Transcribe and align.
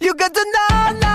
You 0.00 0.14
got 0.14 0.32
to 0.32 0.44
know 0.54 1.09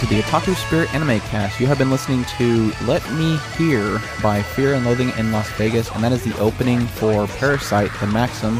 to 0.00 0.06
the 0.06 0.22
Otaku 0.22 0.54
Spirit 0.54 0.94
Anime 0.94 1.20
Cast. 1.20 1.60
You 1.60 1.66
have 1.66 1.76
been 1.76 1.90
listening 1.90 2.24
to 2.38 2.72
Let 2.86 3.06
Me 3.12 3.36
Hear 3.58 4.00
by 4.22 4.40
Fear 4.40 4.72
and 4.72 4.86
Loathing 4.86 5.10
in 5.18 5.30
Las 5.30 5.50
Vegas, 5.58 5.90
and 5.90 6.02
that 6.02 6.10
is 6.10 6.24
the 6.24 6.34
opening 6.38 6.86
for 6.86 7.26
Parasyte 7.26 8.00
the 8.00 8.06
Maxim, 8.06 8.58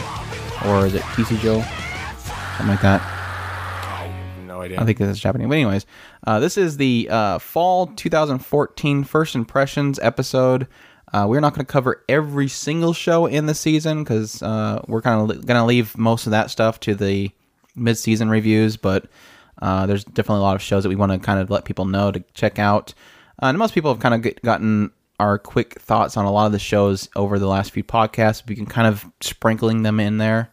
or 0.66 0.84
is 0.84 0.94
it 0.94 1.02
Joe? 1.40 1.62
Something 2.58 2.66
like 2.66 2.82
that. 2.82 3.00
No 4.46 4.60
idea. 4.60 4.82
I 4.82 4.84
think 4.84 4.98
that's 4.98 5.18
Japanese. 5.18 5.48
But 5.48 5.54
anyways, 5.54 5.86
uh, 6.26 6.40
this 6.40 6.58
is 6.58 6.76
the 6.76 7.08
uh, 7.10 7.38
fall 7.38 7.86
2014 7.86 9.04
first 9.04 9.34
impressions 9.34 9.98
episode. 10.00 10.66
Uh, 11.10 11.24
we're 11.26 11.40
not 11.40 11.54
going 11.54 11.64
to 11.64 11.72
cover 11.72 12.04
every 12.06 12.48
single 12.48 12.92
show 12.92 13.24
in 13.24 13.46
the 13.46 13.54
season 13.54 14.04
because 14.04 14.42
uh, 14.42 14.82
we're 14.88 15.00
kind 15.00 15.22
of 15.22 15.28
li- 15.28 15.42
going 15.42 15.58
to 15.58 15.64
leave 15.64 15.96
most 15.96 16.26
of 16.26 16.32
that 16.32 16.50
stuff 16.50 16.80
to 16.80 16.94
the 16.94 17.30
mid-season 17.74 18.28
reviews. 18.28 18.76
But 18.76 19.06
uh, 19.60 19.86
there's 19.86 20.04
definitely 20.04 20.40
a 20.40 20.42
lot 20.42 20.56
of 20.56 20.62
shows 20.62 20.82
that 20.82 20.88
we 20.88 20.96
want 20.96 21.12
to 21.12 21.18
kind 21.18 21.40
of 21.40 21.50
let 21.50 21.64
people 21.64 21.84
know 21.84 22.10
to 22.10 22.20
check 22.34 22.58
out. 22.58 22.94
Uh, 23.42 23.46
and 23.46 23.58
most 23.58 23.74
people 23.74 23.92
have 23.92 24.00
kind 24.00 24.14
of 24.14 24.22
get, 24.22 24.40
gotten 24.42 24.90
our 25.18 25.38
quick 25.38 25.78
thoughts 25.80 26.16
on 26.16 26.24
a 26.24 26.32
lot 26.32 26.46
of 26.46 26.52
the 26.52 26.58
shows 26.58 27.08
over 27.14 27.38
the 27.38 27.46
last 27.46 27.72
few 27.72 27.84
podcasts. 27.84 28.46
We 28.46 28.56
can 28.56 28.66
kind 28.66 28.86
of 28.86 29.04
sprinkling 29.20 29.82
them 29.82 30.00
in 30.00 30.18
there. 30.18 30.50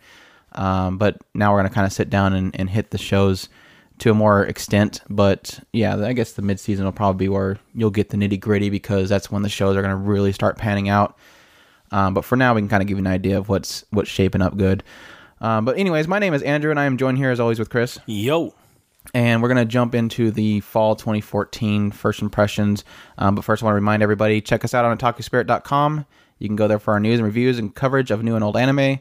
Um, 0.53 0.97
but 0.97 1.21
now 1.33 1.51
we're 1.51 1.59
going 1.59 1.69
to 1.69 1.75
kind 1.75 1.85
of 1.85 1.93
sit 1.93 2.09
down 2.09 2.33
and, 2.33 2.57
and 2.59 2.69
hit 2.69 2.91
the 2.91 2.97
shows 2.97 3.47
to 3.99 4.11
a 4.11 4.13
more 4.13 4.43
extent. 4.43 5.01
But 5.09 5.59
yeah, 5.71 5.95
I 5.97 6.13
guess 6.13 6.33
the 6.33 6.41
mid 6.41 6.59
season 6.59 6.85
will 6.85 6.91
probably 6.91 7.25
be 7.25 7.29
where 7.29 7.57
you'll 7.73 7.91
get 7.91 8.09
the 8.09 8.17
nitty 8.17 8.39
gritty 8.39 8.69
because 8.69 9.09
that's 9.09 9.31
when 9.31 9.41
the 9.41 9.49
shows 9.49 9.75
are 9.75 9.81
going 9.81 9.91
to 9.91 9.95
really 9.95 10.31
start 10.31 10.57
panning 10.57 10.89
out. 10.89 11.17
Um, 11.91 12.13
but 12.13 12.25
for 12.25 12.35
now, 12.35 12.53
we 12.53 12.61
can 12.61 12.67
kind 12.67 12.81
of 12.81 12.87
give 12.87 12.97
you 12.97 13.03
an 13.03 13.07
idea 13.07 13.37
of 13.37 13.47
what's 13.47 13.85
what's 13.91 14.09
shaping 14.09 14.41
up 14.41 14.57
good. 14.57 14.83
Um, 15.39 15.63
but 15.65 15.77
anyways, 15.77 16.07
my 16.07 16.19
name 16.19 16.33
is 16.33 16.41
Andrew, 16.41 16.71
and 16.71 16.79
I 16.79 16.85
am 16.85 16.97
joined 16.97 17.17
here 17.17 17.31
as 17.31 17.39
always 17.39 17.59
with 17.59 17.69
Chris, 17.69 17.99
Yo. 18.05 18.53
And 19.13 19.41
we're 19.41 19.47
gonna 19.49 19.65
jump 19.65 19.95
into 19.95 20.31
the 20.31 20.59
fall 20.61 20.95
2014 20.95 21.91
first 21.91 22.21
impressions. 22.21 22.83
Um, 23.17 23.35
but 23.35 23.43
first, 23.43 23.63
I 23.63 23.65
want 23.65 23.73
to 23.73 23.75
remind 23.75 24.03
everybody 24.03 24.41
check 24.41 24.63
us 24.63 24.73
out 24.73 24.85
on 24.85 24.97
otakuspirit.com. 24.97 26.05
You 26.39 26.47
can 26.47 26.55
go 26.55 26.67
there 26.67 26.79
for 26.79 26.93
our 26.93 26.99
news 26.99 27.19
and 27.19 27.25
reviews 27.25 27.57
and 27.59 27.73
coverage 27.73 28.11
of 28.11 28.23
new 28.23 28.35
and 28.35 28.43
old 28.43 28.57
anime, 28.57 28.99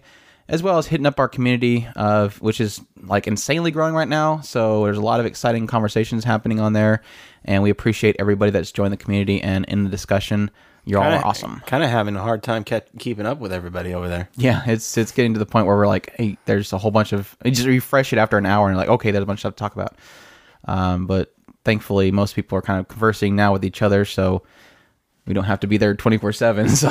as 0.48 0.62
well 0.62 0.78
as 0.78 0.86
hitting 0.86 1.06
up 1.06 1.18
our 1.18 1.28
community 1.28 1.86
of 1.96 2.40
which 2.40 2.60
is 2.60 2.80
like 3.02 3.26
insanely 3.26 3.70
growing 3.70 3.94
right 3.94 4.08
now. 4.08 4.40
So 4.40 4.84
there's 4.84 4.98
a 4.98 5.02
lot 5.02 5.20
of 5.20 5.26
exciting 5.26 5.66
conversations 5.66 6.24
happening 6.24 6.60
on 6.60 6.72
there, 6.72 7.02
and 7.44 7.62
we 7.62 7.70
appreciate 7.70 8.16
everybody 8.18 8.50
that's 8.50 8.72
joined 8.72 8.92
the 8.92 8.96
community 8.96 9.42
and 9.42 9.64
in 9.66 9.84
the 9.84 9.90
discussion. 9.90 10.50
You're 10.86 11.02
all 11.02 11.20
awesome. 11.24 11.60
Kind 11.66 11.82
of 11.82 11.90
having 11.90 12.14
a 12.14 12.22
hard 12.22 12.44
time 12.44 12.62
ke- 12.64 12.84
keeping 12.98 13.26
up 13.26 13.38
with 13.38 13.52
everybody 13.52 13.92
over 13.92 14.08
there. 14.08 14.28
Yeah, 14.36 14.62
it's 14.66 14.96
it's 14.96 15.10
getting 15.10 15.32
to 15.34 15.38
the 15.40 15.44
point 15.46 15.66
where 15.66 15.76
we're 15.76 15.88
like, 15.88 16.14
hey, 16.16 16.38
there's 16.46 16.72
a 16.72 16.78
whole 16.78 16.92
bunch 16.92 17.12
of 17.12 17.36
you 17.44 17.50
just 17.50 17.66
refresh 17.66 18.12
it 18.12 18.18
after 18.18 18.38
an 18.38 18.46
hour 18.46 18.68
and 18.68 18.74
you're 18.74 18.80
like, 18.80 18.88
okay, 18.88 19.10
there's 19.10 19.24
a 19.24 19.26
bunch 19.26 19.38
of 19.38 19.40
stuff 19.40 19.54
to 19.54 19.58
talk 19.58 19.74
about. 19.74 19.96
Um, 20.66 21.06
but 21.06 21.34
thankfully, 21.64 22.12
most 22.12 22.36
people 22.36 22.56
are 22.56 22.62
kind 22.62 22.78
of 22.78 22.86
conversing 22.86 23.34
now 23.34 23.52
with 23.52 23.64
each 23.64 23.82
other, 23.82 24.04
so 24.04 24.44
we 25.26 25.34
don't 25.34 25.44
have 25.44 25.60
to 25.60 25.66
be 25.66 25.76
there 25.76 25.94
24 25.94 26.32
seven. 26.32 26.68
So, 26.76 26.88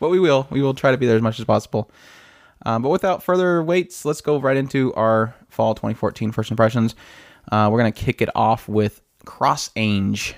but 0.00 0.08
we 0.08 0.18
will, 0.18 0.46
we 0.50 0.62
will 0.62 0.74
try 0.74 0.90
to 0.90 0.96
be 0.96 1.06
there 1.06 1.16
as 1.16 1.22
much 1.22 1.38
as 1.38 1.44
possible. 1.44 1.90
Um, 2.64 2.80
but 2.82 2.88
without 2.88 3.22
further 3.22 3.62
waits, 3.62 4.04
let's 4.06 4.22
go 4.22 4.40
right 4.40 4.56
into 4.56 4.94
our 4.94 5.34
fall 5.50 5.74
2014 5.74 6.32
first 6.32 6.50
impressions. 6.50 6.94
Uh, 7.52 7.68
we're 7.70 7.78
gonna 7.78 7.92
kick 7.92 8.22
it 8.22 8.30
off 8.34 8.66
with 8.66 9.02
Cross 9.26 9.70
Ange. 9.76 10.34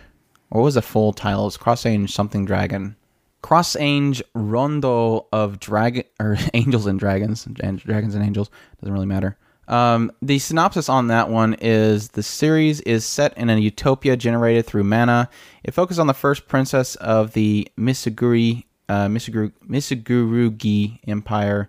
What 0.50 0.62
was 0.62 0.74
the 0.74 0.82
full 0.82 1.12
title? 1.12 1.46
It's 1.46 1.56
Cross 1.56 1.86
Ange 1.86 2.12
something 2.12 2.44
dragon. 2.44 2.96
Cross 3.42 3.76
Ange 3.76 4.22
Rondo 4.34 5.26
of 5.32 5.60
Dragon 5.60 6.04
or 6.20 6.36
Angels 6.54 6.86
and 6.86 6.98
Dragons 6.98 7.46
and 7.46 7.78
Dragons 7.78 8.14
and 8.14 8.24
Angels 8.24 8.50
doesn't 8.80 8.92
really 8.92 9.06
matter. 9.06 9.36
Um, 9.68 10.10
the 10.22 10.38
synopsis 10.38 10.88
on 10.88 11.08
that 11.08 11.28
one 11.28 11.54
is 11.60 12.08
the 12.08 12.22
series 12.22 12.80
is 12.80 13.04
set 13.04 13.36
in 13.36 13.50
a 13.50 13.58
utopia 13.58 14.16
generated 14.16 14.64
through 14.64 14.84
mana. 14.84 15.28
It 15.62 15.74
focuses 15.74 15.98
on 15.98 16.06
the 16.06 16.14
first 16.14 16.48
princess 16.48 16.94
of 16.96 17.34
the 17.34 17.68
Misuguri 17.76 18.66
uh, 18.88 19.06
Misuguru, 19.08 19.52
Misugurugi 19.68 21.00
Empire, 21.06 21.68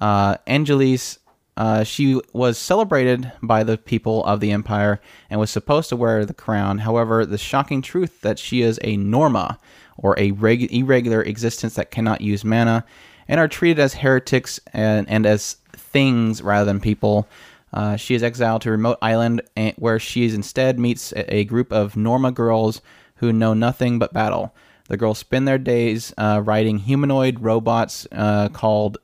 uh, 0.00 0.36
Angelis. 0.46 1.18
Uh, 1.56 1.84
she 1.84 2.18
was 2.32 2.56
celebrated 2.56 3.30
by 3.42 3.62
the 3.62 3.76
people 3.76 4.24
of 4.24 4.40
the 4.40 4.50
empire 4.52 5.00
and 5.28 5.38
was 5.38 5.50
supposed 5.50 5.88
to 5.90 5.96
wear 5.96 6.24
the 6.24 6.32
crown. 6.32 6.78
However, 6.78 7.26
the 7.26 7.38
shocking 7.38 7.82
truth 7.82 8.22
that 8.22 8.38
she 8.38 8.62
is 8.62 8.80
a 8.82 8.96
norma, 8.96 9.58
or 9.98 10.18
a 10.18 10.30
reg- 10.32 10.72
irregular 10.72 11.22
existence 11.22 11.74
that 11.74 11.90
cannot 11.90 12.22
use 12.22 12.44
mana, 12.44 12.84
and 13.28 13.38
are 13.38 13.48
treated 13.48 13.78
as 13.78 13.94
heretics 13.94 14.58
and, 14.72 15.08
and 15.08 15.26
as 15.26 15.56
things 15.72 16.42
rather 16.42 16.64
than 16.64 16.80
people. 16.80 17.28
Uh, 17.72 17.96
she 17.96 18.14
is 18.14 18.22
exiled 18.22 18.62
to 18.62 18.68
a 18.68 18.72
remote 18.72 18.98
island 19.00 19.42
and, 19.56 19.74
where 19.76 19.98
she 19.98 20.24
is 20.24 20.34
instead 20.34 20.78
meets 20.78 21.12
a, 21.12 21.36
a 21.36 21.44
group 21.44 21.72
of 21.72 21.96
Norma 21.96 22.32
girls 22.32 22.80
who 23.16 23.32
know 23.32 23.54
nothing 23.54 23.98
but 23.98 24.12
battle. 24.12 24.54
The 24.88 24.96
girls 24.96 25.18
spend 25.18 25.46
their 25.46 25.58
days 25.58 26.12
uh, 26.18 26.42
riding 26.44 26.78
humanoid 26.78 27.40
robots 27.40 28.06
uh, 28.12 28.48
called 28.48 28.98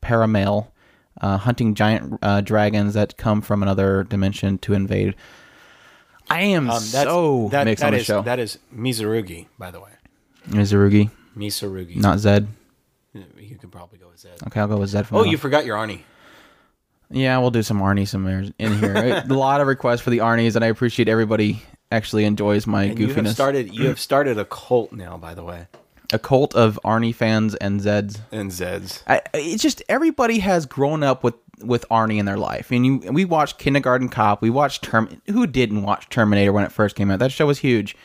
Paramail, 0.00 0.69
uh, 1.20 1.36
hunting 1.38 1.74
giant 1.74 2.18
uh, 2.22 2.40
dragons 2.40 2.94
that 2.94 3.16
come 3.16 3.40
from 3.42 3.62
another 3.62 4.04
dimension 4.04 4.58
to 4.58 4.72
invade. 4.74 5.14
I 6.28 6.42
am 6.42 6.70
Um, 6.70 6.76
that's, 6.76 6.90
so 6.92 7.48
that, 7.50 7.64
mixed 7.64 7.80
that 7.82 7.88
on 7.88 7.92
the 7.94 7.98
is- 8.00 8.06
show. 8.06 8.22
That 8.22 8.38
is 8.38 8.58
Mizurugi, 8.74 9.46
by 9.58 9.70
the 9.70 9.80
way. 9.80 9.90
Mizurugi, 10.48 11.10
Mizurugi. 11.36 11.96
not 11.96 12.18
Zed. 12.20 12.48
You 13.12 13.56
could 13.56 13.72
probably 13.72 13.98
go 13.98 14.08
with 14.08 14.20
Zed. 14.20 14.38
Okay, 14.46 14.60
I'll 14.60 14.68
go 14.68 14.76
with 14.78 14.90
Zed. 14.90 15.06
Oh, 15.10 15.24
you 15.24 15.36
forgot 15.36 15.66
your 15.66 15.76
Arnie. 15.76 16.00
Yeah, 17.10 17.36
we'll 17.38 17.50
do 17.50 17.62
some 17.64 17.80
Arnie 17.80 18.06
somewhere 18.06 18.44
in 18.58 18.78
here. 18.78 18.94
a 18.96 19.26
lot 19.34 19.60
of 19.60 19.66
requests 19.66 20.00
for 20.00 20.10
the 20.10 20.18
Arnies, 20.18 20.54
and 20.54 20.64
I 20.64 20.68
appreciate 20.68 21.08
everybody 21.08 21.60
actually 21.90 22.24
enjoys 22.24 22.68
my 22.68 22.84
And 22.84 22.98
you 23.00 23.08
have 23.08 23.16
goofiness. 23.16 23.32
started. 23.34 23.74
You 23.74 23.88
have 23.88 23.98
started 23.98 24.38
a 24.38 24.44
cult 24.44 24.92
now, 24.92 25.16
by 25.18 25.34
the 25.34 25.42
way. 25.42 25.66
A 26.12 26.18
cult 26.18 26.54
of 26.54 26.78
Arnie 26.84 27.14
fans 27.14 27.54
and 27.56 27.80
Zeds. 27.80 28.20
And 28.32 28.50
Zeds. 28.50 29.02
I, 29.06 29.22
it's 29.34 29.62
just 29.62 29.82
everybody 29.88 30.38
has 30.40 30.66
grown 30.66 31.02
up 31.02 31.22
with 31.22 31.34
with 31.62 31.86
Arnie 31.90 32.18
in 32.18 32.26
their 32.26 32.38
life. 32.38 32.70
And 32.70 32.86
you, 32.86 32.98
we 33.12 33.24
watched 33.24 33.58
Kindergarten 33.58 34.08
Cop. 34.08 34.42
We 34.42 34.50
watched 34.50 34.82
Term. 34.82 35.20
Who 35.26 35.46
didn't 35.46 35.82
watch 35.82 36.08
Terminator 36.08 36.52
when 36.52 36.64
it 36.64 36.72
first 36.72 36.96
came 36.96 37.10
out? 37.10 37.18
That 37.18 37.32
show 37.32 37.46
was 37.46 37.58
huge. 37.58 37.96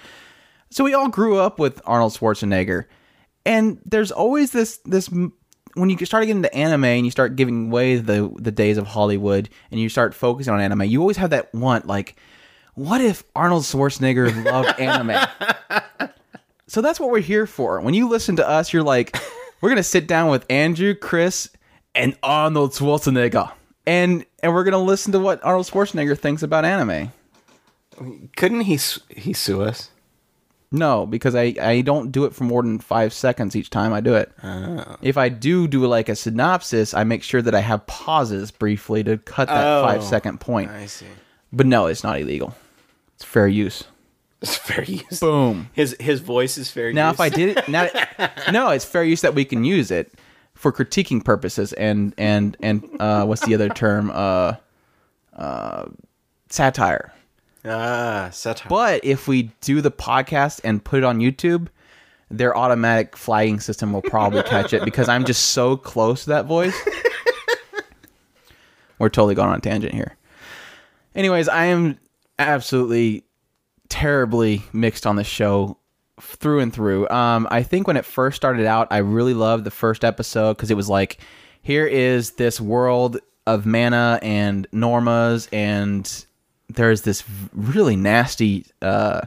So 0.69 0.83
we 0.83 0.93
all 0.93 1.07
grew 1.07 1.37
up 1.37 1.59
with 1.59 1.81
Arnold 1.85 2.13
Schwarzenegger, 2.13 2.85
and 3.45 3.79
there's 3.85 4.11
always 4.11 4.51
this 4.51 4.77
this 4.85 5.09
when 5.75 5.89
you 5.89 6.05
start 6.05 6.23
getting 6.23 6.37
into 6.37 6.53
anime 6.53 6.85
and 6.85 7.05
you 7.05 7.11
start 7.11 7.35
giving 7.35 7.67
away 7.67 7.97
the 7.97 8.33
the 8.37 8.51
days 8.51 8.77
of 8.77 8.87
Hollywood 8.87 9.49
and 9.71 9.79
you 9.79 9.89
start 9.89 10.13
focusing 10.13 10.53
on 10.53 10.59
anime, 10.59 10.83
you 10.83 10.99
always 11.01 11.17
have 11.17 11.29
that 11.29 11.53
want 11.53 11.85
like, 11.85 12.15
what 12.73 13.01
if 13.01 13.23
Arnold 13.35 13.63
Schwarzenegger 13.63 14.43
loved 14.45 14.79
anime? 14.79 15.25
So 16.75 16.81
that's 16.81 16.99
what 16.99 17.09
we're 17.09 17.21
here 17.21 17.47
for. 17.47 17.79
When 17.79 17.93
you 17.93 18.09
listen 18.09 18.35
to 18.35 18.45
us, 18.45 18.73
you're 18.73 18.83
like, 18.83 19.15
we're 19.61 19.69
gonna 19.69 19.81
sit 19.81 20.07
down 20.07 20.29
with 20.29 20.45
Andrew, 20.49 20.93
Chris, 20.93 21.49
and 21.95 22.17
Arnold 22.21 22.71
Schwarzenegger, 22.71 23.49
and 23.87 24.25
and 24.43 24.53
we're 24.53 24.65
gonna 24.65 24.83
listen 24.83 25.13
to 25.13 25.19
what 25.19 25.41
Arnold 25.41 25.67
Schwarzenegger 25.67 26.19
thinks 26.19 26.43
about 26.43 26.65
anime. 26.65 27.13
Couldn't 28.35 28.59
he 28.61 28.73
s- 28.73 28.99
he 29.07 29.31
sue 29.31 29.61
us? 29.61 29.89
No, 30.69 31.05
because 31.05 31.33
I, 31.33 31.55
I 31.61 31.79
don't 31.79 32.11
do 32.11 32.25
it 32.25 32.35
for 32.35 32.43
more 32.43 32.61
than 32.61 32.79
five 32.79 33.13
seconds 33.13 33.55
each 33.55 33.69
time 33.69 33.93
I 33.93 34.01
do 34.01 34.15
it. 34.15 34.29
Oh. 34.43 34.97
If 35.01 35.15
I 35.15 35.29
do 35.29 35.69
do 35.69 35.85
like 35.87 36.09
a 36.09 36.15
synopsis, 36.17 36.93
I 36.93 37.05
make 37.05 37.23
sure 37.23 37.41
that 37.41 37.55
I 37.55 37.61
have 37.61 37.87
pauses 37.87 38.51
briefly 38.51 39.01
to 39.05 39.17
cut 39.17 39.47
that 39.47 39.65
Oh, 39.65 39.81
five 39.85 40.03
second 40.03 40.41
point. 40.41 40.71
I 40.71 40.87
see. 40.87 41.05
But 41.53 41.67
no, 41.67 41.85
it's 41.85 42.03
not 42.03 42.19
illegal. 42.19 42.53
It's 43.15 43.23
fair 43.23 43.47
use. 43.47 43.85
It's 44.41 44.57
fair 44.57 44.83
use. 44.83 45.19
Boom. 45.19 45.69
His 45.73 45.95
his 45.99 46.19
voice 46.19 46.57
is 46.57 46.69
fair 46.69 46.89
use. 46.89 46.95
Now, 46.95 47.09
use. 47.09 47.15
if 47.15 47.21
I 47.21 47.29
did 47.29 47.57
it, 47.57 47.67
now, 47.67 47.87
no, 48.51 48.69
it's 48.69 48.85
fair 48.85 49.03
use 49.03 49.21
that 49.21 49.33
we 49.33 49.45
can 49.45 49.63
use 49.63 49.91
it 49.91 50.13
for 50.53 50.71
critiquing 50.71 51.23
purposes 51.23 51.73
and 51.73 52.13
and 52.17 52.55
and 52.61 52.83
uh, 52.99 53.25
what's 53.25 53.45
the 53.45 53.53
other 53.53 53.69
term? 53.69 54.11
Uh, 54.13 54.55
uh, 55.35 55.85
satire. 56.49 57.13
ah 57.65 58.29
satire. 58.31 58.69
But 58.69 59.03
if 59.03 59.27
we 59.27 59.51
do 59.61 59.81
the 59.81 59.91
podcast 59.91 60.61
and 60.63 60.83
put 60.83 60.99
it 60.99 61.03
on 61.03 61.19
YouTube, 61.19 61.67
their 62.29 62.55
automatic 62.57 63.17
flagging 63.17 63.59
system 63.59 63.93
will 63.93 64.01
probably 64.01 64.43
catch 64.43 64.73
it 64.73 64.83
because 64.85 65.09
I'm 65.09 65.25
just 65.25 65.49
so 65.49 65.77
close 65.77 66.23
to 66.23 66.29
that 66.31 66.45
voice. 66.45 66.75
We're 68.99 69.09
totally 69.09 69.35
going 69.35 69.49
on 69.49 69.57
a 69.57 69.61
tangent 69.61 69.93
here. 69.93 70.15
Anyways, 71.15 71.49
I 71.49 71.65
am 71.65 71.99
absolutely 72.39 73.24
terribly 73.89 74.63
mixed 74.73 75.05
on 75.05 75.15
this 75.15 75.27
show 75.27 75.77
through 76.19 76.59
and 76.59 76.73
through. 76.73 77.09
Um, 77.09 77.47
I 77.51 77.63
think 77.63 77.87
when 77.87 77.97
it 77.97 78.05
first 78.05 78.37
started 78.37 78.65
out, 78.65 78.87
I 78.91 78.97
really 78.97 79.33
loved 79.33 79.63
the 79.63 79.71
first 79.71 80.03
episode 80.03 80.53
because 80.53 80.71
it 80.71 80.77
was 80.77 80.89
like, 80.89 81.19
here 81.61 81.85
is 81.85 82.31
this 82.31 82.61
world 82.61 83.17
of 83.47 83.65
mana 83.65 84.19
and 84.21 84.67
normas, 84.71 85.47
and 85.51 86.25
there's 86.69 87.01
this 87.01 87.23
really 87.53 87.95
nasty, 87.95 88.65
uh, 88.81 89.21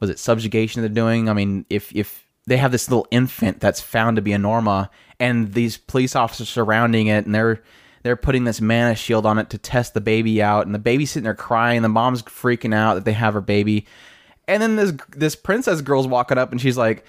was 0.00 0.10
it 0.10 0.18
subjugation 0.18 0.82
they're 0.82 0.88
doing? 0.88 1.28
I 1.28 1.32
mean, 1.32 1.66
if 1.68 1.94
if 1.94 2.26
they 2.46 2.56
have 2.56 2.72
this 2.72 2.90
little 2.90 3.06
infant 3.10 3.60
that's 3.60 3.80
found 3.80 4.16
to 4.16 4.22
be 4.22 4.32
a 4.32 4.38
norma, 4.38 4.90
and 5.20 5.52
these 5.54 5.76
police 5.76 6.16
officers 6.16 6.48
surrounding 6.48 7.06
it, 7.06 7.24
and 7.24 7.34
they're 7.34 7.62
they're 8.02 8.16
putting 8.16 8.44
this 8.44 8.60
mana 8.60 8.94
shield 8.94 9.26
on 9.26 9.38
it 9.38 9.50
to 9.50 9.58
test 9.58 9.94
the 9.94 10.00
baby 10.00 10.42
out, 10.42 10.66
and 10.66 10.74
the 10.74 10.78
baby's 10.78 11.10
sitting 11.10 11.24
there 11.24 11.34
crying, 11.34 11.82
the 11.82 11.88
mom's 11.88 12.22
freaking 12.22 12.74
out 12.74 12.94
that 12.94 13.04
they 13.04 13.12
have 13.12 13.34
her 13.34 13.40
baby, 13.40 13.86
and 14.48 14.62
then 14.62 14.76
this 14.76 14.92
this 15.10 15.36
princess 15.36 15.80
girl's 15.80 16.06
walking 16.06 16.38
up, 16.38 16.50
and 16.52 16.60
she's 16.60 16.76
like, 16.76 17.04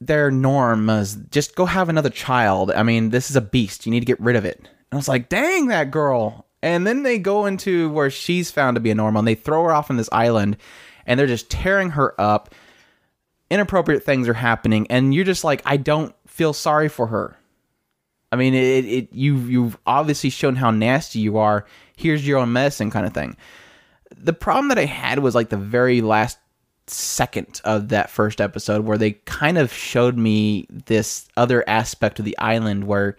"They're 0.00 0.30
normas. 0.30 1.30
Just 1.30 1.54
go 1.56 1.66
have 1.66 1.88
another 1.88 2.10
child. 2.10 2.70
I 2.70 2.82
mean, 2.82 3.10
this 3.10 3.30
is 3.30 3.36
a 3.36 3.40
beast. 3.40 3.86
You 3.86 3.92
need 3.92 4.00
to 4.00 4.06
get 4.06 4.20
rid 4.20 4.36
of 4.36 4.44
it." 4.44 4.58
And 4.58 4.68
I 4.92 4.96
was 4.96 5.08
like, 5.08 5.28
"Dang, 5.28 5.68
that 5.68 5.90
girl!" 5.90 6.46
And 6.62 6.86
then 6.86 7.02
they 7.02 7.18
go 7.18 7.46
into 7.46 7.90
where 7.90 8.10
she's 8.10 8.50
found 8.50 8.74
to 8.74 8.80
be 8.80 8.90
a 8.90 8.94
normal, 8.94 9.20
and 9.20 9.28
they 9.28 9.34
throw 9.34 9.64
her 9.64 9.72
off 9.72 9.90
on 9.90 9.96
this 9.96 10.08
island, 10.12 10.56
and 11.06 11.18
they're 11.18 11.26
just 11.26 11.50
tearing 11.50 11.90
her 11.90 12.18
up. 12.20 12.54
Inappropriate 13.48 14.02
things 14.02 14.28
are 14.28 14.34
happening, 14.34 14.86
and 14.90 15.14
you're 15.14 15.24
just 15.24 15.44
like, 15.44 15.62
I 15.64 15.76
don't 15.76 16.14
feel 16.26 16.52
sorry 16.52 16.88
for 16.88 17.06
her. 17.06 17.36
I 18.32 18.36
mean, 18.36 18.54
it, 18.54 18.84
it 18.84 19.12
you 19.12 19.36
you've 19.36 19.78
obviously 19.86 20.30
shown 20.30 20.56
how 20.56 20.70
nasty 20.70 21.20
you 21.20 21.38
are. 21.38 21.64
Here's 21.96 22.26
your 22.26 22.38
own 22.38 22.52
medicine, 22.52 22.90
kind 22.90 23.06
of 23.06 23.14
thing. 23.14 23.36
The 24.16 24.32
problem 24.32 24.68
that 24.68 24.78
I 24.78 24.84
had 24.84 25.20
was 25.20 25.34
like 25.34 25.48
the 25.48 25.56
very 25.56 26.00
last 26.00 26.38
second 26.86 27.60
of 27.64 27.88
that 27.88 28.10
first 28.10 28.40
episode, 28.40 28.84
where 28.84 28.98
they 28.98 29.12
kind 29.12 29.58
of 29.58 29.72
showed 29.72 30.16
me 30.16 30.66
this 30.70 31.28
other 31.36 31.68
aspect 31.68 32.18
of 32.18 32.24
the 32.24 32.36
island 32.38 32.84
where 32.84 33.16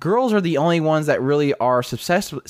girls 0.00 0.32
are 0.32 0.40
the 0.40 0.56
only 0.56 0.80
ones 0.80 1.06
that 1.06 1.20
really 1.20 1.54
are 1.54 1.82
susceptible 1.82 2.42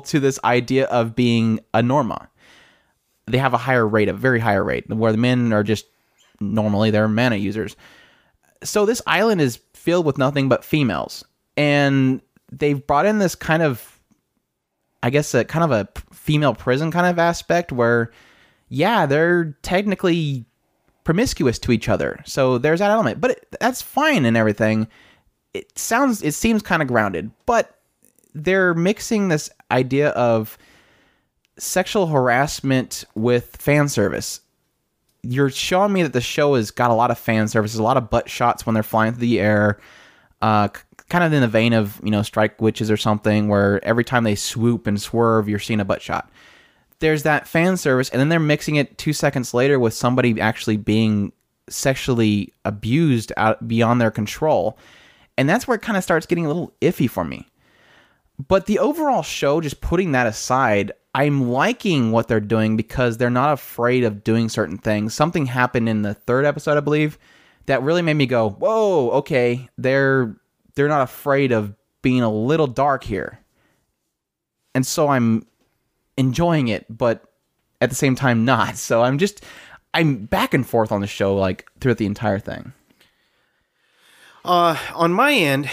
to 0.00 0.20
this 0.20 0.38
idea 0.44 0.86
of 0.86 1.14
being 1.14 1.60
a 1.74 1.82
norma. 1.82 2.28
They 3.26 3.38
have 3.38 3.54
a 3.54 3.58
higher 3.58 3.86
rate, 3.86 4.08
a 4.08 4.12
very 4.12 4.38
higher 4.38 4.62
rate, 4.62 4.88
where 4.88 5.12
the 5.12 5.18
men 5.18 5.52
are 5.52 5.64
just 5.64 5.86
normally 6.40 6.90
they're 6.90 7.08
mana 7.08 7.36
users 7.36 7.76
so 8.62 8.86
this 8.86 9.02
island 9.06 9.40
is 9.40 9.60
filled 9.74 10.06
with 10.06 10.18
nothing 10.18 10.48
but 10.48 10.64
females. 10.64 11.24
And 11.56 12.20
they've 12.52 12.86
brought 12.86 13.06
in 13.06 13.18
this 13.18 13.34
kind 13.34 13.62
of 13.62 13.92
i 15.02 15.10
guess 15.10 15.34
a 15.34 15.44
kind 15.44 15.64
of 15.64 15.72
a 15.72 15.88
female 16.12 16.54
prison 16.54 16.90
kind 16.90 17.06
of 17.06 17.18
aspect 17.18 17.72
where 17.72 18.10
yeah 18.68 19.04
they're 19.04 19.56
technically 19.62 20.46
promiscuous 21.06 21.58
to 21.60 21.72
each 21.72 21.88
other. 21.88 22.20
So 22.26 22.58
there's 22.58 22.80
that 22.80 22.90
element. 22.90 23.20
But 23.20 23.30
it, 23.30 23.46
that's 23.60 23.80
fine 23.80 24.26
and 24.26 24.36
everything. 24.36 24.88
It 25.54 25.78
sounds 25.78 26.20
it 26.20 26.34
seems 26.34 26.62
kind 26.62 26.82
of 26.82 26.88
grounded. 26.88 27.30
But 27.46 27.78
they're 28.34 28.74
mixing 28.74 29.28
this 29.28 29.48
idea 29.70 30.10
of 30.10 30.58
sexual 31.58 32.08
harassment 32.08 33.04
with 33.14 33.56
fan 33.56 33.88
service 33.88 34.40
you're 35.28 35.50
showing 35.50 35.92
me 35.92 36.02
that 36.02 36.12
the 36.12 36.20
show 36.20 36.54
has 36.54 36.70
got 36.70 36.90
a 36.90 36.94
lot 36.94 37.10
of 37.10 37.18
fan 37.18 37.48
services, 37.48 37.78
a 37.78 37.82
lot 37.82 37.96
of 37.96 38.10
butt 38.10 38.28
shots 38.28 38.66
when 38.66 38.74
they're 38.74 38.82
flying 38.82 39.12
through 39.12 39.20
the 39.20 39.40
air, 39.40 39.78
uh, 40.42 40.68
kind 41.08 41.24
of 41.24 41.32
in 41.32 41.40
the 41.40 41.48
vein 41.48 41.72
of 41.72 42.00
you 42.02 42.10
know 42.10 42.22
Strike 42.22 42.60
Witches 42.60 42.90
or 42.90 42.96
something, 42.96 43.48
where 43.48 43.84
every 43.84 44.04
time 44.04 44.24
they 44.24 44.34
swoop 44.34 44.86
and 44.86 45.00
swerve, 45.00 45.48
you're 45.48 45.58
seeing 45.58 45.80
a 45.80 45.84
butt 45.84 46.02
shot. 46.02 46.30
There's 46.98 47.24
that 47.24 47.46
fan 47.46 47.76
service, 47.76 48.08
and 48.10 48.20
then 48.20 48.28
they're 48.28 48.40
mixing 48.40 48.76
it 48.76 48.96
two 48.98 49.12
seconds 49.12 49.52
later 49.52 49.78
with 49.78 49.94
somebody 49.94 50.40
actually 50.40 50.76
being 50.76 51.32
sexually 51.68 52.52
abused 52.64 53.32
out 53.36 53.66
beyond 53.68 54.00
their 54.00 54.10
control, 54.10 54.78
and 55.36 55.48
that's 55.48 55.66
where 55.66 55.76
it 55.76 55.82
kind 55.82 55.96
of 55.96 56.04
starts 56.04 56.26
getting 56.26 56.46
a 56.46 56.48
little 56.48 56.72
iffy 56.80 57.08
for 57.08 57.24
me. 57.24 57.46
But 58.48 58.66
the 58.66 58.78
overall 58.78 59.22
show, 59.22 59.60
just 59.60 59.80
putting 59.80 60.12
that 60.12 60.26
aside, 60.26 60.92
I'm 61.16 61.48
liking 61.48 62.12
what 62.12 62.28
they're 62.28 62.40
doing 62.40 62.76
because 62.76 63.16
they're 63.16 63.30
not 63.30 63.54
afraid 63.54 64.04
of 64.04 64.22
doing 64.22 64.50
certain 64.50 64.76
things. 64.76 65.14
Something 65.14 65.46
happened 65.46 65.88
in 65.88 66.02
the 66.02 66.12
third 66.12 66.44
episode, 66.44 66.76
I 66.76 66.80
believe, 66.80 67.18
that 67.64 67.82
really 67.82 68.02
made 68.02 68.18
me 68.18 68.26
go, 68.26 68.50
"Whoa, 68.50 69.08
okay, 69.12 69.66
they're 69.78 70.36
they're 70.74 70.88
not 70.88 71.00
afraid 71.00 71.52
of 71.52 71.74
being 72.02 72.20
a 72.20 72.30
little 72.30 72.66
dark 72.66 73.02
here." 73.02 73.40
And 74.74 74.86
so 74.86 75.08
I'm 75.08 75.46
enjoying 76.18 76.68
it, 76.68 76.84
but 76.90 77.24
at 77.80 77.88
the 77.88 77.96
same 77.96 78.14
time 78.14 78.44
not. 78.44 78.76
So 78.76 79.02
I'm 79.02 79.16
just 79.16 79.42
I'm 79.94 80.26
back 80.26 80.52
and 80.52 80.68
forth 80.68 80.92
on 80.92 81.00
the 81.00 81.06
show 81.06 81.34
like 81.34 81.66
throughout 81.80 81.96
the 81.96 82.04
entire 82.04 82.38
thing. 82.38 82.74
Uh, 84.44 84.76
on 84.94 85.14
my 85.14 85.32
end, 85.32 85.70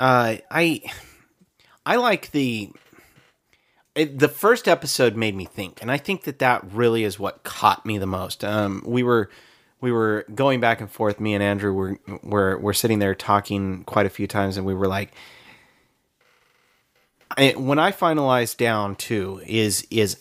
uh, 0.00 0.38
I 0.50 0.82
I 1.86 1.96
like 1.96 2.32
the 2.32 2.72
it, 3.94 4.18
the 4.18 4.28
first 4.28 4.68
episode 4.68 5.16
made 5.16 5.34
me 5.34 5.44
think, 5.44 5.82
and 5.82 5.90
I 5.90 5.98
think 5.98 6.24
that 6.24 6.38
that 6.38 6.64
really 6.72 7.04
is 7.04 7.18
what 7.18 7.42
caught 7.42 7.84
me 7.84 7.98
the 7.98 8.06
most. 8.06 8.44
Um, 8.44 8.82
we 8.86 9.02
were 9.02 9.30
we 9.80 9.92
were 9.92 10.24
going 10.34 10.60
back 10.60 10.80
and 10.80 10.90
forth. 10.90 11.20
Me 11.20 11.34
and 11.34 11.42
Andrew 11.42 11.72
were 11.72 11.98
were 12.22 12.58
were 12.58 12.72
sitting 12.72 13.00
there 13.00 13.14
talking 13.14 13.84
quite 13.84 14.06
a 14.06 14.10
few 14.10 14.26
times, 14.26 14.56
and 14.56 14.64
we 14.64 14.74
were 14.74 14.86
like, 14.86 15.12
I, 17.36 17.50
when 17.52 17.78
I 17.78 17.92
finalized 17.92 18.56
down 18.56 18.96
too 18.96 19.42
is 19.46 19.86
is 19.90 20.18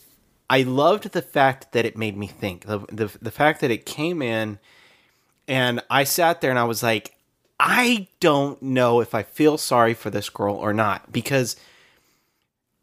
I 0.50 0.64
loved 0.64 1.12
the 1.12 1.22
fact 1.22 1.72
that 1.72 1.86
it 1.86 1.98
made 1.98 2.18
me 2.18 2.28
think 2.28 2.66
the 2.66 2.80
the 2.92 3.18
the 3.22 3.32
fact 3.32 3.62
that 3.62 3.72
it 3.72 3.86
came 3.86 4.22
in 4.22 4.60
and 5.48 5.82
I 5.90 6.04
sat 6.04 6.42
there 6.42 6.50
and 6.50 6.60
I 6.60 6.66
was 6.66 6.84
like, 6.84 7.16
I 7.58 8.08
don't 8.20 8.62
know 8.62 9.00
if 9.00 9.16
I 9.16 9.24
feel 9.24 9.58
sorry 9.58 9.94
for 9.94 10.10
this 10.10 10.30
girl 10.30 10.56
or 10.56 10.74
not 10.74 11.12
because 11.12 11.56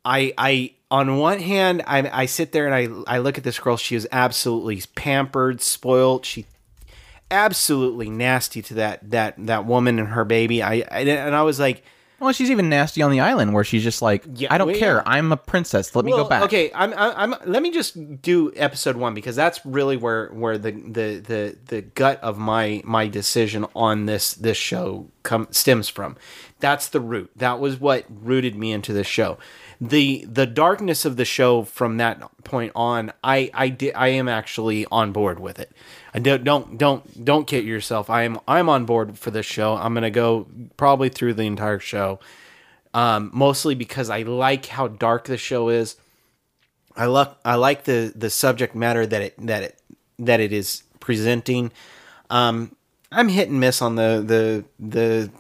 I 0.04 0.32
I 0.38 0.74
on 0.90 1.18
one 1.18 1.38
hand 1.40 1.82
I 1.86 2.22
I 2.22 2.26
sit 2.26 2.52
there 2.52 2.66
and 2.66 2.74
I 3.06 3.14
I 3.16 3.18
look 3.18 3.38
at 3.38 3.44
this 3.44 3.58
girl. 3.58 3.76
She 3.76 3.94
is 3.94 4.08
absolutely 4.12 4.82
pampered, 4.94 5.60
spoiled. 5.60 6.24
She 6.24 6.46
absolutely 7.30 8.08
nasty 8.10 8.62
to 8.62 8.74
that 8.74 9.10
that 9.10 9.34
that 9.46 9.66
woman 9.66 9.98
and 9.98 10.08
her 10.08 10.24
baby. 10.24 10.62
I, 10.62 10.84
I 10.90 11.00
and 11.00 11.34
I 11.34 11.42
was 11.42 11.58
like. 11.60 11.82
Well, 12.20 12.32
she's 12.32 12.50
even 12.50 12.68
nasty 12.68 13.00
on 13.00 13.12
the 13.12 13.20
island 13.20 13.54
where 13.54 13.62
she's 13.62 13.84
just 13.84 14.02
like, 14.02 14.24
Yeah, 14.34 14.52
I 14.52 14.58
don't 14.58 14.66
well, 14.66 14.76
care. 14.76 14.96
yeah. 14.96 15.02
I'm 15.06 15.30
a 15.30 15.36
princess. 15.36 15.94
Let 15.94 16.04
me 16.04 16.10
go 16.10 16.24
back. 16.24 16.42
Okay, 16.42 16.68
I'm, 16.74 16.92
I'm, 16.94 17.32
I'm. 17.32 17.48
Let 17.48 17.62
me 17.62 17.70
just 17.70 18.20
do 18.22 18.52
episode 18.56 18.96
one 18.96 19.14
because 19.14 19.36
that's 19.36 19.64
really 19.64 19.96
where 19.96 20.26
where 20.30 20.58
the 20.58 20.72
the 20.72 21.22
the 21.24 21.56
the 21.66 21.82
gut 21.82 22.20
of 22.20 22.36
my 22.36 22.82
my 22.84 23.06
decision 23.06 23.66
on 23.76 24.06
this 24.06 24.34
this 24.34 24.56
show 24.56 25.06
come 25.22 25.46
stems 25.52 25.88
from. 25.88 26.16
That's 26.58 26.88
the 26.88 26.98
root. 26.98 27.30
That 27.36 27.60
was 27.60 27.78
what 27.78 28.04
rooted 28.10 28.56
me 28.56 28.72
into 28.72 28.92
this 28.92 29.06
show. 29.06 29.38
The 29.80 30.24
the 30.28 30.46
darkness 30.46 31.04
of 31.04 31.16
the 31.16 31.24
show 31.24 31.62
from 31.62 31.98
that 31.98 32.20
point 32.42 32.72
on, 32.74 33.12
I 33.22 33.50
I 33.54 33.68
did 33.68 33.94
I 33.94 34.08
am 34.08 34.28
actually 34.28 34.86
on 34.90 35.12
board 35.12 35.38
with 35.38 35.60
it. 35.60 35.70
I 36.12 36.18
don't 36.18 36.42
don't 36.42 36.78
don't 36.78 37.24
don't 37.24 37.46
kid 37.46 37.64
yourself. 37.64 38.10
I 38.10 38.22
am 38.22 38.40
I'm 38.48 38.68
on 38.68 38.86
board 38.86 39.18
for 39.18 39.30
this 39.30 39.46
show. 39.46 39.74
I'm 39.74 39.94
gonna 39.94 40.10
go 40.10 40.48
probably 40.76 41.08
through 41.08 41.34
the 41.34 41.44
entire 41.44 41.78
show 41.78 42.18
um, 42.94 43.30
mostly 43.32 43.74
because 43.74 44.10
I 44.10 44.22
like 44.22 44.66
how 44.66 44.88
dark 44.88 45.26
the 45.26 45.36
show 45.36 45.68
is. 45.68 45.96
I 46.96 47.06
like 47.06 47.30
I 47.44 47.54
like 47.54 47.84
the 47.84 48.12
the 48.14 48.30
subject 48.30 48.74
matter 48.74 49.06
that 49.06 49.22
it 49.22 49.34
that 49.46 49.62
it 49.62 49.78
that 50.18 50.40
it 50.40 50.52
is 50.52 50.82
presenting. 50.98 51.70
Um, 52.28 52.74
I'm 53.12 53.28
hit 53.28 53.48
and 53.48 53.60
miss 53.60 53.80
on 53.80 53.94
the 53.94 54.22
the 54.26 54.64
the 54.84 55.30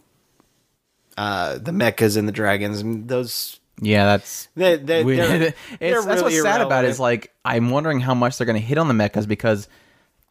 uh, 1.16 1.58
the 1.58 1.72
mechas 1.72 2.16
and 2.16 2.28
the 2.28 2.32
dragons. 2.32 2.80
And 2.80 3.08
those 3.08 3.57
Yeah, 3.80 4.04
that's 4.06 4.48
They, 4.56 4.76
they, 4.76 5.02
they're, 5.02 5.34
It's- 5.42 5.54
they're 5.78 5.94
that's 6.02 6.06
really 6.06 6.22
what's 6.34 6.42
sad 6.42 6.60
about 6.60 6.84
it. 6.84 6.88
Is 6.88 7.00
like 7.00 7.32
I'm 7.44 7.70
wondering 7.70 8.00
how 8.00 8.14
much 8.14 8.36
they're 8.38 8.46
going 8.46 8.60
to 8.60 8.66
hit 8.66 8.78
on 8.78 8.88
the 8.88 8.94
mechas 8.94 9.26
because 9.28 9.68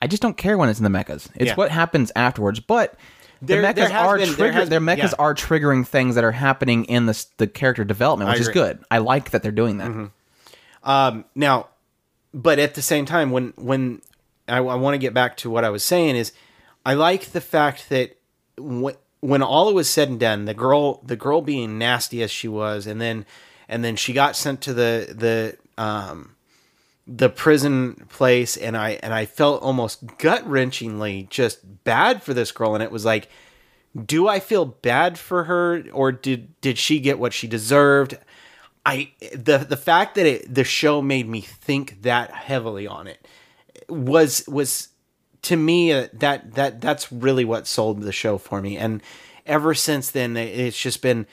I 0.01 0.08
just 0.08 0.22
don't 0.22 0.38
care 0.38 0.58
when 0.58 0.70
it's 0.70 0.80
in 0.80 0.84
the 0.84 0.89
mechas. 0.98 1.30
It's 1.36 1.46
Yeah. 1.50 1.56
what 1.56 1.72
happens 1.72 2.12
afterwards. 2.16 2.60
But 2.60 2.96
the 3.42 3.48
There- 3.56 3.63
mechas 3.63 3.94
are 3.94 4.18
been- 4.18 4.30
trigger. 4.34 4.66
Their 4.66 4.80
mechas 4.82 4.98
yeah. 5.12 5.13
are 5.20 5.34
triggering 5.34 5.88
things 5.88 6.16
that 6.16 6.24
are 6.24 6.32
happening 6.32 6.86
in 6.86 7.06
the 7.06 7.25
the 7.38 7.48
character 7.48 7.84
development, 7.84 8.30
which 8.32 8.39
is 8.42 8.50
good. 8.50 8.84
I 8.92 8.98
like 9.00 9.32
that 9.32 9.44
they're 9.44 9.51
doing 9.51 9.77
that. 9.77 10.12
Um, 10.84 11.25
now, 11.36 11.68
but 12.34 12.60
at 12.60 12.75
the 12.75 12.82
same 12.82 13.06
time, 13.06 13.32
when 13.32 13.54
when 13.56 14.01
I, 14.48 14.58
I 14.58 14.75
want 14.75 14.94
to 14.94 14.98
get 15.00 15.13
back 15.13 15.38
to 15.38 15.50
what 15.50 15.63
I 15.66 15.70
was 15.70 15.84
saying 15.84 16.16
is, 16.16 16.32
I 16.86 16.94
like 16.94 17.32
the 17.32 17.42
fact 17.42 17.89
that 17.89 18.18
when 18.58 18.96
when 19.19 19.41
all 19.41 19.69
it 19.69 19.74
was 19.74 19.89
said 19.89 20.09
and 20.09 20.19
done, 20.19 20.45
the 20.45 20.53
girl 20.53 21.01
the 21.03 21.15
girl 21.15 21.41
being 21.41 21.77
nasty 21.77 22.21
as 22.21 22.31
she 22.31 22.47
was, 22.47 22.88
and 22.88 23.01
then 23.01 23.25
and 23.67 23.83
then 23.83 23.95
she 23.95 24.13
got 24.13 24.36
sent 24.36 24.62
to 24.62 24.74
the 24.74 25.13
the 25.77 25.81
um 25.81 26.36
the 27.05 27.29
prison 27.29 28.05
place, 28.09 28.57
and 28.57 28.75
I 28.77 28.91
and 29.03 29.13
I 29.13 29.25
felt 29.25 29.62
almost 29.62 30.17
gut 30.17 30.43
wrenchingly 30.45 31.29
just 31.29 31.83
bad 31.83 32.24
for 32.24 32.33
this 32.33 32.51
girl, 32.51 32.74
and 32.74 32.83
it 32.83 32.91
was 32.91 33.05
like. 33.05 33.29
Do 34.05 34.27
I 34.27 34.39
feel 34.39 34.65
bad 34.65 35.17
for 35.17 35.45
her, 35.45 35.83
or 35.91 36.12
did 36.12 36.62
did 36.62 36.77
she 36.77 37.00
get 37.00 37.17
what 37.17 37.33
she 37.33 37.47
deserved? 37.47 38.15
I 38.86 39.12
the 39.33 39.57
the 39.57 39.77
fact 39.77 40.15
that 40.15 40.25
it, 40.25 40.53
the 40.53 40.63
show 40.63 41.01
made 41.01 41.27
me 41.27 41.41
think 41.41 42.03
that 42.03 42.29
heavily 42.31 42.86
on 42.86 43.07
it 43.07 43.27
was 43.89 44.45
was 44.47 44.88
to 45.44 45.56
me 45.56 45.91
uh, 45.91 46.08
that 46.13 46.53
that 46.56 46.82
that's 46.82 47.12
really 47.12 47.46
what 47.46 47.67
sold 47.67 48.01
the 48.01 48.12
show 48.12 48.38
for 48.38 48.62
me. 48.62 48.77
And 48.77 49.01
ever 49.46 49.74
since 49.74 50.12
then 50.12 50.36
it's 50.38 50.79
just 50.79 51.01
been 51.01 51.25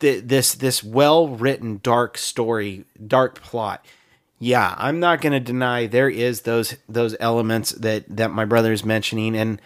th- 0.00 0.24
this 0.24 0.54
this 0.54 0.84
well 0.84 1.28
written 1.28 1.80
dark 1.82 2.18
story 2.18 2.84
dark 3.06 3.40
plot. 3.40 3.84
Yeah 4.38 4.74
i'm 4.78 5.00
not 5.00 5.20
going 5.20 5.32
to 5.32 5.40
deny 5.40 5.86
there 5.86 6.08
is 6.08 6.42
those 6.42 6.76
those 6.88 7.14
elements 7.20 7.72
that 7.72 8.04
that 8.08 8.30
my 8.30 8.44
brother 8.44 8.72
is 8.72 8.84
mentioning. 8.84 9.36
And 9.36 9.60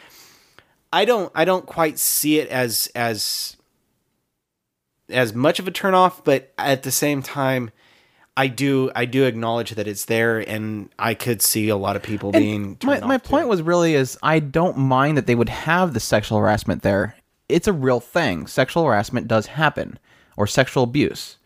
i 0.93 1.04
don't 1.04 1.31
i 1.35 1.45
don't 1.45 1.66
quite 1.66 1.99
see 1.99 2.38
it 2.38 2.49
as 2.49 2.90
as 2.95 3.57
as 5.09 5.35
much 5.35 5.59
of 5.59 5.69
a 5.69 5.71
turnoff, 5.71 6.23
but 6.25 6.52
at 6.59 6.83
the 6.83 6.90
same 6.90 7.23
time, 7.23 7.71
I 8.37 8.49
do 8.49 8.91
I 8.95 9.05
do 9.05 9.25
acknowledge 9.25 9.71
that 9.73 9.87
it's 9.87 10.07
there, 10.07 10.41
and 10.41 10.91
I 10.99 11.14
could 11.14 11.41
see 11.41 11.69
a 11.69 11.76
lot 11.76 11.95
of 11.95 12.03
people 12.03 12.33
being. 12.33 12.76
my, 12.83 12.99
my 13.00 13.19
point 13.19 13.45
it. 13.45 13.49
was 13.49 13.62
really 13.62 13.95
is 13.95 14.19
I 14.23 14.41
don't 14.41 14.76
mind 14.76 15.17
that 15.17 15.26
they 15.26 15.37
would 15.37 15.49
have 15.49 15.95
the 15.95 16.00
sexual 16.00 16.38
harassment 16.38 16.83
there. 16.83 17.14
It's 17.49 17.69
a 17.69 17.73
real 17.73 18.00
thing. 18.00 18.47
Sexual 18.47 18.85
harassment 18.85 19.29
does 19.29 19.47
happen, 19.47 19.99
or 20.37 20.47
sexual 20.47 20.83
abuse. 20.83 21.37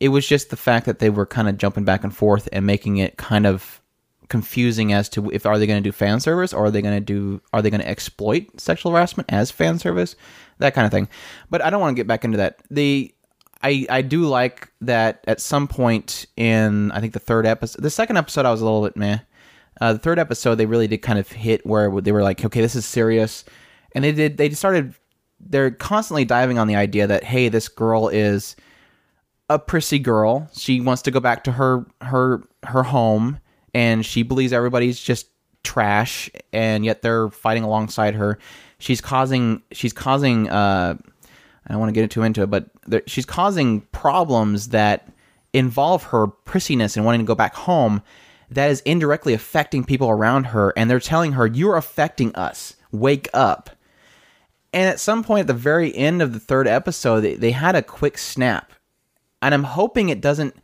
It 0.00 0.08
was 0.08 0.26
just 0.26 0.50
the 0.50 0.56
fact 0.56 0.86
that 0.86 1.00
they 1.00 1.10
were 1.10 1.26
kind 1.26 1.48
of 1.48 1.58
jumping 1.58 1.84
back 1.84 2.02
and 2.02 2.16
forth 2.16 2.48
and 2.52 2.66
making 2.66 2.96
it 2.96 3.18
kind 3.18 3.46
of 3.46 3.80
confusing 4.28 4.94
as 4.94 5.10
to 5.10 5.30
if 5.30 5.44
are 5.44 5.58
they 5.58 5.66
going 5.66 5.82
to 5.82 5.86
do 5.86 5.92
fan 5.92 6.18
service 6.18 6.54
or 6.54 6.64
are 6.64 6.70
they 6.70 6.80
going 6.80 6.96
to 6.96 7.04
do 7.04 7.42
are 7.52 7.60
they 7.60 7.68
going 7.68 7.82
to 7.82 7.88
exploit 7.88 8.46
sexual 8.58 8.90
harassment 8.92 9.30
as 9.30 9.50
fan 9.50 9.78
service 9.78 10.16
that 10.56 10.72
kind 10.72 10.86
of 10.86 10.90
thing 10.90 11.06
but 11.50 11.60
i 11.60 11.68
don't 11.68 11.82
want 11.82 11.94
to 11.94 12.00
get 12.00 12.06
back 12.06 12.24
into 12.24 12.38
that 12.38 12.58
the 12.70 13.14
I, 13.62 13.86
I 13.88 14.02
do 14.02 14.22
like 14.22 14.72
that 14.80 15.24
at 15.26 15.40
some 15.40 15.68
point 15.68 16.26
in 16.36 16.90
I 16.92 17.00
think 17.00 17.12
the 17.12 17.20
third 17.20 17.46
episode 17.46 17.82
the 17.82 17.90
second 17.90 18.16
episode 18.16 18.46
I 18.46 18.50
was 18.50 18.60
a 18.60 18.64
little 18.64 18.82
bit 18.82 18.96
meh 18.96 19.18
uh, 19.80 19.92
the 19.94 19.98
third 19.98 20.18
episode 20.18 20.56
they 20.56 20.66
really 20.66 20.88
did 20.88 20.98
kind 20.98 21.18
of 21.18 21.28
hit 21.30 21.64
where 21.66 22.00
they 22.00 22.12
were 22.12 22.22
like 22.22 22.44
okay 22.44 22.60
this 22.60 22.74
is 22.74 22.84
serious 22.84 23.44
and 23.94 24.04
they 24.04 24.12
did 24.12 24.36
they 24.36 24.50
started 24.50 24.94
they're 25.40 25.70
constantly 25.70 26.24
diving 26.24 26.58
on 26.58 26.66
the 26.66 26.76
idea 26.76 27.06
that 27.06 27.24
hey 27.24 27.48
this 27.48 27.68
girl 27.68 28.08
is 28.08 28.56
a 29.52 29.58
prissy 29.58 29.98
girl. 29.98 30.48
She 30.54 30.80
wants 30.80 31.02
to 31.02 31.10
go 31.10 31.20
back 31.20 31.44
to 31.44 31.52
her 31.52 31.86
her 32.00 32.42
her 32.64 32.82
home, 32.82 33.38
and 33.74 34.04
she 34.04 34.22
believes 34.22 34.52
everybody's 34.52 35.00
just 35.00 35.28
trash, 35.62 36.30
and 36.52 36.84
yet 36.84 37.02
they're 37.02 37.28
fighting 37.28 37.62
alongside 37.62 38.14
her. 38.14 38.38
She's 38.78 39.00
causing 39.00 39.62
she's 39.72 39.92
causing. 39.92 40.48
Uh, 40.48 40.96
I 41.66 41.72
don't 41.72 41.80
want 41.80 41.94
to 41.94 42.00
get 42.00 42.10
too 42.10 42.22
into 42.22 42.42
it, 42.42 42.50
but 42.50 42.70
there, 42.86 43.02
she's 43.06 43.26
causing 43.26 43.82
problems 43.92 44.68
that 44.68 45.08
involve 45.52 46.04
her 46.04 46.26
prissiness 46.26 46.96
and 46.96 47.04
wanting 47.04 47.20
to 47.20 47.26
go 47.26 47.34
back 47.34 47.54
home. 47.54 48.02
That 48.50 48.70
is 48.70 48.80
indirectly 48.80 49.32
affecting 49.32 49.84
people 49.84 50.10
around 50.10 50.44
her, 50.44 50.72
and 50.76 50.90
they're 50.90 51.00
telling 51.00 51.32
her, 51.32 51.46
"You're 51.46 51.76
affecting 51.76 52.34
us. 52.34 52.74
Wake 52.90 53.28
up." 53.32 53.70
And 54.72 54.88
at 54.88 55.00
some 55.00 55.22
point 55.22 55.42
at 55.42 55.46
the 55.46 55.54
very 55.54 55.94
end 55.94 56.22
of 56.22 56.32
the 56.32 56.40
third 56.40 56.66
episode, 56.66 57.20
they, 57.20 57.34
they 57.34 57.50
had 57.50 57.74
a 57.74 57.82
quick 57.82 58.16
snap. 58.18 58.72
And 59.40 59.54
I'm 59.54 59.64
hoping 59.64 60.08
it 60.08 60.20
doesn't. 60.20 60.56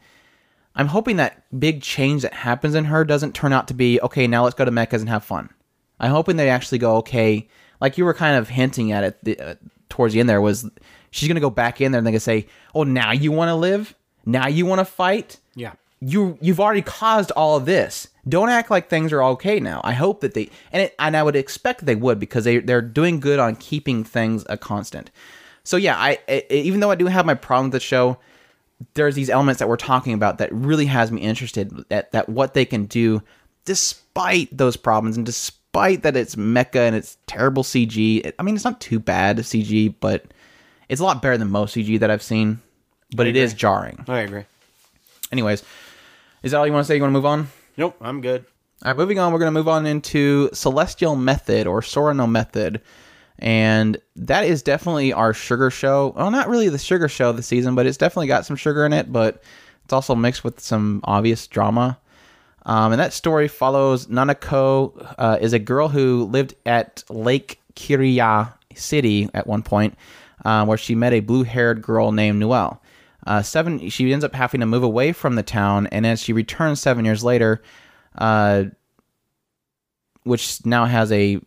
I'm 0.74 0.88
hoping 0.88 1.16
that 1.16 1.44
big 1.58 1.82
change 1.82 2.22
that 2.22 2.32
happens 2.32 2.74
in 2.74 2.84
her 2.84 3.04
doesn't 3.04 3.34
turn 3.34 3.52
out 3.52 3.68
to 3.68 3.74
be, 3.74 4.00
okay, 4.00 4.26
now 4.28 4.44
let's 4.44 4.54
go 4.54 4.64
to 4.64 4.70
Mechas 4.70 5.00
and 5.00 5.08
have 5.08 5.24
fun. 5.24 5.50
I'm 5.98 6.12
hoping 6.12 6.36
they 6.36 6.50
actually 6.50 6.78
go, 6.78 6.96
okay, 6.98 7.48
like 7.80 7.98
you 7.98 8.04
were 8.04 8.14
kind 8.14 8.36
of 8.36 8.48
hinting 8.48 8.92
at 8.92 9.02
it 9.02 9.24
the, 9.24 9.40
uh, 9.40 9.54
towards 9.88 10.14
the 10.14 10.20
end 10.20 10.28
there, 10.28 10.40
was 10.40 10.68
she's 11.10 11.28
going 11.28 11.36
to 11.36 11.40
go 11.40 11.50
back 11.50 11.80
in 11.80 11.92
there 11.92 11.98
and 11.98 12.06
they're 12.06 12.12
to 12.12 12.20
say, 12.20 12.46
oh, 12.74 12.84
now 12.84 13.12
you 13.12 13.32
want 13.32 13.48
to 13.48 13.54
live? 13.54 13.94
Now 14.24 14.46
you 14.46 14.66
want 14.66 14.80
to 14.80 14.84
fight? 14.84 15.38
yeah. 15.54 15.72
you 16.00 16.38
you've 16.40 16.60
already 16.60 16.82
caused 16.82 17.30
all 17.32 17.56
of 17.56 17.66
this. 17.66 18.08
Don't 18.28 18.50
act 18.50 18.70
like 18.70 18.88
things 18.88 19.12
are 19.12 19.22
okay 19.22 19.58
now. 19.58 19.80
I 19.84 19.94
hope 19.94 20.20
that 20.20 20.34
they 20.34 20.50
and 20.72 20.82
it, 20.82 20.94
and 20.98 21.16
I 21.16 21.22
would 21.22 21.36
expect 21.36 21.86
they 21.86 21.96
would 21.96 22.20
because 22.20 22.44
they 22.44 22.58
they're 22.58 22.82
doing 22.82 23.20
good 23.20 23.38
on 23.38 23.56
keeping 23.56 24.04
things 24.04 24.44
a 24.48 24.56
constant. 24.56 25.10
So 25.64 25.76
yeah, 25.76 25.96
I, 25.96 26.18
I 26.28 26.44
even 26.50 26.80
though 26.80 26.90
I 26.90 26.94
do 26.94 27.06
have 27.06 27.26
my 27.26 27.34
problem 27.34 27.66
with 27.66 27.72
the 27.72 27.80
show, 27.80 28.18
there's 28.94 29.14
these 29.14 29.30
elements 29.30 29.58
that 29.58 29.68
we're 29.68 29.76
talking 29.76 30.12
about 30.12 30.38
that 30.38 30.52
really 30.52 30.86
has 30.86 31.10
me 31.10 31.22
interested 31.22 31.84
at 31.90 32.12
that 32.12 32.28
what 32.28 32.54
they 32.54 32.64
can 32.64 32.84
do 32.84 33.22
despite 33.64 34.56
those 34.56 34.76
problems 34.76 35.16
and 35.16 35.26
despite 35.26 35.57
that 35.72 36.16
it's 36.16 36.34
mecha 36.34 36.76
and 36.86 36.96
it's 36.96 37.18
terrible 37.26 37.62
CG. 37.62 38.24
It- 38.24 38.34
I 38.38 38.42
mean, 38.42 38.54
it's 38.56 38.64
not 38.64 38.80
too 38.80 38.98
bad 38.98 39.38
CG, 39.38 39.94
but 40.00 40.24
it's 40.88 41.00
a 41.00 41.04
lot 41.04 41.22
better 41.22 41.38
than 41.38 41.50
most 41.50 41.74
CG 41.76 41.98
that 42.00 42.10
I've 42.10 42.22
seen. 42.22 42.60
But 43.14 43.26
it 43.26 43.36
is 43.36 43.54
jarring. 43.54 44.04
I 44.08 44.18
agree. 44.20 44.44
Anyways, 45.32 45.62
is 46.42 46.52
that 46.52 46.58
all 46.58 46.66
you 46.66 46.72
want 46.72 46.84
to 46.84 46.88
say? 46.88 46.96
You 46.96 47.02
want 47.02 47.10
to 47.12 47.18
move 47.18 47.26
on? 47.26 47.48
Nope, 47.76 47.96
I'm 48.00 48.20
good. 48.20 48.44
All 48.84 48.90
right, 48.92 48.96
moving 48.96 49.18
on, 49.18 49.32
we're 49.32 49.38
going 49.38 49.52
to 49.52 49.58
move 49.58 49.68
on 49.68 49.86
into 49.86 50.50
Celestial 50.52 51.16
Method 51.16 51.66
or 51.66 51.80
Sora 51.82 52.14
no 52.14 52.26
Method. 52.26 52.80
And 53.38 53.98
that 54.16 54.44
is 54.46 54.62
definitely 54.62 55.12
our 55.12 55.32
sugar 55.32 55.70
show. 55.70 56.12
Well, 56.16 56.30
not 56.30 56.48
really 56.48 56.68
the 56.68 56.78
sugar 56.78 57.08
show 57.08 57.32
this 57.32 57.46
season, 57.46 57.74
but 57.74 57.86
it's 57.86 57.96
definitely 57.96 58.26
got 58.26 58.44
some 58.46 58.56
sugar 58.56 58.84
in 58.84 58.92
it, 58.92 59.12
but 59.12 59.42
it's 59.84 59.92
also 59.92 60.14
mixed 60.14 60.44
with 60.44 60.60
some 60.60 61.00
obvious 61.04 61.46
drama. 61.46 61.98
Um, 62.66 62.92
and 62.92 63.00
that 63.00 63.12
story 63.12 63.48
follows 63.48 64.06
Nanako 64.06 65.14
uh, 65.18 65.38
is 65.40 65.52
a 65.52 65.58
girl 65.58 65.88
who 65.88 66.24
lived 66.24 66.54
at 66.66 67.02
Lake 67.08 67.60
Kiria 67.74 68.52
City 68.74 69.28
at 69.32 69.46
one 69.46 69.62
point, 69.62 69.94
uh, 70.44 70.64
where 70.66 70.78
she 70.78 70.94
met 70.94 71.12
a 71.12 71.20
blue-haired 71.20 71.80
girl 71.82 72.12
named 72.12 72.38
Noelle. 72.38 72.82
Uh, 73.26 73.42
seven, 73.42 73.88
she 73.88 74.12
ends 74.12 74.24
up 74.24 74.34
having 74.34 74.60
to 74.60 74.66
move 74.66 74.82
away 74.82 75.12
from 75.12 75.34
the 75.34 75.42
town, 75.42 75.86
and 75.88 76.06
as 76.06 76.22
she 76.22 76.32
returns 76.32 76.80
seven 76.80 77.04
years 77.04 77.24
later, 77.24 77.62
uh, 78.16 78.64
which 80.24 80.64
now 80.64 80.84
has 80.84 81.10
a. 81.12 81.40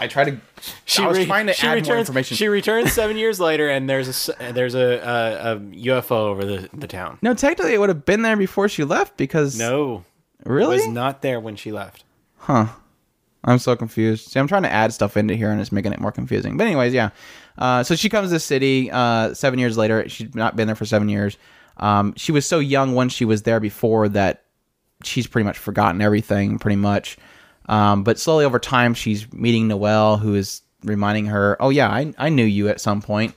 I 0.00 0.08
try 0.08 0.24
to. 0.24 0.40
I 0.98 1.06
was 1.06 1.18
re- 1.18 1.26
trying 1.26 1.46
to 1.46 1.52
she 1.52 1.66
add 1.66 1.86
more 1.86 1.98
information. 1.98 2.36
She 2.36 2.48
returns 2.48 2.92
seven 2.92 3.16
years 3.16 3.38
later, 3.38 3.68
and 3.68 3.88
there's 3.88 4.08
a 4.08 4.10
s- 4.10 4.52
there's 4.54 4.74
a, 4.74 4.80
a, 4.98 5.52
a 5.54 5.58
UFO 5.58 6.10
over 6.12 6.44
the, 6.44 6.68
the 6.72 6.86
town. 6.86 7.18
no, 7.22 7.34
technically, 7.34 7.74
it 7.74 7.78
would 7.78 7.88
have 7.90 8.04
been 8.04 8.22
there 8.22 8.36
before 8.36 8.68
she 8.68 8.82
left 8.84 9.16
because. 9.16 9.58
No, 9.58 10.04
really? 10.44 10.76
it 10.76 10.86
was 10.86 10.88
not 10.88 11.22
there 11.22 11.38
when 11.38 11.54
she 11.56 11.70
left. 11.70 12.04
Huh. 12.38 12.66
I'm 13.44 13.58
so 13.58 13.74
confused. 13.76 14.28
See, 14.30 14.38
I'm 14.38 14.46
trying 14.48 14.64
to 14.64 14.72
add 14.72 14.92
stuff 14.92 15.16
into 15.16 15.34
here 15.34 15.50
and 15.50 15.60
it's 15.60 15.72
making 15.72 15.92
it 15.94 16.00
more 16.00 16.12
confusing. 16.12 16.56
But 16.58 16.66
anyways, 16.66 16.92
yeah. 16.92 17.10
Uh, 17.56 17.82
so 17.82 17.94
she 17.96 18.08
comes 18.10 18.28
to 18.28 18.32
the 18.34 18.40
city 18.40 18.90
uh, 18.90 19.32
seven 19.32 19.58
years 19.58 19.78
later. 19.78 20.06
She's 20.10 20.34
not 20.34 20.56
been 20.56 20.66
there 20.66 20.76
for 20.76 20.84
seven 20.84 21.08
years. 21.08 21.38
Um, 21.78 22.12
she 22.16 22.32
was 22.32 22.44
so 22.44 22.58
young 22.58 22.94
when 22.94 23.08
she 23.08 23.24
was 23.24 23.42
there 23.42 23.58
before 23.60 24.10
that 24.10 24.44
she's 25.04 25.26
pretty 25.26 25.46
much 25.46 25.56
forgotten 25.56 26.02
everything, 26.02 26.58
pretty 26.58 26.76
much. 26.76 27.16
Um, 27.70 28.02
but 28.02 28.18
slowly 28.18 28.44
over 28.44 28.58
time, 28.58 28.92
she's 28.92 29.32
meeting 29.32 29.68
Noelle, 29.68 30.18
who 30.18 30.34
is 30.34 30.60
reminding 30.84 31.26
her, 31.26 31.56
"Oh 31.60 31.70
yeah, 31.70 31.88
I 31.88 32.12
I 32.18 32.28
knew 32.28 32.44
you 32.44 32.68
at 32.68 32.80
some 32.80 33.00
point." 33.00 33.34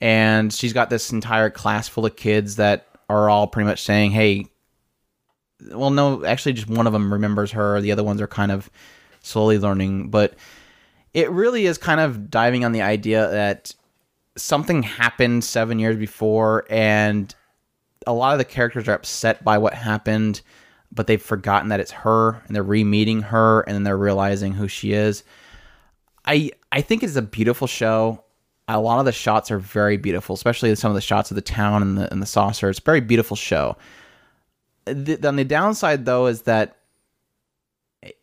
And 0.00 0.52
she's 0.52 0.72
got 0.72 0.90
this 0.90 1.10
entire 1.12 1.50
class 1.50 1.88
full 1.88 2.06
of 2.06 2.14
kids 2.16 2.56
that 2.56 2.86
are 3.08 3.28
all 3.28 3.46
pretty 3.46 3.66
much 3.66 3.82
saying, 3.82 4.12
"Hey, 4.12 4.46
well, 5.72 5.90
no, 5.90 6.24
actually, 6.24 6.52
just 6.52 6.68
one 6.68 6.86
of 6.86 6.92
them 6.92 7.12
remembers 7.12 7.52
her. 7.52 7.80
The 7.80 7.92
other 7.92 8.04
ones 8.04 8.20
are 8.20 8.26
kind 8.26 8.52
of 8.52 8.70
slowly 9.22 9.58
learning, 9.58 10.10
but 10.10 10.34
it 11.12 11.30
really 11.30 11.66
is 11.66 11.78
kind 11.78 12.00
of 12.00 12.30
diving 12.30 12.64
on 12.64 12.72
the 12.72 12.82
idea 12.82 13.28
that 13.30 13.74
something 14.36 14.82
happened 14.82 15.44
seven 15.44 15.78
years 15.78 15.96
before, 15.96 16.66
and 16.70 17.34
a 18.06 18.12
lot 18.12 18.32
of 18.32 18.38
the 18.38 18.44
characters 18.44 18.88
are 18.88 18.94
upset 18.94 19.44
by 19.44 19.58
what 19.58 19.74
happened, 19.74 20.40
but 20.92 21.06
they've 21.06 21.22
forgotten 21.22 21.68
that 21.68 21.80
it's 21.80 21.90
her, 21.92 22.42
and 22.46 22.54
they're 22.54 22.62
re-meeting 22.62 23.22
her, 23.22 23.60
and 23.62 23.74
then 23.74 23.84
they're 23.84 23.96
realizing 23.96 24.52
who 24.52 24.68
she 24.68 24.92
is. 24.92 25.22
I 26.24 26.50
I 26.72 26.80
think 26.82 27.02
it's 27.02 27.16
a 27.16 27.22
beautiful 27.22 27.66
show. 27.66 28.24
A 28.68 28.78
lot 28.80 29.00
of 29.00 29.04
the 29.04 29.12
shots 29.12 29.50
are 29.50 29.58
very 29.58 29.96
beautiful, 29.96 30.34
especially 30.34 30.74
some 30.76 30.90
of 30.90 30.94
the 30.94 31.00
shots 31.00 31.30
of 31.30 31.34
the 31.34 31.40
town 31.40 31.82
and 31.82 31.98
the 31.98 32.10
and 32.12 32.22
the 32.22 32.26
saucer. 32.26 32.68
It's 32.70 32.78
a 32.78 32.82
very 32.82 33.00
beautiful 33.00 33.36
show. 33.36 33.76
The, 34.84 35.26
on 35.26 35.36
the 35.36 35.44
downside, 35.44 36.04
though, 36.04 36.26
is 36.26 36.42
that 36.42 36.76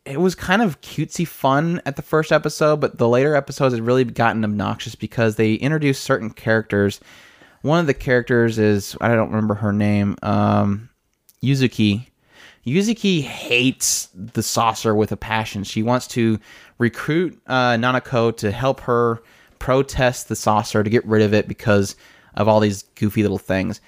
it- 0.04 0.20
was 0.20 0.34
kind 0.34 0.60
of 0.62 0.80
cutesy 0.80 1.26
fun 1.26 1.80
at 1.86 1.96
the 1.96 2.02
first 2.02 2.32
episode, 2.32 2.80
but 2.80 2.98
the 2.98 3.08
later 3.08 3.34
episodes 3.34 3.74
had 3.74 3.86
really 3.86 4.04
gotten 4.04 4.44
obnoxious 4.44 4.94
because 4.94 5.36
they 5.36 5.54
introduced 5.54 6.02
certain 6.02 6.30
characters. 6.30 7.00
One 7.62 7.80
of 7.80 7.86
the 7.86 7.94
characters 7.94 8.58
is 8.58 8.96
I 9.00 9.14
don't 9.14 9.30
remember 9.30 9.54
her 9.54 9.72
name, 9.72 10.16
um, 10.22 10.88
Yuzuki. 11.42 12.07
Yuzuki 12.74 13.22
hates 13.22 14.08
the 14.14 14.42
saucer 14.42 14.94
with 14.94 15.12
a 15.12 15.16
passion. 15.16 15.64
She 15.64 15.82
wants 15.82 16.06
to 16.08 16.38
recruit 16.78 17.40
uh, 17.46 17.72
Nanako 17.74 18.36
to 18.38 18.50
help 18.50 18.80
her 18.80 19.22
protest 19.58 20.28
the 20.28 20.36
saucer 20.36 20.82
to 20.82 20.90
get 20.90 21.04
rid 21.06 21.22
of 21.22 21.34
it 21.34 21.48
because 21.48 21.96
of 22.34 22.48
all 22.48 22.60
these 22.60 22.82
goofy 22.94 23.22
little 23.22 23.38
things. 23.38 23.80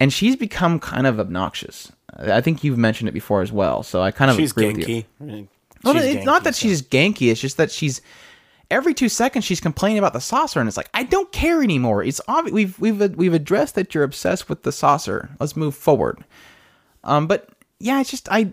And 0.00 0.12
she's 0.12 0.36
become 0.36 0.78
kind 0.78 1.06
of 1.06 1.18
obnoxious. 1.18 1.90
I 2.16 2.40
think 2.40 2.62
you've 2.62 2.78
mentioned 2.78 3.08
it 3.08 3.12
before 3.12 3.42
as 3.42 3.50
well. 3.52 3.82
So 3.82 4.00
I 4.00 4.10
kind 4.12 4.30
of 4.30 4.36
She's 4.36 4.52
agree 4.52 4.68
with 4.72 4.88
you. 4.88 5.04
ganky. 5.20 5.48
Well, 5.84 5.94
She's 5.94 6.04
it's 6.04 6.24
not 6.24 6.44
that 6.44 6.54
so- 6.54 6.60
she's 6.68 6.82
ganky. 6.82 7.30
It's 7.30 7.40
just 7.40 7.56
that 7.56 7.70
she's 7.70 8.00
every 8.70 8.94
two 8.94 9.08
seconds 9.08 9.44
she's 9.44 9.60
complaining 9.60 9.98
about 9.98 10.12
the 10.12 10.20
saucer, 10.20 10.60
and 10.60 10.68
it's 10.68 10.76
like 10.76 10.90
I 10.94 11.02
don't 11.04 11.30
care 11.32 11.62
anymore. 11.62 12.02
It's 12.04 12.20
obvious 12.28 12.52
we've 12.52 12.78
we've 12.80 13.16
we've 13.16 13.34
addressed 13.34 13.74
that 13.76 13.94
you're 13.94 14.04
obsessed 14.04 14.48
with 14.48 14.62
the 14.62 14.72
saucer. 14.72 15.30
Let's 15.40 15.56
move 15.56 15.74
forward. 15.74 16.24
Um, 17.04 17.26
but 17.26 17.48
yeah, 17.80 18.00
it's 18.00 18.10
just 18.10 18.28
I 18.30 18.52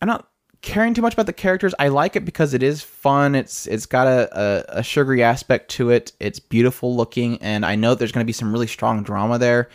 I'm 0.00 0.08
not 0.08 0.28
caring 0.62 0.94
too 0.94 1.02
much 1.02 1.12
about 1.12 1.26
the 1.26 1.32
characters. 1.32 1.74
I 1.78 1.88
like 1.88 2.16
it 2.16 2.24
because 2.24 2.54
it 2.54 2.62
is 2.62 2.82
fun. 2.82 3.34
It's 3.34 3.66
it's 3.66 3.86
got 3.86 4.06
a, 4.06 4.28
a, 4.32 4.78
a 4.78 4.82
sugary 4.82 5.22
aspect 5.22 5.70
to 5.72 5.90
it. 5.90 6.12
It's 6.20 6.38
beautiful 6.38 6.96
looking, 6.96 7.38
and 7.42 7.66
I 7.66 7.74
know 7.74 7.94
there's 7.94 8.12
going 8.12 8.24
to 8.24 8.26
be 8.26 8.32
some 8.32 8.52
really 8.52 8.66
strong 8.66 9.02
drama 9.02 9.38
there. 9.38 9.68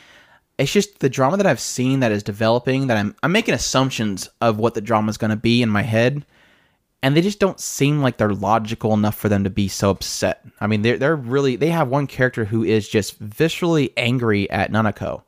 It's 0.57 0.71
just 0.71 0.99
the 0.99 1.09
drama 1.09 1.37
that 1.37 1.45
I've 1.45 1.59
seen 1.59 1.99
that 1.99 2.11
is 2.11 2.23
developing 2.23 2.87
that 2.87 2.97
I'm 2.97 3.15
I'm 3.21 3.31
making 3.31 3.53
assumptions 3.53 4.29
of 4.41 4.57
what 4.57 4.73
the 4.73 4.81
drama 4.81 5.09
is 5.09 5.17
going 5.17 5.29
to 5.29 5.37
be 5.37 5.61
in 5.61 5.69
my 5.69 5.83
head, 5.83 6.25
and 7.03 7.15
they 7.15 7.21
just 7.21 7.39
don't 7.39 7.59
seem 7.59 8.01
like 8.01 8.17
they're 8.17 8.33
logical 8.33 8.93
enough 8.93 9.15
for 9.15 9.29
them 9.29 9.43
to 9.43 9.49
be 9.49 9.67
so 9.67 9.91
upset. 9.91 10.43
I 10.59 10.67
mean, 10.67 10.81
they're 10.81 10.97
they're 10.97 11.15
really 11.15 11.57
they 11.57 11.69
have 11.69 11.89
one 11.89 12.07
character 12.07 12.45
who 12.45 12.63
is 12.63 12.89
just 12.89 13.23
viscerally 13.23 13.93
angry 13.97 14.49
at 14.49 14.71
Nanako, 14.71 15.23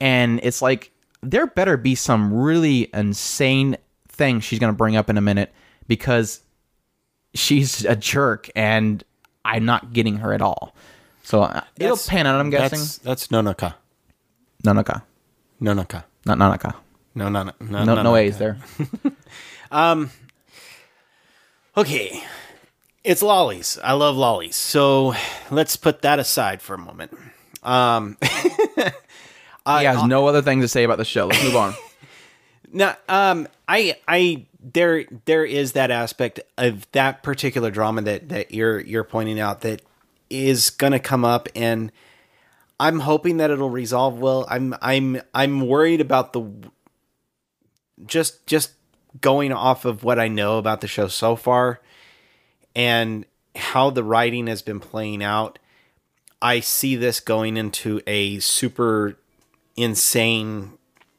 and 0.00 0.38
it's 0.42 0.62
like 0.62 0.92
there 1.30 1.46
better 1.46 1.76
be 1.76 1.94
some 1.94 2.32
really 2.32 2.88
insane 2.94 3.76
thing 4.08 4.40
she's 4.40 4.58
going 4.58 4.72
to 4.72 4.76
bring 4.76 4.96
up 4.96 5.10
in 5.10 5.18
a 5.18 5.20
minute 5.20 5.52
because 5.88 6.40
she's 7.34 7.84
a 7.84 7.96
jerk 7.96 8.48
and 8.54 9.02
I'm 9.44 9.64
not 9.64 9.92
getting 9.92 10.18
her 10.18 10.32
at 10.32 10.40
all. 10.40 10.74
So 11.22 11.42
uh, 11.42 11.62
it'll 11.78 11.96
pan 11.96 12.26
out. 12.26 12.40
I'm 12.40 12.50
guessing 12.50 12.78
That's, 12.78 12.98
that's 12.98 13.26
Nonaka. 13.28 13.74
Nanaka, 14.64 15.02
Nonaka. 15.60 16.04
not 16.24 16.38
Nanaka. 16.38 16.74
No, 17.14 17.28
no, 17.28 17.44
no, 17.44 17.52
no, 17.60 17.84
No, 17.84 17.94
no 17.94 18.10
Nonaka. 18.10 18.20
A's 18.20 18.38
there. 18.38 18.58
Okay. 21.76 22.22
It's 23.04 23.22
lollies. 23.22 23.78
I 23.84 23.92
love 23.92 24.16
lollies. 24.16 24.56
So 24.56 25.14
let's 25.50 25.76
put 25.76 26.02
that 26.02 26.18
aside 26.18 26.62
for 26.62 26.74
a 26.74 26.78
moment. 26.78 27.16
Um, 27.62 28.16
he 29.66 29.84
has 29.84 30.04
no 30.04 30.26
other 30.26 30.42
thing 30.42 30.60
to 30.60 30.68
say 30.68 30.84
about 30.84 30.98
the 30.98 31.04
show. 31.04 31.26
Let's 31.26 31.42
move 31.42 31.56
on. 31.56 31.74
now, 32.72 32.96
um, 33.08 33.48
I, 33.68 33.96
I, 34.06 34.46
there, 34.60 35.04
there 35.24 35.44
is 35.44 35.72
that 35.72 35.90
aspect 35.90 36.40
of 36.56 36.90
that 36.92 37.22
particular 37.22 37.70
drama 37.70 38.02
that 38.02 38.28
that 38.30 38.52
you're 38.52 38.80
you're 38.80 39.04
pointing 39.04 39.40
out 39.40 39.62
that 39.62 39.82
is 40.30 40.70
going 40.70 40.92
to 40.92 40.98
come 40.98 41.24
up, 41.24 41.48
and 41.54 41.92
I'm 42.78 43.00
hoping 43.00 43.38
that 43.38 43.50
it'll 43.50 43.70
resolve 43.70 44.18
well. 44.18 44.46
I'm, 44.48 44.74
I'm, 44.82 45.20
I'm 45.34 45.66
worried 45.66 46.00
about 46.00 46.32
the 46.32 46.50
just 48.04 48.46
just 48.46 48.72
going 49.20 49.52
off 49.52 49.84
of 49.84 50.04
what 50.04 50.18
I 50.18 50.28
know 50.28 50.58
about 50.58 50.80
the 50.80 50.88
show 50.88 51.08
so 51.08 51.36
far 51.36 51.80
and 52.74 53.24
how 53.56 53.90
the 53.90 54.04
writing 54.04 54.46
has 54.46 54.62
been 54.62 54.80
playing 54.80 55.22
out, 55.22 55.58
I 56.42 56.60
see 56.60 56.96
this 56.96 57.20
going 57.20 57.56
into 57.56 58.00
a 58.06 58.38
super 58.40 59.16
insane 59.76 60.72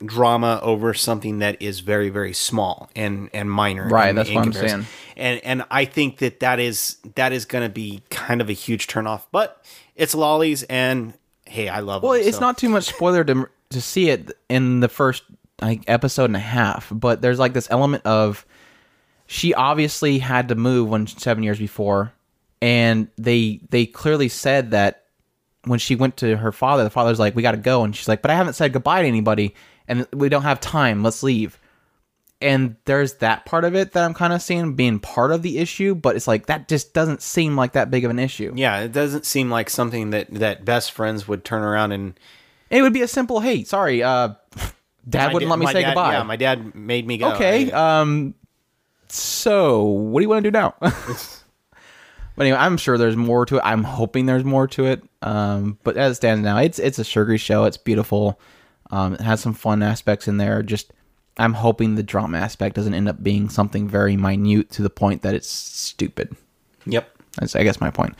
drama 0.05 0.59
over 0.61 0.93
something 0.93 1.39
that 1.39 1.59
is 1.59 1.79
very 1.79 2.09
very 2.09 2.33
small 2.33 2.87
and 2.95 3.29
and 3.33 3.49
minor 3.49 3.87
Right, 3.87 4.09
in- 4.09 4.15
that's 4.15 4.29
in 4.29 4.35
what 4.35 4.45
I'm 4.45 4.53
saying. 4.53 4.85
and 5.15 5.41
and 5.43 5.63
I 5.71 5.85
think 5.85 6.19
that 6.19 6.39
that 6.41 6.59
is 6.59 6.97
that 7.15 7.33
is 7.33 7.45
going 7.45 7.63
to 7.63 7.73
be 7.73 8.03
kind 8.11 8.39
of 8.39 8.47
a 8.49 8.53
huge 8.53 8.85
turnoff 8.87 9.23
but 9.31 9.63
it's 9.95 10.13
lollies 10.13 10.61
and 10.63 11.13
hey 11.45 11.67
I 11.69 11.79
love 11.79 12.03
it. 12.03 12.05
Well, 12.07 12.17
them, 12.19 12.27
it's 12.27 12.37
so. 12.37 12.41
not 12.41 12.57
too 12.59 12.69
much 12.69 12.83
spoiler 12.85 13.23
to 13.23 13.49
to 13.71 13.81
see 13.81 14.09
it 14.09 14.31
in 14.49 14.81
the 14.81 14.87
first 14.89 15.23
like 15.61 15.83
episode 15.87 16.25
and 16.25 16.35
a 16.35 16.39
half, 16.39 16.87
but 16.93 17.21
there's 17.23 17.39
like 17.39 17.53
this 17.53 17.67
element 17.71 18.05
of 18.05 18.45
she 19.25 19.53
obviously 19.55 20.19
had 20.19 20.49
to 20.49 20.55
move 20.55 20.87
when 20.89 21.07
seven 21.07 21.43
years 21.43 21.57
before, 21.57 22.13
and 22.61 23.07
they 23.17 23.59
they 23.71 23.87
clearly 23.87 24.29
said 24.29 24.71
that 24.71 25.05
when 25.67 25.79
she 25.79 25.95
went 25.95 26.17
to 26.17 26.37
her 26.37 26.51
father, 26.51 26.83
the 26.83 26.89
father's 26.89 27.19
like, 27.19 27.35
"We 27.35 27.41
got 27.41 27.51
to 27.51 27.57
go," 27.57 27.83
and 27.83 27.95
she's 27.95 28.07
like, 28.07 28.21
"But 28.21 28.31
I 28.31 28.35
haven't 28.35 28.53
said 28.53 28.73
goodbye 28.73 29.01
to 29.03 29.07
anybody, 29.07 29.53
and 29.87 30.07
we 30.13 30.29
don't 30.29 30.43
have 30.43 30.59
time. 30.59 31.03
Let's 31.03 31.23
leave." 31.23 31.59
And 32.39 32.75
there's 32.85 33.15
that 33.15 33.45
part 33.45 33.63
of 33.65 33.73
it 33.75 33.93
that 33.93 34.03
I'm 34.03 34.13
kind 34.13 34.31
of 34.31 34.41
seeing 34.43 34.75
being 34.75 34.99
part 34.99 35.31
of 35.31 35.41
the 35.41 35.57
issue, 35.57 35.95
but 35.95 36.15
it's 36.15 36.27
like 36.27 36.45
that 36.45 36.67
just 36.67 36.93
doesn't 36.93 37.21
seem 37.23 37.55
like 37.55 37.71
that 37.73 37.89
big 37.89 38.05
of 38.05 38.11
an 38.11 38.19
issue. 38.19 38.53
yeah 38.55 38.81
it 38.81 38.91
doesn't 38.91 39.25
seem 39.25 39.49
like 39.49 39.71
something 39.71 40.11
that 40.11 40.27
that 40.31 40.63
best 40.63 40.91
friends 40.91 41.27
would 41.27 41.43
turn 41.43 41.63
around 41.63 41.93
and 41.93 42.13
It 42.69 42.83
would 42.83 42.93
be 42.93 43.01
a 43.01 43.07
simple, 43.07 43.39
"Hey, 43.39 43.63
sorry, 43.63 44.03
uh, 44.03 44.29
Dad 45.09 45.27
My 45.27 45.33
wouldn't 45.33 45.49
da- 45.49 45.55
let 45.55 45.59
me 45.59 45.65
say 45.67 45.81
dad- 45.81 45.87
goodbye." 45.89 46.13
Yeah, 46.13 46.23
my 46.23 46.35
dad 46.35 46.75
made 46.75 47.07
me 47.07 47.17
go. 47.17 47.31
okay. 47.33 47.71
I- 47.71 48.01
Um. 48.01 48.35
So, 49.09 49.83
what 49.83 50.19
do 50.19 50.23
you 50.25 50.29
want 50.29 50.43
to 50.43 50.51
do 50.51 50.55
now? 50.57 50.75
but 50.81 50.91
anyway, 52.45 52.57
I'm 52.57 52.77
sure 52.77 52.97
there's 52.97 53.15
more 53.15 53.45
to 53.45 53.55
it. 53.57 53.61
I'm 53.63 53.83
hoping 53.83 54.25
there's 54.25 54.43
more 54.43 54.67
to 54.67 54.85
it. 54.85 55.01
Um. 55.27 55.77
But 55.83 55.97
as 55.97 56.13
it 56.13 56.15
stands 56.15 56.43
now, 56.43 56.57
it's 56.57 56.79
it's 56.79 56.99
a 56.99 57.03
sugary 57.03 57.37
show. 57.37 57.65
It's 57.65 57.77
beautiful. 57.77 58.39
Um. 58.91 59.13
It 59.13 59.21
has 59.21 59.41
some 59.41 59.53
fun 59.53 59.83
aspects 59.83 60.27
in 60.27 60.37
there. 60.37 60.63
Just, 60.63 60.93
I'm 61.37 61.53
hoping 61.53 61.95
the 61.95 62.03
drama 62.03 62.37
aspect 62.37 62.75
doesn't 62.75 62.93
end 62.93 63.09
up 63.09 63.21
being 63.21 63.49
something 63.49 63.87
very 63.87 64.15
minute 64.17 64.71
to 64.71 64.81
the 64.81 64.89
point 64.89 65.21
that 65.23 65.33
it's 65.35 65.49
stupid. 65.49 66.35
yep. 66.85 67.09
That's 67.39 67.55
I 67.55 67.63
guess 67.63 67.79
my 67.81 67.91
point. 67.91 68.15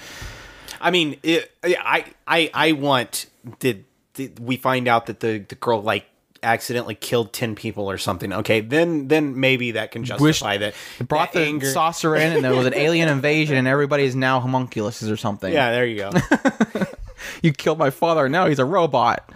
I 0.80 0.92
mean, 0.92 1.18
it, 1.24 1.52
I 1.64 2.06
I 2.28 2.52
I 2.54 2.72
want 2.74 3.28
did, 3.60 3.86
did 4.14 4.40
we 4.40 4.58
find 4.58 4.88
out 4.88 5.08
that 5.08 5.20
the 5.22 5.40
the 5.40 5.56
girl 5.56 5.82
like 5.82 6.06
accidentally 6.44 6.96
killed 6.96 7.34
10 7.34 7.56
people 7.56 7.90
or 7.90 7.98
something 7.98 8.32
okay 8.34 8.60
then 8.62 9.08
then 9.08 9.40
maybe 9.40 9.72
that 9.72 9.92
can 9.92 10.04
justify 10.04 10.58
that 10.58 10.74
It 11.00 11.08
brought 11.08 11.34
that 11.34 11.40
the 11.40 11.46
anger 11.46 11.72
saucer 11.72 12.16
in, 12.16 12.34
and 12.34 12.44
there 12.44 12.54
was 12.56 12.66
an 12.66 12.74
alien 12.76 13.10
invasion, 13.10 13.56
and 13.58 13.68
everybody 13.68 14.04
is 14.04 14.16
now 14.16 14.40
homunculuses 14.42 15.12
or 15.12 15.18
something. 15.18 15.52
yeah 15.52 15.72
there 15.72 15.86
you 15.86 15.98
go 15.98 16.12
you 17.42 17.52
killed 17.54 17.78
my 17.80 17.90
father. 17.90 18.26
and 18.26 18.32
Now 18.32 18.48
he's 18.48 18.60
a 18.60 18.66
robot. 18.66 19.30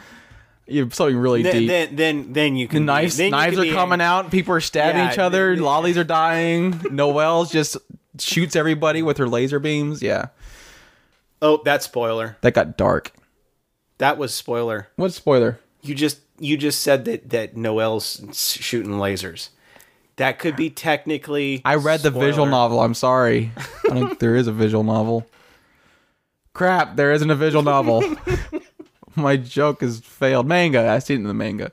You 0.67 0.89
something 0.91 1.17
really 1.17 1.41
then, 1.41 1.53
deep. 1.53 1.67
then 1.67 1.95
then 1.95 2.33
then 2.33 2.55
you 2.55 2.67
can 2.67 2.85
knives, 2.85 3.17
then 3.17 3.25
you 3.25 3.31
knives 3.31 3.57
can 3.57 3.69
are 3.69 3.73
coming 3.73 3.99
out. 3.99 4.31
People 4.31 4.53
are 4.55 4.61
stabbing 4.61 5.01
Yeah, 5.01 5.11
each 5.11 5.19
other. 5.19 5.53
th- 5.53 5.61
Lollies 5.61 5.97
are 5.97 6.03
dying. 6.05 6.79
Noelle's 6.91 7.51
just 7.51 7.75
shoots 8.19 8.55
everybody 8.55 9.01
with 9.01 9.17
her 9.17 9.27
laser 9.27 9.59
beams. 9.59 10.01
Yeah, 10.01 10.27
oh 11.41 11.61
that 11.65 11.83
spoiler 11.83 12.37
that 12.41 12.53
got 12.53 12.77
dark. 12.77 13.11
that 13.97 14.17
was 14.17 14.33
spoiler 14.33 14.87
What 14.95 15.11
spoiler? 15.13 15.59
you 15.81 15.93
just 15.95 16.19
you 16.41 16.57
just 16.57 16.81
said 16.81 17.05
that 17.05 17.29
that 17.29 17.55
Noel's 17.55 18.21
shooting 18.33 18.93
lasers 18.93 19.49
that 20.21 20.39
could 20.39 20.55
be 20.55 20.69
technically 20.69 21.61
I 21.65 21.75
read 21.75 22.01
the 22.01 22.11
visual 22.11 22.45
novel. 22.45 22.79
I'm 22.79 22.93
sorry. 22.93 23.51
I 23.57 23.87
don't 23.87 24.07
think 24.07 24.19
there 24.19 24.35
is 24.35 24.47
a 24.47 24.51
visual 24.51 24.83
novel. 24.83 25.25
Crap, 26.53 26.95
there 26.95 27.11
isn't 27.11 27.29
a 27.29 27.35
visual 27.35 27.63
novel. 27.63 28.03
My 29.15 29.35
joke 29.35 29.81
has 29.81 29.99
failed. 29.99 30.47
Manga. 30.47 30.89
I 30.89 30.99
seen 30.99 31.17
it 31.17 31.21
in 31.21 31.27
the 31.27 31.33
manga. 31.33 31.71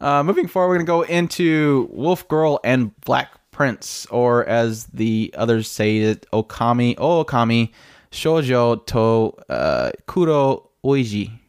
Uh, 0.00 0.22
moving 0.22 0.46
forward, 0.46 0.68
we're 0.68 0.74
gonna 0.76 0.86
go 0.86 1.02
into 1.02 1.88
Wolf 1.92 2.28
Girl 2.28 2.60
and 2.64 2.98
Black 3.00 3.32
Prince, 3.50 4.06
or 4.06 4.46
as 4.46 4.86
the 4.86 5.34
others 5.36 5.68
say 5.68 5.98
it, 5.98 6.26
Okami, 6.32 6.94
oh 6.96 7.24
Okami, 7.24 7.72
Shoujo 8.12 8.86
to 8.86 9.52
uh, 9.52 9.90
Kuro 10.06 10.70
Oiji. 10.84 11.39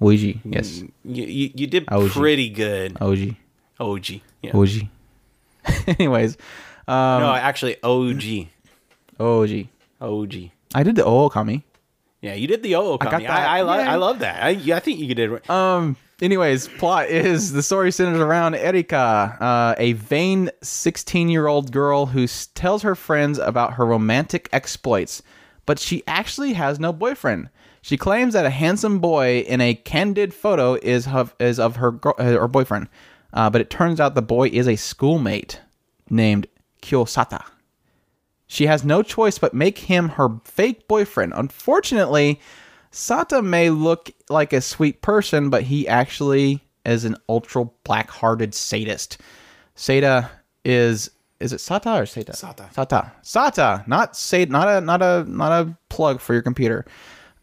Oiji, 0.00 0.40
yes, 0.44 0.82
you, 1.04 1.24
you, 1.24 1.50
you 1.54 1.66
did 1.66 1.86
Oji. 1.86 2.10
pretty 2.10 2.48
good 2.50 2.96
OG. 3.00 3.34
OG 3.80 4.06
yeah. 4.42 4.52
Oji. 4.52 4.88
Anyways, 5.98 6.36
um, 6.86 7.20
no 7.22 7.32
actually 7.34 7.76
OG 7.82 8.48
OG. 9.18 9.66
OG 10.00 10.34
I 10.74 10.82
did 10.82 10.96
the 10.96 11.02
Okami. 11.04 11.62
Yeah, 12.20 12.34
you 12.34 12.46
did 12.46 12.62
the 12.62 12.74
O 12.74 12.98
got 12.98 13.12
Okami. 13.12 13.14
I, 13.14 13.20
that. 13.20 13.48
I, 13.48 13.60
lo- 13.62 13.78
Yeah. 13.78 13.92
I 13.92 13.96
love 13.96 14.18
that. 14.20 14.42
I, 14.42 14.50
I 14.74 14.80
think 14.80 14.98
you 15.00 15.14
did. 15.14 15.32
it. 15.32 15.50
Um. 15.50 15.96
Anyways, 16.22 16.68
plot 16.68 17.08
is 17.08 17.52
the 17.52 17.62
story 17.62 17.92
centers 17.92 18.18
around 18.22 18.54
Erika, 18.54 19.36
uh, 19.38 19.74
a 19.76 19.92
vain 19.92 20.48
16-year-old 20.62 21.70
girl 21.72 22.06
who 22.06 22.24
s- 22.24 22.48
tells 22.54 22.80
her 22.82 22.94
friends 22.94 23.38
about 23.38 23.74
her 23.74 23.84
romantic 23.84 24.48
exploits, 24.50 25.22
but 25.66 25.78
she 25.78 26.02
actually 26.06 26.54
has 26.54 26.80
no 26.80 26.90
boyfriend. 26.90 27.50
She 27.86 27.96
claims 27.96 28.34
that 28.34 28.44
a 28.44 28.50
handsome 28.50 28.98
boy 28.98 29.44
in 29.46 29.60
a 29.60 29.74
candid 29.74 30.34
photo 30.34 30.74
is 30.74 31.06
of, 31.06 31.36
is 31.38 31.60
of 31.60 31.76
her 31.76 31.92
girl, 31.92 32.16
uh, 32.18 32.24
her 32.24 32.48
boyfriend, 32.48 32.88
uh, 33.32 33.48
but 33.48 33.60
it 33.60 33.70
turns 33.70 34.00
out 34.00 34.16
the 34.16 34.22
boy 34.22 34.48
is 34.48 34.66
a 34.66 34.74
schoolmate 34.74 35.60
named 36.10 36.48
Kyosata. 36.82 37.44
She 38.48 38.66
has 38.66 38.82
no 38.82 39.04
choice 39.04 39.38
but 39.38 39.54
make 39.54 39.78
him 39.78 40.08
her 40.08 40.40
fake 40.42 40.88
boyfriend. 40.88 41.32
Unfortunately, 41.36 42.40
Sata 42.90 43.40
may 43.40 43.70
look 43.70 44.10
like 44.28 44.52
a 44.52 44.60
sweet 44.60 45.00
person, 45.00 45.48
but 45.48 45.62
he 45.62 45.86
actually 45.86 46.64
is 46.84 47.04
an 47.04 47.16
ultra 47.28 47.66
black-hearted 47.84 48.52
sadist. 48.52 49.18
Sata 49.76 50.28
is 50.64 51.12
is 51.38 51.52
it 51.52 51.60
Sata 51.60 52.00
or 52.00 52.02
Sata? 52.02 52.32
Sata. 52.32 52.74
Sata. 52.74 53.12
Sata, 53.22 53.86
not 53.86 54.14
Sata, 54.14 54.48
not 54.48 54.68
a 54.68 54.80
not 54.80 55.02
a 55.02 55.24
not 55.28 55.52
a 55.52 55.76
plug 55.88 56.18
for 56.18 56.32
your 56.32 56.42
computer. 56.42 56.84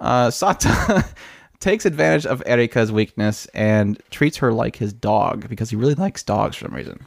Uh, 0.04 0.28
Sata 0.28 1.08
takes 1.60 1.86
advantage 1.86 2.26
of 2.26 2.44
Erika's 2.46 2.92
weakness 2.92 3.46
and 3.54 4.00
treats 4.12 4.38
her 4.38 4.52
like 4.52 4.76
his 4.76 4.92
dog 4.92 5.48
because 5.48 5.70
he 5.70 5.78
really 5.78 5.96
likes 5.96 6.22
dogs 6.22 6.58
for 6.58 6.66
some 6.66 6.76
reason. 6.76 7.00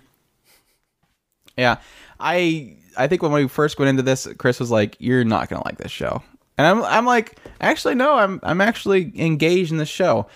Yeah, 1.59 1.77
I 2.19 2.79
I 2.97 3.07
think 3.07 3.23
when 3.23 3.33
we 3.33 3.49
first 3.49 3.79
went 3.79 3.91
into 3.91 4.03
this, 4.03 4.27
Chris 4.39 4.59
was 4.59 4.71
like, 4.71 4.97
"You're 4.99 5.25
not 5.25 5.49
gonna 5.49 5.65
like 5.65 5.77
this 5.77 5.93
show," 5.93 6.23
and 6.57 6.67
I'm 6.67 6.83
I'm 6.85 7.05
like, 7.05 7.39
actually 7.61 7.95
no, 7.95 8.15
I'm 8.15 8.41
I'm 8.43 8.61
actually 8.63 9.13
engaged 9.15 9.73
in 9.73 9.79
the 9.79 9.87
show. 9.87 10.27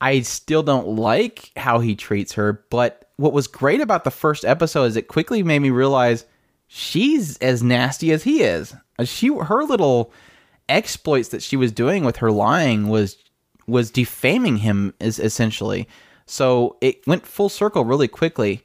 I 0.00 0.20
still 0.20 0.62
don't 0.62 0.96
like 0.96 1.52
how 1.56 1.78
he 1.78 1.94
treats 1.94 2.32
her, 2.32 2.64
but 2.70 3.10
what 3.16 3.32
was 3.32 3.46
great 3.46 3.80
about 3.80 4.04
the 4.04 4.10
first 4.10 4.44
episode 4.44 4.84
is 4.84 4.96
it 4.96 5.08
quickly 5.08 5.42
made 5.42 5.58
me 5.60 5.70
realize 5.70 6.24
she's 6.66 7.36
as 7.38 7.62
nasty 7.62 8.10
as 8.10 8.24
he 8.24 8.42
is. 8.42 8.74
She 9.04 9.28
her 9.28 9.62
little 9.62 10.12
exploits 10.70 11.28
that 11.28 11.42
she 11.42 11.56
was 11.56 11.72
doing 11.72 12.04
with 12.04 12.16
her 12.16 12.30
lying 12.30 12.88
was 12.88 13.16
was 13.66 13.90
defaming 13.90 14.58
him 14.58 14.94
is 15.00 15.18
essentially. 15.18 15.86
So 16.26 16.76
it 16.80 17.06
went 17.06 17.26
full 17.26 17.48
circle 17.48 17.84
really 17.84 18.08
quickly. 18.08 18.64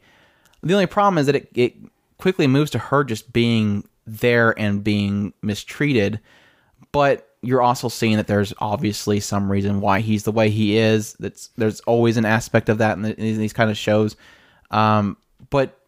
The 0.63 0.73
only 0.73 0.85
problem 0.85 1.17
is 1.17 1.25
that 1.27 1.35
it, 1.35 1.49
it 1.53 1.75
quickly 2.17 2.47
moves 2.47 2.71
to 2.71 2.79
her 2.79 3.03
just 3.03 3.33
being 3.33 3.87
there 4.07 4.57
and 4.59 4.83
being 4.83 5.33
mistreated. 5.41 6.19
But 6.91 7.29
you're 7.41 7.61
also 7.61 7.89
seeing 7.89 8.17
that 8.17 8.27
there's 8.27 8.53
obviously 8.59 9.19
some 9.19 9.51
reason 9.51 9.81
why 9.81 9.99
he's 9.99 10.23
the 10.23 10.31
way 10.31 10.49
he 10.49 10.77
is. 10.77 11.13
That's 11.19 11.49
there's 11.57 11.81
always 11.81 12.17
an 12.17 12.25
aspect 12.25 12.69
of 12.69 12.79
that 12.79 12.97
in, 12.97 13.03
the, 13.03 13.19
in 13.19 13.37
these 13.37 13.53
kind 13.53 13.69
of 13.69 13.77
shows. 13.77 14.15
Um, 14.71 15.17
but 15.49 15.79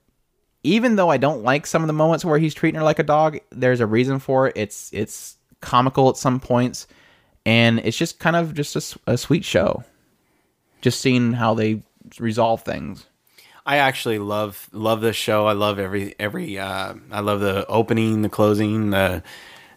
even 0.63 0.95
though 0.95 1.09
I 1.09 1.17
don't 1.17 1.43
like 1.43 1.65
some 1.65 1.81
of 1.81 1.87
the 1.87 1.93
moments 1.93 2.25
where 2.25 2.37
he's 2.37 2.53
treating 2.53 2.77
her 2.77 2.83
like 2.83 2.99
a 2.99 3.03
dog, 3.03 3.39
there's 3.51 3.79
a 3.79 3.85
reason 3.85 4.19
for 4.19 4.47
it. 4.47 4.53
It's 4.55 4.91
it's 4.93 5.37
comical 5.67 6.09
at 6.09 6.15
some 6.15 6.39
points, 6.39 6.87
and 7.45 7.79
it's 7.79 7.97
just 7.97 8.19
kind 8.19 8.37
of 8.37 8.53
just 8.53 8.97
a 9.05 9.17
sweet 9.17 9.43
show. 9.43 9.83
Just 10.81 11.01
seeing 11.01 11.33
how 11.33 11.53
they 11.53 11.83
resolve 12.19 12.63
things. 12.63 13.05
I 13.65 13.77
actually 13.77 14.17
love 14.17 14.69
love 14.71 15.01
this 15.01 15.17
show. 15.17 15.45
I 15.45 15.51
love 15.51 15.77
every 15.77 16.15
every. 16.17 16.57
Uh, 16.57 16.93
I 17.11 17.19
love 17.19 17.41
the 17.41 17.67
opening, 17.67 18.21
the 18.21 18.29
closing, 18.29 18.91
the 18.91 19.23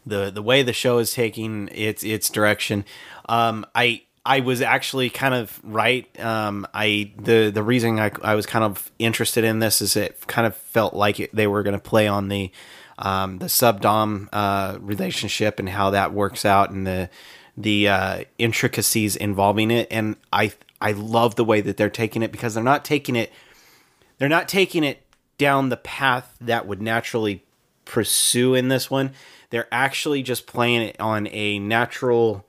the 0.06 0.30
the 0.30 0.42
way 0.42 0.62
the 0.62 0.72
show 0.72 0.98
is 0.98 1.12
taking 1.12 1.68
its 1.72 2.04
its 2.04 2.30
direction. 2.30 2.84
Um, 3.28 3.66
I 3.74 4.02
I 4.24 4.40
was 4.40 4.62
actually 4.62 5.10
kind 5.10 5.34
of 5.34 5.58
right. 5.64 6.06
Um, 6.20 6.68
I 6.72 7.12
the 7.16 7.50
the 7.52 7.64
reason 7.64 7.98
I 7.98 8.12
I 8.22 8.36
was 8.36 8.46
kind 8.46 8.64
of 8.64 8.92
interested 9.00 9.42
in 9.42 9.58
this 9.58 9.82
is 9.82 9.96
it 9.96 10.24
kind 10.28 10.46
of 10.46 10.54
felt 10.54 10.94
like 10.94 11.18
it, 11.18 11.34
they 11.34 11.48
were 11.48 11.64
going 11.64 11.76
to 11.76 11.82
play 11.82 12.06
on 12.06 12.28
the 12.28 12.52
um, 13.00 13.38
the 13.38 13.48
sub 13.48 13.80
dom 13.80 14.28
uh, 14.32 14.78
relationship 14.80 15.58
and 15.58 15.68
how 15.68 15.90
that 15.90 16.12
works 16.12 16.44
out 16.44 16.70
and 16.70 16.86
the 16.86 17.10
the 17.56 17.88
uh, 17.88 18.24
intricacies 18.38 19.16
involving 19.16 19.70
it. 19.70 19.88
And 19.90 20.16
I 20.32 20.52
I 20.80 20.92
love 20.92 21.34
the 21.34 21.44
way 21.44 21.60
that 21.60 21.76
they're 21.76 21.90
taking 21.90 22.22
it 22.22 22.32
because 22.32 22.54
they're 22.54 22.62
not 22.62 22.84
taking 22.84 23.16
it 23.16 23.32
they're 24.18 24.28
not 24.28 24.48
taking 24.48 24.84
it 24.84 25.02
down 25.38 25.70
the 25.70 25.76
path 25.78 26.36
that 26.40 26.66
would 26.66 26.82
naturally 26.82 27.42
pursue 27.86 28.54
in 28.54 28.68
this 28.68 28.90
one. 28.90 29.12
They're 29.48 29.68
actually 29.72 30.22
just 30.22 30.46
playing 30.46 30.82
it 30.82 31.00
on 31.00 31.26
a 31.28 31.58
natural 31.58 32.46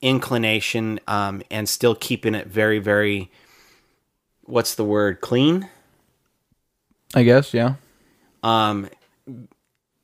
inclination 0.00 1.00
um, 1.08 1.42
and 1.50 1.68
still 1.68 1.96
keeping 1.96 2.36
it 2.36 2.46
very, 2.46 2.78
very, 2.78 3.30
what's 4.44 4.76
the 4.76 4.84
word, 4.84 5.20
clean. 5.20 5.68
I 7.14 7.24
guess, 7.24 7.52
yeah. 7.52 7.74
Um, 8.44 8.88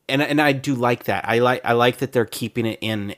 and 0.09 0.23
and 0.23 0.40
I 0.40 0.53
do 0.53 0.75
like 0.75 1.05
that. 1.05 1.29
I 1.29 1.38
like 1.38 1.61
I 1.64 1.73
like 1.73 1.99
that 1.99 2.12
they're 2.12 2.25
keeping 2.25 2.67
it 2.67 2.79
in 2.81 3.14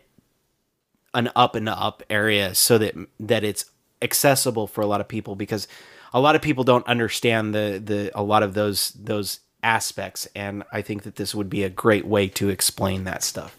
an 1.15 1.31
up 1.35 1.55
and 1.57 1.69
up 1.69 2.03
area 2.11 2.55
so 2.55 2.79
that 2.79 2.95
that 3.21 3.45
it's 3.45 3.67
accessible 4.03 4.67
for 4.67 4.83
a 4.83 4.87
lot 4.87 5.01
of 5.01 5.09
people 5.09 5.35
because 5.35 5.67
a 6.13 6.21
lot 6.21 6.37
of 6.37 6.43
people 6.43 6.65
don't 6.65 6.87
understand 6.87 7.55
the 7.55 7.81
the 7.83 8.11
a 8.15 8.23
lot 8.23 8.43
of 8.43 8.55
those 8.55 8.91
those 8.91 9.41
aspects 9.63 10.29
and 10.37 10.63
I 10.71 10.83
think 10.83 11.03
that 11.03 11.17
this 11.17 11.35
would 11.35 11.51
be 11.51 11.65
a 11.65 11.71
great 11.71 12.07
way 12.07 12.29
to 12.29 12.49
explain 12.49 13.05
that 13.05 13.23
stuff. 13.23 13.57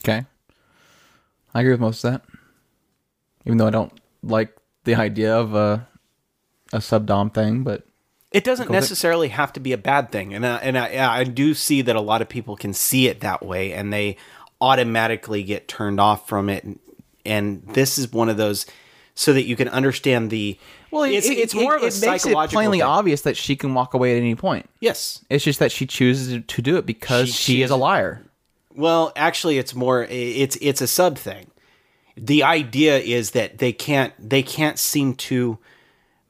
Okay. 0.00 0.26
I 1.54 1.60
agree 1.60 1.72
with 1.72 1.80
most 1.80 2.04
of 2.04 2.12
that. 2.12 2.22
Even 3.46 3.58
though 3.58 3.68
I 3.68 3.70
don't 3.70 3.92
like 4.22 4.54
the 4.84 4.96
idea 4.96 5.34
of 5.34 5.54
a 5.54 5.86
a 6.72 6.80
sub 6.80 7.06
dom 7.06 7.30
thing, 7.30 7.62
but 7.62 7.85
It 8.36 8.44
doesn't 8.44 8.70
necessarily 8.70 9.28
have 9.28 9.50
to 9.54 9.60
be 9.60 9.72
a 9.72 9.78
bad 9.78 10.12
thing, 10.12 10.34
and 10.34 10.46
I, 10.46 10.56
and 10.56 10.76
I, 10.76 11.20
I 11.20 11.24
do 11.24 11.54
see 11.54 11.80
that 11.80 11.96
a 11.96 12.02
lot 12.02 12.20
of 12.20 12.28
people 12.28 12.54
can 12.54 12.74
see 12.74 13.08
it 13.08 13.20
that 13.20 13.42
way, 13.42 13.72
and 13.72 13.90
they 13.90 14.18
automatically 14.60 15.42
get 15.42 15.68
turned 15.68 15.98
off 15.98 16.28
from 16.28 16.50
it. 16.50 16.62
And, 16.62 16.78
and 17.24 17.62
this 17.68 17.96
is 17.96 18.12
one 18.12 18.28
of 18.28 18.36
those, 18.36 18.66
so 19.14 19.32
that 19.32 19.44
you 19.44 19.56
can 19.56 19.68
understand 19.68 20.28
the. 20.30 20.58
Well, 20.90 21.04
it's, 21.04 21.26
it's 21.26 21.54
more 21.54 21.76
of 21.76 21.82
a 21.82 21.86
it 21.86 21.98
makes 22.02 22.26
it 22.26 22.34
plainly 22.50 22.80
thing. 22.80 22.86
obvious 22.86 23.22
that 23.22 23.38
she 23.38 23.56
can 23.56 23.72
walk 23.72 23.94
away 23.94 24.14
at 24.14 24.20
any 24.20 24.34
point. 24.34 24.68
Yes. 24.80 25.24
It's 25.30 25.42
just 25.42 25.58
that 25.58 25.72
she 25.72 25.86
chooses 25.86 26.44
to 26.46 26.62
do 26.62 26.76
it 26.76 26.84
because 26.84 27.28
She 27.28 27.54
she, 27.54 27.62
is 27.62 27.70
a 27.70 27.76
liar. 27.76 28.22
Well, 28.74 29.12
actually, 29.16 29.56
it's 29.56 29.74
more. 29.74 30.04
It's 30.10 30.58
it's 30.60 30.82
a 30.82 30.86
sub 30.86 31.16
thing. 31.16 31.50
The 32.18 32.42
idea 32.42 32.98
is 32.98 33.30
that 33.30 33.56
they 33.56 33.72
can't 33.72 34.12
they 34.18 34.42
can't 34.42 34.78
seem 34.78 35.14
to 35.14 35.58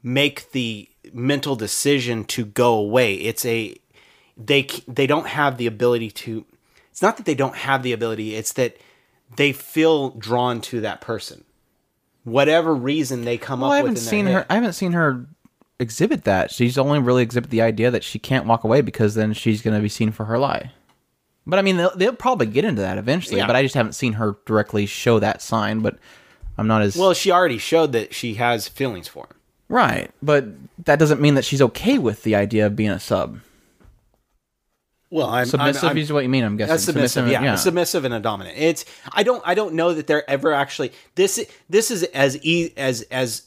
make 0.05 0.53
the 0.53 0.89
mental 1.17 1.57
decision 1.57 2.25
to 2.25 2.45
go 2.45 2.75
away. 2.75 3.15
It's 3.15 3.45
a 3.45 3.75
they 4.37 4.69
they 4.87 5.07
don't 5.07 5.27
have 5.27 5.57
the 5.57 5.67
ability 5.67 6.11
to. 6.11 6.45
It's 6.91 7.03
not 7.03 7.17
that 7.17 7.27
they 7.27 7.35
don't 7.35 7.57
have 7.57 7.83
the 7.83 7.93
ability. 7.93 8.35
It's 8.35 8.53
that 8.53 8.77
they 9.37 9.53
feel 9.53 10.11
drawn 10.11 10.61
to 10.63 10.81
that 10.83 11.01
person. 11.01 11.45
Whatever 12.25 12.75
reason 12.75 13.25
they 13.25 13.39
come 13.39 13.61
Well, 13.61 13.71
up 13.71 13.75
I 13.75 13.79
haven't 13.79 13.97
seen 13.97 14.27
her. 14.27 14.47
I 14.51 14.55
haven't 14.55 14.75
seen 14.75 14.93
her 14.93 15.27
exhibit 15.79 16.25
that. 16.25 16.51
She's 16.51 16.79
only 16.79 16.99
really 16.99 17.23
exhibit 17.23 17.51
the 17.51 17.63
idea 17.63 17.91
that 17.91 18.05
she 18.05 18.19
can't 18.19 18.47
walk 18.47 18.65
away 18.65 18.81
because 18.81 19.15
then 19.15 19.33
she's 19.33 19.63
going 19.63 19.77
to 19.77 19.83
be 19.83 19.89
seen 19.89 20.11
for 20.13 20.25
her 20.27 20.39
lie. 20.39 20.73
But 21.47 21.59
I 21.59 21.63
mean, 21.63 21.77
they'll, 21.77 21.97
they'll 21.97 22.13
probably 22.13 22.47
get 22.47 22.65
into 22.65 22.83
that 22.83 22.99
eventually. 22.99 23.39
Yeah. 23.39 23.47
But 23.47 23.57
I 23.57 23.63
just 23.63 23.75
haven't 23.75 23.93
seen 23.93 24.15
her 24.15 24.37
directly 24.47 24.87
show 24.87 25.19
that 25.21 25.41
sign. 25.41 25.81
But 25.81 25.99
I'm 26.59 26.67
not 26.67 26.83
as 26.83 26.97
Well, 26.97 27.15
she 27.15 27.31
already 27.31 27.59
showed 27.59 27.93
that 27.93 28.15
she 28.15 28.35
has 28.35 28.69
feelings 28.69 29.07
for 29.07 29.27
him. 29.27 29.36
Right. 29.69 30.11
But 30.23 30.47
that 30.85 30.99
doesn't 30.99 31.21
mean 31.21 31.35
that 31.35 31.45
she's 31.45 31.63
okay 31.63 31.99
with 31.99 32.23
the 32.23 32.35
idea 32.35 32.67
of 32.67 32.77
being 32.77 32.91
a 32.91 33.01
sub. 33.01 33.41
Well, 35.11 35.29
I'm 35.29 35.47
Submissive 35.47 35.97
is 35.97 36.13
what 36.13 36.25
you 36.25 36.29
mean. 36.29 36.43
I'm 36.45 36.57
guessing. 36.57 36.73
That's 36.73 36.85
submissive, 36.85 37.29
yeah, 37.29 37.55
submissive 37.55 38.05
and 38.05 38.13
a 38.13 38.21
dominant. 38.21 38.59
It's 38.59 38.85
I 39.13 39.23
don't 39.23 39.43
I 39.47 39.55
don't 39.55 39.75
know 39.75 39.95
that 39.95 40.07
they're 40.09 40.29
ever 40.29 40.53
actually 40.53 40.93
this 41.15 41.45
this 41.69 41.91
is 41.91 42.03
as 42.03 42.45
e 42.45 42.73
as 42.77 43.03
as 43.03 43.43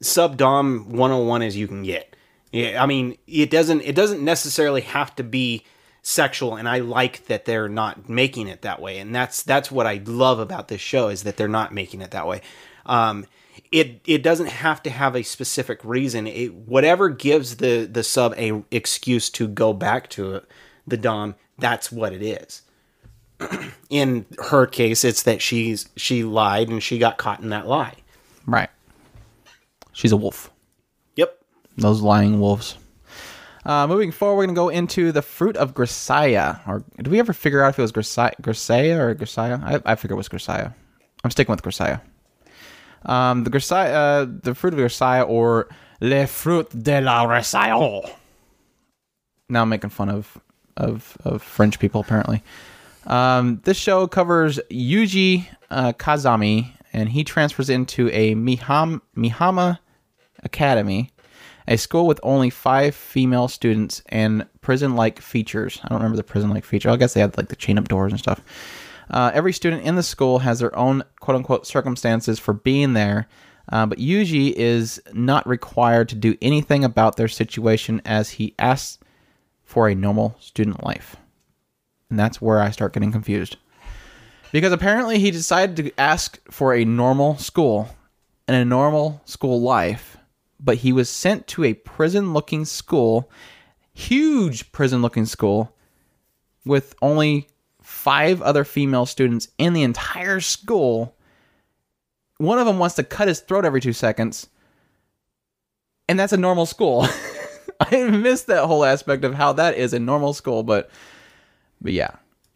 sub 0.00 0.36
dom 0.36 0.90
101 0.90 1.42
as 1.42 1.56
you 1.56 1.68
can 1.68 1.84
get. 1.84 2.16
Yeah, 2.50 2.82
I 2.82 2.86
mean, 2.86 3.16
it 3.26 3.50
doesn't 3.50 3.82
it 3.82 3.94
doesn't 3.94 4.24
necessarily 4.24 4.80
have 4.80 5.14
to 5.16 5.22
be 5.22 5.64
sexual 6.02 6.56
and 6.56 6.68
I 6.68 6.78
like 6.78 7.26
that 7.26 7.44
they're 7.44 7.68
not 7.68 8.08
making 8.08 8.48
it 8.48 8.62
that 8.62 8.80
way. 8.80 8.98
And 8.98 9.14
that's 9.14 9.42
that's 9.42 9.70
what 9.70 9.86
I 9.86 10.00
love 10.04 10.40
about 10.40 10.68
this 10.68 10.80
show 10.80 11.08
is 11.08 11.22
that 11.22 11.36
they're 11.36 11.48
not 11.48 11.72
making 11.72 12.00
it 12.00 12.10
that 12.10 12.26
way. 12.26 12.40
Um 12.86 13.26
it 13.72 14.00
it 14.06 14.22
doesn't 14.22 14.48
have 14.48 14.82
to 14.84 14.90
have 14.90 15.14
a 15.14 15.22
specific 15.22 15.84
reason. 15.84 16.26
It 16.26 16.54
whatever 16.54 17.08
gives 17.08 17.56
the 17.56 17.84
the 17.84 18.02
sub 18.02 18.34
a 18.36 18.62
excuse 18.70 19.30
to 19.30 19.48
go 19.48 19.72
back 19.72 20.08
to 20.10 20.42
the 20.86 20.96
dom, 20.96 21.34
that's 21.58 21.92
what 21.92 22.12
it 22.12 22.22
is 22.22 22.62
in 23.90 24.24
her 24.50 24.66
case 24.66 25.04
it's 25.04 25.22
that 25.24 25.42
she's 25.42 25.88
she 25.96 26.24
lied 26.24 26.68
and 26.68 26.82
she 26.82 26.98
got 26.98 27.18
caught 27.18 27.40
in 27.40 27.50
that 27.50 27.66
lie 27.66 27.94
Right. 28.46 28.70
She's 29.92 30.12
a 30.12 30.16
wolf. 30.16 30.50
yep 31.16 31.38
Those 31.76 32.00
lying 32.00 32.40
wolves. 32.40 32.76
Uh, 33.66 33.86
moving 33.86 34.10
forward, 34.12 34.36
we're 34.36 34.46
going 34.46 34.54
to 34.54 34.58
go 34.58 34.68
into 34.70 35.12
the 35.12 35.20
fruit 35.20 35.54
of 35.58 35.74
Grisaia. 35.74 36.66
Or 36.66 36.82
did 36.96 37.08
we 37.08 37.18
ever 37.18 37.34
figure 37.34 37.62
out 37.62 37.70
if 37.70 37.78
it 37.78 37.82
was 37.82 37.92
Grisaia, 37.92 38.32
Grisaia 38.40 38.98
or 38.98 39.14
Grisaia? 39.14 39.62
I, 39.62 39.92
I 39.92 39.94
figured 39.94 40.12
it 40.12 40.16
was 40.16 40.28
Grisaia. 40.28 40.72
I'm 41.22 41.30
sticking 41.30 41.52
with 41.52 41.62
Grisaia. 41.62 42.00
Um, 43.04 43.44
the 43.44 43.50
Grisaia, 43.50 43.92
uh, 43.92 44.26
the 44.42 44.54
fruit 44.54 44.74
of 44.74 44.80
Grisaia, 44.80 45.28
or 45.28 45.68
Le 46.00 46.26
Fruit 46.26 46.68
de 46.70 47.00
la 47.00 47.26
Grisaia. 47.26 48.10
Now 49.48 49.62
I'm 49.62 49.68
making 49.68 49.90
fun 49.90 50.08
of, 50.08 50.38
of, 50.76 51.16
of 51.24 51.42
French 51.42 51.78
people, 51.78 52.00
apparently. 52.00 52.42
Um, 53.06 53.60
this 53.64 53.76
show 53.76 54.06
covers 54.06 54.60
Yuji 54.70 55.46
uh, 55.70 55.92
Kazami, 55.94 56.72
and 56.92 57.08
he 57.08 57.24
transfers 57.24 57.70
into 57.70 58.08
a 58.10 58.34
Miham, 58.34 59.00
Mihama 59.16 59.78
Academy, 60.42 61.10
a 61.66 61.76
school 61.76 62.06
with 62.06 62.20
only 62.22 62.50
five 62.50 62.94
female 62.94 63.48
students 63.48 64.02
and 64.08 64.46
prison-like 64.60 65.20
features. 65.20 65.80
I 65.84 65.88
don't 65.88 65.98
remember 65.98 66.16
the 66.16 66.22
prison-like 66.22 66.64
feature. 66.64 66.90
I 66.90 66.96
guess 66.96 67.14
they 67.14 67.20
had 67.20 67.36
like 67.36 67.48
the 67.48 67.56
chain-up 67.56 67.88
doors 67.88 68.12
and 68.12 68.18
stuff. 68.18 68.42
Uh, 69.10 69.30
every 69.34 69.52
student 69.52 69.82
in 69.82 69.94
the 69.94 70.02
school 70.02 70.40
has 70.40 70.58
their 70.58 70.76
own 70.76 71.02
quote-unquote 71.20 71.66
circumstances 71.66 72.38
for 72.38 72.52
being 72.52 72.92
there, 72.92 73.26
uh, 73.70 73.86
but 73.86 73.98
Yuji 73.98 74.52
is 74.52 75.00
not 75.12 75.46
required 75.46 76.08
to 76.08 76.14
do 76.14 76.36
anything 76.40 76.84
about 76.84 77.16
their 77.16 77.28
situation 77.28 78.00
as 78.04 78.30
he 78.30 78.54
asks 78.58 78.98
for 79.64 79.88
a 79.88 79.94
normal 79.94 80.36
student 80.40 80.84
life. 80.84 81.16
And 82.10 82.18
that's 82.18 82.40
where 82.40 82.60
I 82.60 82.70
start 82.70 82.94
getting 82.94 83.12
confused. 83.12 83.56
Because 84.50 84.72
apparently 84.72 85.18
he 85.18 85.30
decided 85.30 85.76
to 85.76 86.00
ask 86.00 86.40
for 86.50 86.74
a 86.74 86.84
normal 86.84 87.36
school 87.36 87.90
and 88.46 88.56
a 88.56 88.64
normal 88.64 89.20
school 89.26 89.60
life, 89.60 90.16
but 90.58 90.78
he 90.78 90.92
was 90.92 91.10
sent 91.10 91.46
to 91.48 91.64
a 91.64 91.74
prison 91.74 92.32
looking 92.32 92.64
school, 92.64 93.30
huge 93.92 94.72
prison 94.72 95.02
looking 95.02 95.26
school, 95.26 95.76
with 96.64 96.94
only 97.02 97.48
five 97.98 98.40
other 98.42 98.64
female 98.64 99.06
students 99.06 99.48
in 99.58 99.72
the 99.72 99.82
entire 99.82 100.38
school. 100.40 101.16
One 102.38 102.60
of 102.60 102.66
them 102.66 102.78
wants 102.78 102.94
to 102.94 103.02
cut 103.02 103.26
his 103.26 103.40
throat 103.40 103.64
every 103.64 103.80
two 103.80 103.92
seconds, 103.92 104.46
and 106.08 106.18
that's 106.18 106.32
a 106.32 106.36
normal 106.36 106.64
school. 106.64 107.06
I 107.80 108.04
missed 108.04 108.46
that 108.46 108.66
whole 108.66 108.84
aspect 108.84 109.24
of 109.24 109.34
how 109.34 109.52
that 109.54 109.76
is 109.76 109.92
a 109.92 109.98
normal 109.98 110.32
school, 110.32 110.62
but 110.62 110.90
but 111.80 111.92
yeah. 111.92 112.10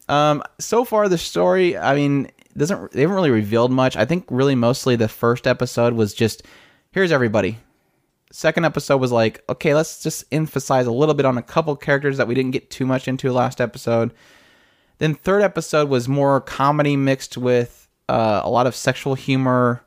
Um, 0.09 0.43
so 0.61 0.85
far 0.85 1.09
the 1.09 1.19
story, 1.19 1.77
I 1.77 1.95
mean, 1.95 2.31
doesn't 2.57 2.93
they 2.93 3.01
haven't 3.01 3.17
really 3.17 3.31
revealed 3.31 3.73
much. 3.73 3.97
I 3.97 4.05
think 4.05 4.27
really 4.31 4.55
mostly 4.55 4.95
the 4.95 5.09
first 5.09 5.49
episode 5.49 5.95
was 5.95 6.15
just 6.15 6.47
here's 6.93 7.11
everybody. 7.11 7.59
Second 8.31 8.65
episode 8.65 8.99
was 8.99 9.11
like, 9.13 9.43
okay, 9.49 9.75
let's 9.75 10.03
just 10.03 10.25
emphasize 10.31 10.87
a 10.87 10.93
little 10.93 11.15
bit 11.15 11.27
on 11.27 11.37
a 11.37 11.43
couple 11.43 11.75
characters 11.75 12.17
that 12.17 12.29
we 12.29 12.35
didn't 12.35 12.53
get 12.53 12.71
too 12.71 12.87
much 12.87 13.09
into 13.09 13.33
last 13.33 13.61
episode. 13.61 14.15
Then 15.03 15.17
third 15.17 15.43
episode 15.43 15.89
was 15.89 16.09
more 16.09 16.41
comedy 16.41 16.97
mixed 16.97 17.37
with 17.37 17.89
uh, 18.09 18.43
a 18.45 18.49
lot 18.49 18.69
of 18.69 18.77
sexual 18.77 19.17
humor, 19.17 19.83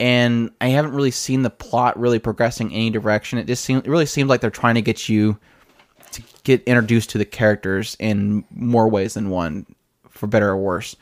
and 0.00 0.50
I 0.62 0.68
haven't 0.68 0.92
really 0.94 1.10
seen 1.10 1.42
the 1.42 1.50
plot 1.50 2.00
really 2.00 2.18
progressing 2.18 2.72
any 2.72 2.88
direction. 2.88 3.38
It 3.38 3.46
just 3.46 3.62
seems 3.66 3.82
it 3.82 3.90
really 3.90 4.06
seems 4.06 4.30
like 4.30 4.40
they're 4.40 4.48
trying 4.48 4.76
to 4.76 4.80
get 4.80 5.10
you 5.10 5.38
to 6.12 6.22
get 6.44 6.62
introduced 6.64 7.10
to 7.10 7.18
the 7.18 7.26
characters 7.26 7.98
in 8.00 8.46
more 8.50 8.88
ways 8.88 9.12
than 9.12 9.28
one, 9.28 9.66
for 10.08 10.26
better 10.26 10.48
or 10.48 10.56
worse. 10.56 10.96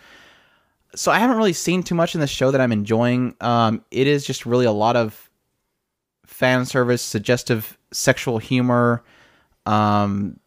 So 0.96 1.12
I 1.12 1.20
haven't 1.20 1.36
really 1.36 1.52
seen 1.52 1.84
too 1.84 1.94
much 1.94 2.16
in 2.16 2.20
the 2.20 2.26
show 2.26 2.50
that 2.50 2.60
I'm 2.60 2.72
enjoying. 2.72 3.36
Um, 3.40 3.84
it 3.92 4.08
is 4.08 4.26
just 4.26 4.46
really 4.46 4.66
a 4.66 4.72
lot 4.72 4.96
of 4.96 5.30
fan 6.26 6.66
service, 6.66 7.02
suggestive 7.02 7.78
sexual 7.92 8.38
humor, 8.38 9.04
um, 9.64 10.40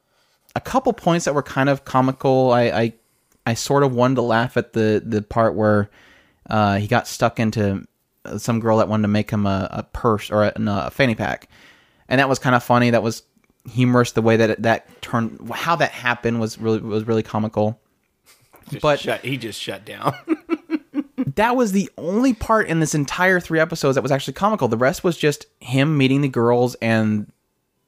a 0.57 0.61
couple 0.61 0.91
points 0.91 1.25
that 1.25 1.35
were 1.35 1.43
kind 1.43 1.69
of 1.69 1.85
comical. 1.85 2.51
I, 2.51 2.63
I, 2.63 2.93
I 3.45 3.53
sort 3.53 3.83
of 3.83 3.93
wanted 3.93 4.15
to 4.15 4.23
laugh 4.23 4.57
at 4.57 4.73
the 4.73 5.01
the 5.05 5.21
part 5.21 5.53
where 5.55 5.89
uh, 6.49 6.77
he 6.77 6.87
got 6.87 7.07
stuck 7.07 7.39
into 7.39 7.85
some 8.37 8.59
girl 8.59 8.77
that 8.79 8.89
wanted 8.89 9.03
to 9.03 9.07
make 9.07 9.29
him 9.29 9.45
a, 9.45 9.67
a 9.71 9.83
purse 9.83 10.31
or 10.31 10.43
a, 10.45 10.53
a 10.57 10.89
fanny 10.91 11.15
pack, 11.15 11.47
and 12.09 12.19
that 12.19 12.27
was 12.27 12.39
kind 12.39 12.55
of 12.55 12.63
funny. 12.63 12.89
That 12.89 13.03
was 13.03 13.23
humorous. 13.71 14.13
The 14.13 14.21
way 14.21 14.35
that 14.37 14.49
it, 14.49 14.61
that 14.63 15.01
turned, 15.01 15.49
how 15.53 15.75
that 15.75 15.91
happened 15.91 16.39
was 16.39 16.57
really 16.57 16.79
was 16.79 17.05
really 17.07 17.23
comical. 17.23 17.79
Just 18.69 18.81
But- 18.81 18.99
shut, 18.99 19.21
he 19.21 19.37
just 19.37 19.61
shut 19.61 19.85
down. 19.85 20.13
that 21.35 21.55
was 21.55 21.71
the 21.71 21.89
only 21.97 22.33
part 22.33 22.67
in 22.67 22.79
this 22.79 22.95
entire 22.95 23.39
three 23.39 23.59
episodes 23.59 23.95
that 23.95 24.01
was 24.01 24.11
actually 24.11 24.33
comical. 24.33 24.67
The 24.67 24.75
rest 24.77 25.03
was 25.03 25.17
just 25.17 25.45
him 25.59 25.97
meeting 25.97 26.21
the 26.21 26.27
girls 26.27 26.75
and 26.81 27.31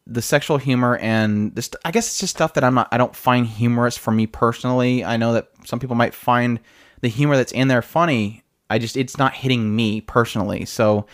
the 0.09 0.21
sexual 0.21 0.57
humor 0.57 0.97
and 0.97 1.55
this. 1.55 1.69
I 1.85 1.91
guess 1.91 2.07
it's 2.07 2.19
just 2.19 2.35
stuff 2.35 2.53
that 2.55 2.63
I'm 2.63 2.73
not. 2.73 2.89
I 2.91 2.97
don't 2.97 3.15
find 3.15 3.45
humorous 3.45 3.97
for 3.97 4.11
me 4.11 4.27
personally. 4.27 5.05
I 5.05 5.17
know 5.17 5.33
that 5.33 5.49
some 5.65 5.79
people 5.79 5.95
might 5.95 6.13
find 6.13 6.59
the 7.01 7.07
humor 7.07 7.37
that's 7.37 7.51
in 7.51 7.67
there 7.67 7.81
funny. 7.81 8.43
I 8.69 8.79
just 8.79 8.97
it's 8.97 9.17
not 9.17 9.33
hitting 9.33 9.75
me 9.75 10.01
personally. 10.01 10.65
So 10.65 11.05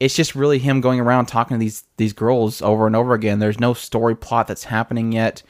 it's 0.00 0.16
just 0.16 0.34
really 0.34 0.58
him 0.58 0.80
going 0.80 0.98
around 0.98 1.26
talking 1.26 1.56
to 1.56 1.60
these 1.60 1.84
these 1.98 2.12
girls 2.12 2.62
over 2.62 2.86
and 2.86 2.96
over 2.96 3.14
again. 3.14 3.38
There's 3.38 3.60
no 3.60 3.74
story 3.74 4.16
plot 4.16 4.48
that's 4.48 4.64
happening 4.64 5.12
yet. 5.12 5.42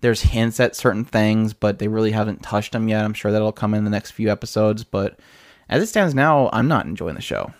There's 0.00 0.22
hints 0.22 0.58
at 0.60 0.74
certain 0.74 1.04
things, 1.04 1.52
but 1.52 1.78
they 1.78 1.88
really 1.88 2.12
haven't 2.12 2.42
touched 2.42 2.72
them 2.72 2.88
yet. 2.88 3.04
I'm 3.04 3.12
sure 3.12 3.30
that'll 3.30 3.52
come 3.52 3.74
in 3.74 3.84
the 3.84 3.90
next 3.90 4.12
few 4.12 4.30
episodes, 4.30 4.82
but 4.82 5.20
as 5.68 5.82
it 5.82 5.88
stands 5.88 6.14
now, 6.14 6.48
I'm 6.54 6.68
not 6.68 6.86
enjoying 6.86 7.16
the 7.16 7.20
show. 7.20 7.52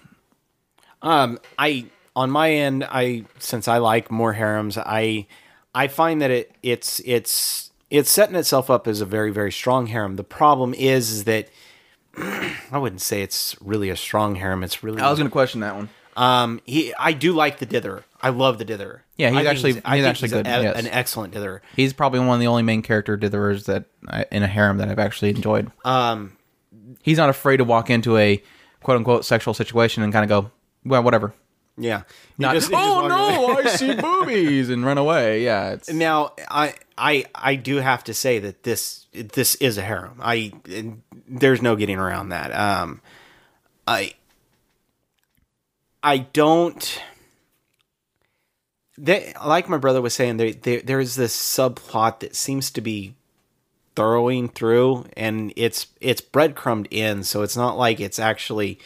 Um, 1.03 1.39
I 1.59 1.87
on 2.21 2.31
my 2.31 2.51
end, 2.53 2.85
I 2.85 3.25
since 3.39 3.67
I 3.69 3.79
like 3.79 4.11
more 4.11 4.33
harems, 4.35 4.77
I 4.79 5.27
I 5.75 5.89
find 5.89 6.21
that 6.23 6.31
it 6.31 6.53
it's 6.63 7.01
it's 7.05 7.71
it's 7.91 8.11
setting 8.11 8.37
itself 8.37 8.71
up 8.71 8.87
as 8.87 9.01
a 9.01 9.07
very 9.07 9.31
very 9.31 9.53
strong 9.53 9.87
harem. 9.87 10.17
The 10.17 10.25
problem 10.25 10.75
is, 10.75 11.11
is 11.11 11.25
that 11.25 11.49
I 12.17 12.79
wouldn't 12.79 13.01
say 13.01 13.23
it's 13.23 13.57
really 13.61 13.91
a 13.91 13.97
strong 13.97 14.35
harem. 14.37 14.63
It's 14.65 14.83
really 14.83 15.01
I 15.01 15.09
was 15.11 15.19
going 15.19 15.29
to 15.29 15.33
question 15.33 15.61
that 15.61 15.75
one. 15.77 15.89
um 16.17 16.61
he 16.67 16.93
I 16.99 17.13
do 17.13 17.33
like 17.33 17.59
the 17.59 17.67
dither. 17.67 18.05
I 18.23 18.29
love 18.31 18.59
the 18.59 18.65
dither. 18.65 19.03
Yeah, 19.17 19.31
he's 19.31 19.39
I 19.39 19.45
actually- 19.51 19.73
he's 19.73 19.83
think 19.83 20.05
actually 20.07 20.29
he's 20.29 20.33
a- 20.33 20.43
good, 20.43 20.47
yes. 20.47 20.77
an 20.79 20.87
excellent 20.89 21.33
dither. 21.33 21.63
He's 21.77 21.93
probably 21.93 22.21
one 22.21 22.35
of 22.35 22.41
the 22.41 22.47
only 22.49 22.63
main 22.63 22.83
character 22.83 23.17
ditherers 23.17 23.65
that 23.67 23.85
I, 24.09 24.27
in 24.31 24.43
a 24.43 24.47
harem 24.49 24.79
that 24.79 24.89
I've 24.89 24.99
actually 24.99 25.31
enjoyed. 25.31 25.71
Um, 25.85 26.37
He's 27.03 27.17
not 27.19 27.31
afraid 27.31 27.59
to 27.59 27.65
walk 27.65 27.89
into 27.89 28.17
a 28.19 28.43
quote 28.83 28.97
unquote 28.99 29.25
sexual 29.25 29.55
situation 29.55 30.03
and 30.03 30.13
kind 30.13 30.25
of 30.25 30.29
go, 30.29 30.51
well, 30.85 31.03
whatever. 31.03 31.33
Yeah. 31.83 32.03
He 32.37 32.43
Not, 32.43 32.55
just- 32.55 32.71
oh 32.75 33.07
no, 33.09 33.59
I 33.59 33.67
see 33.69 33.95
boobies 34.01 34.71
and 34.71 34.85
run 34.85 34.99
away. 34.99 35.43
Yeah, 35.45 35.71
it's 35.73 35.91
Now, 35.93 36.33
I 36.51 36.75
I 36.97 37.25
I 37.35 37.55
do 37.57 37.77
have 37.77 38.05
to 38.05 38.15
say 38.15 38.39
that 38.39 38.63
this 38.63 39.07
this 39.13 39.55
is 39.57 39.79
a 39.79 39.83
harem. 39.83 40.19
I 40.21 40.53
there's 41.29 41.63
no 41.63 41.77
getting 41.77 41.99
around 41.99 42.29
that. 42.31 42.55
Um, 42.55 43.01
I 43.87 44.15
I 46.03 46.19
don't. 46.19 47.03
They, 48.99 49.33
like 49.45 49.69
my 49.69 49.79
brother 49.79 50.03
was 50.03 50.15
saying, 50.15 50.37
there, 50.37 50.53
there 50.53 50.83
there's 50.83 51.15
this 51.15 51.35
subplot 51.35 52.21
that 52.21 52.37
seems 52.37 52.71
to 52.73 52.81
be 52.81 53.15
throwing 53.97 54.49
through, 54.49 55.07
and 55.17 55.53
it's 55.57 55.87
it's 56.01 56.21
breadcrumbed 56.21 56.89
in, 56.91 57.25
so 57.25 57.43
it's 57.43 57.57
not 57.57 57.79
like 57.79 57.99
it's 58.01 58.19
actually 58.19 58.79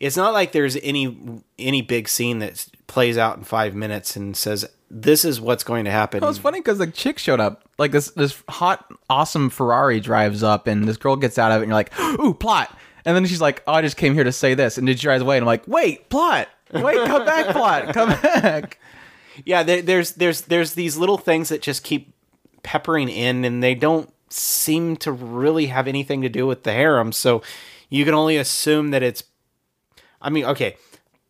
it's 0.00 0.16
not 0.16 0.32
like 0.32 0.52
there's 0.52 0.76
any 0.76 1.42
any 1.58 1.82
big 1.82 2.08
scene 2.08 2.40
that 2.40 2.66
plays 2.86 3.16
out 3.16 3.36
in 3.36 3.44
five 3.44 3.74
minutes 3.74 4.16
and 4.16 4.36
says 4.36 4.66
this 4.90 5.24
is 5.24 5.40
what's 5.40 5.62
going 5.62 5.84
to 5.84 5.90
happen. 5.90 6.22
It 6.22 6.26
was 6.26 6.38
funny 6.38 6.58
because 6.58 6.78
the 6.78 6.88
chick 6.88 7.18
showed 7.18 7.38
up. 7.38 7.62
Like 7.78 7.92
this, 7.92 8.10
this 8.10 8.42
hot, 8.48 8.92
awesome 9.08 9.48
Ferrari 9.48 10.00
drives 10.00 10.42
up, 10.42 10.66
and 10.66 10.86
this 10.88 10.96
girl 10.96 11.16
gets 11.16 11.38
out 11.38 11.52
of 11.52 11.58
it, 11.58 11.64
and 11.64 11.68
you're 11.68 11.74
like, 11.74 11.98
"Ooh, 12.20 12.34
plot!" 12.34 12.76
And 13.04 13.16
then 13.16 13.24
she's 13.26 13.40
like, 13.40 13.62
"Oh, 13.66 13.74
I 13.74 13.82
just 13.82 13.96
came 13.96 14.14
here 14.14 14.24
to 14.24 14.32
say 14.32 14.54
this," 14.54 14.76
and 14.76 14.88
then 14.88 14.96
she 14.96 15.02
drives 15.02 15.22
away, 15.22 15.36
and 15.36 15.44
I'm 15.44 15.46
like, 15.46 15.66
"Wait, 15.68 16.08
plot! 16.08 16.48
Wait, 16.72 17.06
come 17.06 17.24
back, 17.24 17.46
plot! 17.54 17.94
Come 17.94 18.08
back!" 18.08 18.78
yeah, 19.44 19.62
there, 19.62 19.80
there's 19.80 20.12
there's 20.12 20.42
there's 20.42 20.74
these 20.74 20.96
little 20.96 21.18
things 21.18 21.50
that 21.50 21.62
just 21.62 21.84
keep 21.84 22.12
peppering 22.62 23.08
in, 23.08 23.44
and 23.44 23.62
they 23.62 23.74
don't 23.74 24.12
seem 24.28 24.96
to 24.96 25.12
really 25.12 25.66
have 25.66 25.86
anything 25.86 26.22
to 26.22 26.28
do 26.28 26.46
with 26.46 26.64
the 26.64 26.72
harem. 26.72 27.12
So 27.12 27.42
you 27.88 28.04
can 28.04 28.14
only 28.14 28.36
assume 28.36 28.90
that 28.90 29.02
it's. 29.02 29.22
I 30.20 30.30
mean, 30.30 30.44
okay, 30.44 30.76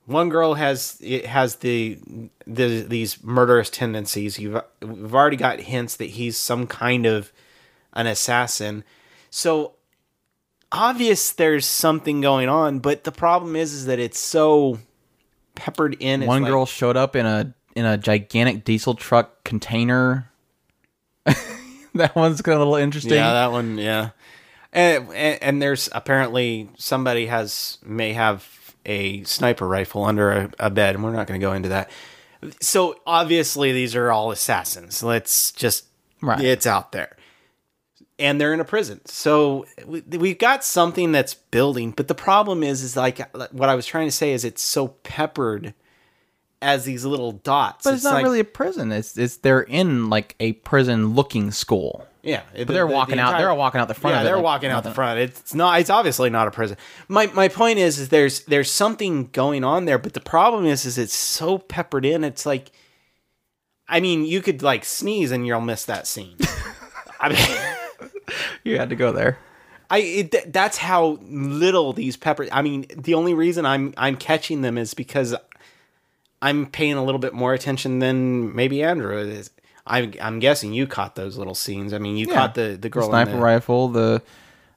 one 0.07 0.29
girl 0.29 0.55
has 0.55 0.99
it 1.01 1.27
has 1.27 1.57
the 1.57 1.99
the 2.47 2.83
these 2.83 3.23
murderous 3.23 3.71
tendencies. 3.71 4.39
You've 4.39 4.61
we've 4.83 5.15
already 5.15 5.37
got 5.37 5.61
hints 5.61 5.97
that 5.97 6.07
he's 6.11 6.37
some 6.37 6.67
kind 6.67 7.07
of 7.07 7.33
an 7.93 8.07
assassin. 8.07 8.85
So 9.31 9.75
obvious 10.73 11.33
there's 11.33 11.67
something 11.67 12.21
going 12.21 12.49
on, 12.49 12.79
but 12.81 13.05
the 13.05 13.13
problem 13.13 13.57
is 13.57 13.73
is 13.73 13.87
that 13.87 13.99
it's 13.99 14.19
so 14.19 14.79
peppered 15.55 15.97
in. 16.01 16.23
It's 16.23 16.29
One 16.29 16.43
like- 16.43 16.51
girl 16.51 16.67
showed 16.67 16.97
up 16.97 17.15
in 17.17 17.27
a 17.27 17.55
in 17.77 17.85
a 17.85 17.97
gigantic 17.97 18.65
diesel 18.65 18.95
truck 18.95 19.45
container. 19.45 20.31
that 21.95 22.17
one's 22.17 22.43
kind 22.43 22.55
of 22.55 22.63
a 22.63 22.65
little 22.65 22.75
interesting. 22.77 23.13
Yeah, 23.13 23.33
that 23.33 23.53
one. 23.53 23.79
Yeah, 23.79 24.11
and, 24.73 25.09
and 25.13 25.43
and 25.43 25.63
there's 25.63 25.89
apparently 25.93 26.69
somebody 26.79 27.27
has 27.27 27.79
may 27.85 28.13
have 28.13 28.43
a 28.87 29.23
sniper 29.25 29.67
rifle 29.69 30.05
under 30.05 30.31
a, 30.31 30.51
a 30.59 30.71
bed, 30.71 30.95
and 30.95 31.05
we're 31.05 31.13
not 31.13 31.27
going 31.27 31.41
to 31.41 31.45
go 31.47 31.53
into 31.53 31.69
that. 31.71 31.91
So 32.61 32.97
obviously, 33.07 33.73
these 33.73 33.95
are 33.95 34.11
all 34.11 34.31
assassins. 34.31 35.03
Let's 35.03 35.53
just 35.53 35.87
Right. 36.23 36.41
it's 36.41 36.67
out 36.67 36.93
there, 36.93 37.17
and 38.19 38.41
they're 38.41 38.53
in 38.53 38.61
a 38.61 38.65
prison. 38.65 39.01
So 39.07 39.67
we, 39.87 40.01
we've 40.03 40.39
got 40.39 40.65
something 40.65 41.13
that's 41.13 41.35
building, 41.35 41.93
but 41.93 42.09
the 42.09 42.15
problem 42.15 42.63
is, 42.63 42.83
is 42.83 42.97
like 42.97 43.19
what 43.53 43.69
I 43.69 43.75
was 43.75 43.87
trying 43.87 44.07
to 44.09 44.13
say 44.13 44.33
is 44.33 44.45
it's 44.45 44.63
so 44.63 44.89
peppered 44.89 45.73
as 46.63 46.85
these 46.85 47.07
little 47.07 47.33
dots. 47.33 47.85
But 47.85 47.95
it's, 47.95 48.05
not 48.05 48.15
like- 48.15 48.25
really 48.25 48.41
a 48.41 48.45
prison. 48.45 48.93
It's 48.93 49.17
it's 49.17 49.39
they're 49.39 49.63
in 49.63 50.11
like 50.11 50.37
a 50.41 50.53
prison 50.53 51.15
looking 51.15 51.51
school. 51.51 52.07
Yeah, 52.23 52.43
But 52.55 52.69
they're 52.69 52.87
walking 52.87 53.19
out. 53.19 53.39
They're 53.39 53.55
walking 53.55 53.81
out 53.81 53.89
the 53.89 53.95
front. 53.95 54.17
Yeah, 54.17 54.23
they're 54.25 54.37
like, 54.37 54.45
walking 54.45 54.71
out 54.71 54.85
the 54.85 54.93
front. 54.93 55.19
It's 55.21 55.55
not. 55.55 55.81
It's 55.81 55.91
obviously 55.91 56.29
not 56.29 56.49
a 56.49 56.51
prison. 56.51 56.77
My 57.09 57.27
my 57.29 57.49
point 57.49 57.79
is, 57.79 57.99
is 57.99 58.11
there's 58.11 58.41
there's 58.45 58.71
something 58.71 59.29
going 59.29 59.65
on 59.65 59.87
there, 59.87 59.99
but 59.99 60.13
the 60.13 60.21
problem 60.21 60.67
is, 60.67 60.85
is 60.85 60.99
it's 60.99 61.15
so 61.15 61.57
peppered 61.59 62.05
in. 62.05 62.23
It's 62.23 62.45
like, 62.45 62.71
I 63.89 64.01
mean, 64.01 64.25
you 64.27 64.43
could 64.43 64.63
like 64.63 64.85
sneeze 64.85 65.31
and 65.31 65.47
you'll 65.47 65.63
miss 65.63 65.85
that 65.87 66.07
scene. 66.07 66.37
I 67.21 67.31
mean, 67.31 68.39
You 68.65 68.79
had 68.79 68.91
to 68.91 68.97
go 68.97 69.13
there. 69.13 69.39
I 69.89 69.99
it, 69.99 70.53
that's 70.53 70.77
how 70.79 71.19
little 71.23 71.93
these 71.93 72.17
pepper. 72.17 72.47
I 72.53 72.63
mean, 72.63 72.87
the 72.97 73.15
only 73.15 73.35
reason 73.35 73.67
I'm 73.67 73.93
I'm 73.97 74.17
catching 74.17 74.63
them 74.63 74.79
is 74.79 74.95
because 74.95 75.35
I'm 76.43 76.67
paying 76.67 76.95
a 76.95 77.05
little 77.05 77.19
bit 77.19 77.35
more 77.35 77.55
attention 77.55 77.99
than 77.99 78.55
maybe 78.55 78.83
Andrew 78.83 79.19
is. 79.19 79.51
I'm 79.91 80.15
I'm 80.21 80.39
guessing 80.39 80.73
you 80.73 80.87
caught 80.87 81.17
those 81.17 81.37
little 81.37 81.55
scenes. 81.55 81.93
I 81.93 81.99
mean, 81.99 82.17
you 82.17 82.27
caught 82.27 82.55
the 82.55 82.79
the 82.81 82.89
girl 82.89 83.07
in 83.07 83.11
sniper 83.11 83.33
the, 83.33 83.39
rifle, 83.39 83.89
the 83.89 84.23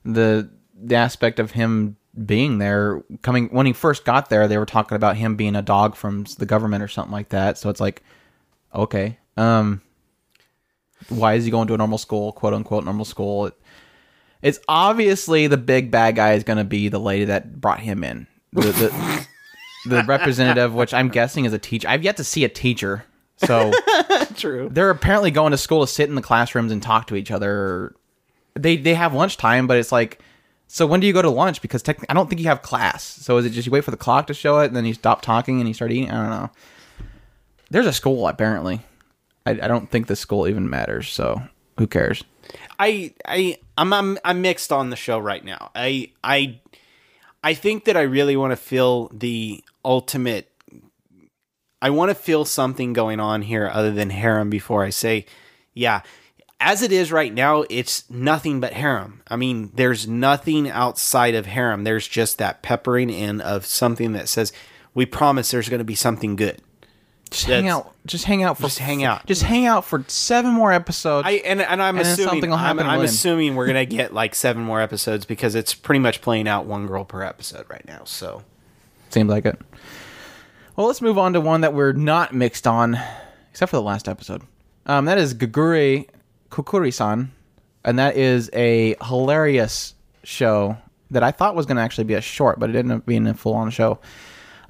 the 0.03 0.49
the 0.75 0.95
aspect 0.95 1.39
of 1.39 1.51
him 1.51 1.97
being 2.25 2.57
there 2.57 3.03
coming 3.21 3.47
when 3.49 3.65
he 3.65 3.73
first 3.73 4.05
got 4.05 4.29
there 4.29 4.47
they 4.47 4.57
were 4.57 4.67
talking 4.67 4.95
about 4.95 5.17
him 5.17 5.35
being 5.35 5.55
a 5.55 5.61
dog 5.61 5.95
from 5.95 6.25
the 6.37 6.45
government 6.45 6.83
or 6.83 6.87
something 6.87 7.11
like 7.11 7.29
that. 7.29 7.57
So 7.57 7.69
it's 7.69 7.79
like 7.79 8.03
okay 8.73 9.19
um 9.37 9.81
why 11.09 11.35
is 11.35 11.45
he 11.45 11.51
going 11.51 11.67
to 11.67 11.73
a 11.73 11.77
normal 11.77 11.97
school 11.97 12.31
quote 12.31 12.53
unquote 12.53 12.83
normal 12.83 13.05
school? 13.05 13.47
It, 13.47 13.53
it's 14.41 14.59
obviously 14.67 15.47
the 15.47 15.57
big 15.57 15.89
bad 15.89 16.15
guy 16.15 16.33
is 16.33 16.43
going 16.43 16.57
to 16.57 16.63
be 16.63 16.89
the 16.89 16.99
lady 16.99 17.25
that 17.25 17.61
brought 17.61 17.79
him 17.79 18.03
in. 18.03 18.27
The, 18.51 18.61
the, 18.61 19.27
the 19.85 20.03
representative 20.03 20.73
which 20.73 20.93
i'm 20.93 21.09
guessing 21.09 21.45
is 21.45 21.53
a 21.53 21.59
teacher 21.59 21.87
i've 21.87 22.03
yet 22.03 22.17
to 22.17 22.23
see 22.23 22.45
a 22.45 22.49
teacher 22.49 23.05
so 23.45 23.71
True. 24.35 24.69
they're 24.71 24.89
apparently 24.89 25.31
going 25.31 25.51
to 25.51 25.57
school 25.57 25.81
to 25.81 25.87
sit 25.91 26.09
in 26.09 26.15
the 26.15 26.21
classrooms 26.21 26.71
and 26.71 26.81
talk 26.81 27.07
to 27.07 27.15
each 27.15 27.31
other. 27.31 27.95
They 28.55 28.77
they 28.77 28.93
have 28.93 29.13
lunchtime, 29.13 29.67
but 29.67 29.77
it's 29.77 29.91
like, 29.91 30.19
so 30.67 30.85
when 30.85 30.99
do 30.99 31.07
you 31.07 31.13
go 31.13 31.21
to 31.21 31.29
lunch? 31.29 31.61
Because 31.61 31.81
technically, 31.81 32.09
I 32.09 32.13
don't 32.13 32.29
think 32.29 32.41
you 32.41 32.47
have 32.47 32.61
class. 32.61 33.03
So 33.03 33.37
is 33.37 33.45
it 33.45 33.51
just 33.51 33.65
you 33.65 33.71
wait 33.71 33.83
for 33.83 33.91
the 33.91 33.97
clock 33.97 34.27
to 34.27 34.33
show 34.33 34.59
it 34.59 34.67
and 34.67 34.75
then 34.75 34.85
you 34.85 34.93
stop 34.93 35.21
talking 35.21 35.59
and 35.59 35.67
you 35.67 35.73
start 35.73 35.91
eating? 35.91 36.09
I 36.11 36.21
don't 36.21 36.29
know. 36.29 36.49
There's 37.69 37.87
a 37.87 37.93
school 37.93 38.27
apparently. 38.27 38.81
I, 39.45 39.51
I 39.51 39.67
don't 39.67 39.89
think 39.89 40.07
the 40.07 40.15
school 40.15 40.47
even 40.47 40.69
matters. 40.69 41.09
So 41.09 41.41
who 41.77 41.87
cares? 41.87 42.23
I 42.79 43.13
I 43.25 43.57
I'm, 43.77 43.93
I'm 43.93 44.17
I'm 44.23 44.41
mixed 44.41 44.71
on 44.71 44.89
the 44.89 44.95
show 44.95 45.17
right 45.17 45.43
now. 45.43 45.71
I 45.75 46.11
I 46.23 46.59
I 47.43 47.53
think 47.53 47.85
that 47.85 47.97
I 47.97 48.01
really 48.01 48.37
want 48.37 48.51
to 48.51 48.57
feel 48.57 49.09
the 49.13 49.63
ultimate 49.83 50.49
I 51.83 51.89
want 51.89 52.09
to 52.09 52.15
feel 52.15 52.45
something 52.45 52.93
going 52.93 53.19
on 53.19 53.41
here 53.41 53.69
other 53.71 53.91
than 53.91 54.09
harem 54.09 54.49
before 54.49 54.83
I 54.85 54.89
say 54.89 55.25
yeah. 55.73 56.01
As 56.59 56.81
it 56.81 56.93
is 56.93 57.11
right 57.11 57.33
now, 57.33 57.65
it's 57.69 58.09
nothing 58.09 58.61
but 58.61 58.71
harem. 58.71 59.21
I 59.27 59.35
mean, 59.35 59.71
there's 59.73 60.07
nothing 60.07 60.69
outside 60.69 61.35
of 61.35 61.45
harem. 61.45 61.83
There's 61.83 62.07
just 62.07 62.37
that 62.37 62.61
peppering 62.61 63.09
in 63.09 63.41
of 63.41 63.65
something 63.65 64.13
that 64.13 64.29
says, 64.29 64.53
"We 64.93 65.05
promise 65.05 65.51
there's 65.51 65.67
going 65.67 65.79
to 65.79 65.83
be 65.83 65.95
something 65.95 66.37
good." 66.37 66.61
Just 67.31 67.45
hang 67.47 67.67
out. 67.67 67.93
Just 68.05 68.25
hang 68.25 68.43
out 68.43 68.57
for 68.57 68.63
Just 68.63 68.79
hang 68.79 69.03
out. 69.03 69.25
Just 69.25 69.43
hang 69.43 69.65
out 69.65 69.83
for 69.83 70.05
seven 70.07 70.51
more 70.51 70.71
episodes. 70.71 71.27
I 71.27 71.31
and 71.31 71.61
and 71.61 71.81
I'm 71.81 71.97
And 71.97 72.07
assuming 72.07 72.29
something 72.29 72.49
will 72.51 72.57
I'm, 72.57 72.77
happen 72.77 72.89
I'm 72.89 73.01
assuming 73.01 73.55
we're 73.55 73.67
gonna 73.67 73.85
get 73.85 74.13
like 74.13 74.33
seven 74.33 74.63
more 74.63 74.79
episodes 74.79 75.25
because 75.25 75.55
it's 75.55 75.73
pretty 75.73 75.99
much 75.99 76.21
playing 76.21 76.47
out 76.47 76.65
one 76.65 76.87
girl 76.87 77.03
per 77.03 77.23
episode 77.23 77.65
right 77.69 77.85
now. 77.85 78.03
So 78.05 78.43
Seems 79.09 79.29
like 79.29 79.45
it. 79.45 79.59
Well, 80.75 80.87
let's 80.87 81.03
move 81.03 81.19
on 81.19 81.33
to 81.33 81.41
one 81.41 81.61
that 81.61 81.75
we're 81.75 81.91
not 81.91 82.33
mixed 82.33 82.65
on, 82.65 82.99
except 83.51 83.69
for 83.69 83.75
the 83.75 83.83
last 83.83 84.09
episode. 84.09 84.41
Um, 84.87 85.05
that 85.05 85.19
is 85.19 85.35
Gugure 85.35 86.09
Kokkuri-san, 86.49 87.31
and 87.85 87.99
that 87.99 88.17
is 88.17 88.49
a 88.53 88.95
hilarious 89.03 89.93
show 90.23 90.75
that 91.11 91.21
I 91.21 91.29
thought 91.29 91.53
was 91.53 91.67
going 91.67 91.77
to 91.77 91.83
actually 91.83 92.05
be 92.05 92.15
a 92.15 92.21
short, 92.21 92.59
but 92.59 92.71
it 92.71 92.75
ended 92.75 92.97
up 92.97 93.05
being 93.05 93.27
a 93.27 93.35
full-on 93.35 93.69
show. 93.69 93.99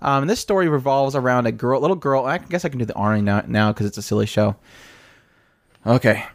Um, 0.01 0.27
this 0.27 0.41
story 0.41 0.67
revolves 0.67 1.15
around 1.15 1.47
a 1.47 1.53
girl, 1.53 1.79
little 1.79 1.95
girl. 1.95 2.25
I 2.25 2.37
guess 2.37 2.65
I 2.65 2.69
can 2.69 2.79
do 2.79 2.85
the 2.85 2.93
Arnie 2.95 3.23
now 3.23 3.41
now 3.47 3.71
because 3.71 3.85
it's 3.85 3.97
a 3.97 4.01
silly 4.01 4.25
show. 4.25 4.57
Okay. 5.87 6.25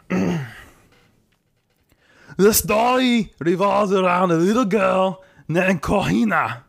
the 2.39 2.55
story 2.55 3.35
revolves 3.39 3.93
around 3.93 4.31
a 4.31 4.37
little 4.37 4.65
girl 4.65 5.23
named 5.47 5.83
Kohina. 5.83 6.63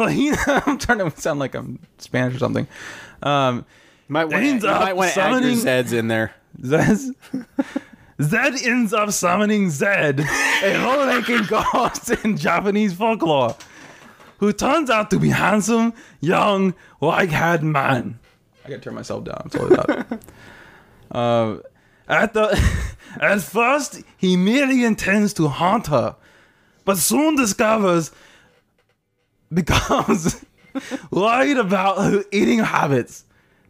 Kohina. 0.08 0.62
I'm 0.66 0.78
trying 0.78 0.98
to 0.98 1.20
sound 1.20 1.40
like 1.40 1.54
I'm 1.54 1.78
Spanish 1.98 2.36
or 2.36 2.38
something. 2.38 2.66
Um, 3.22 3.64
you 4.08 4.12
might 4.12 4.24
want 4.26 4.44
Ends 4.44 4.64
you 4.64 4.70
up 4.70 4.80
might 4.82 4.96
want 4.96 5.12
to 5.12 5.20
add 5.20 5.30
your 5.30 5.40
summoning- 5.54 5.58
Zeds 5.58 5.92
in 5.92 6.08
there. 6.08 6.34
Zed, 6.64 6.98
Zed 8.22 8.54
ends 8.64 8.92
up 8.92 9.10
summoning 9.12 9.70
Zed, 9.70 10.20
a 10.20 10.78
low-ranking 10.84 11.44
ghost 11.44 12.10
in 12.24 12.36
Japanese 12.36 12.92
folklore, 12.92 13.56
who 14.38 14.52
turns 14.52 14.90
out 14.90 15.10
to 15.10 15.18
be 15.18 15.28
handsome, 15.30 15.92
young, 16.20 16.74
white-haired 16.98 17.62
man. 17.62 18.18
I 18.64 18.68
gotta 18.70 18.80
turn 18.80 18.94
myself 18.94 19.24
down. 19.24 19.40
I'm 19.44 19.50
sorry 19.50 19.74
about. 19.74 20.22
Uh, 21.12 21.58
at 22.08 22.34
the 22.34 22.48
at 23.20 23.40
first, 23.42 24.02
he 24.16 24.36
merely 24.36 24.84
intends 24.84 25.32
to 25.34 25.48
haunt 25.48 25.86
her, 25.86 26.16
but 26.84 26.98
soon 26.98 27.36
discovers 27.36 28.10
becomes 29.52 30.44
worried 31.10 31.58
about 31.58 31.98
her 31.98 32.24
eating 32.32 32.60
habits. 32.60 33.24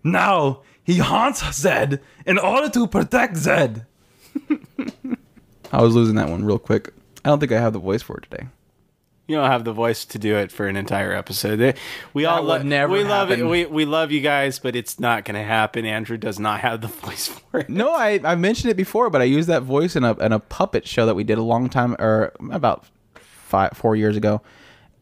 Now 0.04 0.60
he 0.82 0.98
haunts 0.98 1.42
Zed 1.54 2.00
in 2.26 2.38
order 2.38 2.68
to 2.70 2.86
protect 2.86 3.36
Zed. 3.36 3.86
I 5.72 5.82
was 5.82 5.94
losing 5.94 6.16
that 6.16 6.28
one 6.28 6.44
real 6.44 6.58
quick. 6.58 6.92
I 7.24 7.28
don't 7.28 7.38
think 7.38 7.52
I 7.52 7.60
have 7.60 7.72
the 7.72 7.78
voice 7.78 8.02
for 8.02 8.16
it 8.18 8.26
today. 8.30 8.46
You 9.28 9.36
don't 9.36 9.50
have 9.50 9.62
the 9.62 9.72
voice 9.72 10.04
to 10.06 10.18
do 10.18 10.34
it 10.36 10.50
for 10.50 10.66
an 10.66 10.76
entire 10.76 11.12
episode. 11.12 11.56
They- 11.56 11.74
We 12.12 12.24
all 12.24 12.42
would 12.42 12.48
love 12.48 12.64
never 12.64 12.92
we 12.92 13.04
love 13.04 13.30
it. 13.30 13.46
We 13.46 13.64
we 13.66 13.84
love 13.84 14.10
you 14.10 14.20
guys, 14.20 14.58
but 14.58 14.74
it's 14.74 14.98
not 14.98 15.24
going 15.24 15.36
to 15.36 15.44
happen. 15.44 15.84
Andrew 15.86 16.16
does 16.16 16.40
not 16.40 16.60
have 16.60 16.80
the 16.80 16.88
voice 17.06 17.28
for 17.28 17.60
it. 17.60 17.68
No, 17.68 17.92
I 17.94 18.18
I 18.24 18.34
mentioned 18.34 18.72
it 18.72 18.76
before, 18.76 19.08
but 19.08 19.20
I 19.20 19.24
used 19.24 19.48
that 19.48 19.62
voice 19.62 19.94
in 19.94 20.02
a 20.02 20.14
in 20.14 20.32
a 20.32 20.40
puppet 20.40 20.88
show 20.88 21.06
that 21.06 21.14
we 21.14 21.22
did 21.22 21.38
a 21.38 21.42
long 21.42 21.68
time 21.68 21.94
or 22.00 22.32
about 22.50 22.86
five 23.20 23.70
four 23.76 23.94
years 23.94 24.16
ago, 24.16 24.40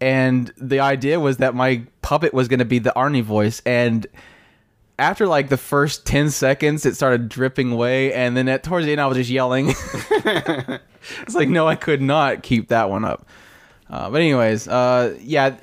and 0.00 0.52
the 0.56 0.80
idea 0.80 1.20
was 1.20 1.38
that 1.38 1.54
my 1.54 1.82
puppet 2.02 2.32
was 2.32 2.48
going 2.48 2.58
to 2.58 2.64
be 2.64 2.78
the 2.78 2.92
Arnie 2.94 3.22
voice, 3.22 3.61
and 3.66 4.06
after 4.98 5.26
like 5.26 5.48
the 5.48 5.56
first 5.56 6.06
ten 6.06 6.30
seconds, 6.30 6.87
it 6.87 6.96
started 6.96 7.28
dripping 7.28 7.72
away, 7.72 8.12
and 8.12 8.37
then 8.37 8.48
at 8.48 8.62
towards 8.62 8.87
the 8.87 8.92
end, 8.92 9.00
I 9.00 9.06
was 9.06 9.16
just 9.16 9.30
yelling. 9.30 9.68
it's 10.11 11.34
like 11.34 11.48
no, 11.48 11.66
I 11.66 11.76
could 11.76 12.02
not 12.02 12.42
keep 12.42 12.68
that 12.68 12.90
one 12.90 13.04
up. 13.04 13.26
Uh, 13.90 14.11
but 14.11 14.20
anyways, 14.20 14.68
uh, 14.68 15.16
yeah. 15.20 15.56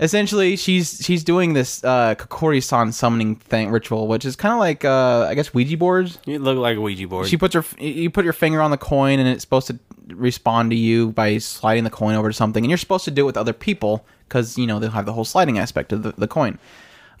Essentially, 0.00 0.56
she's 0.56 1.00
she's 1.04 1.22
doing 1.22 1.52
this 1.52 1.84
uh, 1.84 2.16
Kokkuri-san 2.16 2.90
summoning 2.90 3.36
thing 3.36 3.70
ritual, 3.70 4.08
which 4.08 4.24
is 4.24 4.34
kind 4.34 4.52
of 4.52 4.58
like 4.58 4.84
uh, 4.84 5.26
I 5.28 5.34
guess 5.34 5.54
Ouija 5.54 5.76
boards. 5.76 6.18
You 6.26 6.40
look 6.40 6.58
like 6.58 6.76
a 6.76 6.80
Ouija 6.80 7.06
board. 7.06 7.28
She 7.28 7.36
puts 7.36 7.54
her, 7.54 7.64
you 7.78 8.10
put 8.10 8.24
your 8.24 8.32
finger 8.32 8.60
on 8.60 8.72
the 8.72 8.76
coin, 8.76 9.20
and 9.20 9.28
it's 9.28 9.42
supposed 9.42 9.68
to 9.68 9.78
respond 10.08 10.70
to 10.70 10.76
you 10.76 11.12
by 11.12 11.38
sliding 11.38 11.84
the 11.84 11.90
coin 11.90 12.16
over 12.16 12.28
to 12.28 12.34
something, 12.34 12.64
and 12.64 12.70
you're 12.70 12.78
supposed 12.78 13.04
to 13.04 13.12
do 13.12 13.22
it 13.22 13.26
with 13.26 13.36
other 13.36 13.52
people 13.52 14.04
because 14.28 14.58
you 14.58 14.66
know 14.66 14.80
they'll 14.80 14.90
have 14.90 15.06
the 15.06 15.12
whole 15.12 15.24
sliding 15.24 15.58
aspect 15.58 15.92
of 15.92 16.02
the, 16.02 16.12
the 16.18 16.28
coin. 16.28 16.58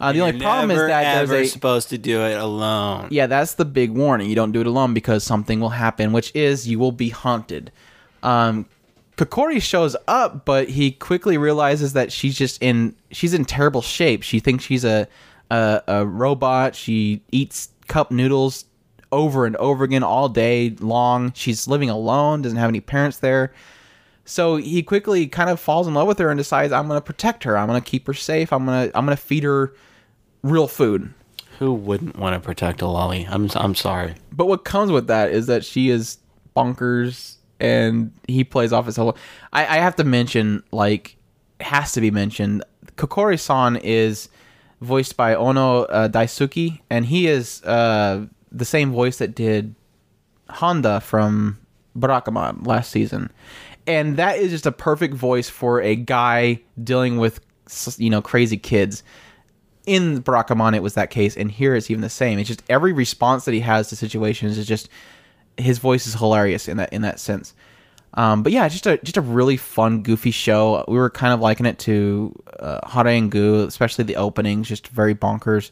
Uh, 0.00 0.12
the 0.12 0.20
only 0.20 0.32
You're 0.32 0.42
problem 0.42 0.72
is 0.72 0.78
that 0.78 1.16
ever 1.18 1.34
there's 1.34 1.48
a 1.48 1.50
supposed 1.52 1.90
to 1.90 1.98
do 1.98 2.22
it 2.22 2.36
alone. 2.36 3.08
yeah, 3.10 3.28
that's 3.28 3.54
the 3.54 3.64
big 3.64 3.92
warning. 3.92 4.28
You 4.28 4.34
don't 4.34 4.50
do 4.50 4.60
it 4.60 4.66
alone 4.66 4.92
because 4.94 5.22
something 5.22 5.60
will 5.60 5.70
happen, 5.70 6.12
which 6.12 6.34
is 6.34 6.66
you 6.66 6.80
will 6.80 6.92
be 6.92 7.10
haunted. 7.10 7.70
Um, 8.24 8.66
Kokkuri 9.16 9.62
shows 9.62 9.96
up, 10.08 10.44
but 10.44 10.68
he 10.68 10.90
quickly 10.90 11.38
realizes 11.38 11.92
that 11.92 12.10
she's 12.10 12.36
just 12.36 12.60
in 12.62 12.96
she's 13.10 13.34
in 13.34 13.44
terrible 13.44 13.82
shape. 13.82 14.22
She 14.22 14.40
thinks 14.40 14.64
she's 14.64 14.84
a 14.84 15.06
a, 15.50 15.82
a 15.86 16.06
robot. 16.06 16.74
She 16.74 17.22
eats 17.30 17.68
cup 17.86 18.10
noodles 18.10 18.64
over 19.12 19.46
and 19.46 19.54
over 19.56 19.84
again 19.84 20.02
all 20.02 20.28
day 20.28 20.70
long. 20.80 21.32
She's 21.34 21.68
living 21.68 21.90
alone, 21.90 22.42
doesn't 22.42 22.58
have 22.58 22.68
any 22.68 22.80
parents 22.80 23.18
there. 23.18 23.52
So 24.24 24.56
he 24.56 24.82
quickly 24.82 25.26
kind 25.26 25.50
of 25.50 25.60
falls 25.60 25.86
in 25.86 25.94
love 25.94 26.08
with 26.08 26.18
her 26.18 26.30
and 26.30 26.38
decides 26.38 26.72
I'm 26.72 26.88
going 26.88 26.96
to 26.96 27.04
protect 27.04 27.44
her. 27.44 27.56
I'm 27.56 27.68
going 27.68 27.80
to 27.80 27.88
keep 27.88 28.06
her 28.06 28.14
safe. 28.14 28.52
I'm 28.52 28.64
going 28.66 28.90
to 28.90 28.98
I'm 28.98 29.06
going 29.06 29.16
to 29.16 29.22
feed 29.22 29.44
her 29.44 29.74
real 30.42 30.66
food. 30.66 31.12
Who 31.60 31.72
wouldn't 31.72 32.18
want 32.18 32.34
to 32.34 32.44
protect 32.44 32.82
a 32.82 32.88
lolly? 32.88 33.26
I'm 33.30 33.48
I'm 33.54 33.76
sorry. 33.76 34.14
But 34.32 34.46
what 34.46 34.64
comes 34.64 34.90
with 34.90 35.06
that 35.06 35.30
is 35.30 35.46
that 35.46 35.64
she 35.64 35.90
is 35.90 36.18
bonkers 36.56 37.36
and 37.64 38.12
he 38.28 38.44
plays 38.44 38.72
off 38.72 38.84
his 38.84 38.96
whole. 38.96 39.16
I, 39.52 39.62
I 39.62 39.76
have 39.78 39.96
to 39.96 40.04
mention, 40.04 40.62
like, 40.70 41.16
has 41.60 41.92
to 41.92 42.00
be 42.02 42.10
mentioned. 42.10 42.62
Kokkuri 42.96 43.40
san 43.40 43.76
is 43.76 44.28
voiced 44.82 45.16
by 45.16 45.34
Ono 45.34 45.84
uh, 45.84 46.08
Daisuke, 46.08 46.80
and 46.90 47.06
he 47.06 47.26
is 47.26 47.62
uh, 47.64 48.26
the 48.52 48.66
same 48.66 48.92
voice 48.92 49.16
that 49.16 49.34
did 49.34 49.74
Handa 50.50 51.02
from 51.02 51.58
Barakamon 51.98 52.66
last 52.66 52.90
season. 52.90 53.30
And 53.86 54.18
that 54.18 54.38
is 54.38 54.50
just 54.50 54.66
a 54.66 54.72
perfect 54.72 55.14
voice 55.14 55.48
for 55.48 55.80
a 55.80 55.96
guy 55.96 56.60
dealing 56.82 57.16
with, 57.16 57.40
you 57.96 58.10
know, 58.10 58.20
crazy 58.20 58.58
kids 58.58 59.02
in 59.86 60.22
Barakamon 60.22 60.74
it 60.74 60.82
was 60.82 60.94
that 60.94 61.10
case, 61.10 61.36
and 61.36 61.50
here 61.50 61.74
it's 61.74 61.90
even 61.90 62.00
the 62.00 62.08
same. 62.08 62.38
It's 62.38 62.48
just 62.48 62.62
every 62.68 62.92
response 62.92 63.44
that 63.44 63.52
he 63.52 63.60
has 63.60 63.88
to 63.88 63.96
situations 63.96 64.56
is 64.56 64.66
just 64.66 64.88
his 65.56 65.78
voice 65.78 66.06
is 66.06 66.14
hilarious 66.14 66.68
in 66.68 66.76
that 66.78 66.92
in 66.92 67.02
that 67.02 67.20
sense. 67.20 67.54
Um, 68.14 68.42
but 68.44 68.52
yeah, 68.52 68.68
just 68.68 68.86
a 68.86 68.98
just 68.98 69.16
a 69.16 69.20
really 69.20 69.56
fun, 69.56 70.02
goofy 70.02 70.30
show. 70.30 70.84
We 70.86 70.96
were 70.96 71.10
kind 71.10 71.32
of 71.34 71.40
liking 71.40 71.66
it 71.66 71.78
to 71.80 72.34
uh, 72.60 72.80
and 73.06 73.30
Gu, 73.30 73.64
especially 73.64 74.04
the 74.04 74.16
openings, 74.16 74.68
just 74.68 74.88
very 74.88 75.14
bonkers. 75.14 75.70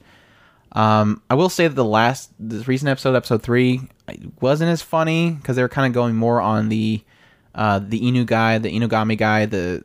Um, 0.73 1.23
I 1.29 1.35
will 1.35 1.51
say 1.51 1.69
that 1.69 1.75
the 1.75 1.85
last, 1.85 2.33
this 2.41 2.67
recent 2.67 2.89
episode, 2.89 3.15
episode 3.15 3.43
three, 3.43 3.83
wasn't 4.41 4.71
as 4.71 4.83
funny 4.83 5.31
because 5.31 5.57
they 5.57 5.63
were 5.63 5.69
kind 5.69 5.87
of 5.87 5.93
going 5.93 6.17
more 6.17 6.41
on 6.41 6.69
the 6.69 7.03
uh, 7.55 7.79
the 7.79 8.01
Inu 8.01 8.27
guy, 8.27 8.59
the 8.59 8.73
Inugami 8.73 9.17
guy, 9.17 9.47
the 9.47 9.83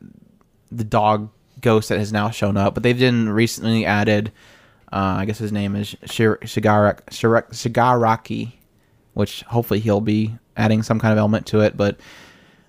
the 0.72 0.84
dog 0.84 1.30
ghost 1.60 1.90
that 1.90 1.98
has 1.98 2.12
now 2.12 2.30
shown 2.30 2.56
up. 2.56 2.74
But 2.74 2.82
they've 2.82 2.98
been 2.98 3.28
recently 3.28 3.84
added. 3.86 4.32
Uh, 4.90 5.16
I 5.18 5.26
guess 5.26 5.38
his 5.38 5.52
name 5.52 5.76
is 5.76 5.94
Shigaraki, 6.06 7.02
which 9.18 9.42
hopefully 9.42 9.80
he'll 9.80 10.00
be 10.00 10.32
adding 10.56 10.80
some 10.84 11.00
kind 11.00 11.10
of 11.10 11.18
element 11.18 11.44
to 11.44 11.60
it. 11.60 11.76
But 11.76 11.98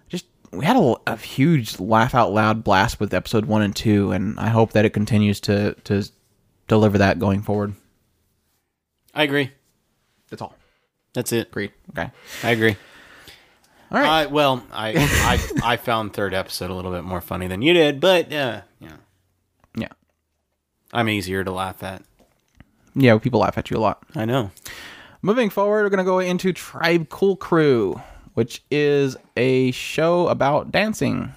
just 0.07 0.25
we 0.51 0.65
had 0.65 0.75
a, 0.75 0.95
a 1.05 1.15
huge 1.15 1.79
laugh 1.79 2.15
out 2.15 2.33
loud 2.33 2.63
blast 2.63 2.99
with 2.99 3.13
episode 3.13 3.45
one 3.45 3.61
and 3.61 3.75
two, 3.75 4.11
and 4.11 4.39
I 4.39 4.47
hope 4.47 4.73
that 4.73 4.83
it 4.83 4.89
continues 4.89 5.39
to 5.41 5.75
to 5.83 6.09
deliver 6.67 6.97
that 6.97 7.19
going 7.19 7.43
forward. 7.43 7.75
I 9.13 9.23
agree. 9.23 9.51
That's 10.31 10.41
all. 10.41 10.55
That's 11.13 11.31
it. 11.31 11.49
Agreed. 11.49 11.71
Okay. 11.91 12.09
I 12.43 12.49
agree. 12.49 12.75
All 13.91 13.99
right. 13.99 14.25
Uh, 14.25 14.29
well, 14.29 14.63
I, 14.71 14.93
I 15.63 15.73
I 15.73 15.77
found 15.77 16.13
third 16.13 16.33
episode 16.33 16.71
a 16.71 16.73
little 16.73 16.91
bit 16.91 17.03
more 17.03 17.21
funny 17.21 17.45
than 17.45 17.61
you 17.61 17.73
did, 17.73 17.99
but 17.99 18.33
uh, 18.33 18.61
yeah, 18.79 18.97
yeah. 19.77 19.89
I'm 20.91 21.09
easier 21.09 21.43
to 21.43 21.51
laugh 21.51 21.83
at. 21.83 22.01
Yeah. 22.95 23.19
People 23.19 23.41
laugh 23.41 23.57
at 23.59 23.69
you 23.69 23.77
a 23.77 23.79
lot. 23.79 24.01
I 24.15 24.25
know. 24.25 24.49
Moving 25.21 25.49
forward, 25.49 25.83
we're 25.83 25.89
gonna 25.89 26.05
go 26.05 26.19
into 26.19 26.53
Tribe 26.53 27.09
Cool 27.09 27.35
Crew, 27.35 28.01
which 28.35 28.63
is 28.71 29.17
a 29.35 29.71
show 29.71 30.29
about 30.29 30.71
dancing. 30.71 31.33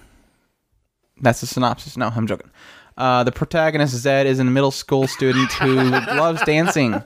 That's 1.21 1.41
the 1.41 1.49
synopsis. 1.49 1.97
No, 1.97 2.07
I'm 2.15 2.29
joking. 2.29 2.51
Uh, 2.97 3.25
the 3.25 3.33
protagonist 3.33 3.95
Zed 3.97 4.27
is 4.27 4.39
a 4.39 4.45
middle 4.45 4.71
school 4.71 5.09
student 5.09 5.51
who 5.55 5.75
loves 5.91 6.43
dancing. 6.43 7.03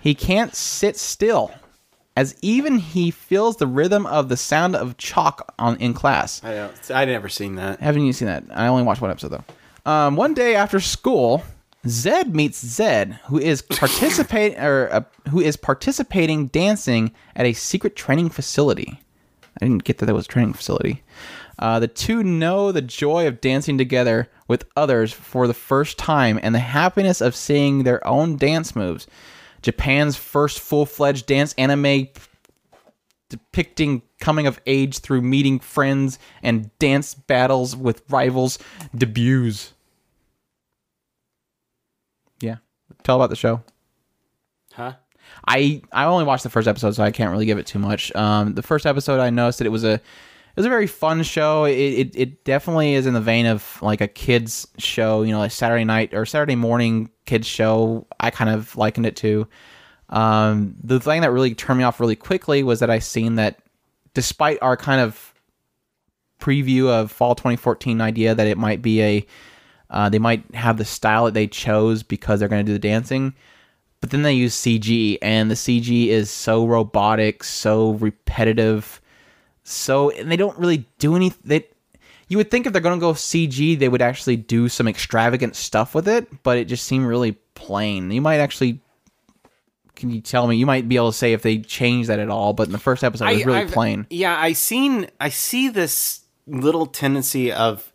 He 0.00 0.14
can't 0.14 0.54
sit 0.54 0.96
still, 0.96 1.52
as 2.16 2.34
even 2.40 2.78
he 2.78 3.10
feels 3.10 3.58
the 3.58 3.66
rhythm 3.66 4.06
of 4.06 4.30
the 4.30 4.36
sound 4.38 4.76
of 4.76 4.96
chalk 4.96 5.52
on 5.58 5.76
in 5.76 5.92
class. 5.92 6.42
I 6.42 6.54
know. 6.54 6.70
I 6.94 7.04
never 7.04 7.28
seen 7.28 7.56
that. 7.56 7.80
Haven't 7.80 8.06
you 8.06 8.14
seen 8.14 8.28
that? 8.28 8.44
I 8.54 8.68
only 8.68 8.82
watched 8.82 9.02
one 9.02 9.10
episode 9.10 9.28
though. 9.84 9.90
Um, 9.90 10.16
one 10.16 10.32
day 10.32 10.54
after 10.54 10.80
school, 10.80 11.42
Zed 11.86 12.34
meets 12.34 12.64
Zed, 12.64 13.20
who 13.26 13.38
is 13.38 13.62
participate 13.62 14.58
or 14.58 14.88
uh, 14.92 15.00
who 15.30 15.40
is 15.40 15.56
participating 15.56 16.46
dancing 16.48 17.12
at 17.36 17.46
a 17.46 17.52
secret 17.52 17.96
training 17.96 18.30
facility. 18.30 19.00
I 19.60 19.64
didn't 19.64 19.84
get 19.84 19.98
that 19.98 20.06
that 20.06 20.14
was 20.14 20.26
a 20.26 20.28
training 20.28 20.54
facility. 20.54 21.02
Uh, 21.58 21.80
the 21.80 21.88
two 21.88 22.22
know 22.22 22.70
the 22.70 22.82
joy 22.82 23.26
of 23.26 23.40
dancing 23.40 23.78
together 23.78 24.28
with 24.46 24.64
others 24.76 25.12
for 25.12 25.46
the 25.46 25.54
first 25.54 25.98
time 25.98 26.38
and 26.42 26.54
the 26.54 26.60
happiness 26.60 27.20
of 27.20 27.34
seeing 27.34 27.82
their 27.82 28.04
own 28.06 28.36
dance 28.36 28.76
moves. 28.76 29.06
Japan's 29.62 30.16
first 30.16 30.60
full-fledged 30.60 31.26
dance 31.26 31.54
anime 31.58 32.08
depicting 33.28 34.02
coming 34.20 34.46
of 34.46 34.60
age 34.66 34.98
through 34.98 35.20
meeting 35.20 35.58
friends 35.58 36.18
and 36.42 36.70
dance 36.78 37.14
battles 37.14 37.76
with 37.76 38.02
rivals 38.08 38.58
debuts. 38.96 39.74
Yeah. 42.40 42.56
Tell 43.02 43.16
about 43.16 43.30
the 43.30 43.36
show. 43.36 43.62
Huh? 44.74 44.94
I 45.46 45.82
I 45.92 46.04
only 46.04 46.24
watched 46.24 46.42
the 46.42 46.50
first 46.50 46.68
episode, 46.68 46.92
so 46.92 47.02
I 47.02 47.10
can't 47.10 47.30
really 47.30 47.46
give 47.46 47.58
it 47.58 47.66
too 47.66 47.78
much. 47.78 48.14
Um, 48.14 48.54
the 48.54 48.62
first 48.62 48.86
episode, 48.86 49.20
I 49.20 49.30
noticed 49.30 49.58
that 49.58 49.66
it 49.66 49.70
was 49.70 49.84
a 49.84 49.94
it 49.94 50.56
was 50.56 50.66
a 50.66 50.70
very 50.70 50.86
fun 50.86 51.22
show. 51.22 51.64
It, 51.64 51.72
it 51.72 52.16
it 52.16 52.44
definitely 52.44 52.94
is 52.94 53.06
in 53.06 53.14
the 53.14 53.20
vein 53.20 53.46
of 53.46 53.78
like 53.82 54.00
a 54.00 54.08
kids 54.08 54.66
show, 54.78 55.22
you 55.22 55.32
know, 55.32 55.38
like 55.38 55.52
Saturday 55.52 55.84
night 55.84 56.14
or 56.14 56.26
Saturday 56.26 56.56
morning 56.56 57.10
kids 57.26 57.46
show. 57.46 58.06
I 58.20 58.30
kind 58.30 58.50
of 58.50 58.76
likened 58.76 59.06
it 59.06 59.16
to. 59.16 59.46
Um, 60.08 60.74
the 60.82 61.00
thing 61.00 61.20
that 61.20 61.30
really 61.32 61.54
turned 61.54 61.78
me 61.78 61.84
off 61.84 62.00
really 62.00 62.16
quickly 62.16 62.62
was 62.62 62.80
that 62.80 62.90
I 62.90 62.98
seen 62.98 63.34
that 63.34 63.60
despite 64.14 64.58
our 64.62 64.76
kind 64.76 65.00
of 65.00 65.34
preview 66.40 66.88
of 66.88 67.10
fall 67.12 67.34
2014 67.34 68.00
idea 68.00 68.34
that 68.34 68.46
it 68.46 68.56
might 68.56 68.80
be 68.80 69.02
a 69.02 69.26
uh, 69.90 70.08
they 70.08 70.18
might 70.18 70.42
have 70.54 70.76
the 70.76 70.84
style 70.84 71.24
that 71.24 71.34
they 71.34 71.46
chose 71.46 72.02
because 72.02 72.40
they're 72.40 72.48
going 72.48 72.64
to 72.64 72.70
do 72.70 72.74
the 72.74 72.78
dancing 72.78 73.34
but 74.00 74.10
then 74.10 74.22
they 74.22 74.34
use 74.34 74.54
cg 74.54 75.18
and 75.22 75.50
the 75.50 75.54
cg 75.54 76.08
is 76.08 76.30
so 76.30 76.66
robotic 76.66 77.42
so 77.42 77.92
repetitive 77.92 79.00
so 79.64 80.10
and 80.10 80.30
they 80.30 80.36
don't 80.36 80.58
really 80.58 80.86
do 80.98 81.16
anything 81.16 81.40
they 81.44 81.66
you 82.28 82.36
would 82.36 82.50
think 82.50 82.66
if 82.66 82.72
they're 82.72 82.82
going 82.82 82.98
to 82.98 83.00
go 83.00 83.12
cg 83.12 83.78
they 83.78 83.88
would 83.88 84.02
actually 84.02 84.36
do 84.36 84.68
some 84.68 84.86
extravagant 84.86 85.56
stuff 85.56 85.94
with 85.94 86.06
it 86.06 86.42
but 86.42 86.58
it 86.58 86.66
just 86.66 86.84
seemed 86.84 87.06
really 87.06 87.36
plain. 87.54 88.10
You 88.10 88.22
might 88.22 88.36
actually 88.38 88.80
can 89.96 90.10
you 90.10 90.20
tell 90.20 90.46
me 90.46 90.56
you 90.56 90.64
might 90.64 90.88
be 90.88 90.94
able 90.94 91.10
to 91.10 91.16
say 91.18 91.32
if 91.32 91.42
they 91.42 91.58
changed 91.58 92.08
that 92.08 92.20
at 92.20 92.30
all 92.30 92.52
but 92.52 92.66
in 92.68 92.72
the 92.72 92.78
first 92.78 93.02
episode 93.02 93.26
it 93.26 93.34
was 93.34 93.46
really 93.46 93.58
I've- 93.60 93.72
plain. 93.72 94.06
Yeah, 94.10 94.38
I 94.38 94.52
seen 94.52 95.08
I 95.20 95.28
see 95.30 95.68
this 95.68 96.20
little 96.46 96.86
tendency 96.86 97.52
of 97.52 97.92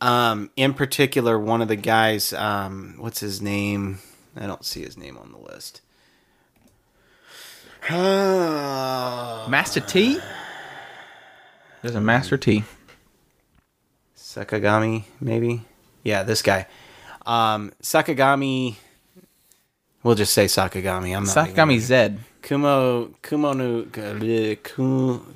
um 0.00 0.50
in 0.56 0.74
particular 0.74 1.38
one 1.38 1.62
of 1.62 1.68
the 1.68 1.76
guys 1.76 2.32
um 2.32 2.94
what's 2.98 3.20
his 3.20 3.40
name? 3.40 3.98
I 4.36 4.46
don't 4.46 4.64
see 4.64 4.82
his 4.82 4.96
name 4.96 5.18
on 5.18 5.32
the 5.32 5.38
list. 5.38 5.80
Uh, 7.88 9.46
master 9.50 9.80
t 9.80 10.18
there's 11.82 11.94
a 11.94 12.00
master 12.00 12.36
t 12.36 12.64
Sakagami, 14.16 15.04
maybe? 15.20 15.62
Yeah, 16.04 16.22
this 16.22 16.42
guy. 16.42 16.66
Um 17.26 17.72
Sakagami 17.82 18.76
We'll 20.02 20.14
just 20.14 20.32
say 20.32 20.46
Sakagami. 20.46 21.14
I'm 21.14 21.24
not 21.24 21.36
sakagami 21.48 21.78
Z. 21.78 22.16
Kumo 22.42 23.10
Kumo 23.22 23.52
no 23.52 23.82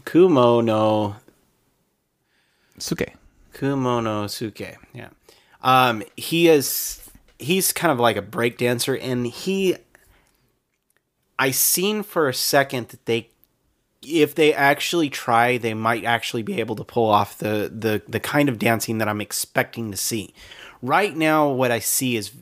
Kumo 0.05 0.61
no 0.65 1.17
suke 2.79 3.13
Kumono 3.55 4.29
Suke. 4.29 4.77
Yeah. 4.93 5.09
Um, 5.63 6.03
he 6.17 6.49
is 6.49 7.01
he's 7.39 7.73
kind 7.73 7.91
of 7.91 7.99
like 7.99 8.17
a 8.17 8.23
break 8.23 8.59
dancer 8.59 8.97
and 8.97 9.27
he 9.27 9.77
I 11.39 11.51
seen 11.51 12.03
for 12.03 12.29
a 12.29 12.35
second 12.35 12.89
that 12.89 13.07
they 13.07 13.31
if 14.07 14.35
they 14.35 14.53
actually 14.53 15.09
try, 15.09 15.57
they 15.57 15.73
might 15.73 16.05
actually 16.05 16.43
be 16.43 16.61
able 16.61 16.77
to 16.77 16.85
pull 16.85 17.09
off 17.09 17.39
the 17.39 17.73
the 17.75 18.03
the 18.07 18.21
kind 18.21 18.49
of 18.49 18.59
dancing 18.59 18.99
that 18.99 19.09
I'm 19.09 19.21
expecting 19.21 19.91
to 19.91 19.97
see. 19.97 20.35
Right 20.83 21.17
now 21.17 21.49
what 21.49 21.71
I 21.71 21.79
see 21.79 22.17
is 22.17 22.33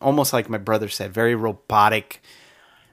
almost 0.00 0.32
like 0.32 0.48
my 0.48 0.58
brother 0.58 0.88
said, 0.88 1.12
very 1.12 1.34
robotic, 1.34 2.22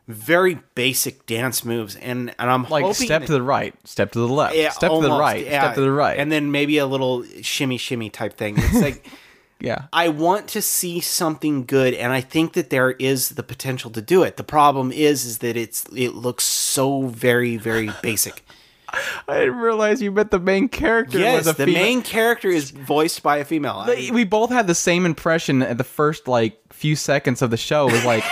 very 0.07 0.59
basic 0.75 1.25
dance 1.25 1.63
moves 1.63 1.95
and 1.95 2.33
and 2.37 2.49
I'm 2.49 2.63
like 2.63 2.83
hoping 2.83 3.05
step 3.05 3.21
that- 3.21 3.27
to 3.27 3.33
the 3.33 3.41
right, 3.41 3.73
step 3.87 4.11
to 4.11 4.19
the 4.19 4.27
left, 4.27 4.55
yeah, 4.55 4.69
step 4.69 4.91
to 4.91 5.01
the 5.01 5.11
right, 5.11 5.45
yeah. 5.45 5.61
step 5.61 5.75
to 5.75 5.81
the 5.81 5.91
right, 5.91 6.19
and 6.19 6.31
then 6.31 6.51
maybe 6.51 6.77
a 6.77 6.85
little 6.85 7.23
shimmy 7.41 7.77
shimmy 7.77 8.09
type 8.09 8.35
thing. 8.37 8.55
It's 8.57 8.81
like 8.81 9.07
yeah, 9.59 9.85
I 9.93 10.09
want 10.09 10.49
to 10.49 10.61
see 10.61 10.99
something 10.99 11.65
good, 11.65 11.93
and 11.93 12.11
I 12.11 12.19
think 12.19 12.53
that 12.53 12.69
there 12.69 12.91
is 12.91 13.29
the 13.29 13.43
potential 13.43 13.91
to 13.91 14.01
do 14.01 14.23
it. 14.23 14.35
The 14.35 14.43
problem 14.43 14.91
is, 14.91 15.23
is 15.23 15.37
that 15.37 15.55
it's 15.55 15.85
it 15.95 16.15
looks 16.15 16.43
so 16.43 17.03
very 17.03 17.55
very 17.55 17.89
basic. 18.01 18.45
I 19.27 19.39
didn't 19.39 19.57
realize 19.57 20.01
you 20.01 20.11
meant 20.11 20.29
the 20.31 20.39
main 20.39 20.69
character. 20.69 21.17
yes, 21.17 21.45
was 21.45 21.55
a 21.55 21.57
the 21.57 21.65
female. 21.65 21.81
main 21.81 22.01
character 22.03 22.49
is 22.49 22.69
voiced 22.71 23.23
by 23.23 23.37
a 23.37 23.45
female. 23.45 23.85
We 23.87 24.23
both 24.23 24.51
had 24.51 24.67
the 24.67 24.75
same 24.75 25.05
impression 25.05 25.63
at 25.63 25.77
the 25.77 25.83
first 25.83 26.27
like 26.27 26.59
few 26.73 26.95
seconds 26.95 27.41
of 27.41 27.49
the 27.51 27.57
show. 27.57 27.85
Was 27.85 28.03
like, 28.03 28.23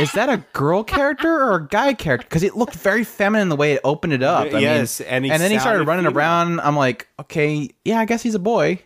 is 0.00 0.12
that 0.12 0.28
a 0.28 0.38
girl 0.52 0.82
character 0.82 1.30
or 1.30 1.56
a 1.56 1.66
guy 1.68 1.94
character? 1.94 2.26
Because 2.28 2.42
it 2.42 2.56
looked 2.56 2.74
very 2.74 3.04
feminine 3.04 3.48
the 3.48 3.56
way 3.56 3.72
it 3.74 3.80
opened 3.84 4.12
it 4.12 4.22
up. 4.22 4.52
I 4.52 4.58
Yes, 4.58 4.98
mean, 5.00 5.08
and 5.08 5.24
he 5.24 5.30
then 5.30 5.50
he 5.50 5.58
started 5.58 5.86
running 5.86 6.04
female. 6.04 6.18
around. 6.18 6.60
I'm 6.60 6.76
like, 6.76 7.08
okay, 7.20 7.70
yeah, 7.84 8.00
I 8.00 8.04
guess 8.04 8.22
he's 8.22 8.34
a 8.34 8.38
boy. 8.40 8.80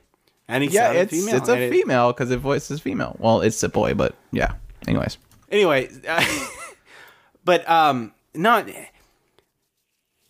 and 0.49 0.63
he 0.63 0.71
Yeah, 0.71 0.93
it's 0.93 1.11
female. 1.13 1.37
it's 1.37 1.49
a 1.49 1.71
female 1.71 2.13
because 2.13 2.31
it 2.31 2.39
voices 2.39 2.81
female. 2.81 3.17
Well, 3.19 3.41
it's 3.41 3.63
a 3.63 3.69
boy, 3.69 3.95
but 3.95 4.15
yeah. 4.33 4.53
Anyways, 4.87 5.17
anyway, 5.51 5.89
but 7.45 7.69
um, 7.69 8.13
not. 8.35 8.69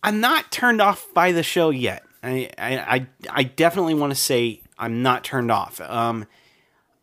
I'm 0.03 0.19
not 0.19 0.51
turned 0.51 0.81
off 0.81 1.05
by 1.13 1.31
the 1.31 1.43
show 1.43 1.69
yet. 1.69 2.03
I 2.23 2.49
I 2.57 2.77
I, 2.77 3.07
I 3.29 3.43
definitely 3.43 3.95
want 3.95 4.11
to 4.11 4.15
say 4.15 4.61
I'm 4.77 5.01
not 5.01 5.23
turned 5.23 5.51
off. 5.51 5.81
Um, 5.81 6.25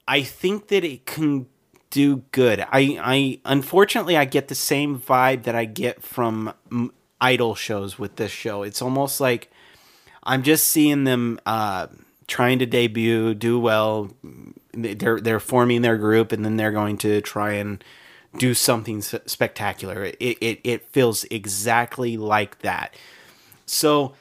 I 0.07 0.23
think 0.23 0.69
that 0.69 0.85
it 0.85 1.07
can 1.07 1.47
do 1.95 2.25
good. 2.33 2.59
I 2.59 2.99
I 3.01 3.41
unfortunately 3.45 4.17
I 4.17 4.25
get 4.25 4.49
the 4.49 4.57
same 4.57 4.99
vibe 4.99 5.45
that 5.45 5.55
I 5.55 5.65
get 5.65 6.03
from 6.03 6.53
mm, 6.69 6.91
idol 7.21 7.55
shows 7.55 8.01
with 8.01 8.17
this 8.17 8.33
show. 8.33 8.65
It's 8.65 8.83
almost 8.83 9.21
like 9.21 9.49
I'm 10.25 10.43
just 10.43 10.67
seeing 10.69 11.05
them 11.05 11.39
uh, 11.47 11.87
trying 12.27 12.59
to 12.59 12.67
debut, 12.67 13.33
do 13.35 13.61
well, 13.61 14.11
they're 14.73 15.21
they're 15.21 15.39
forming 15.39 15.83
their 15.83 15.97
group 15.97 16.33
and 16.33 16.45
then 16.45 16.57
they're 16.57 16.73
going 16.73 16.99
to 16.99 17.21
try 17.21 17.53
and 17.53 17.83
do 18.39 18.55
something 18.55 18.99
s- 18.99 19.15
spectacular. 19.27 20.03
It 20.03 20.17
it 20.19 20.61
it 20.65 20.89
feels 20.89 21.23
exactly 21.31 22.17
like 22.17 22.59
that. 22.63 22.97
So 23.67 24.15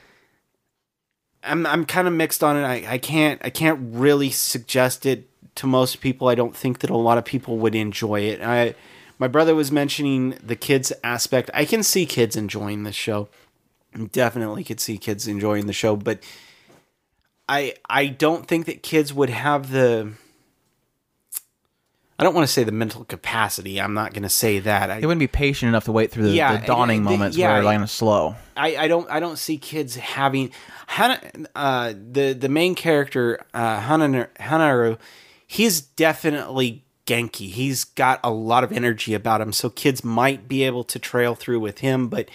I'm 1.43 1.65
I'm 1.65 1.85
kind 1.85 2.07
of 2.07 2.13
mixed 2.13 2.43
on 2.43 2.55
it. 2.55 2.65
I, 2.65 2.93
I 2.93 2.97
can't 2.99 3.41
I 3.43 3.49
can't 3.49 3.79
really 3.95 4.29
suggest 4.29 5.07
it 5.07 5.27
to 5.55 5.67
most 5.67 6.01
people. 6.01 6.27
I 6.27 6.35
don't 6.35 6.55
think 6.55 6.79
that 6.79 6.89
a 6.89 6.97
lot 6.97 7.17
of 7.17 7.25
people 7.25 7.57
would 7.59 7.75
enjoy 7.75 8.21
it. 8.21 8.41
I 8.41 8.75
my 9.19 9.27
brother 9.27 9.53
was 9.55 9.71
mentioning 9.71 10.37
the 10.43 10.55
kids 10.55 10.91
aspect. 11.03 11.49
I 11.53 11.65
can 11.65 11.83
see 11.83 12.05
kids 12.05 12.35
enjoying 12.35 12.83
this 12.83 12.95
show. 12.95 13.29
Definitely 14.11 14.63
could 14.63 14.79
see 14.79 14.97
kids 14.97 15.27
enjoying 15.27 15.67
the 15.67 15.73
show, 15.73 15.95
but 15.95 16.19
I 17.47 17.75
I 17.89 18.07
don't 18.07 18.47
think 18.47 18.65
that 18.65 18.81
kids 18.83 19.13
would 19.13 19.29
have 19.29 19.71
the 19.71 20.13
I 22.17 22.23
don't 22.23 22.35
want 22.35 22.47
to 22.47 22.53
say 22.53 22.63
the 22.63 22.71
mental 22.71 23.03
capacity. 23.05 23.81
I'm 23.81 23.93
not 23.95 24.13
going 24.13 24.23
to 24.23 24.29
say 24.29 24.59
that. 24.59 24.89
I, 24.91 24.99
They 24.99 25.07
wouldn't 25.07 25.19
be 25.19 25.27
patient 25.27 25.69
enough 25.69 25.85
to 25.85 25.91
wait 25.91 26.11
through 26.11 26.23
the, 26.25 26.29
Yeah, 26.31 26.57
the 26.59 26.67
dawning 26.67 26.99
and- 26.99 27.07
and- 27.07 27.17
moments 27.19 27.37
yeah, 27.37 27.47
where 27.51 27.61
they're 27.63 27.71
kind 27.71 27.83
of 27.83 27.89
slow. 27.89 28.35
I, 28.55 28.75
I 28.77 28.87
don't 28.87 29.09
I 29.09 29.19
don't 29.19 29.37
see 29.37 29.57
kids 29.57 29.95
having 29.95 30.51
Hana, 30.87 31.19
uh, 31.55 31.93
the 32.11 32.33
the 32.33 32.49
main 32.49 32.75
character 32.75 33.39
uh, 33.53 33.79
Hana, 33.79 34.27
Hanaru. 34.39 34.97
He's 35.47 35.81
definitely 35.81 36.83
Genki. 37.05 37.49
He's 37.49 37.83
got 37.83 38.19
a 38.23 38.31
lot 38.31 38.63
of 38.63 38.71
energy 38.71 39.13
about 39.13 39.41
him, 39.41 39.53
so 39.53 39.69
kids 39.69 40.03
might 40.03 40.47
be 40.47 40.63
able 40.63 40.83
to 40.85 40.99
trail 40.99 41.35
through 41.35 41.59
with 41.59 41.79
him, 41.79 42.07
but 42.07 42.29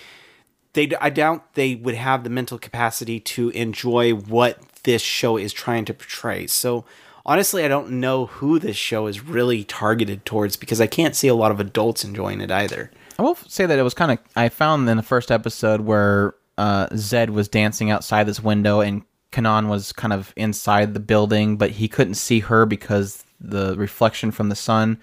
they 0.74 0.90
I 1.00 1.10
doubt 1.10 1.54
they 1.54 1.74
would 1.74 1.94
have 1.94 2.24
the 2.24 2.30
mental 2.30 2.58
capacity 2.58 3.18
to 3.20 3.50
enjoy 3.50 4.12
what 4.12 4.60
this 4.84 5.02
show 5.02 5.36
is 5.36 5.52
trying 5.52 5.84
to 5.86 5.94
portray. 5.94 6.46
So 6.46 6.84
honestly, 7.24 7.64
I 7.64 7.68
don't 7.68 7.92
know 7.92 8.26
who 8.26 8.58
this 8.58 8.76
show 8.76 9.06
is 9.06 9.24
really 9.24 9.64
targeted 9.64 10.24
towards 10.24 10.56
because 10.56 10.80
I 10.80 10.86
can't 10.86 11.16
see 11.16 11.28
a 11.28 11.34
lot 11.34 11.50
of 11.50 11.60
adults 11.60 12.04
enjoying 12.04 12.40
it 12.40 12.50
either. 12.50 12.90
I 13.18 13.22
will 13.22 13.34
say 13.34 13.66
that 13.66 13.78
it 13.78 13.82
was 13.82 13.94
kind 13.94 14.12
of. 14.12 14.18
I 14.36 14.48
found 14.48 14.88
in 14.88 14.96
the 14.96 15.02
first 15.02 15.30
episode 15.30 15.80
where 15.80 16.34
uh, 16.56 16.88
Zed 16.94 17.30
was 17.30 17.48
dancing 17.48 17.90
outside 17.90 18.24
this 18.24 18.42
window 18.42 18.80
and 18.80 19.02
Kanan 19.32 19.68
was 19.68 19.92
kind 19.92 20.12
of 20.12 20.32
inside 20.36 20.94
the 20.94 21.00
building, 21.00 21.56
but 21.56 21.70
he 21.72 21.88
couldn't 21.88 22.14
see 22.14 22.40
her 22.40 22.66
because 22.66 23.24
the 23.40 23.76
reflection 23.76 24.30
from 24.30 24.48
the 24.48 24.56
sun. 24.56 24.98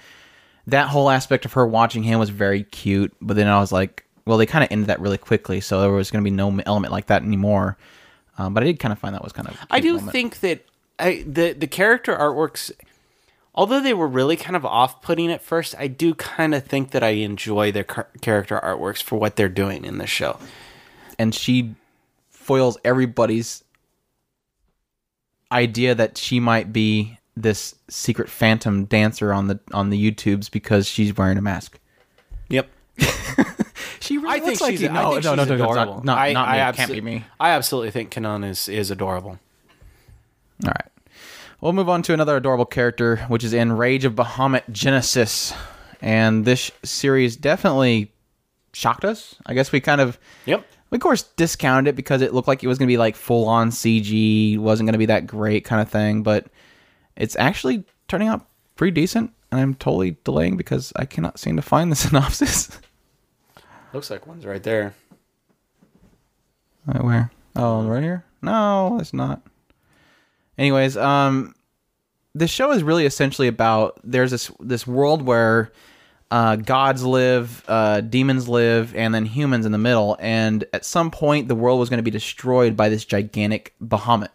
That 0.68 0.90
whole 0.90 1.10
aspect 1.10 1.46
of 1.46 1.54
her 1.54 1.66
watching 1.68 2.04
him 2.04 2.20
was 2.20 2.30
very 2.30 2.64
cute. 2.64 3.14
But 3.22 3.36
then 3.36 3.48
I 3.48 3.60
was 3.60 3.72
like, 3.72 4.04
well, 4.26 4.38
they 4.38 4.48
kind 4.48 4.64
of 4.64 4.72
ended 4.72 4.88
that 4.88 5.00
really 5.00 5.20
quickly, 5.20 5.62
so 5.62 5.80
there 5.82 5.92
was 5.92 6.10
going 6.10 6.24
to 6.24 6.30
be 6.30 6.36
no 6.36 6.60
element 6.66 6.92
like 6.92 7.06
that 7.08 7.22
anymore. 7.22 7.78
Um, 8.38 8.54
but 8.54 8.64
I 8.64 8.66
did 8.66 8.80
kind 8.80 8.92
of 8.92 9.00
find 9.00 9.14
that 9.14 9.24
was 9.24 9.32
kind 9.32 9.48
of. 9.48 9.58
I 9.70 9.80
do 9.80 9.94
moment. 9.94 10.12
think 10.12 10.40
that 10.40 10.66
I, 11.00 11.24
the 11.28 11.54
the 11.54 11.68
character 11.68 12.16
artworks, 12.16 12.72
although 13.54 13.80
they 13.80 13.94
were 13.94 14.08
really 14.08 14.36
kind 14.36 14.56
of 14.56 14.66
off 14.66 15.02
putting 15.04 15.32
at 15.32 15.42
first, 15.44 15.76
I 15.78 15.88
do 15.88 16.16
kind 16.16 16.56
of 16.56 16.66
think 16.66 16.92
that 16.92 17.04
I 17.04 17.10
enjoy 17.10 17.72
their 17.72 17.84
car- 17.84 18.08
character 18.22 18.60
artworks 18.62 19.02
for 19.04 19.18
what 19.20 19.36
they're 19.36 19.48
doing 19.48 19.86
in 19.86 20.00
the 20.00 20.08
show. 20.08 20.40
and 21.20 21.34
she 21.34 21.76
foils 22.32 22.78
everybody's 22.84 23.64
idea 25.56 25.96
that 25.96 26.18
she 26.18 26.40
might 26.40 26.72
be 26.72 27.18
this 27.36 27.76
secret 27.90 28.30
phantom 28.30 28.86
dancer 28.86 29.34
on 29.34 29.48
the 29.48 29.60
on 29.74 29.90
the 29.90 30.12
YouTubes 30.12 30.50
because 30.52 30.88
she's 30.88 31.16
wearing 31.18 31.38
a 31.38 31.42
mask. 31.42 31.80
Yep, 32.50 32.68
She 34.00 34.18
really 34.18 34.30
I 34.30 34.34
think 34.36 34.46
looks 34.46 34.62
like 34.62 34.72
she's 34.72 34.82
you. 34.84 34.90
I 34.90 34.94
No, 34.94 35.12
think 35.14 35.24
no, 35.24 35.36
no, 35.36 35.44
no, 35.46 35.56
no, 35.58 35.64
adorable. 35.64 35.96
not, 35.96 36.06
not, 36.06 36.18
I, 36.20 36.34
not 36.34 36.48
I 36.48 36.54
me. 36.54 36.60
Abso- 36.60 36.76
can't 36.76 36.92
be 36.92 37.02
me. 37.02 37.24
I 37.40 37.50
absolutely 37.52 37.92
think 37.92 38.12
Kanan 38.12 38.48
is 38.48 38.70
is 38.70 38.92
adorable. 38.92 39.40
All 40.64 40.68
right. 40.70 40.92
We'll 41.62 41.74
move 41.74 41.90
on 41.90 42.04
to 42.04 42.14
another 42.14 42.36
adorable 42.38 42.66
character, 42.66 43.18
which 43.28 43.44
is 43.44 43.54
in 43.54 43.72
Rage 43.74 44.06
of 44.06 44.14
Bahamut 44.14 44.70
Genesis. 44.72 45.54
And 46.02 46.46
this 46.46 46.70
series 46.84 47.36
definitely 47.36 48.12
shocked 48.74 49.04
us. 49.06 49.36
I 49.46 49.54
guess 49.56 49.72
we 49.72 49.80
kind 49.82 50.02
of 50.02 50.20
Yep. 50.46 50.66
We 50.96 50.98
of 50.98 51.02
course 51.02 51.24
discounted 51.36 51.90
it 51.90 51.98
because 51.98 52.22
it 52.22 52.34
looked 52.34 52.48
like 52.48 52.64
it 52.64 52.70
was 52.70 52.78
going 52.78 52.88
to 52.88 52.94
be 52.94 52.98
like 52.98 53.18
full 53.18 53.50
on 53.50 53.70
CG, 53.70 54.58
wasn't 54.58 54.88
going 54.88 54.94
to 54.94 54.98
be 54.98 55.08
that 55.08 55.28
great 55.28 55.66
kind 55.66 55.82
of 55.82 55.90
thing, 55.90 56.24
but 56.24 56.48
it's 57.18 57.36
actually 57.36 57.84
turning 58.08 58.30
out 58.30 58.48
pretty 58.78 58.92
decent. 58.92 59.34
And 59.52 59.60
I'm 59.60 59.76
totally 59.76 60.16
delaying 60.24 60.56
because 60.56 60.94
I 60.96 61.04
cannot 61.04 61.38
seem 61.38 61.58
to 61.58 61.62
find 61.62 61.92
the 61.92 61.96
synopsis. 61.98 62.80
Looks 63.92 64.10
like 64.10 64.26
one's 64.26 64.46
right 64.46 64.64
there. 64.64 64.96
Right, 66.86 67.04
where? 67.04 67.32
Oh, 67.58 67.84
right 67.84 68.02
here? 68.02 68.24
No, 68.42 68.98
it's 68.98 69.14
not. 69.14 69.42
Anyways, 70.58 70.96
um, 70.96 71.56
the 72.36 72.48
show 72.48 72.72
is 72.72 72.84
really 72.84 73.06
essentially 73.06 73.50
about 73.50 74.00
there's 74.02 74.32
this 74.32 74.50
this 74.62 74.88
world 74.88 75.24
where 75.24 75.74
uh, 76.32 76.56
gods 76.56 77.04
live, 77.04 77.64
uh, 77.68 78.02
demons 78.02 78.48
live, 78.48 78.96
and 78.96 79.14
then 79.14 79.26
humans 79.26 79.66
in 79.66 79.72
the 79.72 79.78
middle. 79.78 80.18
And 80.20 80.66
at 80.74 80.86
some 80.86 81.12
point, 81.12 81.48
the 81.48 81.56
world 81.56 81.80
was 81.80 81.90
going 81.90 82.00
to 82.00 82.04
be 82.04 82.12
destroyed 82.12 82.76
by 82.76 82.90
this 82.90 83.06
gigantic 83.06 83.74
Bahamut. 83.84 84.30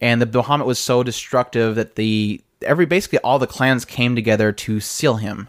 And 0.00 0.20
the 0.20 0.26
Bahamut 0.26 0.66
was 0.66 0.78
so 0.78 1.02
destructive 1.02 1.74
that 1.74 1.96
the 1.96 2.42
every 2.62 2.86
basically 2.86 3.18
all 3.18 3.38
the 3.38 3.46
clans 3.46 3.84
came 3.84 4.14
together 4.14 4.52
to 4.52 4.80
seal 4.80 5.16
him. 5.16 5.48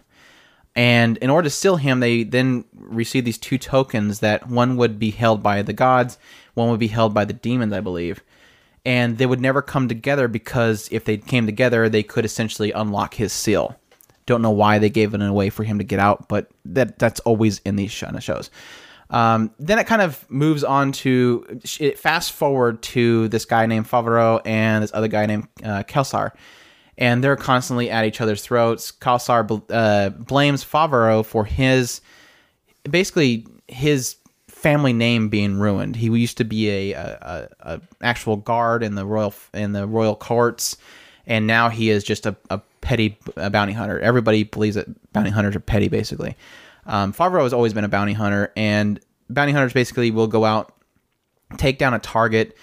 And 0.75 1.17
in 1.17 1.29
order 1.29 1.47
to 1.47 1.55
seal 1.55 1.77
him, 1.77 1.99
they 1.99 2.23
then 2.23 2.63
received 2.73 3.25
these 3.25 3.39
two 3.39 3.57
tokens 3.57 4.19
that 4.19 4.47
one 4.47 4.77
would 4.77 4.99
be 4.99 5.09
held 5.09 5.41
by 5.41 5.63
the 5.63 5.73
gods, 5.73 6.17
one 6.53 6.69
would 6.69 6.79
be 6.79 6.87
held 6.87 7.13
by 7.13 7.25
the 7.25 7.33
demons, 7.33 7.73
I 7.73 7.81
believe. 7.81 8.21
And 8.85 9.17
they 9.17 9.25
would 9.25 9.41
never 9.41 9.61
come 9.61 9.87
together 9.87 10.27
because 10.27 10.87
if 10.91 11.03
they 11.03 11.17
came 11.17 11.45
together, 11.45 11.89
they 11.89 12.03
could 12.03 12.25
essentially 12.25 12.71
unlock 12.71 13.15
his 13.15 13.33
seal. 13.33 13.77
Don't 14.27 14.43
know 14.43 14.51
why 14.51 14.77
they 14.77 14.91
gave 14.91 15.15
it 15.15 15.21
away 15.21 15.49
for 15.49 15.63
him 15.63 15.79
to 15.79 15.83
get 15.83 15.99
out, 15.99 16.27
but 16.29 16.49
that 16.65 16.99
that's 16.99 17.19
always 17.21 17.59
in 17.65 17.75
these 17.75 17.97
kind 17.99 18.15
of 18.15 18.23
shows. 18.23 18.51
Um, 19.09 19.51
then 19.57 19.79
it 19.79 19.87
kind 19.87 20.01
of 20.01 20.29
moves 20.29 20.63
on 20.63 20.91
to 20.91 21.61
it 21.79 21.97
fast 21.97 22.33
forward 22.33 22.83
to 22.83 23.29
this 23.29 23.45
guy 23.45 23.65
named 23.65 23.87
Favaro 23.89 24.41
and 24.45 24.83
this 24.83 24.91
other 24.93 25.07
guy 25.07 25.25
named 25.25 25.47
uh, 25.63 25.83
Kaisar 25.83 26.33
and 26.97 27.23
they're 27.23 27.35
constantly 27.35 27.89
at 27.89 28.05
each 28.05 28.21
other's 28.21 28.41
throats. 28.41 28.91
Kaisar 28.91 29.45
bl- 29.45 29.59
uh, 29.69 30.09
blames 30.09 30.63
Favaro 30.65 31.25
for 31.25 31.45
his 31.45 32.01
basically 32.89 33.45
his 33.67 34.15
family 34.47 34.93
name 34.93 35.29
being 35.29 35.59
ruined. 35.59 35.95
He 35.95 36.07
used 36.07 36.37
to 36.37 36.43
be 36.43 36.69
a, 36.69 36.93
a, 36.93 37.49
a, 37.61 37.73
a 37.73 37.81
actual 38.01 38.37
guard 38.37 38.83
in 38.83 38.95
the 38.95 39.05
royal 39.05 39.33
in 39.53 39.73
the 39.73 39.85
royal 39.85 40.15
courts, 40.15 40.77
and 41.27 41.45
now 41.45 41.69
he 41.69 41.89
is 41.89 42.03
just 42.03 42.25
a, 42.25 42.35
a 42.49 42.59
petty 42.87 43.19
bounty 43.51 43.73
hunter. 43.73 43.99
Everybody 43.99 44.43
believes 44.43 44.77
that 44.77 44.87
bounty 45.11 45.29
hunters 45.29 45.57
are 45.57 45.59
petty, 45.59 45.89
basically. 45.89 46.37
Um, 46.85 47.11
Favaro 47.11 47.43
has 47.43 47.51
always 47.51 47.73
been 47.73 47.83
a 47.83 47.89
bounty 47.89 48.13
hunter, 48.13 48.53
and 48.55 48.97
bounty 49.29 49.51
hunters 49.51 49.73
basically 49.73 50.09
will 50.09 50.27
go 50.27 50.45
out, 50.45 50.73
take 51.57 51.79
down 51.79 51.93
a 51.93 51.99
target, 51.99 52.55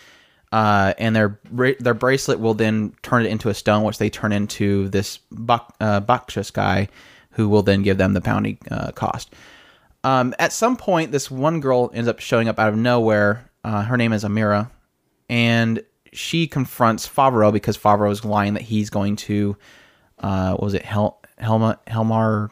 uh, 0.50 0.94
and 0.96 1.14
their 1.14 1.38
their 1.78 1.92
bracelet 1.92 2.40
will 2.40 2.54
then 2.54 2.94
turn 3.02 3.26
it 3.26 3.28
into 3.28 3.50
a 3.50 3.54
stone, 3.54 3.82
which 3.84 3.98
they 3.98 4.08
turn 4.08 4.32
into 4.32 4.88
this 4.88 5.18
bak- 5.30 5.74
uh, 5.78 6.00
Bacchus 6.00 6.50
guy, 6.50 6.88
who 7.32 7.50
will 7.50 7.62
then 7.62 7.82
give 7.82 7.98
them 7.98 8.14
the 8.14 8.22
bounty 8.22 8.58
uh, 8.70 8.92
cost. 8.92 9.34
Um, 10.04 10.34
at 10.38 10.54
some 10.54 10.78
point, 10.78 11.12
this 11.12 11.30
one 11.30 11.60
girl 11.60 11.90
ends 11.92 12.08
up 12.08 12.18
showing 12.18 12.48
up 12.48 12.58
out 12.58 12.70
of 12.70 12.78
nowhere. 12.78 13.50
Uh, 13.62 13.82
her 13.82 13.98
name 13.98 14.14
is 14.14 14.24
Amira, 14.24 14.70
and 15.28 15.82
she 16.14 16.46
confronts 16.46 17.06
Favaro 17.06 17.52
because 17.52 17.76
Favaro 17.76 18.10
is 18.10 18.24
lying 18.24 18.54
that 18.54 18.62
he's 18.62 18.88
going 18.88 19.16
to, 19.16 19.56
uh, 20.20 20.56
was 20.58 20.74
it 20.74 20.82
Hel- 20.82 21.20
Helma 21.38 21.78
Helmar 21.86 22.50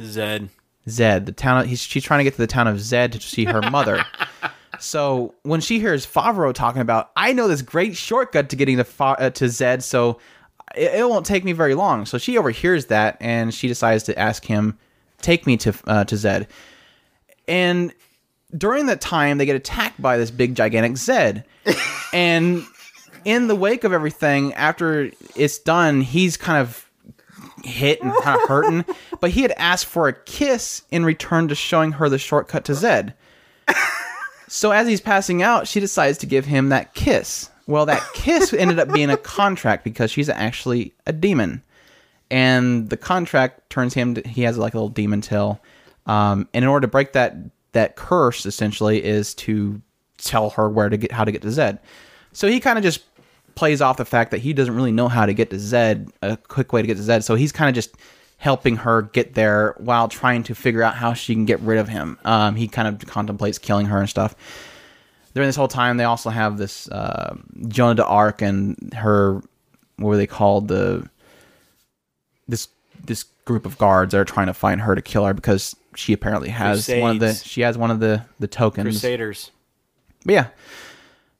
Zed. 0.00 0.48
Zed, 0.88 1.26
the 1.26 1.32
town. 1.32 1.66
He's, 1.66 1.80
she's 1.80 2.02
trying 2.02 2.18
to 2.18 2.24
get 2.24 2.32
to 2.32 2.40
the 2.40 2.46
town 2.46 2.66
of 2.66 2.80
Zed 2.80 3.12
to 3.12 3.20
see 3.20 3.44
her 3.44 3.62
mother. 3.70 4.04
so 4.80 5.34
when 5.42 5.60
she 5.60 5.78
hears 5.78 6.04
Favaro 6.06 6.52
talking 6.52 6.82
about, 6.82 7.10
I 7.16 7.32
know 7.32 7.46
this 7.46 7.62
great 7.62 7.96
shortcut 7.96 8.48
to 8.50 8.56
getting 8.56 8.78
to 8.78 8.84
Fa- 8.84 9.16
uh, 9.18 9.30
to 9.30 9.48
Zed, 9.48 9.84
so 9.84 10.18
it, 10.74 10.94
it 10.94 11.08
won't 11.08 11.26
take 11.26 11.44
me 11.44 11.52
very 11.52 11.74
long. 11.74 12.04
So 12.04 12.18
she 12.18 12.36
overhears 12.36 12.86
that 12.86 13.16
and 13.20 13.54
she 13.54 13.68
decides 13.68 14.02
to 14.04 14.18
ask 14.18 14.44
him, 14.44 14.76
take 15.20 15.46
me 15.46 15.56
to 15.58 15.74
uh, 15.86 16.04
to 16.04 16.16
Zed. 16.16 16.48
And 17.46 17.92
during 18.56 18.86
that 18.86 19.00
time, 19.00 19.38
they 19.38 19.46
get 19.46 19.56
attacked 19.56 20.00
by 20.00 20.18
this 20.18 20.30
big 20.30 20.54
gigantic 20.54 20.96
Zed, 20.96 21.44
and 22.12 22.64
in 23.24 23.48
the 23.48 23.56
wake 23.56 23.84
of 23.84 23.92
everything, 23.92 24.54
after 24.54 25.10
it's 25.36 25.58
done, 25.58 26.00
he's 26.00 26.36
kind 26.36 26.60
of 26.60 26.90
hit 27.64 28.02
and 28.02 28.12
kind 28.22 28.40
of 28.40 28.48
hurting. 28.48 28.84
but 29.20 29.30
he 29.30 29.42
had 29.42 29.52
asked 29.56 29.86
for 29.86 30.08
a 30.08 30.12
kiss 30.12 30.82
in 30.90 31.04
return 31.04 31.48
to 31.48 31.54
showing 31.54 31.92
her 31.92 32.08
the 32.08 32.18
shortcut 32.18 32.64
to 32.66 32.74
Zed. 32.74 33.14
So 34.52 34.70
as 34.70 34.86
he's 34.86 35.00
passing 35.00 35.42
out, 35.42 35.66
she 35.66 35.80
decides 35.80 36.18
to 36.18 36.26
give 36.26 36.44
him 36.44 36.68
that 36.68 36.92
kiss. 36.92 37.48
Well, 37.66 37.86
that 37.86 38.06
kiss 38.12 38.52
ended 38.58 38.78
up 38.78 38.92
being 38.92 39.08
a 39.08 39.16
contract 39.16 39.82
because 39.82 40.10
she's 40.10 40.28
actually 40.28 40.92
a 41.06 41.12
demon, 41.14 41.62
and 42.30 42.90
the 42.90 42.98
contract 42.98 43.70
turns 43.70 43.94
him. 43.94 44.16
To, 44.16 44.28
he 44.28 44.42
has 44.42 44.58
like 44.58 44.74
a 44.74 44.76
little 44.76 44.90
demon 44.90 45.22
tail, 45.22 45.58
um, 46.04 46.50
and 46.52 46.66
in 46.66 46.68
order 46.68 46.86
to 46.86 46.90
break 46.90 47.14
that 47.14 47.34
that 47.72 47.96
curse, 47.96 48.44
essentially, 48.44 49.02
is 49.02 49.34
to 49.36 49.80
tell 50.18 50.50
her 50.50 50.68
where 50.68 50.90
to 50.90 50.98
get 50.98 51.12
how 51.12 51.24
to 51.24 51.32
get 51.32 51.40
to 51.40 51.50
Zed. 51.50 51.78
So 52.34 52.46
he 52.46 52.60
kind 52.60 52.76
of 52.76 52.84
just 52.84 53.04
plays 53.54 53.80
off 53.80 53.96
the 53.96 54.04
fact 54.04 54.30
that 54.30 54.38
he 54.38 54.52
doesn't 54.52 54.74
really 54.74 54.92
know 54.92 55.08
how 55.08 55.26
to 55.26 55.34
get 55.34 55.50
to 55.50 55.58
Zed, 55.58 56.10
a 56.22 56.36
quick 56.36 56.72
way 56.72 56.82
to 56.82 56.86
get 56.86 56.96
to 56.96 57.02
Zed. 57.02 57.24
So 57.24 57.34
he's 57.34 57.52
kind 57.52 57.68
of 57.68 57.74
just 57.74 57.96
helping 58.38 58.76
her 58.76 59.02
get 59.02 59.34
there 59.34 59.74
while 59.78 60.08
trying 60.08 60.42
to 60.42 60.54
figure 60.54 60.82
out 60.82 60.94
how 60.94 61.14
she 61.14 61.34
can 61.34 61.44
get 61.44 61.60
rid 61.60 61.78
of 61.78 61.88
him. 61.88 62.18
Um, 62.24 62.56
he 62.56 62.66
kind 62.66 62.88
of 62.88 63.06
contemplates 63.06 63.58
killing 63.58 63.86
her 63.86 63.98
and 63.98 64.08
stuff. 64.08 64.34
During 65.34 65.48
this 65.48 65.56
whole 65.56 65.68
time, 65.68 65.96
they 65.96 66.04
also 66.04 66.28
have 66.28 66.58
this 66.58 66.88
uh, 66.88 67.36
Jeanne 67.68 67.96
d'Arc 67.96 68.42
and 68.42 68.92
her, 68.94 69.34
what 69.96 70.08
were 70.08 70.16
they 70.16 70.26
called? 70.26 70.68
The 70.68 71.08
this 72.48 72.68
this 73.04 73.24
group 73.44 73.64
of 73.64 73.78
guards 73.78 74.12
that 74.12 74.18
are 74.18 74.24
trying 74.24 74.48
to 74.48 74.54
find 74.54 74.80
her 74.80 74.94
to 74.94 75.02
kill 75.02 75.24
her 75.24 75.34
because 75.34 75.74
she 75.94 76.12
apparently 76.12 76.48
has 76.48 76.88
one 76.88 77.12
of 77.12 77.20
the 77.20 77.34
she 77.34 77.62
has 77.62 77.78
one 77.78 77.90
of 77.90 78.00
the 78.00 78.24
the 78.40 78.48
tokens. 78.48 78.84
Crusaders. 78.84 79.50
But 80.24 80.32
yeah, 80.34 80.46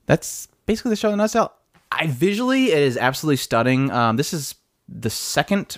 that's 0.05 0.47
basically 0.65 0.89
the 0.89 0.95
show 0.95 1.09
in 1.09 1.15
a 1.15 1.17
nutshell. 1.17 1.53
I 1.99 2.07
visually, 2.07 2.71
it 2.71 2.79
is 2.79 2.97
absolutely 2.97 3.37
stunning. 3.37 3.91
Um, 3.91 4.17
this 4.17 4.33
is 4.33 4.55
the 4.87 5.09
second 5.09 5.77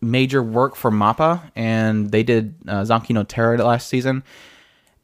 major 0.00 0.42
work 0.42 0.76
for 0.76 0.90
Mappa, 0.90 1.50
and 1.56 2.10
they 2.10 2.22
did 2.22 2.54
uh, 2.66 3.00
no 3.10 3.24
Terra 3.24 3.64
last 3.64 3.88
season, 3.88 4.22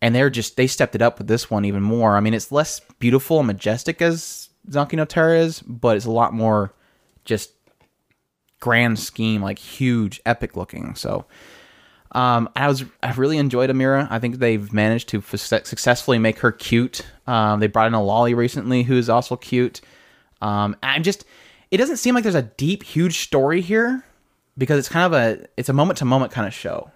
and 0.00 0.14
they're 0.14 0.30
just 0.30 0.56
they 0.56 0.66
stepped 0.66 0.94
it 0.94 1.02
up 1.02 1.18
with 1.18 1.26
this 1.26 1.50
one 1.50 1.64
even 1.64 1.82
more. 1.82 2.16
I 2.16 2.20
mean, 2.20 2.34
it's 2.34 2.52
less 2.52 2.80
beautiful 2.98 3.38
and 3.38 3.46
majestic 3.46 4.00
as 4.00 4.48
Zankyou 4.70 4.94
no 4.94 5.04
Terror 5.04 5.34
is, 5.34 5.60
but 5.60 5.96
it's 5.96 6.06
a 6.06 6.10
lot 6.10 6.32
more 6.32 6.72
just 7.24 7.52
grand 8.60 8.98
scheme, 8.98 9.42
like 9.42 9.58
huge, 9.58 10.20
epic 10.26 10.56
looking. 10.56 10.94
So. 10.94 11.26
Um, 12.12 12.48
I 12.54 12.68
was 12.68 12.84
I 13.02 13.10
really 13.14 13.38
enjoyed 13.38 13.70
Amira. 13.70 14.06
I 14.08 14.20
think 14.20 14.36
they've 14.36 14.72
managed 14.72 15.08
to 15.08 15.18
f- 15.18 15.36
successfully 15.36 16.16
make 16.16 16.38
her 16.38 16.52
cute. 16.52 17.04
Um, 17.26 17.58
they 17.58 17.66
brought 17.66 17.88
in 17.88 17.94
a 17.94 18.00
lolly 18.00 18.34
recently 18.34 18.84
who's 18.84 19.08
also 19.08 19.34
cute. 19.34 19.80
Um, 20.40 20.76
I'm 20.82 21.02
just 21.02 21.24
it 21.70 21.78
doesn't 21.78 21.96
seem 21.96 22.14
like 22.14 22.22
there's 22.22 22.34
a 22.34 22.42
deep, 22.42 22.82
huge 22.82 23.18
story 23.18 23.60
here 23.60 24.04
because 24.56 24.78
it's 24.78 24.88
kind 24.88 25.12
of 25.12 25.12
a 25.12 25.46
it's 25.56 25.68
a 25.68 25.72
moment 25.72 25.98
to 25.98 26.04
moment 26.04 26.32
kind 26.32 26.46
of 26.46 26.54
show. 26.54 26.90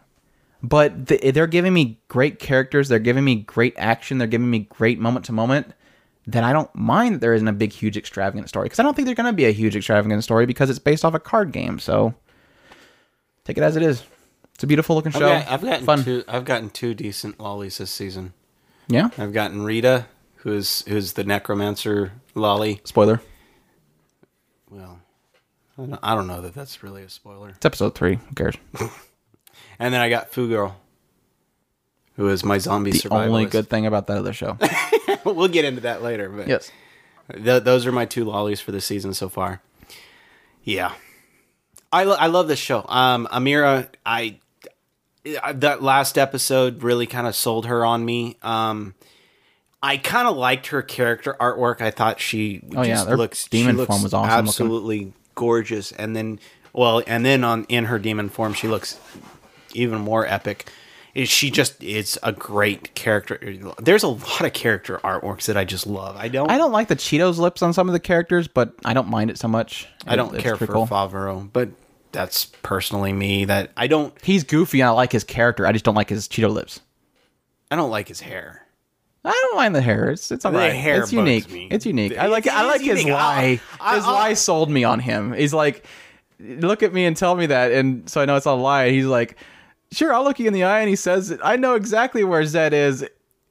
But 0.62 1.07
th- 1.07 1.34
they're 1.34 1.47
giving 1.47 1.72
me 1.72 2.01
great 2.09 2.39
characters. 2.39 2.89
They're 2.89 2.99
giving 2.99 3.24
me 3.24 3.36
great 3.36 3.74
action. 3.76 4.18
They're 4.18 4.26
giving 4.26 4.51
me 4.51 4.61
great 4.70 4.99
moment 4.99 5.24
to 5.26 5.32
moment. 5.32 5.72
That 6.26 6.45
I 6.45 6.53
don't 6.53 6.72
mind 6.74 7.14
that 7.14 7.20
there 7.20 7.32
isn't 7.32 7.49
a 7.49 7.53
big, 7.53 7.72
huge, 7.72 7.97
extravagant 7.97 8.49
story 8.49 8.66
because 8.66 8.78
I 8.78 8.82
don't 8.82 8.95
think 8.95 9.07
there's 9.07 9.16
going 9.16 9.32
to 9.32 9.36
be 9.36 9.47
a 9.47 9.51
huge, 9.51 9.74
extravagant 9.74 10.22
story 10.24 10.45
because 10.45 10.68
it's 10.68 10.78
based 10.78 11.05
off 11.05 11.14
a 11.14 11.18
card 11.20 11.53
game. 11.53 11.78
So 11.78 12.12
take 13.45 13.57
it 13.57 13.62
as 13.62 13.76
it 13.76 13.82
is. 13.82 14.05
It's 14.55 14.62
a 14.64 14.66
beautiful 14.66 14.95
looking 14.97 15.12
I've, 15.14 15.18
show. 15.20 15.28
got, 15.28 15.49
I've 15.49 15.62
gotten 15.62 15.86
Fun. 15.86 16.05
two. 16.05 16.24
I've 16.28 16.45
gotten 16.45 16.68
two 16.70 16.93
decent 16.93 17.41
lollies 17.41 17.78
this 17.78 17.91
season. 17.91 18.34
Yeah. 18.89 19.09
I've 19.16 19.32
gotten 19.32 19.62
Rita, 19.62 20.07
who's 20.36 20.82
who's 20.86 21.14
the 21.14 21.24
necromancer 21.24 22.12
lolly. 22.34 22.80
Spoiler. 22.84 23.22
I 25.78 25.82
don't, 25.86 26.00
I 26.02 26.14
don't 26.14 26.26
know 26.26 26.40
that 26.42 26.54
that's 26.54 26.82
really 26.82 27.02
a 27.02 27.08
spoiler. 27.08 27.50
It's 27.50 27.64
episode 27.64 27.94
three. 27.94 28.16
Who 28.16 28.34
cares? 28.34 28.54
And 29.80 29.94
then 29.94 30.00
I 30.00 30.08
got 30.08 30.30
Foo 30.30 30.48
Girl, 30.48 30.76
who 32.16 32.28
is 32.30 32.44
my 32.44 32.58
zombie 32.58 32.90
The 32.90 32.98
survivalist. 32.98 33.26
only 33.28 33.44
good 33.46 33.68
thing 33.68 33.86
about 33.86 34.08
that 34.08 34.18
other 34.18 34.32
show. 34.32 34.56
we'll 35.24 35.46
get 35.46 35.64
into 35.64 35.82
that 35.82 36.02
later. 36.02 36.28
But 36.28 36.48
yes. 36.48 36.72
Th- 37.32 37.62
those 37.62 37.86
are 37.86 37.92
my 37.92 38.04
two 38.04 38.24
lollies 38.24 38.60
for 38.60 38.72
the 38.72 38.80
season 38.80 39.14
so 39.14 39.28
far. 39.28 39.62
Yeah, 40.64 40.94
I 41.92 42.04
lo- 42.04 42.16
I 42.18 42.26
love 42.26 42.48
this 42.48 42.58
show. 42.58 42.84
Um, 42.88 43.28
Amira, 43.30 43.88
I 44.04 44.38
I- 45.44 45.52
that 45.52 45.80
last 45.80 46.18
episode 46.18 46.82
really 46.82 47.06
kind 47.06 47.26
of 47.28 47.36
sold 47.36 47.66
her 47.66 47.84
on 47.84 48.04
me. 48.04 48.36
Um, 48.42 48.94
I 49.80 49.96
kind 49.96 50.26
of 50.26 50.36
liked 50.36 50.68
her 50.68 50.82
character 50.82 51.36
artwork. 51.40 51.80
I 51.80 51.92
thought 51.92 52.18
she 52.20 52.62
Oh, 52.74 52.82
yeah, 52.82 52.94
just 52.94 53.06
their 53.06 53.16
looks 53.16 53.46
demon 53.46 53.74
she 53.74 53.76
looks 53.78 53.88
form 53.90 54.02
was 54.02 54.12
awesome 54.12 54.68
looking. 54.68 55.14
Gorgeous. 55.39 55.93
And 55.93 56.16
then, 56.16 56.41
well, 56.72 57.01
and 57.07 57.24
then 57.24 57.45
on 57.45 57.64
in 57.68 57.84
her 57.84 58.01
demon 58.01 58.28
form, 58.28 58.55
she 58.55 58.66
looks 58.66 58.99
even 59.72 60.01
more 60.01 60.26
epic. 60.26 60.68
Is 61.14 61.28
She 61.28 61.51
just 61.53 61.82
it's 61.82 62.18
a 62.24 62.32
great 62.32 62.97
character. 62.97 63.41
There's 63.78 64.03
a 64.03 64.09
lot 64.09 64.43
of 64.43 64.53
character 64.53 64.99
artworks 65.05 65.47
that 65.47 65.57
I 65.57 65.64
just 65.64 65.86
love. 65.86 66.16
I 66.16 66.26
don't 66.26 66.51
I 66.51 66.59
don't 66.59 66.72
like 66.72 66.89
the 66.89 66.97
Cheetos 66.97 67.39
lips 67.39 67.62
on 67.62 67.72
some 67.72 67.89
of 67.89 67.93
the 67.93 68.01
characters, 68.01 68.49
but 68.49 68.74
I 68.84 68.95
don't 68.95 69.09
mind 69.09 69.30
it 69.30 69.39
so 69.39 69.47
much. 69.47 69.89
I 70.07 70.16
don't 70.16 70.34
It's 70.34 70.43
care 70.43 70.57
for 70.57 70.66
Favaro, 70.66 71.49
but 71.53 71.68
that's 72.11 72.47
personally 72.62 73.12
me. 73.12 73.45
That 73.45 73.70
I 73.76 73.86
don't 73.86 74.12
He's 74.22 74.43
goofy 74.43 74.80
and 74.80 74.89
I 74.89 74.93
like 74.93 75.12
his 75.12 75.24
character. 75.24 75.66
I 75.66 75.72
just 75.72 75.84
don't 75.84 75.95
like 75.95 76.09
his 76.09 76.26
Cheeto 76.26 76.53
lips. 76.53 76.80
I 77.70 77.76
don't 77.76 77.91
like 77.91 78.09
his 78.09 78.20
hair. 78.20 78.67
I 79.24 79.30
don't 79.32 79.56
mind 79.56 79.74
the 79.74 79.80
hair. 79.82 80.10
It's 80.10 80.30
it's 80.30 80.42
The 80.44 80.48
alright. 80.50 80.72
hair 80.74 81.02
It's 81.02 81.12
unique. 81.12 81.50
me. 81.50 81.68
It's 81.70 81.84
unique. 81.84 82.16
I 82.16 82.26
like 82.26 82.46
I 82.46 82.64
like 82.64 82.80
his 82.80 83.00
unique. 83.00 83.12
lie. 83.14 83.60
I- 83.80 83.96
his 83.96 84.04
I- 84.04 84.10
lie 84.12 84.34
sold 84.34 84.70
me 84.70 84.84
on 84.84 85.00
him. 85.00 85.32
He's 85.32 85.52
like, 85.52 85.84
look 86.40 86.82
at 86.82 86.92
me 86.94 87.04
and 87.04 87.16
tell 87.16 87.34
me 87.34 87.46
that, 87.46 87.72
and 87.72 88.08
so 88.08 88.20
I 88.20 88.24
know 88.24 88.36
it's 88.36 88.46
not 88.46 88.54
a 88.54 88.62
lie. 88.62 88.84
And 88.84 88.94
he's 88.94 89.06
like, 89.06 89.36
sure, 89.92 90.14
I'll 90.14 90.22
look 90.24 90.38
you 90.38 90.46
in 90.46 90.52
the 90.54 90.64
eye, 90.64 90.80
and 90.80 90.88
he 90.88 90.96
says, 90.96 91.36
I 91.42 91.56
know 91.56 91.74
exactly 91.74 92.22
where 92.24 92.44
Zed 92.44 92.72
is, 92.72 93.04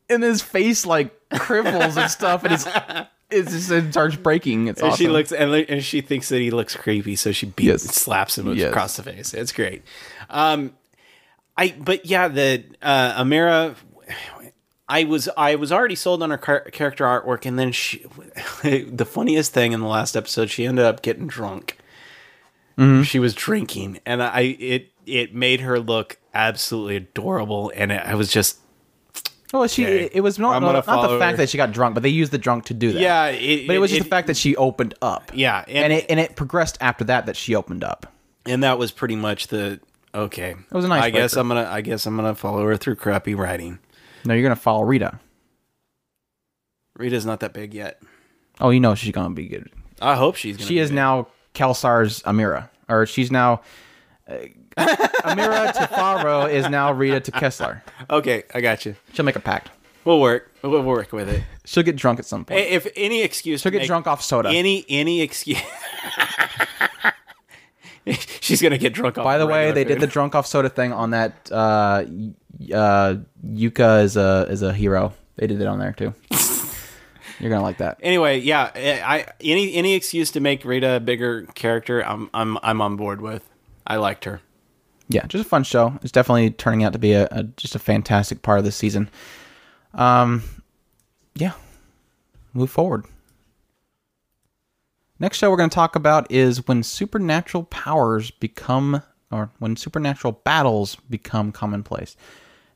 and 0.09 0.23
his 0.23 0.41
face 0.41 0.85
like 0.85 1.13
crivels 1.31 1.97
and 1.97 2.09
stuff, 2.09 2.43
and 2.45 2.53
it's 2.53 2.65
it's 3.29 3.51
just 3.51 3.69
it 3.69 3.91
starts 3.91 4.15
breaking. 4.15 4.67
It's 4.69 4.79
And 4.81 4.91
awesome. 4.91 5.05
she 5.05 5.09
looks 5.09 5.33
and, 5.33 5.51
and 5.53 5.83
she 5.83 5.99
thinks 5.99 6.29
that 6.29 6.39
he 6.39 6.49
looks 6.49 6.75
creepy, 6.77 7.17
so 7.17 7.33
she 7.33 7.47
beats 7.47 7.85
Yes. 7.85 7.95
slaps 7.95 8.37
him 8.37 8.53
Yes. 8.55 8.69
across 8.69 8.95
the 8.95 9.03
face. 9.03 9.33
It's 9.33 9.51
great. 9.51 9.83
Um, 10.29 10.73
I 11.57 11.75
but 11.77 12.05
yeah, 12.05 12.29
the 12.29 12.63
uh, 12.81 13.21
Amira. 13.21 13.75
I 14.89 15.03
was 15.03 15.27
I 15.35 15.55
was 15.55 15.71
already 15.71 15.95
sold 15.95 16.23
on 16.23 16.29
her 16.29 16.37
car- 16.37 16.61
character 16.71 17.03
artwork, 17.05 17.45
and 17.45 17.59
then 17.59 17.71
she. 17.71 18.05
the 18.63 19.05
funniest 19.05 19.53
thing 19.53 19.71
in 19.73 19.81
the 19.81 19.87
last 19.87 20.15
episode, 20.15 20.49
she 20.49 20.65
ended 20.65 20.85
up 20.85 21.01
getting 21.01 21.27
drunk. 21.27 21.77
Mm-hmm. 22.77 23.01
She 23.03 23.19
was 23.19 23.33
drinking, 23.33 23.99
and 24.05 24.21
I 24.23 24.41
it 24.59 24.91
it 25.05 25.33
made 25.33 25.61
her 25.61 25.79
look 25.79 26.17
absolutely 26.33 26.95
adorable, 26.97 27.71
and 27.75 27.91
it, 27.91 28.01
I 28.05 28.13
was 28.15 28.31
just 28.31 28.59
Well, 29.51 29.67
she 29.67 29.83
Okay. 29.85 30.09
it 30.13 30.21
was 30.21 30.37
not, 30.37 30.55
I'm 30.55 30.61
no, 30.61 30.67
gonna 30.67 30.83
not 30.85 31.09
the 31.09 31.17
fact 31.19 31.31
her. 31.31 31.37
that 31.37 31.49
she 31.49 31.57
got 31.57 31.71
drunk, 31.71 31.93
but 31.95 32.03
they 32.03 32.09
used 32.09 32.31
the 32.31 32.37
drunk 32.37 32.65
to 32.65 32.73
do 32.73 32.93
that. 32.93 33.01
yeah. 33.01 33.25
It, 33.27 33.65
but 33.67 33.75
it 33.75 33.79
was 33.79 33.89
just 33.91 34.03
the 34.03 34.09
fact 34.09 34.27
that 34.27 34.37
she 34.37 34.55
opened 34.55 34.93
up. 35.01 35.31
Yeah, 35.33 35.65
and, 35.67 35.91
it 35.91 36.05
and 36.09 36.19
it 36.19 36.35
progressed 36.35 36.77
after 36.79 37.03
that 37.05 37.25
that 37.25 37.35
she 37.35 37.55
opened 37.55 37.83
up. 37.83 38.13
and 38.45 38.61
that 38.63 38.77
was 38.77 38.91
pretty 38.91 39.15
much 39.15 39.47
the 39.47 39.79
okay. 40.13 40.51
It 40.51 40.71
was 40.73 40.85
a 40.85 40.87
nice 40.87 41.03
I 41.03 41.09
guess. 41.09 41.35
I'm 41.35 41.47
gonna. 41.47 41.67
I 41.69 41.81
guess 41.81 42.05
I'm 42.05 42.15
gonna 42.15 42.35
follow 42.35 42.63
her 42.65 42.77
through 42.77 42.95
crappy 42.97 43.33
writing. 43.33 43.79
No, 44.27 44.33
you're 44.33 44.43
gonna 44.43 44.57
follow 44.57 44.83
Rita. 44.83 45.19
Rita's 46.97 47.25
not 47.25 47.39
that 47.39 47.53
big 47.53 47.73
yet. 47.73 48.01
Oh, 48.59 48.71
you 48.71 48.81
know 48.81 48.93
she's 48.93 49.13
gonna 49.13 49.33
be 49.33 49.47
good. 49.47 49.71
I 50.01 50.15
hope 50.15 50.35
she's. 50.35 50.57
Gonna 50.57 50.67
She 50.67 50.79
is 50.79 50.89
big. 50.89 50.95
now 50.95 51.27
Kelsar's 51.53 52.21
Amira, 52.23 52.69
or 52.89 53.05
she's 53.05 53.31
now 53.31 53.61
uh, 54.27 54.33
Amira 54.77 55.71
to 55.71 55.79
Favaro 55.95 56.51
is 56.51 56.67
now 56.67 56.91
Rita 56.91 57.21
to 57.21 57.31
Kessler. 57.31 57.81
Okay, 58.09 58.43
I 58.53 58.59
got 58.59 58.85
you. 58.85 58.97
She'll 59.13 59.23
make 59.23 59.37
a 59.37 59.39
pact. 59.39 59.69
We'll 60.03 60.19
work. 60.19 60.51
We'll 60.61 60.83
work 60.83 61.13
with 61.13 61.29
it. 61.29 61.43
She'll 61.63 61.83
get 61.83 61.95
drunk 61.95 62.19
at 62.19 62.25
some 62.25 62.43
point. 62.43 62.59
If 62.59 62.85
any 62.97 63.21
excuse, 63.23 63.61
She'll 63.61 63.71
to 63.71 63.79
get 63.79 63.87
drunk 63.87 64.07
off 64.07 64.21
soda. 64.21 64.49
Any 64.49 64.85
any 64.89 65.21
excuse. 65.21 65.61
She's 68.41 68.61
gonna 68.61 68.77
get 68.77 68.93
drunk 68.93 69.17
off. 69.17 69.23
By 69.23 69.37
the 69.37 69.47
way, 69.47 69.71
they 69.71 69.83
did 69.83 69.99
the 69.99 70.07
drunk 70.07 70.35
off 70.35 70.47
soda 70.47 70.69
thing 70.69 70.93
on 70.93 71.11
that. 71.11 71.51
Uh, 71.51 72.05
uh, 72.73 73.15
Yuka 73.45 74.03
is 74.03 74.17
a 74.17 74.47
is 74.49 74.61
a 74.61 74.73
hero. 74.73 75.13
They 75.35 75.47
did 75.47 75.61
it 75.61 75.67
on 75.67 75.79
there 75.79 75.93
too. 75.93 76.13
You're 77.39 77.51
gonna 77.51 77.61
like 77.61 77.77
that. 77.77 77.99
Anyway, 78.01 78.39
yeah. 78.39 78.71
I 78.73 79.25
any 79.41 79.73
any 79.75 79.93
excuse 79.93 80.31
to 80.31 80.39
make 80.39 80.65
Rita 80.65 80.95
a 80.95 80.99
bigger 80.99 81.43
character, 81.53 82.01
I'm 82.03 82.29
I'm 82.33 82.57
I'm 82.63 82.81
on 82.81 82.95
board 82.95 83.21
with. 83.21 83.47
I 83.85 83.97
liked 83.97 84.25
her. 84.25 84.41
yeah, 85.07 85.25
just 85.27 85.45
a 85.45 85.47
fun 85.47 85.63
show. 85.63 85.97
It's 86.01 86.11
definitely 86.11 86.49
turning 86.51 86.83
out 86.83 86.93
to 86.93 86.99
be 86.99 87.13
a, 87.13 87.27
a 87.31 87.43
just 87.43 87.75
a 87.75 87.79
fantastic 87.79 88.41
part 88.41 88.59
of 88.59 88.65
the 88.65 88.71
season. 88.71 89.09
Um, 89.93 90.43
yeah, 91.35 91.53
move 92.53 92.69
forward. 92.71 93.05
Next 95.19 95.39
show 95.39 95.49
we're 95.49 95.57
going 95.57 95.71
to 95.71 95.75
talk 95.75 95.95
about 95.95 96.31
is 96.31 96.67
when 96.67 96.83
supernatural 96.83 97.63
powers 97.63 98.29
become, 98.29 99.01
or 99.31 99.49
when 99.57 99.75
supernatural 99.75 100.33
battles 100.43 100.95
become 101.09 101.51
commonplace. 101.51 102.15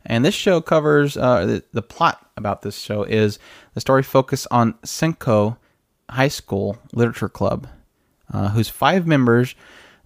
And 0.03 0.25
this 0.25 0.33
show 0.33 0.59
covers 0.59 1.15
uh, 1.15 1.45
the, 1.45 1.63
the 1.71 1.83
plot 1.83 2.31
about 2.35 2.63
this 2.63 2.79
show 2.79 3.03
is 3.03 3.37
the 3.75 3.81
story 3.81 4.01
focus 4.01 4.47
on 4.49 4.73
Senko 4.83 5.57
High 6.09 6.29
School 6.29 6.79
Literature 6.93 7.29
Club, 7.29 7.67
uh, 8.33 8.49
whose 8.49 8.69
five 8.69 9.05
members, 9.05 9.53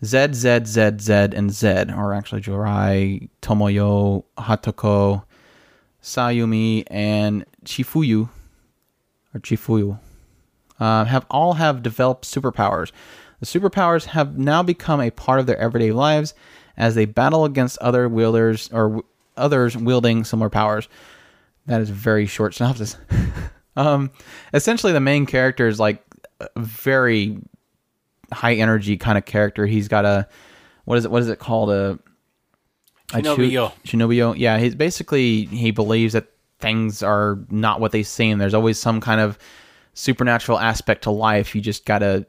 Z, 0.04 0.34
Z, 0.34 0.66
Z, 0.66 0.92
Z, 1.00 1.14
and 1.14 1.54
Z, 1.54 1.86
or 1.96 2.14
actually 2.14 2.42
Jurai, 2.42 3.30
Tomoyo, 3.42 4.26
Hatoko, 4.38 5.24
Sayumi, 6.04 6.84
and 6.88 7.46
Chifuyu, 7.64 8.28
or 9.34 9.40
Chifuyu, 9.40 9.98
uh, 10.80 11.06
have 11.06 11.26
all 11.30 11.54
have 11.54 11.84
developed 11.84 12.26
superpowers. 12.26 12.92
The 13.40 13.46
superpowers 13.46 14.06
have 14.06 14.38
now 14.38 14.64
become 14.64 15.02
a 15.02 15.12
part 15.12 15.40
of 15.40 15.46
their 15.46 15.58
everyday 15.58 15.92
lives 15.92 16.34
as 16.78 16.96
they 16.96 17.06
battle 17.06 17.46
against 17.46 17.78
other 17.80 18.08
wielders 18.08 18.70
or 18.72 18.84
w- 18.84 19.04
others 19.38 19.78
wielding 19.78 20.24
similar 20.24 20.50
powers. 20.50 20.88
That 21.68 21.82
is 21.82 21.90
very 21.90 22.26
short 22.26 22.54
synopsis. 22.54 22.98
um, 23.76 24.12
essentially, 24.54 24.94
the 24.94 25.00
main 25.00 25.26
character 25.26 25.68
is 25.68 25.80
like 25.80 26.04
a 26.40 26.50
very 26.58 27.38
high 28.32 28.56
energy 28.56 28.98
kind 28.98 29.18
of 29.18 29.26
character. 29.26 29.66
He's 29.66 29.88
got 29.88 30.06
a 30.06 30.28
what 30.86 30.98
is 30.98 31.06
it? 31.06 31.12
What 31.12 31.22
is 31.22 31.30
it 31.30 31.40
called? 31.40 31.72
A 31.72 32.00
a 33.14 33.22
Chunibyo. 33.22 33.72
Chunibyo. 33.84 34.36
Yeah, 34.38 34.58
he's 34.58 34.76
basically 34.76 35.46
he 35.46 35.72
believes 35.72 36.14
that 36.14 36.28
things 36.60 37.04
are 37.04 37.40
not 37.50 37.80
what 37.80 37.92
they 37.92 38.04
seem. 38.04 38.38
There's 38.38 38.54
always 38.54 38.80
some 38.80 39.02
kind 39.02 39.22
of 39.22 39.38
supernatural 39.96 40.60
aspect 40.60 41.04
to 41.04 41.12
life. 41.12 41.56
You 41.56 41.62
just 41.62 41.86
gotta 41.86 42.28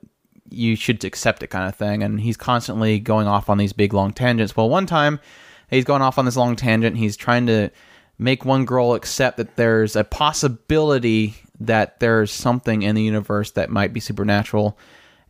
you 0.48 0.76
should 0.76 1.04
accept 1.04 1.42
it 1.42 1.48
kind 1.48 1.68
of 1.68 1.74
thing. 1.74 2.02
And 2.02 2.20
he's 2.20 2.36
constantly 2.36 2.98
going 2.98 3.26
off 3.26 3.50
on 3.50 3.58
these 3.58 3.72
big 3.72 3.92
long 3.92 4.12
tangents. 4.12 4.56
Well, 4.56 4.70
one 4.70 4.86
time 4.86 5.20
he's 5.68 5.84
going 5.84 6.02
off 6.02 6.18
on 6.18 6.24
this 6.24 6.36
long 6.36 6.56
tangent. 6.56 6.96
He's 6.96 7.16
trying 7.16 7.46
to 7.46 7.70
make 8.18 8.44
one 8.44 8.64
girl 8.64 8.94
accept 8.94 9.36
that 9.36 9.56
there's 9.56 9.96
a 9.96 10.04
possibility 10.04 11.34
that 11.60 12.00
there's 12.00 12.30
something 12.30 12.82
in 12.82 12.94
the 12.94 13.02
universe 13.02 13.50
that 13.52 13.70
might 13.70 13.92
be 13.92 14.00
supernatural. 14.00 14.78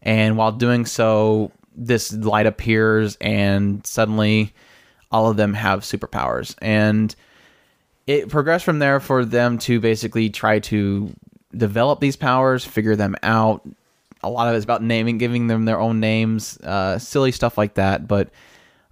And 0.03 0.37
while 0.37 0.53
doing 0.53 0.87
so, 0.87 1.51
this 1.74 2.12
light 2.12 2.47
appears, 2.47 3.16
and 3.20 3.84
suddenly 3.87 4.55
all 5.11 5.30
of 5.30 5.37
them 5.37 5.55
have 5.55 5.80
superpowers. 5.80 6.55
And 6.61 7.14
it 8.07 8.28
progressed 8.28 8.64
from 8.64 8.78
there 8.78 9.01
for 9.01 9.24
them 9.24 9.59
to 9.59 9.80
basically 9.80 10.30
try 10.30 10.61
to 10.61 11.12
develop 11.57 12.01
these 12.01 12.17
powers, 12.17 12.65
figure 12.65 12.97
them 12.97 13.17
out. 13.23 13.67
A 14.23 14.31
lot 14.31 14.49
of 14.49 14.55
it's 14.55 14.65
about 14.65 14.83
naming, 14.83 15.19
giving 15.19 15.47
them 15.47 15.65
their 15.65 15.79
own 15.79 16.01
names, 16.01 16.59
uh, 16.59 16.99
silly 16.99 17.33
stuff 17.33 17.57
like 17.57 17.75
that. 17.75 18.09
But 18.09 18.31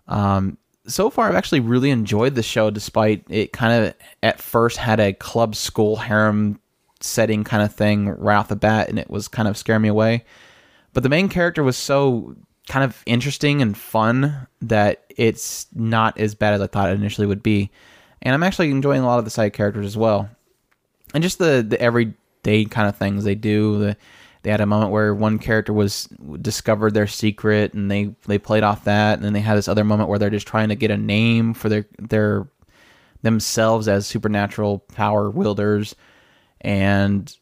um, 0.06 0.58
so 0.86 1.10
far, 1.10 1.28
I've 1.28 1.34
actually 1.34 1.60
really 1.60 1.90
enjoyed 1.90 2.34
the 2.34 2.42
show, 2.42 2.70
despite 2.70 3.24
it 3.28 3.52
kind 3.52 3.84
of 3.84 3.94
at 4.22 4.40
first 4.40 4.76
had 4.76 5.00
a 5.00 5.12
club 5.12 5.56
school 5.56 5.96
harem 5.96 6.60
setting 7.00 7.44
kind 7.44 7.62
of 7.62 7.74
thing 7.74 8.08
right 8.08 8.36
off 8.36 8.48
the 8.48 8.56
bat, 8.56 8.88
and 8.88 8.98
it 8.98 9.10
was 9.10 9.28
kind 9.28 9.48
of 9.48 9.56
scaring 9.56 9.82
me 9.82 9.88
away. 9.88 10.24
But 10.92 11.02
the 11.02 11.08
main 11.08 11.28
character 11.28 11.62
was 11.62 11.76
so 11.76 12.36
kind 12.68 12.84
of 12.84 13.02
interesting 13.06 13.60
and 13.60 13.76
fun 13.76 14.46
that 14.62 15.04
it's 15.16 15.66
not 15.74 16.18
as 16.18 16.34
bad 16.34 16.54
as 16.54 16.60
I 16.60 16.66
thought 16.66 16.90
it 16.90 16.94
initially 16.94 17.26
would 17.26 17.42
be. 17.42 17.70
And 18.22 18.34
I'm 18.34 18.42
actually 18.42 18.70
enjoying 18.70 19.02
a 19.02 19.06
lot 19.06 19.18
of 19.18 19.24
the 19.24 19.30
side 19.30 19.52
characters 19.52 19.84
as 19.84 19.96
well. 19.96 20.30
And 21.12 21.22
just 21.22 21.38
the, 21.38 21.64
the 21.66 21.80
everyday 22.44 22.64
kind 22.64 22.88
of 22.88 22.96
things 22.96 23.24
they 23.24 23.34
do. 23.34 23.78
The, 23.78 23.96
they 24.42 24.50
had 24.50 24.60
a 24.60 24.66
moment 24.66 24.90
where 24.90 25.14
one 25.14 25.38
character 25.38 25.72
was 25.72 26.04
discovered 26.40 26.92
their 26.92 27.06
secret 27.06 27.72
and 27.72 27.90
they, 27.90 28.14
they 28.26 28.38
played 28.38 28.62
off 28.62 28.84
that. 28.84 29.14
And 29.14 29.24
then 29.24 29.32
they 29.32 29.40
had 29.40 29.56
this 29.56 29.68
other 29.68 29.84
moment 29.84 30.08
where 30.08 30.18
they're 30.18 30.30
just 30.30 30.46
trying 30.46 30.68
to 30.68 30.74
get 30.74 30.90
a 30.90 30.96
name 30.96 31.54
for 31.54 31.68
their 31.68 31.86
their 31.98 32.48
themselves 33.22 33.88
as 33.88 34.06
supernatural 34.06 34.80
power 34.80 35.30
wielders. 35.30 35.94
And 36.60 37.34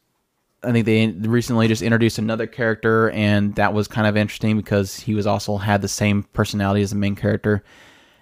I 0.63 0.71
think 0.71 0.85
they 0.85 1.07
recently 1.27 1.67
just 1.67 1.81
introduced 1.81 2.19
another 2.19 2.47
character, 2.47 3.09
and 3.09 3.53
that 3.55 3.73
was 3.73 3.89
kind 3.89 4.07
of 4.07 4.15
interesting 4.15 4.55
because 4.55 4.97
he 4.97 5.13
was 5.13 5.27
also 5.27 5.57
had 5.57 5.81
the 5.81 5.89
same 5.89 6.23
personality 6.23 6.81
as 6.81 6.91
the 6.91 6.95
main 6.95 7.15
character. 7.15 7.65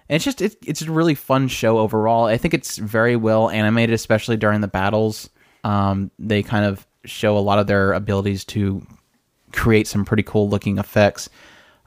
And 0.08 0.16
it's 0.16 0.24
just 0.24 0.40
it, 0.40 0.56
it's 0.66 0.82
a 0.82 0.90
really 0.90 1.14
fun 1.14 1.46
show 1.46 1.78
overall. 1.78 2.24
I 2.24 2.36
think 2.36 2.52
it's 2.52 2.78
very 2.78 3.14
well 3.14 3.48
animated, 3.48 3.94
especially 3.94 4.36
during 4.36 4.60
the 4.60 4.66
battles. 4.66 5.30
Um, 5.64 6.10
they 6.18 6.42
kind 6.42 6.64
of 6.64 6.86
show 7.04 7.36
a 7.36 7.40
lot 7.40 7.58
of 7.58 7.66
their 7.66 7.92
abilities 7.92 8.44
to 8.46 8.86
create 9.52 9.86
some 9.86 10.04
pretty 10.04 10.22
cool 10.22 10.48
looking 10.48 10.78
effects. 10.78 11.28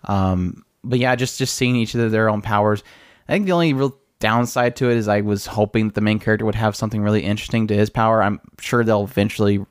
Um, 0.06 0.64
but 0.84 1.00
yeah, 1.00 1.16
just 1.16 1.40
just 1.40 1.56
seeing 1.56 1.76
each 1.76 1.96
of 1.96 2.12
their 2.12 2.30
own 2.30 2.42
powers. 2.42 2.84
I 3.28 3.34
think 3.34 3.46
the 3.46 3.54
only 3.54 3.74
real 3.74 3.98
downside 4.20 4.76
to 4.78 4.90
it 4.90 4.98
is 4.98 5.08
I 5.08 5.22
was 5.22 5.46
hoping 5.46 5.88
that 5.88 5.96
the 5.96 6.02
main 6.02 6.20
character 6.20 6.46
would 6.46 6.56
have 6.56 6.76
something 6.76 7.02
really 7.02 7.24
interesting 7.24 7.68
to 7.68 7.76
his 7.76 7.90
power. 7.90 8.22
I'm 8.22 8.40
sure 8.60 8.84
they'll 8.84 9.04
eventually 9.04 9.66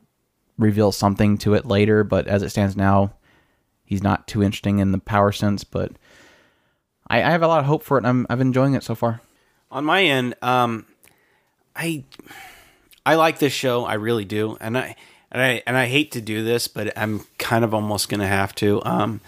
reveal 0.59 0.93
something 0.93 1.39
to 1.39 1.55
it 1.55 1.67
later, 1.67 2.05
but 2.05 2.27
as 2.27 2.43
it 2.43 2.51
stands 2.51 2.77
now, 2.77 3.15
he's 3.85 4.03
not 4.03 4.27
too 4.27 4.43
interesting 4.43 4.81
in 4.81 4.93
the 4.93 4.99
power 4.99 5.33
sense. 5.33 5.65
But 5.65 5.93
I, 7.09 7.23
I 7.23 7.31
have 7.31 7.43
a 7.43 7.49
lot 7.49 7.61
of 7.61 7.67
hope 7.67 7.83
for 7.83 7.97
it. 7.99 8.05
I'm 8.05 8.27
I'm 8.29 8.41
enjoying 8.41 8.75
it 8.75 8.83
so 8.83 8.95
far. 8.95 9.21
on 9.71 9.85
my 9.85 10.03
end, 10.03 10.35
um, 10.43 10.87
I 11.77 12.05
I 13.07 13.15
like 13.17 13.39
this 13.39 13.53
show. 13.53 13.85
I 13.85 13.95
really 13.95 14.25
do, 14.25 14.57
and 14.61 14.77
I 14.79 14.97
and 15.31 15.43
I 15.43 15.63
and 15.67 15.77
I 15.77 15.87
hate 15.87 16.13
to 16.13 16.21
do 16.21 16.43
this, 16.45 16.69
but 16.69 16.97
I'm 16.97 17.27
kind 17.39 17.65
of 17.65 17.75
almost 17.75 18.09
gonna 18.09 18.27
have 18.27 18.55
to. 18.57 18.83
Um, 18.85 19.21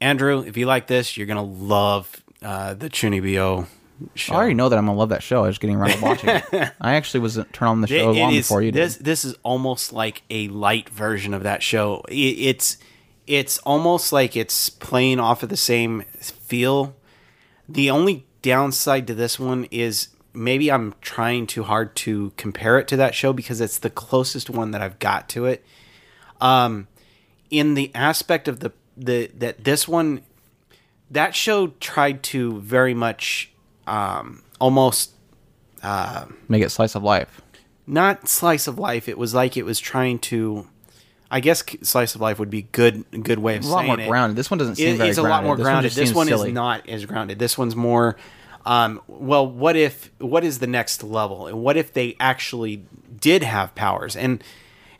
Andrew, 0.00 0.44
if 0.46 0.56
you 0.56 0.66
like 0.66 0.86
this, 0.86 1.16
you're 1.16 1.26
gonna 1.26 1.42
love 1.42 2.22
uh, 2.42 2.74
the 2.74 2.88
Chunibyo 2.88 3.66
show. 4.14 4.32
I 4.32 4.36
already 4.36 4.54
know 4.54 4.68
that 4.68 4.78
I'm 4.78 4.86
gonna 4.86 4.98
love 4.98 5.08
that 5.10 5.22
show. 5.22 5.44
I 5.44 5.48
was 5.48 5.58
getting 5.58 5.76
around 5.76 5.92
to 5.92 6.02
watching 6.02 6.30
it. 6.30 6.72
I 6.80 6.94
actually 6.94 7.20
was 7.20 7.34
turn 7.52 7.68
on 7.68 7.80
the 7.80 7.88
show 7.88 8.10
It- 8.12 8.16
it 8.16 8.20
long 8.20 8.32
is- 8.34 8.46
before 8.46 8.62
you 8.62 8.70
did. 8.72 8.80
this 8.82 8.96
this 8.96 9.24
is 9.24 9.34
almost 9.42 9.92
like 9.92 10.22
a 10.30 10.48
light 10.48 10.88
version 10.88 11.34
of 11.34 11.42
that 11.44 11.62
show. 11.62 12.02
It, 12.08 12.14
it's 12.14 12.78
it's 13.26 13.58
almost 13.58 14.12
like 14.12 14.36
it's 14.36 14.70
playing 14.70 15.20
off 15.20 15.42
of 15.42 15.48
the 15.50 15.56
same 15.56 16.02
feel. 16.20 16.96
The 17.68 17.90
only 17.90 18.24
downside 18.40 19.06
to 19.08 19.14
this 19.14 19.38
one 19.38 19.66
is 19.70 20.08
maybe 20.34 20.70
I'm 20.70 20.94
trying 21.00 21.46
too 21.46 21.62
hard 21.64 21.94
to 21.96 22.32
compare 22.36 22.78
it 22.78 22.88
to 22.88 22.96
that 22.96 23.14
show 23.14 23.32
because 23.32 23.60
it's 23.60 23.78
the 23.78 23.90
closest 23.90 24.48
one 24.50 24.70
that 24.72 24.80
I've 24.82 24.98
got 24.98 25.28
to 25.30 25.46
it. 25.46 25.64
Um, 26.40 26.86
in 27.50 27.74
the 27.74 27.90
aspect 27.94 28.46
of 28.48 28.60
the 28.60 28.72
the 28.96 29.30
that 29.38 29.64
this 29.64 29.86
one, 29.88 30.22
that 31.10 31.34
show 31.34 31.68
tried 31.80 32.22
to 32.24 32.60
very 32.60 32.94
much 32.94 33.50
um, 33.86 34.42
almost 34.60 35.12
uh, 35.82 36.26
Make 36.48 36.62
it 36.62 36.70
slice 36.70 36.94
of 36.94 37.02
life. 37.02 37.40
not 37.86 38.28
slice 38.28 38.66
of 38.66 38.78
life. 38.78 39.08
It 39.08 39.16
was 39.18 39.34
like 39.34 39.56
it 39.56 39.64
was 39.64 39.80
trying 39.80 40.18
to. 40.20 40.66
I 41.30 41.40
guess 41.40 41.62
slice 41.82 42.14
of 42.14 42.22
life 42.22 42.38
would 42.38 42.48
be 42.50 42.62
good 42.62 43.04
good 43.22 43.38
way 43.38 43.56
of 43.56 43.64
saying 43.64 43.72
it. 43.74 43.84
A 43.84 43.88
lot 43.88 43.96
more 43.98 44.00
it. 44.06 44.08
grounded. 44.08 44.36
This 44.36 44.50
one 44.50 44.56
doesn't 44.58 44.76
seem 44.76 44.94
It- 44.94 44.96
very 44.96 45.08
it's 45.10 45.18
a 45.18 45.22
lot 45.22 45.44
more 45.44 45.56
This 45.56 45.64
grounded. 45.64 45.92
This 45.92 46.14
one 46.14 46.26
silly. 46.26 46.48
is 46.48 46.54
not 46.54 46.88
as 46.88 47.04
grounded. 47.04 47.38
This 47.38 47.58
one's 47.58 47.76
more. 47.76 48.16
Um, 48.68 49.00
well, 49.08 49.46
what 49.46 49.76
if? 49.76 50.10
What 50.18 50.44
is 50.44 50.58
the 50.58 50.66
next 50.66 51.02
level? 51.02 51.46
And 51.46 51.62
what 51.62 51.78
if 51.78 51.94
they 51.94 52.16
actually 52.20 52.84
did 53.18 53.42
have 53.42 53.74
powers? 53.74 54.14
And 54.14 54.44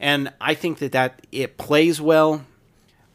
and 0.00 0.32
I 0.40 0.54
think 0.54 0.78
that 0.78 0.92
that 0.92 1.26
it 1.30 1.58
plays 1.58 2.00
well, 2.00 2.46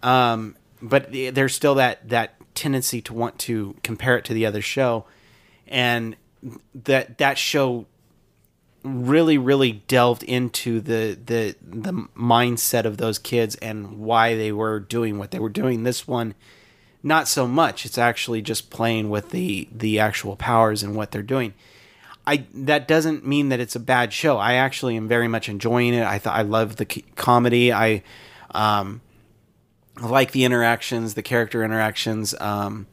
um, 0.03 0.55
but 0.79 1.11
there's 1.11 1.55
still 1.55 1.73
that 1.75 2.07
that 2.09 2.35
tendency 2.53 3.01
to 3.01 3.15
want 3.15 3.39
to 3.39 3.75
compare 3.81 4.15
it 4.15 4.25
to 4.25 4.35
the 4.35 4.45
other 4.45 4.61
show, 4.61 5.05
and 5.67 6.15
that 6.75 7.17
that 7.17 7.39
show 7.39 7.87
really 8.83 9.39
really 9.39 9.71
delved 9.87 10.21
into 10.21 10.81
the 10.81 11.17
the 11.25 11.55
the 11.63 11.93
mindset 12.15 12.85
of 12.85 12.97
those 12.97 13.17
kids 13.17 13.55
and 13.55 13.97
why 13.97 14.35
they 14.35 14.51
were 14.51 14.79
doing 14.79 15.17
what 15.17 15.31
they 15.31 15.39
were 15.39 15.49
doing 15.49 15.81
this 15.81 16.07
one 16.07 16.35
not 17.03 17.27
so 17.27 17.47
much 17.47 17.85
it's 17.85 17.97
actually 17.97 18.41
just 18.41 18.69
playing 18.69 19.09
with 19.09 19.29
the 19.31 19.67
the 19.71 19.99
actual 19.99 20.35
powers 20.35 20.81
and 20.83 20.95
what 20.95 21.11
they're 21.11 21.21
doing 21.21 21.53
i 22.25 22.45
that 22.53 22.87
doesn't 22.87 23.25
mean 23.27 23.49
that 23.49 23.59
it's 23.59 23.75
a 23.75 23.79
bad 23.79 24.11
show 24.13 24.37
i 24.37 24.53
actually 24.53 24.95
am 24.95 25.07
very 25.07 25.27
much 25.27 25.49
enjoying 25.49 25.93
it 25.93 26.05
i 26.05 26.17
thought 26.17 26.35
i 26.35 26.41
love 26.41 26.77
the 26.77 26.87
c- 26.89 27.03
comedy 27.15 27.71
i 27.73 28.01
um 28.51 29.01
like 30.01 30.31
the 30.31 30.43
interactions 30.45 31.13
the 31.13 31.21
character 31.21 31.63
interactions 31.63 32.33
um 32.39 32.87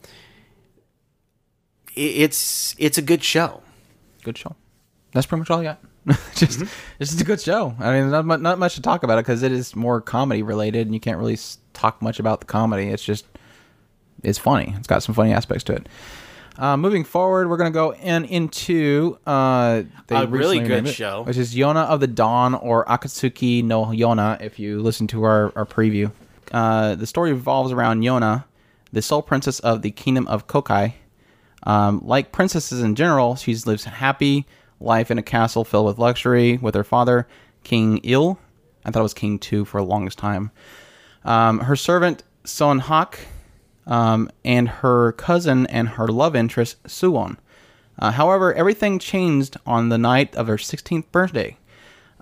it, 1.95 2.01
it's 2.01 2.75
it's 2.77 2.97
a 2.97 3.01
good 3.01 3.23
show 3.23 3.61
good 4.23 4.37
show. 4.37 4.55
That's 5.13 5.25
pretty 5.25 5.39
much 5.39 5.49
all 5.49 5.59
I 5.61 5.63
got. 5.63 5.79
just, 6.35 6.59
Mm-hmm. 6.59 6.67
it's 6.99 7.09
just 7.11 7.21
a 7.21 7.25
good 7.25 7.41
show. 7.41 7.75
I 7.79 7.91
mean, 7.99 8.11
not 8.11 8.39
not 8.39 8.59
much 8.59 8.75
to 8.75 8.81
talk 8.81 9.01
about 9.03 9.17
it 9.17 9.25
because 9.25 9.41
it 9.43 9.51
is 9.51 9.75
more 9.75 9.99
comedy 9.99 10.43
related, 10.43 10.85
and 10.87 10.93
you 10.93 10.99
can't 10.99 11.17
really 11.17 11.37
talk 11.73 12.01
much 12.03 12.19
about 12.19 12.39
the 12.39 12.45
comedy. 12.45 12.87
It's 12.89 13.03
just, 13.03 13.25
it's 14.23 14.39
funny. 14.39 14.73
It's 14.77 14.87
got 14.87 15.03
some 15.03 15.15
funny 15.15 15.33
aspects 15.33 15.63
to 15.65 15.73
it. 15.73 15.87
Uh, 16.57 16.77
moving 16.77 17.03
forward, 17.03 17.49
we're 17.49 17.57
gonna 17.57 17.71
go 17.71 17.93
in 17.93 18.25
into 18.25 19.17
uh, 19.25 19.83
A 20.09 20.27
really 20.27 20.59
good 20.59 20.87
it, 20.87 20.93
show. 20.93 21.23
which 21.23 21.37
is 21.37 21.55
Yona 21.55 21.85
of 21.87 21.99
the 22.01 22.07
Dawn 22.07 22.53
or 22.53 22.85
Akatsuki 22.85 23.63
no 23.63 23.85
Yona. 23.85 24.41
If 24.41 24.59
you 24.59 24.81
listen 24.81 25.07
to 25.07 25.23
our 25.23 25.51
our 25.55 25.65
preview, 25.65 26.11
uh, 26.51 26.95
the 26.95 27.07
story 27.07 27.31
revolves 27.31 27.71
around 27.71 28.01
Yona, 28.01 28.43
the 28.91 29.01
sole 29.01 29.21
princess 29.21 29.59
of 29.61 29.81
the 29.81 29.91
kingdom 29.91 30.27
of 30.27 30.47
Kokai. 30.47 30.93
Um, 31.63 32.01
like 32.03 32.31
princesses 32.31 32.81
in 32.81 32.95
general, 32.95 33.35
she 33.35 33.55
lives 33.65 33.85
happy 33.85 34.45
life 34.79 35.09
in 35.11 35.17
a 35.17 35.23
castle 35.23 35.63
filled 35.63 35.85
with 35.85 35.99
luxury 35.99 36.57
with 36.57 36.75
her 36.75 36.83
father, 36.83 37.27
King 37.63 37.99
Il. 38.03 38.37
I 38.83 38.91
thought 38.91 38.99
it 38.99 39.03
was 39.03 39.13
King 39.13 39.39
Tu 39.39 39.63
for 39.63 39.79
the 39.79 39.85
longest 39.87 40.17
time. 40.17 40.51
Um, 41.23 41.59
her 41.59 41.75
servant 41.75 42.23
Son 42.43 42.79
Hak, 42.79 43.19
um, 43.87 44.29
and 44.43 44.67
her 44.67 45.11
cousin 45.13 45.65
and 45.67 45.89
her 45.89 46.07
love 46.07 46.35
interest 46.35 46.81
Suwon. 46.83 47.37
Uh, 47.99 48.11
however, 48.11 48.53
everything 48.53 48.99
changed 48.99 49.57
on 49.65 49.89
the 49.89 49.97
night 49.97 50.35
of 50.35 50.47
her 50.47 50.57
16th 50.57 51.05
birthday. 51.11 51.57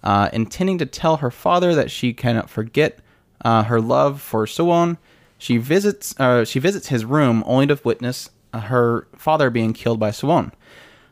Uh, 0.03 0.30
intending 0.32 0.78
to 0.78 0.86
tell 0.86 1.18
her 1.18 1.32
father 1.32 1.76
that 1.76 1.91
she 1.91 2.14
cannot 2.14 2.49
forget 2.49 2.99
uh, 3.43 3.64
her 3.64 3.82
love 3.82 4.22
for 4.22 4.45
Suwon, 4.45 4.97
she 5.38 5.57
visits 5.57 6.18
uh, 6.20 6.43
she 6.43 6.60
visits 6.60 6.88
his 6.88 7.05
room 7.05 7.43
only 7.45 7.68
to 7.68 7.80
witness 7.84 8.30
uh, 8.53 8.60
her 8.62 9.07
father 9.16 9.49
being 9.49 9.72
killed 9.72 9.99
by 9.99 10.12
Suwon, 10.12 10.51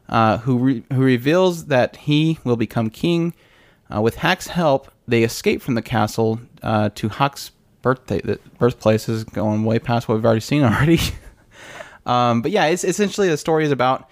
uh, 0.10 0.40
who 0.40 0.58
re- 0.58 0.84
who 0.92 1.02
reveals 1.02 1.66
that 1.66 1.96
he 1.96 2.40
will 2.44 2.58
become 2.58 2.90
king. 2.90 3.34
With 3.90 4.18
Hak's 4.18 4.48
help, 4.48 4.92
they 5.08 5.24
escape 5.24 5.62
from 5.62 5.76
the 5.76 5.82
castle 5.82 6.42
to 6.62 7.10
Hak's 7.10 7.52
birthday, 7.88 8.38
birthplace 8.60 9.08
is 9.08 9.24
going 9.24 9.64
way 9.64 9.80
past 9.80 10.10
what 10.10 10.16
we've 10.16 10.26
already 10.26 10.42
seen 10.42 10.64
already. 10.64 11.00
um, 12.06 12.42
but 12.42 12.52
yeah, 12.52 12.66
it's 12.66 12.84
essentially 12.84 13.30
the 13.30 13.38
story 13.38 13.64
is 13.64 13.72
about 13.72 14.10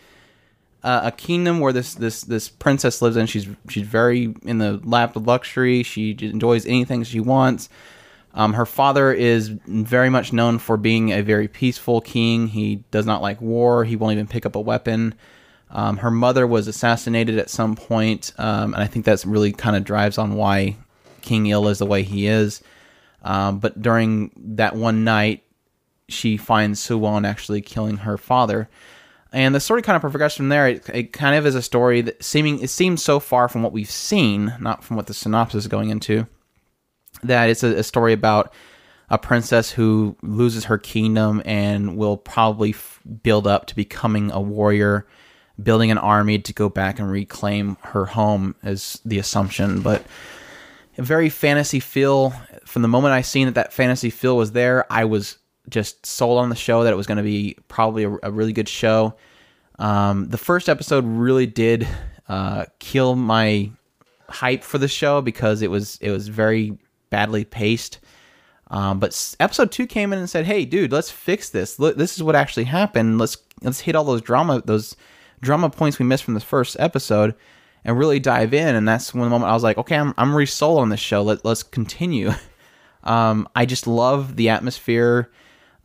uh, 0.84 1.02
a 1.04 1.12
kingdom 1.12 1.60
where 1.60 1.74
this 1.74 1.96
this 1.96 2.22
this 2.22 2.48
princess 2.48 3.02
lives 3.02 3.18
in. 3.18 3.26
She's 3.26 3.48
she's 3.70 3.88
very 3.88 4.34
in 4.44 4.60
the 4.60 4.80
lap 4.84 5.16
of 5.16 5.28
luxury. 5.28 5.84
She 5.84 6.16
enjoys 6.22 6.66
anything 6.66 7.04
she 7.04 7.20
wants. 7.20 7.70
Um, 8.34 8.54
her 8.54 8.66
father 8.66 9.12
is 9.14 9.48
very 9.66 10.10
much 10.10 10.34
known 10.34 10.60
for 10.60 10.78
being 10.78 11.12
a 11.12 11.22
very 11.22 11.48
peaceful 11.48 12.02
king. 12.02 12.48
He 12.48 12.84
does 12.92 13.06
not 13.06 13.22
like 13.22 13.42
war. 13.42 13.86
He 13.86 13.96
won't 13.96 14.14
even 14.14 14.28
pick 14.28 14.46
up 14.46 14.56
a 14.56 14.60
weapon. 14.60 15.16
Um, 15.72 15.98
her 15.98 16.12
mother 16.12 16.46
was 16.46 16.68
assassinated 16.68 17.40
at 17.40 17.50
some 17.50 17.76
point, 17.76 18.34
um, 18.38 18.74
and 18.74 18.84
I 18.84 18.88
think 18.88 19.06
that's 19.06 19.26
really 19.26 19.52
kind 19.52 19.76
of 19.76 19.84
drives 19.84 20.18
on 20.18 20.36
why 20.36 20.78
King 21.22 21.48
Il 21.48 21.68
is 21.68 21.80
the 21.80 21.86
way 21.86 22.04
he 22.04 22.28
is. 22.28 22.62
Um, 23.26 23.60
but 23.60 23.82
during 23.82 24.32
that 24.56 24.76
one 24.76 25.04
night, 25.04 25.44
she 26.08 26.38
finds 26.38 26.80
Suwon 26.80 27.28
actually 27.28 27.62
killing 27.62 27.98
her 27.98 28.18
father, 28.18 28.70
and 29.34 29.54
the 29.54 29.60
story 29.60 29.82
kind 29.82 29.96
of 29.96 30.02
progresses 30.02 30.38
from 30.38 30.50
there. 30.50 30.70
It, 30.70 30.90
it 30.94 31.14
kind 31.14 31.36
of 31.36 31.46
is 31.46 31.56
a 31.56 31.62
story 31.62 32.02
that 32.02 32.24
seeming 32.24 32.62
it 32.62 32.70
seems 32.70 33.04
so 33.04 33.20
far 33.20 33.50
from 33.50 33.64
what 33.64 33.74
we've 33.74 33.90
seen, 33.90 34.54
not 34.62 34.84
from 34.84 34.96
what 34.96 35.08
the 35.08 35.14
synopsis 35.14 35.66
is 35.66 35.68
going 35.68 35.90
into, 35.90 36.28
that 37.24 37.50
it's 37.50 37.64
a, 37.64 37.80
a 37.80 37.84
story 37.84 38.14
about 38.14 38.54
a 39.10 39.18
princess 39.18 39.72
who 39.72 40.16
loses 40.22 40.66
her 40.66 40.78
kingdom 40.78 41.42
and 41.46 41.98
will 41.98 42.18
probably 42.18 42.70
f- 42.72 43.02
build 43.24 43.46
up 43.46 43.66
to 43.68 43.76
becoming 43.76 44.32
a 44.32 44.40
warrior, 44.40 45.06
building 45.62 45.92
an 45.92 45.98
army 45.98 46.40
to 46.40 46.54
go 46.54 46.70
back 46.70 47.00
and 47.00 47.12
reclaim 47.12 47.78
her 47.82 48.06
home 48.06 48.56
is 48.64 49.02
the 49.06 49.20
assumption. 49.20 49.82
But 49.82 50.04
a 50.98 51.02
very 51.02 51.30
fantasy 51.30 51.80
feel. 51.80 52.34
From 52.66 52.82
the 52.82 52.88
moment 52.88 53.14
I 53.14 53.22
seen 53.22 53.48
that 53.48 53.56
that 53.56 53.74
fantasy 53.74 54.10
feel 54.10 54.38
was 54.38 54.52
there, 54.52 54.92
I 54.92 55.06
was 55.06 55.38
just 55.70 56.06
sold 56.06 56.40
on 56.40 56.50
the 56.50 56.56
show 56.56 56.84
that 56.84 56.94
it 56.94 56.96
was 56.96 57.08
going 57.08 57.18
to 57.18 57.24
be 57.24 57.58
probably 57.68 58.04
a, 58.04 58.18
a 58.24 58.32
really 58.32 58.54
good 58.54 58.70
show. 58.70 59.16
Um, 59.80 60.30
the 60.30 60.38
first 60.38 60.70
episode 60.70 61.06
really 61.06 61.48
did 61.48 61.88
uh, 62.28 62.66
kill 62.80 63.16
my 63.16 63.72
hype 64.30 64.64
for 64.64 64.78
the 64.78 64.88
show 64.88 65.22
because 65.22 65.62
it 65.62 65.70
was 65.70 65.98
it 66.02 66.12
was 66.12 66.28
very 66.28 66.78
badly 67.10 67.46
paced. 67.46 68.00
Um, 68.72 69.00
but 69.00 69.36
episode 69.40 69.72
two 69.72 69.86
came 69.86 70.12
in 70.12 70.20
and 70.20 70.30
said, 70.30 70.46
"Hey, 70.46 70.66
dude, 70.66 70.92
let's 70.92 71.12
fix 71.12 71.50
this. 71.50 71.78
Look, 71.78 71.98
this 71.98 72.16
is 72.16 72.24
what 72.24 72.36
actually 72.36 72.64
happened. 72.64 73.20
Let's 73.20 73.38
let's 73.62 73.82
hit 73.82 73.96
all 73.96 74.04
those 74.04 74.22
drama 74.22 74.62
those 74.66 74.96
drama 75.42 75.70
points 75.70 76.00
we 76.00 76.06
missed 76.06 76.24
from 76.24 76.34
the 76.34 76.40
first 76.40 76.76
episode, 76.80 77.36
and 77.86 77.98
really 77.98 78.20
dive 78.20 78.54
in." 78.54 78.76
And 78.76 78.86
that's 78.88 79.14
when 79.14 79.24
the 79.24 79.30
moment 79.30 79.50
I 79.50 79.54
was 79.54 79.64
like, 79.64 79.78
"Okay, 79.78 79.96
I'm 79.96 80.14
I'm 80.18 80.36
resold 80.36 80.80
on 80.80 80.90
this 80.90 81.00
show. 81.00 81.22
Let 81.22 81.46
let's 81.46 81.64
continue." 81.64 82.32
um, 83.04 83.48
I 83.56 83.66
just 83.66 83.88
love 83.88 84.36
the 84.36 84.50
atmosphere. 84.50 85.32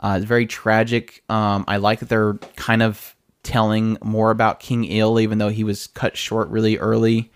Uh, 0.00 0.14
it's 0.16 0.26
very 0.26 0.46
tragic. 0.46 1.22
Um, 1.28 1.64
I 1.68 1.76
like 1.76 2.00
that 2.00 2.08
they're 2.08 2.34
kind 2.56 2.82
of 2.82 3.14
telling 3.42 3.98
more 4.02 4.30
about 4.30 4.60
King 4.60 4.84
Il, 4.84 5.20
even 5.20 5.38
though 5.38 5.48
he 5.48 5.64
was 5.64 5.86
cut 5.88 6.16
short 6.16 6.48
really 6.48 6.78
early. 6.78 7.30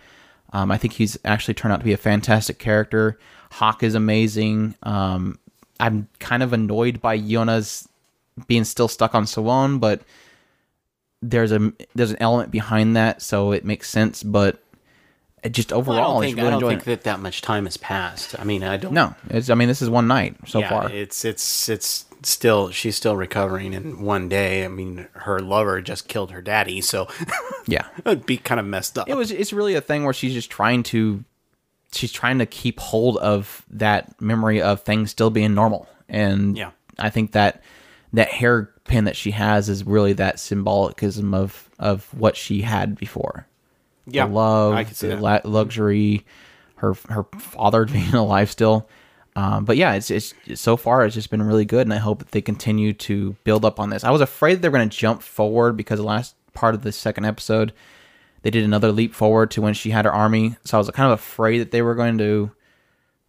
Um, 0.52 0.70
I 0.70 0.78
think 0.78 0.94
he's 0.94 1.18
actually 1.24 1.54
turned 1.54 1.72
out 1.72 1.78
to 1.78 1.84
be 1.84 1.92
a 1.92 1.98
fantastic 1.98 2.58
character. 2.58 3.18
Hak 3.50 3.82
is 3.82 3.94
amazing. 3.94 4.74
Um, 4.82 5.38
I'm 5.80 6.08
kind 6.20 6.42
of 6.42 6.52
annoyed 6.52 7.00
by 7.00 7.18
Yona's 7.18 7.88
being 8.46 8.64
still 8.64 8.88
stuck 8.88 9.14
on 9.14 9.24
Suwon, 9.24 9.80
but 9.80 10.02
there's 11.30 11.52
a 11.52 11.72
there's 11.94 12.10
an 12.10 12.18
element 12.20 12.50
behind 12.50 12.96
that, 12.96 13.22
so 13.22 13.52
it 13.52 13.64
makes 13.64 13.88
sense. 13.88 14.22
But 14.22 14.58
it 15.42 15.52
just 15.52 15.70
Well, 15.70 15.80
overall, 15.80 15.98
I 15.98 16.02
don't 16.02 16.22
think, 16.22 16.36
really 16.36 16.48
I 16.48 16.50
don't 16.60 16.68
think 16.70 16.84
that 16.84 17.02
that 17.04 17.20
much 17.20 17.42
time 17.42 17.64
has 17.64 17.76
passed. 17.76 18.38
I 18.38 18.44
mean, 18.44 18.62
I 18.62 18.76
don't. 18.76 18.92
no, 18.94 19.14
it's 19.30 19.50
I 19.50 19.54
mean 19.54 19.68
this 19.68 19.82
is 19.82 19.90
one 19.90 20.06
night 20.06 20.36
so 20.46 20.60
yeah, 20.60 20.68
far. 20.68 20.90
it's 20.90 21.24
it's 21.24 21.68
it's 21.68 22.06
still 22.22 22.70
she's 22.70 22.96
still 22.96 23.16
recovering 23.16 23.72
in 23.74 24.02
one 24.02 24.28
day. 24.28 24.64
I 24.64 24.68
mean, 24.68 25.06
her 25.12 25.40
lover 25.40 25.80
just 25.80 26.08
killed 26.08 26.30
her 26.30 26.40
daddy, 26.42 26.80
so 26.80 27.08
yeah, 27.66 27.86
it'd 28.04 28.26
be 28.26 28.36
kind 28.36 28.58
of 28.60 28.66
messed 28.66 28.98
up. 28.98 29.08
it 29.08 29.14
was 29.16 29.30
it's 29.30 29.52
really 29.52 29.74
a 29.74 29.80
thing 29.80 30.04
where 30.04 30.14
she's 30.14 30.32
just 30.34 30.50
trying 30.50 30.82
to 30.84 31.24
she's 31.92 32.12
trying 32.12 32.38
to 32.38 32.46
keep 32.46 32.80
hold 32.80 33.16
of 33.18 33.64
that 33.70 34.20
memory 34.20 34.60
of 34.60 34.82
things 34.82 35.10
still 35.10 35.30
being 35.30 35.54
normal 35.54 35.88
and 36.08 36.56
Yeah. 36.58 36.70
i 36.98 37.08
think 37.08 37.30
that 37.32 37.62
that 38.14 38.28
hairpin 38.28 39.04
that 39.04 39.16
she 39.16 39.32
has 39.32 39.68
is 39.68 39.84
really 39.84 40.12
that 40.14 40.38
symbolicism 40.38 41.34
of 41.34 41.68
of 41.78 42.12
what 42.14 42.36
she 42.36 42.62
had 42.62 42.96
before. 42.96 43.46
Yeah, 44.06 44.26
the 44.26 44.32
love 44.32 44.74
I 44.74 44.84
can 44.84 44.94
see 44.94 45.08
the 45.08 45.16
la- 45.16 45.40
luxury 45.44 46.24
her 46.76 46.94
her 47.08 47.24
father 47.38 47.84
being 47.92 48.14
alive 48.14 48.50
still. 48.50 48.88
Um, 49.36 49.64
but 49.64 49.76
yeah 49.76 49.94
it's, 49.94 50.12
it's 50.12 50.32
so 50.54 50.76
far 50.76 51.04
it's 51.04 51.16
just 51.16 51.28
been 51.28 51.42
really 51.42 51.64
good 51.64 51.88
and 51.88 51.92
i 51.92 51.96
hope 51.96 52.20
that 52.20 52.30
they 52.30 52.40
continue 52.40 52.92
to 52.92 53.34
build 53.42 53.64
up 53.64 53.80
on 53.80 53.90
this. 53.90 54.04
I 54.04 54.12
was 54.12 54.20
afraid 54.20 54.62
they 54.62 54.68
were 54.68 54.78
going 54.78 54.88
to 54.88 54.96
jump 54.96 55.22
forward 55.22 55.76
because 55.76 55.98
the 55.98 56.04
last 56.04 56.36
part 56.52 56.76
of 56.76 56.82
the 56.82 56.92
second 56.92 57.24
episode 57.24 57.72
they 58.42 58.50
did 58.50 58.62
another 58.62 58.92
leap 58.92 59.12
forward 59.12 59.50
to 59.52 59.62
when 59.62 59.74
she 59.74 59.90
had 59.90 60.04
her 60.04 60.12
army. 60.12 60.54
So 60.64 60.76
I 60.76 60.78
was 60.78 60.88
kind 60.90 61.10
of 61.10 61.18
afraid 61.18 61.58
that 61.58 61.72
they 61.72 61.82
were 61.82 61.96
going 61.96 62.18
to 62.18 62.52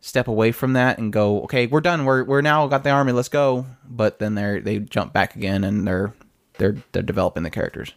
step 0.05 0.27
away 0.27 0.51
from 0.51 0.73
that 0.73 0.99
and 0.99 1.11
go, 1.11 1.41
okay, 1.41 1.65
we're 1.65 1.81
done. 1.81 2.05
We're 2.05 2.23
we're 2.23 2.41
now 2.41 2.67
got 2.67 2.83
the 2.83 2.91
army. 2.91 3.11
Let's 3.11 3.27
go. 3.27 3.65
But 3.89 4.19
then 4.19 4.35
they 4.35 4.59
they 4.59 4.79
jump 4.79 5.13
back 5.13 5.35
again 5.35 5.63
and 5.63 5.87
they're 5.87 6.13
they're 6.59 6.77
they're 6.91 7.01
developing 7.01 7.41
the 7.41 7.49
characters. 7.49 7.91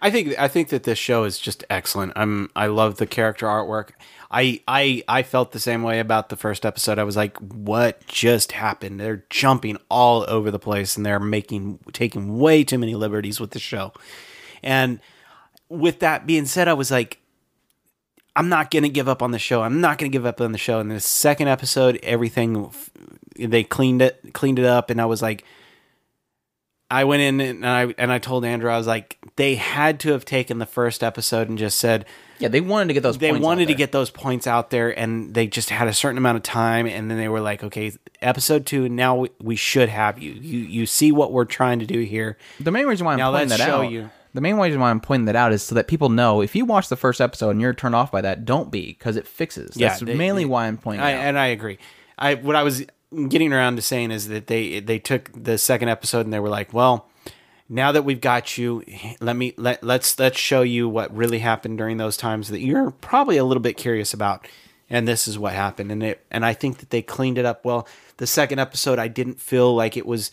I 0.00 0.10
think 0.10 0.38
I 0.38 0.48
think 0.48 0.70
that 0.70 0.84
this 0.84 0.98
show 0.98 1.24
is 1.24 1.38
just 1.38 1.62
excellent. 1.68 2.14
I'm 2.16 2.50
I 2.56 2.68
love 2.68 2.96
the 2.96 3.06
character 3.06 3.46
artwork. 3.46 3.90
I 4.30 4.62
I 4.66 5.04
I 5.06 5.22
felt 5.22 5.52
the 5.52 5.60
same 5.60 5.82
way 5.82 6.00
about 6.00 6.30
the 6.30 6.36
first 6.36 6.64
episode. 6.64 6.98
I 6.98 7.04
was 7.04 7.16
like, 7.16 7.36
what 7.36 8.06
just 8.06 8.52
happened? 8.52 8.98
They're 8.98 9.26
jumping 9.28 9.76
all 9.90 10.24
over 10.28 10.50
the 10.50 10.58
place 10.58 10.96
and 10.96 11.04
they're 11.04 11.20
making 11.20 11.80
taking 11.92 12.38
way 12.38 12.64
too 12.64 12.78
many 12.78 12.94
liberties 12.94 13.38
with 13.38 13.50
the 13.50 13.58
show. 13.58 13.92
And 14.62 14.98
with 15.68 16.00
that 16.00 16.26
being 16.26 16.46
said, 16.46 16.68
I 16.68 16.74
was 16.74 16.90
like, 16.90 17.19
I'm 18.36 18.48
not 18.48 18.70
going 18.70 18.84
to 18.84 18.88
give 18.88 19.08
up 19.08 19.22
on 19.22 19.32
the 19.32 19.38
show. 19.38 19.62
I'm 19.62 19.80
not 19.80 19.98
going 19.98 20.10
to 20.10 20.16
give 20.16 20.24
up 20.26 20.40
on 20.40 20.52
the 20.52 20.58
show. 20.58 20.78
And 20.80 20.90
the 20.90 21.00
second 21.00 21.48
episode, 21.48 21.98
everything 22.02 22.70
they 23.36 23.64
cleaned 23.64 24.02
it 24.02 24.32
cleaned 24.34 24.58
it 24.58 24.64
up 24.64 24.90
and 24.90 25.00
I 25.00 25.06
was 25.06 25.22
like 25.22 25.44
I 26.90 27.04
went 27.04 27.22
in 27.22 27.40
and 27.40 27.66
I 27.66 27.94
and 27.96 28.10
I 28.12 28.18
told 28.18 28.44
Andrew 28.44 28.70
I 28.70 28.76
was 28.76 28.86
like 28.86 29.16
they 29.36 29.54
had 29.54 30.00
to 30.00 30.10
have 30.12 30.24
taken 30.24 30.58
the 30.58 30.66
first 30.66 31.02
episode 31.04 31.48
and 31.48 31.56
just 31.56 31.78
said 31.78 32.04
Yeah, 32.38 32.48
they 32.48 32.60
wanted 32.60 32.88
to 32.88 32.94
get 32.94 33.02
those. 33.02 33.16
they 33.16 33.30
points 33.30 33.42
out 33.42 33.46
wanted 33.46 33.60
to 33.62 33.66
there. 33.68 33.76
get 33.76 33.92
those 33.92 34.10
points 34.10 34.46
out 34.46 34.70
there 34.70 34.90
and 34.98 35.32
they 35.32 35.46
just 35.46 35.70
had 35.70 35.86
a 35.88 35.94
certain 35.94 36.18
amount 36.18 36.36
of 36.36 36.42
time 36.42 36.86
and 36.86 37.10
then 37.10 37.16
they 37.16 37.28
were 37.28 37.40
like 37.40 37.62
okay 37.64 37.92
episode 38.20 38.66
2 38.66 38.88
now 38.88 39.14
we, 39.16 39.30
we 39.40 39.56
should 39.56 39.88
have 39.88 40.18
you 40.18 40.32
you 40.32 40.58
you 40.58 40.86
see 40.86 41.12
what 41.12 41.32
we're 41.32 41.44
trying 41.46 41.78
to 41.78 41.86
do 41.86 42.00
here 42.00 42.36
The 42.58 42.72
main 42.72 42.86
reason 42.86 43.06
why 43.06 43.12
I'm 43.12 43.18
Now 43.18 43.30
pointing 43.30 43.50
let's 43.50 43.60
that 43.62 43.66
show 43.66 43.82
out. 43.82 43.90
you. 43.90 44.10
The 44.32 44.40
main 44.40 44.56
reason 44.56 44.80
why 44.80 44.90
I'm 44.90 45.00
pointing 45.00 45.24
that 45.26 45.36
out 45.36 45.52
is 45.52 45.62
so 45.62 45.74
that 45.74 45.88
people 45.88 46.08
know 46.08 46.40
if 46.40 46.54
you 46.54 46.64
watch 46.64 46.88
the 46.88 46.96
first 46.96 47.20
episode 47.20 47.50
and 47.50 47.60
you're 47.60 47.74
turned 47.74 47.94
off 47.96 48.12
by 48.12 48.20
that, 48.20 48.44
don't 48.44 48.70
be 48.70 48.86
because 48.86 49.16
it 49.16 49.26
fixes. 49.26 49.74
That's 49.74 50.00
they- 50.00 50.14
mainly 50.14 50.44
they- 50.44 50.48
why 50.50 50.66
I'm 50.66 50.76
pointing 50.76 51.02
I, 51.02 51.14
out. 51.14 51.20
and 51.24 51.38
I 51.38 51.46
agree. 51.46 51.78
I 52.18 52.34
what 52.34 52.54
I 52.56 52.62
was 52.62 52.84
getting 53.28 53.52
around 53.52 53.76
to 53.76 53.82
saying 53.82 54.10
is 54.12 54.28
that 54.28 54.46
they 54.46 54.78
they 54.80 54.98
took 54.98 55.30
the 55.34 55.58
second 55.58 55.88
episode 55.88 56.26
and 56.26 56.32
they 56.32 56.38
were 56.40 56.48
like, 56.48 56.72
well, 56.72 57.08
now 57.68 57.90
that 57.92 58.04
we've 58.04 58.20
got 58.20 58.56
you, 58.58 58.84
let 59.20 59.34
me 59.36 59.54
let 59.56 59.82
let's 59.82 60.18
let's 60.18 60.38
show 60.38 60.62
you 60.62 60.88
what 60.88 61.14
really 61.16 61.38
happened 61.40 61.78
during 61.78 61.96
those 61.96 62.16
times 62.16 62.48
that 62.48 62.60
you're 62.60 62.90
probably 62.90 63.36
a 63.36 63.44
little 63.44 63.62
bit 63.62 63.76
curious 63.76 64.12
about. 64.14 64.46
And 64.92 65.06
this 65.06 65.28
is 65.28 65.38
what 65.38 65.52
happened, 65.52 65.92
and 65.92 66.02
it 66.02 66.24
and 66.32 66.44
I 66.44 66.52
think 66.52 66.78
that 66.78 66.90
they 66.90 67.00
cleaned 67.00 67.38
it 67.38 67.44
up 67.44 67.64
well. 67.64 67.86
The 68.16 68.26
second 68.26 68.58
episode, 68.58 68.98
I 68.98 69.06
didn't 69.06 69.40
feel 69.40 69.72
like 69.74 69.96
it 69.96 70.04
was 70.04 70.32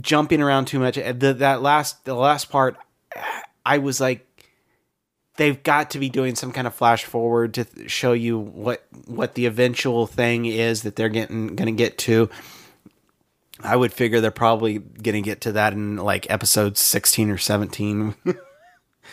jumping 0.00 0.42
around 0.42 0.66
too 0.66 0.78
much. 0.78 0.96
The, 0.96 1.34
that 1.38 1.62
last 1.62 2.04
the 2.04 2.14
last 2.14 2.50
part, 2.50 2.76
I 3.64 3.78
was 3.78 4.00
like, 4.00 4.26
they've 5.36 5.62
got 5.62 5.90
to 5.90 5.98
be 5.98 6.08
doing 6.08 6.34
some 6.34 6.52
kind 6.52 6.66
of 6.66 6.74
flash 6.74 7.04
forward 7.04 7.54
to 7.54 7.64
th- 7.64 7.90
show 7.90 8.12
you 8.12 8.38
what 8.38 8.84
what 9.06 9.34
the 9.34 9.46
eventual 9.46 10.06
thing 10.06 10.46
is 10.46 10.82
that 10.82 10.96
they're 10.96 11.08
getting 11.08 11.48
going 11.56 11.66
to 11.66 11.72
get 11.72 11.98
to. 11.98 12.28
I 13.62 13.74
would 13.74 13.92
figure 13.92 14.20
they're 14.20 14.30
probably 14.30 14.78
going 14.78 15.14
to 15.14 15.22
get 15.22 15.40
to 15.42 15.52
that 15.52 15.72
in 15.72 15.96
like 15.96 16.30
episode 16.30 16.76
16 16.76 17.30
or 17.30 17.38
17. 17.38 18.14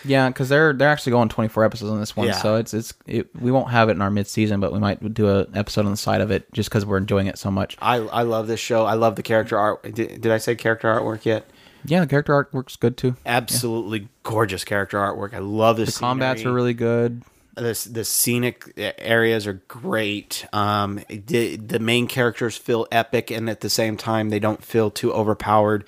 Yeah, 0.06 0.28
because 0.28 0.50
they're 0.50 0.74
they're 0.74 0.90
actually 0.90 1.12
going 1.12 1.30
24 1.30 1.64
episodes 1.66 1.92
on 1.92 2.00
this 2.00 2.16
one, 2.18 2.28
Yeah. 2.28 2.34
so 2.34 2.56
it's 2.56 2.74
it's 2.74 2.94
it, 3.06 3.30
we 3.40 3.52
won't 3.52 3.70
have 3.70 3.90
it 3.90 3.92
in 3.92 4.02
our 4.02 4.10
mid 4.10 4.26
season, 4.28 4.60
but 4.60 4.74
we 4.74 4.80
might 4.80 5.14
do 5.14 5.30
an 5.30 5.52
episode 5.56 5.86
on 5.86 5.92
the 5.92 5.98
side 5.98 6.20
of 6.20 6.32
it 6.32 6.52
just 6.52 6.68
because 6.70 6.84
we're 6.84 6.98
enjoying 6.98 7.28
it 7.28 7.38
so 7.38 7.52
much. 7.52 7.78
I 7.80 7.98
I 7.98 8.24
love 8.24 8.48
this 8.48 8.60
show. 8.60 8.86
I 8.86 8.96
love 8.96 9.16
the 9.16 9.24
character 9.24 9.58
art. 9.58 9.84
Did, 9.84 10.20
did 10.20 10.32
I 10.32 10.40
say 10.40 10.56
character 10.56 10.88
artwork 10.94 11.26
yet? 11.26 11.46
Yeah, 11.86 12.00
the 12.02 12.08
character 12.08 12.34
art 12.34 12.54
works 12.54 12.76
good 12.76 12.98
too. 12.98 13.16
Absolutely 13.26 14.08
gorgeous 14.24 14.64
character 14.64 14.98
artwork. 14.98 15.34
I 15.34 15.40
love 15.40 15.78
this. 15.78 15.96
The 15.96 16.00
combats 16.00 16.46
are 16.46 16.54
really 16.54 16.74
good. 16.74 17.24
the 17.56 17.88
the 17.92 18.04
scenic 18.06 18.74
areas 18.78 19.46
are 19.48 19.62
great. 19.68 20.46
Um, 20.54 21.02
the 21.10 21.58
the 21.58 21.80
main 21.80 22.08
characters 22.08 22.56
feel 22.58 22.88
epic, 22.92 23.32
and 23.32 23.50
at 23.50 23.60
the 23.62 23.70
same 23.70 23.98
time, 23.98 24.30
they 24.30 24.40
don't 24.40 24.64
feel 24.64 24.90
too 24.92 25.12
overpowered. 25.14 25.88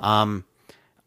Um, 0.00 0.44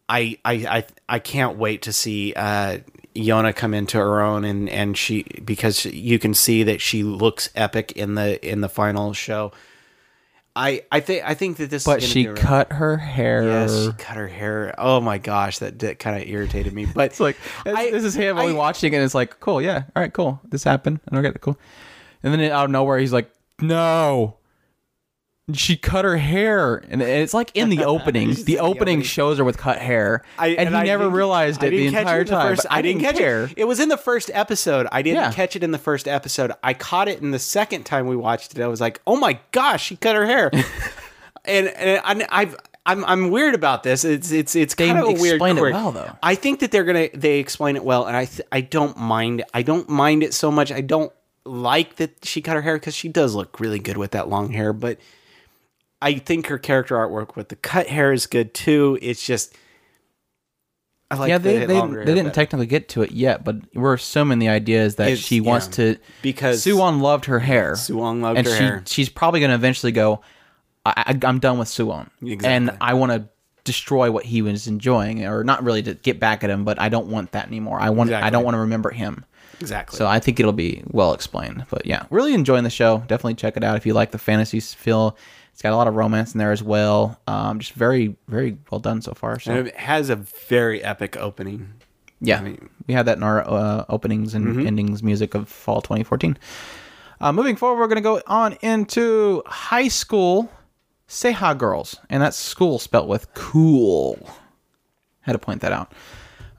I 0.10 0.38
I 0.46 0.54
I 0.54 0.86
I 1.10 1.20
can't 1.20 1.58
wait 1.58 1.82
to 1.84 1.94
see 1.94 2.34
uh, 2.36 2.80
Yona 3.16 3.56
come 3.56 3.74
into 3.74 3.98
her 3.98 4.22
own, 4.22 4.44
and 4.46 4.70
and 4.70 4.98
she 4.98 5.24
because 5.44 5.86
you 5.86 6.20
can 6.20 6.34
see 6.34 6.64
that 6.64 6.82
she 6.82 7.04
looks 7.04 7.50
epic 7.56 7.94
in 7.94 8.16
the 8.16 8.46
in 8.48 8.62
the 8.62 8.70
final 8.70 9.14
show. 9.14 9.52
I 10.56 10.84
I 10.92 11.02
think 11.02 11.24
I 11.26 11.34
think 11.34 11.58
that 11.58 11.70
this. 11.70 11.84
But 11.84 12.02
is 12.02 12.10
she 12.10 12.26
cut 12.26 12.72
her 12.72 12.96
hair. 12.98 13.44
Yes, 13.44 13.86
she 13.86 13.92
cut 13.98 14.16
her 14.16 14.28
hair. 14.28 14.74
Oh 14.78 15.02
my 15.02 15.18
gosh, 15.18 15.60
that, 15.60 15.80
that 15.80 16.00
kind 16.00 16.22
of 16.22 16.28
irritated 16.30 16.72
me. 16.74 16.86
But 16.86 17.06
It's 17.12 17.20
like 17.20 17.38
I- 17.66 17.92
this 17.92 18.04
is 18.06 18.16
him 18.16 18.38
I- 18.38 18.42
only 18.44 18.54
watching, 18.54 18.94
it, 18.94 18.98
and 18.98 19.04
it's 19.06 19.16
like, 19.16 19.40
cool, 19.42 19.62
yeah, 19.62 19.84
all 19.96 20.02
right, 20.02 20.14
cool, 20.14 20.40
this 20.50 20.64
happened, 20.64 21.02
and 21.08 21.26
okay, 21.26 21.38
cool. 21.42 21.58
And 22.24 22.34
then 22.34 22.40
out 22.52 22.66
of 22.66 22.72
nowhere, 22.72 22.98
he's 23.00 23.12
like, 23.14 23.30
no, 23.62 24.38
she 25.54 25.78
cut 25.78 26.06
her 26.06 26.18
hair, 26.18 26.84
and 26.90 27.02
it's 27.02 27.34
like 27.34 27.52
in 27.54 27.70
the 27.70 27.84
opening. 27.86 28.30
The 28.34 28.40
in 28.40 28.46
the 28.46 28.60
opening 28.60 29.02
shows 29.04 29.38
her 29.38 29.44
with 29.44 29.58
cut 29.58 29.78
hair, 29.80 30.24
I, 30.40 30.48
and, 30.50 30.70
he 30.70 30.76
I 30.76 30.84
never 30.86 31.08
realized 31.10 31.62
it 31.62 31.70
the 31.70 31.86
entire 31.88 32.24
the 32.24 32.32
time. 32.32 32.56
first- 32.56 32.66
I 32.70 32.82
didn't 32.82 33.02
catch 33.02 33.18
care. 33.18 33.44
it. 33.44 33.54
It 33.58 33.64
was 33.66 33.80
in 33.80 33.90
the 33.90 33.98
first 33.98 34.32
episode. 34.34 34.88
I 34.92 35.02
didn't 35.04 35.22
Yeah. 35.22 35.32
catch 35.32 35.56
it 35.56 35.64
in 35.64 35.72
the 35.72 35.78
first 35.78 36.08
episode. 36.08 36.52
I 36.64 36.74
caught 36.74 37.08
it 37.08 37.22
in 37.22 37.30
the 37.32 37.40
second 37.40 37.84
time 37.86 38.08
we 38.08 38.16
watched 38.16 38.58
it. 38.58 38.62
I 38.62 38.68
was 38.68 38.82
like, 38.82 39.02
"Oh 39.06 39.18
my 39.18 39.40
gosh, 39.52 39.86
she 39.86 39.96
cut 39.98 40.16
her 40.16 40.26
hair," 40.26 40.50
and, 41.46 41.68
and 41.68 42.02
I, 42.04 42.28
I've. 42.42 42.56
I'm 42.88 43.04
I'm 43.06 43.32
weird 43.32 43.56
about 43.56 43.82
this. 43.82 44.06
It's 44.06 44.32
it's 44.32 44.56
it's 44.56 44.76
They 44.76 44.86
kind 44.90 45.00
of 45.00 45.06
a 45.06 45.14
weird 45.14 45.36
explain 45.38 45.58
it 45.58 45.62
well, 45.74 45.92
though. 45.92 46.16
I 46.22 46.36
think 46.36 46.60
that 46.60 46.70
they're 46.72 46.84
gonna 46.84 47.10
they 47.16 47.40
explain 47.40 47.76
it 47.78 47.84
well, 47.84 48.06
and 48.06 48.16
I 48.16 48.26
th- 48.26 48.48
I 48.52 48.62
don't 48.62 48.96
mind 48.96 49.44
I 49.56 49.64
don't 49.64 49.90
mind 49.90 50.22
it 50.22 50.36
so 50.36 50.52
much. 50.52 50.72
I 50.72 50.82
don't 50.82 51.12
like 51.46 51.96
that 51.96 52.24
she 52.24 52.44
cut 52.44 52.54
her 52.56 52.62
hair 52.62 52.76
because 52.76 52.94
she 52.94 53.10
does 53.10 53.34
look 53.34 53.60
really 53.60 53.80
good 53.80 53.98
with 53.98 54.12
that 54.12 54.30
long 54.30 54.52
hair, 54.52 54.72
but 54.72 55.00
I 56.02 56.16
think 56.16 56.48
her 56.48 56.58
character 56.58 56.96
artwork 56.96 57.36
with 57.36 57.50
the 57.50 57.56
cut 57.56 57.88
hair 57.88 58.12
is 58.12 58.28
good 58.28 58.54
too. 58.54 58.98
It's 59.02 59.26
just 59.26 59.56
I 61.12 61.16
like 61.16 61.30
yeah, 61.30 61.38
they 61.38 61.60
the 61.60 61.66
they, 61.68 61.74
longer 61.80 62.00
they 62.00 62.14
didn't 62.14 62.26
better. 62.28 62.36
technically 62.36 62.66
get 62.66 62.90
to 62.90 63.04
it 63.04 63.12
yet, 63.12 63.44
but 63.44 63.58
we're 63.76 63.94
assuming 63.94 64.40
the 64.40 64.50
idea 64.50 64.84
is 64.84 64.96
that 64.96 65.06
It's- 65.10 65.20
she 65.20 65.40
wants 65.40 65.68
yeah, 65.68 65.94
to 65.94 66.00
because 66.22 66.66
Suwon 66.66 67.02
loved 67.02 67.26
her 67.26 67.40
hair. 67.40 67.74
Suwon 67.74 68.22
loved 68.22 68.40
and 68.40 68.48
her 68.48 68.54
she, 68.56 68.64
hair. 68.64 68.84
She's 68.88 69.10
probably 69.10 69.40
going 69.40 69.50
to 69.52 69.56
eventually 69.56 69.92
go. 69.92 70.22
I, 70.86 70.94
I, 71.22 71.28
I'm 71.28 71.40
done 71.40 71.58
with 71.60 71.68
Suwon, 71.68 72.10
Exactly. 72.22 72.48
and 72.48 72.78
I 72.82 72.96
want 72.96 73.12
to 73.12 73.30
destroy 73.64 74.12
what 74.12 74.26
he 74.26 74.42
was 74.42 74.68
enjoying, 74.68 75.26
or 75.26 75.44
not 75.44 75.64
really 75.64 75.82
to 75.84 75.94
get 75.96 76.20
back 76.20 76.44
at 76.44 76.50
him, 76.50 76.64
but 76.64 76.80
I 76.80 76.90
don't 76.90 77.08
want 77.08 77.32
that 77.32 77.48
anymore. 77.48 77.80
I 77.80 77.90
want. 77.92 78.12
I 78.12 78.30
don't 78.32 78.44
want 78.44 78.56
to 78.56 78.60
remember 78.60 78.90
him. 78.90 79.26
exactly. 79.60 79.98
So 79.98 80.08
I 80.08 80.20
think 80.20 80.40
it'll 80.40 80.54
be 80.54 80.84
well 80.88 81.14
explained. 81.14 81.66
But 81.70 81.86
yeah, 81.86 82.06
really 82.10 82.34
enjoying 82.34 82.64
the 82.64 82.70
show. 82.72 83.00
Definitely 83.08 83.36
check 83.36 83.58
it 83.58 83.64
out 83.64 83.78
if 83.78 83.86
you 83.86 83.94
like 83.94 84.10
the 84.12 84.18
fantasy 84.20 84.60
feel. 84.60 85.16
It's 85.56 85.62
got 85.62 85.72
a 85.72 85.78
lot 85.78 85.88
of 85.88 85.96
romance 85.96 86.34
in 86.34 86.38
there 86.40 86.52
as 86.52 86.62
well. 86.62 87.18
Um, 87.28 87.60
just 87.60 87.72
very, 87.72 88.18
very 88.28 88.58
well 88.70 88.80
done 88.80 89.02
so 89.02 89.14
far. 89.14 89.40
So 89.40 89.54
and 89.54 89.68
it 89.70 89.78
has 89.78 90.10
a 90.10 90.18
very 90.18 90.84
epic 90.84 91.16
opening. 91.16 91.72
yeah, 92.20 92.42
mean- 92.42 92.70
we 92.88 92.94
had 92.94 93.06
that 93.06 93.16
in 93.16 93.24
our 93.24 93.48
uh, 93.50 93.86
openings 93.88 94.34
and 94.36 94.46
Mm-hmm. 94.48 94.68
endings 94.68 95.02
music 95.02 95.34
of 95.34 95.48
fall 95.48 95.82
2014. 95.82 96.38
Uh, 97.22 97.32
moving 97.32 97.56
forward, 97.56 97.80
we're 97.80 97.88
going 97.88 97.96
to 97.96 98.02
go 98.02 98.22
on 98.28 98.58
into 98.62 99.42
high 99.46 99.88
school 99.88 100.52
Seha 101.08 101.58
girls, 101.58 101.96
and 102.10 102.22
that's 102.22 102.36
school 102.36 102.78
spelt 102.78 103.08
with 103.08 103.34
cool. 103.34 104.20
Had 105.22 105.32
to 105.34 105.40
point 105.40 105.62
that 105.62 105.72
out. 105.72 105.94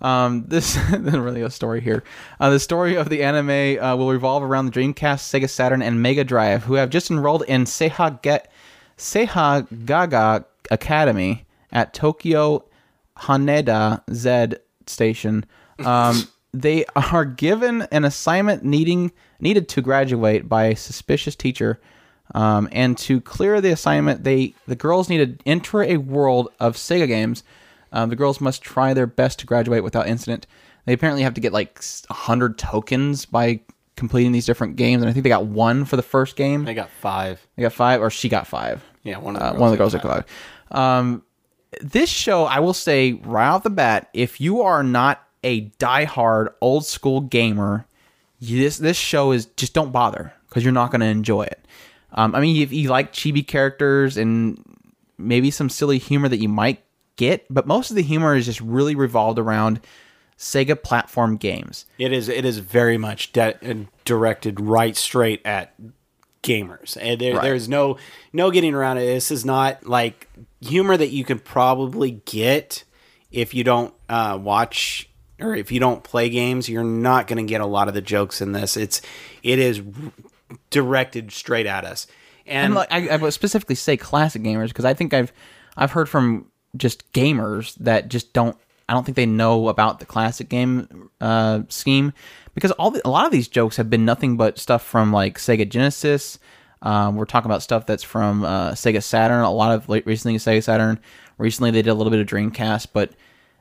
Um, 0.00 0.44
this 0.48 0.74
isn't 0.76 1.20
really 1.20 1.42
a 1.42 1.50
story 1.50 1.82
here. 1.82 2.02
Uh, 2.40 2.48
the 2.50 2.58
story 2.60 2.96
of 2.96 3.10
the 3.10 3.22
anime 3.22 3.78
uh, 3.84 3.94
will 3.96 4.10
revolve 4.10 4.42
around 4.42 4.66
the 4.66 4.72
Dreamcast, 4.72 5.20
Sega 5.20 5.50
Saturn, 5.50 5.82
and 5.82 6.00
Mega 6.02 6.24
Drive, 6.24 6.64
who 6.64 6.74
have 6.74 6.88
just 6.90 7.10
enrolled 7.10 7.42
in 7.42 7.64
Seha 7.64 8.20
Get 8.22 8.50
Seha 8.96 9.66
Gaga 9.84 10.46
Academy 10.70 11.46
at 11.72 11.94
Tokyo 11.94 12.64
Haneda 13.18 14.02
Z 14.12 14.58
Station. 14.86 15.44
Um, 15.84 16.28
they 16.54 16.84
are 16.94 17.24
given 17.24 17.82
an 17.92 18.04
assignment 18.04 18.64
needing 18.64 19.12
needed 19.40 19.68
to 19.68 19.82
graduate 19.82 20.48
by 20.48 20.66
a 20.66 20.76
suspicious 20.76 21.36
teacher. 21.36 21.80
Um, 22.34 22.68
and 22.72 22.96
to 22.98 23.20
clear 23.20 23.60
the 23.60 23.70
assignment, 23.70 24.24
they 24.24 24.54
the 24.66 24.76
girls 24.76 25.08
need 25.08 25.38
to 25.38 25.44
enter 25.48 25.82
a 25.82 25.98
world 25.98 26.48
of 26.58 26.76
Sega 26.76 27.06
games. 27.06 27.44
Um, 27.92 28.10
the 28.10 28.16
girls 28.16 28.40
must 28.40 28.62
try 28.62 28.94
their 28.94 29.06
best 29.06 29.38
to 29.40 29.46
graduate 29.46 29.84
without 29.84 30.08
incident. 30.08 30.46
They 30.86 30.92
apparently 30.92 31.22
have 31.22 31.34
to 31.34 31.40
get 31.40 31.52
like 31.52 31.80
hundred 32.10 32.58
tokens 32.58 33.26
by 33.26 33.60
completing 33.96 34.32
these 34.32 34.46
different 34.46 34.76
games, 34.76 35.02
and 35.02 35.08
I 35.08 35.12
think 35.12 35.22
they 35.22 35.30
got 35.30 35.46
one 35.46 35.84
for 35.84 35.96
the 35.96 36.02
first 36.02 36.36
game. 36.36 36.64
They 36.64 36.74
got 36.74 36.90
five. 36.90 37.46
They 37.56 37.62
got 37.62 37.72
five, 37.72 38.00
or 38.00 38.10
she 38.10 38.28
got 38.28 38.46
five. 38.46 38.82
Yeah, 39.06 39.18
one 39.18 39.36
of 39.36 39.40
the 39.40 39.46
Uh, 39.46 39.50
girls 39.52 39.60
one 39.60 39.68
of 39.68 39.72
the 39.72 39.78
girls 39.78 39.92
got 39.94 40.02
five. 40.02 40.24
Um, 40.70 41.22
this 41.80 42.10
show, 42.10 42.44
I 42.44 42.60
will 42.60 42.74
say 42.74 43.12
right 43.24 43.48
off 43.48 43.62
the 43.62 43.70
bat, 43.70 44.08
if 44.12 44.40
you 44.40 44.62
are 44.62 44.82
not 44.82 45.22
a 45.44 45.70
diehard 45.78 46.48
old 46.60 46.84
school 46.84 47.20
gamer, 47.20 47.86
you, 48.38 48.60
this 48.60 48.78
this 48.78 48.96
show 48.96 49.32
is 49.32 49.46
just 49.56 49.72
don't 49.74 49.92
bother 49.92 50.32
because 50.48 50.64
you're 50.64 50.72
not 50.72 50.90
going 50.90 51.00
to 51.00 51.06
enjoy 51.06 51.42
it. 51.42 51.66
Um, 52.12 52.34
I 52.34 52.40
mean, 52.40 52.60
if 52.62 52.72
you 52.72 52.88
like 52.88 53.12
chibi 53.12 53.46
characters 53.46 54.16
and 54.16 54.62
maybe 55.18 55.50
some 55.50 55.68
silly 55.68 55.98
humor 55.98 56.28
that 56.28 56.38
you 56.38 56.48
might 56.48 56.82
get, 57.16 57.46
but 57.48 57.66
most 57.66 57.90
of 57.90 57.96
the 57.96 58.02
humor 58.02 58.34
is 58.34 58.46
just 58.46 58.60
really 58.60 58.94
revolved 58.94 59.38
around 59.38 59.80
Sega 60.38 60.80
platform 60.82 61.36
games. 61.36 61.86
It 61.98 62.12
is 62.12 62.28
it 62.28 62.44
is 62.44 62.58
very 62.58 62.98
much 62.98 63.32
de- 63.32 63.86
directed 64.04 64.60
right 64.60 64.96
straight 64.96 65.40
at 65.44 65.74
gamers. 66.46 66.96
And 67.00 67.20
there, 67.20 67.34
Right. 67.34 67.42
there's 67.42 67.68
no 67.68 67.98
no 68.32 68.50
getting 68.50 68.74
around 68.74 68.98
it. 68.98 69.06
This 69.06 69.30
is 69.30 69.44
not 69.44 69.86
like 69.86 70.28
humor 70.60 70.96
that 70.96 71.08
you 71.08 71.24
can 71.24 71.38
probably 71.38 72.22
get 72.24 72.84
if 73.30 73.52
you 73.54 73.64
don't 73.64 73.92
uh, 74.08 74.38
watch 74.40 75.08
or 75.40 75.54
if 75.54 75.70
you 75.72 75.80
don't 75.80 76.02
play 76.04 76.28
games. 76.30 76.68
You're 76.68 76.84
not 76.84 77.26
going 77.26 77.44
to 77.44 77.48
get 77.50 77.60
a 77.60 77.66
lot 77.66 77.88
of 77.88 77.94
the 77.94 78.00
jokes 78.00 78.40
in 78.40 78.52
this. 78.52 78.76
It's 78.76 79.02
it 79.42 79.58
is 79.58 79.82
directed 80.70 81.32
straight 81.32 81.66
at 81.66 81.84
us. 81.84 82.06
And 82.46 82.66
and 82.66 82.74
like 82.74 82.92
I, 82.92 83.08
I 83.08 83.16
would 83.16 83.32
specifically 83.32 83.74
say 83.74 83.96
classic 83.96 84.42
gamers 84.42 84.68
because 84.68 84.84
I 84.84 84.94
think 84.94 85.12
I've 85.12 85.32
I've 85.76 85.92
heard 85.92 86.08
from 86.08 86.46
just 86.76 87.10
gamers 87.12 87.74
that 87.76 88.08
just 88.08 88.32
don't 88.32 88.56
I 88.88 88.92
don't 88.94 89.04
think 89.04 89.16
they 89.16 89.26
know 89.26 89.68
about 89.68 89.98
the 89.98 90.06
classic 90.06 90.48
game 90.48 91.10
uh, 91.20 91.62
scheme 91.68 92.12
because 92.56 92.70
all 92.72 92.90
the, 92.90 93.02
a 93.04 93.10
lot 93.10 93.26
of 93.26 93.32
these 93.32 93.48
jokes 93.48 93.76
have 93.76 93.90
been 93.90 94.06
nothing 94.06 94.38
but 94.38 94.58
stuff 94.58 94.82
from 94.82 95.12
like 95.12 95.36
Sega 95.36 95.68
Genesis. 95.68 96.38
Um, 96.80 97.16
we're 97.16 97.26
talking 97.26 97.50
about 97.50 97.62
stuff 97.62 97.84
that's 97.84 98.02
from 98.02 98.46
uh, 98.46 98.70
Sega 98.70 99.02
Saturn. 99.02 99.42
A 99.42 99.52
lot 99.52 99.74
of 99.74 99.90
like, 99.90 100.06
recently 100.06 100.38
Sega 100.38 100.62
Saturn. 100.62 100.98
Recently 101.36 101.70
they 101.70 101.82
did 101.82 101.90
a 101.90 101.94
little 101.94 102.10
bit 102.10 102.18
of 102.18 102.26
Dreamcast, 102.26 102.88
but 102.94 103.12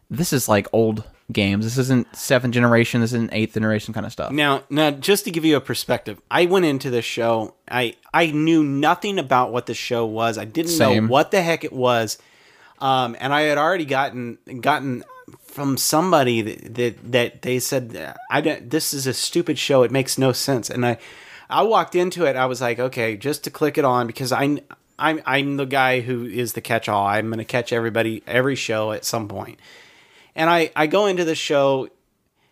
this 0.09 0.31
is 0.31 0.47
like 0.47 0.67
old 0.71 1.03
games. 1.29 1.65
This 1.65 1.77
isn't 1.77 2.15
seventh 2.15 2.53
generation. 2.53 3.01
This 3.01 3.11
isn't 3.11 3.33
eighth 3.33 3.55
generation 3.55 3.93
kind 3.93 4.05
of 4.05 4.13
stuff. 4.13 4.31
Now, 4.31 4.63
now, 4.69 4.91
just 4.91 5.25
to 5.25 5.31
give 5.31 5.43
you 5.43 5.57
a 5.57 5.61
perspective, 5.61 6.21
I 6.31 6.45
went 6.45 6.63
into 6.63 6.89
this 6.89 7.03
show. 7.03 7.55
I 7.69 7.97
I 8.13 8.27
knew 8.27 8.63
nothing 8.63 9.19
about 9.19 9.51
what 9.51 9.65
the 9.65 9.73
show 9.73 10.05
was. 10.05 10.37
I 10.37 10.45
didn't 10.45 10.71
Same. 10.71 11.07
know 11.07 11.11
what 11.11 11.31
the 11.31 11.41
heck 11.41 11.65
it 11.65 11.73
was, 11.73 12.17
um, 12.79 13.17
and 13.19 13.33
I 13.33 13.41
had 13.41 13.57
already 13.57 13.85
gotten 13.85 14.37
gotten 14.61 15.03
from 15.55 15.77
somebody 15.77 16.41
that 16.41 16.75
that, 16.75 17.11
that 17.11 17.41
they 17.41 17.59
said 17.59 18.15
I 18.29 18.41
don't. 18.41 18.69
This 18.69 18.93
is 18.93 19.07
a 19.07 19.13
stupid 19.13 19.57
show. 19.57 19.83
It 19.83 19.91
makes 19.91 20.17
no 20.17 20.31
sense. 20.33 20.69
And 20.69 20.85
I 20.85 20.97
I 21.49 21.63
walked 21.63 21.95
into 21.95 22.25
it. 22.25 22.35
I 22.35 22.45
was 22.45 22.61
like, 22.61 22.79
okay, 22.79 23.17
just 23.17 23.43
to 23.45 23.49
click 23.49 23.77
it 23.77 23.85
on 23.85 24.05
because 24.07 24.31
I. 24.31 24.61
I'm 24.97 25.19
I'm 25.25 25.57
the 25.57 25.65
guy 25.65 25.99
who 25.99 26.23
is 26.23 26.53
the 26.53 26.61
catch 26.61 26.87
all. 26.87 27.05
I'm 27.05 27.27
going 27.27 27.39
to 27.39 27.43
catch 27.43 27.73
everybody 27.73 28.23
every 28.25 28.55
show 28.55 28.93
at 28.93 29.03
some 29.03 29.27
point. 29.27 29.59
And 30.37 30.49
I 30.49 30.71
I 30.73 30.87
go 30.87 31.07
into 31.07 31.25
the 31.25 31.35
show 31.35 31.89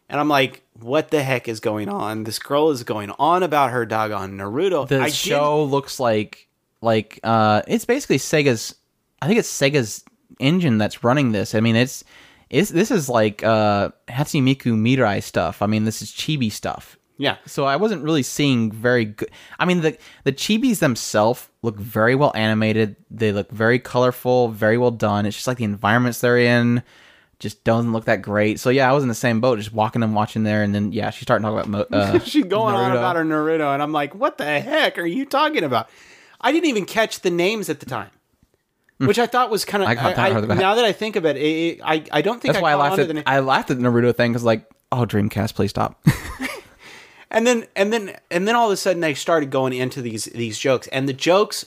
and 0.09 0.19
I'm 0.19 0.27
like, 0.27 0.61
what 0.77 1.09
the 1.09 1.23
heck 1.23 1.47
is 1.47 1.61
going 1.61 1.87
on? 1.87 2.25
This 2.25 2.39
girl 2.39 2.69
is 2.71 2.83
going 2.83 3.11
on 3.17 3.43
about 3.43 3.71
her 3.71 3.85
doggone 3.85 4.33
Naruto. 4.37 4.85
the 4.89 4.99
I 4.99 5.05
did- 5.05 5.13
show 5.13 5.63
looks 5.63 6.01
like 6.01 6.49
like 6.81 7.17
uh 7.23 7.61
it's 7.65 7.85
basically 7.85 8.17
Sega's 8.17 8.75
I 9.21 9.27
think 9.27 9.39
it's 9.39 9.49
Sega's 9.49 10.03
engine 10.41 10.77
that's 10.77 11.01
running 11.01 11.31
this. 11.31 11.55
I 11.55 11.61
mean 11.61 11.77
it's 11.77 12.03
it's 12.53 12.69
this 12.69 12.91
is 12.91 13.09
like 13.09 13.43
uh 13.43 13.89
Hatsune 14.07 14.43
Mirai 14.55 15.21
stuff. 15.21 15.61
I 15.61 15.65
mean 15.67 15.85
this 15.85 16.01
is 16.01 16.11
chibi 16.11 16.51
stuff. 16.51 16.97
yeah. 17.17 17.37
So 17.45 17.65
I 17.65 17.75
wasn't 17.75 18.03
really 18.03 18.23
seeing 18.23 18.71
very 18.71 19.05
good 19.05 19.29
I 19.59 19.65
mean 19.65 19.81
the 19.81 19.97
the 20.23 20.31
chibis 20.31 20.79
themselves 20.79 21.49
look 21.61 21.77
very 21.77 22.15
well 22.15 22.31
animated. 22.35 22.95
They 23.09 23.31
look 23.31 23.51
very 23.51 23.79
colorful, 23.79 24.49
very 24.49 24.77
well 24.77 24.91
done. 24.91 25.25
It's 25.25 25.35
just 25.35 25.47
like 25.47 25.57
the 25.57 25.63
environments 25.63 26.21
they're 26.21 26.37
in 26.37 26.83
just 27.39 27.63
doesn't 27.65 27.91
look 27.91 28.05
that 28.05 28.21
great. 28.21 28.59
So 28.59 28.69
yeah, 28.69 28.89
I 28.89 28.93
was 28.93 29.03
in 29.03 29.09
the 29.09 29.15
same 29.15 29.41
boat, 29.41 29.57
just 29.57 29.73
walking 29.73 30.01
and 30.01 30.15
watching 30.15 30.43
there, 30.43 30.63
and 30.63 30.73
then 30.73 30.93
yeah, 30.93 31.09
she 31.09 31.25
started 31.25 31.43
talking 31.43 31.73
about 31.73 31.89
Mo- 31.91 31.97
uh, 31.97 32.19
She's 32.23 32.45
going 32.45 32.73
on 32.73 32.91
about 32.91 33.17
her 33.17 33.25
Naruto, 33.25 33.73
and 33.73 33.83
I'm 33.83 33.91
like, 33.91 34.15
what 34.15 34.37
the 34.37 34.45
heck 34.61 34.97
are 34.97 35.05
you 35.05 35.25
talking 35.25 35.63
about? 35.63 35.89
I 36.39 36.51
didn't 36.53 36.69
even 36.69 36.85
catch 36.85 37.19
the 37.19 37.29
names 37.29 37.69
at 37.69 37.81
the 37.81 37.85
time. 37.85 38.11
Which 38.97 39.19
I 39.19 39.25
thought 39.25 39.49
was 39.49 39.65
kind 39.65 39.83
of. 39.83 39.87
Hmm. 39.87 39.91
I 39.91 39.95
caught 40.13 40.15
that 40.15 40.47
the 40.47 40.55
now 40.55 40.75
that 40.75 40.85
I 40.85 40.91
think 40.91 41.15
of 41.15 41.25
it, 41.25 41.35
it, 41.35 41.41
it 41.41 41.81
I 41.83 42.03
I 42.11 42.21
don't 42.21 42.41
think 42.41 42.53
That's 42.53 42.59
I 42.59 42.61
why 42.61 42.71
I 42.71 42.75
laughed 42.75 42.99
at 42.99 43.07
the. 43.07 43.23
I 43.27 43.39
laughed 43.39 43.71
at 43.71 43.77
the 43.77 43.83
Naruto 43.83 44.15
thing 44.15 44.31
because 44.31 44.43
like, 44.43 44.69
oh 44.91 45.05
Dreamcast, 45.05 45.55
please 45.55 45.71
stop. 45.71 46.05
and 47.31 47.45
then 47.45 47.65
and 47.75 47.91
then 47.91 48.15
and 48.31 48.47
then 48.47 48.55
all 48.55 48.67
of 48.67 48.71
a 48.71 48.77
sudden 48.77 49.01
they 49.01 49.13
started 49.13 49.49
going 49.49 49.73
into 49.73 50.01
these 50.01 50.25
these 50.25 50.57
jokes 50.57 50.87
and 50.87 51.09
the 51.09 51.13
jokes 51.13 51.65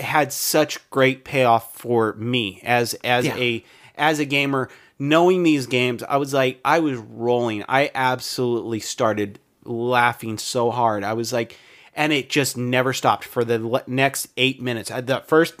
had 0.00 0.32
such 0.32 0.90
great 0.90 1.24
payoff 1.24 1.74
for 1.74 2.12
me 2.14 2.60
as 2.64 2.94
as 3.04 3.24
Yeah. 3.24 3.36
a 3.36 3.64
as 3.96 4.18
a 4.18 4.24
gamer 4.24 4.68
knowing 4.98 5.42
these 5.42 5.66
games 5.66 6.02
i 6.02 6.16
was 6.18 6.34
like 6.34 6.60
i 6.64 6.78
was 6.80 6.98
rolling 6.98 7.64
i 7.68 7.90
absolutely 7.94 8.78
started 8.80 9.38
laughing 9.64 10.36
so 10.36 10.70
hard 10.70 11.02
i 11.02 11.14
was 11.14 11.32
like 11.32 11.58
and 11.94 12.12
it 12.12 12.28
just 12.30 12.56
never 12.56 12.92
stopped 12.92 13.24
for 13.24 13.44
the 13.44 13.82
next 13.86 14.28
eight 14.36 14.60
minutes. 14.60 14.90
At 14.90 15.06
the 15.06 15.22
first 15.26 15.54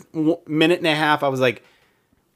minute 0.46 0.78
and 0.78 0.86
a 0.86 0.94
half, 0.94 1.22
I 1.22 1.28
was 1.28 1.40
like, 1.40 1.62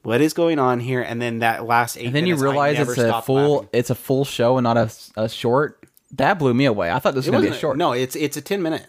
"What 0.03 0.20
is 0.20 0.32
going 0.32 0.59
on 0.59 0.80
here?" 0.80 1.03
And 1.03 1.20
then 1.20 1.40
that 1.40 1.66
last 1.66 1.96
eight. 1.96 2.07
And 2.07 2.14
then 2.14 2.26
you 2.26 2.34
minutes, 2.34 2.42
I 2.42 2.51
realize 2.51 2.78
it's 2.88 2.99
a 2.99 3.22
full 3.22 3.55
laughing. 3.57 3.68
it's 3.72 3.90
a 3.90 3.94
full 3.94 4.24
show 4.24 4.57
and 4.59 4.64
not 4.64 4.76
a, 4.76 4.90
a 5.16 5.28
short. 5.28 5.84
That 6.12 6.38
blew 6.38 6.55
me 6.55 6.64
away. 6.64 6.90
I 6.90 6.99
thought 6.99 7.14
this 7.14 7.22
was 7.26 7.28
It 7.28 7.32
gonna 7.32 7.44
be 7.51 7.51
a 7.51 7.59
short. 7.59 7.76
No, 7.76 7.92
it's 7.92 8.16
it's 8.16 8.36
a 8.36 8.40
ten 8.42 8.62
minute. 8.62 8.86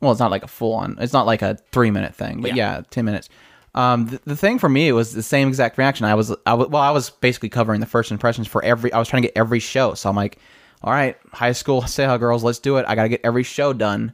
well, 0.00 0.10
it's 0.12 0.20
not 0.20 0.30
like 0.30 0.42
a 0.42 0.48
full 0.48 0.74
on. 0.74 0.96
It's 1.00 1.12
not 1.12 1.26
like 1.26 1.42
a 1.42 1.56
three 1.72 1.90
minute 1.90 2.14
thing, 2.14 2.40
but 2.40 2.54
yeah, 2.56 2.76
Yeah. 2.76 2.82
ten 2.90 3.04
minutes. 3.04 3.28
Um, 3.74 4.06
the, 4.06 4.20
the 4.24 4.36
thing 4.36 4.58
for 4.58 4.68
me, 4.68 4.88
it 4.88 4.92
was 4.92 5.12
the 5.12 5.22
same 5.22 5.46
exact 5.46 5.78
reaction. 5.78 6.04
I 6.06 6.14
was, 6.16 6.34
I 6.44 6.54
was, 6.54 6.68
well, 6.68 6.82
I 6.82 6.90
was 6.90 7.10
basically 7.10 7.50
covering 7.50 7.78
the 7.80 7.86
first 7.86 8.10
impressions 8.10 8.48
for 8.48 8.64
every. 8.64 8.92
I 8.92 8.98
was 8.98 9.08
trying 9.08 9.22
to 9.22 9.28
get 9.28 9.36
every 9.36 9.60
show, 9.60 9.94
so 9.94 10.08
I'm 10.08 10.16
like, 10.16 10.38
all 10.82 10.92
right, 10.92 11.16
high 11.32 11.52
school 11.52 11.82
Seha 11.82 12.18
girls, 12.18 12.42
let's 12.42 12.58
do 12.58 12.76
it. 12.76 12.84
I 12.88 12.94
got 12.94 13.04
to 13.04 13.08
get 13.08 13.20
every 13.24 13.42
show 13.42 13.72
done, 13.72 14.12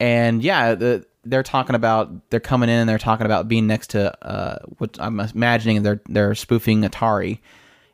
and 0.00 0.42
yeah, 0.42 0.74
the, 0.74 1.06
they're 1.24 1.42
talking 1.42 1.74
about 1.74 2.30
they're 2.30 2.40
coming 2.40 2.68
in 2.68 2.80
and 2.80 2.88
they're 2.88 2.98
talking 2.98 3.26
about 3.26 3.48
being 3.48 3.66
next 3.66 3.90
to 3.90 4.26
uh, 4.26 4.58
what 4.78 4.96
I'm 5.00 5.20
imagining 5.20 5.82
they're 5.82 6.02
they're 6.08 6.34
spoofing 6.34 6.82
Atari, 6.82 7.38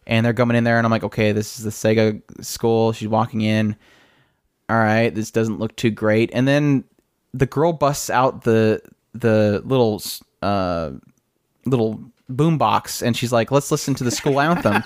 and 0.06 0.24
they're 0.24 0.34
coming 0.34 0.56
in 0.56 0.64
there, 0.64 0.78
and 0.78 0.86
I'm 0.86 0.90
like, 0.90 1.04
okay, 1.04 1.32
this 1.32 1.58
is 1.58 1.64
the 1.64 1.70
Sega 1.70 2.22
school. 2.44 2.92
She's 2.92 3.08
walking 3.08 3.42
in 3.42 3.76
all 4.70 4.78
right, 4.78 5.12
this 5.12 5.32
doesn't 5.32 5.58
look 5.58 5.74
too 5.74 5.90
great. 5.90 6.30
And 6.32 6.46
then 6.46 6.84
the 7.34 7.46
girl 7.46 7.72
busts 7.72 8.08
out 8.08 8.44
the 8.44 8.80
the 9.12 9.60
little 9.64 10.00
uh 10.42 10.92
little 11.66 12.00
boombox 12.30 13.04
and 13.04 13.16
she's 13.16 13.32
like, 13.32 13.50
"Let's 13.50 13.72
listen 13.72 13.94
to 13.96 14.04
the 14.04 14.12
school 14.12 14.40
anthem." 14.40 14.84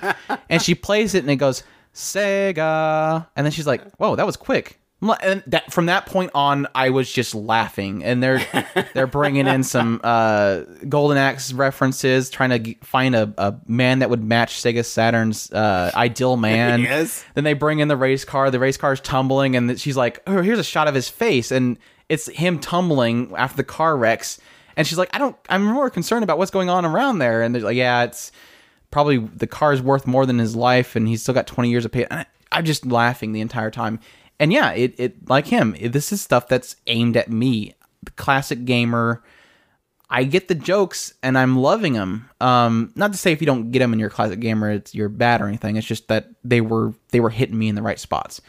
and 0.49 0.63
she 0.63 0.75
plays 0.75 1.15
it 1.15 1.23
and 1.23 1.31
it 1.31 1.37
goes 1.37 1.63
Sega. 1.95 3.27
And 3.37 3.45
then 3.47 3.53
she's 3.53 3.67
like, 3.67 3.83
"Whoa, 3.97 4.17
that 4.17 4.27
was 4.27 4.37
quick." 4.37 4.79
And 5.21 5.43
that 5.49 5.71
from 5.71 5.87
that 5.87 6.07
point 6.07 6.31
on, 6.35 6.67
I 6.75 6.89
was 6.89 7.13
just 7.13 7.35
laughing, 7.35 8.03
and 8.05 8.23
they're 8.23 8.41
they're 8.95 9.07
bringing 9.07 9.47
in 9.47 9.63
some 9.63 10.01
uh, 10.03 10.61
Golden 10.89 11.19
Axe 11.19 11.53
references, 11.53 12.31
trying 12.31 12.51
to 12.51 12.59
g- 12.59 12.79
find 12.83 13.15
a, 13.15 13.33
a 13.37 13.55
man 13.67 13.99
that 13.99 14.09
would 14.09 14.25
match 14.25 14.63
Sega 14.63 14.83
Saturn's 14.85 15.53
uh, 15.53 15.91
ideal 15.95 16.37
man. 16.37 16.81
Yes. 16.85 17.25
Then 17.35 17.45
they 17.45 17.53
bring 17.53 17.81
in 17.81 17.89
the 17.89 17.97
race 17.97 18.25
car. 18.25 18.51
The 18.51 18.59
race 18.59 18.77
car's 18.79 19.01
tumbling, 19.01 19.57
and 19.57 19.79
she's 19.79 19.97
like, 19.97 20.23
"Oh, 20.27 20.41
here's 20.41 20.59
a 20.59 20.65
shot 20.65 20.89
of 20.89 20.95
his 20.95 21.09
face," 21.11 21.51
and 21.51 21.79
it's 22.09 22.27
him 22.29 22.59
tumbling 22.59 23.35
after 23.37 23.59
the 23.59 23.65
car 23.65 23.97
wrecks. 23.97 24.39
And 24.77 24.87
she's 24.87 24.97
like, 24.97 25.11
"I 25.15 25.19
don't. 25.19 25.37
I'm 25.51 25.65
more 25.65 25.91
concerned 25.91 26.23
about 26.25 26.39
what's 26.39 26.51
going 26.51 26.71
on 26.71 26.87
around 26.87 27.19
there." 27.19 27.43
And 27.43 27.55
they're 27.55 27.63
like, 27.63 27.77
"Yeah, 27.77 28.05
it's 28.05 28.33
probably 28.95 29.19
the 29.19 29.49
car 29.49 29.73
is 29.73 29.83
worth 29.83 30.07
more 30.07 30.25
than 30.25 30.39
his 30.39 30.55
life, 30.55 30.95
and 30.95 31.09
he's 31.09 31.21
still 31.21 31.35
got 31.35 31.49
20 31.49 31.69
years 31.69 31.85
of 31.85 31.91
pay." 31.91 32.07
I, 32.11 32.25
I'm 32.53 32.65
just 32.65 32.87
laughing 32.87 33.33
the 33.33 33.41
entire 33.41 33.73
time. 33.73 33.99
And 34.39 34.53
yeah, 34.53 34.71
it 34.71 34.95
it 34.97 35.29
like 35.29 35.49
him. 35.49 35.75
It, 35.79 35.93
this 35.93 36.13
is 36.13 36.23
stuff 36.23 36.47
that's 36.47 36.77
aimed 36.87 37.17
at 37.17 37.29
me, 37.29 37.75
the 38.05 38.13
classic 38.13 38.65
gamer. 38.65 39.23
I 40.09 40.23
get 40.23 40.47
the 40.47 40.55
jokes 40.55 41.15
and 41.25 41.37
I'm 41.37 41.57
loving 41.59 41.95
them. 41.95 42.31
Um, 42.41 42.93
not 42.95 43.11
to 43.13 43.19
say 43.19 43.33
if 43.33 43.41
you 43.41 43.47
don't 43.47 43.73
get 43.73 43.81
them 43.81 43.93
in 43.93 43.99
your 43.99 44.11
classic 44.11 44.39
gamer, 44.39 44.71
it's 44.71 44.95
you're 44.95 45.09
bad 45.09 45.43
or 45.43 45.49
anything. 45.49 45.77
It's 45.77 45.87
just 45.87 46.07
that 46.07 46.29
they 46.45 46.61
were 46.61 46.95
they 47.11 47.19
were 47.19 47.31
hitting 47.31 47.59
me 47.59 47.69
in 47.69 47.75
the 47.75 47.83
right 47.83 47.99
spots. 47.99 48.41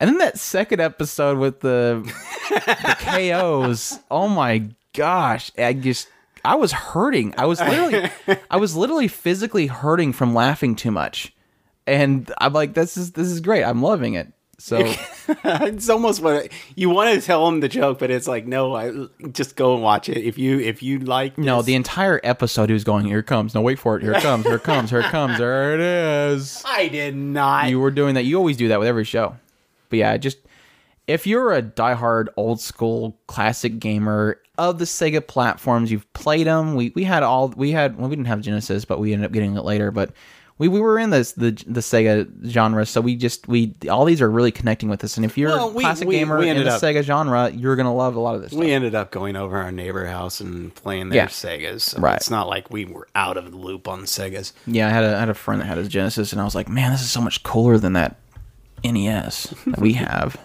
And 0.00 0.08
then 0.08 0.18
that 0.18 0.38
second 0.38 0.80
episode 0.80 1.38
with 1.38 1.60
the, 1.60 2.02
the 2.48 2.96
KOs, 2.98 4.00
oh 4.10 4.28
my 4.28 4.70
gosh! 4.94 5.52
I 5.58 5.74
just 5.74 6.08
I 6.44 6.54
was 6.54 6.72
hurting. 6.72 7.34
I 7.36 7.46
was 7.46 7.60
literally 7.60 8.10
I 8.50 8.56
was 8.56 8.76
literally 8.76 9.08
physically 9.08 9.66
hurting 9.66 10.12
from 10.12 10.34
laughing 10.34 10.76
too 10.76 10.90
much. 10.90 11.34
And 11.86 12.30
I'm 12.38 12.52
like, 12.52 12.74
this 12.74 12.96
is 12.96 13.12
this 13.12 13.28
is 13.28 13.40
great. 13.40 13.64
I'm 13.64 13.82
loving 13.82 14.14
it. 14.14 14.32
So 14.58 14.78
it's 15.28 15.88
almost 15.88 16.22
what 16.22 16.50
you 16.76 16.90
want 16.90 17.18
to 17.18 17.26
tell 17.26 17.46
them 17.46 17.60
the 17.60 17.68
joke, 17.68 17.98
but 17.98 18.10
it's 18.10 18.28
like, 18.28 18.46
no, 18.46 18.74
I 18.74 18.92
just 19.32 19.56
go 19.56 19.72
and 19.72 19.82
watch 19.82 20.10
it. 20.10 20.18
If 20.18 20.36
you 20.36 20.60
if 20.60 20.82
you 20.82 20.98
like, 20.98 21.38
No, 21.38 21.62
the 21.62 21.74
entire 21.74 22.20
episode 22.22 22.68
he 22.68 22.74
was 22.74 22.84
going, 22.84 23.06
Here 23.06 23.20
it 23.20 23.26
comes. 23.26 23.54
No, 23.54 23.62
wait 23.62 23.78
for 23.78 23.96
it. 23.96 24.02
Here 24.02 24.12
it 24.12 24.22
comes. 24.22 24.44
Here 24.44 24.56
it 24.56 24.62
comes. 24.62 24.90
Here 24.90 25.00
it 25.00 25.06
comes. 25.06 25.38
There 25.38 25.74
it 25.74 25.80
is. 25.80 26.62
I 26.66 26.88
did 26.88 27.16
not. 27.16 27.70
You 27.70 27.80
were 27.80 27.90
doing 27.90 28.14
that. 28.16 28.24
You 28.24 28.36
always 28.36 28.58
do 28.58 28.68
that 28.68 28.78
with 28.78 28.86
every 28.86 29.04
show. 29.04 29.34
But 29.88 29.98
yeah, 29.98 30.16
just 30.18 30.36
if 31.10 31.26
you're 31.26 31.52
a 31.52 31.62
diehard 31.62 32.28
old 32.36 32.60
school 32.60 33.18
classic 33.26 33.78
gamer 33.78 34.40
of 34.58 34.78
the 34.78 34.84
Sega 34.84 35.26
platforms, 35.26 35.90
you've 35.90 36.10
played 36.12 36.46
them. 36.46 36.74
We 36.74 36.92
we 36.94 37.04
had 37.04 37.22
all 37.22 37.48
we 37.56 37.70
had 37.72 37.96
well, 37.98 38.08
we 38.08 38.16
didn't 38.16 38.28
have 38.28 38.40
Genesis, 38.40 38.84
but 38.84 38.98
we 39.00 39.12
ended 39.12 39.26
up 39.26 39.32
getting 39.32 39.56
it 39.56 39.64
later. 39.64 39.90
But 39.90 40.12
we, 40.58 40.68
we 40.68 40.78
were 40.80 40.98
in 40.98 41.08
this 41.08 41.32
the 41.32 41.52
the 41.66 41.80
Sega 41.80 42.28
genre, 42.46 42.84
so 42.84 43.00
we 43.00 43.16
just 43.16 43.48
we 43.48 43.74
all 43.90 44.04
these 44.04 44.20
are 44.20 44.30
really 44.30 44.50
connecting 44.52 44.90
with 44.90 45.02
us. 45.02 45.16
And 45.16 45.24
if 45.24 45.38
you're 45.38 45.48
Well, 45.48 45.70
a 45.70 45.80
classic 45.80 46.06
we- 46.06 46.16
gamer 46.18 46.38
we 46.38 46.50
in 46.50 46.58
the 46.62 46.70
up- 46.70 46.82
Sega 46.82 47.02
genre, 47.02 47.50
you're 47.50 47.76
gonna 47.76 47.94
love 47.94 48.14
a 48.16 48.20
lot 48.20 48.34
of 48.34 48.42
this. 48.42 48.52
we 48.52 48.66
stuff. 48.66 48.70
ended 48.74 48.94
up 48.94 49.10
going 49.10 49.36
over 49.36 49.56
our 49.56 49.72
neighbor 49.72 50.04
house 50.06 50.40
and 50.40 50.74
playing 50.74 51.08
their 51.08 51.22
Yeah. 51.22 51.26
Segas. 51.28 51.80
So 51.80 51.98
Right. 52.00 52.16
It's 52.16 52.28
not 52.30 52.46
like 52.46 52.70
we 52.70 52.84
were 52.84 53.08
out 53.14 53.38
of 53.38 53.50
the 53.50 53.56
loop 53.56 53.88
on 53.88 54.02
Segas. 54.02 54.52
Yeah, 54.66 54.86
I 54.88 54.90
had 54.90 55.04
a 55.04 55.16
I 55.16 55.20
had 55.20 55.30
a 55.30 55.34
friend 55.34 55.62
that 55.62 55.66
had 55.66 55.78
a 55.78 55.88
Genesis, 55.88 56.32
and 56.32 56.40
I 56.40 56.44
was 56.44 56.54
like, 56.54 56.68
man, 56.68 56.92
this 56.92 57.00
is 57.00 57.10
so 57.10 57.22
much 57.22 57.42
cooler 57.42 57.78
than 57.78 57.94
that 57.94 58.16
NES 58.84 59.54
that 59.66 59.78
we 59.80 59.92
have. 60.06 60.36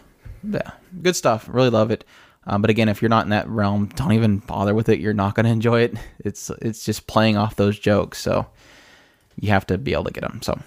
Yeah, 0.47 0.71
good 1.01 1.15
stuff. 1.15 1.47
Really 1.49 1.69
love 1.69 1.91
it. 1.91 2.03
Um, 2.47 2.61
but 2.61 2.69
again, 2.69 2.89
if 2.89 3.01
you're 3.01 3.09
not 3.09 3.25
in 3.25 3.31
that 3.31 3.47
realm, 3.47 3.87
don't 3.95 4.11
even 4.11 4.37
bother 4.39 4.75
with 4.75 4.89
it. 4.89 4.99
You're 4.99 5.13
not 5.13 5.35
going 5.35 5.45
to 5.45 5.51
enjoy 5.51 5.81
it. 5.81 5.95
It's 6.19 6.49
it's 6.61 6.85
just 6.85 7.07
playing 7.07 7.37
off 7.37 7.55
those 7.55 7.79
jokes, 7.79 8.19
so 8.19 8.45
you 9.39 9.49
have 9.49 9.65
to 9.67 9.77
be 9.77 9.93
able 9.93 10.05
to 10.05 10.11
get 10.11 10.21
them. 10.21 10.41
So. 10.41 10.59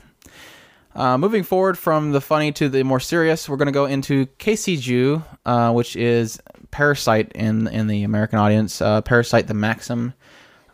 Uh, 0.95 1.16
moving 1.16 1.45
forward 1.45 1.79
from 1.79 2.11
the 2.11 2.20
funny 2.20 2.51
to 2.51 2.68
the 2.68 2.83
more 2.83 2.99
serious, 2.99 3.49
we're 3.49 3.57
going 3.57 3.66
to 3.66 3.72
go 3.72 3.85
into 3.85 4.26
Kiseijuu, 4.41 5.22
uh, 5.47 5.72
which 5.72 5.95
is 5.95 6.41
Parasyte 6.72 7.31
in 7.33 7.68
in 7.68 7.87
the 7.87 8.03
American 8.03 8.41
audience. 8.41 8.83
Uh, 8.83 9.01
Parasyte 9.03 9.47
the 9.47 9.55
Maxim. 9.55 10.14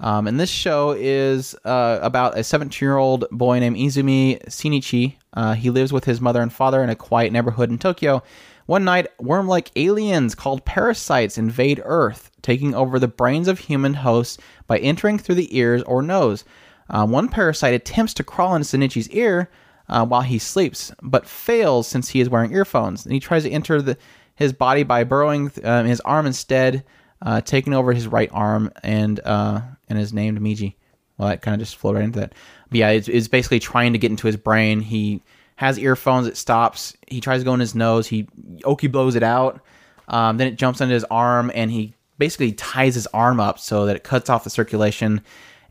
Um, 0.01 0.27
and 0.27 0.41
this 0.41 0.51
show 0.51 0.93
is 0.93 1.55
uh, 1.65 1.99
about 2.03 2.39
a 2.39 2.45
17 2.45 2.85
year 2.85 2.97
old 2.97 3.27
boy 3.31 3.59
named 3.59 3.77
Izumi 3.77 4.43
Shinichi. 4.47 5.17
Uh, 5.35 5.55
he 5.55 5.71
lives 5.71 5.93
with 5.93 6.05
his 6.05 6.21
mother 6.21 6.41
and 6.41 6.53
father 6.53 6.83
in 6.83 6.91
a 6.91 6.97
quiet 6.97 7.33
neighborhood 7.33 7.71
in 7.71 7.79
Tokyo. 7.79 8.23
One 8.67 8.85
night, 8.85 9.09
worm 9.21 9.47
like 9.47 9.71
aliens 9.77 10.35
called 10.35 10.65
parasites 10.65 11.37
invade 11.37 11.83
Earth, 11.85 12.31
taking 12.41 12.75
over 12.75 12.99
the 12.99 13.09
brains 13.09 13.49
of 13.49 13.59
human 13.59 13.95
hosts 13.95 14.39
by 14.67 14.79
entering 14.79 15.19
through 15.19 15.35
the 15.35 15.57
ears 15.57 15.83
or 15.83 16.01
nose. 16.01 16.45
Uh, 16.89 17.07
one 17.07 17.29
parasite 17.29 17.75
attempts 17.75 18.15
to 18.15 18.25
crawl 18.25 18.55
into 18.55 18.77
Shinichi's 18.77 19.09
ear 19.11 19.51
uh, 19.89 20.05
while 20.07 20.23
he 20.23 20.39
sleeps, 20.39 20.93
but 21.03 21.27
fails 21.27 21.87
since 21.87 22.09
he 22.09 22.21
is 22.21 22.29
wearing 22.29 22.53
earphones. 22.53 23.05
And 23.05 23.13
he 23.13 23.21
tries 23.21 23.43
to 23.45 23.51
enter 23.51 23.83
the, 23.83 23.99
his 24.35 24.53
body 24.53 24.83
by 24.83 25.05
burrowing 25.05 25.51
um, 25.63 25.87
his 25.87 26.01
arm 26.01 26.27
instead, 26.27 26.85
uh, 27.23 27.41
taking 27.41 27.75
over 27.75 27.93
his 27.93 28.07
right 28.07 28.31
arm, 28.33 28.71
and 28.83 29.21
uh, 29.21 29.61
and 29.89 29.99
is 29.99 30.13
named 30.13 30.41
Migi. 30.41 30.75
Well, 31.17 31.29
that 31.29 31.43
kind 31.43 31.55
of 31.55 31.61
just 31.61 31.77
flowed 31.77 31.97
right 31.97 32.05
into 32.05 32.21
that. 32.21 32.35
But 32.71 32.79
yeah, 32.79 32.89
it's, 32.91 33.09
it's 33.09 33.29
basically 33.29 33.61
trying 33.61 33.93
to 33.93 33.99
get 33.99 34.11
into 34.11 34.27
his 34.27 34.37
brain. 34.37 34.81
He 34.81 35.23
has 35.57 35.79
earphones. 35.79 36.27
It 36.27 36.37
stops. 36.37 36.97
He 37.09 37.21
tries 37.21 37.41
to 37.41 37.45
go 37.45 37.55
in 37.55 37.61
his 37.61 37.75
nose. 37.75 38.07
He 38.07 38.29
Oki 38.65 38.89
blows 38.89 39.15
it 39.15 39.23
out. 39.23 39.61
Um, 40.09 40.37
then 40.37 40.49
it 40.49 40.57
jumps 40.57 40.81
into 40.81 40.95
his 40.95 41.05
arm, 41.05 41.51
and 41.55 41.71
he 41.71 41.95
basically 42.19 42.53
ties 42.53 42.95
his 42.95 43.07
arm 43.09 43.41
up 43.41 43.59
so 43.59 43.87
that 43.87 43.97
it 43.97 44.05
cuts 44.05 44.29
off 44.29 44.45
the 44.45 44.51
circulation, 44.51 45.23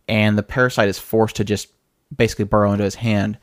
and 0.08 0.38
the 0.38 0.44
parasite 0.44 0.90
is 0.90 1.00
forced 1.00 1.36
to 1.38 1.44
just 1.44 1.70
basically 2.16 2.46
burrow 2.46 2.72
into 2.72 2.84
his 2.84 2.96
hand. 2.96 3.38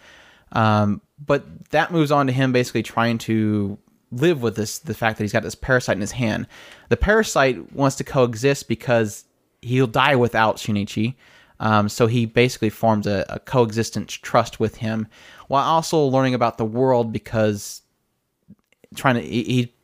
Um, 0.53 1.01
but 1.25 1.71
that 1.71 1.93
moves 1.93 2.11
on 2.11 2.27
to 2.27 2.33
him 2.33 2.53
basically 2.53 2.83
trying 2.83 3.19
to 3.19 3.79
live 4.13 4.43
with 4.43 4.57
this 4.57 4.79
the 4.79 4.95
fact 4.95 5.19
that 5.19 5.25
he's 5.25 5.33
got 5.33 5.43
this 5.43 5.55
parasite 5.55 5.97
in 5.97 6.01
his 6.01 6.13
hand. 6.13 6.47
The 6.89 6.97
parasite 6.97 7.73
wants 7.73 7.97
to 7.97 8.05
coexist 8.05 8.69
because 8.69 9.25
he'll 9.63 9.87
die 9.87 10.17
without 10.17 10.57
Shinichi. 10.57 11.15
Um, 11.61 11.89
so 11.89 12.07
he 12.07 12.27
basically 12.27 12.71
forms 12.71 13.07
a, 13.07 13.25
a 13.29 13.39
coexistent 13.39 14.09
trust 14.09 14.59
with 14.59 14.77
him, 14.77 15.07
while 15.49 15.65
also 15.65 16.01
learning 16.01 16.35
about 16.35 16.59
the 16.59 16.65
world 16.65 17.13
because 17.13 17.83
trying 18.97 19.15
to 19.15 19.21
he, 19.21 19.45
he 19.45 19.75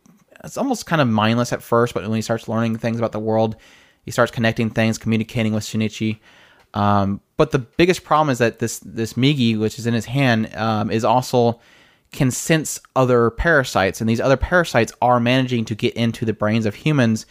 it's 0.43 0.57
almost 0.57 0.87
kind 0.87 1.03
of 1.03 1.09
mindless 1.09 1.53
at 1.53 1.63
first, 1.63 1.95
but 1.95 2.03
when 2.03 2.15
he 2.15 2.23
starts 2.23 2.49
learning 2.49 2.79
things 2.79 2.99
about 2.99 3.13
the 3.13 3.19
world, 3.19 3.57
he 4.05 4.11
starts 4.11 4.33
connecting 4.33 4.71
things, 4.71 4.99
communicating 4.99 5.53
with 5.53 5.65
Shinichi. 5.65 6.19
Um, 6.75 7.21
but 7.37 7.51
the 7.51 7.59
biggest 7.59 8.05
problem 8.05 8.31
is 8.31 8.39
that 8.39 8.59
this 8.59 8.79
this 8.81 9.15
Migi, 9.15 9.59
which 9.59 9.79
is 9.79 9.87
in 9.87 9.95
his 9.95 10.07
hand, 10.07 10.55
um, 10.57 10.91
is 10.91 11.05
also 11.05 11.61
can 12.13 12.31
sense 12.31 12.81
other 12.95 13.31
parasites, 13.31 14.01
and 14.01 14.09
these 14.09 14.21
other 14.21 14.37
parasites 14.37 14.93
are 15.03 15.21
managing 15.21 15.67
to 15.67 15.75
get 15.75 15.93
into 15.95 16.25
the 16.25 16.33
brains 16.33 16.65
of 16.65 16.75
humans, 16.75 17.27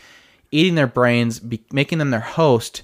eating 0.51 0.75
their 0.75 0.87
brains, 0.87 1.39
be, 1.39 1.63
making 1.71 1.97
them 1.97 2.11
their 2.11 2.19
host, 2.19 2.83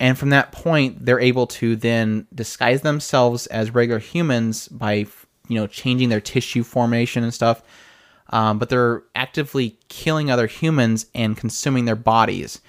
and 0.00 0.18
from 0.18 0.30
that 0.30 0.50
point, 0.50 1.04
they're 1.04 1.20
able 1.20 1.46
to 1.46 1.76
then 1.76 2.26
disguise 2.34 2.80
themselves 2.80 3.46
as 3.48 3.74
regular 3.74 4.00
humans 4.00 4.66
by 4.68 5.06
you 5.46 5.60
know 5.60 5.66
changing 5.66 6.08
their 6.08 6.22
tissue 6.22 6.64
formation 6.64 7.22
and 7.22 7.34
stuff. 7.34 7.62
Um, 8.30 8.58
but 8.58 8.68
they're 8.68 9.02
actively 9.14 9.76
killing 9.88 10.30
other 10.30 10.46
humans 10.46 11.06
and 11.14 11.36
consuming 11.36 11.84
their 11.84 11.96
bodies. 11.96 12.60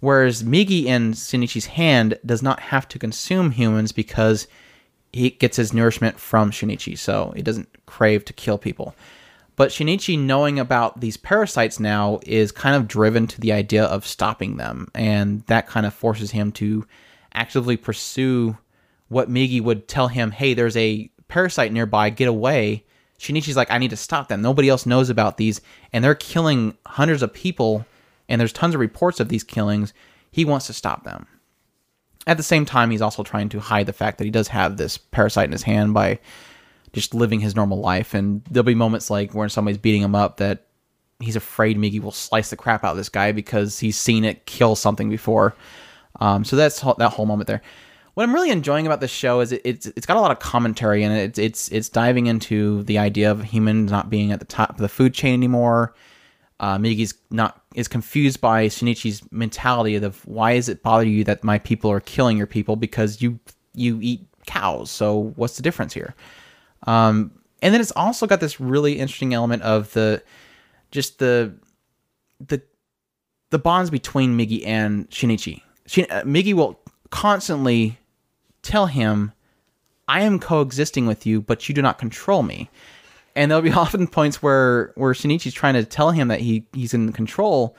Whereas 0.00 0.44
Migi 0.44 0.84
in 0.84 1.12
Shinichi's 1.12 1.66
hand 1.66 2.18
does 2.24 2.42
not 2.42 2.60
have 2.60 2.86
to 2.88 2.98
consume 2.98 3.50
humans 3.50 3.90
because 3.90 4.46
he 5.12 5.30
gets 5.30 5.56
his 5.56 5.72
nourishment 5.72 6.20
from 6.20 6.50
Shinichi, 6.50 6.96
so 6.96 7.32
he 7.34 7.42
doesn't 7.42 7.68
crave 7.86 8.24
to 8.26 8.32
kill 8.32 8.58
people. 8.58 8.94
But 9.58 9.70
Shinichi, 9.70 10.16
knowing 10.16 10.60
about 10.60 11.00
these 11.00 11.16
parasites 11.16 11.80
now, 11.80 12.20
is 12.22 12.52
kind 12.52 12.76
of 12.76 12.86
driven 12.86 13.26
to 13.26 13.40
the 13.40 13.50
idea 13.50 13.84
of 13.84 14.06
stopping 14.06 14.56
them. 14.56 14.88
And 14.94 15.44
that 15.46 15.66
kind 15.66 15.84
of 15.84 15.92
forces 15.92 16.30
him 16.30 16.52
to 16.52 16.86
actively 17.34 17.76
pursue 17.76 18.56
what 19.08 19.28
Migi 19.28 19.60
would 19.60 19.88
tell 19.88 20.06
him 20.06 20.30
hey, 20.30 20.54
there's 20.54 20.76
a 20.76 21.10
parasite 21.26 21.72
nearby, 21.72 22.08
get 22.08 22.28
away. 22.28 22.84
Shinichi's 23.18 23.56
like, 23.56 23.72
I 23.72 23.78
need 23.78 23.90
to 23.90 23.96
stop 23.96 24.28
them. 24.28 24.42
Nobody 24.42 24.68
else 24.68 24.86
knows 24.86 25.10
about 25.10 25.38
these, 25.38 25.60
and 25.92 26.04
they're 26.04 26.14
killing 26.14 26.78
hundreds 26.86 27.24
of 27.24 27.34
people, 27.34 27.84
and 28.28 28.40
there's 28.40 28.52
tons 28.52 28.74
of 28.74 28.80
reports 28.80 29.18
of 29.18 29.28
these 29.28 29.42
killings. 29.42 29.92
He 30.30 30.44
wants 30.44 30.68
to 30.68 30.72
stop 30.72 31.02
them. 31.02 31.26
At 32.28 32.36
the 32.36 32.44
same 32.44 32.64
time, 32.64 32.92
he's 32.92 33.02
also 33.02 33.24
trying 33.24 33.48
to 33.48 33.58
hide 33.58 33.86
the 33.86 33.92
fact 33.92 34.18
that 34.18 34.24
he 34.24 34.30
does 34.30 34.46
have 34.48 34.76
this 34.76 34.98
parasite 34.98 35.46
in 35.46 35.52
his 35.52 35.64
hand 35.64 35.94
by 35.94 36.20
just 36.92 37.14
living 37.14 37.40
his 37.40 37.56
normal 37.56 37.78
life. 37.80 38.14
And 38.14 38.42
there'll 38.50 38.64
be 38.64 38.74
moments 38.74 39.10
like 39.10 39.34
where 39.34 39.48
somebody's 39.48 39.78
beating 39.78 40.02
him 40.02 40.14
up 40.14 40.38
that 40.38 40.66
he's 41.20 41.36
afraid 41.36 41.76
Migi 41.76 42.00
will 42.00 42.12
slice 42.12 42.50
the 42.50 42.56
crap 42.56 42.84
out 42.84 42.92
of 42.92 42.96
this 42.96 43.08
guy 43.08 43.32
because 43.32 43.78
he's 43.78 43.96
seen 43.96 44.24
it 44.24 44.46
kill 44.46 44.76
something 44.76 45.10
before. 45.10 45.54
Um, 46.20 46.44
so 46.44 46.56
that's 46.56 46.80
that 46.80 47.12
whole 47.12 47.26
moment 47.26 47.46
there. 47.46 47.62
What 48.14 48.24
I'm 48.24 48.34
really 48.34 48.50
enjoying 48.50 48.86
about 48.86 49.00
this 49.00 49.12
show 49.12 49.40
is 49.40 49.52
it, 49.52 49.62
it's 49.64 49.86
it's 49.86 50.06
got 50.06 50.16
a 50.16 50.20
lot 50.20 50.32
of 50.32 50.40
commentary 50.40 51.04
in 51.04 51.12
it. 51.12 51.22
It's 51.22 51.38
it's 51.38 51.68
it's 51.68 51.88
diving 51.88 52.26
into 52.26 52.82
the 52.84 52.98
idea 52.98 53.30
of 53.30 53.44
humans 53.44 53.92
not 53.92 54.10
being 54.10 54.32
at 54.32 54.40
the 54.40 54.44
top 54.44 54.70
of 54.70 54.78
the 54.78 54.88
food 54.88 55.14
chain 55.14 55.34
anymore. 55.34 55.94
Uh, 56.58 56.76
not 57.30 57.62
is 57.76 57.86
confused 57.86 58.40
by 58.40 58.66
Shinichi's 58.66 59.22
mentality 59.30 59.94
of 59.94 60.26
why 60.26 60.52
is 60.52 60.68
it 60.68 60.82
bother 60.82 61.06
you 61.06 61.22
that 61.22 61.44
my 61.44 61.60
people 61.60 61.92
are 61.92 62.00
killing 62.00 62.36
your 62.36 62.48
people 62.48 62.74
because 62.74 63.22
you 63.22 63.38
you 63.74 64.00
eat 64.02 64.26
cows. 64.46 64.90
So 64.90 65.32
what's 65.36 65.56
the 65.56 65.62
difference 65.62 65.94
here? 65.94 66.16
Um, 66.86 67.32
and 67.62 67.74
then 67.74 67.80
it's 67.80 67.92
also 67.92 68.26
got 68.26 68.40
this 68.40 68.60
really 68.60 68.98
interesting 68.98 69.34
element 69.34 69.62
of 69.62 69.92
the 69.92 70.22
just 70.90 71.18
the 71.18 71.54
the 72.46 72.62
the 73.50 73.58
bonds 73.58 73.90
between 73.90 74.38
Migi 74.38 74.66
and 74.66 75.08
Shinichi. 75.10 75.62
Shin, 75.86 76.06
uh, 76.10 76.22
Migi 76.22 76.52
will 76.54 76.78
constantly 77.10 77.98
tell 78.62 78.86
him, 78.86 79.32
"I 80.06 80.20
am 80.22 80.38
coexisting 80.38 81.06
with 81.06 81.26
you, 81.26 81.40
but 81.40 81.68
you 81.68 81.74
do 81.74 81.82
not 81.82 81.98
control 81.98 82.42
me." 82.42 82.70
And 83.34 83.50
there'll 83.50 83.62
be 83.62 83.72
often 83.84 84.06
points 84.06 84.42
where 84.42 84.92
where 84.94 85.12
Shinichi's 85.12 85.54
trying 85.54 85.74
to 85.74 85.84
tell 85.84 86.12
him 86.12 86.28
that 86.28 86.40
he 86.40 86.64
he's 86.72 86.94
in 86.94 87.12
control, 87.12 87.76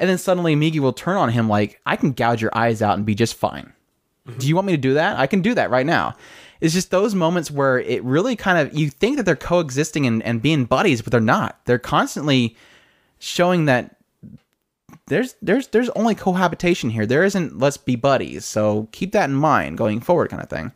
and 0.00 0.10
then 0.10 0.18
suddenly 0.18 0.56
Migi 0.56 0.80
will 0.80 0.92
turn 0.92 1.16
on 1.16 1.30
him 1.30 1.48
like, 1.48 1.80
"I 1.86 1.96
can 1.96 2.12
gouge 2.12 2.42
your 2.42 2.52
eyes 2.54 2.82
out 2.82 2.96
and 2.96 3.06
be 3.06 3.14
just 3.14 3.34
fine." 3.34 3.72
Do 4.38 4.46
you 4.46 4.54
want 4.54 4.66
me 4.66 4.72
to 4.74 4.78
do 4.78 4.94
that? 4.94 5.18
I 5.18 5.26
can 5.26 5.40
do 5.40 5.54
that 5.54 5.70
right 5.70 5.86
now. 5.86 6.14
It's 6.60 6.74
just 6.74 6.90
those 6.90 7.14
moments 7.14 7.50
where 7.50 7.78
it 7.78 8.04
really 8.04 8.36
kind 8.36 8.58
of 8.58 8.76
you 8.76 8.90
think 8.90 9.16
that 9.16 9.24
they're 9.24 9.36
coexisting 9.36 10.06
and, 10.06 10.22
and 10.22 10.42
being 10.42 10.64
buddies, 10.64 11.02
but 11.02 11.10
they're 11.10 11.20
not. 11.20 11.58
They're 11.64 11.78
constantly 11.78 12.56
showing 13.18 13.64
that 13.66 13.96
there's 15.06 15.34
there's 15.42 15.68
there's 15.68 15.90
only 15.90 16.14
cohabitation 16.14 16.90
here. 16.90 17.06
There 17.06 17.24
isn't 17.24 17.58
let's 17.58 17.76
be 17.76 17.96
buddies. 17.96 18.44
So 18.44 18.88
keep 18.92 19.12
that 19.12 19.30
in 19.30 19.36
mind 19.36 19.78
going 19.78 20.00
forward, 20.00 20.30
kind 20.30 20.42
of 20.42 20.48
thing. 20.48 20.72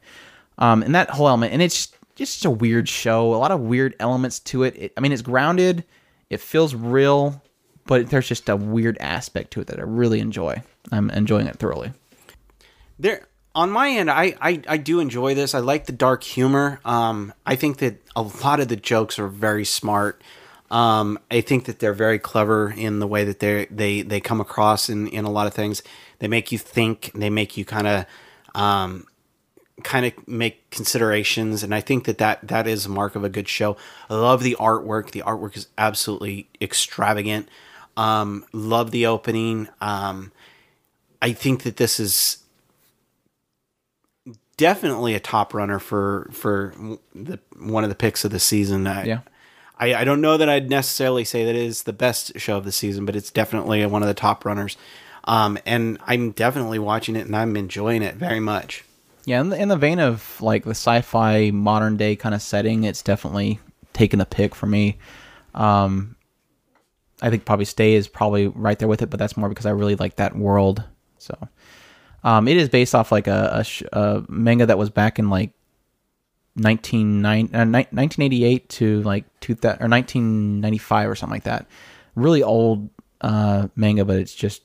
Um, 0.59 0.83
and 0.83 0.95
that 0.95 1.11
whole 1.11 1.29
element, 1.29 1.53
and 1.53 1.61
it's 1.61 1.93
just 2.15 2.45
a 2.45 2.51
weird 2.51 2.89
show. 2.89 3.35
A 3.35 3.37
lot 3.37 3.51
of 3.51 3.61
weird 3.61 3.95
elements 4.01 4.39
to 4.41 4.63
it. 4.63 4.77
it 4.77 4.93
I 4.97 5.01
mean, 5.01 5.13
it's 5.13 5.23
grounded. 5.23 5.85
It 6.31 6.41
feels 6.41 6.75
real, 6.75 7.43
but 7.87 8.11
there's 8.11 8.29
just 8.29 8.49
a 8.49 8.57
weird 8.57 8.97
aspect 9.01 9.53
to 9.53 9.61
it 9.61 9.67
that 9.67 9.79
I 9.79 9.83
really 9.83 10.21
enjoy. 10.21 10.63
I'm 10.93 11.11
enjoying 11.11 11.47
it 11.47 11.57
thoroughly. 11.57 11.93
there 12.99 13.27
on 13.55 13.71
my 13.71 13.89
end 13.91 14.11
I, 14.11 14.35
I 14.41 14.63
i 14.69 14.77
do 14.77 15.01
enjoy 15.01 15.35
this. 15.35 15.55
I 15.55 15.61
like 15.61 15.87
the 15.87 15.93
dark 15.93 16.23
humor. 16.25 16.81
Um 16.85 17.33
i 17.47 17.57
think 17.57 17.79
that 17.79 18.01
a 18.17 18.23
lot 18.23 18.61
of 18.61 18.69
the 18.69 18.77
jokes 18.77 19.19
are 19.19 19.29
very 19.29 19.65
smart. 19.65 20.23
Um 20.71 21.19
i 21.31 21.41
think 21.41 21.67
that 21.67 21.79
they're 21.79 21.95
very 21.95 22.19
clever 22.19 22.71
in 22.77 22.99
the 22.99 23.07
way 23.07 23.25
that 23.25 23.41
they 23.41 23.67
they 23.67 24.03
they 24.03 24.21
come 24.21 24.41
across 24.41 24.89
in 24.89 25.07
in 25.09 25.25
a 25.25 25.31
lot 25.31 25.47
of 25.47 25.55
things. 25.55 25.83
They 26.19 26.29
make 26.29 26.53
you 26.53 26.59
think. 26.59 27.11
They 27.15 27.31
make 27.31 27.57
you 27.57 27.65
kind 27.65 27.87
of 27.87 28.07
um 28.55 29.07
kind 29.83 30.07
of 30.07 30.29
make 30.29 30.71
considerations. 30.71 31.63
And 31.63 31.75
i 31.75 31.81
think 31.81 32.05
that, 32.05 32.19
that 32.19 32.47
that 32.49 32.67
is 32.67 32.87
a 32.87 32.91
mark 32.91 33.15
of 33.17 33.25
a 33.25 33.29
good 33.29 33.49
show. 33.49 33.77
I 34.11 34.15
love 34.15 34.43
the 34.43 34.57
artwork. 34.59 35.11
The 35.11 35.23
artwork 35.23 35.57
is 35.57 35.69
absolutely 35.79 36.49
extravagant. 36.61 37.49
Um 37.97 38.45
love 38.53 38.91
the 38.91 39.07
opening. 39.07 39.69
Um 39.81 40.33
i 41.23 41.33
think 41.33 41.63
that 41.63 41.77
this 41.77 42.01
is 42.01 42.44
definitely 44.57 45.15
a 45.15 45.21
top 45.21 45.55
runner 45.55 45.79
for 45.79 46.29
for 46.33 46.75
the 47.15 47.39
one 47.59 47.85
of 47.85 47.91
the 47.91 47.97
picks 47.97 48.25
of 48.25 48.31
the 48.31 48.41
season. 48.41 48.87
I, 48.87 49.05
Yeah. 49.05 49.21
I, 49.77 49.95
I 49.95 50.05
don't 50.05 50.21
know 50.21 50.37
that 50.37 50.49
I'd 50.49 50.71
necessarily 50.71 51.25
say 51.25 51.45
that 51.45 51.55
it 51.55 51.63
is 51.63 51.83
the 51.83 51.93
best 51.93 52.39
show 52.39 52.57
of 52.57 52.65
the 52.65 52.73
season, 52.73 53.05
but 53.05 53.17
it's 53.17 53.31
definitely 53.31 53.85
one 53.87 54.03
of 54.03 54.09
the 54.09 54.15
top 54.15 54.45
runners. 54.45 54.77
Um, 55.25 55.59
and 55.67 55.99
I'm 56.07 56.31
definitely 56.31 56.79
watching 56.79 57.17
it 57.17 57.27
and 57.27 57.35
I'm 57.35 57.57
enjoying 57.57 58.03
it 58.03 58.15
very 58.15 58.41
much. 58.41 58.85
Yeah, 59.25 59.41
in 59.41 59.49
the, 59.49 59.61
in 59.61 59.69
the 59.69 59.77
vein 59.77 59.99
of 59.99 60.41
like 60.41 60.65
the 60.65 60.71
sci-fi 60.71 61.51
modern 61.51 61.97
day 61.97 62.15
kind 62.15 62.35
of 62.35 62.43
setting, 62.43 62.85
it's 62.85 63.03
definitely 63.03 63.59
taken 63.95 64.19
the 64.19 64.27
pick 64.27 64.55
for 64.55 64.67
me. 64.67 64.99
Um, 65.55 66.17
I 67.23 67.31
think 67.31 67.45
probably 67.45 67.65
Stay 67.65 67.95
is 67.95 68.07
probably 68.07 68.49
right 68.49 68.79
there 68.79 68.89
with 68.89 69.01
it, 69.01 69.09
but 69.09 69.19
that's 69.19 69.37
more 69.37 69.49
because 69.49 69.67
I 69.67 69.71
really 69.71 69.97
like 69.97 70.17
that 70.17 70.37
world. 70.37 70.85
So, 71.19 71.37
um, 72.25 72.49
it 72.49 72.57
is 72.57 72.69
based 72.69 72.95
off 72.95 73.13
like 73.13 73.27
a, 73.27 73.51
a, 73.53 73.65
sh- 73.65 73.83
a 73.93 74.25
manga 74.29 74.67
that 74.67 74.79
was 74.79 74.91
back 74.91 75.19
in 75.19 75.31
like 75.31 75.53
1990, 76.55 77.55
uh, 77.55 77.59
1988 77.59 78.69
to 78.71 79.03
like 79.03 79.25
2000 79.41 79.83
or 79.83 79.89
1995 79.89 81.11
or 81.11 81.15
something 81.15 81.35
like 81.35 81.45
that. 81.45 81.67
Really 82.15 82.43
old 82.43 82.89
uh, 83.21 83.69
manga, 83.77 84.05
but 84.05 84.17
it's 84.17 84.35
just 84.35 84.63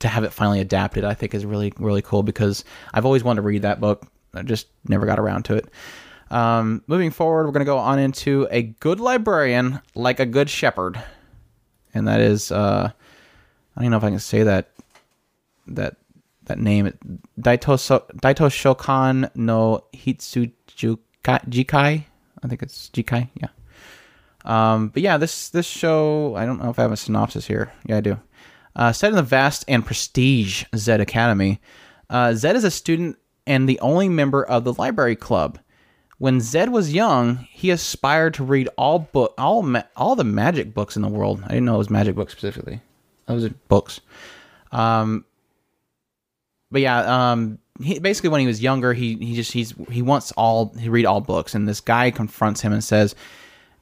to 0.00 0.08
have 0.08 0.22
it 0.22 0.32
finally 0.32 0.60
adapted, 0.60 1.04
I 1.04 1.14
think 1.14 1.34
is 1.34 1.44
really 1.44 1.72
really 1.78 2.02
cool 2.02 2.22
because 2.22 2.64
I've 2.94 3.04
always 3.04 3.24
wanted 3.24 3.42
to 3.42 3.46
read 3.46 3.62
that 3.62 3.80
book. 3.80 4.06
I 4.34 4.42
just 4.42 4.68
never 4.86 5.06
got 5.06 5.18
around 5.18 5.44
to 5.46 5.54
it. 5.54 5.68
Um, 6.30 6.84
moving 6.86 7.10
forward, 7.10 7.46
we're 7.46 7.52
going 7.52 7.64
to 7.64 7.70
go 7.70 7.78
on 7.78 7.98
into 7.98 8.46
a 8.50 8.62
good 8.62 9.00
librarian 9.00 9.80
like 9.94 10.20
a 10.20 10.26
good 10.26 10.50
shepherd, 10.50 11.02
and 11.94 12.06
that 12.06 12.20
is 12.20 12.52
uh, 12.52 12.90
I 13.76 13.82
don't 13.82 13.90
know 13.90 13.96
if 13.96 14.04
I 14.04 14.10
can 14.10 14.18
say 14.18 14.42
that 14.42 14.70
that 15.68 15.96
that 16.48 16.58
name. 16.58 16.92
Daito 17.40 17.76
Daito 18.20 18.48
Shokan 18.48 19.30
no 19.34 19.84
Hitsujikai. 19.94 22.04
I 22.42 22.48
think 22.48 22.62
it's 22.62 22.90
Jikai. 22.90 23.28
Yeah. 23.34 23.48
Um, 24.44 24.88
but 24.88 25.02
yeah, 25.02 25.16
this 25.16 25.50
this 25.50 25.66
show, 25.66 26.34
I 26.36 26.46
don't 26.46 26.62
know 26.62 26.70
if 26.70 26.78
I 26.78 26.82
have 26.82 26.92
a 26.92 26.96
synopsis 26.96 27.46
here. 27.46 27.72
Yeah, 27.86 27.98
I 27.98 28.00
do. 28.00 28.20
Uh, 28.76 28.92
set 28.92 29.10
in 29.10 29.16
the 29.16 29.22
vast 29.22 29.64
and 29.66 29.84
prestige 29.84 30.64
Zed 30.76 31.00
Academy, 31.00 31.60
uh, 32.10 32.34
Zed 32.34 32.56
is 32.56 32.64
a 32.64 32.70
student 32.70 33.18
and 33.46 33.68
the 33.68 33.80
only 33.80 34.08
member 34.08 34.44
of 34.44 34.64
the 34.64 34.74
library 34.74 35.16
club. 35.16 35.58
When 36.18 36.40
Zed 36.40 36.70
was 36.70 36.92
young, 36.92 37.48
he 37.50 37.70
aspired 37.70 38.34
to 38.34 38.44
read 38.44 38.68
all 38.76 39.00
book 39.00 39.34
all 39.38 39.62
ma- 39.62 39.84
all 39.96 40.16
the 40.16 40.24
magic 40.24 40.74
books 40.74 40.96
in 40.96 41.02
the 41.02 41.08
world. 41.08 41.42
I 41.44 41.48
didn't 41.48 41.64
know 41.64 41.74
it 41.74 41.78
was 41.78 41.90
magic 41.90 42.14
books 42.14 42.32
specifically. 42.32 42.80
Those 43.26 43.44
are 43.44 43.54
books. 43.68 44.00
Um, 44.72 45.24
but 46.70 46.80
yeah, 46.80 47.30
um, 47.32 47.58
he, 47.80 47.98
basically 47.98 48.30
when 48.30 48.40
he 48.40 48.46
was 48.46 48.62
younger, 48.62 48.92
he 48.92 49.16
he 49.16 49.34
just 49.34 49.52
he's 49.52 49.74
he 49.90 50.02
wants 50.02 50.32
all 50.32 50.74
he 50.78 50.88
read 50.88 51.06
all 51.06 51.20
books, 51.20 51.54
and 51.54 51.68
this 51.68 51.80
guy 51.80 52.10
confronts 52.10 52.60
him 52.60 52.72
and 52.72 52.82
says, 52.82 53.14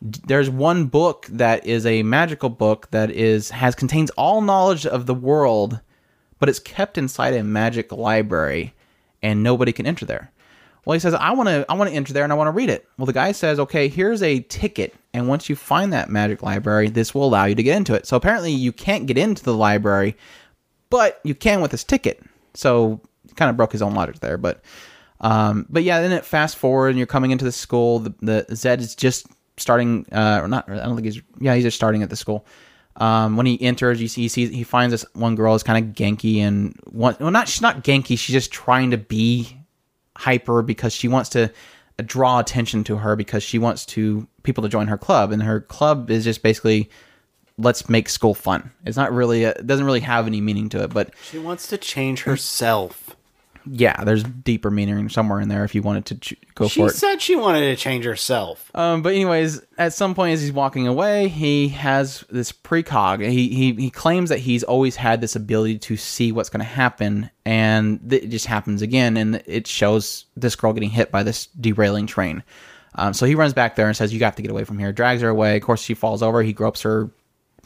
"There's 0.00 0.50
one 0.50 0.86
book 0.86 1.26
that 1.30 1.66
is 1.66 1.86
a 1.86 2.02
magical 2.02 2.50
book 2.50 2.88
that 2.90 3.10
is 3.10 3.50
has 3.50 3.74
contains 3.74 4.10
all 4.10 4.40
knowledge 4.40 4.86
of 4.86 5.06
the 5.06 5.14
world, 5.14 5.80
but 6.38 6.48
it's 6.48 6.58
kept 6.58 6.98
inside 6.98 7.34
a 7.34 7.42
magic 7.42 7.90
library, 7.92 8.74
and 9.22 9.42
nobody 9.42 9.72
can 9.72 9.86
enter 9.86 10.06
there." 10.06 10.30
Well, 10.84 10.94
he 10.94 11.00
says, 11.00 11.14
"I 11.14 11.32
want 11.32 11.48
to 11.48 11.66
I 11.68 11.74
want 11.74 11.90
to 11.90 11.96
enter 11.96 12.12
there 12.12 12.22
and 12.22 12.32
I 12.32 12.36
want 12.36 12.46
to 12.48 12.52
read 12.52 12.70
it." 12.70 12.86
Well, 12.98 13.06
the 13.06 13.12
guy 13.12 13.32
says, 13.32 13.58
"Okay, 13.58 13.88
here's 13.88 14.22
a 14.22 14.40
ticket, 14.40 14.94
and 15.12 15.26
once 15.26 15.48
you 15.48 15.56
find 15.56 15.92
that 15.92 16.10
magic 16.10 16.42
library, 16.42 16.88
this 16.88 17.14
will 17.14 17.24
allow 17.24 17.46
you 17.46 17.56
to 17.56 17.62
get 17.62 17.76
into 17.76 17.94
it." 17.94 18.06
So 18.06 18.16
apparently, 18.16 18.52
you 18.52 18.70
can't 18.70 19.06
get 19.06 19.18
into 19.18 19.42
the 19.42 19.54
library, 19.54 20.16
but 20.88 21.20
you 21.24 21.34
can 21.34 21.60
with 21.60 21.72
this 21.72 21.82
ticket. 21.82 22.22
So 22.56 23.00
kind 23.36 23.50
of 23.50 23.56
broke 23.56 23.72
his 23.72 23.82
own 23.82 23.94
logic 23.94 24.20
there, 24.20 24.38
but 24.38 24.62
um, 25.20 25.66
but 25.68 25.82
yeah, 25.82 26.00
then 26.00 26.12
it 26.12 26.24
fast 26.24 26.56
forward 26.56 26.88
and 26.88 26.98
you're 26.98 27.06
coming 27.06 27.30
into 27.30 27.44
the 27.44 27.52
school. 27.52 28.00
The, 28.00 28.14
the 28.20 28.56
Zed 28.56 28.80
is 28.80 28.94
just 28.94 29.26
starting, 29.56 30.06
uh, 30.12 30.40
or 30.42 30.48
not. 30.48 30.68
I 30.68 30.76
don't 30.76 30.96
think 30.96 31.06
he's. 31.06 31.22
Yeah, 31.40 31.54
he's 31.54 31.64
just 31.64 31.76
starting 31.76 32.02
at 32.02 32.10
the 32.10 32.16
school. 32.16 32.46
Um, 32.96 33.36
when 33.36 33.46
he 33.46 33.60
enters, 33.62 34.00
you 34.00 34.08
see 34.08 34.22
he 34.22 34.28
sees 34.28 34.50
he 34.50 34.64
finds 34.64 34.92
this 34.92 35.04
one 35.14 35.34
girl 35.34 35.54
is 35.54 35.62
kind 35.62 35.84
of 35.84 35.94
genki 35.94 36.38
and 36.38 36.78
one. 36.86 37.16
Well, 37.20 37.30
not 37.30 37.48
she's 37.48 37.62
not 37.62 37.84
genki. 37.84 38.18
She's 38.18 38.32
just 38.32 38.52
trying 38.52 38.90
to 38.90 38.98
be 38.98 39.56
hyper 40.16 40.62
because 40.62 40.92
she 40.92 41.08
wants 41.08 41.28
to 41.30 41.52
draw 42.04 42.38
attention 42.38 42.84
to 42.84 42.96
her 42.96 43.16
because 43.16 43.42
she 43.42 43.58
wants 43.58 43.84
to 43.86 44.26
people 44.42 44.62
to 44.62 44.68
join 44.68 44.86
her 44.86 44.98
club, 44.98 45.32
and 45.32 45.42
her 45.42 45.60
club 45.60 46.10
is 46.10 46.24
just 46.24 46.42
basically 46.42 46.90
let's 47.58 47.88
make 47.88 48.08
school 48.08 48.34
fun. 48.34 48.70
It's 48.84 48.96
not 48.96 49.12
really. 49.12 49.44
A, 49.44 49.50
it 49.50 49.66
doesn't 49.66 49.86
really 49.86 50.00
have 50.00 50.26
any 50.26 50.40
meaning 50.40 50.68
to 50.70 50.82
it, 50.84 50.92
but 50.92 51.12
She 51.22 51.38
wants 51.38 51.66
to 51.68 51.78
change 51.78 52.22
herself. 52.22 53.16
yeah, 53.68 54.04
there's 54.04 54.22
deeper 54.22 54.70
meaning 54.70 55.08
somewhere 55.08 55.40
in 55.40 55.48
there 55.48 55.64
if 55.64 55.74
you 55.74 55.82
wanted 55.82 56.04
to 56.06 56.14
ch- 56.18 56.34
go 56.54 56.68
She 56.68 56.80
for 56.80 56.86
it. 56.88 56.94
said 56.94 57.20
she 57.20 57.34
wanted 57.34 57.60
to 57.62 57.74
change 57.76 58.04
herself. 58.04 58.70
Um, 58.76 59.02
but 59.02 59.14
anyways, 59.14 59.60
at 59.76 59.92
some 59.92 60.14
point 60.14 60.34
as 60.34 60.42
he's 60.42 60.52
walking 60.52 60.86
away, 60.86 61.28
he 61.28 61.68
has 61.68 62.24
this 62.30 62.52
precog. 62.52 63.26
He 63.28 63.48
he 63.48 63.72
he 63.72 63.90
claims 63.90 64.28
that 64.28 64.38
he's 64.38 64.62
always 64.62 64.94
had 64.96 65.20
this 65.20 65.34
ability 65.34 65.78
to 65.78 65.96
see 65.96 66.30
what's 66.32 66.48
going 66.48 66.60
to 66.60 66.64
happen, 66.64 67.28
and 67.44 67.98
th- 68.08 68.22
it 68.22 68.28
just 68.28 68.46
happens 68.46 68.82
again, 68.82 69.16
and 69.16 69.42
it 69.46 69.66
shows 69.66 70.26
this 70.36 70.54
girl 70.56 70.72
getting 70.72 70.90
hit 70.90 71.10
by 71.10 71.22
this 71.24 71.46
derailing 71.46 72.06
train. 72.06 72.42
Um, 72.98 73.12
so 73.12 73.26
he 73.26 73.34
runs 73.34 73.52
back 73.52 73.74
there 73.76 73.88
and 73.88 73.96
says, 73.96 74.12
"You 74.12 74.20
got 74.20 74.36
to 74.36 74.42
get 74.42 74.50
away 74.50 74.64
from 74.64 74.78
here." 74.78 74.92
Drags 74.92 75.22
her 75.22 75.28
away. 75.28 75.56
Of 75.56 75.62
course, 75.62 75.82
she 75.82 75.94
falls 75.94 76.22
over. 76.22 76.42
He 76.42 76.52
gropes 76.52 76.82
her 76.82 77.10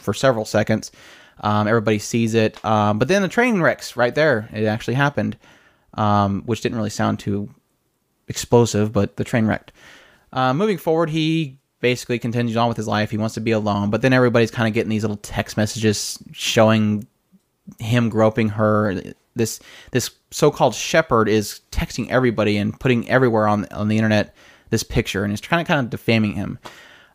for 0.01 0.14
several 0.14 0.44
seconds. 0.44 0.90
Um, 1.43 1.68
everybody 1.68 1.98
sees 1.98 2.35
it, 2.35 2.62
um, 2.64 2.98
but 2.98 3.09
then 3.09 3.22
the 3.22 3.28
train 3.28 3.62
wrecks 3.62 3.97
right 3.97 4.14
there. 4.14 4.48
It 4.52 4.66
actually 4.66 4.94
happened, 4.94 5.39
um, 5.94 6.43
which 6.44 6.60
didn't 6.60 6.77
really 6.77 6.90
sound 6.90 7.18
too 7.18 7.48
explosive, 8.28 8.93
but 8.93 9.16
the 9.16 9.24
train 9.24 9.47
wrecked. 9.47 9.72
Uh, 10.32 10.52
moving 10.52 10.77
forward, 10.77 11.09
he 11.09 11.59
basically 11.81 12.18
continues 12.18 12.56
on 12.56 12.68
with 12.68 12.77
his 12.77 12.86
life. 12.86 13.10
He 13.10 13.16
wants 13.16 13.35
to 13.35 13.40
be 13.40 13.52
alone, 13.52 13.89
but 13.89 14.02
then 14.02 14.12
everybody's 14.12 14.51
kind 14.51 14.68
of 14.68 14.74
getting 14.74 14.90
these 14.90 15.02
little 15.02 15.16
text 15.16 15.56
messages 15.56 16.18
showing 16.32 17.06
him 17.78 18.10
groping 18.10 18.51
her. 18.51 19.01
This 19.35 19.60
this 19.93 20.10
so-called 20.31 20.74
shepherd 20.74 21.28
is 21.28 21.60
texting 21.72 22.10
everybody 22.10 22.59
and 22.59 22.78
putting 22.78 23.09
everywhere 23.09 23.48
on 23.48 23.64
on 23.70 23.89
the 23.89 23.97
internet 23.97 24.35
this 24.68 24.82
picture, 24.82 25.24
and 25.24 25.32
is 25.32 25.40
trying 25.40 25.64
to 25.64 25.68
kind 25.68 25.81
of 25.81 25.90
defaming 25.90 26.35
him. 26.35 26.59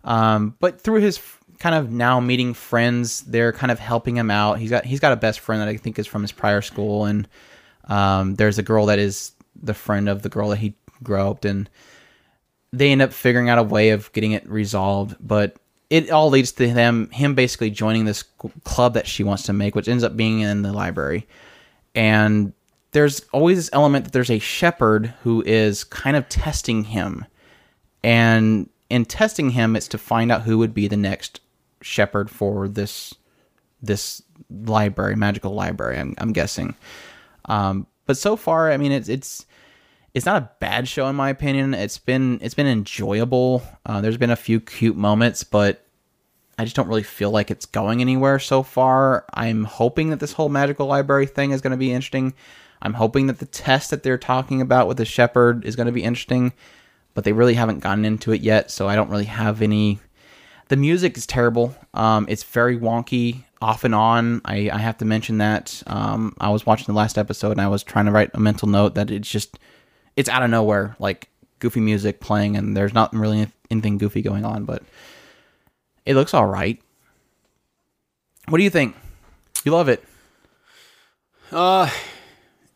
Um, 0.04 0.56
but 0.60 0.82
through 0.82 1.02
his 1.02 1.20
kind 1.60 1.76
of 1.76 1.92
now 1.92 2.20
meeting 2.20 2.54
friends, 2.54 3.22
they're 3.22 3.54
kind 3.54 3.72
of 3.72 3.80
helping 3.80 4.18
him 4.18 4.32
out. 4.32 4.60
He's 4.60 4.70
got 4.70 4.86
he's 4.86 5.00
got 5.00 5.14
a 5.14 5.18
best 5.18 5.40
friend 5.40 5.62
that 5.62 5.68
I 5.68 5.78
think 5.78 6.00
is 6.00 6.08
from 6.08 6.22
his 6.22 6.32
prior 6.32 6.62
school, 6.62 7.06
and 7.06 7.28
um, 7.86 8.36
there's 8.36 8.58
a 8.58 8.64
girl 8.64 8.88
that 8.88 9.00
is 9.00 9.32
the 9.56 9.74
friend 9.74 10.10
of 10.10 10.22
the 10.22 10.30
girl 10.30 10.50
that 10.50 10.58
he 10.58 10.76
groped, 11.04 11.46
and 11.46 11.70
they 12.72 12.92
end 12.92 13.02
up 13.02 13.14
figuring 13.14 13.50
out 13.50 13.58
a 13.58 13.64
way 13.64 13.90
of 13.90 14.12
getting 14.14 14.32
it 14.32 14.48
resolved. 14.50 15.16
But 15.20 15.58
it 15.90 16.10
all 16.10 16.30
leads 16.30 16.52
to 16.54 16.74
them 16.74 17.10
him 17.12 17.36
basically 17.36 17.70
joining 17.70 18.06
this 18.06 18.24
club 18.64 18.94
that 18.94 19.08
she 19.08 19.24
wants 19.24 19.44
to 19.44 19.54
make, 19.54 19.76
which 19.76 19.88
ends 19.88 20.04
up 20.04 20.18
being 20.18 20.42
in 20.42 20.62
the 20.62 20.74
library. 20.74 21.28
And 21.94 22.54
there's 22.92 23.22
always 23.32 23.58
this 23.58 23.70
element 23.74 24.06
that 24.06 24.14
there's 24.14 24.32
a 24.32 24.40
shepherd 24.40 25.14
who 25.24 25.44
is 25.46 25.84
kind 25.84 26.16
of 26.16 26.30
testing 26.30 26.86
him 26.86 27.26
and 28.04 28.70
in 28.90 29.04
testing 29.04 29.50
him 29.50 29.76
it's 29.76 29.88
to 29.90 29.98
find 29.98 30.32
out 30.32 30.44
who 30.44 30.58
would 30.58 30.74
be 30.74 30.88
the 30.88 30.96
next 30.96 31.42
shepherd 31.86 32.30
for 32.30 32.68
this 32.68 33.14
this 33.82 34.22
library 34.50 35.16
magical 35.16 35.54
library 35.54 36.00
i'm, 36.00 36.16
I'm 36.18 36.34
guessing. 36.34 36.76
Um, 37.46 37.88
but 38.06 38.18
so 38.18 38.36
far 38.36 38.72
i 38.72 38.78
mean 38.78 38.92
it's 38.92 39.10
it's 39.10 39.46
it's 40.14 40.26
not 40.26 40.42
a 40.42 40.50
bad 40.60 40.88
show 40.88 41.08
in 41.08 41.16
my 41.18 41.30
opinion. 41.30 41.74
It's 41.74 41.98
been 41.98 42.40
it's 42.42 42.54
been 42.54 42.68
enjoyable. 42.68 43.62
Uh, 43.86 44.00
there's 44.00 44.18
been 44.18 44.32
a 44.32 44.36
few 44.36 44.60
cute 44.60 44.96
moments 44.96 45.44
but 45.44 45.86
i 46.58 46.64
just 46.64 46.74
don't 46.74 46.88
really 46.88 47.04
feel 47.04 47.32
like 47.32 47.52
it's 47.52 47.66
going 47.66 48.02
anywhere 48.02 48.40
so 48.40 48.64
far. 48.64 49.26
I'm 49.34 49.66
hoping 49.66 50.10
that 50.10 50.20
this 50.20 50.34
whole 50.34 50.50
magical 50.50 50.88
library 50.88 51.28
thing 51.28 51.52
is 51.52 51.62
going 51.62 51.72
to 51.72 51.78
be 51.78 51.92
interesting. 51.92 52.34
I'm 52.82 52.94
hoping 52.94 53.28
that 53.28 53.40
the 53.40 53.46
test 53.46 53.92
that 53.92 54.04
they're 54.04 54.18
talking 54.18 54.62
about 54.62 54.88
with 54.88 54.98
the 54.98 55.06
shepherd 55.06 55.66
is 55.66 55.76
going 55.76 55.88
to 55.88 55.92
be 55.92 56.04
interesting 56.04 56.54
but 57.16 57.24
they 57.24 57.34
really 57.34 57.56
haven't 57.56 57.80
gotten 57.80 58.06
into 58.06 58.32
it 58.32 58.42
yet, 58.42 58.70
so 58.70 58.88
I 58.88 58.96
don't 58.96 59.10
really 59.10 59.26
have 59.26 59.64
any. 59.64 60.00
The 60.68 60.76
music 60.76 61.18
is 61.18 61.28
terrible. 61.28 61.76
Um, 61.94 62.26
it's 62.28 62.44
very 62.44 62.78
wonky 62.78 63.44
off 63.62 63.84
and 63.84 63.94
on. 63.94 64.42
I, 64.46 64.70
I 64.72 64.80
have 64.80 64.98
to 64.98 65.06
mention 65.06 65.38
that. 65.38 65.84
Um, 65.88 66.36
I 66.40 66.50
was 66.50 66.66
watching 66.66 66.88
the 66.88 66.94
last 66.94 67.18
episode 67.18 67.52
and 67.52 67.62
I 67.62 67.68
was 67.68 67.84
trying 67.84 68.06
to 68.06 68.12
write 68.12 68.32
a 68.34 68.40
mental 68.40 68.68
note 68.68 68.96
that 68.96 69.12
it's 69.12 69.30
just 69.30 69.60
it's 70.16 70.30
out 70.30 70.44
of 70.44 70.50
nowhere, 70.50 70.96
like 71.00 71.30
goofy 71.60 71.82
music 71.82 72.20
playing, 72.20 72.56
and 72.56 72.76
there's 72.76 72.94
not 72.94 73.14
really 73.14 73.48
anything 73.70 73.98
goofy 73.98 74.22
going 74.22 74.46
on, 74.46 74.66
but 74.66 74.84
it 76.06 76.16
looks 76.16 76.34
all 76.34 76.46
right. 76.46 76.82
What 78.48 78.58
do 78.58 78.64
you 78.64 78.70
think? 78.70 78.96
You 79.64 79.72
love 79.72 79.90
it? 79.90 80.04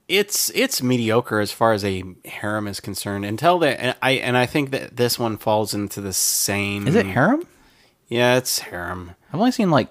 It's 0.07 0.51
it's 0.55 0.81
mediocre 0.81 1.39
as 1.39 1.51
far 1.51 1.73
as 1.73 1.85
a 1.85 2.03
harem 2.25 2.67
is 2.67 2.79
concerned. 2.79 3.25
Until 3.25 3.59
that, 3.59 3.79
and 3.79 3.95
I 4.01 4.11
and 4.13 4.35
I 4.35 4.47
think 4.47 4.71
that 4.71 4.97
this 4.97 5.19
one 5.19 5.37
falls 5.37 5.75
into 5.75 6.01
the 6.01 6.13
same. 6.13 6.87
Is 6.87 6.95
it 6.95 7.05
harem? 7.05 7.45
Yeah, 8.09 8.37
it's 8.37 8.59
harem. 8.59 9.15
I've 9.31 9.39
only 9.39 9.51
seen 9.51 9.71
like 9.71 9.89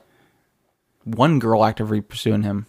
one 1.05 1.39
girl 1.39 1.65
actively 1.65 2.01
pursuing 2.01 2.43
him. 2.43 2.67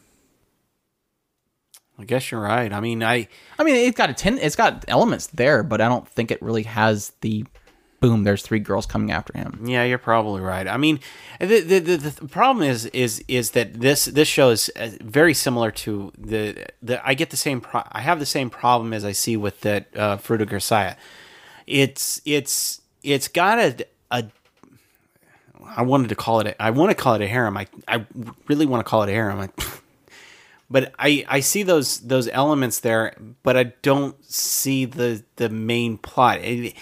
I 1.97 2.05
guess 2.05 2.31
you're 2.31 2.39
right. 2.39 2.71
I 2.71 2.79
mean, 2.79 3.03
I 3.03 3.27
I 3.57 3.63
mean, 3.63 3.75
it's 3.75 3.97
got 3.97 4.09
a 4.09 4.13
ten, 4.13 4.37
it's 4.37 4.55
got 4.55 4.85
elements 4.87 5.27
there, 5.27 5.63
but 5.63 5.81
I 5.81 5.89
don't 5.89 6.07
think 6.07 6.31
it 6.31 6.41
really 6.41 6.63
has 6.63 7.11
the 7.19 7.45
boom. 7.99 8.23
There's 8.23 8.41
three 8.41 8.59
girls 8.59 8.85
coming 8.85 9.11
after 9.11 9.37
him. 9.37 9.65
Yeah, 9.65 9.83
you're 9.83 9.97
probably 9.97 10.41
right. 10.41 10.67
I 10.67 10.77
mean, 10.77 10.99
the 11.39 11.59
the, 11.59 11.79
the, 11.79 11.97
the 11.97 12.27
problem 12.27 12.65
is 12.65 12.85
is 12.87 13.23
is 13.27 13.51
that 13.51 13.81
this 13.81 14.05
this 14.05 14.27
show 14.27 14.49
is 14.49 14.69
uh, 14.75 14.91
very 15.01 15.33
similar 15.33 15.71
to 15.71 16.13
the 16.17 16.67
the. 16.81 17.05
I 17.05 17.13
get 17.15 17.31
the 17.31 17.37
same. 17.37 17.59
Pro- 17.59 17.87
I 17.91 18.01
have 18.01 18.19
the 18.19 18.25
same 18.25 18.49
problem 18.49 18.93
as 18.93 19.03
I 19.03 19.11
see 19.11 19.35
with 19.35 19.59
that 19.61 19.95
uh, 19.97 20.17
Fruit 20.17 20.41
of 20.41 20.47
Grisaia. 20.49 20.95
It's 21.67 22.21
it's 22.23 22.81
it's 23.03 23.27
got 23.27 23.59
a 23.59 23.85
a. 24.11 24.25
I 25.65 25.83
wanted 25.83 26.09
to 26.09 26.15
call 26.15 26.39
it. 26.41 26.47
A, 26.47 26.61
I 26.61 26.71
want 26.71 26.91
to 26.91 26.95
call 26.95 27.15
it 27.15 27.21
a 27.21 27.27
harem. 27.27 27.57
I 27.57 27.67
I 27.87 28.05
really 28.47 28.65
want 28.65 28.85
to 28.85 28.89
call 28.89 29.03
it 29.03 29.09
a 29.09 29.13
harem. 29.13 29.39
I, 29.39 29.49
but 30.69 30.93
I 30.97 31.25
I 31.27 31.39
see 31.39 31.63
those 31.63 31.99
those 31.99 32.27
elements 32.29 32.79
there, 32.79 33.15
but 33.43 33.57
I 33.57 33.63
don't 33.81 34.23
see 34.25 34.85
the 34.85 35.23
the 35.35 35.49
main 35.49 35.97
plot. 35.97 36.39
It, 36.41 36.75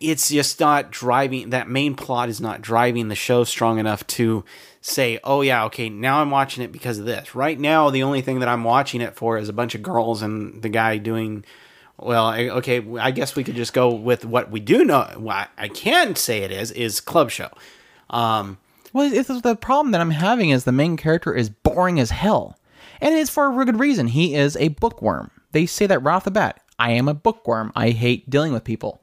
it's 0.00 0.30
just 0.30 0.58
not 0.60 0.90
driving 0.90 1.50
that 1.50 1.68
main 1.68 1.94
plot 1.94 2.28
is 2.28 2.40
not 2.40 2.62
driving 2.62 3.08
the 3.08 3.14
show 3.14 3.44
strong 3.44 3.78
enough 3.78 4.06
to 4.06 4.44
say 4.80 5.18
oh 5.24 5.42
yeah 5.42 5.64
okay 5.64 5.88
now 5.88 6.20
i'm 6.20 6.30
watching 6.30 6.64
it 6.64 6.72
because 6.72 6.98
of 6.98 7.04
this 7.04 7.34
right 7.34 7.58
now 7.58 7.90
the 7.90 8.02
only 8.02 8.22
thing 8.22 8.38
that 8.38 8.48
i'm 8.48 8.64
watching 8.64 9.00
it 9.00 9.14
for 9.14 9.36
is 9.36 9.48
a 9.48 9.52
bunch 9.52 9.74
of 9.74 9.82
girls 9.82 10.22
and 10.22 10.62
the 10.62 10.68
guy 10.68 10.96
doing 10.96 11.44
well 11.98 12.26
I, 12.26 12.48
okay 12.48 12.84
i 12.98 13.10
guess 13.10 13.36
we 13.36 13.44
could 13.44 13.56
just 13.56 13.72
go 13.72 13.92
with 13.94 14.24
what 14.24 14.50
we 14.50 14.60
do 14.60 14.84
know 14.84 15.10
what 15.16 15.48
i 15.56 15.68
can 15.68 16.14
say 16.16 16.42
it 16.42 16.50
is 16.50 16.70
is 16.72 17.00
club 17.00 17.30
show 17.30 17.50
um 18.10 18.58
Well, 18.92 19.12
it's 19.12 19.28
the 19.28 19.56
problem 19.56 19.92
that 19.92 20.00
I'm 20.00 20.10
having 20.12 20.50
is 20.50 20.64
the 20.64 20.72
main 20.72 20.96
character 20.96 21.34
is 21.34 21.50
boring 21.50 22.00
as 22.00 22.10
hell, 22.10 22.56
and 23.00 23.14
it's 23.14 23.28
for 23.28 23.60
a 23.60 23.64
good 23.66 23.78
reason. 23.78 24.06
He 24.08 24.34
is 24.34 24.56
a 24.56 24.68
bookworm. 24.68 25.30
They 25.52 25.66
say 25.66 25.86
that 25.86 26.02
right 26.02 26.14
off 26.14 26.24
the 26.24 26.30
bat. 26.30 26.62
I 26.78 26.92
am 26.92 27.08
a 27.08 27.12
bookworm. 27.12 27.72
I 27.74 27.90
hate 27.90 28.30
dealing 28.30 28.52
with 28.54 28.64
people. 28.64 29.02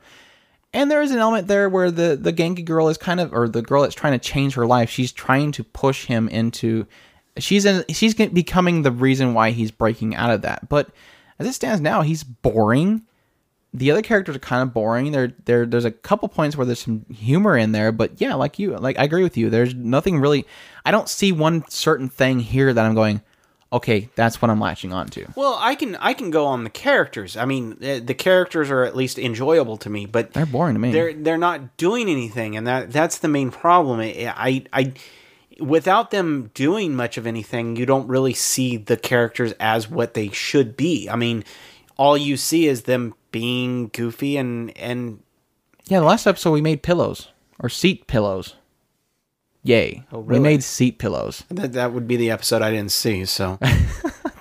And 0.74 0.90
there 0.90 1.02
is 1.04 1.12
an 1.12 1.20
element 1.20 1.48
there 1.48 1.70
where 1.70 1.92
the 1.92 2.16
the 2.16 2.34
Genki 2.34 2.66
girl 2.66 2.90
is 2.90 2.98
kind 2.98 3.20
of, 3.20 3.34
or 3.34 3.48
the 3.48 3.62
girl 3.62 3.84
that's 3.84 3.94
trying 3.94 4.18
to 4.18 4.30
change 4.30 4.56
her 4.56 4.66
life. 4.66 4.90
She's 4.90 5.12
trying 5.12 5.52
to 5.52 5.64
push 5.64 6.06
him 6.06 6.28
into. 6.30 6.88
She's 7.38 7.66
in, 7.66 7.84
she's 7.90 8.16
becoming 8.16 8.82
the 8.82 8.92
reason 8.92 9.34
why 9.36 9.52
he's 9.52 9.70
breaking 9.72 10.16
out 10.16 10.32
of 10.32 10.42
that. 10.44 10.70
But 10.70 10.90
as 11.40 11.48
it 11.48 11.54
stands 11.54 11.82
now, 11.82 12.02
he's 12.02 12.24
boring. 12.24 13.04
The 13.74 13.90
other 13.90 14.04
characters 14.04 14.36
are 14.36 14.40
kind 14.40 14.62
of 14.62 14.74
boring. 14.74 15.12
There, 15.12 15.34
there, 15.46 15.66
there's 15.66 15.86
a 15.86 15.92
couple 15.92 16.28
points 16.30 16.56
where 16.56 16.66
there's 16.66 16.82
some 16.84 17.06
humor 17.12 17.58
in 17.58 17.72
there, 17.72 17.92
but 17.92 18.22
yeah, 18.22 18.36
like 18.36 18.60
you, 18.60 18.78
like 18.78 19.00
I 19.00 19.04
agree 19.04 19.24
with 19.24 19.36
you. 19.36 19.50
There's 19.50 19.74
nothing 19.74 20.20
really. 20.20 20.46
I 20.86 20.92
don't 20.92 21.10
see 21.10 21.32
one 21.32 21.64
certain 21.70 22.08
thing 22.08 22.40
here 22.40 22.72
that 22.72 22.86
I'm 22.86 22.94
going. 22.94 23.22
Okay, 23.72 24.10
that's 24.14 24.40
what 24.40 24.52
I'm 24.52 24.60
latching 24.60 24.94
on 24.94 25.08
to. 25.08 25.26
well 25.36 25.58
i 25.60 25.74
can 25.74 25.96
i 25.96 26.14
can 26.14 26.30
go 26.30 26.46
on 26.46 26.64
the 26.64 26.70
characters 26.70 27.36
i 27.36 27.44
mean 27.46 27.76
the, 27.80 27.98
the 27.98 28.14
characters 28.14 28.70
are 28.70 28.84
at 28.84 28.96
least 28.96 29.18
enjoyable 29.18 29.78
to 29.78 29.90
me 29.90 30.06
but 30.06 30.32
They're 30.34 30.46
boring 30.46 30.76
to 30.76 30.80
me. 30.80 30.92
they're 30.92 31.12
they're 31.16 31.40
not 31.40 31.76
doing 31.78 32.08
anything 32.08 32.56
and 32.56 32.68
that 32.68 32.92
that's 32.92 33.18
the 33.18 33.28
main 33.28 33.50
problem 33.50 34.00
I, 34.00 34.32
I 34.38 34.64
i 34.72 34.94
without 35.60 36.12
them 36.12 36.50
doing 36.54 36.96
much 36.96 37.18
of 37.18 37.26
anything 37.28 37.76
you 37.76 37.86
don't 37.86 38.08
really 38.08 38.34
see 38.34 38.78
the 38.78 38.98
characters 38.98 39.54
as 39.60 39.90
what 39.90 40.14
they 40.14 40.30
should 40.30 40.76
be 40.78 41.08
i 41.10 41.16
mean 41.16 41.44
all 41.98 42.18
you 42.18 42.36
see 42.38 42.68
is 42.68 42.84
them 42.84 43.14
being 43.32 43.88
goofy 43.90 44.36
and 44.38 44.76
and 44.78 45.22
Yeah, 45.86 46.00
the 46.00 46.06
last 46.06 46.26
episode 46.28 46.52
we 46.52 46.62
made 46.62 46.82
pillows 46.84 47.30
or 47.60 47.70
seat 47.70 48.08
pillows. 48.08 48.56
Yay. 49.64 50.04
We 50.12 50.20
really? 50.20 50.40
made 50.42 50.64
seat 50.64 50.98
pillows. 51.00 51.44
that, 51.50 51.74
that 51.74 51.94
would 51.94 52.08
be 52.08 52.18
the 52.18 52.32
episode 52.32 52.62
i 52.62 52.70
didn't 52.72 52.92
see 52.92 53.26
so 53.26 53.58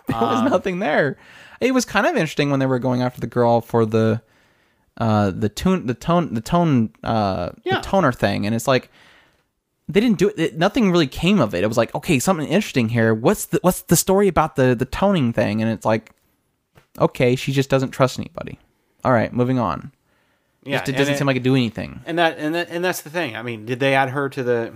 There 0.09 0.21
was 0.21 0.51
nothing 0.51 0.79
there. 0.81 1.17
It 1.61 1.73
was 1.73 1.85
kind 1.87 2.07
of 2.07 2.15
interesting 2.17 2.51
when 2.51 2.61
they 2.61 2.67
were 2.67 2.79
going 2.79 3.01
after 3.03 3.21
the 3.21 3.27
girl 3.27 3.61
for 3.63 3.87
the 3.87 4.21
uh 4.99 5.31
the 5.31 5.49
tune 5.49 5.87
the 5.87 5.95
tone 5.95 6.35
the 6.35 6.41
tone 6.43 6.91
uh 7.03 7.51
Yeah. 7.65 7.77
the 7.77 7.81
toner 7.83 8.13
thing 8.13 8.45
and 8.47 8.55
it's 8.55 8.69
like 8.69 8.91
they 9.89 10.01
didn't 10.01 10.19
do 10.19 10.29
it, 10.29 10.39
it 10.39 10.59
nothing 10.59 10.91
really 10.91 11.07
came 11.07 11.41
of 11.41 11.55
it. 11.55 11.63
It 11.65 11.67
was 11.69 11.77
like, 11.77 11.95
okay, 11.95 12.19
something 12.19 12.47
interesting 12.47 12.89
here. 12.89 13.13
What's 13.15 13.47
the 13.47 13.59
what's 13.63 13.83
the 13.83 13.97
story 13.97 14.29
about 14.29 14.57
the 14.57 14.75
the 14.75 14.85
toning 14.87 15.33
thing? 15.33 15.61
And 15.63 15.71
it's 15.71 15.85
like 15.87 16.13
okay, 16.99 17.37
she 17.37 17.53
just 17.53 17.71
doesn't 17.71 17.91
trust 17.91 18.19
anybody. 18.19 18.59
All 19.05 19.13
right, 19.13 19.33
moving 19.33 19.59
on. 19.59 19.93
Yeah, 20.65 20.79
Just 20.79 20.91
it 20.91 20.93
doesn't 20.97 21.15
it- 21.15 21.19
seem 21.19 21.27
like 21.27 21.37
it 21.37 21.43
do 21.43 21.57
anything. 21.57 22.03
And 22.07 22.19
that 22.21 22.39
and 22.39 22.55
that, 22.55 22.69
and 22.71 22.85
that's 22.85 23.03
the 23.03 23.11
thing. 23.11 23.35
I 23.35 23.43
mean, 23.43 23.67
did 23.67 23.81
they 23.81 23.95
add 23.97 24.11
her 24.11 24.29
to 24.29 24.43
the? 24.45 24.73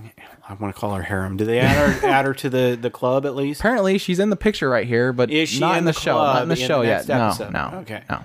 I 0.48 0.54
want 0.54 0.74
to 0.74 0.80
call 0.80 0.94
her 0.94 1.02
harem. 1.02 1.36
Did 1.36 1.46
they 1.46 1.60
add 1.60 1.76
her 2.00 2.06
add 2.08 2.24
her 2.24 2.34
to 2.34 2.50
the 2.50 2.76
the 2.80 2.90
club 2.90 3.24
at 3.24 3.36
least? 3.36 3.60
Apparently, 3.60 3.96
she's 3.98 4.18
in 4.18 4.30
the 4.30 4.36
picture 4.36 4.68
right 4.68 4.86
here, 4.86 5.12
but 5.12 5.30
Is 5.30 5.48
she 5.50 5.60
not 5.60 5.76
in 5.78 5.84
the, 5.84 5.92
the 5.92 6.00
show. 6.00 6.14
Not 6.16 6.42
in 6.42 6.48
the 6.48 6.60
in 6.60 6.66
show 6.66 6.80
the 6.80 6.88
yet. 6.88 7.06
next 7.06 7.38
No, 7.38 7.50
no. 7.50 7.78
Okay. 7.82 8.02
No. 8.10 8.22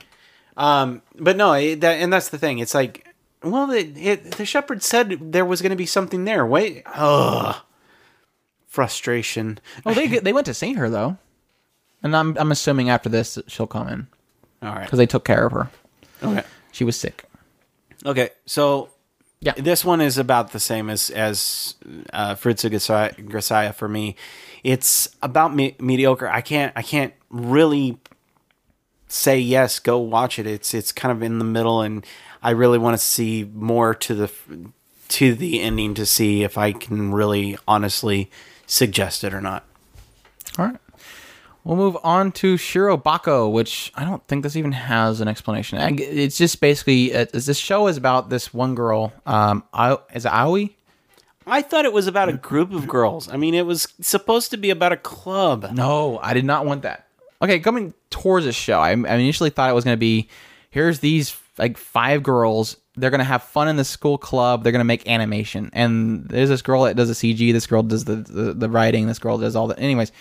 Um, 0.57 1.01
but 1.19 1.37
no, 1.37 1.53
it, 1.53 1.81
that 1.81 2.01
and 2.01 2.11
that's 2.11 2.29
the 2.29 2.37
thing. 2.39 2.57
It's 2.59 2.73
like, 2.73 3.07
well, 3.43 3.71
it, 3.71 3.97
it, 3.97 4.31
the 4.33 4.45
shepherd 4.45 4.83
said 4.83 5.31
there 5.31 5.45
was 5.45 5.61
going 5.61 5.71
to 5.71 5.75
be 5.75 5.85
something 5.85 6.25
there. 6.25 6.45
Wait, 6.45 6.83
ugh, 6.85 7.55
frustration. 8.67 9.59
Oh, 9.85 9.93
they 9.93 10.07
they 10.07 10.33
went 10.33 10.45
to 10.45 10.53
see 10.53 10.73
her 10.73 10.89
though, 10.89 11.17
and 12.03 12.15
I'm 12.15 12.37
I'm 12.37 12.51
assuming 12.51 12.89
after 12.89 13.09
this 13.09 13.37
she'll 13.47 13.67
come 13.67 13.87
in 13.87 14.07
All 14.61 14.73
right. 14.75 14.83
because 14.85 14.97
they 14.97 15.05
took 15.07 15.25
care 15.25 15.45
of 15.45 15.51
her. 15.53 15.69
Okay. 16.23 16.43
She 16.71 16.83
was 16.83 16.99
sick. 16.99 17.25
Okay. 18.05 18.29
So 18.45 18.89
Yeah. 19.39 19.53
this 19.57 19.83
one 19.83 20.01
is 20.01 20.17
about 20.17 20.51
the 20.51 20.59
same 20.59 20.89
as 20.89 21.09
as 21.09 21.75
uh, 22.13 22.35
Fritz 22.35 22.63
Grisaia 22.63 23.73
for 23.75 23.87
me. 23.87 24.15
It's 24.63 25.09
about 25.21 25.55
me- 25.55 25.75
mediocre. 25.79 26.27
I 26.29 26.41
can't 26.41 26.71
I 26.75 26.81
can't 26.83 27.13
really 27.29 27.97
say 29.07 29.39
yes. 29.39 29.79
Go 29.79 29.97
watch 29.97 30.37
it. 30.39 30.45
It's 30.47 30.73
it's 30.73 30.91
kind 30.91 31.11
of 31.11 31.23
in 31.23 31.39
the 31.39 31.45
middle, 31.45 31.81
and 31.81 32.05
I 32.41 32.51
really 32.51 32.77
want 32.77 32.97
to 32.97 33.03
see 33.03 33.49
more 33.53 33.93
to 33.95 34.15
the 34.15 34.31
to 35.09 35.33
the 35.33 35.61
ending 35.61 35.93
to 35.95 36.05
see 36.05 36.43
if 36.43 36.57
I 36.57 36.71
can 36.71 37.11
really 37.13 37.57
honestly 37.67 38.31
suggest 38.65 39.23
it 39.23 39.33
or 39.33 39.41
not. 39.41 39.65
All 40.57 40.65
right. 40.65 40.77
We'll 41.63 41.77
move 41.77 41.97
on 42.03 42.31
to 42.33 42.55
Shirobako, 42.55 43.51
which 43.51 43.91
I 43.93 44.03
don't 44.03 44.25
think 44.27 44.41
this 44.41 44.55
even 44.55 44.71
has 44.71 45.21
an 45.21 45.27
explanation. 45.27 45.99
It's 45.99 46.37
just 46.37 46.59
basically 46.59 47.13
uh, 47.13 47.25
this 47.31 47.57
show 47.57 47.87
is 47.87 47.97
about 47.97 48.29
this 48.29 48.51
one 48.51 48.73
girl. 48.73 49.13
Um, 49.27 49.63
I, 49.71 49.97
is 50.13 50.25
it 50.25 50.31
Aoi? 50.31 50.71
I 51.45 51.61
thought 51.61 51.85
it 51.85 51.93
was 51.93 52.07
about 52.07 52.29
a 52.29 52.33
group 52.33 52.71
of 52.71 52.87
girls. 52.87 53.29
I 53.29 53.37
mean, 53.37 53.53
it 53.53 53.65
was 53.65 53.93
supposed 54.01 54.51
to 54.51 54.57
be 54.57 54.69
about 54.69 54.91
a 54.91 54.97
club. 54.97 55.69
No, 55.73 56.19
I 56.19 56.33
did 56.33 56.45
not 56.45 56.65
want 56.65 56.83
that. 56.83 57.07
Okay, 57.41 57.59
coming 57.59 57.93
towards 58.09 58.45
this 58.45 58.55
show, 58.55 58.79
I, 58.79 58.89
I 58.89 58.93
initially 58.93 59.49
thought 59.49 59.69
it 59.69 59.73
was 59.73 59.83
going 59.83 59.95
to 59.95 59.99
be 59.99 60.29
here's 60.69 60.99
these 60.99 61.29
like 61.57 61.77
five 61.77 62.23
girls. 62.23 62.77
They're 62.95 63.09
to 63.19 63.23
have 63.23 63.43
fun 63.43 63.67
in 63.67 63.77
the 63.77 63.85
school 63.85 64.17
club. 64.17 64.63
They're 64.63 64.71
to 64.81 64.83
make 64.83 65.07
animation. 65.07 65.69
And 65.73 66.27
there's 66.27 66.49
this 66.49 66.61
girl 66.61 66.83
that 66.83 66.97
does 66.97 67.07
the 67.07 67.13
CG. 67.13 67.53
This 67.53 67.67
girl 67.67 67.83
does 67.83 68.05
the, 68.05 68.15
the, 68.15 68.53
the 68.53 68.69
writing. 68.69 69.07
This 69.07 69.19
girl 69.19 69.37
does 69.37 69.55
all 69.55 69.67
the. 69.67 69.79
Anyways. 69.79 70.11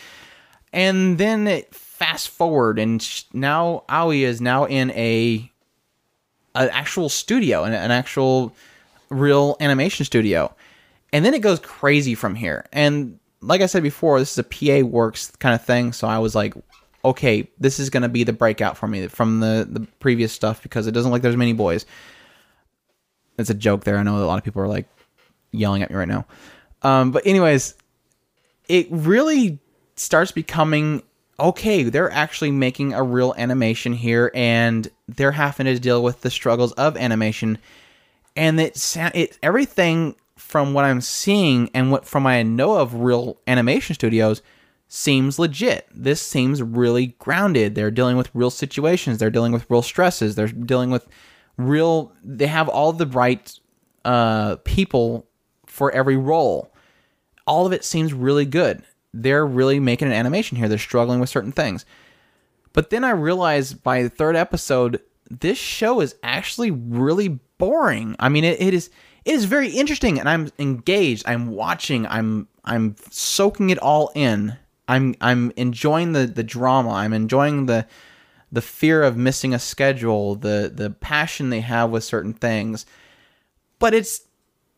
And 0.72 1.18
then 1.18 1.48
it 1.48 1.74
fast 1.74 2.28
forward, 2.28 2.78
and 2.78 3.02
sh- 3.02 3.24
now 3.32 3.84
Aoi 3.88 4.24
is 4.24 4.40
now 4.40 4.64
in 4.64 4.90
a 4.92 5.50
an 6.54 6.70
actual 6.70 7.08
studio, 7.08 7.64
an, 7.64 7.72
an 7.72 7.90
actual 7.90 8.54
real 9.08 9.56
animation 9.60 10.04
studio. 10.04 10.54
And 11.12 11.24
then 11.24 11.34
it 11.34 11.40
goes 11.40 11.58
crazy 11.58 12.14
from 12.14 12.34
here. 12.34 12.64
And 12.72 13.18
like 13.40 13.60
I 13.60 13.66
said 13.66 13.82
before, 13.82 14.18
this 14.18 14.32
is 14.32 14.38
a 14.38 14.44
PA 14.44 14.86
Works 14.86 15.32
kind 15.38 15.54
of 15.54 15.64
thing. 15.64 15.92
So 15.92 16.06
I 16.06 16.18
was 16.18 16.34
like, 16.34 16.54
okay, 17.04 17.48
this 17.58 17.78
is 17.78 17.90
going 17.90 18.02
to 18.02 18.08
be 18.08 18.24
the 18.24 18.32
breakout 18.32 18.76
for 18.76 18.86
me 18.86 19.06
from 19.08 19.40
the, 19.40 19.66
the 19.68 19.80
previous 20.00 20.32
stuff 20.32 20.62
because 20.62 20.86
it 20.86 20.92
doesn't 20.92 21.10
like 21.10 21.22
there's 21.22 21.36
many 21.36 21.52
boys. 21.52 21.86
It's 23.38 23.50
a 23.50 23.54
joke 23.54 23.84
there. 23.84 23.96
I 23.96 24.02
know 24.02 24.22
a 24.22 24.26
lot 24.26 24.38
of 24.38 24.44
people 24.44 24.62
are 24.62 24.68
like 24.68 24.86
yelling 25.52 25.82
at 25.82 25.90
me 25.90 25.96
right 25.96 26.08
now. 26.08 26.26
Um, 26.82 27.10
but, 27.10 27.26
anyways, 27.26 27.74
it 28.68 28.86
really 28.90 29.58
starts 29.96 30.32
becoming 30.32 31.02
okay, 31.40 31.84
they're 31.84 32.10
actually 32.10 32.50
making 32.50 32.92
a 32.92 33.02
real 33.02 33.34
animation 33.38 33.92
here 33.92 34.30
and 34.34 34.90
they're 35.08 35.32
having 35.32 35.66
to 35.66 35.78
deal 35.78 36.02
with 36.02 36.20
the 36.20 36.30
struggles 36.30 36.72
of 36.72 36.96
animation. 36.96 37.58
And 38.36 38.60
it, 38.60 38.96
it 39.14 39.38
everything 39.42 40.16
from 40.36 40.74
what 40.74 40.84
I'm 40.84 41.00
seeing 41.00 41.70
and 41.74 41.90
what 41.90 42.04
from 42.04 42.24
what 42.24 42.30
I 42.30 42.42
know 42.42 42.76
of 42.76 42.94
real 42.94 43.38
animation 43.46 43.94
studios 43.94 44.42
seems 44.92 45.38
legit. 45.38 45.88
This 45.94 46.20
seems 46.20 46.60
really 46.60 47.14
grounded. 47.20 47.76
They're 47.76 47.92
dealing 47.92 48.16
with 48.16 48.28
real 48.34 48.50
situations. 48.50 49.18
They're 49.18 49.30
dealing 49.30 49.52
with 49.52 49.70
real 49.70 49.82
stresses. 49.82 50.34
They're 50.34 50.48
dealing 50.48 50.90
with 50.90 51.06
real. 51.56 52.12
They 52.24 52.48
have 52.48 52.68
all 52.68 52.92
the 52.92 53.06
right 53.06 53.56
uh, 54.04 54.56
people 54.64 55.28
for 55.66 55.92
every 55.92 56.16
role. 56.16 56.74
All 57.46 57.66
of 57.66 57.72
it 57.72 57.84
seems 57.84 58.12
really 58.12 58.44
good. 58.44 58.82
They're 59.14 59.46
really 59.46 59.78
making 59.78 60.08
an 60.08 60.14
animation 60.14 60.56
here. 60.56 60.68
They're 60.68 60.76
struggling 60.76 61.20
with 61.20 61.28
certain 61.28 61.52
things. 61.52 61.86
But 62.72 62.90
then 62.90 63.04
I 63.04 63.10
realized 63.10 63.84
by 63.84 64.02
the 64.02 64.10
third 64.10 64.34
episode, 64.34 65.00
this 65.30 65.56
show 65.56 66.00
is 66.00 66.16
actually 66.24 66.72
really 66.72 67.38
boring. 67.58 68.16
I 68.18 68.28
mean, 68.28 68.42
it, 68.42 68.60
it 68.60 68.74
is 68.74 68.90
it 69.24 69.34
is 69.34 69.44
very 69.44 69.68
interesting, 69.68 70.18
and 70.18 70.28
I'm 70.28 70.50
engaged. 70.58 71.22
I'm 71.26 71.46
watching. 71.52 72.08
I'm 72.08 72.48
I'm 72.64 72.96
soaking 73.10 73.70
it 73.70 73.78
all 73.78 74.10
in. 74.16 74.56
I'm 74.90 75.14
I'm 75.20 75.52
enjoying 75.56 76.12
the 76.12 76.26
the 76.26 76.42
drama. 76.42 76.90
I'm 76.90 77.12
enjoying 77.12 77.66
the 77.66 77.86
the 78.52 78.62
fear 78.62 79.02
of 79.02 79.16
missing 79.16 79.54
a 79.54 79.58
schedule. 79.58 80.34
The 80.34 80.70
the 80.74 80.90
passion 80.90 81.50
they 81.50 81.60
have 81.60 81.90
with 81.90 82.04
certain 82.04 82.34
things. 82.34 82.86
But 83.78 83.94
it's 83.94 84.22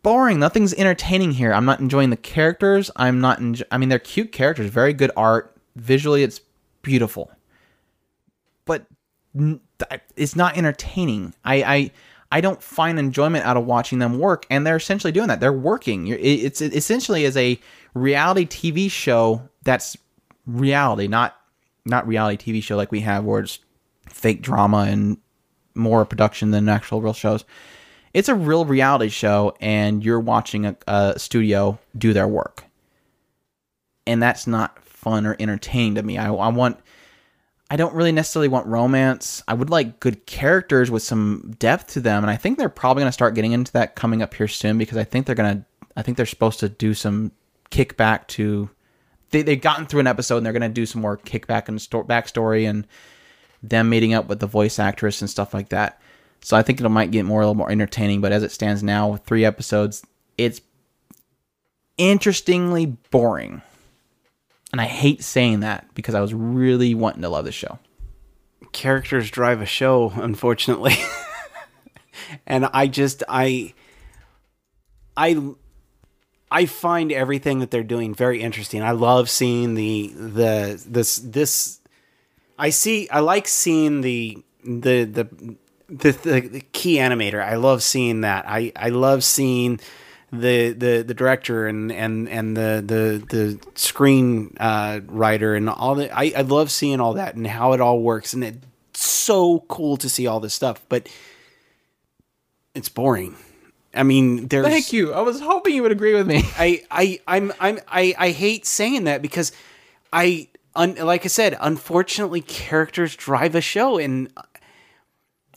boring. 0.02 0.39
Nothing's 0.39 0.74
entertaining 0.74 1.32
here. 1.32 1.52
I'm 1.52 1.64
not 1.64 1.80
enjoying 1.80 2.10
the 2.10 2.16
characters. 2.16 2.90
I'm 2.97 3.20
not. 3.20 3.40
Enjo- 3.40 3.64
I 3.70 3.78
mean, 3.78 3.89
they're 3.89 3.98
cute 3.98 4.32
characters. 4.32 4.70
Very 4.70 4.93
good 4.93 5.10
art. 5.16 5.56
Visually, 5.76 6.22
it's 6.22 6.40
beautiful 6.82 7.30
but 8.64 8.86
it's 10.16 10.36
not 10.36 10.56
entertaining. 10.56 11.34
I, 11.44 11.62
I 11.62 11.90
I 12.30 12.40
don't 12.40 12.62
find 12.62 12.98
enjoyment 12.98 13.44
out 13.44 13.56
of 13.56 13.66
watching 13.66 13.98
them 13.98 14.18
work, 14.18 14.47
and 14.51 14.66
they're 14.66 14.76
essentially 14.76 15.12
doing 15.12 15.28
that. 15.28 15.40
They're 15.40 15.52
working. 15.52 16.06
It's 16.09 16.60
it 16.60 16.74
essentially 16.74 17.24
is 17.24 17.36
a 17.36 17.59
reality 17.94 18.47
TV 18.47 18.90
show 18.90 19.48
that's 19.64 19.97
reality, 20.47 21.09
not 21.09 21.36
not 21.85 22.06
reality 22.06 22.52
TV 22.52 22.62
show 22.62 22.77
like 22.77 22.93
we 22.93 23.01
have 23.01 23.24
where 23.24 23.40
it's 23.40 23.59
fake 24.09 24.43
drama 24.43 24.86
and 24.89 25.19
more 25.74 26.05
production 26.05 26.51
than 26.51 26.69
actual 26.69 27.01
real 27.01 27.12
shows. 27.12 27.44
It's 28.14 28.28
a 28.28 28.35
real 28.35 28.64
reality 28.64 29.09
show, 29.09 29.56
and 29.60 30.05
you're 30.05 30.20
watching 30.20 30.66
a, 30.66 30.77
a 30.86 31.19
studio 31.19 31.78
do 31.97 32.12
their 32.12 32.28
work, 32.28 32.64
and 34.06 34.23
that's 34.23 34.47
not 34.47 34.78
fun 34.85 35.27
or 35.27 35.35
entertaining 35.40 35.94
to 35.97 36.02
me. 36.02 36.19
I, 36.19 36.32
I 36.32 36.48
want 36.48 36.78
I 37.73 37.77
don't 37.77 37.94
really 37.94 38.12
necessarily 38.12 38.48
want 38.48 38.66
romance. 38.66 39.43
I 39.48 39.55
would 39.55 39.70
like 39.70 39.98
good 39.98 40.27
characters 40.27 40.90
with 40.90 41.02
some 41.02 41.55
depth 41.59 41.86
to 41.94 42.01
them, 42.01 42.23
and 42.23 42.31
I 42.31 42.36
think 42.36 42.59
they're 42.59 42.69
probably 42.69 43.01
going 43.01 43.09
to 43.09 43.12
start 43.12 43.35
getting 43.35 43.52
into 43.52 43.73
that 43.73 43.97
coming 43.97 44.20
up 44.20 44.35
here 44.35 44.47
soon 44.47 44.77
because 44.77 44.98
I 44.98 45.05
think 45.05 45.24
they're 45.24 45.35
going 45.35 45.59
to. 45.59 45.64
I 45.97 46.02
think 46.02 46.19
they're 46.19 46.27
supposed 46.27 46.60
to 46.60 46.69
do 46.69 46.93
some 46.93 47.32
kickback 47.70 48.27
to. 48.28 48.69
They 49.32 49.42
they've 49.42 49.60
gotten 49.60 49.86
through 49.86 50.00
an 50.00 50.06
episode 50.06 50.36
and 50.38 50.46
they're 50.46 50.52
going 50.52 50.62
to 50.62 50.68
do 50.68 50.86
some 50.86 51.02
more 51.02 51.18
kickback 51.18 51.68
and 51.68 51.80
sto- 51.82 52.04
backstory 52.04 52.68
and 52.68 52.86
them 53.62 53.88
meeting 53.88 54.14
up 54.14 54.28
with 54.28 54.40
the 54.40 54.46
voice 54.46 54.78
actress 54.78 55.20
and 55.20 55.28
stuff 55.28 55.52
like 55.52 55.70
that. 55.70 56.00
So 56.42 56.56
I 56.56 56.62
think 56.62 56.80
it 56.80 56.88
might 56.88 57.10
get 57.10 57.24
more 57.24 57.40
a 57.40 57.44
little 57.44 57.54
more 57.54 57.70
entertaining. 57.70 58.20
But 58.20 58.32
as 58.32 58.42
it 58.42 58.50
stands 58.52 58.82
now, 58.82 59.09
with 59.09 59.22
three 59.24 59.44
episodes, 59.44 60.04
it's 60.38 60.60
interestingly 61.98 62.86
boring. 62.86 63.62
And 64.72 64.80
I 64.80 64.86
hate 64.86 65.22
saying 65.22 65.60
that 65.60 65.86
because 65.94 66.14
I 66.14 66.20
was 66.20 66.32
really 66.34 66.94
wanting 66.94 67.22
to 67.22 67.28
love 67.28 67.44
the 67.44 67.52
show. 67.52 67.78
characters 68.72 69.30
drive 69.30 69.60
a 69.60 69.66
show 69.66 70.10
unfortunately 70.16 70.94
and 72.46 72.64
i 72.72 72.86
just 72.86 73.22
i 73.28 73.74
i 75.16 75.34
i 76.53 76.66
find 76.66 77.11
everything 77.11 77.61
that 77.61 77.70
they're 77.70 77.83
doing 77.83 78.15
very 78.15 78.41
interesting. 78.41 78.83
I 78.83 78.93
love 78.93 79.29
seeing 79.31 79.74
the 79.74 80.12
the 80.15 80.83
this 80.87 81.16
this 81.19 81.81
i 82.59 82.70
see 82.70 83.09
i 83.11 83.20
like 83.20 83.49
seeing 83.49 84.03
the 84.03 84.43
the 84.65 85.05
the 85.05 85.57
the, 85.89 86.12
the, 86.12 86.41
the 86.41 86.61
key 86.73 86.97
animator. 86.97 87.43
I 87.43 87.57
love 87.57 87.83
seeing 87.83 88.23
that. 88.23 88.45
I 88.49 88.73
i 88.77 88.89
love 88.89 89.24
seeing 89.24 89.81
the 90.33 90.73
the 90.73 91.03
the 91.07 91.15
director 91.15 91.66
and 91.66 91.93
and 91.93 92.29
and 92.29 92.57
the 92.57 92.83
the 92.85 93.37
the 93.37 93.59
screen 93.74 94.57
uh, 94.59 95.01
writer 95.07 95.55
and 95.55 95.69
all 95.69 95.97
that. 95.97 96.16
I, 96.16 96.33
I 96.37 96.43
love 96.43 96.70
seeing 96.70 97.01
all 97.01 97.15
that 97.15 97.35
and 97.35 97.47
how 97.47 97.74
it 97.74 97.81
all 97.81 98.01
works. 98.01 98.33
And 98.33 98.43
it's 98.43 98.66
so 99.03 99.61
cool 99.69 99.97
to 99.99 100.09
see 100.09 100.27
all 100.27 100.41
this 100.41 100.55
stuff 100.55 100.85
but 100.89 101.09
it's 102.74 102.89
boring 102.89 103.37
i 103.94 104.02
mean 104.02 104.48
there's 104.48 104.66
Thank 104.66 104.93
you. 104.93 105.12
I 105.12 105.20
was 105.20 105.40
hoping 105.40 105.74
you 105.74 105.82
would 105.82 105.93
agree 105.93 106.14
with 106.14 106.27
me. 106.27 106.43
I 106.56 106.82
I 106.90 107.20
I'm 107.27 107.52
I'm 107.60 107.78
I 107.89 108.14
I 108.19 108.31
hate 108.31 108.66
saying 108.66 109.05
that 109.05 109.23
because 109.23 109.52
I 110.12 110.48
un, 110.74 110.94
like 110.97 111.24
I 111.24 111.28
said 111.28 111.56
unfortunately 111.60 112.40
characters 112.40 113.14
drive 113.16 113.55
a 113.55 113.60
show 113.60 113.98
and 113.98 114.32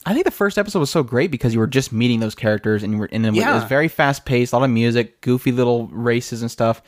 I 0.08 0.12
think 0.12 0.24
the 0.24 0.30
first 0.30 0.56
episode 0.56 0.78
was 0.78 0.90
so 0.90 1.02
great 1.02 1.30
because 1.32 1.52
you 1.52 1.58
were 1.58 1.66
just 1.66 1.92
meeting 1.92 2.20
those 2.20 2.34
characters 2.36 2.82
and 2.82 2.92
you 2.92 2.98
were 3.00 3.08
and 3.10 3.26
it 3.26 3.30
was- 3.30 3.38
it 3.40 3.54
was 3.54 3.64
very 3.64 3.88
fast 3.88 4.24
paced, 4.24 4.52
a 4.52 4.56
lot 4.58 4.64
of 4.64 4.70
music, 4.70 5.20
goofy 5.20 5.50
little 5.50 5.88
races 5.88 6.42
and 6.42 6.50
stuff. 6.50 6.80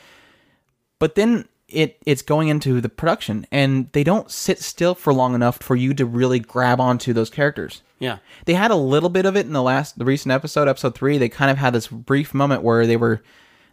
But 0.99 1.15
then 1.15 1.47
it 1.67 1.97
it's 2.05 2.21
going 2.21 2.47
into 2.47 2.79
the 2.81 2.89
production 2.89 3.45
and 3.51 3.89
they 3.91 4.03
don't 4.03 4.31
sit 4.31 4.59
still 4.59 4.95
for 4.95 5.13
long 5.13 5.35
enough 5.35 5.57
for 5.57 5.75
you 5.75 5.93
to 5.95 6.05
really 6.05 6.39
grab 6.39 6.79
onto 6.79 7.11
those 7.13 7.29
characters. 7.29 7.81
Yeah. 7.99 8.19
They 8.45 8.53
had 8.53 8.71
a 8.71 8.75
little 8.75 9.09
bit 9.09 9.25
of 9.25 9.35
it 9.35 9.45
in 9.45 9.53
the 9.53 9.61
last, 9.61 9.99
the 9.99 10.05
recent 10.05 10.31
episode, 10.31 10.67
episode 10.67 10.95
three. 10.95 11.17
They 11.17 11.29
kind 11.29 11.51
of 11.51 11.57
had 11.57 11.73
this 11.73 11.87
brief 11.87 12.33
moment 12.33 12.63
where 12.63 12.87
they 12.87 12.95
were, 12.97 13.21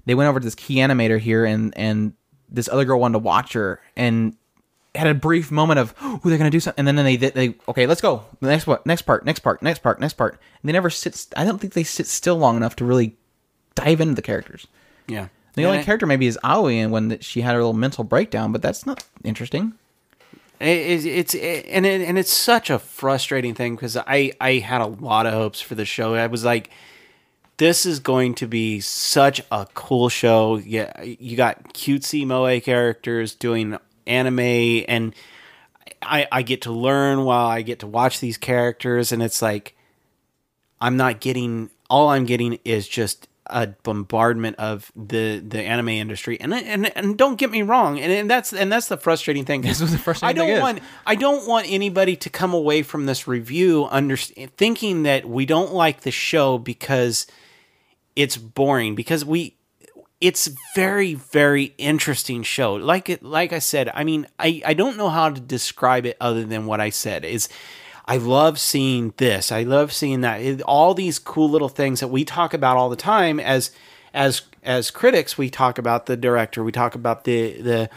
they 0.05 0.15
went 0.15 0.29
over 0.29 0.41
to 0.41 0.45
this 0.45 0.55
key 0.57 0.77
animator 0.77 1.19
here, 1.19 1.45
and 1.45 1.77
and 1.77 2.13
this 2.49 2.69
other 2.69 2.85
girl 2.85 2.99
wanted 3.01 3.15
to 3.15 3.19
watch 3.21 3.53
her, 3.55 3.81
and 3.97 4.37
had 4.95 5.07
a 5.09 5.15
brief 5.15 5.51
moment 5.51 5.79
of, 5.79 5.95
oh, 6.01 6.21
they're 6.25 6.39
gonna 6.39 6.51
do 6.51 6.59
something, 6.61 6.87
and 6.89 6.99
then 6.99 7.05
they 7.05 7.17
they 7.17 7.55
okay, 7.69 7.87
let's 7.87 8.01
go. 8.01 8.25
The 8.41 8.49
next 8.49 8.67
what? 8.67 8.85
Next 8.87 9.03
part. 9.03 9.25
Next 9.25 9.41
part. 9.41 9.63
Next 9.63 9.81
part. 9.81 10.01
Next 10.01 10.15
part. 10.15 10.33
And 10.63 10.69
they 10.69 10.73
never 10.73 10.91
sit. 10.91 11.27
I 11.37 11.45
don't 11.45 11.59
think 11.61 11.75
they 11.75 11.85
sit 11.85 12.07
still 12.07 12.37
long 12.37 12.57
enough 12.57 12.77
to 12.77 12.85
really 12.85 13.17
dive 13.75 14.01
into 14.01 14.15
the 14.15 14.23
characters. 14.23 14.67
Yeah. 15.07 15.29
The 15.55 15.63
And 15.63 15.67
only 15.67 15.79
I- 15.79 15.85
character 15.85 16.07
maybe 16.07 16.27
is 16.27 16.39
Aoi, 16.45 16.75
and 16.75 16.91
when 16.93 17.19
she 17.21 17.43
had 17.43 17.53
her 17.53 17.59
little 17.59 17.73
mental 17.75 18.05
breakdown, 18.05 18.53
but 18.53 18.63
that's 18.63 18.87
not 18.87 19.05
interesting. 19.25 19.75
It, 20.59 21.05
it's 21.05 21.35
it, 21.35 21.67
and 21.69 21.85
it, 21.85 22.01
and 22.03 22.19
it's 22.19 22.33
such 22.33 22.71
a 22.71 22.79
frustrating 22.79 23.55
thing 23.55 23.75
because 23.75 23.97
I 23.97 24.33
I 24.41 24.55
had 24.55 24.81
a 24.81 24.87
lot 24.87 25.27
of 25.27 25.35
hopes 25.35 25.61
for 25.61 25.75
the 25.75 25.85
show. 25.85 26.15
I 26.15 26.27
was 26.29 26.45
like, 26.45 26.71
this 27.59 27.85
is 27.85 28.01
going 28.01 28.35
to 28.37 28.47
be 28.47 28.81
such 28.81 29.43
a 29.51 29.67
cool 29.75 30.09
show. 30.09 30.57
Yeah, 30.57 31.03
you 31.03 31.37
got 31.37 31.75
cutesy 31.75 32.27
moe 32.27 32.61
characters 32.61 33.35
doing 33.35 33.77
anime, 34.07 34.41
and 34.89 35.15
I 36.03 36.27
I 36.33 36.43
get 36.43 36.63
to 36.63 36.73
learn 36.73 37.25
while 37.25 37.47
I 37.47 37.63
get 37.63 37.81
to 37.81 37.87
watch 37.87 38.21
these 38.21 38.39
characters, 38.39 39.13
and 39.13 39.23
it's 39.23 39.43
like 39.43 39.77
I'm 40.81 40.97
not 40.97 41.21
getting 41.21 41.71
all 41.91 42.09
I'm 42.09 42.25
getting 42.25 42.59
is 42.65 42.89
just 42.89 43.29
a 43.51 43.69
bombardment 43.83 44.57
of 44.57 44.91
the 44.97 45.39
the 45.39 45.61
anime 45.61 45.91
industry. 45.91 46.41
And 46.41 46.53
and 46.55 46.97
and 46.97 47.17
don't 47.17 47.37
get 47.37 47.51
me 47.51 47.63
wrong 47.63 47.99
and, 47.99 48.13
and 48.13 48.31
that's 48.31 48.53
and 48.53 48.71
that's 48.71 48.89
the 48.89 48.97
frustrating 48.97 49.45
thing. 49.45 49.63
This 49.63 49.81
was 49.81 49.93
the 49.93 49.99
frustrating 49.99 50.37
I 50.37 50.39
don't 50.39 50.49
thing 50.49 50.57
is. 50.57 50.63
want 50.63 50.81
I 51.07 51.15
don't 51.15 51.47
want 51.47 51.67
anybody 51.69 52.17
to 52.17 52.31
come 52.31 52.55
away 52.55 52.83
from 52.83 53.07
this 53.07 53.27
review 53.27 53.87
under, 53.91 54.17
thinking 54.17 55.05
that 55.05 55.29
we 55.29 55.47
don't 55.47 55.73
like 55.73 56.01
the 56.01 56.11
show 56.11 56.59
because 56.59 57.27
it's 58.15 58.37
boring 58.37 58.95
because 58.95 59.25
we 59.25 59.57
it's 60.21 60.49
very 60.75 61.15
very 61.15 61.75
interesting 61.79 62.43
show. 62.43 62.75
Like 62.75 63.09
it 63.11 63.23
like 63.23 63.53
i 63.53 63.59
said 63.59 63.91
i 63.93 64.05
mean 64.05 64.27
i 64.39 64.63
i 64.65 64.75
don't 64.75 64.97
know 64.97 65.09
how 65.11 65.31
to 65.31 65.41
describe 65.41 66.07
it 66.07 66.17
other 66.21 66.45
than 66.45 66.67
what 66.67 66.81
i 66.81 66.91
said 66.91 67.25
is 67.25 67.49
i 68.07 68.17
love 68.17 68.59
seeing 68.59 69.13
this. 69.17 69.51
I 69.51 69.63
love 69.63 69.93
seeing 69.93 70.21
that. 70.23 70.41
It- 70.41 70.63
all 70.63 70.95
these 70.95 71.19
cool 71.19 71.51
little 71.51 71.69
things 71.69 72.01
that 72.01 72.09
we 72.09 72.25
talk 72.25 72.55
about 72.55 72.77
all 72.77 72.89
the 72.89 72.97
time 72.97 73.41
as 73.41 73.71
as 74.15 74.43
as 74.63 74.91
critics 74.91 75.37
we 75.37 75.51
talk 75.51 75.79
about 75.79 76.07
the 76.07 76.17
director 76.17 76.63
we 76.65 76.73
talk 76.73 76.95
about 76.95 77.25
the 77.25 77.61
the 77.61 77.91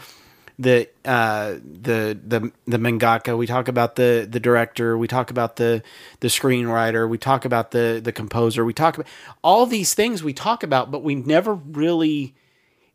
the 0.58 0.88
uh 1.06 1.52
the 1.62 2.18
the 2.26 2.52
the 2.66 2.76
mangaka 2.76 3.36
we 3.36 3.46
talk 3.46 3.66
about 3.68 3.96
the 3.96 4.28
the 4.30 4.38
director 4.38 4.98
we 4.98 5.08
talk 5.08 5.30
about 5.30 5.56
the 5.56 5.82
the 6.20 6.28
screenwriter 6.28 7.08
we 7.08 7.16
talk 7.16 7.46
about 7.46 7.70
the 7.70 8.00
the 8.04 8.12
composer 8.12 8.62
we 8.64 8.74
talk 8.74 8.96
about 8.98 9.06
all 9.42 9.64
these 9.64 9.94
things 9.94 10.22
we 10.22 10.34
talk 10.34 10.62
about 10.62 10.90
but 10.90 11.02
we 11.02 11.14
never 11.14 11.54
really 11.54 12.34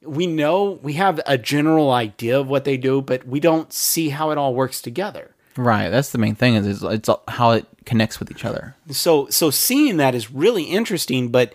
we 0.04 0.28
know 0.28 0.80
we 0.84 0.94
have 0.94 1.20
a 1.26 1.38
general 1.40 1.90
idea 1.92 2.40
of 2.40 2.48
what 2.48 2.66
they 2.66 2.78
do 2.78 3.02
but 3.02 3.26
we 3.28 3.40
don't 3.40 3.74
see 3.74 4.10
how 4.10 4.30
it 4.30 4.38
all 4.38 4.54
works 4.54 4.80
together 4.80 5.35
Right. 5.58 5.90
That's 5.90 6.12
the 6.12 6.18
main 6.18 6.36
thing. 6.36 6.56
Is, 6.56 6.68
is 6.68 6.84
it's 6.84 7.10
how 7.28 7.52
it 7.52 7.66
connects 7.86 8.20
with 8.20 8.32
each 8.32 8.44
other. 8.44 8.76
so 8.90 9.28
so 9.30 9.50
seeing 9.52 9.98
that 9.98 10.16
is 10.16 10.32
really 10.32 10.64
interesting 10.64 11.30
but 11.30 11.54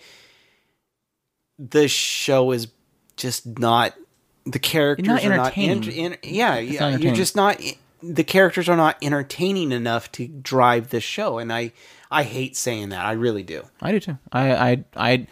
the 1.59 1.89
show 1.89 2.53
is 2.53 2.69
just 3.17 3.59
not 3.59 3.95
the 4.47 4.59
characters 4.59 5.07
not 5.07 5.25
are 5.25 5.37
not 5.37 5.59
entertaining. 5.59 6.13
ent- 6.13 6.15
en- 6.25 6.33
yeah, 6.33 6.59
yeah 6.59 6.97
you're 6.97 7.15
just 7.15 7.37
not 7.37 7.61
the 8.03 8.25
characters 8.25 8.69
are 8.69 8.77
not 8.77 8.97
entertaining 9.03 9.73
enough 9.73 10.11
to 10.13 10.27
drive 10.27 10.89
this 10.91 11.05
show 11.05 11.39
and 11.39 11.53
i 11.53 11.71
i 12.11 12.23
hate 12.23 12.57
saying 12.57 12.89
that 12.91 13.05
i 13.05 13.13
really 13.13 13.43
do 13.43 13.63
I 13.83 13.93
do 13.93 14.01
too. 14.01 14.19
I 14.33 14.53
I 14.71 14.85
I 14.97 15.27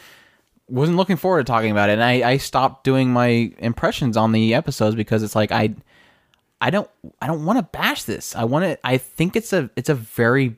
wasn't 0.68 0.98
looking 0.98 1.16
forward 1.16 1.46
to 1.46 1.50
talking 1.50 1.70
about 1.70 1.88
it, 1.88 1.94
and 1.94 2.04
I 2.04 2.28
I 2.32 2.36
stopped 2.36 2.84
doing 2.84 3.10
my 3.10 3.52
impressions 3.58 4.16
on 4.18 4.32
the 4.32 4.52
episodes 4.54 4.96
because 4.96 5.22
it's 5.22 5.34
like 5.34 5.50
I 5.50 5.74
I 6.60 6.70
don't 6.70 6.88
I 7.20 7.26
don't 7.26 7.44
want 7.44 7.58
to 7.58 7.62
bash 7.62 8.04
this. 8.04 8.34
I 8.34 8.44
want 8.44 8.64
to. 8.64 8.78
I 8.86 8.98
think 8.98 9.36
it's 9.36 9.52
a 9.52 9.70
it's 9.76 9.88
a 9.88 9.94
very 9.94 10.56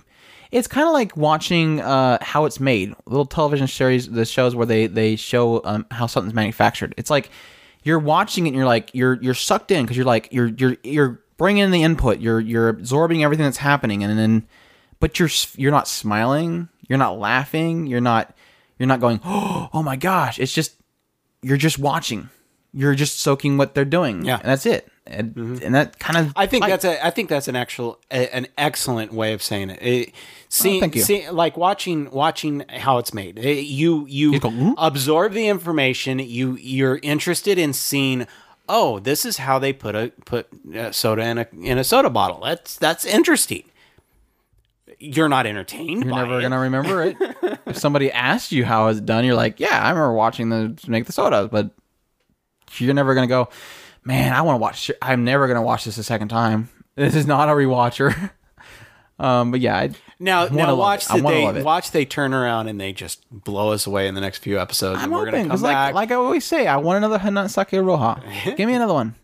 it's 0.51 0.67
kind 0.67 0.87
of 0.87 0.93
like 0.93 1.17
watching 1.17 1.81
uh, 1.81 2.19
how 2.21 2.45
it's 2.45 2.59
made. 2.59 2.95
Little 3.07 3.27
television 3.27 3.69
series, 3.69 4.11
the 4.11 4.25
shows 4.25 4.55
where 4.55 4.67
they 4.67 4.87
they 4.87 5.17
show 5.17 5.63
um, 5.65 5.87
how 5.91 6.07
something's 6.07 6.35
manufactured. 6.35 6.95
It's 6.97 7.11
like 7.11 7.31
you're 7.83 7.99
watching 7.99 8.47
it 8.47 8.51
and 8.51 8.57
you're 8.57 8.67
like 8.67 8.91
you're 8.95 9.15
you're 9.23 9.35
sucked 9.35 9.71
in 9.71 9.85
because 9.85 9.97
you're 9.97 10.07
like 10.07 10.29
you're 10.33 10.49
you're 10.49 10.77
you're 10.83 11.21
bringing 11.37 11.63
in 11.63 11.71
the 11.71 11.83
input. 11.83 12.19
You're 12.19 12.41
you're 12.41 12.69
absorbing 12.69 13.23
everything 13.23 13.45
that's 13.45 13.59
happening, 13.59 14.03
and 14.03 14.19
then 14.19 14.47
but 14.99 15.19
you're 15.19 15.31
you're 15.57 15.71
not 15.71 15.87
smiling. 15.87 16.69
You're 16.89 16.99
not 16.99 17.19
laughing. 17.19 17.87
You're 17.87 18.01
not 18.01 18.35
you're 18.79 18.89
not 18.89 19.01
going 19.01 19.21
oh 19.25 19.83
my 19.85 19.97
gosh. 19.97 20.39
It's 20.39 20.53
just 20.53 20.77
you're 21.43 21.57
just 21.57 21.79
watching. 21.79 22.29
You're 22.73 22.95
just 22.95 23.21
soaking 23.21 23.57
what 23.57 23.75
they're 23.75 23.85
doing. 23.85 24.25
Yeah. 24.25 24.39
And 24.39 24.47
that's 24.47 24.67
it. 24.67 24.90
And, 25.07 25.61
and 25.63 25.75
that 25.75 25.99
kind 25.99 26.19
of 26.19 26.33
I 26.37 26.47
think 26.47 26.65
that's 26.67 26.85
a. 26.85 27.05
I 27.05 27.11
think 27.11 27.29
that's 27.31 27.49
an 27.49 27.57
actual, 27.57 27.99
a, 28.13 28.33
an 28.35 28.47
excellent 28.57 29.13
way 29.13 29.33
of 29.33 29.43
saying 29.43 29.71
it. 29.71 29.83
it 29.83 30.15
see, 30.49 30.81
Oh, 30.85 30.91
see, 31.01 31.29
like 31.31 31.57
watching, 31.57 32.11
watching 32.11 32.65
how 32.69 32.99
it's 32.99 33.13
made. 33.13 33.39
It- 33.39 33.65
you, 33.65 34.07
you 34.09 34.39
go, 34.39 34.51
"Hmm?" 34.51 34.73
absorb 34.79 35.33
the 35.33 35.49
information. 35.49 36.21
You, 36.21 36.57
you're 36.61 37.01
interested 37.03 37.59
in 37.59 37.73
seeing. 37.73 38.27
Oh, 38.69 39.01
this 39.01 39.25
is 39.25 39.39
how 39.39 39.59
they 39.59 39.73
put 39.73 39.97
a 39.97 40.13
put 40.27 40.47
uh 40.77 40.93
soda 40.93 41.23
in 41.23 41.39
a 41.39 41.47
in 41.61 41.77
a 41.79 41.83
soda 41.83 42.09
bottle. 42.11 42.41
That's 42.41 42.77
that's 42.77 43.05
interesting. 43.05 43.65
You're 45.01 45.29
not 45.29 45.47
entertained. 45.47 46.05
You're 46.05 46.15
never 46.15 46.39
it. 46.39 46.43
gonna 46.43 46.61
remember 46.61 47.03
it. 47.03 47.17
if 47.67 47.77
somebody 47.79 48.13
asked 48.13 48.53
you 48.53 48.65
how 48.65 48.89
it's 48.89 49.01
done, 49.01 49.25
you're 49.25 49.35
like, 49.35 49.59
"Yeah, 49.59 49.83
I 49.83 49.89
remember 49.89 50.13
watching 50.13 50.51
the 50.51 50.79
make 50.87 51.07
the 51.07 51.13
sodas," 51.13 51.49
but 51.51 51.71
you're 52.77 52.95
never 52.95 53.15
gonna 53.15 53.27
go, 53.27 53.49
"Man, 54.05 54.33
I 54.33 54.43
want 54.43 54.57
to 54.57 54.61
watch." 54.61 54.91
I'm 55.03 55.25
never 55.25 55.47
gonna 55.49 55.63
watch 55.63 55.85
this 55.85 55.99
a 55.99 56.05
second 56.05 56.29
time. 56.29 56.69
This 56.97 57.15
is 57.15 57.27
not 57.27 57.49
a 57.49 57.53
rewatcher. 57.53 58.31
um, 59.19 59.53
but 59.53 59.61
yeah, 59.61 59.77
I, 59.77 59.91
Now, 60.19 60.49
now 60.49 60.75
watch 60.75 61.07
the 61.07 61.15
they 61.23 61.63
watch 61.63 61.93
they 61.93 62.05
turn 62.05 62.35
around 62.35 62.69
and 62.69 62.79
they 62.79 62.93
just 62.93 63.25
blow 63.31 63.73
us 63.73 63.87
away 63.87 64.07
in 64.09 64.15
the 64.15 64.21
next 64.21 64.39
few 64.39 64.61
episodes, 64.61 64.99
I'm 64.99 65.05
and 65.05 65.13
we're 65.13 65.21
open 65.21 65.31
gonna 65.33 65.43
come 65.45 65.49
because, 65.49 65.63
like, 65.63 65.95
like 65.95 66.11
I 66.11 66.17
always 66.17 66.45
say, 66.45 66.67
I 66.67 66.77
want 66.77 66.99
another 66.99 67.19
Hanasaku 67.19 67.81
Iroha. 67.83 68.57
Give 68.57 68.69
me 68.69 68.75
another 68.75 68.93
one. 68.93 69.15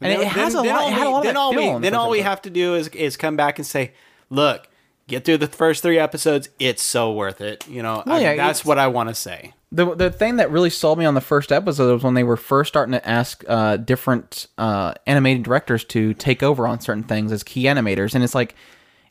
And 0.00 0.12
it 0.22 0.26
has 0.28 0.54
a 0.54 0.58
then 0.62 0.66
lot. 0.74 0.80
all 0.82 0.90
had 0.90 1.02
a 1.02 1.06
we- 1.06 1.12
lot 1.12 1.22
then 1.24 1.36
all 1.36 1.54
we, 1.54 1.78
then 1.80 1.94
all 1.94 2.08
we 2.08 2.20
have 2.20 2.40
to 2.42 2.50
do 2.50 2.76
is 2.76 2.88
is 2.88 3.18
come 3.18 3.36
back 3.36 3.58
and 3.58 3.66
say, 3.66 3.92
look, 4.30 4.68
get 5.06 5.24
through 5.26 5.38
the 5.38 5.48
first 5.48 5.82
three 5.82 5.98
episodes. 5.98 6.48
It's 6.58 6.82
so 6.82 7.12
worth 7.12 7.42
it. 7.42 7.68
You 7.68 7.82
know, 7.82 8.02
Well, 8.06 8.16
I- 8.16 8.20
yeah, 8.20 8.36
that's 8.36 8.64
what 8.64 8.78
I 8.78 8.86
want 8.86 9.10
to 9.10 9.14
say. 9.14 9.52
The 9.72 9.94
the 9.94 10.10
thing 10.10 10.36
that 10.36 10.50
really 10.50 10.70
sold 10.70 10.98
me 10.98 11.04
on 11.04 11.14
the 11.14 11.20
first 11.20 11.52
episode 11.52 11.92
was 11.92 12.02
when 12.02 12.14
they 12.14 12.24
were 12.24 12.36
first 12.36 12.68
starting 12.68 12.92
to 12.92 13.08
ask 13.08 13.44
uh, 13.46 13.76
different 13.76 14.48
uh, 14.58 14.94
animated 15.06 15.44
directors 15.44 15.84
to 15.86 16.12
take 16.14 16.42
over 16.42 16.66
on 16.66 16.80
certain 16.80 17.04
things 17.04 17.30
as 17.30 17.44
key 17.44 17.64
animators, 17.64 18.14
and 18.14 18.24
it's 18.24 18.34
like, 18.34 18.56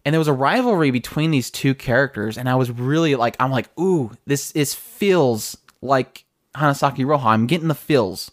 and 0.03 0.13
there 0.13 0.19
was 0.19 0.27
a 0.27 0.33
rivalry 0.33 0.91
between 0.91 1.31
these 1.31 1.49
two 1.49 1.73
characters, 1.73 2.37
and 2.37 2.49
I 2.49 2.55
was 2.55 2.71
really 2.71 3.15
like, 3.15 3.37
I'm 3.39 3.51
like, 3.51 3.69
ooh, 3.79 4.11
this 4.25 4.51
is 4.51 4.73
feels 4.73 5.55
like 5.81 6.25
Hanasaku 6.55 7.05
Iroha. 7.05 7.27
I'm 7.27 7.47
getting 7.47 7.69
the 7.69 7.75
feels, 7.75 8.29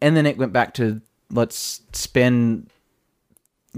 and 0.00 0.16
then 0.16 0.24
it 0.24 0.38
went 0.38 0.52
back 0.52 0.74
to 0.74 1.00
let's 1.30 1.80
spend. 1.92 2.70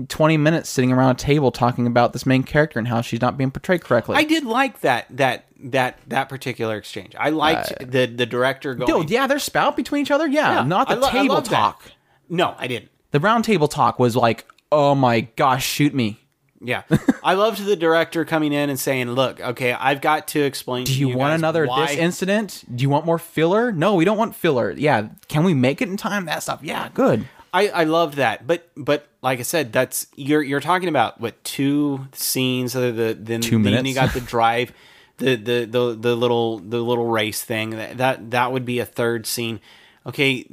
20 0.06 0.36
minutes 0.36 0.68
sitting 0.68 0.92
around 0.92 1.10
a 1.10 1.14
table 1.14 1.50
talking 1.50 1.86
about 1.86 2.12
this 2.12 2.24
main 2.26 2.42
character 2.42 2.78
and 2.78 2.86
how 2.88 3.00
she's 3.00 3.20
not 3.20 3.36
being 3.36 3.50
portrayed 3.50 3.82
correctly. 3.82 4.16
I 4.16 4.24
did 4.24 4.44
like 4.44 4.80
that 4.80 5.06
that 5.16 5.46
that 5.64 5.98
that 6.06 6.28
particular 6.28 6.76
exchange. 6.76 7.14
I 7.18 7.30
liked 7.30 7.78
the 7.80 8.06
the 8.06 8.26
director 8.26 8.74
going. 8.74 8.86
Dude, 9.02 9.10
yeah, 9.10 9.26
there's 9.26 9.42
spout 9.42 9.76
between 9.76 10.02
each 10.02 10.10
other. 10.10 10.26
Yeah, 10.26 10.56
Yeah, 10.60 10.64
not 10.64 10.88
the 10.88 10.96
lo- 10.96 11.10
table 11.10 11.34
love 11.36 11.48
that. 11.48 11.56
talk. 11.56 11.82
No, 12.28 12.54
I 12.58 12.66
didn't. 12.66 12.90
The 13.10 13.20
round 13.20 13.44
table 13.44 13.68
talk 13.68 13.98
was 13.98 14.14
like, 14.14 14.46
oh 14.70 14.94
my 14.94 15.22
gosh, 15.36 15.66
shoot 15.66 15.94
me. 15.94 16.20
Yeah, 16.60 16.82
I 17.22 17.34
loved 17.34 17.64
the 17.64 17.76
director 17.76 18.24
coming 18.24 18.52
in 18.52 18.68
and 18.68 18.80
saying, 18.80 19.12
"Look, 19.12 19.40
okay, 19.40 19.72
I've 19.72 20.00
got 20.00 20.26
to 20.28 20.42
explain. 20.42 20.84
Do 20.86 20.92
to 20.92 20.98
you, 20.98 21.08
you 21.10 21.16
want 21.16 21.34
another 21.34 21.66
why- 21.66 21.86
this 21.86 21.96
incident? 21.96 22.64
Do 22.74 22.82
you 22.82 22.90
want 22.90 23.06
more 23.06 23.18
filler? 23.18 23.70
No, 23.70 23.94
we 23.94 24.04
don't 24.04 24.18
want 24.18 24.34
filler. 24.34 24.72
Yeah, 24.72 25.08
can 25.28 25.44
we 25.44 25.54
make 25.54 25.80
it 25.80 25.88
in 25.88 25.96
time? 25.96 26.24
That 26.24 26.42
stuff. 26.42 26.58
Yeah, 26.62 26.88
good. 26.92 27.28
I, 27.52 27.68
I 27.68 27.84
loved 27.84 28.14
that, 28.14 28.46
but 28.46 28.68
but 28.76 29.06
like 29.22 29.38
I 29.38 29.42
said, 29.42 29.72
that's 29.72 30.06
you're 30.16 30.42
you're 30.42 30.60
talking 30.60 30.88
about 30.88 31.20
what 31.20 31.42
two 31.44 32.06
scenes? 32.12 32.76
Uh, 32.76 32.90
the 32.90 33.16
then 33.18 33.40
Two 33.40 33.56
then 33.56 33.62
minutes. 33.62 33.88
you 33.88 33.94
got 33.94 34.12
the 34.12 34.20
drive, 34.34 34.72
the, 35.16 35.34
the 35.36 35.64
the 35.64 35.96
the 35.98 36.16
little 36.16 36.58
the 36.58 36.78
little 36.80 37.06
race 37.06 37.42
thing. 37.42 37.70
That 37.70 37.96
that 37.98 38.30
that 38.32 38.52
would 38.52 38.64
be 38.64 38.78
a 38.80 38.84
third 38.86 39.26
scene. 39.26 39.60
Okay, 40.06 40.46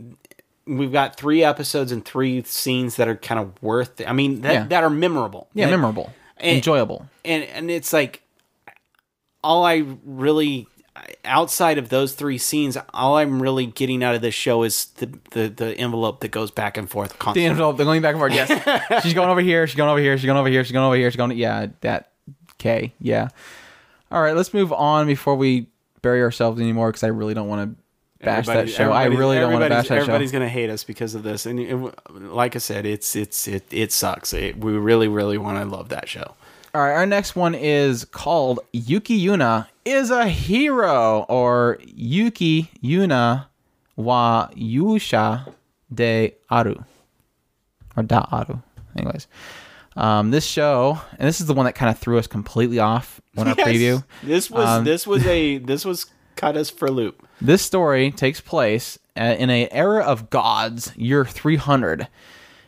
we've 0.66 0.92
got 0.92 1.18
three 1.18 1.44
episodes 1.44 1.92
and 1.92 2.04
three 2.04 2.44
scenes 2.44 2.96
that 2.96 3.08
are 3.08 3.16
kind 3.18 3.40
of 3.40 3.62
worth. 3.62 4.02
I 4.08 4.14
mean 4.14 4.42
that 4.42 4.54
Yeah. 4.54 4.68
that 4.68 4.84
are 4.84 4.90
memorable. 4.90 5.50
Yeah, 5.54 5.70
memorable, 5.70 6.14
and- 6.38 6.58
enjoyable. 6.58 7.08
and 7.26 7.44
and 7.44 7.70
it's 7.70 7.92
like 7.94 8.22
all 9.44 9.64
I 9.66 9.84
really 10.06 10.68
outside 11.24 11.78
of 11.78 11.90
those 11.90 12.14
three 12.14 12.38
scenes, 12.38 12.78
all 12.94 13.18
I'm 13.18 13.42
really 13.42 13.66
getting 13.66 14.04
out 14.04 14.16
of 14.16 14.22
this 14.22 14.36
show 14.36 14.64
is 14.64 14.86
the 14.98 15.08
the, 15.32 15.48
the 15.50 15.78
envelope 15.78 16.22
that 16.22 16.30
goes 16.30 16.52
back 16.52 16.78
and 16.78 16.90
forth 16.90 17.18
The 17.34 17.46
envelope, 17.46 17.78
they're 17.78 17.86
going 17.86 18.02
back 18.02 18.16
and 18.16 18.20
forth. 18.20 18.34
Yes, 18.34 19.04
she's 19.04 19.14
going 19.14 19.30
over 19.30 19.42
here. 19.42 19.68
She's 19.68 19.76
going 19.76 19.90
over 19.90 20.00
here. 20.00 20.18
She's 20.18 20.26
going 20.26 20.38
over 20.38 20.50
here. 20.50 20.64
She's 20.64 20.72
going 20.72 20.86
over 20.86 20.96
here. 20.96 21.12
She's 21.12 21.18
going. 21.18 21.32
Yeah, 21.38 21.68
that 21.82 22.12
Okay, 22.60 22.94
yeah. 23.00 23.30
All 24.12 24.22
right, 24.22 24.36
let's 24.36 24.54
move 24.54 24.72
on 24.72 25.08
before 25.08 25.36
we 25.36 25.68
bury 26.02 26.22
ourselves 26.22 26.60
anymore 26.60 26.90
because 26.90 27.04
I 27.04 27.08
really 27.08 27.34
don't 27.34 27.48
want 27.48 27.78
to 27.78 28.26
bash 28.26 28.46
that 28.48 28.70
show. 28.70 28.92
I 28.92 29.06
really 29.06 29.38
don't 29.38 29.52
want 29.52 29.64
to 29.64 29.70
bash 29.70 29.90
that 29.90 29.98
Everybody's 29.98 30.08
show. 30.08 30.14
Everybody's 30.14 30.32
gonna 30.32 30.50
hate 30.50 30.70
us 30.70 30.84
because 30.84 31.16
of 31.16 31.24
this, 31.24 31.46
and 31.46 31.60
it, 31.60 31.76
like 32.12 32.56
I 32.56 32.60
said, 32.60 32.86
it's 32.86 33.16
it's 33.16 33.48
it 33.48 33.66
it 33.72 33.92
sucks. 33.92 34.34
It, 34.34 34.58
we 34.58 34.74
really 34.74 35.08
really 35.08 35.38
want 35.38 35.58
to 35.60 35.66
love 35.66 35.90
that 35.90 36.08
show. 36.08 36.36
All 36.74 36.82
right, 36.82 36.94
our 36.94 37.06
next 37.06 37.36
one 37.36 37.56
is 37.56 38.06
called 38.06 38.60
Yuki 38.72 39.24
Yuna 39.24 39.68
is 39.86 40.10
a 40.10 40.28
hero 40.28 41.26
or 41.30 41.78
Yuki 41.86 42.70
Yuna 42.84 43.46
wa 43.96 44.48
Yusha 44.56 45.54
de 45.94 46.34
Aru 46.50 46.76
or 47.96 48.04
da 48.04 48.26
Aru. 48.32 48.60
Anyways, 48.98 49.28
um, 49.96 50.32
this 50.32 50.46
show 50.46 51.00
and 51.18 51.28
this 51.28 51.40
is 51.40 51.48
the 51.48 51.54
one 51.54 51.66
that 51.66 51.74
kind 51.76 51.90
of 51.90 52.00
threw 52.00 52.18
us 52.18 52.28
completely 52.28 52.80
off 52.80 53.22
when 53.36 53.48
our 53.48 53.56
Yes. 53.58 53.68
preview. 53.68 54.04
This 54.24 54.50
was 54.52 54.68
Um, 54.68 54.84
this 54.84 55.06
was 55.08 55.26
a 55.26 55.58
this 55.60 55.86
was 55.86 56.08
cut 56.36 56.58
us 56.58 56.70
for 56.70 56.90
loop. 56.90 57.26
This 57.40 57.62
story 57.62 58.12
takes 58.12 58.42
place 58.42 58.98
uh, 59.18 59.36
in 59.38 59.50
an 59.50 59.68
era 59.72 60.04
of 60.04 60.30
gods, 60.30 60.92
year 60.98 61.24
300. 61.26 62.08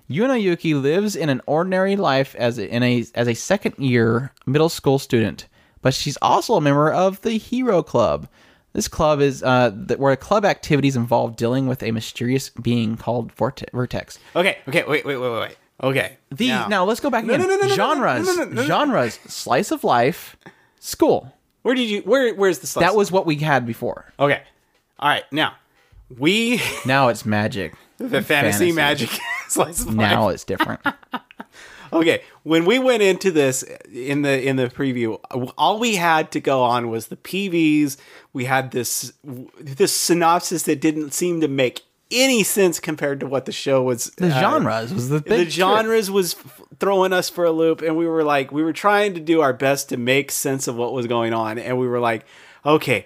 Yuna 0.09 0.41
Yuki 0.41 0.73
lives 0.73 1.17
in 1.17 1.27
an 1.27 1.41
ordinary 1.45 1.97
life 1.97 2.33
as 2.35 2.57
in 2.57 2.83
a 2.83 3.03
as 3.15 3.27
a 3.27 3.33
second 3.33 3.75
year 3.77 4.31
middle 4.45 4.69
school 4.69 4.99
student, 4.99 5.47
but 5.87 5.93
she's 5.93 6.17
also 6.21 6.55
a 6.55 6.59
member 6.61 6.91
of 6.91 7.21
the 7.21 7.37
Hero 7.37 7.81
Club. 7.81 8.27
This 8.73 8.89
club 8.89 9.21
is 9.21 9.41
uh, 9.41 9.71
where 9.95 10.13
club 10.17 10.43
activities 10.43 10.97
involve 10.97 11.37
dealing 11.37 11.65
with 11.65 11.81
a 11.81 11.91
mysterious 11.91 12.49
being 12.49 12.97
called 12.97 13.31
Vertex. 13.31 14.19
Okay, 14.35 14.57
okay, 14.67 14.83
wait, 14.85 15.05
wait, 15.05 15.15
wait, 15.15 15.17
wait, 15.31 15.39
wait. 15.39 15.57
Okay, 15.81 16.17
The 16.29 16.49
now, 16.67 16.83
let's 16.83 16.99
go 16.99 17.09
back 17.09 17.23
No, 17.23 17.35
again. 17.35 17.47
no, 17.47 17.55
no, 17.55 17.67
genres, 17.69 18.27
genres, 18.67 19.13
slice 19.27 19.71
of 19.71 19.85
life, 19.85 20.35
school. 20.81 21.31
where 21.61 21.73
did 21.73 21.89
you 21.89 22.01
where 22.01 22.35
where's 22.35 22.59
the 22.59 22.67
slice? 22.67 22.83
That 22.85 22.95
was 22.97 23.09
what 23.09 23.25
we 23.25 23.37
had 23.37 23.65
before. 23.65 24.11
okay. 24.19 24.41
All 24.99 25.07
right, 25.07 25.23
now 25.31 25.53
we 26.17 26.61
Now 26.85 27.07
it's 27.07 27.25
magic. 27.25 27.75
the 27.97 28.21
fantasy, 28.21 28.73
magic 28.73 29.09
slice 29.47 29.79
of 29.79 29.87
life. 29.87 29.95
Now 29.95 30.27
it's 30.27 30.43
different. 30.43 30.81
Okay, 31.91 32.21
when 32.43 32.65
we 32.65 32.79
went 32.79 33.03
into 33.03 33.31
this 33.31 33.63
in 33.91 34.21
the 34.21 34.47
in 34.47 34.55
the 34.55 34.67
preview, 34.67 35.19
all 35.57 35.79
we 35.79 35.95
had 35.95 36.31
to 36.31 36.39
go 36.39 36.63
on 36.63 36.89
was 36.89 37.07
the 37.07 37.17
PVs. 37.17 37.97
We 38.33 38.45
had 38.45 38.71
this 38.71 39.13
this 39.59 39.93
synopsis 39.93 40.63
that 40.63 40.81
didn't 40.81 41.13
seem 41.13 41.41
to 41.41 41.47
make 41.47 41.83
any 42.09 42.43
sense 42.43 42.79
compared 42.79 43.19
to 43.19 43.27
what 43.27 43.45
the 43.45 43.51
show 43.51 43.83
was. 43.83 44.11
The 44.17 44.27
uh, 44.27 44.39
genres 44.39 44.93
was 44.93 45.09
the 45.09 45.19
big 45.19 45.25
the 45.25 45.43
trick. 45.45 45.53
genres 45.53 46.09
was 46.09 46.35
f- 46.35 46.61
throwing 46.79 47.13
us 47.13 47.29
for 47.29 47.43
a 47.45 47.51
loop, 47.51 47.81
and 47.81 47.97
we 47.97 48.07
were 48.07 48.23
like, 48.23 48.51
we 48.51 48.63
were 48.63 48.73
trying 48.73 49.13
to 49.15 49.19
do 49.19 49.41
our 49.41 49.53
best 49.53 49.89
to 49.89 49.97
make 49.97 50.31
sense 50.31 50.67
of 50.67 50.75
what 50.75 50.93
was 50.93 51.07
going 51.07 51.33
on, 51.33 51.57
and 51.59 51.77
we 51.77 51.87
were 51.87 51.99
like, 51.99 52.25
okay, 52.65 53.05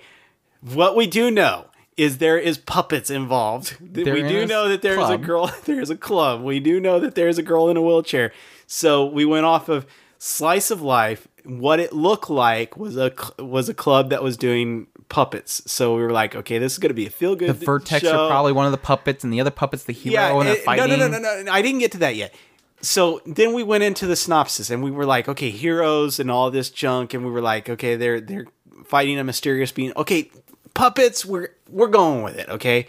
what 0.61 0.95
we 0.95 1.07
do 1.07 1.31
know 1.31 1.65
is 1.97 2.19
there 2.19 2.37
is 2.37 2.57
puppets 2.57 3.09
involved. 3.09 3.75
There 3.79 4.13
we 4.13 4.21
do 4.23 4.45
know 4.45 4.69
that 4.69 4.81
there 4.81 4.99
is 4.99 5.09
a 5.09 5.17
girl. 5.17 5.51
There 5.65 5.81
is 5.81 5.89
a 5.89 5.97
club. 5.97 6.41
We 6.41 6.59
do 6.59 6.79
know 6.79 6.99
that 6.99 7.15
there 7.15 7.27
is 7.27 7.37
a 7.37 7.43
girl 7.43 7.69
in 7.69 7.77
a 7.77 7.81
wheelchair. 7.81 8.31
So 8.71 9.05
we 9.05 9.25
went 9.25 9.45
off 9.45 9.67
of 9.67 9.85
slice 10.17 10.71
of 10.71 10.81
life. 10.81 11.27
What 11.43 11.81
it 11.81 11.91
looked 11.91 12.29
like 12.29 12.77
was 12.77 12.95
a 12.95 13.11
was 13.37 13.67
a 13.67 13.73
club 13.73 14.11
that 14.11 14.23
was 14.23 14.37
doing 14.37 14.87
puppets. 15.09 15.61
So 15.69 15.93
we 15.93 16.01
were 16.01 16.11
like, 16.11 16.37
okay, 16.37 16.57
this 16.57 16.71
is 16.71 16.79
going 16.79 16.89
to 16.89 16.95
be 16.95 17.05
a 17.05 17.09
feel 17.09 17.35
good. 17.35 17.49
The 17.49 17.65
Vertex 17.65 18.03
show. 18.03 18.27
are 18.27 18.29
probably 18.29 18.53
one 18.53 18.65
of 18.65 18.71
the 18.71 18.77
puppets, 18.77 19.25
and 19.25 19.33
the 19.33 19.41
other 19.41 19.51
puppets 19.51 19.83
the 19.83 19.91
hero, 19.91 20.39
and 20.39 20.47
they're 20.47 20.55
it- 20.55 20.63
fighting. 20.63 20.87
No, 20.87 20.95
no, 20.95 21.09
no, 21.09 21.19
no, 21.19 21.43
no. 21.43 21.51
I 21.51 21.61
didn't 21.61 21.79
get 21.79 21.91
to 21.93 21.97
that 21.97 22.15
yet. 22.15 22.33
So 22.79 23.21
then 23.25 23.53
we 23.53 23.61
went 23.61 23.83
into 23.83 24.07
the 24.07 24.15
synopsis, 24.15 24.69
and 24.69 24.81
we 24.81 24.89
were 24.89 25.05
like, 25.05 25.27
okay, 25.27 25.49
heroes 25.49 26.17
and 26.17 26.31
all 26.31 26.49
this 26.49 26.69
junk, 26.69 27.13
and 27.13 27.25
we 27.25 27.31
were 27.31 27.41
like, 27.41 27.69
okay, 27.69 27.97
they're 27.97 28.21
they're 28.21 28.47
fighting 28.85 29.19
a 29.19 29.23
mysterious 29.25 29.73
being. 29.73 29.91
Okay, 29.97 30.31
puppets. 30.73 31.25
We're 31.25 31.49
we're 31.69 31.87
going 31.89 32.23
with 32.23 32.37
it. 32.37 32.47
Okay, 32.47 32.87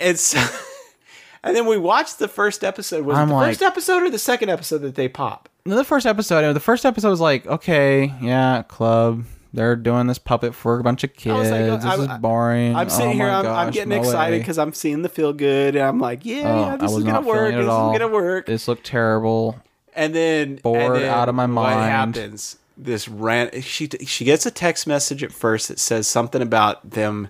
and 0.00 0.18
so. 0.18 0.42
And 1.42 1.56
then 1.56 1.66
we 1.66 1.78
watched 1.78 2.18
the 2.18 2.28
first 2.28 2.62
episode. 2.64 3.04
Was 3.04 3.16
I'm 3.16 3.28
the 3.28 3.34
like- 3.34 3.48
first 3.50 3.62
episode 3.62 4.02
or 4.02 4.10
the 4.10 4.18
second 4.18 4.50
episode 4.50 4.78
that 4.78 4.94
they 4.94 5.08
pop? 5.08 5.48
No, 5.64 5.76
the 5.76 5.84
first 5.84 6.06
episode. 6.06 6.52
The 6.52 6.60
first 6.60 6.84
episode 6.86 7.10
was 7.10 7.20
like, 7.20 7.46
okay, 7.46 8.12
yeah, 8.20 8.62
club. 8.68 9.24
They're 9.52 9.74
doing 9.76 10.06
this 10.06 10.18
puppet 10.18 10.54
for 10.54 10.78
a 10.78 10.82
bunch 10.82 11.02
of 11.02 11.12
kids. 11.12 11.34
was 11.36 11.50
like, 11.50 11.64
this 11.64 11.84
I, 11.84 11.96
is 11.96 12.20
boring. 12.20 12.76
I'm 12.76 12.88
sitting 12.88 13.10
Oh 13.10 13.14
here, 13.14 13.26
my 13.26 13.32
I'm, 13.40 13.46
I'm 13.46 13.66
gosh, 13.66 13.74
getting 13.74 13.88
no 13.88 13.96
excited 13.96 14.32
way. 14.34 14.38
because 14.38 14.58
I'm 14.58 14.72
seeing 14.72 15.02
the 15.02 15.08
feel 15.08 15.32
good, 15.32 15.74
and 15.76 15.84
I'm 15.84 15.98
like, 15.98 16.24
yeah, 16.24 16.42
Oh, 16.52 16.60
yeah, 16.66 16.72
I 16.74 16.76
this 16.76 16.82
was 16.92 16.98
is 16.98 17.04
gonna 17.04 17.12
not 17.14 17.24
work. 17.24 17.54
This 17.54 17.66
all. 17.68 17.92
is 17.92 17.98
gonna 17.98 18.12
work. 18.12 18.46
This 18.46 18.68
looked 18.68 18.84
terrible. 18.86 19.58
and 19.96 20.14
then 20.14 20.56
Bored 20.56 20.80
and 20.82 20.94
then 20.96 21.08
out 21.08 21.28
of 21.28 21.34
my 21.34 21.46
What 21.46 21.52
mind. 21.52 22.14
happens? 22.14 22.58
This 22.78 23.08
rant. 23.08 23.62
She 23.64 23.88
she 24.06 24.24
gets 24.24 24.46
a 24.46 24.50
text 24.52 24.86
message 24.86 25.22
at 25.24 25.32
first 25.32 25.66
that 25.68 25.78
says 25.80 26.06
something 26.06 26.40
about 26.42 26.88
them. 26.88 27.28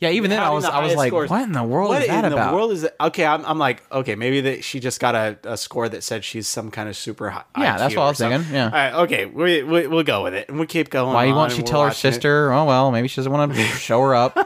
Yeah, 0.00 0.08
even 0.10 0.30
then 0.30 0.40
I 0.40 0.48
was 0.48 0.64
the 0.64 0.72
I 0.72 0.82
was 0.82 0.94
like, 0.94 1.08
scores. 1.10 1.28
what 1.28 1.42
in 1.42 1.52
the 1.52 1.62
world 1.62 1.90
What 1.90 2.00
is 2.02 2.08
that 2.08 2.24
in 2.24 2.32
about? 2.32 2.50
the 2.50 2.56
world 2.56 2.72
is? 2.72 2.88
Okay, 3.00 3.26
I'm, 3.26 3.44
I'm 3.44 3.58
like, 3.58 3.82
okay, 3.92 4.14
maybe 4.14 4.40
that 4.40 4.64
she 4.64 4.80
just 4.80 4.98
got 4.98 5.14
a, 5.14 5.38
a 5.44 5.58
score 5.58 5.90
that 5.90 6.02
said 6.02 6.24
she's 6.24 6.48
some 6.48 6.70
kind 6.70 6.88
of 6.88 6.96
super 6.96 7.28
high. 7.28 7.44
Yeah, 7.58 7.74
IQ 7.74 7.78
that's 7.78 7.96
what 7.96 8.02
I 8.04 8.08
was 8.08 8.18
thinking, 8.18 8.54
yeah. 8.54 8.64
All 8.64 8.70
right, 8.70 8.94
okay, 9.04 9.26
we, 9.26 9.62
we 9.62 9.86
we'll 9.88 10.02
go 10.02 10.22
with 10.22 10.32
it, 10.32 10.48
and 10.48 10.58
we 10.58 10.64
keep 10.66 10.88
going. 10.88 11.12
Why 11.12 11.28
on, 11.28 11.34
won't 11.36 11.52
she 11.52 11.62
tell 11.62 11.82
her 11.82 11.88
watching 11.88 12.08
it. 12.08 12.14
sister? 12.14 12.50
Oh 12.50 12.64
well, 12.64 12.90
maybe 12.90 13.08
she 13.08 13.16
doesn't 13.16 13.30
want 13.30 13.52
to 13.54 13.62
show 13.62 14.00
her 14.00 14.14
up. 14.14 14.38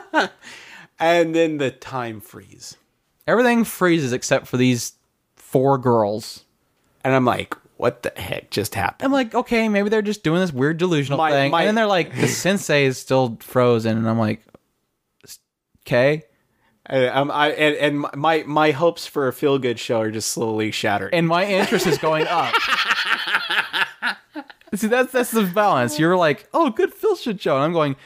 And 0.99 1.35
then 1.35 1.59
the 1.59 1.71
time 1.71 2.21
freeze, 2.21 2.77
Everything 3.27 3.65
freezes 3.65 4.13
except 4.13 4.47
for 4.47 4.57
these 4.57 4.93
four 5.37 5.79
girls. 5.79 6.45
and 7.05 7.15
I'm 7.15 7.25
like, 7.25 7.55
what 7.77 8.03
the 8.03 8.13
heck 8.21 8.51
just 8.51 8.75
happened? 8.75 9.07
I'm 9.07 9.13
like, 9.13 9.35
okay, 9.35 9.69
maybe 9.69 9.89
they're 9.89 10.03
just 10.03 10.23
doing 10.23 10.41
this 10.41 10.53
weird 10.53 10.77
delusional 10.79 11.19
My- 11.19 11.31
thing. 11.31 11.51
my- 11.51 11.61
and 11.63 11.69
then 11.69 11.75
they're 11.75 11.87
like, 11.87 12.15
the 12.15 12.29
sensei 12.43 12.85
is 12.85 12.99
still 12.99 13.37
frozen, 13.41 13.97
and 13.97 14.09
I'm 14.09 14.19
like, 14.19 14.43
okay. 15.87 16.25
And, 16.87 17.07
um, 17.07 17.31
I 17.31 17.51
and, 17.53 17.77
and 17.77 18.07
my 18.15 18.43
my 18.47 18.71
hopes 18.73 19.07
for 19.07 19.27
a 19.29 19.33
feel 19.33 19.59
good 19.59 19.79
show 19.79 20.01
are 20.01 20.11
just 20.11 20.31
slowly 20.31 20.71
shattered. 20.71 21.15
And 21.15 21.27
my 21.27 21.47
interest 21.47 21.87
is 21.87 21.97
going 21.99 22.27
up. 22.29 22.55
See, 24.75 24.89
that's 24.89 25.13
that's 25.13 25.31
the 25.31 25.45
balance. 25.45 25.99
You're 25.99 26.17
like, 26.17 26.49
oh, 26.53 26.71
good 26.71 26.93
feel 26.93 27.17
good 27.25 27.41
show. 27.41 27.55
And 27.55 27.65
I'm 27.65 27.73
going, 27.73 27.97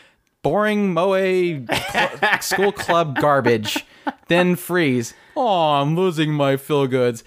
boring 0.43 0.93
moe 0.93 1.15
cl- 1.15 2.41
school 2.41 2.73
club 2.73 3.19
garbage. 3.19 3.85
Then 4.29 4.57
freeze. 4.57 5.15
Oh, 5.37 5.75
I'm 5.75 5.97
losing 5.97 6.33
my 6.33 6.57
feel 6.57 6.87
goods. 6.87 7.25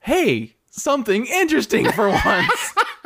Hey, 0.00 0.56
something 0.70 1.26
interesting 1.26 1.90
for 1.92 2.08
once. 2.08 2.74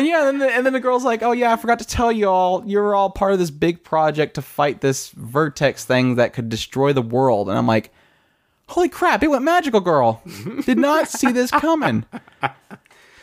and 0.00 0.08
yeah, 0.08 0.28
and 0.28 0.40
then, 0.40 0.48
the, 0.48 0.54
and 0.54 0.66
then 0.66 0.72
the 0.72 0.80
girl's 0.80 1.04
like, 1.04 1.22
oh 1.22 1.32
yeah, 1.32 1.52
I 1.52 1.56
forgot 1.56 1.78
to 1.80 1.86
tell 1.86 2.10
you 2.10 2.26
all, 2.28 2.64
you're 2.66 2.94
all 2.94 3.10
part 3.10 3.32
of 3.32 3.38
this 3.38 3.50
big 3.50 3.84
project 3.84 4.34
to 4.34 4.42
fight 4.42 4.80
this 4.80 5.10
vertex 5.10 5.84
thing 5.84 6.14
that 6.14 6.32
could 6.32 6.48
destroy 6.48 6.94
the 6.94 7.02
world. 7.02 7.50
And 7.50 7.58
I'm 7.58 7.66
like, 7.66 7.92
holy 8.68 8.88
crap, 8.88 9.22
it 9.22 9.28
went 9.28 9.44
magical 9.44 9.80
girl. 9.80 10.22
Did 10.64 10.78
not 10.78 11.08
see 11.08 11.32
this 11.32 11.50
coming. 11.50 12.06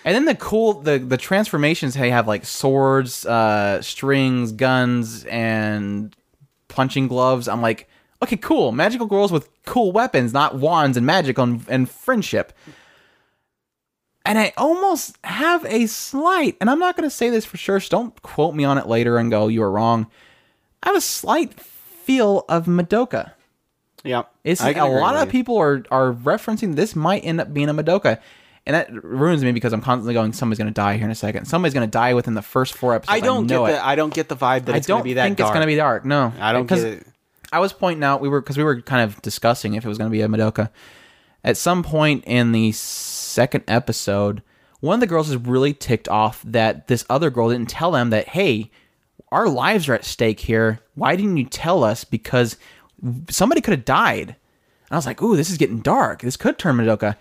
And 0.06 0.16
then 0.16 0.26
the 0.26 0.36
cool 0.36 0.82
the 0.82 1.00
the 1.00 1.18
transformations 1.18 1.96
they 1.96 2.12
have 2.12 2.28
like 2.28 2.46
swords, 2.46 3.26
uh, 3.26 3.82
strings, 3.82 4.52
guns, 4.52 5.26
and 5.26 6.16
punching 6.68 7.08
gloves. 7.08 7.48
I'm 7.48 7.62
like, 7.62 7.90
okay, 8.22 8.38
cool. 8.38 8.72
Magical 8.72 9.08
girls 9.08 9.32
with 9.32 9.50
cool 9.66 9.92
weapons, 9.92 10.32
not 10.32 10.56
wands 10.56 10.96
and 10.96 11.06
magic 11.06 11.38
and, 11.38 11.66
and 11.68 11.90
friendship. 11.90 12.54
And 14.28 14.38
I 14.38 14.54
almost 14.58 15.18
have 15.24 15.66
a 15.66 15.88
slight, 15.88 16.58
and 16.60 16.70
I'm 16.70 16.80
not 16.80 16.98
going 16.98 17.10
to 17.10 17.16
say 17.16 17.30
this 17.30 17.46
for 17.46 17.56
sure, 17.58 17.80
so 17.80 17.90
don't 17.90 18.22
quote 18.22 18.54
me 18.54 18.66
on 18.66 18.78
it 18.78 18.86
later 18.86 19.18
and 19.18 19.32
go, 19.32 19.48
you 19.48 19.62
were 19.62 19.72
wrong. 19.72 20.08
I 20.84 20.90
have 20.90 20.98
a 20.98 21.02
slight 21.02 21.60
feel 21.60 22.44
of 22.50 22.66
Madoka. 22.66 23.32
yeah, 24.04 24.24
It's 24.44 24.62
I 24.62 24.72
a 24.72 24.86
lot 24.86 25.16
of 25.16 25.30
people 25.30 25.58
are 25.58 25.84
are 25.92 26.14
referencing 26.14 26.76
this 26.76 26.96
might 26.96 27.24
end 27.26 27.42
up 27.42 27.54
being 27.54 27.70
a 27.70 27.74
Madoka. 27.74 28.20
And 28.66 28.76
that 28.76 28.92
ruins 29.02 29.46
me 29.46 29.54
because 29.54 29.72
I'm 29.72 29.80
constantly 29.82 30.14
going, 30.14 30.34
somebody's 30.34 30.58
going 30.58 30.68
to 30.68 30.74
die 30.74 30.98
here 30.98 31.06
in 31.06 31.12
a 31.12 31.16
second. 31.16 31.46
Somebody's 31.46 31.74
going 31.74 31.88
to 31.88 31.92
die 31.92 32.14
within 32.14 32.34
the 32.34 32.42
first 32.42 32.74
four 32.74 32.94
episodes. 32.94 33.16
I 33.16 33.22
don't 33.22 33.48
know 33.48 33.66
get 33.66 33.76
it. 33.76 33.78
the 33.78 33.86
I 33.88 33.96
don't 33.96 34.14
get 34.14 34.28
the 34.28 34.36
vibe 34.36 34.66
that 34.66 34.76
I 34.76 34.78
it's 34.80 34.88
going 34.88 34.98
don't 34.98 35.00
to 35.00 35.04
be 35.06 35.14
that 35.14 35.24
think 35.24 35.40
it's 35.40 35.50
going 35.50 35.62
to 35.62 35.68
be 35.68 35.78
dark. 35.78 36.04
No, 36.04 36.34
I 36.38 36.52
don't 36.52 36.64
because 36.64 36.84
get 36.84 36.94
it. 36.96 37.08
I 37.50 37.60
was 37.60 37.72
pointing 37.72 38.04
out 38.04 38.20
we 38.20 38.28
were 38.28 38.42
because 38.42 38.58
we 38.58 38.66
were 38.66 38.82
kind 38.82 39.04
of 39.10 39.22
discussing 39.22 39.76
if 39.76 39.86
it 39.86 39.88
was 39.88 39.98
going 39.98 40.10
to 40.10 40.12
be 40.12 40.22
a 40.22 40.28
Madoka. 40.28 40.70
At 41.46 41.56
some 41.56 41.82
point 41.82 42.26
in 42.28 42.52
the 42.52 42.74
second 43.38 43.64
episode, 43.68 44.42
one 44.80 44.96
of 44.96 45.00
the 45.00 45.06
girls 45.06 45.30
is 45.30 45.38
really 45.38 45.72
ticked 45.72 46.10
off 46.10 46.42
that 46.44 46.88
this 46.88 47.06
other 47.08 47.30
girl 47.30 47.50
didn't 47.50 47.70
tell 47.70 47.92
them 47.92 48.10
that 48.10 48.30
hey, 48.30 48.72
our 49.32 49.48
lives 49.48 49.88
are 49.88 49.94
at 49.94 50.04
stake 50.06 50.40
here. 50.40 50.80
Why 50.96 51.16
didn't 51.16 51.38
you 51.38 51.46
tell 51.46 51.84
us? 51.84 52.04
Because 52.04 52.58
somebody 53.30 53.62
could 53.62 53.76
have 53.76 53.86
died. 53.86 54.30
And 54.30 54.90
I 54.90 54.96
was 54.96 55.06
like, 55.06 55.22
ooh, 55.22 55.36
this 55.36 55.52
is 55.52 55.60
getting 55.60 55.82
dark. 55.82 56.22
This 56.22 56.36
could 56.36 56.58
turn 56.58 56.78
Madoka. 56.78 57.16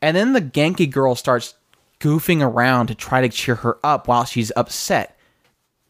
And 0.00 0.16
then 0.16 0.32
the 0.32 0.40
Genki 0.40 0.90
girl 0.90 1.14
starts 1.14 1.52
goofing 1.98 2.42
around 2.42 2.86
to 2.86 2.94
try 2.94 3.20
to 3.20 3.28
cheer 3.28 3.56
her 3.56 3.78
up 3.84 4.08
while 4.08 4.24
she's 4.24 4.50
upset 4.56 5.18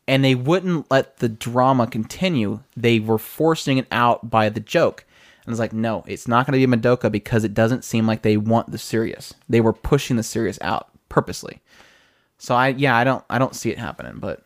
and 0.08 0.24
they 0.24 0.34
wouldn't 0.34 0.90
let 0.90 1.18
the 1.18 1.28
drama 1.28 1.86
continue. 1.86 2.58
They 2.76 2.98
were 2.98 3.18
forcing 3.18 3.78
it 3.78 3.86
out 3.92 4.28
by 4.28 4.48
the 4.48 4.58
joke. 4.58 5.04
And 5.50 5.54
I 5.54 5.56
was 5.56 5.58
like, 5.58 5.72
no, 5.72 6.04
it's 6.06 6.28
not 6.28 6.46
going 6.46 6.60
to 6.60 6.64
be 6.64 6.76
Madoka 6.76 7.10
because 7.10 7.42
it 7.42 7.54
doesn't 7.54 7.84
seem 7.84 8.06
like 8.06 8.22
they 8.22 8.36
want 8.36 8.70
the 8.70 8.78
serious. 8.78 9.34
They 9.48 9.60
were 9.60 9.72
pushing 9.72 10.16
the 10.16 10.22
serious 10.22 10.60
out 10.62 10.88
purposely. 11.08 11.60
So 12.38 12.54
I 12.54 12.68
yeah 12.68 12.96
I 12.96 13.02
don't 13.02 13.24
I 13.28 13.38
don't 13.38 13.54
see 13.56 13.70
it 13.70 13.78
happening, 13.78 14.18
but 14.18 14.44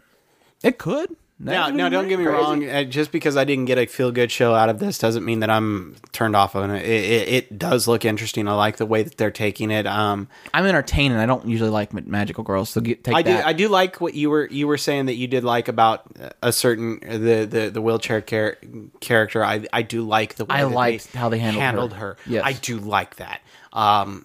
it 0.62 0.78
could. 0.78 1.14
Now, 1.44 1.68
now, 1.68 1.88
don't 1.90 2.08
get 2.08 2.18
me 2.18 2.24
wrong. 2.24 2.66
Uh, 2.66 2.84
just 2.84 3.12
because 3.12 3.36
I 3.36 3.44
didn't 3.44 3.66
get 3.66 3.76
a 3.76 3.86
feel 3.86 4.10
good 4.10 4.32
show 4.32 4.54
out 4.54 4.70
of 4.70 4.78
this 4.78 4.98
doesn't 4.98 5.24
mean 5.24 5.40
that 5.40 5.50
I'm 5.50 5.96
turned 6.12 6.34
off 6.34 6.56
on 6.56 6.70
it. 6.70 6.82
It, 6.82 7.04
it. 7.04 7.28
it 7.28 7.58
does 7.58 7.86
look 7.86 8.04
interesting. 8.04 8.48
I 8.48 8.54
like 8.54 8.78
the 8.78 8.86
way 8.86 9.02
that 9.02 9.18
they're 9.18 9.30
taking 9.30 9.70
it. 9.70 9.86
Um, 9.86 10.28
I'm 10.54 10.64
entertained, 10.64 11.12
and 11.12 11.20
I 11.20 11.26
don't 11.26 11.46
usually 11.46 11.70
like 11.70 11.92
ma- 11.92 12.00
magical 12.06 12.44
girls. 12.44 12.70
So 12.70 12.80
get, 12.80 13.04
take 13.04 13.14
I 13.14 13.22
do. 13.22 13.32
that. 13.32 13.46
I 13.46 13.52
do 13.52 13.68
like 13.68 14.00
what 14.00 14.14
you 14.14 14.30
were 14.30 14.48
you 14.50 14.66
were 14.66 14.78
saying 14.78 15.06
that 15.06 15.14
you 15.14 15.26
did 15.26 15.44
like 15.44 15.68
about 15.68 16.06
a 16.42 16.52
certain 16.52 17.00
the 17.00 17.44
the, 17.44 17.70
the 17.70 17.82
wheelchair 17.82 18.22
char- 18.22 18.56
character. 19.00 19.44
I 19.44 19.66
I 19.72 19.82
do 19.82 20.02
like 20.02 20.36
the 20.36 20.46
way 20.46 20.56
I 20.56 20.62
that 20.62 20.70
liked 20.70 21.12
they 21.12 21.18
how 21.18 21.28
they 21.28 21.38
handled 21.38 21.92
her. 21.92 22.14
her. 22.14 22.16
Yes. 22.26 22.42
I 22.44 22.54
do 22.54 22.78
like 22.78 23.16
that. 23.16 23.42
Um, 23.72 24.24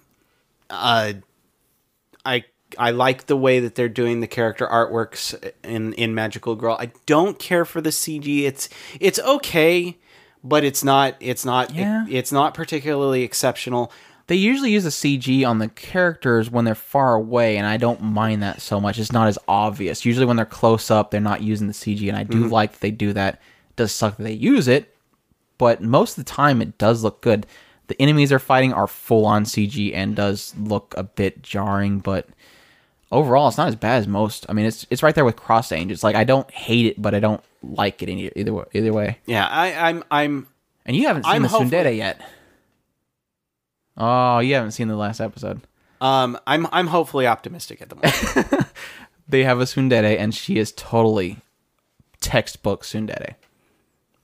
uh, 0.70 1.12
I 2.24 2.44
I 2.78 2.90
like 2.90 3.26
the 3.26 3.36
way 3.36 3.60
that 3.60 3.74
they're 3.74 3.88
doing 3.88 4.20
the 4.20 4.26
character 4.26 4.66
artworks 4.66 5.52
in 5.64 5.92
in 5.94 6.14
Magical 6.14 6.54
Girl. 6.54 6.76
I 6.78 6.92
don't 7.06 7.38
care 7.38 7.64
for 7.64 7.80
the 7.80 7.90
CG. 7.90 8.42
It's 8.42 8.68
it's 8.98 9.18
okay, 9.18 9.98
but 10.42 10.64
it's 10.64 10.84
not 10.84 11.16
it's 11.20 11.44
not 11.44 11.74
Yeah. 11.74 12.06
it's 12.08 12.32
not 12.32 12.54
particularly 12.54 13.22
exceptional. 13.22 13.92
they 14.26 14.36
usually 14.36 14.70
use 14.70 14.84
the 14.84 14.90
CG 14.90 15.44
on 15.44 15.58
the 15.58 15.66
characters 15.66 16.48
when 16.48 16.64
they're 16.64 16.76
far 16.76 17.16
away, 17.16 17.56
and 17.56 17.66
I 17.66 17.76
don't 17.76 18.00
mind 18.00 18.44
that 18.44 18.60
so 18.60 18.80
much. 18.80 18.96
It's 18.96 19.10
not 19.10 19.26
as 19.26 19.36
obvious. 19.48 20.04
Usually, 20.04 20.24
when 20.24 20.36
they're 20.36 20.46
close 20.46 20.88
up, 20.88 21.10
they're 21.10 21.20
not 21.20 21.42
using 21.42 21.66
the 21.66 21.72
CG, 21.72 22.06
and 22.08 22.16
I 22.16 22.22
do 22.22 22.42
mm-hmm. 22.42 22.52
like 22.52 22.70
that 22.70 22.80
they 22.80 22.92
do 22.92 23.12
that. 23.12 23.34
It 23.70 23.76
does 23.76 23.90
suck 23.90 24.16
that 24.18 24.22
they 24.22 24.32
use 24.32 24.68
it, 24.68 24.94
but 25.58 25.82
most 25.82 26.16
of 26.16 26.24
the 26.24 26.30
time, 26.30 26.62
it 26.62 26.78
does 26.78 27.02
look 27.02 27.22
good. 27.22 27.44
The 27.88 28.00
enemies 28.00 28.28
they're 28.28 28.38
fighting 28.38 28.72
are 28.72 28.86
full 28.86 29.26
on 29.26 29.42
CG 29.42 29.92
and 29.92 30.14
does 30.14 30.54
look 30.56 30.94
a 30.96 31.02
bit 31.02 31.42
jarring, 31.42 31.98
but 31.98 32.28
overall, 33.10 33.48
it's 33.48 33.58
not 33.58 33.68
as 33.68 33.76
bad 33.76 33.98
as 33.98 34.06
most. 34.08 34.46
I 34.48 34.52
mean, 34.52 34.66
it's 34.66 34.86
it's 34.90 35.02
right 35.02 35.14
there 35.14 35.24
with 35.24 35.36
Cross 35.36 35.72
Ange. 35.72 35.92
It's 35.92 36.02
like 36.04 36.16
I 36.16 36.24
don't 36.24 36.50
hate 36.50 36.86
it, 36.86 37.00
but 37.02 37.14
I 37.14 37.20
don't 37.20 37.42
like 37.62 38.02
it 38.02 38.08
any, 38.08 38.30
either 38.36 38.52
wa- 38.52 38.64
either 38.72 38.92
way. 38.92 39.18
Yeah, 39.26 39.46
I, 39.46 39.88
I'm 39.88 40.04
I'm 40.10 40.46
And 40.86 40.96
you 40.96 41.06
haven't 41.06 41.24
seen 41.24 41.32
I'm 41.32 41.42
the 41.42 41.48
tsundere 41.48 41.96
yet. 41.96 42.20
Oh, 43.96 44.38
you 44.38 44.54
haven't 44.54 44.72
seen 44.72 44.88
the 44.88 44.96
last 44.96 45.20
episode. 45.20 45.60
um 46.00 46.38
I'm 46.46 46.66
I'm 46.72 46.86
hopefully 46.86 47.26
optimistic 47.26 47.82
at 47.82 47.88
the 47.90 47.96
moment. 47.96 48.66
They 49.28 49.44
have 49.44 49.60
a 49.60 49.64
tsundere, 49.64 50.18
and 50.18 50.34
she 50.34 50.58
is 50.58 50.72
totally 50.72 51.38
textbook 52.20 52.82
tsundere. 52.82 53.34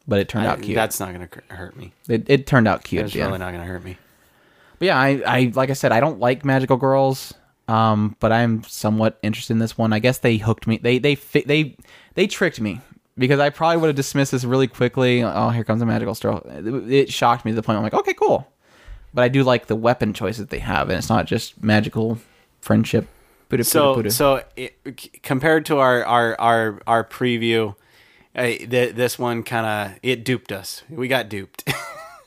But 0.09 0.19
it 0.19 0.29
turned 0.29 0.47
out 0.47 0.63
cute. 0.63 0.75
That's 0.75 0.99
not 0.99 1.13
gonna 1.13 1.29
hurt 1.49 1.77
me. 1.77 1.93
it, 2.09 2.29
it 2.29 2.47
turned 2.49 2.67
out 2.67 2.83
cute. 2.83 3.05
It's 3.05 3.15
really 3.15 3.39
not 3.39 3.53
gonna 3.53 3.65
hurt 3.65 3.85
me. 3.85 3.99
But 4.81 4.87
yeah, 4.87 4.99
I, 4.99 5.23
I 5.25 5.53
like 5.55 5.71
I 5.71 5.75
said, 5.75 5.93
I 5.93 6.01
don't 6.01 6.19
like 6.19 6.45
magical 6.45 6.77
girls. 6.77 7.33
Um, 7.69 8.17
but 8.21 8.31
I'm 8.33 8.63
somewhat 8.65 9.19
interested 9.23 9.53
in 9.55 9.59
this 9.59 9.77
one. 9.77 9.93
I 9.93 9.99
guess 9.99 10.19
they 10.19 10.37
hooked 10.37 10.67
me. 10.67 10.79
They 10.79 10.99
they 10.99 11.15
fi- 11.17 11.45
they 11.47 11.77
they 12.15 12.27
tricked 12.27 12.61
me 12.61 12.81
because 13.19 13.41
I 13.41 13.51
probably 13.51 13.79
would 13.79 13.89
have 13.89 13.97
dismissed 13.97 14.31
this 14.33 14.45
really 14.45 14.69
quickly. 14.69 15.23
Oh, 15.25 15.49
here 15.51 15.65
comes 15.65 15.83
a 15.83 15.87
magical 15.87 16.15
girl. 16.15 16.43
It, 16.89 17.13
shocked 17.13 17.45
me 17.45 17.51
to 17.53 17.57
the 17.57 17.63
point. 17.63 17.77
I'm 17.77 17.83
like, 17.83 17.95
okay, 17.95 18.15
cool. 18.15 18.47
But 19.13 19.23
I 19.23 19.29
do 19.29 19.43
like 19.43 19.67
the 19.67 19.75
weapon 19.77 20.13
choices 20.13 20.47
they 20.47 20.59
have, 20.61 20.91
and 20.91 20.99
it's 20.99 21.09
not 21.09 21.27
just 21.27 21.63
magical 21.63 22.19
friendship. 22.61 23.09
Puda, 23.51 23.61
puda, 23.61 23.65
So 23.67 23.97
puda. 23.97 24.13
so 24.13 24.43
it, 24.57 25.23
compared 25.23 25.67
to 25.67 25.79
our 25.79 26.05
our 26.05 26.41
our 26.41 26.81
our 26.87 27.05
preview, 27.05 27.75
uh, 28.37 28.43
th- 28.43 28.95
this 28.95 29.19
one 29.19 29.43
kind 29.43 29.67
of 29.67 29.99
it 30.03 30.25
duped 30.25 30.53
us. 30.53 30.83
We 30.91 31.09
got 31.09 31.29
duped, 31.29 31.65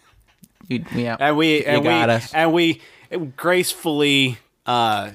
you, 0.68 0.84
yeah, 0.96 1.16
and 1.20 1.38
we 1.38 1.64
and 1.66 1.84
we 1.84 1.90
us. 1.90 2.34
and 2.34 2.52
we 2.54 2.82
gracefully 3.36 4.38
uh, 4.66 5.12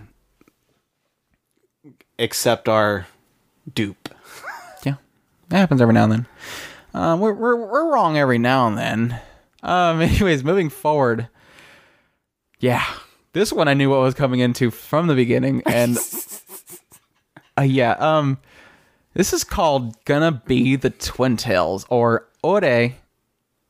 accept 2.18 2.68
our 2.68 3.06
dupe. 3.72 4.08
Yeah, 4.84 4.96
it 5.50 5.56
happens 5.56 5.80
every 5.80 5.94
now 5.94 6.04
and 6.04 6.12
then. 6.12 6.26
Um, 6.94 7.20
we're, 7.20 7.32
we're 7.32 7.56
we're 7.56 7.92
wrong 7.92 8.16
every 8.16 8.38
now 8.38 8.66
and 8.68 8.78
then. 8.78 9.20
Um, 9.62 10.00
anyways, 10.02 10.44
moving 10.44 10.70
forward. 10.70 11.28
Yeah, 12.60 12.84
this 13.32 13.52
one 13.52 13.68
I 13.68 13.74
knew 13.74 13.90
what 13.90 14.00
was 14.00 14.14
coming 14.14 14.40
into 14.40 14.70
from 14.70 15.08
the 15.08 15.14
beginning, 15.14 15.62
and 15.66 15.98
uh, 17.58 17.62
yeah, 17.62 17.92
um, 17.92 18.38
this 19.14 19.32
is 19.32 19.44
called 19.44 20.02
"Gonna 20.04 20.42
Be 20.46 20.76
the 20.76 20.90
Twin 20.90 21.36
Tails" 21.36 21.84
or 21.90 22.28
"Ore 22.42 22.92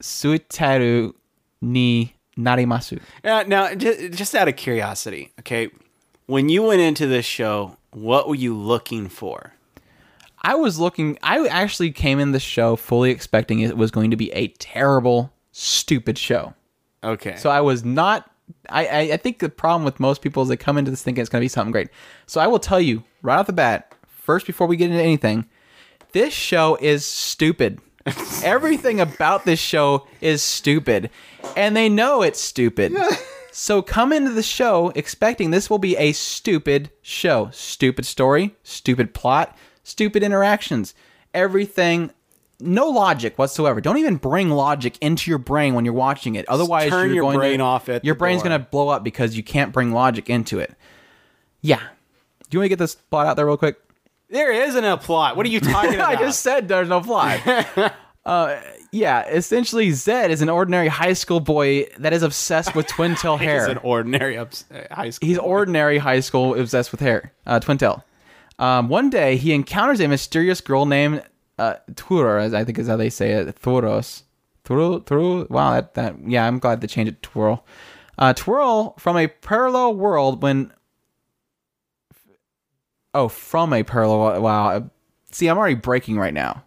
Twintails 0.03 1.15
ni 1.63 2.15
Narimasu." 2.37 3.01
Uh, 3.25 3.45
now, 3.47 3.75
j- 3.75 4.11
just 4.11 4.35
out 4.35 4.49
of 4.49 4.57
curiosity, 4.57 5.33
okay, 5.41 5.71
when 6.27 6.49
you 6.49 6.63
went 6.63 6.81
into 6.81 7.07
this 7.07 7.25
show, 7.25 7.77
what 7.95 8.29
were 8.29 8.35
you 8.35 8.57
looking 8.57 9.09
for? 9.09 9.55
I 10.43 10.57
was 10.57 10.79
looking. 10.79 11.19
I 11.23 11.47
actually 11.49 11.91
came 11.91 12.21
in 12.21 12.33
the 12.33 12.41
show 12.41 12.77
fully 12.77 13.11
expecting 13.11 13.61
it 13.61 13.77
was 13.77 13.91
going 13.91 14.11
to 14.11 14.17
be 14.17 14.31
a 14.33 14.49
terrible, 14.49 15.33
stupid 15.53 16.19
show. 16.19 16.55
Okay, 17.03 17.37
So 17.37 17.51
I 17.51 17.61
was 17.61 17.85
not. 17.85 18.31
I, 18.69 18.87
I, 18.87 19.01
I 19.13 19.17
think 19.17 19.39
the 19.39 19.49
problem 19.49 19.85
with 19.85 20.01
most 20.01 20.21
people 20.21 20.43
is 20.43 20.49
they 20.51 20.57
come 20.57 20.77
into 20.77 20.91
this 20.91 21.03
thinking 21.03 21.23
it's 21.23 21.31
going 21.31 21.41
to 21.41 21.45
be 21.45 21.49
something 21.49 21.73
great. 21.73 21.89
So 22.27 22.41
I 22.41 22.47
will 22.47 22.59
tell 22.59 22.81
you 22.81 23.05
right 23.23 23.39
off 23.39 23.47
the 23.47 23.55
bat, 23.55 23.95
first 24.07 24.47
before 24.47 24.67
we 24.67 24.77
get 24.77 24.91
into 24.91 25.03
anything, 25.03 25.47
this 26.13 26.35
show 26.35 26.77
is 26.81 27.07
stupid. 27.07 27.81
Everything 28.45 29.01
about 29.01 29.47
this 29.47 29.59
show 29.59 30.07
is 30.21 30.43
stupid, 30.43 31.11
and 31.57 31.75
they 31.75 31.89
know 31.89 32.21
it's 32.23 32.41
stupid. 32.41 32.95
so 33.57 33.83
come 33.83 34.13
into 34.13 34.33
the 34.33 34.43
show 34.43 34.91
expecting 34.97 35.51
this 35.51 35.71
will 35.71 35.79
be 35.79 35.97
a 35.97 36.13
stupid 36.13 36.91
show. 37.03 37.51
Stupid 37.53 38.05
story, 38.05 38.57
stupid 38.65 39.15
plot, 39.15 39.57
stupid 39.85 40.25
interactions. 40.25 40.93
Everything 41.33 42.11
no 42.59 42.89
logic 42.89 43.39
whatsoever. 43.39 43.81
Don't 43.81 43.99
even 43.99 44.17
bring 44.17 44.51
logic 44.51 44.97
into 45.01 45.31
your 45.31 45.39
brain 45.39 45.75
when 45.75 45.85
you're 45.85 45.95
watching 45.95 46.35
it. 46.35 46.49
Otherwise, 46.49 46.91
turn 46.91 47.07
you're 47.07 47.17
your 47.17 47.25
going 47.25 47.39
brain 47.39 47.59
to, 47.59 47.65
off 47.65 47.89
at 47.89 48.05
your 48.05 48.15
brain's 48.15 48.43
going 48.43 48.59
to 48.59 48.67
blow 48.67 48.89
up 48.89 49.05
because 49.05 49.37
you 49.37 49.43
can't 49.43 49.73
bring 49.73 49.93
logic 49.93 50.29
into 50.29 50.59
it. 50.59 50.75
Yeah. 51.61 51.79
Do 51.79 52.57
you 52.57 52.59
want 52.59 52.67
to 52.67 52.69
get 52.71 52.79
this 52.79 52.95
plot 52.95 53.27
out 53.27 53.37
there 53.37 53.47
real 53.47 53.57
quick? 53.57 53.79
there 54.35 54.53
isn't 54.53 54.85
a 54.85 54.97
plot. 54.97 55.37
What 55.37 55.47
are 55.47 55.51
you 55.51 55.61
talking 55.61 55.95
about? 55.95 56.09
I 56.17 56.17
just 56.17 56.41
said 56.41 56.67
there's 56.67 56.89
no 56.89 57.01
plot. 57.01 57.41
uh, 58.27 58.61
yeah, 58.91 59.27
essentially, 59.29 59.91
Zed 59.91 60.31
is 60.31 60.41
an 60.43 60.49
ordinary 60.49 60.89
high 60.89 61.13
school 61.13 61.41
boy 61.41 61.87
that 61.99 62.13
is 62.13 62.23
obsessed 62.23 62.75
with 62.75 62.87
twin 62.87 63.15
tail 63.21 63.37
hair. 63.37 63.61
He's 63.61 63.69
an 63.73 63.79
ordinary 63.79 64.39
ups- 64.39 64.65
uh, 64.73 64.95
high 64.95 65.11
school. 65.11 65.29
He's 65.29 65.39
ordinary 65.39 65.99
high 65.99 66.21
school 66.21 66.59
obsessed 66.59 66.91
with 66.91 67.01
hair, 67.01 67.33
uh, 67.47 67.61
twin 67.61 67.79
tail. 67.79 68.05
Um, 68.59 68.89
one 68.89 69.11
day, 69.11 69.37
he 69.37 69.53
encounters 69.53 70.01
a 70.01 70.09
mysterious 70.09 70.61
girl 70.61 70.87
named 70.87 71.23
uh, 71.59 71.75
Turos, 71.93 72.55
I 72.55 72.65
think 72.65 72.79
is 72.79 72.89
how 72.89 72.97
they 72.97 73.11
say 73.11 73.33
it. 73.33 73.61
Turos. 73.61 74.23
Turu, 74.65 75.05
Turu. 75.05 75.49
Wow, 75.51 75.73
that, 75.73 75.95
that, 75.95 76.17
yeah, 76.27 76.47
I'm 76.47 76.59
glad 76.59 76.81
they 76.81 76.87
changed 76.87 77.13
it 77.13 77.23
to 77.23 77.29
Twirl. 77.31 77.67
Uh, 78.19 78.33
Twirl 78.33 78.95
from 78.99 79.17
a 79.17 79.29
parallel 79.29 79.95
world 79.95 80.43
when. 80.43 80.73
Oh, 83.13 83.29
from 83.29 83.73
a 83.73 83.83
parallel. 83.83 84.41
Wow. 84.41 84.91
See, 85.31 85.49
I'm 85.49 85.59
already 85.59 85.75
breaking 85.75 86.19
right 86.19 86.35
now. 86.35 86.64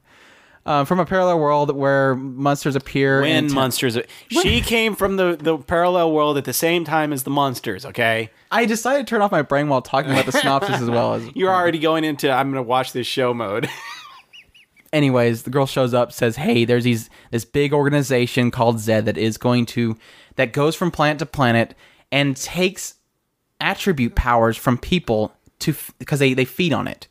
Uh, 0.68 0.84
from 0.84 1.00
a 1.00 1.06
parallel 1.06 1.40
world 1.40 1.74
where 1.74 2.14
monsters 2.14 2.76
appear. 2.76 3.22
when 3.22 3.54
monsters. 3.54 3.98
She 4.30 4.60
came 4.60 4.98
from 4.98 5.16
the, 5.16 5.38
the 5.40 5.58
parallel 5.58 6.12
world 6.12 6.38
at 6.38 6.44
the 6.44 6.52
same 6.52 6.84
time 6.84 7.14
as 7.14 7.24
the 7.24 7.30
monsters. 7.30 7.86
Okay, 7.86 8.30
I 8.52 8.66
decided 8.66 9.08
to 9.08 9.10
turn 9.10 9.22
off 9.22 9.32
my 9.32 9.44
brain 9.44 9.70
while 9.70 9.82
talking 9.82 10.12
about 10.12 10.26
the 10.26 10.34
synopsis 10.34 10.82
as 10.82 10.90
well 10.90 11.14
as 11.14 11.30
you're 11.36 11.50
already 11.54 11.80
going 11.80 12.04
into 12.04 12.30
I'm 12.30 12.52
going 12.52 12.62
to 12.62 12.68
watch 12.68 12.92
this 12.92 13.08
show 13.08 13.34
mode. 13.34 13.70
anyways, 14.92 15.44
the 15.44 15.50
girl 15.50 15.66
shows 15.66 15.94
up, 15.94 16.12
says, 16.12 16.36
"Hey, 16.36 16.66
there's 16.66 16.84
these 16.84 17.10
this 17.32 17.46
big 17.46 17.72
organization 17.72 18.52
called 18.52 18.80
Zed 18.82 19.06
that 19.06 19.18
is 19.18 19.38
going 19.38 19.66
to 19.68 19.98
that 20.36 20.52
goes 20.52 20.76
from 20.76 20.92
planet 20.92 21.20
to 21.20 21.26
planet 21.26 21.76
and 22.12 22.36
takes 22.36 22.96
attribute 23.62 24.16
powers 24.16 24.58
from 24.58 24.78
people 24.78 25.32
to 25.60 25.74
because 25.98 26.20
they 26.20 26.34
they 26.34 26.44
feed 26.46 26.74
on 26.74 26.90
it." 26.90 27.07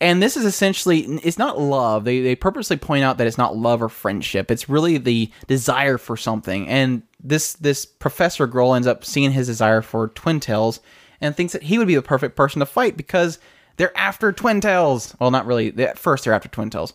And 0.00 0.22
this 0.22 0.36
is 0.36 0.44
essentially 0.44 1.00
it's 1.00 1.38
not 1.38 1.58
love. 1.58 2.04
They 2.04 2.20
they 2.20 2.36
purposely 2.36 2.76
point 2.76 3.04
out 3.04 3.18
that 3.18 3.26
it's 3.26 3.38
not 3.38 3.56
love 3.56 3.82
or 3.82 3.88
friendship. 3.88 4.50
It's 4.50 4.68
really 4.68 4.98
the 4.98 5.30
desire 5.46 5.96
for 5.96 6.16
something. 6.16 6.68
And 6.68 7.02
this 7.22 7.54
this 7.54 7.86
professor 7.86 8.46
girl 8.46 8.74
ends 8.74 8.86
up 8.86 9.04
seeing 9.04 9.32
his 9.32 9.46
desire 9.46 9.80
for 9.80 10.08
twin 10.08 10.40
tails 10.40 10.80
and 11.20 11.34
thinks 11.34 11.54
that 11.54 11.62
he 11.62 11.78
would 11.78 11.86
be 11.86 11.94
the 11.94 12.02
perfect 12.02 12.36
person 12.36 12.60
to 12.60 12.66
fight 12.66 12.96
because 12.96 13.38
they're 13.76 13.96
after 13.96 14.32
twin 14.32 14.60
tails. 14.60 15.14
Well, 15.18 15.30
not 15.30 15.46
really. 15.46 15.76
At 15.78 15.98
first, 15.98 16.24
they're 16.24 16.34
after 16.34 16.48
twin 16.48 16.70
tails, 16.70 16.92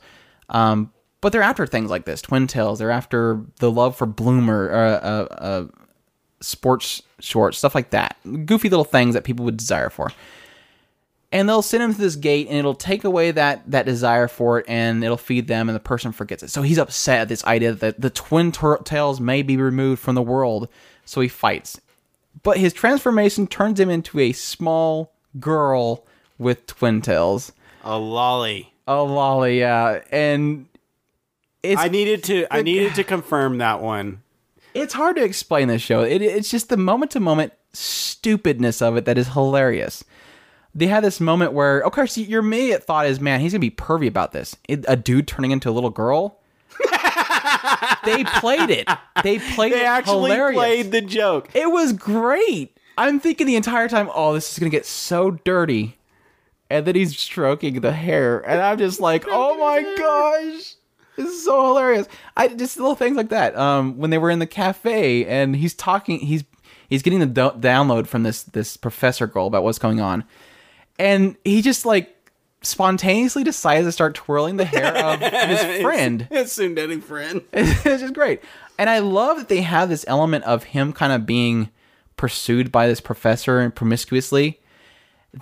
um, 0.49 0.91
but 1.21 1.31
they're 1.31 1.41
after 1.41 1.65
things 1.65 1.89
like 1.89 2.05
this: 2.05 2.21
twin 2.21 2.47
tails. 2.47 2.79
They're 2.79 2.91
after 2.91 3.41
the 3.59 3.71
love 3.71 3.95
for 3.95 4.05
Bloomer, 4.05 4.71
uh, 4.71 4.77
uh, 4.77 5.27
uh, 5.35 5.67
sports 6.41 7.01
shorts, 7.19 7.57
stuff 7.57 7.75
like 7.75 7.91
that. 7.91 8.15
Goofy 8.45 8.69
little 8.69 8.85
things 8.85 9.13
that 9.13 9.23
people 9.23 9.45
would 9.45 9.57
desire 9.57 9.89
for. 9.89 10.11
And 11.33 11.47
they'll 11.47 11.61
send 11.61 11.81
him 11.81 11.93
to 11.93 11.99
this 12.01 12.17
gate, 12.17 12.47
and 12.49 12.57
it'll 12.57 12.73
take 12.75 13.03
away 13.05 13.31
that 13.31 13.69
that 13.71 13.85
desire 13.85 14.27
for 14.27 14.59
it, 14.59 14.65
and 14.67 15.01
it'll 15.03 15.15
feed 15.17 15.47
them, 15.47 15.69
and 15.69 15.75
the 15.75 15.79
person 15.79 16.11
forgets 16.11 16.43
it. 16.43 16.49
So 16.49 16.61
he's 16.61 16.77
upset 16.77 17.21
at 17.21 17.27
this 17.29 17.45
idea 17.45 17.71
that 17.73 18.01
the 18.01 18.09
twin 18.09 18.51
tur- 18.51 18.81
tails 18.83 19.21
may 19.21 19.41
be 19.41 19.55
removed 19.55 20.01
from 20.01 20.15
the 20.15 20.21
world. 20.21 20.67
So 21.05 21.21
he 21.21 21.27
fights, 21.29 21.79
but 22.43 22.57
his 22.57 22.73
transformation 22.73 23.47
turns 23.47 23.79
him 23.79 23.89
into 23.89 24.19
a 24.19 24.33
small 24.33 25.13
girl 25.39 26.05
with 26.37 26.67
twin 26.67 27.01
tails. 27.01 27.53
A 27.83 27.91
loli. 27.91 28.67
Oh, 28.87 29.07
loli, 29.07 29.59
yeah, 29.59 30.01
and 30.11 30.65
it's 31.63 31.79
I 31.79 31.87
needed 31.87 32.23
to. 32.25 32.45
I 32.53 32.61
needed 32.61 32.95
to 32.95 33.03
confirm 33.05 33.59
that 33.59 33.81
one. 33.81 34.21
it's 34.73 34.93
hard 34.93 35.15
to 35.15 35.23
explain 35.23 35.69
this 35.69 35.81
show. 35.81 36.01
It, 36.01 36.21
it's 36.21 36.51
just 36.51 36.67
the 36.69 36.77
moment 36.77 37.11
to 37.11 37.19
moment 37.21 37.53
stupidness 37.73 38.81
of 38.81 38.97
it 38.97 39.05
that 39.05 39.17
is 39.17 39.29
hilarious. 39.29 40.03
They 40.73 40.87
had 40.87 41.03
this 41.03 41.19
moment 41.19 41.53
where, 41.53 41.81
okay, 41.81 41.89
course, 41.95 42.17
your 42.17 42.39
immediate 42.39 42.83
thought 42.83 43.05
is, 43.05 43.19
man, 43.19 43.39
he's 43.41 43.51
gonna 43.51 43.59
be 43.59 43.71
pervy 43.71 44.07
about 44.07 44.31
this. 44.31 44.55
It, 44.67 44.85
a 44.87 44.95
dude 44.95 45.27
turning 45.27 45.51
into 45.51 45.69
a 45.69 45.71
little 45.71 45.89
girl. 45.89 46.37
they 48.05 48.23
played 48.23 48.69
it. 48.69 48.87
They 49.23 49.39
played 49.39 49.73
They 49.73 49.81
it 49.81 49.85
actually 49.85 50.31
hilarious. 50.31 50.57
played 50.57 50.91
the 50.91 51.01
joke. 51.01 51.49
It 51.53 51.69
was 51.71 51.93
great. 51.93 52.75
I'm 52.97 53.19
thinking 53.19 53.47
the 53.47 53.55
entire 53.55 53.87
time, 53.89 54.09
oh, 54.13 54.33
this 54.33 54.51
is 54.51 54.59
gonna 54.59 54.69
get 54.69 54.85
so 54.85 55.31
dirty. 55.31 55.97
And 56.69 56.85
then 56.85 56.95
he's 56.95 57.17
stroking 57.17 57.81
the 57.81 57.91
hair, 57.91 58.39
and 58.39 58.61
I'm 58.61 58.77
just 58.77 59.01
like, 59.01 59.25
oh 59.27 59.57
my 59.57 59.81
gosh, 59.97 60.75
this 61.17 61.27
is 61.29 61.43
so 61.43 61.67
hilarious. 61.67 62.07
I 62.37 62.47
just 62.47 62.77
little 62.77 62.95
things 62.95 63.17
like 63.17 63.27
that. 63.27 63.57
Um, 63.57 63.97
when 63.97 64.09
they 64.09 64.17
were 64.17 64.29
in 64.29 64.39
the 64.39 64.47
cafe, 64.47 65.25
and 65.25 65.53
he's 65.53 65.73
talking, 65.73 66.19
he's 66.19 66.45
he's 66.89 67.01
getting 67.01 67.19
the 67.19 67.25
do- 67.25 67.59
download 67.59 68.07
from 68.07 68.23
this 68.23 68.43
this 68.43 68.77
professor 68.77 69.27
girl 69.27 69.47
about 69.47 69.63
what's 69.65 69.79
going 69.79 69.99
on, 69.99 70.23
and 71.01 71.35
he 71.43 71.61
just 71.61 71.85
like 71.85 72.15
spontaneously 72.61 73.43
decides 73.43 73.87
to 73.87 73.91
start 73.91 74.13
twirling 74.15 74.57
the 74.57 74.65
hair 74.65 74.95
of 75.03 75.19
his 75.49 75.81
friend. 75.81 76.27
Soon 76.45 76.75
dating 76.75 77.01
friend. 77.01 77.41
it's 77.53 77.83
just 77.83 78.13
great. 78.13 78.41
And 78.77 78.89
I 78.89 78.99
love 78.99 79.37
that 79.37 79.47
they 79.49 79.61
have 79.61 79.89
this 79.89 80.05
element 80.07 80.43
of 80.45 80.63
him 80.63 80.93
kind 80.93 81.11
of 81.11 81.25
being 81.25 81.69
pursued 82.17 82.71
by 82.71 82.87
this 82.87 83.01
professor 83.01 83.69
promiscuously. 83.71 84.59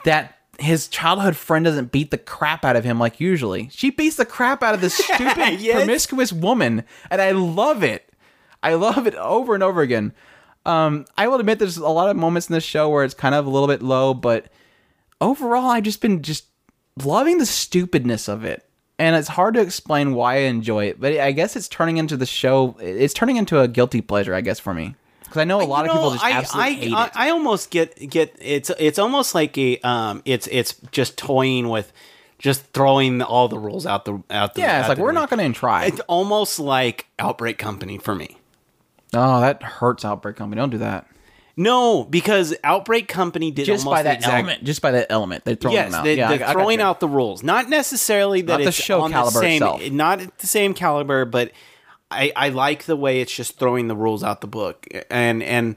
That 0.05 0.35
his 0.59 0.87
childhood 0.87 1.35
friend 1.35 1.65
doesn't 1.65 1.91
beat 1.91 2.11
the 2.11 2.17
crap 2.17 2.63
out 2.63 2.75
of 2.75 2.83
him 2.83 2.99
like 2.99 3.19
usually. 3.19 3.69
She 3.71 3.89
beats 3.89 4.15
the 4.17 4.25
crap 4.25 4.61
out 4.63 4.73
of 4.75 4.81
this 4.81 4.93
stupid 4.97 5.59
Yes. 5.59 5.75
promiscuous 5.75 6.31
woman, 6.33 6.83
and 7.09 7.21
I 7.21 7.31
love 7.31 7.83
it. 7.83 8.11
I 8.61 8.73
love 8.75 9.07
it 9.07 9.15
over 9.15 9.53
and 9.55 9.63
over 9.63 9.81
again. 9.81 10.13
Um, 10.65 11.05
I 11.17 11.27
will 11.27 11.39
admit 11.39 11.59
there's 11.59 11.77
a 11.77 11.87
lot 11.87 12.09
of 12.09 12.17
moments 12.17 12.49
in 12.49 12.53
this 12.53 12.63
show 12.65 12.89
where 12.89 13.03
it's 13.05 13.13
kind 13.13 13.33
of 13.33 13.45
a 13.45 13.49
little 13.49 13.67
bit 13.69 13.81
low, 13.81 14.13
but 14.13 14.47
overall 15.21 15.69
I've 15.69 15.83
just 15.83 16.01
been 16.01 16.21
just 16.21 16.45
loving 17.03 17.37
the 17.37 17.45
stupidness 17.45 18.27
of 18.27 18.43
it. 18.45 18.65
And 18.97 19.15
it's 19.15 19.29
hard 19.29 19.53
to 19.53 19.61
explain 19.61 20.13
why 20.13 20.35
I 20.35 20.39
enjoy 20.39 20.85
it, 20.87 20.99
but 20.99 21.13
I 21.17 21.31
guess 21.31 21.55
it's 21.55 21.69
turning 21.69 21.95
into 21.97 22.17
the 22.17 22.25
show. 22.25 22.75
It's 22.81 23.13
turning 23.13 23.37
into 23.37 23.57
a 23.61 23.67
guilty 23.69 24.01
pleasure, 24.01 24.33
I 24.35 24.41
guess, 24.41 24.59
for 24.59 24.73
me, 24.73 24.93
because 25.23 25.37
I 25.37 25.45
know 25.45 25.61
a 25.61 25.63
lot 25.63 25.85
You 25.85 25.91
of 25.91 25.95
people 25.95 26.11
just 26.11 26.23
I, 26.25 26.31
absolutely 26.33 26.71
I, 26.71 26.73
hate 26.75 26.93
I, 26.93 27.05
it. 27.05 27.11
I 27.15 27.29
almost 27.29 27.71
get 27.71 28.09
get 28.09 28.35
it's 28.41 28.69
it's 28.77 28.99
almost 28.99 29.33
like 29.33 29.57
a 29.57 29.77
um 29.79 30.21
it's 30.25 30.47
it's 30.51 30.75
just 30.91 31.17
toying 31.17 31.69
with 31.69 31.93
just 32.39 32.65
throwing 32.73 33.21
all 33.21 33.47
the 33.47 33.57
rules 33.57 33.85
out 33.85 34.03
the 34.03 34.21
out 34.29 34.55
the 34.55 34.61
yeah, 34.61 34.81
it's 34.81 34.89
like 34.89 34.97
we're 34.97 35.07
window. 35.07 35.21
not 35.21 35.29
going 35.29 35.53
to 35.53 35.57
try. 35.57 35.85
It's 35.85 36.01
almost 36.01 36.59
like 36.59 37.05
Outbreak 37.19 37.57
Company 37.57 37.97
for 37.99 38.13
me. 38.15 38.37
oh, 39.13 39.39
that 39.39 39.63
hurts 39.63 40.03
Outbreak 40.03 40.35
Company. 40.35 40.59
Don't 40.59 40.71
do 40.71 40.77
that. 40.79 41.07
No, 41.59 42.05
because 42.05 42.55
Outbreak 42.63 43.09
Company 43.09 43.51
did 43.51 43.65
Just 43.65 43.85
almost 43.85 43.99
by 43.99 44.03
that 44.03 44.15
exact- 44.19 44.33
element. 44.33 44.63
Just 44.63 44.81
by 44.81 44.91
that 44.91 45.07
element, 45.09 45.43
they're 45.43 45.55
throwing 45.55 45.75
Yes, 45.75 45.91
them 45.91 45.99
out. 45.99 46.03
they, 46.05 46.15
yeah, 46.17 46.29
I 46.47 46.53
throwing 46.53 46.79
out 46.79 47.01
the 47.01 47.07
rules. 47.09 47.43
Not 47.43 47.67
necessarily 47.67 48.41
that 48.43 48.47
Not 48.53 48.61
the 48.61 48.67
it's 48.69 48.77
show 48.77 49.01
on 49.01 49.11
caliber 49.11 49.33
the 49.33 49.39
same, 49.39 49.55
itself. 49.63 49.91
not 49.91 50.21
at 50.21 50.37
the 50.37 50.47
same 50.47 50.73
caliber, 50.73 51.25
but 51.25 51.51
I, 52.09 52.31
I 52.33 52.47
like 52.49 52.85
the 52.85 52.95
way 52.95 53.19
it's 53.19 53.35
just 53.35 53.59
throwing 53.59 53.89
the 53.89 53.95
rules 53.95 54.23
out 54.23 54.39
the 54.39 54.47
book, 54.47 54.87
and 55.11 55.43
and 55.43 55.75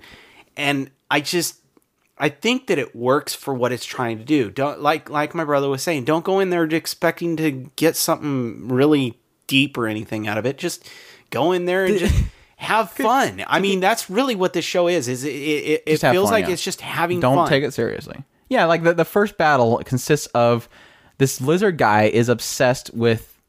and 0.56 0.90
I 1.10 1.20
just 1.20 1.56
I 2.16 2.28
think 2.28 2.68
that 2.68 2.78
it 2.78 2.94
works 2.94 3.34
for 3.34 3.52
what 3.52 3.72
it's 3.72 3.84
trying 3.84 4.18
to 4.18 4.24
do. 4.24 4.50
Don't 4.50 4.80
like 4.80 5.10
like 5.10 5.34
my 5.34 5.44
brother 5.44 5.68
was 5.68 5.82
saying. 5.82 6.04
Don't 6.04 6.24
go 6.24 6.38
in 6.38 6.50
there 6.50 6.62
expecting 6.62 7.36
to 7.38 7.50
get 7.74 7.96
something 7.96 8.68
really 8.68 9.18
deep 9.48 9.76
or 9.76 9.88
anything 9.88 10.28
out 10.28 10.38
of 10.38 10.46
it. 10.46 10.58
Just 10.58 10.88
go 11.30 11.50
in 11.50 11.64
there 11.64 11.84
and 11.86 11.98
just. 12.04 12.14
Have 12.62 12.90
fun. 12.92 13.44
I 13.48 13.60
mean, 13.60 13.80
that's 13.80 14.08
really 14.08 14.34
what 14.34 14.52
this 14.52 14.64
show 14.64 14.86
is. 14.88 15.08
Is 15.08 15.24
it? 15.24 15.30
It, 15.30 15.32
it, 15.34 15.82
it 15.86 15.90
Just 15.90 16.02
have 16.02 16.12
feels 16.12 16.30
fun, 16.30 16.40
like 16.40 16.46
yeah. 16.46 16.52
it's 16.52 16.62
just 16.64 16.80
having 16.80 17.20
Don't 17.20 17.36
fun. 17.36 17.48
take 17.48 17.64
it 17.64 17.74
seriously. 17.74 18.24
Yeah, 18.48 18.66
like 18.66 18.82
the, 18.82 18.94
the 18.94 19.04
first 19.04 19.36
battle 19.36 19.80
consists 19.84 20.26
of 20.28 20.68
this 21.18 21.40
lizard 21.40 21.76
guy 21.78 22.04
is 22.04 22.28
obsessed 22.28 22.92
with 22.94 23.40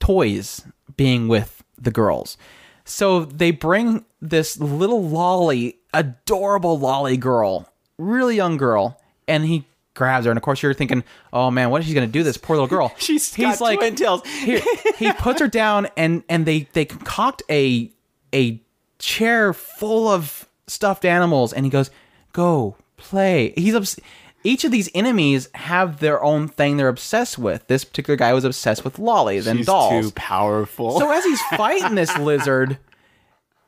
toys 0.00 0.64
being 0.96 1.28
with 1.28 1.62
the 1.78 1.90
girls. 1.90 2.36
So 2.84 3.24
they 3.26 3.50
bring 3.50 4.04
this 4.20 4.58
little 4.58 5.02
loli, 5.02 5.76
adorable 5.92 6.78
loli 6.78 7.18
girl, 7.18 7.68
really 7.98 8.36
young 8.36 8.56
girl, 8.56 9.00
and 9.28 9.44
he 9.44 9.64
grabs 9.94 10.24
her. 10.24 10.30
And 10.30 10.38
of 10.38 10.42
course, 10.42 10.62
you're 10.62 10.74
thinking, 10.74 11.04
"Oh 11.32 11.50
man, 11.50 11.70
what 11.70 11.80
is 11.82 11.88
she 11.88 11.94
gonna 11.94 12.06
do? 12.06 12.22
This 12.22 12.36
poor 12.36 12.56
little 12.56 12.68
girl." 12.68 12.92
She's 12.98 13.34
got 13.36 13.58
twin 13.58 13.94
tails. 13.96 14.26
Here, 14.26 14.60
he 14.96 15.12
puts 15.12 15.40
her 15.40 15.48
down, 15.48 15.88
and 15.96 16.24
and 16.28 16.46
they 16.46 16.68
they 16.72 16.84
concoct 16.84 17.42
a 17.50 17.90
a 18.34 18.60
chair 18.98 19.52
full 19.52 20.08
of 20.08 20.48
stuffed 20.66 21.04
animals, 21.04 21.52
and 21.52 21.64
he 21.66 21.70
goes, 21.70 21.90
"Go 22.32 22.76
play." 22.96 23.52
He's 23.56 23.74
obs- 23.74 23.98
each 24.44 24.64
of 24.64 24.72
these 24.72 24.90
enemies 24.94 25.48
have 25.54 26.00
their 26.00 26.22
own 26.22 26.48
thing 26.48 26.76
they're 26.76 26.88
obsessed 26.88 27.38
with. 27.38 27.66
This 27.68 27.84
particular 27.84 28.16
guy 28.16 28.32
was 28.32 28.44
obsessed 28.44 28.84
with 28.84 28.96
lolis 28.96 29.46
and 29.46 29.60
She's 29.60 29.66
dolls. 29.66 30.06
too 30.06 30.12
powerful. 30.16 30.98
So 30.98 31.10
as 31.12 31.24
he's 31.24 31.40
fighting 31.56 31.94
this 31.94 32.16
lizard, 32.18 32.78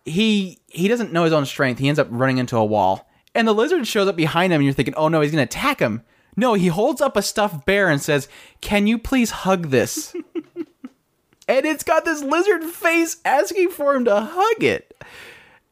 he 0.04 0.58
he 0.68 0.88
doesn't 0.88 1.12
know 1.12 1.24
his 1.24 1.32
own 1.32 1.46
strength. 1.46 1.78
He 1.78 1.88
ends 1.88 1.98
up 2.00 2.08
running 2.10 2.38
into 2.38 2.56
a 2.56 2.64
wall, 2.64 3.08
and 3.34 3.46
the 3.48 3.54
lizard 3.54 3.86
shows 3.86 4.08
up 4.08 4.16
behind 4.16 4.52
him. 4.52 4.56
And 4.60 4.64
you're 4.64 4.74
thinking, 4.74 4.94
"Oh 4.94 5.08
no, 5.08 5.20
he's 5.20 5.30
gonna 5.30 5.42
attack 5.44 5.80
him." 5.80 6.02
No, 6.36 6.54
he 6.54 6.66
holds 6.66 7.00
up 7.00 7.16
a 7.16 7.22
stuffed 7.22 7.64
bear 7.64 7.88
and 7.88 8.02
says, 8.02 8.28
"Can 8.60 8.86
you 8.86 8.98
please 8.98 9.30
hug 9.30 9.70
this?" 9.70 10.14
and 11.48 11.66
it's 11.66 11.84
got 11.84 12.04
this 12.04 12.22
lizard 12.22 12.64
face 12.64 13.18
asking 13.24 13.70
for 13.70 13.94
him 13.94 14.04
to 14.06 14.20
hug 14.20 14.62
it. 14.62 14.96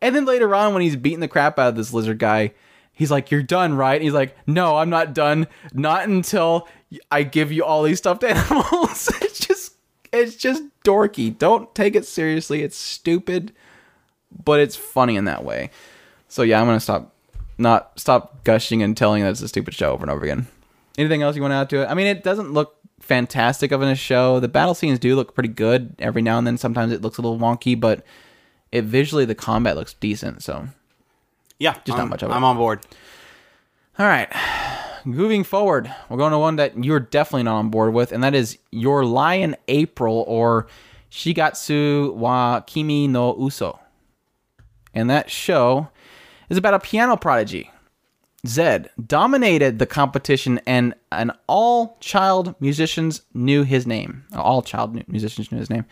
And 0.00 0.14
then 0.16 0.24
later 0.24 0.54
on, 0.54 0.72
when 0.74 0.82
he's 0.82 0.96
beating 0.96 1.20
the 1.20 1.28
crap 1.28 1.58
out 1.58 1.68
of 1.68 1.76
this 1.76 1.92
lizard 1.92 2.18
guy, 2.18 2.52
he's 2.92 3.10
like, 3.10 3.30
"You're 3.30 3.42
done, 3.42 3.74
right?" 3.74 3.94
And 3.94 4.02
he's 4.02 4.12
like, 4.12 4.36
"No, 4.46 4.76
I'm 4.76 4.90
not 4.90 5.14
done. 5.14 5.46
Not 5.72 6.08
until 6.08 6.68
I 7.10 7.22
give 7.22 7.52
you 7.52 7.64
all 7.64 7.82
these 7.82 7.98
stuffed 7.98 8.24
animals." 8.24 9.08
it's 9.22 9.38
just, 9.38 9.74
it's 10.12 10.36
just 10.36 10.62
dorky. 10.84 11.36
Don't 11.36 11.72
take 11.74 11.94
it 11.94 12.04
seriously. 12.04 12.62
It's 12.62 12.76
stupid, 12.76 13.52
but 14.44 14.60
it's 14.60 14.76
funny 14.76 15.16
in 15.16 15.24
that 15.26 15.44
way. 15.44 15.70
So 16.28 16.42
yeah, 16.42 16.60
I'm 16.60 16.66
gonna 16.66 16.80
stop, 16.80 17.14
not 17.58 17.92
stop 17.98 18.42
gushing 18.44 18.82
and 18.82 18.96
telling 18.96 19.22
that 19.22 19.30
it's 19.30 19.40
a 19.42 19.48
stupid 19.48 19.74
show 19.74 19.92
over 19.92 20.02
and 20.02 20.10
over 20.10 20.24
again. 20.24 20.46
Anything 20.98 21.22
else 21.22 21.36
you 21.36 21.42
want 21.42 21.52
to 21.52 21.56
add 21.56 21.70
to 21.70 21.82
it? 21.82 21.86
I 21.86 21.94
mean, 21.94 22.06
it 22.06 22.22
doesn't 22.24 22.52
look 22.52 22.76
fantastic 23.02 23.72
of 23.72 23.82
in 23.82 23.88
a 23.88 23.94
show. 23.94 24.40
The 24.40 24.48
battle 24.48 24.74
scenes 24.74 24.98
do 24.98 25.14
look 25.16 25.34
pretty 25.34 25.48
good 25.50 25.94
every 25.98 26.22
now 26.22 26.38
and 26.38 26.46
then. 26.46 26.56
Sometimes 26.56 26.92
it 26.92 27.02
looks 27.02 27.18
a 27.18 27.22
little 27.22 27.38
wonky, 27.38 27.78
but 27.78 28.04
it 28.70 28.84
visually 28.84 29.24
the 29.24 29.34
combat 29.34 29.76
looks 29.76 29.94
decent. 29.94 30.42
So 30.42 30.68
yeah, 31.58 31.74
Just 31.84 31.88
not 31.88 31.98
I'm- 32.00 32.08
much 32.08 32.22
of 32.22 32.30
it. 32.30 32.34
I'm 32.34 32.44
on 32.44 32.56
board. 32.56 32.80
All 33.98 34.06
right. 34.06 34.28
Moving 35.04 35.42
forward, 35.42 35.92
we're 36.08 36.16
going 36.16 36.30
to 36.30 36.38
one 36.38 36.56
that 36.56 36.82
you're 36.84 37.00
definitely 37.00 37.42
not 37.42 37.56
on 37.58 37.70
board 37.70 37.92
with, 37.92 38.12
and 38.12 38.22
that 38.22 38.34
is 38.36 38.56
Your 38.70 39.04
Lie 39.04 39.34
in 39.34 39.56
April 39.66 40.24
or 40.28 40.68
Shigatsu 41.10 42.14
wa 42.14 42.60
Kimi 42.60 43.08
no 43.08 43.36
Uso. 43.36 43.80
And 44.94 45.10
that 45.10 45.28
show 45.28 45.88
is 46.48 46.56
about 46.56 46.74
a 46.74 46.78
piano 46.78 47.16
prodigy. 47.16 47.71
Zed 48.47 48.90
dominated 49.06 49.78
the 49.78 49.86
competition, 49.86 50.60
and 50.66 50.94
an 51.12 51.32
all 51.47 51.97
child 52.01 52.55
musicians 52.59 53.23
knew 53.35 53.62
his 53.62 53.86
name. 53.86 54.24
All 54.35 54.62
child 54.62 55.09
musicians 55.09 55.52
knew 55.52 55.59
his 55.59 55.70
name. 55.70 55.85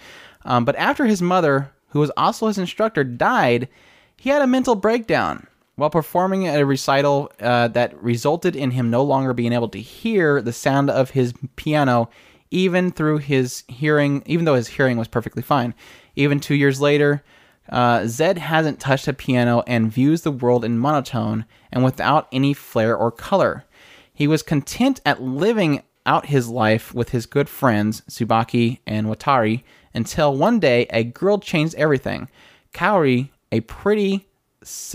Um, 0.45 0.65
but 0.65 0.77
after 0.77 1.07
his 1.07 1.23
mother, 1.23 1.71
who 1.91 2.01
was 2.01 2.11
also 2.17 2.49
his 2.49 2.59
instructor, 2.59 3.05
died, 3.05 3.69
he 4.17 4.31
had 4.31 4.43
a 4.43 4.47
mental 4.47 4.75
breakdown 4.75 5.47
while 5.77 5.91
performing 5.91 6.47
at 6.47 6.61
a 6.61 6.67
recital 6.67 7.31
uh, 7.41 7.69
that 7.69 8.01
resulted 8.03 8.57
in 8.57 8.73
him 8.73 8.91
no 8.91 9.03
longer 9.03 9.33
being 9.33 9.53
able 9.53 9.69
to 9.69 9.81
hear 9.81 10.43
the 10.43 10.53
sound 10.53 10.91
of 10.91 11.11
his 11.11 11.33
piano, 11.57 12.11
even 12.51 12.91
through 12.91 13.19
his 13.19 13.63
hearing, 13.69 14.23
even 14.27 14.45
though 14.45 14.57
his 14.57 14.69
hearing 14.69 14.99
was 14.99 15.09
perfectly 15.09 15.43
fine. 15.43 15.73
Even 16.17 16.41
two 16.41 16.55
years 16.55 16.81
later, 16.81 17.23
uh, 17.71 18.07
Zed 18.07 18.39
hasn't 18.39 18.81
touched 18.81 19.09
a 19.09 19.13
piano 19.13 19.63
and 19.67 19.93
views 19.93 20.23
the 20.23 20.33
world 20.33 20.65
in 20.65 20.79
monotone 20.79 21.47
and 21.73 21.85
without 21.85 22.29
any 22.33 22.53
flair 22.53 22.97
or 22.97 23.11
color. 23.11 23.65
He 24.13 24.27
was 24.27 24.43
content 24.43 25.01
at 25.07 25.23
living 25.23 25.83
out 26.05 26.27
his 26.27 26.49
life 26.49 26.93
with 26.95 27.11
his 27.11 27.27
good 27.27 27.49
friends, 27.49 28.03
Tsubaki 28.03 28.81
and 28.87 29.07
Watari, 29.07 29.63
until 29.95 30.37
one 30.37 30.59
day 30.59 30.87
a 30.91 31.05
girl 31.05 31.39
changed 31.39 31.75
everything. 31.77 32.29
Kaori, 32.75 33.31
a 33.53 33.61
pretty, 33.61 34.29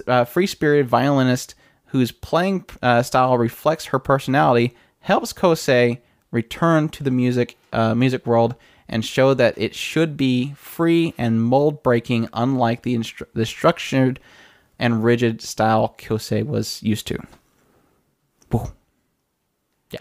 uh, 0.07 0.25
free 0.25 0.47
spirited 0.47 0.87
violinist 0.87 1.55
whose 1.87 2.11
playing 2.11 2.65
uh, 2.81 3.01
style 3.01 3.37
reflects 3.37 3.85
her 3.85 3.99
personality, 3.99 4.75
helps 4.99 5.33
Kosei 5.33 5.99
return 6.31 6.89
to 6.89 7.03
the 7.03 7.11
music 7.11 7.57
uh, 7.71 7.95
music 7.95 8.25
world 8.25 8.55
and 8.87 9.03
show 9.03 9.33
that 9.33 9.57
it 9.57 9.73
should 9.75 10.15
be 10.15 10.53
free 10.57 11.13
and 11.17 11.41
mold 11.43 11.81
breaking, 11.83 12.29
unlike 12.33 12.83
the, 12.83 12.95
instru- 12.95 13.27
the 13.33 13.45
structured 13.45 14.19
and 14.77 15.03
rigid 15.03 15.41
style 15.41 15.95
Kosei 15.97 16.45
was 16.45 16.83
used 16.83 17.07
to. 17.07 17.17
Whoa. 18.51 18.71
Yeah. 19.91 19.99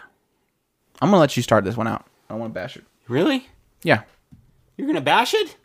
I'm 1.00 1.08
gonna 1.08 1.20
let 1.20 1.36
you 1.36 1.42
start 1.42 1.64
this 1.64 1.76
one 1.76 1.86
out. 1.86 2.06
I 2.28 2.34
don't 2.34 2.40
want 2.40 2.54
to 2.54 2.60
bash 2.60 2.76
it. 2.76 2.84
Really? 3.08 3.46
Yeah, 3.82 4.02
You're 4.76 4.86
gonna 4.86 5.00
bash 5.00 5.34
it? 5.34 5.56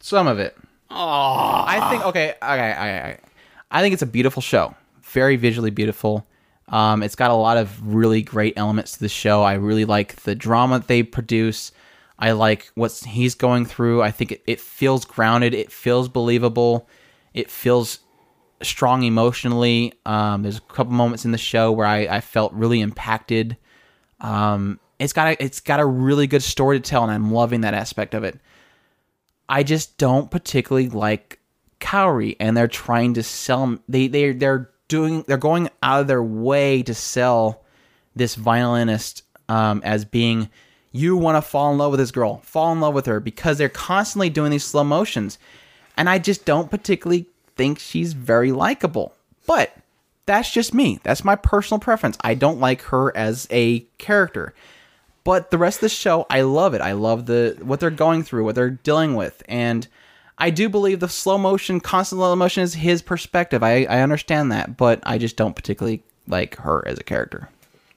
some 0.00 0.26
of 0.26 0.38
it. 0.38 0.56
Oh, 0.90 1.64
I 1.66 1.88
think 1.90 2.04
okay, 2.06 2.30
okay, 2.30 2.36
I, 2.42 3.08
I, 3.10 3.18
I 3.70 3.80
think 3.80 3.94
it's 3.94 4.02
a 4.02 4.06
beautiful 4.06 4.42
show. 4.42 4.74
Very 5.02 5.36
visually 5.36 5.70
beautiful. 5.70 6.26
Um, 6.68 7.02
it's 7.02 7.14
got 7.14 7.30
a 7.30 7.34
lot 7.34 7.56
of 7.56 7.94
really 7.94 8.22
great 8.22 8.54
elements 8.56 8.92
to 8.92 9.00
the 9.00 9.08
show. 9.08 9.42
I 9.42 9.54
really 9.54 9.84
like 9.84 10.16
the 10.16 10.34
drama 10.34 10.78
that 10.80 10.88
they 10.88 11.02
produce. 11.02 11.72
I 12.18 12.32
like 12.32 12.70
what 12.74 12.92
he's 12.92 13.34
going 13.34 13.66
through. 13.66 14.02
I 14.02 14.10
think 14.10 14.32
it, 14.32 14.42
it 14.46 14.60
feels 14.60 15.04
grounded. 15.04 15.54
It 15.54 15.72
feels 15.72 16.08
believable. 16.08 16.88
It 17.32 17.50
feels 17.50 18.00
strong 18.62 19.02
emotionally. 19.02 19.92
Um, 20.06 20.42
there's 20.42 20.58
a 20.58 20.62
couple 20.62 20.92
moments 20.92 21.24
in 21.24 21.32
the 21.32 21.38
show 21.38 21.72
where 21.72 21.86
I, 21.86 22.06
I 22.06 22.20
felt 22.20 22.52
really 22.52 22.80
impacted. 22.80 23.56
Um, 24.20 24.78
it's 24.98 25.12
got 25.12 25.28
a, 25.28 25.44
it's 25.44 25.60
got 25.60 25.80
a 25.80 25.86
really 25.86 26.26
good 26.26 26.42
story 26.42 26.80
to 26.80 26.88
tell, 26.88 27.02
and 27.02 27.12
I'm 27.12 27.32
loving 27.32 27.62
that 27.62 27.74
aspect 27.74 28.14
of 28.14 28.24
it. 28.24 28.38
I 29.48 29.62
just 29.62 29.98
don't 29.98 30.30
particularly 30.30 30.88
like 30.88 31.40
Kaori, 31.80 32.36
and 32.40 32.56
they're 32.56 32.68
trying 32.68 33.14
to 33.14 33.22
sell. 33.22 33.78
They 33.88 34.06
they 34.06 34.32
they're 34.32 34.70
doing 34.88 35.24
they're 35.26 35.36
going 35.36 35.68
out 35.82 36.02
of 36.02 36.06
their 36.06 36.22
way 36.22 36.82
to 36.84 36.94
sell 36.94 37.64
this 38.14 38.36
violinist 38.36 39.24
um, 39.48 39.82
as 39.84 40.04
being 40.04 40.48
you 40.94 41.16
want 41.16 41.36
to 41.36 41.42
fall 41.42 41.72
in 41.72 41.78
love 41.78 41.90
with 41.90 41.98
this 41.98 42.12
girl, 42.12 42.38
fall 42.44 42.72
in 42.72 42.78
love 42.78 42.94
with 42.94 43.06
her 43.06 43.18
because 43.18 43.58
they're 43.58 43.68
constantly 43.68 44.30
doing 44.30 44.52
these 44.52 44.62
slow 44.62 44.84
motions, 44.84 45.38
and 45.96 46.08
I 46.08 46.20
just 46.20 46.44
don't 46.44 46.70
particularly 46.70 47.26
think 47.56 47.80
she's 47.80 48.12
very 48.12 48.52
likable. 48.52 49.12
But 49.44 49.76
that's 50.24 50.52
just 50.52 50.72
me. 50.72 51.00
That's 51.02 51.24
my 51.24 51.34
personal 51.34 51.80
preference. 51.80 52.16
I 52.20 52.34
don't 52.34 52.60
like 52.60 52.82
her 52.82 53.14
as 53.16 53.48
a 53.50 53.80
character. 53.98 54.54
But 55.24 55.50
the 55.50 55.58
rest 55.58 55.78
of 55.78 55.82
the 55.82 55.88
show, 55.88 56.26
I 56.30 56.42
love 56.42 56.74
it. 56.74 56.80
I 56.80 56.92
love 56.92 57.26
the 57.26 57.58
what 57.60 57.80
they're 57.80 57.90
going 57.90 58.22
through, 58.22 58.44
what 58.44 58.54
they're 58.54 58.70
dealing 58.70 59.16
with, 59.16 59.42
and 59.48 59.88
I 60.38 60.50
do 60.50 60.68
believe 60.68 61.00
the 61.00 61.08
slow 61.08 61.38
motion, 61.38 61.80
constant 61.80 62.20
slow 62.20 62.36
motion 62.36 62.62
is 62.62 62.74
his 62.74 63.02
perspective. 63.02 63.64
I, 63.64 63.84
I 63.84 64.00
understand 64.00 64.52
that, 64.52 64.76
but 64.76 65.00
I 65.02 65.18
just 65.18 65.36
don't 65.36 65.56
particularly 65.56 66.04
like 66.28 66.56
her 66.58 66.86
as 66.86 66.98
a 67.00 67.04
character. 67.04 67.48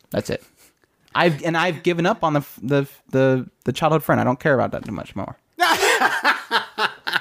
That's 0.10 0.32
it. 0.32 0.44
I've 1.18 1.44
and 1.44 1.58
I've 1.58 1.84
given 1.84 2.06
up 2.06 2.24
on 2.24 2.34
the 2.34 2.46
the 2.62 2.88
the 3.10 3.50
the 3.66 3.74
childhood 3.74 4.04
friend. 4.04 4.22
I 4.22 4.24
don't 4.24 4.40
care 4.40 4.54
about 4.54 4.72
that 4.72 4.86
too 4.86 4.92
much 4.92 5.16
more. 5.16 5.38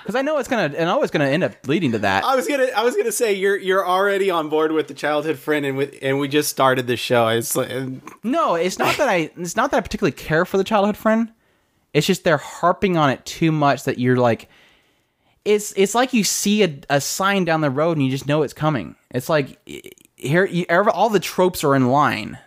Because 0.07 0.15
I 0.15 0.23
know 0.23 0.39
it's 0.39 0.49
gonna, 0.49 0.73
and 0.77 1.03
it's 1.03 1.11
gonna 1.11 1.27
end 1.27 1.43
up 1.43 1.67
leading 1.67 1.91
to 1.91 1.99
that. 1.99 2.25
I 2.25 2.37
was 2.37 2.47
gonna, 2.47 2.69
I 2.77 2.85
was 2.85 2.95
gonna 2.95 3.11
say 3.11 3.33
you're 3.33 3.57
you're 3.57 3.85
already 3.85 4.31
on 4.31 4.49
board 4.49 4.71
with 4.71 4.87
the 4.87 4.95
childhood 4.95 5.37
friend, 5.37 5.67
and 5.67 5.77
with 5.77 5.99
and 6.01 6.21
we 6.21 6.29
just 6.29 6.49
started 6.49 6.87
the 6.87 6.97
show. 6.97 7.27
It's 7.27 7.57
like, 7.57 7.71
No, 8.23 8.55
it's 8.55 8.79
not 8.79 8.97
that 8.99 9.09
I. 9.09 9.33
It's 9.37 9.57
not 9.57 9.73
that 9.73 9.79
I 9.79 9.81
particularly 9.81 10.13
care 10.13 10.45
for 10.45 10.59
the 10.59 10.65
childhood 10.65 10.97
friend. 10.97 11.33
It's 11.93 12.07
just 12.07 12.23
they're 12.23 12.37
harping 12.37 12.97
on 12.97 13.11
it 13.11 13.25
too 13.25 13.51
much 13.51 13.83
that 13.85 13.99
you're 13.99 14.17
like. 14.17 14.49
It's 15.45 15.73
it's 15.77 15.95
like 15.97 16.13
you 16.13 16.23
see 16.23 16.63
a, 16.63 16.79
a 16.89 17.01
sign 17.01 17.45
down 17.45 17.61
the 17.61 17.71
road 17.71 17.97
and 17.97 18.07
you 18.07 18.13
just 18.13 18.29
know 18.29 18.43
it's 18.43 18.55
coming. 18.55 18.95
It's 19.11 19.29
like 19.29 19.59
here, 20.15 20.45
you, 20.45 20.67
all 20.69 21.11
the 21.11 21.21
tropes 21.21 21.65
are 21.65 21.75
in 21.75 21.89
line. 21.89 22.39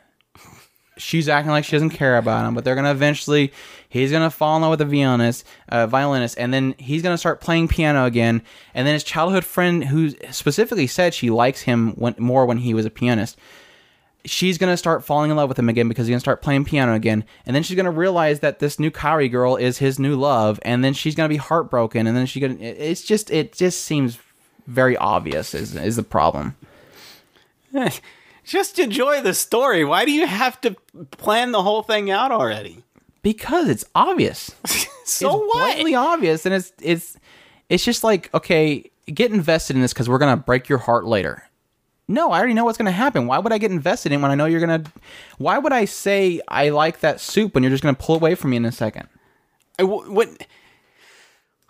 She's 0.99 1.27
acting 1.27 1.51
like 1.51 1.63
she 1.65 1.71
doesn't 1.71 1.91
care 1.91 2.17
about 2.17 2.45
him, 2.47 2.53
but 2.53 2.63
they're 2.63 2.76
gonna 2.76 2.91
eventually. 2.91 3.51
He's 3.88 4.11
gonna 4.11 4.30
fall 4.30 4.55
in 4.57 4.61
love 4.61 4.69
with 4.71 4.81
a 4.81 4.85
violinist, 4.85 5.45
uh, 5.69 5.88
violinist, 5.88 6.38
and 6.38 6.53
then 6.53 6.76
he's 6.77 7.01
gonna 7.01 7.17
start 7.17 7.41
playing 7.41 7.69
piano 7.69 8.05
again. 8.05 8.43
And 8.76 8.85
then 8.85 8.93
his 8.93 9.03
childhood 9.03 9.43
friend, 9.45 9.85
who 9.85 10.11
specifically 10.31 10.85
said 10.85 11.13
she 11.15 11.30
likes 11.31 11.61
him 11.61 11.93
when, 11.95 12.13
more 12.19 12.45
when 12.45 12.57
he 12.59 12.73
was 12.76 12.85
a 12.85 12.89
pianist, 12.91 13.38
she's 14.26 14.57
gonna 14.59 14.77
start 14.77 15.03
falling 15.03 15.31
in 15.31 15.38
love 15.38 15.49
with 15.49 15.57
him 15.57 15.69
again 15.69 15.88
because 15.88 16.05
he's 16.05 16.11
gonna 16.13 16.19
start 16.19 16.41
playing 16.41 16.65
piano 16.65 16.93
again, 16.93 17.23
and 17.45 17.55
then 17.55 17.63
she's 17.63 17.77
gonna 17.77 17.89
realize 17.89 18.41
that 18.41 18.59
this 18.59 18.77
new 18.77 18.91
Kaori 18.91 19.31
girl 19.31 19.55
is 19.55 19.77
his 19.80 19.97
new 19.97 20.15
love, 20.15 20.59
and 20.63 20.84
then 20.84 20.93
she's 20.93 21.15
gonna 21.15 21.30
be 21.30 21.38
heartbroken, 21.38 22.05
and 22.05 22.15
then 22.15 22.26
she 22.26 22.39
gonna. 22.39 22.55
it- 22.55 22.77
It's 22.77 23.01
just 23.01 23.31
it 23.31 23.53
just 23.53 23.84
seems 23.85 24.19
very 24.67 24.97
obvious 24.97 25.55
is 25.55 25.76
is 25.76 25.95
the 25.95 26.03
problem. 26.03 26.55
Just 28.49 28.80
enjoy 28.80 29.21
the 29.21 29.34
story. 29.34 29.85
Why 29.85 30.05
do 30.05 30.11
you 30.11 30.26
have 30.27 30.59
to 30.61 30.76
plan 31.11 31.51
the 31.51 31.61
whole 31.63 31.84
thing 31.84 32.09
out 32.11 32.31
already? 32.31 32.84
because 33.21 33.69
it's 33.69 33.85
obvious. 33.95 34.51
So 35.09 35.27
it's 35.27 35.53
what? 35.55 35.63
blatantly 35.65 35.95
obvious, 35.95 36.45
and 36.45 36.53
it's 36.53 36.71
it's 36.80 37.17
it's 37.67 37.84
just 37.84 38.03
like 38.03 38.31
okay, 38.31 38.91
get 39.11 39.31
invested 39.31 39.76
in 39.76 39.81
this 39.81 39.91
because 39.91 40.07
we're 40.07 40.19
gonna 40.19 40.38
break 40.38 40.69
your 40.69 40.77
heart 40.77 41.05
later. 41.05 41.49
No, 42.07 42.31
I 42.31 42.38
already 42.38 42.53
know 42.53 42.63
what's 42.63 42.77
gonna 42.77 42.91
happen. 42.91 43.26
Why 43.26 43.39
would 43.39 43.51
I 43.51 43.57
get 43.57 43.71
invested 43.71 44.11
in 44.11 44.21
when 44.21 44.30
I 44.30 44.35
know 44.35 44.45
you're 44.45 44.59
gonna? 44.59 44.84
Why 45.39 45.57
would 45.57 45.73
I 45.73 45.85
say 45.85 46.41
I 46.47 46.69
like 46.69 46.99
that 46.99 47.19
soup 47.19 47.55
when 47.55 47.63
you're 47.63 47.71
just 47.71 47.81
gonna 47.81 47.95
pull 47.95 48.13
away 48.13 48.35
from 48.35 48.51
me 48.51 48.57
in 48.57 48.65
a 48.65 48.71
second? 48.71 49.07
I- 49.80 49.84
what? 49.84 50.30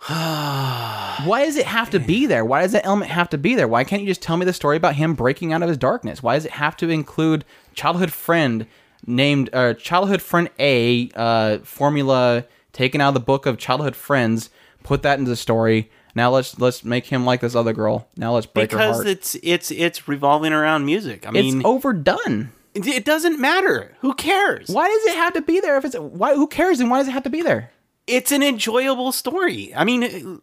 Why 0.08 1.44
does 1.44 1.56
it 1.56 1.66
have 1.66 1.90
to 1.90 2.00
be 2.00 2.24
there? 2.26 2.44
Why 2.44 2.62
does 2.62 2.72
that 2.72 2.86
element 2.86 3.10
have 3.10 3.28
to 3.30 3.38
be 3.38 3.54
there? 3.54 3.68
Why 3.68 3.84
can't 3.84 4.00
you 4.00 4.08
just 4.08 4.22
tell 4.22 4.36
me 4.38 4.46
the 4.46 4.52
story 4.52 4.76
about 4.78 4.94
him 4.94 5.14
breaking 5.14 5.52
out 5.52 5.62
of 5.62 5.68
his 5.68 5.76
darkness? 5.76 6.22
Why 6.22 6.34
does 6.36 6.46
it 6.46 6.52
have 6.52 6.76
to 6.78 6.88
include 6.88 7.44
childhood 7.74 8.10
friend 8.10 8.66
named 9.06 9.50
uh, 9.52 9.74
childhood 9.74 10.22
friend 10.22 10.48
A 10.58 11.10
uh, 11.14 11.58
formula 11.58 12.46
taken 12.72 13.00
out 13.02 13.08
of 13.08 13.14
the 13.14 13.20
book 13.20 13.44
of 13.44 13.58
childhood 13.58 13.94
friends? 13.94 14.48
Put 14.82 15.02
that 15.02 15.18
into 15.18 15.28
the 15.28 15.36
story. 15.36 15.90
Now 16.14 16.30
let's 16.30 16.58
let's 16.58 16.82
make 16.82 17.06
him 17.06 17.26
like 17.26 17.42
this 17.42 17.54
other 17.54 17.74
girl. 17.74 18.08
Now 18.16 18.34
let's 18.34 18.46
break 18.46 18.72
her 18.72 18.78
Because 18.78 18.96
heart. 18.96 19.06
it's 19.06 19.36
it's 19.42 19.70
it's 19.70 20.08
revolving 20.08 20.54
around 20.54 20.86
music. 20.86 21.26
I 21.26 21.30
mean, 21.30 21.58
it's 21.58 21.66
overdone. 21.66 22.52
it 22.74 23.04
doesn't 23.04 23.38
matter. 23.38 23.94
Who 24.00 24.14
cares? 24.14 24.68
Why 24.68 24.88
does 24.88 25.04
it 25.12 25.16
have 25.16 25.34
to 25.34 25.42
be 25.42 25.60
there? 25.60 25.76
If 25.76 25.84
it's 25.84 25.96
why, 25.96 26.34
who 26.34 26.46
cares? 26.46 26.80
And 26.80 26.90
why 26.90 26.98
does 26.98 27.08
it 27.08 27.12
have 27.12 27.24
to 27.24 27.30
be 27.30 27.42
there? 27.42 27.70
It's 28.10 28.32
an 28.32 28.42
enjoyable 28.42 29.12
story. 29.12 29.72
I 29.74 29.84
mean, 29.84 30.40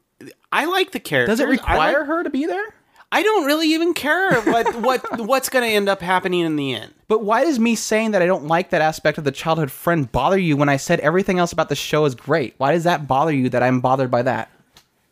I 0.52 0.66
like 0.66 0.92
the 0.92 1.00
character. 1.00 1.32
Does 1.32 1.40
it 1.40 1.46
I 1.48 1.50
like- 1.50 1.60
require 1.60 2.04
her 2.06 2.24
to 2.24 2.30
be 2.30 2.46
there? 2.46 2.74
I 3.10 3.24
don't 3.24 3.46
really 3.46 3.70
even 3.74 3.94
care 3.94 4.42
what 4.42 4.76
what 4.82 5.20
what's 5.26 5.48
going 5.48 5.64
to 5.64 5.74
end 5.74 5.88
up 5.88 6.02
happening 6.02 6.42
in 6.42 6.58
the 6.58 6.74
end. 6.76 6.94
But 7.08 7.24
why 7.24 7.46
does 7.46 7.58
me 7.58 7.76
saying 7.76 8.12
that 8.12 8.22
I 8.22 8.26
don't 8.26 8.48
like 8.48 8.72
that 8.72 8.82
aspect 8.82 9.18
of 9.18 9.24
the 9.24 9.32
childhood 9.32 9.72
friend 9.72 10.12
bother 10.12 10.38
you 10.38 10.58
when 10.58 10.68
I 10.68 10.76
said 10.76 11.00
everything 11.00 11.40
else 11.40 11.54
about 11.54 11.70
the 11.70 11.76
show 11.76 12.04
is 12.04 12.16
great? 12.16 12.56
Why 12.58 12.74
does 12.74 12.84
that 12.84 13.08
bother 13.08 13.32
you 13.34 13.48
that 13.50 13.64
I'm 13.64 13.80
bothered 13.80 14.12
by 14.12 14.24
that? 14.24 14.52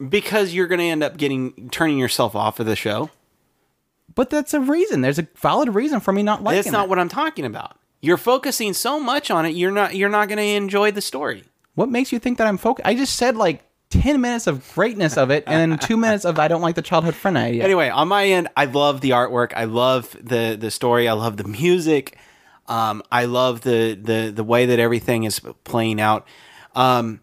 Because 0.09 0.53
you're 0.53 0.67
going 0.67 0.79
to 0.79 0.85
end 0.85 1.03
up 1.03 1.15
getting 1.15 1.69
turning 1.69 1.97
yourself 1.97 2.35
off 2.35 2.59
of 2.59 2.65
the 2.65 2.75
show. 2.75 3.11
But 4.13 4.29
that's 4.29 4.53
a 4.53 4.59
reason. 4.59 4.99
There's 4.99 5.19
a 5.19 5.27
valid 5.37 5.73
reason 5.73 6.01
for 6.01 6.11
me 6.11 6.21
not 6.21 6.43
liking 6.43 6.63
That's 6.63 6.71
not 6.71 6.85
it. 6.87 6.89
what 6.89 6.99
I'm 6.99 7.07
talking 7.09 7.45
about. 7.45 7.77
You're 8.01 8.17
focusing 8.17 8.73
so 8.73 8.99
much 8.99 9.31
on 9.31 9.45
it, 9.45 9.55
you're 9.55 9.71
not 9.71 9.95
you're 9.95 10.09
not 10.09 10.27
going 10.27 10.37
to 10.37 10.43
enjoy 10.43 10.91
the 10.91 11.01
story. 11.01 11.45
What 11.75 11.89
makes 11.89 12.11
you 12.11 12.19
think 12.19 12.37
that 12.39 12.47
I'm 12.47 12.57
focused? 12.57 12.87
I 12.87 12.95
just 12.95 13.15
said 13.15 13.35
like 13.35 13.63
10 13.91 14.19
minutes 14.19 14.47
of 14.47 14.73
greatness 14.73 15.17
of 15.17 15.29
it 15.29 15.43
and 15.45 15.71
then 15.71 15.79
two 15.87 15.97
minutes 15.97 16.25
of 16.25 16.39
I 16.39 16.47
don't 16.47 16.61
like 16.61 16.75
the 16.75 16.81
childhood 16.81 17.15
friend 17.15 17.37
idea. 17.37 17.63
Anyway, 17.63 17.89
on 17.89 18.07
my 18.07 18.25
end, 18.25 18.47
I 18.57 18.65
love 18.65 19.01
the 19.01 19.11
artwork. 19.11 19.53
I 19.55 19.65
love 19.65 20.15
the 20.19 20.57
the 20.59 20.71
story. 20.71 21.07
I 21.07 21.13
love 21.13 21.37
the 21.37 21.43
music. 21.43 22.17
Um, 22.67 23.03
I 23.11 23.25
love 23.25 23.61
the 23.61 23.93
the 24.01 24.31
the 24.31 24.43
way 24.43 24.65
that 24.67 24.79
everything 24.79 25.23
is 25.25 25.39
playing 25.63 26.01
out. 26.01 26.27
Um, 26.73 27.21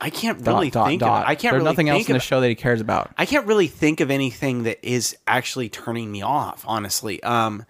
I 0.00 0.10
can't 0.10 0.46
really 0.46 0.70
dot, 0.70 0.86
think. 0.86 1.00
dot. 1.00 1.24
Of, 1.24 1.28
I 1.28 1.34
can't 1.34 1.52
There's 1.52 1.54
really 1.54 1.64
nothing 1.64 1.88
else 1.88 2.08
in 2.08 2.14
the 2.14 2.20
show 2.20 2.40
that 2.40 2.48
he 2.48 2.54
cares 2.54 2.80
about. 2.80 3.10
I 3.18 3.26
can't 3.26 3.46
really 3.46 3.66
think 3.66 4.00
of 4.00 4.10
anything 4.12 4.62
that 4.62 4.78
is 4.86 5.16
actually 5.26 5.68
turning 5.68 6.12
me 6.12 6.22
off. 6.22 6.64
Honestly, 6.68 7.20
um, 7.24 7.64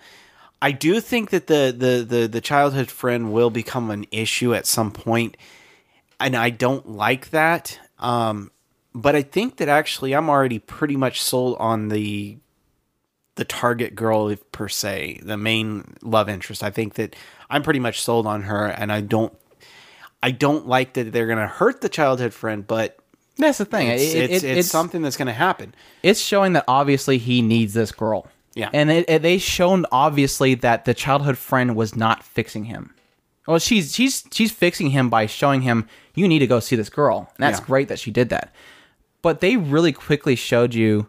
I 0.60 0.72
do 0.72 1.00
think 1.00 1.30
that 1.30 1.46
the, 1.46 1.74
the 1.76 2.04
the 2.18 2.26
the 2.28 2.40
childhood 2.40 2.90
friend 2.90 3.32
will 3.32 3.50
become 3.50 3.90
an 3.90 4.06
issue 4.10 4.54
at 4.54 4.66
some 4.66 4.90
point, 4.90 5.36
and 6.18 6.34
I 6.36 6.50
don't 6.50 6.88
like 6.90 7.30
that. 7.30 7.78
Um, 7.98 8.50
but 8.94 9.14
I 9.14 9.22
think 9.22 9.58
that 9.58 9.68
actually 9.68 10.14
I'm 10.14 10.28
already 10.28 10.58
pretty 10.58 10.96
much 10.96 11.22
sold 11.22 11.56
on 11.60 11.88
the 11.88 12.38
the 13.36 13.44
target 13.44 13.94
girl 13.94 14.34
per 14.50 14.68
se, 14.68 15.20
the 15.22 15.36
main 15.36 15.94
love 16.02 16.28
interest. 16.28 16.64
I 16.64 16.70
think 16.70 16.94
that 16.94 17.14
I'm 17.48 17.62
pretty 17.62 17.78
much 17.80 18.00
sold 18.00 18.26
on 18.26 18.42
her, 18.42 18.66
and 18.66 18.90
I 18.92 19.00
don't. 19.00 19.32
I 20.20 20.32
don't 20.32 20.66
like 20.66 20.94
that 20.94 21.12
they're 21.12 21.28
gonna 21.28 21.46
hurt 21.46 21.80
the 21.80 21.88
childhood 21.88 22.34
friend, 22.34 22.66
but 22.66 22.98
That's 23.36 23.58
the 23.58 23.64
thing. 23.64 23.86
it's, 23.86 24.02
It- 24.02 24.16
it- 24.16 24.30
it's, 24.32 24.44
it- 24.44 24.58
it's 24.58 24.68
something 24.68 25.00
that's 25.02 25.16
gonna 25.16 25.32
happen. 25.32 25.72
it's 26.02 26.18
showing 26.18 26.54
that 26.54 26.64
obviously 26.66 27.18
he 27.18 27.40
needs 27.42 27.72
this 27.74 27.92
girl. 27.92 28.26
Yeah. 28.58 28.70
And 28.72 28.90
it, 28.90 29.04
it, 29.08 29.22
they 29.22 29.38
shown 29.38 29.86
obviously 29.92 30.54
that 30.56 30.84
the 30.84 30.92
childhood 30.94 31.38
friend 31.38 31.76
was 31.76 31.94
not 31.94 32.22
fixing 32.24 32.64
him. 32.64 32.94
Well, 33.46 33.58
she's 33.58 33.94
she's 33.94 34.24
she's 34.32 34.50
fixing 34.52 34.90
him 34.90 35.08
by 35.08 35.26
showing 35.26 35.62
him 35.62 35.88
you 36.14 36.28
need 36.28 36.40
to 36.40 36.46
go 36.46 36.60
see 36.60 36.76
this 36.76 36.90
girl. 36.90 37.30
And 37.36 37.44
that's 37.44 37.60
Yeah. 37.60 37.66
great 37.66 37.88
that 37.88 37.98
she 37.98 38.10
did 38.10 38.28
that. 38.30 38.52
But 39.22 39.40
they 39.40 39.56
really 39.56 39.92
quickly 39.92 40.36
showed 40.36 40.74
you 40.74 41.08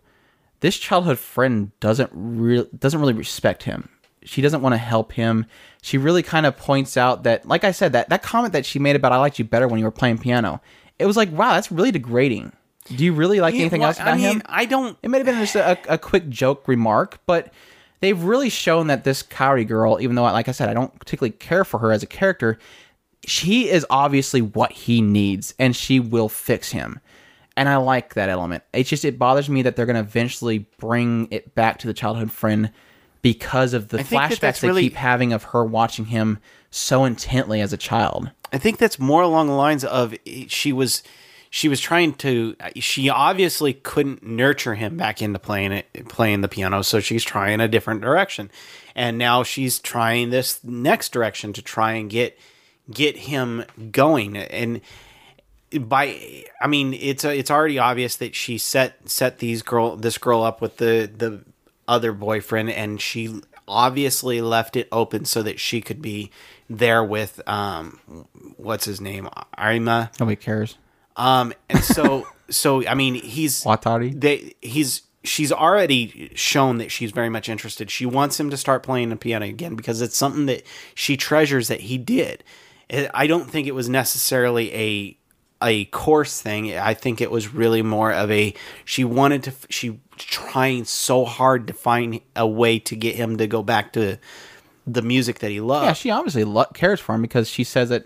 this 0.61 0.77
childhood 0.77 1.19
friend 1.19 1.71
doesn't 1.79 2.11
real 2.13 2.65
doesn't 2.77 2.99
really 2.99 3.13
respect 3.13 3.63
him. 3.63 3.89
She 4.23 4.41
doesn't 4.41 4.61
want 4.61 4.73
to 4.73 4.77
help 4.77 5.13
him. 5.13 5.45
She 5.81 5.97
really 5.97 6.23
kind 6.23 6.45
of 6.45 6.55
points 6.57 6.97
out 6.97 7.23
that, 7.23 7.47
like 7.47 7.63
I 7.63 7.71
said, 7.71 7.93
that 7.93 8.09
that 8.09 8.21
comment 8.21 8.53
that 8.53 8.65
she 8.65 8.77
made 8.79 8.95
about 8.95 9.11
"I 9.11 9.17
liked 9.17 9.39
you 9.39 9.45
better 9.45 9.67
when 9.67 9.79
you 9.79 9.85
were 9.85 9.91
playing 9.91 10.17
piano." 10.19 10.61
It 10.99 11.05
was 11.05 11.15
like, 11.17 11.31
wow, 11.31 11.53
that's 11.53 11.71
really 11.71 11.91
degrading. 11.91 12.51
Do 12.87 13.03
you 13.05 13.13
really 13.13 13.39
like 13.39 13.53
anything 13.55 13.81
Well, 13.81 13.89
else 13.89 13.97
about 13.97 14.13
I 14.13 14.17
mean, 14.17 14.25
him? 14.25 14.41
I 14.45 14.65
don't. 14.65 14.97
It 15.03 15.09
may 15.09 15.17
have 15.19 15.25
been 15.25 15.39
just 15.39 15.55
a, 15.55 15.77
a 15.87 15.97
quick 15.97 16.27
joke 16.29 16.67
remark, 16.67 17.19
but 17.25 17.53
they've 17.99 18.21
really 18.21 18.49
shown 18.49 18.87
that 18.87 19.03
this 19.03 19.21
Kaori 19.21 19.67
girl, 19.67 19.99
even 20.01 20.15
though, 20.15 20.23
like 20.23 20.47
I 20.47 20.51
said, 20.53 20.69
I 20.69 20.73
don't 20.73 20.97
particularly 20.97 21.31
care 21.31 21.63
for 21.63 21.79
her 21.79 21.91
as 21.91 22.01
a 22.01 22.07
character, 22.07 22.57
she 23.25 23.69
is 23.69 23.85
obviously 23.89 24.41
what 24.41 24.71
he 24.71 25.01
needs, 25.01 25.53
and 25.59 25.75
she 25.75 25.99
will 25.99 26.29
fix 26.29 26.71
him. 26.71 26.99
And 27.55 27.67
I 27.67 27.75
like 27.75 28.13
that 28.13 28.29
element. 28.29 28.63
It's 28.73 28.89
just 28.89 29.03
it 29.03 29.19
bothers 29.19 29.49
me 29.49 29.61
that 29.63 29.75
they're 29.75 29.85
going 29.85 29.95
to 29.95 29.99
eventually 30.01 30.59
bring 30.77 31.27
it 31.29 31.53
back 31.55 31.77
to 31.79 31.87
the 31.87 31.93
childhood 31.93 32.31
friend 32.31 32.71
because 33.21 33.73
of 33.73 33.89
the 33.89 33.97
think 34.01 34.09
that 34.09 34.31
flashbacks 34.39 34.61
they 34.61 34.67
really- 34.69 34.83
keep 34.83 34.95
having 34.95 35.33
of 35.33 35.43
her 35.43 35.65
watching 35.65 36.05
him 36.05 36.39
so 36.71 37.03
intently 37.03 37.59
as 37.59 37.73
a 37.73 37.77
child. 37.77 38.31
I 38.53 38.57
think 38.57 38.77
that's 38.77 38.97
more 38.97 39.21
along 39.21 39.47
the 39.47 39.53
lines 39.53 39.83
of 39.83 40.15
she 40.47 40.71
was 40.71 41.03
she 41.49 41.67
was 41.67 41.79
trying 41.79 42.13
to 42.13 42.55
she 42.75 43.09
obviously 43.09 43.73
couldn't 43.73 44.23
nurture 44.23 44.75
him 44.75 44.97
back 44.97 45.21
into 45.21 45.39
playing 45.39 45.71
it 45.71 46.07
playing 46.07 46.41
the 46.41 46.47
piano 46.47 46.83
so 46.83 46.99
she's 46.99 47.23
trying 47.23 47.59
a 47.59 47.67
different 47.67 48.01
direction. 48.01 48.51
And 48.95 49.17
now 49.17 49.43
she's 49.43 49.79
trying 49.79 50.29
this 50.29 50.63
next 50.63 51.11
direction 51.11 51.53
to 51.53 51.61
try 51.61 51.93
and 51.93 52.09
get 52.09 52.37
get 52.91 53.17
him 53.17 53.65
going. 53.91 54.37
And 54.37 54.81
by 55.73 56.45
I 56.61 56.67
mean 56.67 56.93
it's 56.93 57.23
it's 57.23 57.49
already 57.51 57.79
obvious 57.79 58.15
that 58.17 58.35
she 58.35 58.57
set 58.57 59.09
set 59.09 59.39
these 59.39 59.63
girl 59.63 59.95
this 59.95 60.17
girl 60.17 60.43
up 60.43 60.61
with 60.61 60.77
the 60.77 61.09
the 61.15 61.43
other 61.87 62.13
boyfriend 62.13 62.69
and 62.69 63.01
she 63.01 63.41
obviously 63.67 64.41
left 64.41 64.75
it 64.75 64.87
open 64.91 65.25
so 65.25 65.41
that 65.41 65.59
she 65.59 65.81
could 65.81 66.01
be 66.01 66.29
there 66.69 67.03
with 67.03 67.41
um 67.47 67.99
what's 68.57 68.85
his 68.85 69.01
name? 69.01 69.27
Arima 69.57 70.11
Nobody 70.19 70.35
cares. 70.35 70.77
Um 71.15 71.53
and 71.69 71.83
so 71.83 72.27
so 72.49 72.85
I 72.87 72.93
mean 72.93 73.15
he's 73.15 73.63
Watari? 73.63 74.19
they 74.19 74.55
he's 74.61 75.03
she's 75.23 75.51
already 75.51 76.31
shown 76.35 76.77
that 76.77 76.91
she's 76.91 77.11
very 77.11 77.29
much 77.29 77.49
interested. 77.49 77.91
She 77.91 78.05
wants 78.05 78.39
him 78.39 78.49
to 78.49 78.57
start 78.57 78.83
playing 78.83 79.09
the 79.09 79.15
piano 79.15 79.45
again 79.45 79.75
because 79.75 80.01
it's 80.01 80.15
something 80.17 80.45
that 80.45 80.63
she 80.95 81.17
treasures 81.17 81.67
that 81.67 81.81
he 81.81 81.97
did. 81.97 82.43
I 83.13 83.27
don't 83.27 83.49
think 83.49 83.67
it 83.67 83.75
was 83.75 83.89
necessarily 83.89 84.73
a 84.73 85.17
a 85.61 85.85
course 85.85 86.41
thing. 86.41 86.75
I 86.77 86.93
think 86.93 87.19
it 87.21 87.29
was 87.29 87.53
really 87.53 87.81
more 87.81 88.11
of 88.13 88.31
a 88.31 88.53
she 88.85 89.03
wanted 89.03 89.43
to 89.43 89.53
she 89.69 89.99
trying 90.17 90.85
so 90.85 91.25
hard 91.25 91.67
to 91.67 91.73
find 91.73 92.21
a 92.35 92.47
way 92.47 92.79
to 92.79 92.95
get 92.95 93.15
him 93.15 93.37
to 93.37 93.47
go 93.47 93.61
back 93.61 93.93
to 93.93 94.17
the 94.87 95.01
music 95.01 95.39
that 95.39 95.51
he 95.51 95.59
loved. 95.59 95.85
Yeah, 95.85 95.93
she 95.93 96.09
obviously 96.09 96.43
lo- 96.45 96.65
cares 96.73 96.99
for 96.99 97.13
him 97.13 97.21
because 97.21 97.47
she 97.49 97.63
says 97.63 97.89
that 97.89 98.05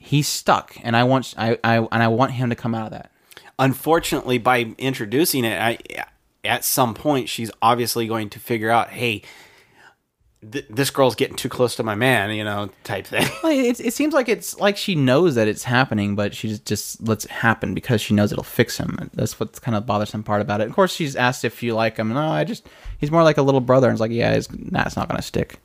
he's 0.00 0.26
stuck, 0.26 0.76
and 0.82 0.96
I 0.96 1.04
want 1.04 1.34
I, 1.38 1.58
I 1.62 1.76
and 1.76 2.02
I 2.02 2.08
want 2.08 2.32
him 2.32 2.50
to 2.50 2.56
come 2.56 2.74
out 2.74 2.86
of 2.86 2.90
that. 2.92 3.12
unfortunately 3.58 4.38
by 4.38 4.74
introducing 4.78 5.44
it 5.44 5.60
I, 5.60 5.78
at 6.42 6.64
some 6.64 6.94
point 6.94 7.28
she's 7.28 7.50
obviously 7.60 8.06
going 8.08 8.30
to 8.30 8.40
figure 8.40 8.70
out 8.70 8.88
hey 8.88 9.22
th- 10.50 10.64
this 10.70 10.88
girl's 10.90 11.14
getting 11.14 11.36
too 11.36 11.50
close 11.50 11.76
to 11.76 11.82
my 11.82 11.94
man 11.94 12.30
you 12.30 12.42
know 12.42 12.70
type 12.84 13.06
thing 13.06 13.26
Well, 13.42 13.52
it, 13.52 13.78
it 13.80 13.92
seems 13.92 14.14
like 14.14 14.28
it's 14.28 14.58
like 14.58 14.76
she 14.78 14.94
knows 14.94 15.34
that 15.34 15.48
it's 15.48 15.64
happening, 15.64 16.14
but 16.14 16.34
she 16.34 16.48
just, 16.48 16.64
just 16.66 17.06
lets 17.06 17.24
it 17.26 17.30
happen 17.30 17.74
because 17.74 18.00
she 18.00 18.14
knows 18.14 18.32
it'll 18.32 18.42
fix 18.44 18.78
him. 18.78 19.10
That's 19.14 19.38
what's 19.38 19.58
kind 19.58 19.76
of 19.76 19.84
bothersome 19.86 20.22
part 20.22 20.40
about 20.40 20.60
it. 20.62 20.68
Of 20.68 20.74
course, 20.74 20.94
she's 20.94 21.16
asked 21.16 21.44
if 21.44 21.62
you 21.62 21.74
like 21.74 21.96
him. 21.98 22.08
No, 22.10 22.20
oh, 22.26 22.30
I 22.30 22.44
just 22.44 22.66
he's 22.98 23.10
more 23.10 23.22
like 23.22 23.38
a 23.38 23.42
little 23.42 23.60
brother. 23.60 23.88
And 23.88 23.94
it's 23.94 24.00
like, 24.00 24.10
yeah, 24.10 24.32
it's, 24.32 24.48
nah, 24.50 24.84
it's 24.86 24.96
not 24.96 25.08
gonna 25.08 25.22
stick. 25.22 25.58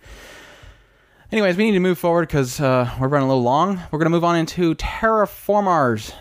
Anyways, 1.31 1.57
we 1.57 1.65
need 1.65 1.71
to 1.71 1.79
move 1.79 1.97
forward 1.97 2.27
because 2.27 2.59
uh, 2.61 2.89
we're 2.99 3.07
running 3.07 3.27
a 3.27 3.31
little 3.31 3.43
long. 3.43 3.81
We're 3.89 3.97
gonna 3.97 4.11
move 4.11 4.23
on 4.23 4.35
into 4.35 4.75
terraformars. 4.75 6.11
I 6.11 6.15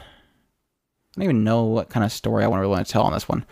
don't 1.16 1.24
even 1.24 1.44
know 1.44 1.64
what 1.64 1.90
kind 1.90 2.04
of 2.04 2.10
story 2.10 2.42
I 2.42 2.46
want 2.46 2.58
to 2.58 2.62
really 2.62 2.72
want 2.72 2.86
to 2.86 2.92
tell 2.92 3.02
on 3.02 3.12
this 3.12 3.28
one. 3.28 3.44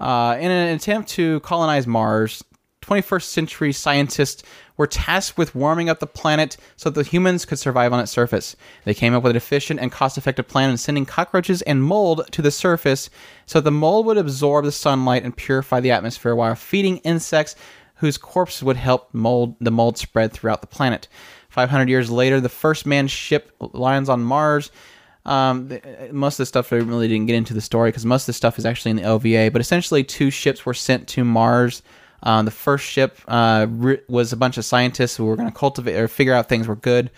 Uh, 0.00 0.36
in 0.40 0.50
an 0.50 0.74
attempt 0.74 1.10
to 1.10 1.40
colonize 1.40 1.86
Mars, 1.86 2.42
21st 2.80 3.22
century 3.22 3.72
scientists 3.72 4.42
were 4.76 4.86
tasked 4.86 5.36
with 5.36 5.54
warming 5.54 5.90
up 5.90 6.00
the 6.00 6.06
planet 6.06 6.56
so 6.76 6.88
that 6.88 7.08
humans 7.08 7.44
could 7.44 7.58
survive 7.58 7.92
on 7.92 8.00
its 8.00 8.12
surface. 8.12 8.56
They 8.84 8.94
came 8.94 9.12
up 9.12 9.22
with 9.22 9.30
an 9.30 9.36
efficient 9.36 9.80
and 9.80 9.92
cost 9.92 10.16
effective 10.16 10.48
plan 10.48 10.70
in 10.70 10.76
sending 10.76 11.04
cockroaches 11.04 11.62
and 11.62 11.82
mold 11.82 12.26
to 12.32 12.42
the 12.42 12.50
surface 12.50 13.10
so 13.44 13.58
that 13.60 13.64
the 13.64 13.70
mold 13.70 14.06
would 14.06 14.18
absorb 14.18 14.64
the 14.64 14.72
sunlight 14.72 15.24
and 15.24 15.36
purify 15.36 15.80
the 15.80 15.90
atmosphere 15.90 16.34
while 16.34 16.54
feeding 16.54 16.98
insects 16.98 17.54
whose 17.96 18.18
corpse 18.18 18.62
would 18.62 18.76
help 18.76 19.12
mold 19.12 19.56
the 19.60 19.70
mold 19.70 19.98
spread 19.98 20.32
throughout 20.32 20.60
the 20.60 20.66
planet. 20.66 21.08
500 21.48 21.88
years 21.88 22.10
later, 22.10 22.40
the 22.40 22.48
first 22.48 22.86
manned 22.86 23.10
ship 23.10 23.52
lands 23.60 24.08
on 24.08 24.22
Mars. 24.22 24.70
Um, 25.24 25.68
th- 25.70 26.12
most 26.12 26.34
of 26.34 26.38
the 26.38 26.46
stuff 26.46 26.72
I 26.72 26.76
really 26.76 27.08
didn't 27.08 27.26
get 27.26 27.34
into 27.34 27.54
the 27.54 27.60
story 27.60 27.90
because 27.90 28.04
most 28.04 28.22
of 28.22 28.26
the 28.26 28.32
stuff 28.34 28.58
is 28.58 28.66
actually 28.66 28.90
in 28.90 28.96
the 28.98 29.04
OVA. 29.04 29.50
But 29.50 29.60
essentially, 29.60 30.04
two 30.04 30.30
ships 30.30 30.64
were 30.64 30.74
sent 30.74 31.08
to 31.08 31.24
Mars. 31.24 31.82
Um, 32.22 32.44
the 32.44 32.50
first 32.50 32.84
ship 32.84 33.18
uh, 33.26 33.66
re- 33.68 34.00
was 34.08 34.32
a 34.32 34.36
bunch 34.36 34.58
of 34.58 34.64
scientists 34.64 35.16
who 35.16 35.24
were 35.24 35.36
going 35.36 35.48
to 35.48 35.54
cultivate 35.54 35.96
or 35.96 36.08
figure 36.08 36.34
out 36.34 36.48
things 36.48 36.68
were 36.68 36.76
good. 36.76 37.10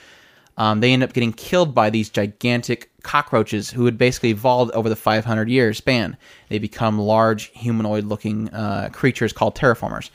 Um, 0.57 0.81
they 0.81 0.93
end 0.93 1.05
up 1.05 1.13
getting 1.13 1.33
killed 1.33 1.75
by 1.75 1.89
these 1.89 2.11
gigantic 2.11 2.91
cockroaches 3.03 3.71
who 3.71 3.85
had 3.85 3.97
basically 3.97 4.31
evolved 4.31 4.73
over 4.73 4.89
the 4.89 4.97
500 4.97 5.49
year 5.49 5.73
span. 5.73 6.17
They 6.49 6.59
become 6.59 6.99
large 6.99 7.47
humanoid 7.55 8.05
looking 8.05 8.49
uh, 8.51 8.91
creatures 8.93 9.33
called 9.33 9.55
terraformers. 9.55 10.11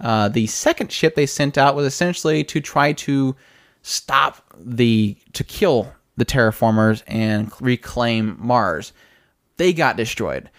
Uh, 0.00 0.28
the 0.28 0.46
second 0.46 0.92
ship 0.92 1.14
they 1.14 1.26
sent 1.26 1.56
out 1.56 1.74
was 1.74 1.86
essentially 1.86 2.44
to 2.44 2.60
try 2.60 2.92
to 2.92 3.34
stop 3.82 4.44
the 4.58 5.16
to 5.32 5.44
kill 5.44 5.92
the 6.16 6.24
terraformers 6.24 7.02
and 7.06 7.50
reclaim 7.60 8.36
Mars. 8.38 8.92
They 9.56 9.72
got 9.72 9.96
destroyed, 9.96 10.50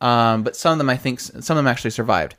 um, 0.00 0.42
but 0.42 0.56
some 0.56 0.72
of 0.72 0.78
them 0.78 0.90
I 0.90 0.96
think 0.96 1.20
some 1.20 1.36
of 1.38 1.64
them 1.64 1.66
actually 1.66 1.90
survived. 1.90 2.34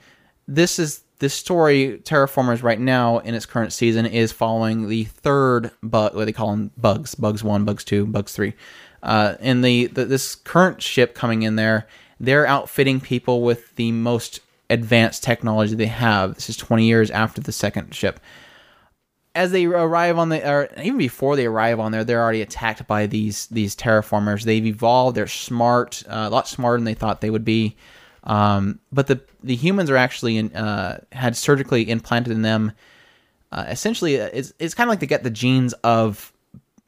This 0.47 0.77
is 0.77 1.01
this 1.19 1.33
story. 1.33 1.99
Terraformers 2.03 2.61
right 2.61 2.79
now 2.79 3.19
in 3.19 3.33
its 3.33 3.45
current 3.45 3.73
season 3.73 4.05
is 4.05 4.31
following 4.31 4.87
the 4.87 5.05
third 5.05 5.71
bug. 5.81 6.15
What 6.15 6.25
they 6.25 6.33
call 6.33 6.51
them 6.51 6.71
bugs, 6.77 7.15
bugs 7.15 7.43
one, 7.43 7.65
bugs 7.65 7.83
two, 7.83 8.05
bugs 8.05 8.33
three. 8.33 8.53
Uh, 9.01 9.35
and 9.39 9.63
the, 9.63 9.87
the 9.87 10.05
this 10.05 10.35
current 10.35 10.81
ship 10.81 11.13
coming 11.13 11.43
in 11.43 11.55
there, 11.55 11.87
they're 12.19 12.47
outfitting 12.47 12.99
people 12.99 13.41
with 13.41 13.75
the 13.75 13.91
most 13.91 14.39
advanced 14.69 15.23
technology 15.23 15.75
they 15.75 15.85
have. 15.85 16.35
This 16.35 16.49
is 16.49 16.57
20 16.57 16.85
years 16.85 17.11
after 17.11 17.41
the 17.41 17.51
second 17.51 17.93
ship. 17.93 18.19
As 19.33 19.51
they 19.51 19.65
arrive 19.65 20.17
on 20.17 20.29
the 20.29 20.49
or 20.49 20.69
even 20.81 20.97
before 20.97 21.35
they 21.35 21.45
arrive 21.45 21.77
on 21.77 21.91
there 21.91 22.05
they're 22.05 22.23
already 22.23 22.41
attacked 22.41 22.87
by 22.87 23.05
these 23.05 23.47
these 23.47 23.75
terraformers. 23.75 24.43
They've 24.43 24.65
evolved. 24.65 25.17
They're 25.17 25.27
smart 25.27 26.03
uh, 26.07 26.27
a 26.27 26.29
lot 26.29 26.47
smarter 26.47 26.77
than 26.77 26.85
they 26.85 26.93
thought 26.93 27.19
they 27.19 27.29
would 27.29 27.43
be. 27.43 27.75
Um, 28.23 28.79
but 28.93 29.07
the 29.07 29.21
the 29.43 29.55
humans 29.55 29.89
are 29.89 29.97
actually 29.97 30.37
in, 30.37 30.55
uh, 30.55 31.03
had 31.11 31.35
surgically 31.35 31.89
implanted 31.89 32.31
in 32.31 32.43
them. 32.43 32.71
Uh, 33.51 33.65
essentially 33.67 34.15
it's, 34.15 34.53
it's 34.57 34.73
kind 34.73 34.87
of 34.87 34.91
like 34.91 34.99
they 34.99 35.05
get 35.05 35.23
the 35.23 35.29
genes 35.29 35.73
of 35.83 36.33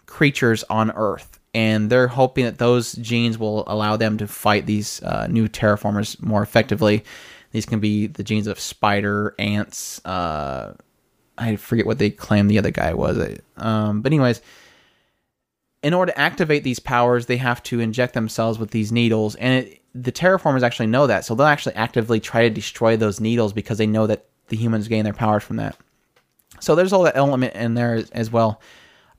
creatures 0.05 0.63
on 0.69 0.91
earth 0.91 1.39
and 1.53 1.89
they're 1.89 2.07
hoping 2.07 2.45
that 2.45 2.57
those 2.57 2.93
genes 2.93 3.37
will 3.37 3.63
allow 3.67 3.97
them 3.97 4.17
to 4.17 4.27
fight 4.27 4.65
these 4.65 5.01
uh, 5.03 5.27
new 5.27 5.47
terraformers 5.47 6.21
more 6.21 6.41
effectively 6.41 7.03
these 7.57 7.65
can 7.65 7.79
be 7.79 8.07
the 8.07 8.23
genes 8.23 8.47
of 8.47 8.59
spider 8.59 9.35
ants 9.39 10.03
uh, 10.05 10.73
I 11.37 11.55
forget 11.55 11.85
what 11.85 11.99
they 11.99 12.09
claimed 12.09 12.49
the 12.49 12.57
other 12.57 12.71
guy 12.71 12.93
was. 12.93 13.39
Um, 13.57 14.01
but 14.01 14.11
anyways, 14.11 14.41
in 15.83 15.93
order 15.93 16.11
to 16.11 16.19
activate 16.19 16.63
these 16.63 16.79
powers, 16.79 17.27
they 17.27 17.37
have 17.37 17.61
to 17.63 17.79
inject 17.79 18.13
themselves 18.13 18.57
with 18.57 18.71
these 18.71 18.91
needles, 18.91 19.35
and 19.35 19.65
it, 19.65 19.81
the 19.93 20.11
terraformers 20.11 20.63
actually 20.63 20.87
know 20.87 21.07
that, 21.07 21.25
so 21.25 21.35
they'll 21.35 21.45
actually 21.45 21.75
actively 21.75 22.19
try 22.19 22.43
to 22.43 22.49
destroy 22.49 22.97
those 22.97 23.19
needles 23.19 23.53
because 23.53 23.77
they 23.77 23.87
know 23.87 24.07
that 24.07 24.25
the 24.47 24.57
humans 24.57 24.87
gain 24.87 25.03
their 25.03 25.13
powers 25.13 25.43
from 25.43 25.57
that. 25.57 25.77
So 26.59 26.75
there's 26.75 26.93
all 26.93 27.03
that 27.03 27.15
element 27.17 27.55
in 27.55 27.75
there 27.75 27.95
as, 27.95 28.09
as 28.11 28.31
well. 28.31 28.61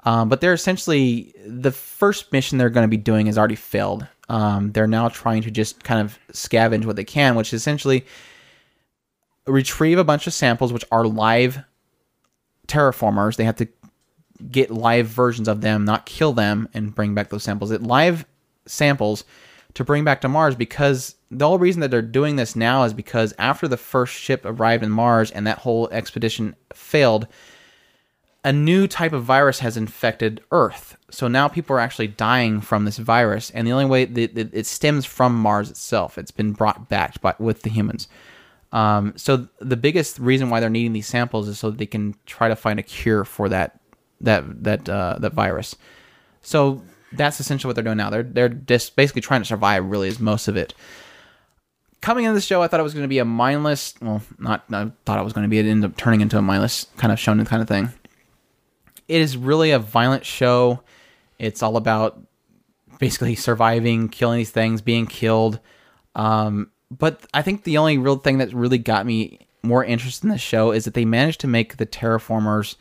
Um, 0.04 0.28
but 0.28 0.40
they're 0.40 0.52
essentially 0.52 1.34
the 1.46 1.72
first 1.72 2.32
mission 2.32 2.58
they're 2.58 2.70
going 2.70 2.84
to 2.84 2.88
be 2.88 2.96
doing 2.96 3.26
is 3.26 3.36
already 3.36 3.56
failed. 3.56 4.06
Um, 4.28 4.72
they're 4.72 4.86
now 4.86 5.08
trying 5.08 5.42
to 5.42 5.50
just 5.50 5.82
kind 5.84 6.00
of 6.00 6.18
scavenge 6.32 6.84
what 6.84 6.96
they 6.96 7.04
can, 7.04 7.34
which 7.34 7.52
is 7.52 7.60
essentially 7.62 8.06
retrieve 9.46 9.98
a 9.98 10.04
bunch 10.04 10.26
of 10.26 10.34
samples, 10.34 10.72
which 10.72 10.84
are 10.92 11.06
live 11.06 11.60
terraformers. 12.66 13.36
They 13.36 13.44
have 13.44 13.56
to 13.56 13.68
get 14.50 14.70
live 14.70 15.06
versions 15.06 15.48
of 15.48 15.62
them, 15.62 15.84
not 15.84 16.06
kill 16.06 16.32
them, 16.32 16.68
and 16.74 16.94
bring 16.94 17.14
back 17.14 17.30
those 17.30 17.42
samples. 17.42 17.70
It 17.70 17.82
live 17.82 18.26
samples 18.66 19.24
to 19.74 19.84
bring 19.84 20.04
back 20.04 20.20
to 20.20 20.28
Mars 20.28 20.54
because 20.54 21.16
the 21.30 21.46
whole 21.46 21.58
reason 21.58 21.80
that 21.80 21.90
they're 21.90 22.02
doing 22.02 22.36
this 22.36 22.56
now 22.56 22.84
is 22.84 22.92
because 22.92 23.34
after 23.38 23.68
the 23.68 23.76
first 23.76 24.14
ship 24.14 24.42
arrived 24.44 24.84
in 24.84 24.90
Mars 24.90 25.30
and 25.30 25.46
that 25.46 25.58
whole 25.58 25.88
expedition 25.90 26.54
failed, 26.72 27.26
a 28.44 28.52
new 28.52 28.86
type 28.86 29.12
of 29.12 29.24
virus 29.24 29.58
has 29.58 29.76
infected 29.76 30.40
Earth. 30.52 30.96
So 31.10 31.26
now 31.26 31.48
people 31.48 31.74
are 31.74 31.80
actually 31.80 32.08
dying 32.08 32.60
from 32.60 32.84
this 32.84 32.98
virus, 32.98 33.50
and 33.50 33.66
the 33.66 33.72
only 33.72 33.86
way 33.86 34.04
that 34.04 34.54
it, 34.54 34.66
stems 34.66 35.04
from 35.04 35.34
Mars 35.34 35.70
itself. 35.70 36.18
It's 36.18 36.30
been 36.30 36.52
brought 36.52 36.88
back 36.88 37.20
by, 37.20 37.34
with 37.38 37.62
the 37.62 37.70
humans. 37.70 38.08
Um, 38.70 39.14
so 39.16 39.48
the 39.60 39.76
biggest 39.76 40.18
reason 40.18 40.50
why 40.50 40.60
they're 40.60 40.68
needing 40.68 40.92
these 40.92 41.06
samples 41.06 41.48
is 41.48 41.58
so 41.58 41.70
that 41.70 41.78
they 41.78 41.86
can 41.86 42.14
try 42.26 42.48
to 42.48 42.56
find 42.56 42.78
a 42.78 42.82
cure 42.82 43.24
for 43.24 43.48
that 43.48 43.80
that 44.20 44.64
that 44.64 44.88
uh, 44.88 45.16
that 45.20 45.32
virus. 45.32 45.74
So 46.42 46.82
that's 47.12 47.40
essentially 47.40 47.68
what 47.68 47.76
they're 47.76 47.84
doing 47.84 47.96
now. 47.96 48.10
They're 48.10 48.22
they're 48.22 48.48
just 48.50 48.94
basically 48.94 49.22
trying 49.22 49.40
to 49.40 49.46
survive. 49.46 49.84
Really, 49.86 50.08
is 50.08 50.20
most 50.20 50.48
of 50.48 50.56
it. 50.56 50.74
coming 52.00 52.24
into 52.24 52.34
the 52.34 52.40
show, 52.40 52.62
I 52.62 52.68
thought 52.68 52.80
it 52.80 52.84
was 52.84 52.94
going 52.94 53.04
to 53.04 53.08
be 53.08 53.18
a 53.18 53.24
mindless. 53.24 53.94
Well, 54.00 54.22
not. 54.38 54.64
I 54.70 54.90
thought 55.04 55.18
it 55.18 55.24
was 55.24 55.32
going 55.32 55.44
to 55.44 55.48
be. 55.48 55.58
It 55.58 55.66
ended 55.66 55.90
up 55.90 55.96
turning 55.96 56.20
into 56.20 56.38
a 56.38 56.42
mindless 56.42 56.86
kind 56.96 57.12
of 57.12 57.18
shonen 57.18 57.46
kind 57.46 57.62
of 57.62 57.68
thing. 57.68 57.92
It 59.08 59.20
is 59.20 59.36
really 59.36 59.70
a 59.70 59.78
violent 59.78 60.24
show. 60.24 60.82
It's 61.38 61.62
all 61.62 61.76
about 61.76 62.20
basically 62.98 63.34
surviving, 63.34 64.08
killing 64.08 64.38
these 64.38 64.50
things, 64.50 64.82
being 64.82 65.06
killed. 65.06 65.60
Um, 66.14 66.70
but 66.90 67.26
I 67.32 67.42
think 67.42 67.64
the 67.64 67.78
only 67.78 67.98
real 67.98 68.16
thing 68.16 68.38
that 68.38 68.52
really 68.52 68.78
got 68.78 69.06
me 69.06 69.46
more 69.62 69.84
interested 69.84 70.24
in 70.24 70.30
the 70.30 70.38
show 70.38 70.72
is 70.72 70.84
that 70.84 70.94
they 70.94 71.04
managed 71.04 71.40
to 71.40 71.46
make 71.46 71.76
the 71.76 71.86
terraformers 71.86 72.76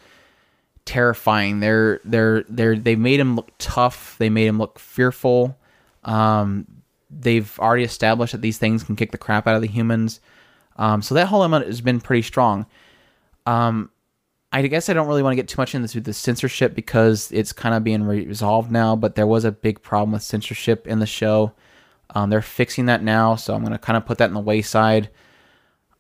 terrifying. 0.86 1.60
They're 1.60 2.00
they're 2.04 2.44
they're 2.50 2.78
they 2.78 2.96
made 2.96 3.20
him 3.20 3.36
look 3.36 3.52
tough. 3.58 4.16
They 4.18 4.30
made 4.30 4.48
him 4.48 4.58
look 4.58 4.80
fearful. 4.80 5.58
Um, 6.04 6.66
they've 7.10 7.58
already 7.60 7.84
established 7.84 8.32
that 8.32 8.42
these 8.42 8.58
things 8.58 8.84
can 8.84 8.96
kick 8.96 9.12
the 9.12 9.18
crap 9.18 9.48
out 9.48 9.56
of 9.56 9.62
the 9.62 9.68
humans. 9.68 10.20
Um, 10.78 11.02
so 11.02 11.16
that 11.16 11.28
whole 11.28 11.42
element 11.42 11.66
has 11.68 11.82
been 11.82 12.00
pretty 12.00 12.22
strong. 12.22 12.66
Um, 13.46 13.92
I 14.58 14.68
guess 14.68 14.90
I 14.90 14.94
don't 14.94 15.08
really 15.08 15.22
want 15.22 15.34
to 15.34 15.36
get 15.36 15.48
too 15.48 15.62
much 15.62 15.76
into 15.76 16.02
the 16.02 16.14
censorship 16.14 16.74
because 16.74 17.32
it's 17.32 17.54
kind 17.54 17.76
of 17.76 17.84
being 17.84 18.04
resolved 18.04 18.72
now. 18.72 18.96
But 18.96 19.14
there 19.14 19.28
was 19.28 19.46
a 19.46 19.52
big 19.52 19.84
problem 19.84 20.14
with 20.14 20.24
censorship 20.24 20.88
in 20.88 20.98
the 20.98 21.06
show. 21.06 21.54
Um, 22.16 22.32
they're 22.32 22.42
fixing 22.42 22.88
that 22.88 23.04
now, 23.04 23.36
so 23.36 23.54
I'm 23.54 23.62
going 23.62 23.74
to 23.74 23.78
kind 23.78 23.98
of 23.98 24.06
put 24.06 24.18
that 24.18 24.30
in 24.30 24.34
the 24.34 24.40
wayside. 24.40 25.10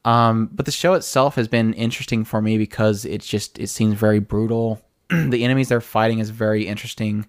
Um, 0.05 0.49
but 0.51 0.65
the 0.65 0.71
show 0.71 0.95
itself 0.95 1.35
has 1.35 1.47
been 1.47 1.73
interesting 1.73 2.23
for 2.23 2.41
me 2.41 2.57
because 2.57 3.05
it's 3.05 3.27
just 3.27 3.59
it 3.59 3.67
seems 3.67 3.93
very 3.95 4.19
brutal. 4.19 4.81
the 5.09 5.43
enemies 5.43 5.69
they're 5.69 5.81
fighting 5.81 6.19
is 6.19 6.31
very 6.31 6.65
interesting. 6.65 7.27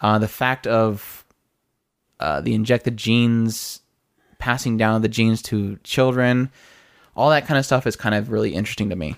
Uh, 0.00 0.18
the 0.18 0.26
fact 0.28 0.66
of 0.66 1.24
uh, 2.18 2.40
the 2.40 2.54
injected 2.54 2.96
genes 2.96 3.80
passing 4.38 4.76
down 4.76 5.02
the 5.02 5.08
genes 5.08 5.40
to 5.42 5.78
children, 5.84 6.50
all 7.14 7.30
that 7.30 7.46
kind 7.46 7.58
of 7.58 7.64
stuff 7.64 7.86
is 7.86 7.94
kind 7.94 8.14
of 8.14 8.30
really 8.30 8.54
interesting 8.54 8.90
to 8.90 8.96
me. 8.96 9.16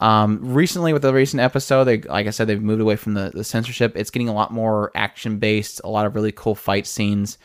Um, 0.00 0.40
recently, 0.42 0.92
with 0.92 1.02
the 1.02 1.14
recent 1.14 1.40
episode, 1.40 1.84
they 1.84 2.02
like 2.02 2.26
I 2.26 2.30
said, 2.30 2.48
they've 2.48 2.60
moved 2.60 2.80
away 2.80 2.96
from 2.96 3.14
the, 3.14 3.30
the 3.32 3.44
censorship. 3.44 3.96
It's 3.96 4.10
getting 4.10 4.28
a 4.28 4.34
lot 4.34 4.52
more 4.52 4.90
action 4.94 5.38
based, 5.38 5.80
a 5.84 5.88
lot 5.88 6.06
of 6.06 6.14
really 6.14 6.32
cool 6.32 6.54
fight 6.54 6.86
scenes. 6.86 7.38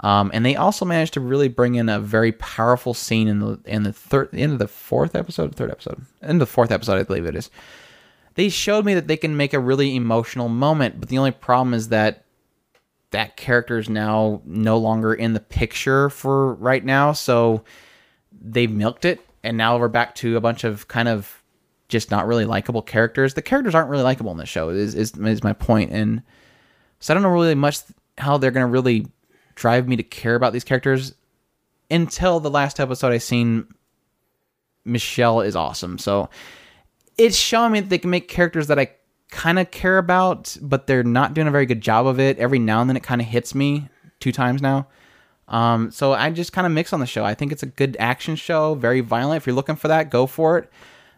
Um, 0.00 0.30
and 0.34 0.44
they 0.44 0.56
also 0.56 0.84
managed 0.84 1.14
to 1.14 1.20
really 1.20 1.48
bring 1.48 1.76
in 1.76 1.88
a 1.88 1.98
very 1.98 2.32
powerful 2.32 2.94
scene 2.94 3.28
in 3.28 3.40
the 3.40 3.58
in 3.64 3.82
the 3.82 3.92
third 3.92 4.28
end 4.34 4.52
of 4.52 4.58
the 4.58 4.68
fourth 4.68 5.14
episode, 5.14 5.54
third 5.54 5.70
episode, 5.70 6.02
in 6.22 6.38
the 6.38 6.46
fourth 6.46 6.70
episode, 6.70 6.98
I 6.98 7.02
believe 7.02 7.26
it 7.26 7.34
is. 7.34 7.50
They 8.34 8.50
showed 8.50 8.84
me 8.84 8.94
that 8.94 9.08
they 9.08 9.16
can 9.16 9.36
make 9.36 9.54
a 9.54 9.58
really 9.58 9.96
emotional 9.96 10.50
moment, 10.50 11.00
but 11.00 11.08
the 11.08 11.16
only 11.16 11.30
problem 11.30 11.72
is 11.72 11.88
that 11.88 12.24
that 13.10 13.36
character 13.36 13.78
is 13.78 13.88
now 13.88 14.42
no 14.44 14.76
longer 14.76 15.14
in 15.14 15.32
the 15.32 15.40
picture 15.40 16.10
for 16.10 16.54
right 16.54 16.84
now. 16.84 17.12
So 17.12 17.64
they 18.38 18.66
milked 18.66 19.06
it, 19.06 19.20
and 19.42 19.56
now 19.56 19.78
we're 19.78 19.88
back 19.88 20.14
to 20.16 20.36
a 20.36 20.40
bunch 20.40 20.64
of 20.64 20.86
kind 20.88 21.08
of 21.08 21.42
just 21.88 22.10
not 22.10 22.26
really 22.26 22.44
likable 22.44 22.82
characters. 22.82 23.34
The 23.34 23.42
characters 23.42 23.74
aren't 23.74 23.90
really 23.90 24.02
likable 24.02 24.32
in 24.32 24.38
the 24.38 24.46
show. 24.46 24.70
Is 24.70 24.94
is 24.94 25.16
is 25.16 25.44
my 25.44 25.52
point, 25.52 25.92
and 25.92 26.22
so 27.00 27.12
I 27.12 27.14
don't 27.14 27.22
know 27.22 27.30
really 27.30 27.54
much 27.54 27.78
how 28.18 28.38
they're 28.38 28.50
gonna 28.50 28.66
really 28.66 29.06
drive 29.54 29.88
me 29.88 29.96
to 29.96 30.02
care 30.02 30.34
about 30.34 30.52
these 30.52 30.64
characters 30.64 31.14
until 31.90 32.40
the 32.40 32.50
last 32.50 32.80
episode 32.80 33.12
I 33.12 33.18
seen 33.18 33.66
Michelle 34.84 35.40
is 35.40 35.56
awesome. 35.56 35.98
So 35.98 36.28
it's 37.18 37.36
showing 37.36 37.72
me 37.72 37.80
that 37.80 37.88
they 37.88 37.98
can 37.98 38.10
make 38.10 38.28
characters 38.28 38.66
that 38.68 38.78
I 38.78 38.90
kind 39.30 39.58
of 39.58 39.70
care 39.70 39.98
about, 39.98 40.56
but 40.60 40.86
they're 40.86 41.02
not 41.02 41.34
doing 41.34 41.48
a 41.48 41.50
very 41.50 41.66
good 41.66 41.80
job 41.80 42.06
of 42.06 42.20
it. 42.20 42.38
Every 42.38 42.58
now 42.58 42.80
and 42.80 42.88
then 42.88 42.96
it 42.96 43.02
kind 43.02 43.20
of 43.20 43.26
hits 43.26 43.54
me 43.54 43.88
two 44.20 44.32
times 44.32 44.62
now. 44.62 44.88
Um, 45.48 45.90
so 45.90 46.12
I 46.12 46.30
just 46.30 46.52
kind 46.52 46.66
of 46.66 46.72
mix 46.72 46.92
on 46.92 47.00
the 47.00 47.06
show. 47.06 47.24
I 47.24 47.34
think 47.34 47.52
it's 47.52 47.62
a 47.62 47.66
good 47.66 47.96
action 48.00 48.36
show, 48.36 48.74
very 48.74 49.00
violent. 49.00 49.38
If 49.38 49.46
you're 49.46 49.54
looking 49.54 49.76
for 49.76 49.88
that, 49.88 50.10
go 50.10 50.26
for 50.26 50.58
it. 50.58 50.70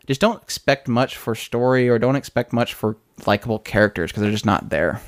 Just 0.09 0.23
don't 0.23 0.43
expect 0.43 0.89
much 0.89 1.19
for 1.19 1.35
story 1.35 1.87
or 1.87 1.99
don't 1.99 2.17
expect 2.17 2.55
much 2.55 2.73
for 2.73 2.97
likable 3.27 3.59
characters 3.59 4.11
because 4.11 4.23
they're 4.23 4.33
just 4.33 4.47
not 4.47 4.71
there. 4.71 5.03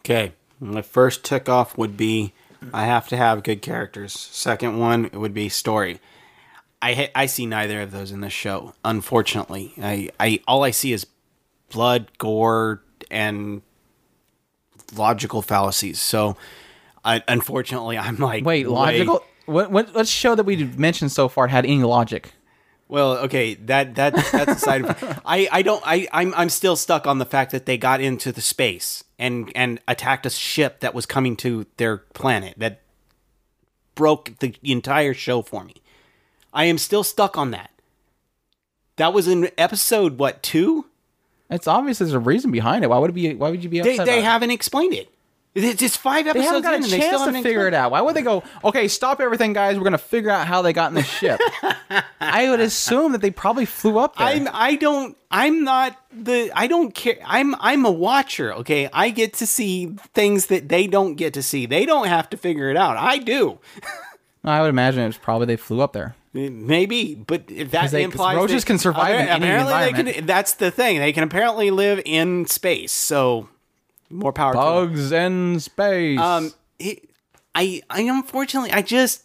Okay. 0.00 0.32
My 0.58 0.80
first 0.80 1.22
tick 1.22 1.46
off 1.46 1.76
would 1.76 1.98
be 1.98 2.32
I 2.72 2.86
have 2.86 3.08
to 3.08 3.16
have 3.18 3.42
good 3.42 3.60
characters. 3.60 4.14
Second 4.14 4.78
one 4.78 5.04
it 5.04 5.16
would 5.16 5.34
be 5.34 5.50
story. 5.50 6.00
I 6.80 6.94
ha- 6.94 7.10
I 7.14 7.26
see 7.26 7.44
neither 7.44 7.82
of 7.82 7.90
those 7.90 8.10
in 8.10 8.22
this 8.22 8.32
show. 8.32 8.72
Unfortunately, 8.82 9.74
I, 9.82 10.08
I 10.18 10.40
all 10.48 10.64
I 10.64 10.70
see 10.70 10.94
is 10.94 11.06
blood, 11.70 12.08
gore, 12.16 12.80
and 13.10 13.60
logical 14.96 15.42
fallacies. 15.42 16.00
So, 16.00 16.38
I, 17.04 17.22
unfortunately, 17.28 17.98
I'm 17.98 18.16
like, 18.16 18.46
Wait, 18.46 18.66
logical? 18.66 19.22
What, 19.44 19.70
what 19.70 19.94
what 19.94 20.08
show 20.08 20.34
that 20.34 20.44
we've 20.44 20.78
mentioned 20.78 21.12
so 21.12 21.28
far 21.28 21.48
had 21.48 21.66
any 21.66 21.82
logic? 21.82 22.32
Well, 22.88 23.18
okay, 23.18 23.54
that 23.54 23.96
that 23.96 24.14
that's 24.14 24.52
a 24.52 24.58
side. 24.58 24.84
of 24.84 25.20
I 25.26 25.48
I 25.50 25.62
don't 25.62 25.82
I 25.84 26.06
I'm 26.12 26.32
I'm 26.34 26.48
still 26.48 26.76
stuck 26.76 27.06
on 27.06 27.18
the 27.18 27.26
fact 27.26 27.50
that 27.52 27.66
they 27.66 27.76
got 27.76 28.00
into 28.00 28.30
the 28.32 28.40
space 28.40 29.02
and 29.18 29.50
and 29.56 29.80
attacked 29.88 30.24
a 30.26 30.30
ship 30.30 30.80
that 30.80 30.94
was 30.94 31.04
coming 31.06 31.36
to 31.38 31.66
their 31.78 31.98
planet 31.98 32.54
that 32.58 32.80
broke 33.94 34.38
the 34.38 34.54
entire 34.62 35.14
show 35.14 35.42
for 35.42 35.64
me. 35.64 35.74
I 36.52 36.64
am 36.66 36.78
still 36.78 37.02
stuck 37.02 37.36
on 37.36 37.50
that. 37.50 37.70
That 38.96 39.12
was 39.12 39.26
in 39.28 39.50
episode 39.58 40.18
what 40.18 40.42
two? 40.42 40.86
It's 41.50 41.66
obvious 41.66 41.98
there's 41.98 42.12
a 42.12 42.18
reason 42.18 42.50
behind 42.50 42.84
it. 42.84 42.88
Why 42.88 42.98
would 42.98 43.10
it 43.10 43.14
be? 43.14 43.34
Why 43.34 43.50
would 43.50 43.62
you 43.62 43.70
be 43.70 43.80
They 43.80 43.92
upset? 43.94 44.06
they 44.06 44.18
about 44.20 44.30
haven't 44.30 44.50
explained 44.50 44.94
it. 44.94 45.12
It's 45.58 45.96
five 45.96 46.24
They 46.24 46.30
episodes 46.30 46.46
haven't 46.48 46.62
got 46.64 46.74
in 46.74 46.80
a 46.80 46.84
and 46.84 46.92
they 46.92 47.00
still 47.00 47.10
chance 47.10 47.20
to 47.22 47.26
haven't 47.26 47.42
figure 47.42 47.66
it 47.66 47.72
out. 47.72 47.90
Why 47.90 48.02
would 48.02 48.14
they 48.14 48.20
go? 48.20 48.42
Okay, 48.62 48.88
stop 48.88 49.20
everything, 49.20 49.54
guys. 49.54 49.78
We're 49.78 49.84
gonna 49.84 49.96
figure 49.96 50.28
out 50.30 50.46
how 50.46 50.60
they 50.60 50.74
got 50.74 50.90
in 50.90 50.94
the 50.94 51.02
ship. 51.02 51.40
I 52.20 52.50
would 52.50 52.60
assume 52.60 53.12
that 53.12 53.22
they 53.22 53.30
probably 53.30 53.64
flew 53.64 53.98
up 53.98 54.16
there. 54.16 54.26
I'm 54.26 54.48
I 54.52 54.76
don't 54.76 55.16
I'm 55.30 55.64
not 55.64 55.98
the 56.12 56.50
I 56.54 56.66
don't 56.66 56.94
care 56.94 57.16
I'm 57.24 57.54
I'm 57.58 57.86
a 57.86 57.90
watcher, 57.90 58.52
okay? 58.54 58.90
I 58.92 59.08
get 59.08 59.32
to 59.34 59.46
see 59.46 59.96
things 60.12 60.46
that 60.46 60.68
they 60.68 60.86
don't 60.86 61.14
get 61.14 61.32
to 61.34 61.42
see. 61.42 61.64
They 61.64 61.86
don't 61.86 62.08
have 62.08 62.28
to 62.30 62.36
figure 62.36 62.68
it 62.68 62.76
out. 62.76 62.98
I 62.98 63.16
do. 63.16 63.58
I 64.44 64.60
would 64.60 64.68
imagine 64.68 65.04
it's 65.04 65.16
probably 65.16 65.46
they 65.46 65.56
flew 65.56 65.80
up 65.80 65.94
there. 65.94 66.14
Maybe, 66.34 67.14
but 67.14 67.44
if 67.48 67.70
that 67.70 67.90
they- 67.92 68.02
implies 68.02 68.36
roaches 68.36 68.62
can 68.64 68.78
survive 68.78 69.18
in 69.18 69.26
any 69.26 69.46
apparently 69.46 70.02
they 70.04 70.12
can 70.12 70.26
that's 70.26 70.52
the 70.52 70.70
thing. 70.70 70.98
They 70.98 71.14
can 71.14 71.24
apparently 71.24 71.70
live 71.70 72.02
in 72.04 72.44
space. 72.44 72.92
So 72.92 73.48
more 74.10 74.32
power 74.32 74.52
to 74.52 74.58
them. 74.58 74.66
Bugs 74.66 75.12
in 75.12 75.60
space. 75.60 76.18
Um, 76.18 76.52
it, 76.78 77.08
I, 77.54 77.80
I 77.88 78.02
unfortunately, 78.02 78.72
I 78.72 78.82
just 78.82 79.24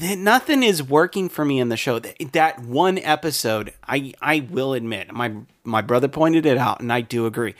nothing 0.00 0.62
is 0.62 0.82
working 0.82 1.28
for 1.28 1.44
me 1.44 1.60
in 1.60 1.68
the 1.68 1.76
show. 1.76 1.98
That, 1.98 2.32
that 2.32 2.60
one 2.60 2.98
episode, 2.98 3.74
I, 3.86 4.14
I 4.22 4.46
will 4.50 4.72
admit, 4.72 5.12
my 5.12 5.32
my 5.62 5.82
brother 5.82 6.08
pointed 6.08 6.46
it 6.46 6.56
out, 6.56 6.80
and 6.80 6.90
I 6.92 7.02
do 7.02 7.26
agree. 7.26 7.54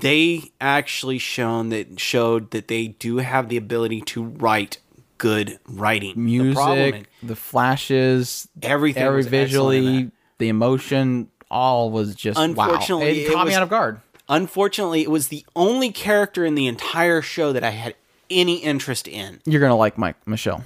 They 0.00 0.50
actually 0.60 1.18
shown 1.18 1.68
that 1.68 2.00
showed 2.00 2.50
that 2.50 2.66
they 2.66 2.88
do 2.88 3.18
have 3.18 3.48
the 3.48 3.56
ability 3.56 4.00
to 4.02 4.24
write 4.24 4.78
good 5.18 5.60
writing. 5.68 6.14
The 6.26 6.52
problem 6.52 6.78
music, 6.78 7.08
the 7.22 7.36
flashes, 7.36 8.48
Everything 8.60 9.04
every 9.04 9.18
was 9.18 9.26
excellent 9.26 9.44
in 9.44 9.46
visually, 9.46 10.02
that. 10.02 10.12
the 10.38 10.48
emotion, 10.48 11.28
all 11.48 11.92
was 11.92 12.16
just 12.16 12.40
Unfortunately, 12.40 13.06
wow. 13.06 13.12
It, 13.12 13.16
it 13.18 13.32
caught 13.32 13.46
me 13.46 13.54
out 13.54 13.62
of 13.62 13.68
guard. 13.68 14.00
Unfortunately, 14.28 15.02
it 15.02 15.10
was 15.10 15.28
the 15.28 15.44
only 15.54 15.90
character 15.92 16.44
in 16.44 16.54
the 16.54 16.66
entire 16.66 17.20
show 17.22 17.52
that 17.52 17.62
I 17.64 17.70
had 17.70 17.94
any 18.30 18.56
interest 18.56 19.06
in. 19.06 19.40
You're 19.44 19.60
gonna 19.60 19.76
like 19.76 19.98
Mike 19.98 20.16
Michelle. 20.26 20.64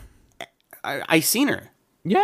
I, 0.84 1.02
I 1.08 1.20
seen 1.20 1.48
her. 1.48 1.70
Yeah, 2.04 2.22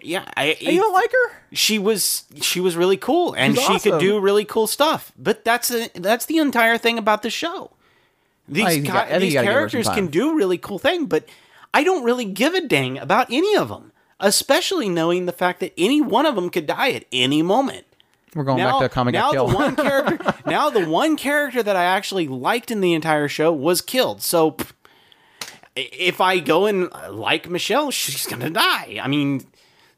Yeah, 0.00 0.24
I, 0.36 0.56
you 0.60 0.78
don't 0.78 0.92
like 0.92 1.10
her? 1.10 1.36
she 1.52 1.78
was 1.78 2.24
she 2.42 2.60
was 2.60 2.76
really 2.76 2.98
cool 2.98 3.32
and 3.32 3.56
She's 3.56 3.82
she 3.82 3.90
could 3.90 4.00
do 4.00 4.20
really 4.20 4.44
cool 4.44 4.66
stuff. 4.66 5.12
But 5.18 5.44
that's 5.44 5.70
a, 5.70 5.88
that's 5.94 6.26
the 6.26 6.38
entire 6.38 6.76
thing 6.78 6.98
about 6.98 7.22
the 7.22 7.30
show. 7.30 7.70
These, 8.48 8.86
ca- 8.86 8.92
got- 9.08 9.20
these 9.20 9.32
you 9.34 9.40
gotta 9.40 9.46
give 9.46 9.54
her 9.54 9.68
some 9.68 9.82
characters 9.82 9.88
can 9.88 10.06
do 10.08 10.36
really 10.36 10.58
cool 10.58 10.78
things, 10.78 11.06
but 11.08 11.26
I 11.72 11.82
don't 11.82 12.04
really 12.04 12.26
give 12.26 12.54
a 12.54 12.60
dang 12.60 12.98
about 12.98 13.28
any 13.32 13.56
of 13.56 13.68
them, 13.70 13.92
especially 14.20 14.88
knowing 14.88 15.26
the 15.26 15.32
fact 15.32 15.60
that 15.60 15.72
any 15.76 16.00
one 16.00 16.26
of 16.26 16.34
them 16.36 16.50
could 16.50 16.66
die 16.66 16.90
at 16.92 17.06
any 17.10 17.42
moment. 17.42 17.86
We're 18.36 18.44
going 18.44 18.58
Now, 18.58 18.78
back 18.78 18.90
to 18.90 18.94
comic 18.94 19.14
now 19.14 19.32
the 19.32 19.44
one 19.44 19.74
character, 19.74 20.34
now 20.46 20.70
the 20.70 20.88
one 20.88 21.16
character 21.16 21.62
that 21.62 21.74
I 21.74 21.84
actually 21.84 22.28
liked 22.28 22.70
in 22.70 22.80
the 22.80 22.92
entire 22.92 23.28
show 23.28 23.52
was 23.52 23.80
killed. 23.80 24.22
So 24.22 24.52
pff, 24.52 24.72
if 25.74 26.20
I 26.20 26.38
go 26.38 26.66
and 26.66 26.88
uh, 26.92 27.12
like 27.12 27.48
Michelle, 27.48 27.90
she's 27.90 28.26
gonna 28.26 28.50
die. 28.50 29.00
I 29.02 29.08
mean, 29.08 29.46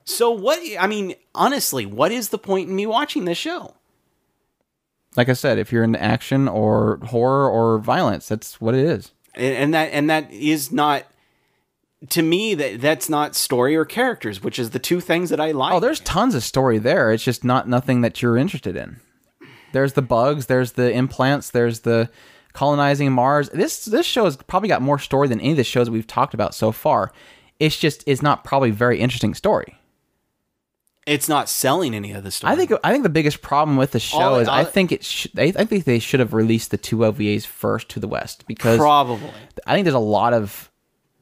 so 0.04 0.30
what? 0.30 0.60
I 0.78 0.86
mean, 0.86 1.14
honestly, 1.34 1.84
what 1.84 2.12
is 2.12 2.30
the 2.30 2.38
point 2.38 2.68
in 2.70 2.76
me 2.76 2.86
watching 2.86 3.24
this 3.26 3.38
show? 3.38 3.74
like 5.16 5.28
I 5.28 5.32
said, 5.32 5.58
if 5.58 5.72
you're 5.72 5.82
into 5.82 6.00
action 6.00 6.46
or 6.46 6.98
horror 7.06 7.50
or 7.50 7.78
violence, 7.78 8.28
that's 8.28 8.60
what 8.60 8.74
it 8.74 8.84
is. 8.84 9.10
And, 9.34 9.54
and 9.56 9.74
that 9.74 9.86
and 9.92 10.10
that 10.10 10.30
is 10.30 10.70
not 10.70 11.04
to 12.10 12.22
me 12.22 12.54
that 12.54 12.80
that's 12.80 13.08
not 13.08 13.34
story 13.34 13.74
or 13.76 13.84
characters, 13.84 14.42
which 14.42 14.58
is 14.58 14.70
the 14.70 14.78
two 14.78 15.00
things 15.00 15.30
that 15.30 15.40
I 15.40 15.50
like. 15.50 15.72
Oh, 15.72 15.80
there's 15.80 16.00
tons 16.00 16.34
of 16.34 16.44
story 16.44 16.78
there. 16.78 17.12
It's 17.12 17.24
just 17.24 17.44
not 17.44 17.68
nothing 17.68 18.02
that 18.02 18.22
you're 18.22 18.36
interested 18.36 18.76
in. 18.76 19.00
There's 19.72 19.94
the 19.94 20.02
bugs, 20.02 20.46
there's 20.46 20.72
the 20.72 20.90
implants, 20.90 21.50
there's 21.50 21.80
the 21.80 22.08
colonizing 22.52 23.12
Mars. 23.12 23.48
This 23.50 23.84
this 23.84 24.06
show 24.06 24.24
has 24.24 24.36
probably 24.36 24.68
got 24.68 24.82
more 24.82 24.98
story 24.98 25.28
than 25.28 25.40
any 25.40 25.52
of 25.52 25.56
the 25.56 25.64
shows 25.64 25.86
that 25.86 25.92
we've 25.92 26.06
talked 26.06 26.34
about 26.34 26.54
so 26.54 26.72
far. 26.72 27.12
It's 27.58 27.78
just 27.78 28.04
it's 28.06 28.22
not 28.22 28.44
probably 28.44 28.70
very 28.70 29.00
interesting 29.00 29.34
story. 29.34 29.74
It's 31.06 31.28
not 31.28 31.48
selling 31.48 31.94
any 31.94 32.12
of 32.12 32.22
the 32.22 32.30
story. 32.30 32.52
I 32.52 32.56
think 32.56 32.72
I 32.84 32.92
think 32.92 33.02
the 33.02 33.08
biggest 33.08 33.42
problem 33.42 33.76
with 33.76 33.92
the 33.92 34.00
show 34.00 34.18
All- 34.18 34.38
is 34.38 34.46
I 34.48 34.62
uh, 34.62 34.64
think 34.64 34.92
it 34.92 35.04
sh- 35.04 35.26
I 35.36 35.52
I 35.56 35.64
think 35.64 35.84
they 35.84 35.98
should 35.98 36.20
have 36.20 36.34
released 36.34 36.70
the 36.70 36.78
two 36.78 36.98
OVAs 36.98 37.46
first 37.46 37.88
to 37.90 38.00
the 38.00 38.08
West 38.08 38.46
because 38.46 38.78
probably. 38.78 39.30
I 39.66 39.74
think 39.74 39.84
there's 39.84 39.94
a 39.94 39.98
lot 39.98 40.34
of 40.34 40.67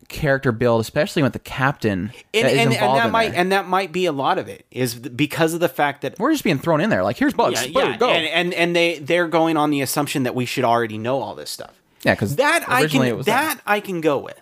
character 0.08 0.52
build, 0.52 0.80
especially 0.80 1.22
with 1.22 1.32
the 1.32 1.38
captain 1.38 2.12
And, 2.34 2.44
that 2.46 2.52
and, 2.52 2.72
and 2.72 2.96
that 2.96 3.10
might 3.10 3.30
there. 3.32 3.40
and 3.40 3.52
that 3.52 3.68
might 3.68 3.92
be 3.92 4.06
a 4.06 4.12
lot 4.12 4.38
of 4.38 4.48
it 4.48 4.64
is 4.70 4.94
because 4.94 5.54
of 5.54 5.60
the 5.60 5.68
fact 5.68 6.02
that 6.02 6.18
We're 6.18 6.32
just 6.32 6.44
being 6.44 6.58
thrown 6.58 6.80
in 6.80 6.90
there. 6.90 7.02
Like 7.02 7.16
here's 7.16 7.34
bugs, 7.34 7.66
yeah, 7.66 7.88
yeah, 7.90 7.96
go. 7.96 8.08
and, 8.10 8.26
and 8.26 8.54
and 8.54 8.76
they 8.76 8.98
they're 8.98 9.28
going 9.28 9.56
on 9.56 9.70
the 9.70 9.80
assumption 9.82 10.22
that 10.24 10.34
we 10.34 10.46
should 10.46 10.64
already 10.64 10.98
know 10.98 11.20
all 11.20 11.34
this 11.34 11.50
stuff. 11.50 11.80
yeah, 12.02 12.14
because 12.14 12.36
That 12.36 12.64
I 12.68 12.86
can 12.86 13.02
it 13.04 13.16
was 13.16 13.26
that 13.26 13.60
I 13.66 13.80
can 13.80 14.00
go 14.00 14.18
with. 14.18 14.40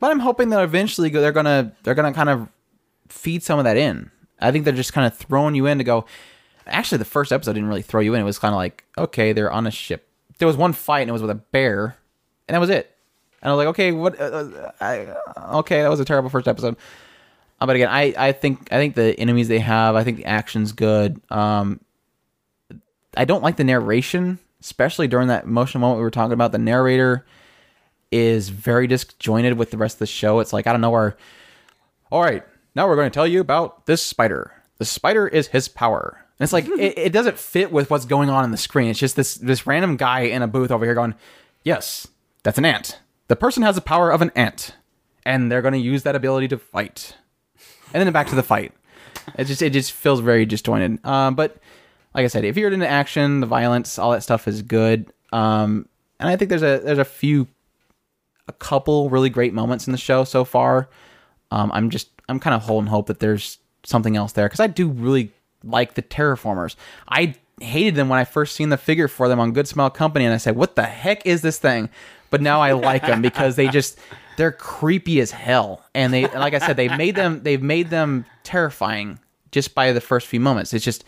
But 0.00 0.10
I'm 0.10 0.20
hoping 0.20 0.50
that 0.50 0.62
eventually 0.62 1.10
go- 1.10 1.20
they're 1.20 1.32
gonna 1.32 1.72
they're 1.82 1.94
gonna 1.94 2.12
kind 2.12 2.28
of 2.28 2.48
feed 3.08 3.42
some 3.42 3.58
of 3.58 3.64
that 3.64 3.76
in. 3.76 4.10
I 4.40 4.52
think 4.52 4.64
they're 4.64 4.74
just 4.74 4.92
kind 4.92 5.06
of 5.06 5.16
throwing 5.16 5.54
you 5.54 5.66
in 5.66 5.78
to 5.78 5.84
go. 5.84 6.04
Actually, 6.66 6.98
the 6.98 7.04
first 7.06 7.32
episode 7.32 7.52
didn't 7.54 7.68
really 7.68 7.80
throw 7.82 8.00
you 8.00 8.12
in. 8.14 8.20
It 8.20 8.24
was 8.24 8.38
kind 8.38 8.52
of 8.52 8.56
like, 8.56 8.84
okay, 8.98 9.32
they're 9.32 9.50
on 9.52 9.66
a 9.66 9.70
ship. 9.70 10.08
There 10.38 10.48
was 10.48 10.56
one 10.56 10.72
fight, 10.72 11.00
and 11.02 11.08
it 11.08 11.12
was 11.12 11.22
with 11.22 11.30
a 11.30 11.34
bear, 11.36 11.96
and 12.48 12.54
that 12.54 12.58
was 12.60 12.68
it. 12.68 12.94
And 13.46 13.52
I 13.52 13.54
was 13.54 13.58
like, 13.58 13.68
okay, 13.68 13.92
what? 13.92 14.20
Uh, 14.20 14.24
uh, 14.24 14.72
I, 14.80 15.06
okay, 15.58 15.82
that 15.82 15.88
was 15.88 16.00
a 16.00 16.04
terrible 16.04 16.28
first 16.30 16.48
episode. 16.48 16.76
Uh, 17.60 17.66
but 17.66 17.76
again, 17.76 17.86
I, 17.88 18.12
I 18.18 18.32
think 18.32 18.72
I 18.72 18.76
think 18.76 18.96
the 18.96 19.16
enemies 19.20 19.46
they 19.46 19.60
have, 19.60 19.94
I 19.94 20.02
think 20.02 20.16
the 20.16 20.24
action's 20.24 20.72
good. 20.72 21.20
Um, 21.30 21.78
I 23.16 23.24
don't 23.24 23.44
like 23.44 23.56
the 23.56 23.62
narration, 23.62 24.40
especially 24.60 25.06
during 25.06 25.28
that 25.28 25.44
emotional 25.44 25.80
moment 25.80 25.98
we 25.98 26.02
were 26.02 26.10
talking 26.10 26.32
about. 26.32 26.50
The 26.50 26.58
narrator 26.58 27.24
is 28.10 28.48
very 28.48 28.88
disjointed 28.88 29.56
with 29.56 29.70
the 29.70 29.78
rest 29.78 29.94
of 29.94 29.98
the 30.00 30.06
show. 30.06 30.40
It's 30.40 30.52
like 30.52 30.66
I 30.66 30.72
don't 30.72 30.80
know 30.80 30.90
where. 30.90 31.16
All 32.10 32.22
right, 32.22 32.42
now 32.74 32.88
we're 32.88 32.96
going 32.96 33.08
to 33.08 33.14
tell 33.14 33.28
you 33.28 33.40
about 33.40 33.86
this 33.86 34.02
spider. 34.02 34.54
The 34.78 34.84
spider 34.84 35.28
is 35.28 35.46
his 35.46 35.68
power. 35.68 36.20
And 36.40 36.44
it's 36.44 36.52
like 36.52 36.66
it, 36.66 36.98
it 36.98 37.12
doesn't 37.12 37.38
fit 37.38 37.70
with 37.70 37.90
what's 37.90 38.06
going 38.06 38.28
on 38.28 38.44
in 38.44 38.50
the 38.50 38.56
screen. 38.56 38.90
It's 38.90 38.98
just 38.98 39.14
this 39.14 39.36
this 39.36 39.68
random 39.68 39.96
guy 39.96 40.22
in 40.22 40.42
a 40.42 40.48
booth 40.48 40.72
over 40.72 40.84
here 40.84 40.94
going, 40.94 41.14
"Yes, 41.62 42.08
that's 42.42 42.58
an 42.58 42.64
ant. 42.64 42.98
The 43.28 43.36
person 43.36 43.62
has 43.62 43.74
the 43.74 43.80
power 43.80 44.10
of 44.10 44.22
an 44.22 44.30
ant, 44.34 44.76
and 45.24 45.50
they're 45.50 45.62
going 45.62 45.74
to 45.74 45.78
use 45.78 46.02
that 46.04 46.16
ability 46.16 46.48
to 46.48 46.58
fight." 46.58 47.16
And 47.92 48.04
then 48.04 48.12
back 48.12 48.28
to 48.28 48.34
the 48.34 48.42
fight. 48.42 48.72
It 49.36 49.44
just 49.44 49.62
it 49.62 49.72
just 49.72 49.92
feels 49.92 50.20
very 50.20 50.46
disjointed. 50.46 51.04
Um, 51.04 51.34
but 51.34 51.56
like 52.14 52.24
I 52.24 52.28
said, 52.28 52.44
if 52.44 52.56
you're 52.56 52.70
into 52.72 52.88
action, 52.88 53.40
the 53.40 53.46
violence, 53.46 53.98
all 53.98 54.12
that 54.12 54.22
stuff 54.22 54.48
is 54.48 54.62
good. 54.62 55.12
Um, 55.32 55.88
and 56.18 56.28
I 56.28 56.36
think 56.36 56.48
there's 56.48 56.62
a 56.62 56.80
there's 56.82 56.98
a 56.98 57.04
few 57.04 57.46
a 58.48 58.52
couple 58.52 59.10
really 59.10 59.30
great 59.30 59.52
moments 59.52 59.86
in 59.86 59.92
the 59.92 59.98
show 59.98 60.24
so 60.24 60.44
far. 60.44 60.88
Um, 61.50 61.70
I'm 61.72 61.90
just 61.90 62.08
I'm 62.28 62.40
kind 62.40 62.54
of 62.54 62.62
holding 62.62 62.88
hope 62.88 63.06
that 63.06 63.20
there's 63.20 63.58
something 63.84 64.16
else 64.16 64.32
there 64.32 64.46
because 64.46 64.60
I 64.60 64.66
do 64.66 64.88
really 64.88 65.32
like 65.62 65.94
the 65.94 66.02
Terraformars. 66.02 66.76
I 67.08 67.34
hated 67.60 67.94
them 67.94 68.08
when 68.08 68.18
I 68.18 68.24
first 68.24 68.54
seen 68.54 68.68
the 68.68 68.76
figure 68.76 69.08
for 69.08 69.28
them 69.28 69.40
on 69.40 69.52
Good 69.52 69.68
Smile 69.68 69.90
Company, 69.90 70.24
and 70.24 70.34
I 70.34 70.38
said, 70.38 70.56
"What 70.56 70.76
the 70.76 70.84
heck 70.84 71.26
is 71.26 71.42
this 71.42 71.58
thing?" 71.58 71.90
But 72.30 72.40
now 72.40 72.60
I 72.60 72.72
like 72.72 73.02
them 73.02 73.22
because 73.22 73.56
they 73.56 73.68
just 73.68 73.98
they're 74.36 74.52
creepy 74.52 75.20
as 75.20 75.30
hell, 75.30 75.84
and 75.94 76.12
they 76.12 76.26
like 76.28 76.54
I 76.54 76.58
said 76.58 76.76
they 76.76 76.94
made 76.96 77.14
them 77.14 77.42
they've 77.42 77.62
made 77.62 77.90
them 77.90 78.26
terrifying 78.42 79.18
just 79.52 79.74
by 79.74 79.92
the 79.92 80.00
first 80.00 80.26
few 80.26 80.40
moments. 80.40 80.74
It's 80.74 80.84
just 80.84 81.04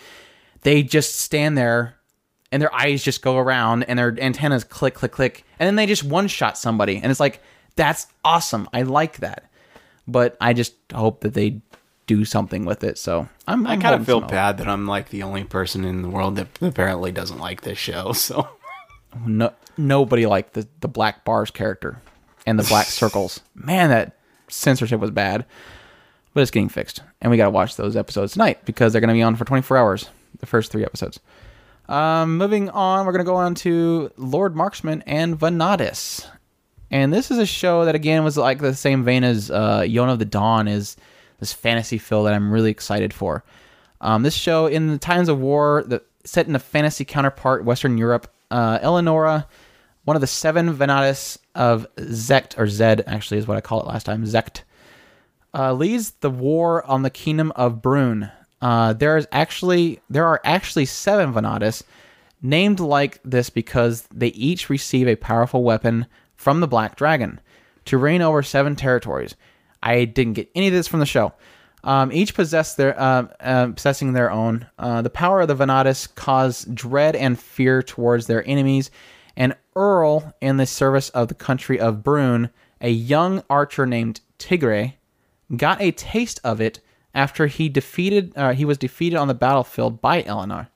they 0.62 0.82
just 0.82 1.16
stand 1.16 1.56
there 1.58 1.96
and 2.50 2.62
their 2.62 2.74
eyes 2.74 3.02
just 3.02 3.22
go 3.22 3.36
around 3.36 3.84
and 3.84 3.98
their 3.98 4.16
antennas 4.20 4.64
click 4.64 4.94
click 4.94 5.12
click. 5.12 5.44
And 5.58 5.66
then 5.66 5.76
they 5.76 5.86
just 5.86 6.04
one 6.04 6.28
shot 6.28 6.56
somebody. 6.56 6.96
And 6.96 7.10
it's 7.10 7.20
like 7.20 7.42
that's 7.76 8.06
awesome. 8.24 8.68
I 8.72 8.82
like 8.82 9.18
that. 9.18 9.50
But 10.06 10.36
i 10.40 10.52
just 10.52 10.74
hope 10.94 11.20
that 11.20 11.34
they 11.34 11.60
do 12.06 12.24
something 12.24 12.64
with 12.64 12.82
it. 12.82 12.96
So 12.96 13.28
i'm, 13.46 13.66
I 13.66 13.72
I'm 13.72 13.80
kind 13.80 13.94
of 13.94 14.06
feel 14.06 14.20
bad 14.20 14.58
that 14.58 14.68
I'm 14.68 14.86
like 14.86 15.10
the 15.10 15.22
only 15.22 15.44
person 15.44 15.84
in 15.84 16.02
the 16.02 16.08
world 16.08 16.36
that 16.36 16.48
apparently 16.62 17.12
doesn't 17.12 17.38
like 17.38 17.62
this 17.62 17.78
show. 17.78 18.12
So. 18.14 18.48
No, 19.26 19.54
nobody 19.78 20.26
liked 20.26 20.55
the, 20.55 20.66
the 20.80 20.88
black 20.88 21.24
bars 21.24 21.50
character 21.50 22.00
and 22.46 22.59
the 22.59 22.64
black 22.64 22.86
circles 23.00 23.40
man 23.55 23.90
that 23.90 24.16
censorship 24.48 25.00
was 25.00 25.10
bad 25.10 25.44
but 26.34 26.40
it's 26.40 26.50
getting 26.50 26.68
fixed 26.68 27.00
and 27.20 27.30
we 27.30 27.36
gotta 27.36 27.50
watch 27.50 27.76
those 27.76 27.96
episodes 27.96 28.32
tonight 28.32 28.59
because 28.64 28.92
they're 28.92 29.00
gonna 29.00 29.12
be 29.12 29.22
on 29.22 29.36
for 29.36 29.44
24 29.44 29.76
hours 29.76 30.10
the 30.40 30.46
first 30.46 30.70
three 30.72 30.84
episodes 30.84 31.20
Um, 31.88 32.36
moving 32.36 32.68
on, 32.70 33.06
we're 33.06 33.12
going 33.12 33.24
to 33.24 33.30
go 33.30 33.36
on 33.36 33.55
to 33.64 34.10
Lord 34.18 34.55
Marksman 34.55 35.02
and 35.06 35.38
Vanadis. 35.38 36.28
And 36.90 37.12
this 37.12 37.30
is 37.30 37.38
a 37.38 37.46
show 37.46 37.86
that, 37.86 37.94
again, 37.94 38.24
was 38.24 38.36
like 38.36 38.59
the 38.60 38.74
same 38.74 39.05
vein 39.05 39.24
as 39.24 39.50
uh, 39.50 39.80
Yona 39.80 40.12
of 40.12 40.18
the 40.18 40.26
Dawn, 40.26 40.68
is 40.68 40.96
this 41.40 41.52
fantasy 41.55 41.96
feel 41.96 42.24
that 42.24 42.34
I'm 42.34 42.52
really 42.52 42.70
excited 42.70 43.14
for. 43.14 43.42
Um, 44.02 44.22
this 44.22 44.34
show, 44.34 44.66
in 44.66 44.88
the 44.88 44.98
times 44.98 45.30
of 45.30 45.40
war, 45.40 45.82
the, 45.86 46.02
set 46.24 46.46
in 46.46 46.55
a 46.55 46.59
fantasy 46.59 47.06
counterpart, 47.06 47.64
Western 47.64 47.96
Europe, 47.96 48.30
uh, 48.50 48.78
Eleonora, 48.82 49.46
one 50.09 50.16
of 50.16 50.22
the 50.22 50.26
seven 50.26 50.72
Vanadis 50.72 51.36
of 51.55 51.86
Zect, 51.98 52.59
or 52.59 52.66
Zed, 52.66 53.05
actually, 53.06 53.36
is 53.36 53.47
what 53.47 53.59
I 53.59 53.60
call 53.60 53.82
it 53.82 53.86
last 53.86 54.05
time, 54.05 54.24
Zect, 54.24 54.62
uh, 55.52 55.74
leads 55.74 56.12
the 56.12 56.30
war 56.30 56.82
on 56.86 57.02
the 57.02 57.10
kingdom 57.10 57.52
of 57.55 57.82
Brune. 57.82 58.30
Uh, 58.62 58.94
there 58.94 59.18
is 59.18 59.28
actually 59.32 60.01
there 60.09 60.24
are 60.24 60.40
actually 60.44 60.86
seven 60.86 61.35
Vanadis 61.35 61.82
named 62.40 62.80
like 62.80 63.20
this 63.22 63.51
because 63.51 64.09
they 64.10 64.28
each 64.28 64.70
receive 64.70 65.06
a 65.06 65.16
powerful 65.16 65.62
weapon 65.62 66.06
from 66.36 66.60
the 66.60 66.66
Black 66.66 66.97
Dragon 66.97 67.39
to 67.85 67.98
reign 67.98 68.22
over 68.22 68.43
seven 68.43 68.76
territories. 68.76 69.36
I 69.82 70.06
didn't 70.06 70.32
get 70.32 70.51
any 70.55 70.68
of 70.68 70.72
this 70.72 70.89
from 70.89 71.01
the 71.01 71.06
show. 71.06 71.35
Um, 71.85 72.10
each 72.12 72.32
possess 72.32 72.76
their 72.76 72.98
uh, 72.98 73.26
uh, 73.40 73.66
possessing 73.72 74.14
their 74.14 74.30
own. 74.30 74.66
Uh, 74.78 75.02
the 75.02 75.10
power 75.10 75.43
of 75.43 75.48
the 75.48 75.55
Vanadis 75.55 76.06
cause 76.14 76.64
dread 76.64 77.14
and 77.14 77.39
fear 77.39 77.82
towards 77.82 78.26
their 78.26 78.43
enemies. 78.48 78.90
And 79.39 79.55
Earl, 79.77 80.35
in 80.40 80.56
the 80.56 80.66
service 80.66 81.10
of 81.10 81.28
the 81.28 81.35
country 81.35 81.78
of 81.78 82.02
Brune, 82.02 82.51
a 82.81 82.90
young 82.90 83.44
archer 83.48 83.86
named 83.86 84.20
Tigre, 84.36 84.94
got 85.56 85.81
a 85.81 85.93
taste 85.93 86.40
of 86.43 86.60
it 86.60 86.81
after 87.15 87.47
he 87.47 87.69
defeated 87.69 88.32
uh, 88.36 88.52
he 88.52 88.65
was 88.65 88.78
defeated 88.78 89.16
on 89.16 89.28
the 89.28 89.35
battlefield 89.35 90.01
by 90.01 90.24
Eleanor. 90.24 90.69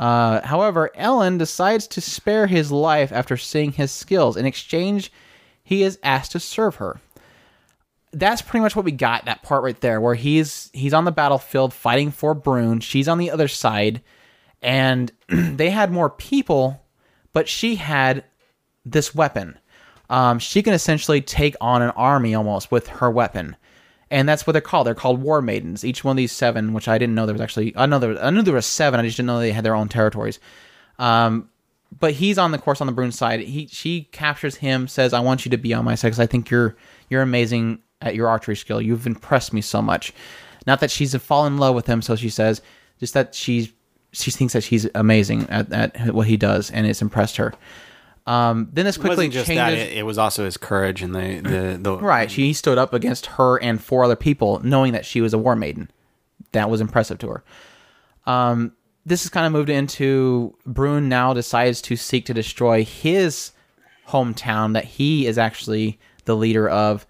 Uh, 0.00 0.44
however, 0.44 0.90
Ellen 0.96 1.38
decides 1.38 1.86
to 1.86 2.00
spare 2.00 2.48
his 2.48 2.72
life 2.72 3.12
after 3.12 3.36
seeing 3.36 3.70
his 3.72 3.92
skills. 3.92 4.36
In 4.36 4.46
exchange, 4.46 5.12
he 5.62 5.84
is 5.84 5.98
asked 6.02 6.32
to 6.32 6.40
serve 6.40 6.76
her. 6.76 7.00
That's 8.12 8.42
pretty 8.42 8.62
much 8.62 8.74
what 8.74 8.84
we 8.84 8.92
got. 8.92 9.26
That 9.26 9.42
part 9.42 9.62
right 9.62 9.80
there, 9.80 10.00
where 10.00 10.14
he's 10.16 10.70
he's 10.72 10.92
on 10.92 11.04
the 11.04 11.12
battlefield 11.12 11.72
fighting 11.72 12.10
for 12.10 12.34
Brune. 12.34 12.80
She's 12.80 13.06
on 13.06 13.18
the 13.18 13.30
other 13.30 13.48
side, 13.48 14.02
and 14.60 15.12
they 15.28 15.70
had 15.70 15.92
more 15.92 16.10
people, 16.10 16.82
but 17.36 17.50
she 17.50 17.76
had 17.76 18.24
this 18.86 19.14
weapon. 19.14 19.58
Um, 20.08 20.38
she 20.38 20.62
can 20.62 20.72
essentially 20.72 21.20
take 21.20 21.54
on 21.60 21.82
an 21.82 21.90
army 21.90 22.34
almost 22.34 22.70
with 22.70 22.86
her 22.86 23.10
weapon 23.10 23.56
and 24.10 24.26
that's 24.26 24.46
what 24.46 24.52
they're 24.52 24.62
called. 24.62 24.86
They're 24.86 24.94
called 24.94 25.20
war 25.20 25.42
maidens. 25.42 25.84
Each 25.84 26.02
one 26.02 26.12
of 26.12 26.16
these 26.16 26.32
seven, 26.32 26.72
which 26.72 26.88
I 26.88 26.96
didn't 26.96 27.14
know 27.14 27.26
there 27.26 27.34
was 27.34 27.42
actually, 27.42 27.76
I 27.76 27.84
know 27.84 27.98
there, 27.98 28.10
was, 28.10 28.18
I 28.20 28.30
knew 28.30 28.40
there 28.40 28.54
was 28.54 28.64
seven. 28.64 29.00
I 29.00 29.02
just 29.02 29.16
didn't 29.18 29.26
know 29.26 29.38
they 29.38 29.52
had 29.52 29.64
their 29.64 29.74
own 29.74 29.88
territories. 29.88 30.38
Um, 30.98 31.50
but 31.98 32.12
he's 32.12 32.38
on 32.38 32.52
the 32.52 32.58
course 32.58 32.80
on 32.80 32.86
the 32.86 32.92
Brune 32.94 33.12
side. 33.12 33.40
He 33.40 33.66
she 33.66 34.04
captures 34.12 34.56
him, 34.56 34.88
says, 34.88 35.12
"I 35.12 35.20
want 35.20 35.44
you 35.44 35.50
to 35.50 35.56
be 35.56 35.74
on 35.74 35.84
my 35.84 35.94
side 35.94 36.08
because 36.08 36.20
I 36.20 36.26
think 36.26 36.50
you're 36.50 36.76
you're 37.10 37.22
amazing 37.22 37.80
at 38.00 38.14
your 38.14 38.28
archery 38.28 38.56
skill. 38.56 38.80
You've 38.80 39.06
impressed 39.06 39.52
me 39.52 39.60
so 39.60 39.82
much." 39.82 40.12
Not 40.66 40.80
that 40.80 40.90
she's 40.90 41.14
fallen 41.16 41.54
in 41.54 41.58
love 41.58 41.74
with 41.74 41.86
him, 41.86 42.02
so 42.02 42.16
she 42.16 42.28
says, 42.28 42.60
just 42.98 43.14
that 43.14 43.34
she's 43.34 43.72
she 44.22 44.30
thinks 44.30 44.52
that 44.52 44.64
he's 44.64 44.88
amazing 44.94 45.48
at, 45.50 45.72
at 45.72 46.14
what 46.14 46.26
he 46.26 46.36
does, 46.36 46.70
and 46.70 46.86
it's 46.86 47.02
impressed 47.02 47.36
her. 47.36 47.52
Um, 48.26 48.68
then 48.72 48.84
this 48.84 48.96
it 48.96 49.00
quickly 49.00 49.26
wasn't 49.26 49.34
just 49.34 49.46
changes. 49.46 49.78
that; 49.78 49.92
it, 49.92 49.98
it 49.98 50.02
was 50.02 50.18
also 50.18 50.44
his 50.44 50.56
courage 50.56 51.02
and 51.02 51.14
the 51.14 51.40
the, 51.40 51.78
the 51.80 51.96
Right. 52.00 52.30
She 52.30 52.52
stood 52.52 52.78
up 52.78 52.92
against 52.92 53.26
her 53.26 53.56
and 53.62 53.80
four 53.80 54.04
other 54.04 54.16
people, 54.16 54.60
knowing 54.64 54.92
that 54.92 55.06
she 55.06 55.20
was 55.20 55.32
a 55.32 55.38
war 55.38 55.54
maiden. 55.54 55.90
That 56.52 56.70
was 56.70 56.80
impressive 56.80 57.18
to 57.18 57.28
her. 57.28 57.44
Um, 58.26 58.72
this 59.04 59.24
is 59.24 59.30
kind 59.30 59.46
of 59.46 59.52
moved 59.52 59.70
into 59.70 60.56
Brune 60.66 61.08
now 61.08 61.32
decides 61.32 61.80
to 61.82 61.96
seek 61.96 62.26
to 62.26 62.34
destroy 62.34 62.84
his 62.84 63.52
hometown 64.08 64.72
that 64.72 64.84
he 64.84 65.26
is 65.26 65.38
actually 65.38 65.98
the 66.24 66.36
leader 66.36 66.68
of. 66.68 67.06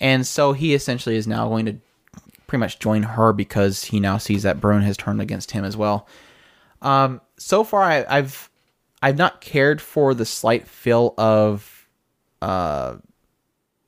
And 0.00 0.26
so 0.26 0.52
he 0.52 0.74
essentially 0.74 1.16
is 1.16 1.26
now 1.26 1.48
going 1.48 1.66
to 1.66 1.78
pretty 2.48 2.60
much 2.60 2.78
join 2.80 3.02
her 3.04 3.32
because 3.32 3.84
he 3.84 4.00
now 4.00 4.18
sees 4.18 4.42
that 4.42 4.60
Brune 4.60 4.82
has 4.82 4.96
turned 4.96 5.20
against 5.20 5.52
him 5.52 5.64
as 5.64 5.76
well. 5.76 6.08
Um, 6.82 7.20
so 7.36 7.64
far, 7.64 7.82
I, 7.82 8.04
I've 8.08 8.50
I've 9.02 9.18
not 9.18 9.40
cared 9.40 9.80
for 9.80 10.14
the 10.14 10.26
slight 10.26 10.66
feel 10.66 11.14
of 11.18 11.88
uh, 12.42 12.96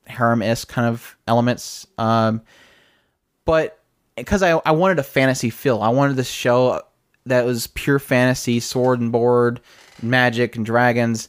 harem 0.07 0.43
esque 0.43 0.69
kind 0.69 0.89
of 0.89 1.17
elements. 1.27 1.87
Um, 1.99 2.43
but 3.45 3.79
because 4.17 4.43
I, 4.43 4.61
I 4.65 4.73
wanted 4.73 4.99
a 4.99 5.03
fantasy 5.03 5.51
feel, 5.51 5.83
I 5.83 5.89
wanted 5.89 6.17
this 6.17 6.31
show 6.31 6.83
that 7.27 7.45
was 7.45 7.67
pure 7.69 7.99
fantasy, 7.99 8.61
sword 8.61 9.01
and 9.01 9.13
board, 9.13 9.61
magic 10.03 10.57
and 10.57 10.65
dragons. 10.65 11.29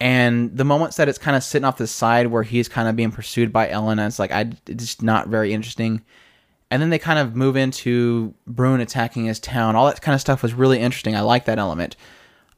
And 0.00 0.56
the 0.56 0.64
moments 0.64 0.96
that 0.96 1.08
it's 1.08 1.18
kind 1.18 1.36
of 1.36 1.42
sitting 1.42 1.64
off 1.64 1.76
the 1.76 1.86
side 1.86 2.28
where 2.28 2.42
he's 2.42 2.68
kind 2.68 2.88
of 2.88 2.96
being 2.96 3.12
pursued 3.12 3.52
by 3.52 3.68
Ellen, 3.68 3.98
it's 3.98 4.18
like 4.18 4.32
I 4.32 4.50
it's 4.66 4.84
just 4.84 5.02
not 5.02 5.28
very 5.28 5.52
interesting. 5.52 6.02
And 6.70 6.80
then 6.80 6.90
they 6.90 6.98
kind 6.98 7.18
of 7.18 7.34
move 7.34 7.56
into 7.56 8.34
Brune 8.46 8.80
attacking 8.80 9.24
his 9.24 9.40
town. 9.40 9.74
All 9.74 9.86
that 9.86 10.00
kind 10.00 10.14
of 10.14 10.20
stuff 10.20 10.42
was 10.42 10.54
really 10.54 10.78
interesting. 10.78 11.16
I 11.16 11.22
like 11.22 11.46
that 11.46 11.58
element. 11.58 11.96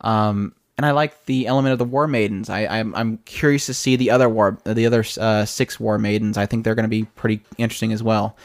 Um, 0.02 0.54
and 0.76 0.84
I 0.84 0.90
like 0.90 1.26
the 1.26 1.46
element 1.46 1.72
of 1.72 1.78
the 1.78 1.84
War 1.84 2.06
Maidens. 2.06 2.50
I, 2.50 2.66
I'm, 2.66 2.94
I'm 2.94 3.18
curious 3.18 3.66
to 3.66 3.74
see 3.74 3.96
the 3.96 4.10
other 4.10 4.28
war, 4.28 4.58
the 4.64 4.86
other 4.86 5.04
uh, 5.18 5.44
six 5.44 5.78
War 5.78 5.98
Maidens. 5.98 6.36
I 6.36 6.46
think 6.46 6.64
they're 6.64 6.74
going 6.74 6.84
to 6.84 6.88
be 6.88 7.04
pretty 7.04 7.42
interesting 7.56 7.92
as 7.92 8.02
well. 8.02 8.36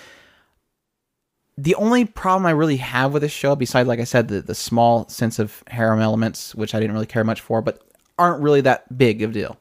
The 1.58 1.76
only 1.76 2.06
problem 2.06 2.46
I 2.46 2.52
really 2.52 2.78
have 2.78 3.14
with 3.14 3.24
this 3.24 3.32
show, 3.32 3.56
besides, 3.56 3.88
like 3.88 4.00
I 4.00 4.04
said, 4.04 4.28
the, 4.28 4.42
the 4.42 4.54
small 4.54 5.08
sense 5.10 5.40
of 5.40 5.64
harem 5.68 6.00
elements, 6.00 6.54
which 6.54 6.76
I 6.76 6.80
didn't 6.80 6.94
really 6.94 7.08
care 7.08 7.24
much 7.24 7.42
for, 7.42 7.62
but 7.62 7.82
aren't 8.20 8.42
really 8.42 8.62
that 8.62 8.96
big 8.96 9.22
of 9.24 9.32
a 9.32 9.34
deal. 9.34 9.58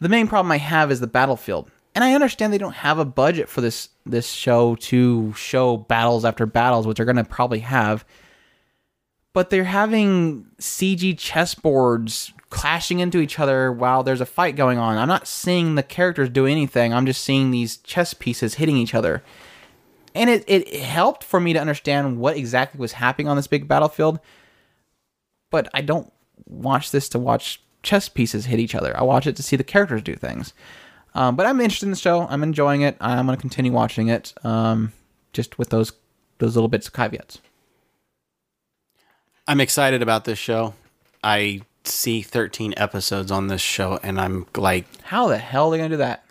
The 0.00 0.08
main 0.08 0.28
problem 0.28 0.50
I 0.50 0.58
have 0.58 0.90
is 0.90 1.00
the 1.00 1.06
battlefield. 1.06 1.70
And 1.94 2.04
I 2.04 2.14
understand 2.14 2.52
they 2.52 2.58
don't 2.58 2.72
have 2.72 2.98
a 2.98 3.04
budget 3.04 3.48
for 3.48 3.60
this 3.60 3.88
this 4.10 4.30
show 4.30 4.74
to 4.76 5.32
show 5.34 5.76
battles 5.76 6.24
after 6.24 6.46
battles, 6.46 6.86
which 6.86 6.96
they're 6.96 7.06
going 7.06 7.16
to 7.16 7.24
probably 7.24 7.60
have 7.60 8.04
but 9.38 9.50
they're 9.50 9.62
having 9.62 10.46
CG 10.58 11.14
chessboards 11.14 12.32
clashing 12.50 12.98
into 12.98 13.20
each 13.20 13.38
other 13.38 13.70
while 13.70 14.02
there's 14.02 14.20
a 14.20 14.26
fight 14.26 14.56
going 14.56 14.78
on. 14.78 14.98
I'm 14.98 15.06
not 15.06 15.28
seeing 15.28 15.74
the 15.74 15.82
characters 15.84 16.28
do 16.28 16.44
anything. 16.44 16.92
I'm 16.92 17.06
just 17.06 17.22
seeing 17.22 17.50
these 17.50 17.76
chess 17.76 18.14
pieces 18.14 18.54
hitting 18.54 18.76
each 18.76 18.96
other. 18.96 19.22
And 20.12 20.28
it, 20.28 20.44
it 20.48 20.74
helped 20.74 21.22
for 21.22 21.38
me 21.38 21.52
to 21.52 21.60
understand 21.60 22.18
what 22.18 22.36
exactly 22.36 22.80
was 22.80 22.94
happening 22.94 23.28
on 23.28 23.36
this 23.36 23.46
big 23.46 23.68
battlefield. 23.68 24.18
But 25.50 25.68
I 25.72 25.82
don't 25.82 26.12
watch 26.46 26.90
this 26.90 27.08
to 27.10 27.20
watch 27.20 27.62
chess 27.84 28.08
pieces 28.08 28.46
hit 28.46 28.58
each 28.58 28.74
other. 28.74 28.96
I 28.96 29.02
watch 29.02 29.26
it 29.28 29.36
to 29.36 29.42
see 29.44 29.54
the 29.54 29.62
characters 29.62 30.02
do 30.02 30.16
things. 30.16 30.52
Um, 31.14 31.36
but 31.36 31.46
I'm 31.46 31.60
interested 31.60 31.86
in 31.86 31.90
the 31.90 31.96
show. 31.96 32.26
I'm 32.28 32.42
enjoying 32.42 32.82
it. 32.82 32.96
I'm 33.00 33.26
going 33.26 33.36
to 33.36 33.40
continue 33.40 33.72
watching 33.72 34.08
it, 34.08 34.34
um, 34.44 34.92
just 35.32 35.58
with 35.58 35.70
those 35.70 35.92
those 36.38 36.54
little 36.54 36.68
bits 36.68 36.86
of 36.86 36.92
caveats. 36.92 37.40
I'm 39.46 39.60
excited 39.60 40.02
about 40.02 40.24
this 40.24 40.38
show. 40.38 40.74
I 41.24 41.62
see 41.84 42.22
13 42.22 42.74
episodes 42.76 43.30
on 43.32 43.48
this 43.48 43.60
show, 43.62 43.98
and 44.02 44.20
I'm 44.20 44.46
like, 44.56 44.84
How 45.02 45.28
the 45.28 45.38
hell 45.38 45.68
are 45.68 45.70
they 45.72 45.78
going 45.78 45.90
to 45.90 45.94
do 45.94 45.98
that? 45.98 46.24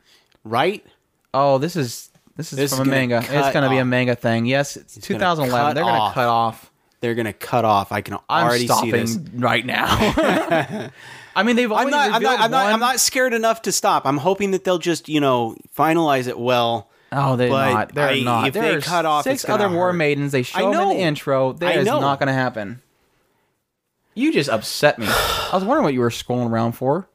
right? 0.44 0.86
Oh, 1.34 1.58
this 1.58 1.76
is 1.76 2.10
this 2.38 2.54
is 2.54 2.58
This 2.58 2.72
is 2.72 2.78
from 2.78 2.88
a 2.88 2.92
manga. 2.92 3.18
It's 3.18 3.54
going 3.54 3.64
to 3.64 3.70
be 3.70 3.78
a 3.80 3.86
manga 3.86 4.16
thing. 4.16 4.46
Yes, 4.46 4.78
it's 4.78 4.96
gonna 4.96 5.20
2011. 5.20 5.76
They're 5.76 5.84
going 5.84 6.10
to 6.10 6.14
cut 6.14 6.28
off. 6.28 6.72
They're 7.00 7.16
gonna 7.16 7.34
cut 7.34 7.64
off. 7.64 7.92
I 7.92 8.02
can 8.02 8.18
I'm 8.28 8.48
already 8.48 8.68
see 8.68 8.90
this. 8.90 9.18
right 9.36 9.64
now. 9.64 10.90
I 11.38 11.44
mean, 11.44 11.56
they've 11.56 11.72
I'm 11.72 11.90
not, 11.90 12.12
I'm 12.12 12.22
not. 12.22 12.40
I'm 12.40 12.52
not. 12.52 12.64
one- 12.66 12.74
I'm 12.74 12.80
not 12.80 13.00
scared 13.00 13.34
enough 13.34 13.62
to 13.64 13.72
stop. 13.72 14.06
I'm 14.06 14.18
hoping 14.18 14.52
that 14.52 14.64
they'll 14.64 14.80
just, 14.80 15.08
you 15.08 15.22
know, 15.22 15.56
finalize 15.78 16.28
it 16.28 16.38
well. 16.38 16.90
Oh, 17.12 17.36
they're 17.38 17.48
but 17.50 17.72
not. 17.72 17.94
They're 17.96 18.10
I- 18.10 18.20
not. 18.22 18.48
if 18.50 18.54
they 18.56 18.80
cut 18.82 19.06
off, 19.06 19.24
six 19.24 19.36
it's 19.44 19.46
gonna 19.46 19.66
other 19.66 19.76
war 19.76 19.94
maidens. 19.94 20.32
They 20.34 20.40
I 20.40 20.42
show 20.42 20.72
them 20.72 20.82
in 20.92 20.98
the 20.98 21.04
intro. 21.04 21.54
That 21.54 21.70
I 21.76 21.80
is 21.80 21.86
know. 21.86 22.02
not 22.02 22.20
going 22.20 22.28
to 22.28 22.34
happen. 22.34 22.82
You 24.14 24.34
just 24.34 24.50
upset 24.50 24.98
me. 24.98 25.06
I 25.08 25.50
was 25.54 25.64
wondering 25.64 25.84
what 25.84 25.94
you 25.94 26.00
were 26.00 26.10
scrolling 26.10 26.50
around 26.50 26.72
for. 26.74 27.08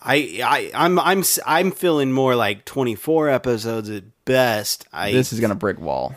I, 0.00 0.40
I, 0.42 0.70
I'm, 0.74 0.98
I'm, 0.98 1.18
s- 1.20 1.38
I'm 1.44 1.72
feeling 1.72 2.12
more 2.12 2.34
like 2.36 2.64
24 2.64 3.28
episodes 3.28 3.90
at 3.90 4.04
best. 4.24 4.86
I, 4.92 5.12
This 5.12 5.32
is 5.32 5.40
going 5.40 5.50
to 5.50 5.56
brick 5.56 5.78
wall. 5.78 6.14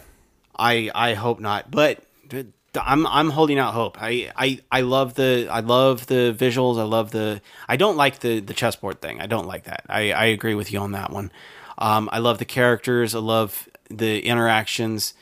I, 0.58 0.90
I 0.96 1.16
hope 1.16 1.40
not, 1.42 1.70
but 1.72 2.00
th- 2.30 2.46
I'm, 2.76 3.06
I'm 3.08 3.30
holding 3.32 3.60
out 3.60 3.74
hope. 3.74 4.02
I, 4.02 4.32
I, 4.36 4.60
I 4.72 4.82
love 4.82 5.16
the, 5.16 5.48
I 5.52 5.60
love 5.60 6.08
the 6.08 6.36
visuals. 6.38 6.80
I 6.80 6.84
love 6.84 7.12
the. 7.12 7.42
I 7.68 7.76
don't 7.76 7.98
like 7.98 8.20
the 8.20 8.40
the 8.40 8.54
chessboard 8.54 9.02
thing. 9.02 9.20
I 9.20 9.28
don't 9.28 9.46
like 9.46 9.64
that. 9.66 9.84
I, 9.90 10.12
I 10.12 10.26
agree 10.26 10.56
with 10.56 10.72
you 10.72 10.80
on 10.80 10.94
that 10.94 11.12
one. 11.12 11.32
Um, 11.78 12.10
I 12.12 12.20
love 12.20 12.38
the 12.38 12.46
characters. 12.46 13.14
I 13.14 13.20
love 13.20 13.68
the 13.90 14.22
interactions. 14.26 15.14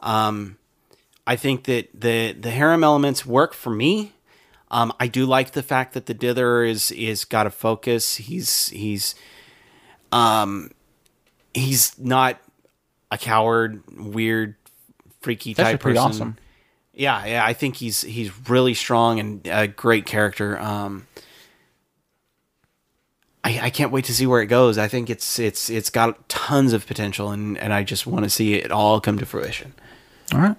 Um, 0.00 0.56
I 1.26 1.36
think 1.36 1.64
that 1.64 1.88
the 1.92 2.32
the 2.32 2.50
harem 2.50 2.84
elements 2.84 3.26
work 3.26 3.54
for 3.54 3.70
me. 3.70 4.12
Um, 4.70 4.92
I 4.98 5.06
do 5.06 5.26
like 5.26 5.52
the 5.52 5.62
fact 5.62 5.94
that 5.94 6.06
the 6.06 6.14
dither 6.14 6.64
is 6.64 6.90
is 6.90 7.24
got 7.24 7.46
a 7.46 7.50
focus. 7.50 8.16
He's 8.16 8.68
he's 8.68 9.14
um 10.10 10.70
he's 11.52 11.98
not 11.98 12.38
a 13.10 13.18
coward, 13.18 13.82
weird, 13.96 14.56
freaky 15.20 15.54
That's 15.54 15.70
type 15.70 15.80
person. 15.80 15.98
awesome. 15.98 16.36
Yeah, 16.94 17.26
yeah, 17.26 17.44
I 17.44 17.52
think 17.52 17.76
he's 17.76 18.02
he's 18.02 18.48
really 18.48 18.74
strong 18.74 19.18
and 19.18 19.46
a 19.46 19.66
great 19.66 20.06
character. 20.06 20.58
Um, 20.58 21.06
I, 23.42 23.60
I 23.64 23.70
can't 23.70 23.92
wait 23.92 24.04
to 24.06 24.14
see 24.14 24.26
where 24.26 24.40
it 24.40 24.46
goes. 24.46 24.78
I 24.78 24.88
think 24.88 25.10
it's 25.10 25.38
it's 25.38 25.68
it's 25.68 25.90
got 25.90 26.28
tons 26.28 26.72
of 26.72 26.86
potential, 26.86 27.30
and 27.30 27.58
and 27.58 27.72
I 27.72 27.82
just 27.82 28.06
want 28.06 28.24
to 28.24 28.30
see 28.30 28.54
it 28.54 28.70
all 28.70 29.00
come 29.00 29.18
to 29.18 29.26
fruition. 29.26 29.74
All 30.32 30.40
right. 30.40 30.56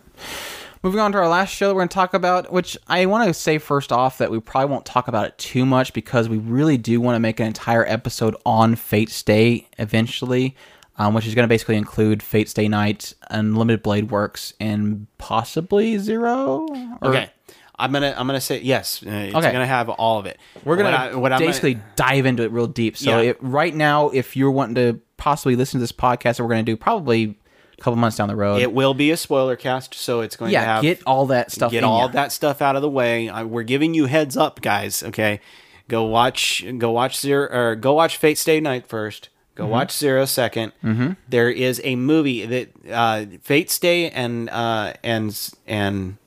Moving 0.84 1.00
on 1.00 1.12
to 1.14 1.18
our 1.18 1.28
last 1.28 1.50
show 1.50 1.68
that 1.68 1.74
we're 1.74 1.80
going 1.80 1.90
to 1.90 1.96
talk 1.96 2.14
about, 2.14 2.52
which 2.52 2.78
I 2.88 3.08
want 3.08 3.28
to 3.28 3.34
say 3.34 3.58
first 3.58 3.92
off 3.92 4.20
that 4.20 4.30
we 4.30 4.40
probably 4.40 4.72
won't 4.72 4.86
talk 4.86 5.08
about 5.08 5.26
it 5.26 5.38
too 5.40 5.66
much 5.66 5.94
because 5.94 6.30
we 6.30 6.38
really 6.38 6.78
do 6.78 7.02
want 7.02 7.16
to 7.16 7.20
make 7.20 7.40
an 7.40 7.48
entire 7.48 7.84
episode 7.88 8.36
on 8.46 8.76
Fate 8.76 9.10
Stay 9.10 9.68
eventually, 9.80 10.56
um, 10.98 11.14
which 11.14 11.26
is 11.28 11.36
going 11.36 11.44
to 11.44 11.48
basically 11.50 11.76
include 11.76 12.24
Fate 12.24 12.50
Stay 12.50 12.68
Night, 12.68 13.14
Unlimited 13.30 13.84
Blade 13.84 14.12
Works, 14.12 14.54
and 14.60 15.08
possibly 15.18 15.98
Zero. 15.98 16.68
Or- 17.02 17.10
Okay, 17.10 17.30
I'm 17.78 17.92
gonna 17.92 18.14
I'm 18.18 18.26
gonna 18.28 18.40
say 18.42 18.60
yes. 18.62 19.04
uh, 19.06 19.10
It's 19.10 19.36
Okay. 19.36 19.52
gonna 19.52 19.66
have 19.68 19.90
all 19.90 20.18
of 20.20 20.26
it. 20.26 20.38
We're 20.64 20.78
gonna 20.78 20.92
What 20.92 21.00
I- 21.00 21.16
what 21.16 21.32
I'm 21.34 21.40
gonna- 21.40 21.50
basically 21.50 21.80
dive 21.96 22.26
into 22.26 22.44
it 22.44 22.52
real 22.52 22.68
deep. 22.68 22.96
So 22.98 23.20
Yeah. 23.22 23.32
it, 23.32 23.38
right 23.42 23.76
now, 23.76 24.10
if 24.10 24.36
you're 24.38 24.52
wanting 24.52 24.76
to 24.76 25.00
possibly 25.18 25.56
listen 25.56 25.80
to 25.80 25.84
this 25.84 25.92
podcast 25.92 26.38
that 26.38 26.44
we're 26.44 26.50
going 26.50 26.66
to 26.66 26.72
do, 26.72 26.76
probably 26.78 27.36
a 27.78 27.82
couple 27.82 27.98
months 27.98 28.16
down 28.18 28.30
the 28.30 28.36
road, 28.36 28.62
It 28.62 28.72
will 28.74 28.94
be 28.94 29.12
a 29.12 29.18
spoiler 29.18 29.56
cast, 29.58 29.94
so 29.94 30.22
it's 30.22 30.38
going 30.38 30.50
to 30.50 30.54
yeah, 30.54 30.64
have 30.64 30.82
get 30.82 31.02
all 31.06 31.26
that 31.28 31.52
stuff. 31.52 31.72
get 31.72 31.84
all 31.84 32.02
ya. 32.02 32.08
that 32.08 32.32
stuff 32.32 32.62
out 32.62 32.76
of 32.78 32.82
the 32.82 32.90
way. 32.90 33.28
I, 33.28 33.44
we're 33.44 33.64
giving 33.64 33.94
you 33.94 34.06
heads 34.06 34.38
up, 34.38 34.62
guys. 34.62 35.04
Okay, 35.04 35.42
go 35.90 36.04
watch 36.06 36.64
go 36.78 36.92
watch 36.92 37.18
zero 37.20 37.48
or 37.52 37.76
go 37.76 37.92
watch 37.94 38.16
Fate 38.16 38.38
Stay 38.38 38.62
Night 38.62 38.88
first. 38.88 39.28
Go 39.56 39.64
Mm-hmm. 39.64 39.72
watch 39.72 39.98
Zero 39.98 40.24
2nd 40.26 41.16
There 41.30 41.50
is 41.50 41.80
a 41.84 41.96
movie 41.96 42.46
that 42.46 42.70
uh, 42.92 43.26
Fate 43.42 43.70
Stay 43.72 44.10
and 44.10 44.50
uh, 44.50 44.94
and 45.04 45.50
and 45.66 46.18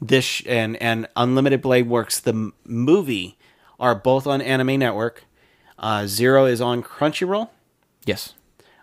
this 0.00 0.24
sh- 0.24 0.42
and 0.46 0.80
and 0.82 1.06
Unlimited 1.14 1.60
Blade 1.62 1.86
Works 1.88 2.18
the 2.20 2.30
m- 2.32 2.54
movie 2.64 3.36
are 3.78 3.94
both 3.94 4.26
on 4.26 4.40
Anime 4.40 4.78
Network. 4.78 5.24
Uh, 5.78 6.06
Zero 6.06 6.46
is 6.46 6.60
on 6.60 6.82
Crunchyroll. 6.82 7.50
Yes. 8.06 8.34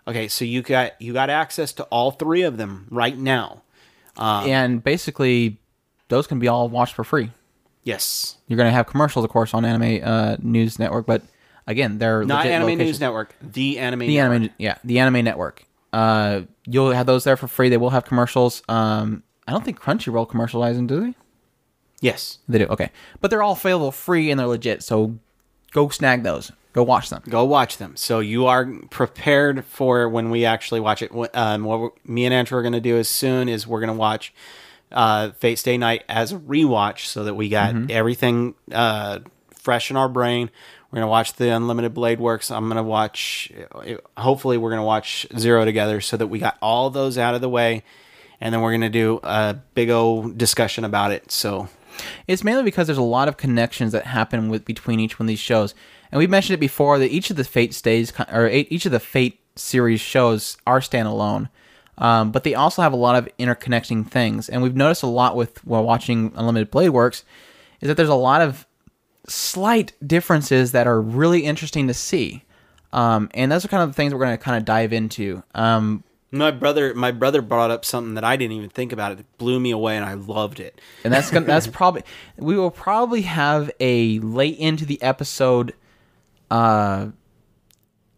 Okay, 0.06 0.28
so 0.28 0.44
you 0.44 0.62
got 0.62 1.00
you 1.00 1.12
got 1.12 1.28
access 1.30 1.72
to 1.74 1.84
all 1.84 2.10
three 2.12 2.42
of 2.42 2.56
them 2.58 2.86
right 2.90 3.16
now. 3.18 3.62
and 4.16 4.82
basically 4.84 5.58
those 6.08 6.26
can 6.26 6.38
be 6.38 6.46
all 6.48 6.68
watched 6.68 6.94
for 6.94 7.04
free. 7.04 7.30
Yes, 7.82 8.36
You're 8.46 8.58
going 8.58 8.66
to 8.68 8.72
have 8.72 8.86
commercials, 8.86 9.24
of 9.24 9.30
course, 9.30 9.54
on 9.54 9.64
Anime 9.64 10.00
uh, 10.04 10.36
News 10.42 10.78
Network, 10.78 11.06
but 11.06 11.22
again, 11.70 11.98
they're 11.98 12.24
not 12.24 12.38
legit 12.38 12.52
Anime 12.52 12.66
locations. 12.68 12.88
News 12.88 13.00
Network, 13.00 13.34
the 13.40 13.78
Anime. 13.78 14.00
The 14.00 14.16
Network. 14.16 14.34
Anime, 14.36 14.50
yeah, 14.58 14.74
the 14.84 14.98
Anime 14.98 15.24
Network. 15.24 15.64
Uh, 15.92 16.42
you'll 16.66 16.92
have 16.92 17.06
those 17.06 17.24
there 17.24 17.36
for 17.36 17.48
free. 17.48 17.68
They 17.68 17.76
will 17.76 17.90
have 17.90 18.04
commercials. 18.04 18.62
Um, 18.68 19.22
I 19.48 19.52
don't 19.52 19.64
think 19.64 19.80
Crunchyroll 19.80 20.28
commercialize 20.28 20.76
them, 20.76 20.86
do 20.86 21.00
they? 21.00 21.14
Yes, 22.00 22.38
They 22.48 22.58
do. 22.58 22.66
Okay, 22.66 22.90
but 23.20 23.30
they're 23.30 23.42
all 23.42 23.52
available 23.52 23.92
free 23.92 24.30
and 24.30 24.38
they're 24.40 24.46
legit. 24.46 24.82
So 24.82 25.18
go 25.72 25.88
snag 25.90 26.22
those. 26.22 26.50
Go 26.72 26.84
watch 26.84 27.10
them. 27.10 27.22
go 27.28 27.44
watch 27.44 27.78
them. 27.78 27.96
So 27.96 28.20
you 28.20 28.46
are 28.46 28.64
prepared 28.90 29.64
for 29.64 30.08
when 30.08 30.30
we 30.30 30.44
actually 30.44 30.78
watch 30.78 31.02
it. 31.02 31.10
Um, 31.34 31.64
what 31.64 31.92
me 32.08 32.24
and 32.26 32.32
Andrew 32.32 32.56
are 32.58 32.62
going 32.62 32.74
to 32.74 32.80
do 32.80 32.96
as 32.96 33.08
soon 33.08 33.48
is 33.48 33.66
we're 33.66 33.80
going 33.80 33.92
to 33.92 33.98
watch 33.98 34.32
uh, 34.92 35.30
Fate 35.32 35.58
Stay 35.58 35.76
Night 35.78 36.04
as 36.08 36.30
a 36.32 36.38
rewatch, 36.38 37.06
so 37.06 37.24
that 37.24 37.34
we 37.34 37.48
got 37.48 37.74
Mm-hmm. 37.74 37.90
everything 37.90 38.54
uh, 38.72 39.18
fresh 39.50 39.90
in 39.90 39.96
our 39.96 40.08
brain. 40.08 40.48
We're 40.90 41.00
to 41.02 41.06
watch 41.06 41.34
the 41.34 41.50
Unlimited 41.50 41.94
Blade 41.94 42.18
Works. 42.18 42.50
I'm 42.50 42.68
to 42.76 42.82
watch. 42.82 43.52
Hopefully, 44.16 44.58
we're 44.58 44.70
to 44.80 44.86
watch 44.86 45.26
Zero 45.38 45.64
together, 45.64 46.00
so 46.00 46.16
that 46.16 46.26
we 46.26 46.40
got 46.40 46.58
all 46.60 46.90
those 46.90 47.16
out 47.16 47.34
of 47.34 47.40
the 47.40 47.48
way, 47.48 47.84
and 48.40 48.52
then 48.52 48.60
we're 48.60 48.76
to 48.76 48.88
do 48.88 49.20
a 49.22 49.56
big 49.74 49.90
old 49.90 50.36
discussion 50.36 50.84
about 50.84 51.12
it. 51.12 51.30
So 51.30 51.68
It's 52.26 52.44
mainly 52.44 52.62
because 52.62 52.86
there's 52.86 52.98
a 52.98 53.02
lot 53.02 53.28
of 53.28 53.36
connections 53.36 53.92
that 53.92 54.06
happen 54.06 54.48
with 54.48 54.64
between 54.64 55.00
each 55.00 55.18
one 55.18 55.26
of 55.26 55.28
these 55.28 55.38
shows, 55.38 55.74
and 56.10 56.18
we've 56.18 56.30
mentioned 56.30 56.54
it 56.54 56.60
before 56.60 56.98
that 56.98 57.10
each 57.10 57.30
of 57.30 57.36
the 57.36 57.44
Fate 57.44 57.74
stays 57.74 58.12
or 58.32 58.48
each 58.48 58.86
of 58.86 58.92
the 58.92 59.00
Fate 59.00 59.40
series 59.56 60.00
shows 60.00 60.56
are 60.66 60.80
standalone, 60.80 61.48
um, 61.98 62.32
but 62.32 62.44
they 62.44 62.54
also 62.54 62.82
have 62.82 62.92
a 62.92 62.96
lot 62.96 63.16
of 63.16 63.28
interconnecting 63.38 64.08
things. 64.08 64.48
And 64.48 64.62
we've 64.62 64.76
noticed 64.76 65.02
a 65.02 65.08
lot 65.08 65.36
with 65.36 65.64
while 65.64 65.84
watching 65.84 66.32
Unlimited 66.34 66.70
Blade 66.70 66.90
Works 66.90 67.24
is 67.80 67.88
that 67.88 67.96
there's 67.96 68.08
a 68.08 68.14
lot 68.14 68.40
of 68.40 68.66
slight 69.26 69.92
differences 70.06 70.72
that 70.72 70.86
are 70.86 71.00
really 71.00 71.44
interesting 71.44 71.86
to 71.88 71.94
see. 71.94 72.44
Um, 72.92 73.30
and 73.34 73.52
those 73.52 73.64
are 73.64 73.68
kind 73.68 73.82
of 73.82 73.90
the 73.90 73.94
things 73.94 74.12
we're 74.12 74.20
going 74.20 74.36
to 74.36 74.42
kind 74.42 74.56
of 74.56 74.64
dive 74.64 74.92
into. 74.92 75.42
Um, 75.54 76.02
my 76.32 76.50
brother, 76.50 76.94
my 76.94 77.10
brother 77.10 77.42
brought 77.42 77.70
up 77.70 77.84
something 77.84 78.14
that 78.14 78.24
I 78.24 78.36
didn't 78.36 78.56
even 78.56 78.70
think 78.70 78.92
about. 78.92 79.12
It 79.12 79.24
blew 79.38 79.58
me 79.58 79.70
away, 79.70 79.96
and 79.96 80.04
I 80.04 80.14
loved 80.14 80.60
it. 80.60 80.80
and 81.04 81.12
that's 81.12 81.30
gonna, 81.30 81.46
that's 81.46 81.66
probably 81.72 82.02
we 82.36 82.56
will 82.56 82.70
probably 82.70 83.22
have 83.22 83.70
a 83.80 84.18
late 84.20 84.58
into 84.58 84.84
the 84.84 85.00
episode 85.02 85.74
uh, 86.50 87.08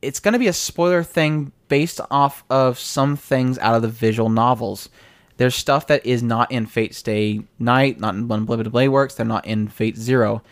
it's 0.01 0.21
going 0.21 0.33
to 0.33 0.39
be 0.39 0.49
a 0.49 0.53
spoiler 0.53 1.03
thing 1.03 1.53
based 1.69 2.01
off 2.11 2.45
of 2.51 2.79
some 2.79 3.17
things 3.17 3.59
out 3.59 3.75
of 3.75 3.83
the 3.83 3.89
visual 3.89 4.29
novels. 4.29 4.89
There's 5.37 5.55
stuff 5.55 5.87
that 5.87 6.05
is 6.05 6.23
not 6.23 6.51
in 6.51 6.67
Fate 6.67 6.95
Stay 6.95 7.43
Night, 7.59 8.01
not 8.01 8.15
in 8.15 8.31
Unlimited 8.31 8.73
Blade 8.73 8.89
Works. 8.89 9.15
They're 9.15 9.27
not 9.27 9.47
in 9.47 9.69
Fate 9.69 9.97
Zero. 9.97 10.43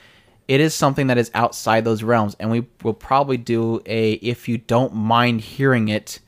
It 0.51 0.61
is 0.61 0.75
something 0.75 1.07
that 1.07 1.17
is 1.17 1.31
outside 1.33 1.85
those 1.85 2.03
realms, 2.03 2.35
and 2.41 2.51
we 2.51 2.67
will 2.83 2.93
probably 2.93 3.37
do 3.37 3.81
a 3.87 4.15
if 4.15 4.49
you 4.49 4.59
don't 4.59 4.93
mind 4.93 5.43
hearing 5.43 5.87
it 5.87 6.19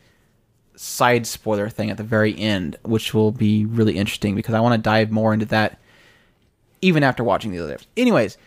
side 0.76 1.26
spoiler 1.26 1.68
thing 1.68 1.90
at 1.90 1.96
the 1.96 2.04
very 2.04 2.38
end, 2.38 2.76
which 2.84 3.12
will 3.12 3.32
be 3.32 3.66
really 3.66 3.96
interesting 3.98 4.36
because 4.36 4.54
I 4.54 4.60
want 4.60 4.74
to 4.74 4.80
dive 4.80 5.10
more 5.10 5.34
into 5.34 5.46
that 5.46 5.80
even 6.80 7.02
after 7.02 7.24
watching 7.24 7.50
the 7.50 7.58
other. 7.58 7.78
Anyways, 7.96 8.38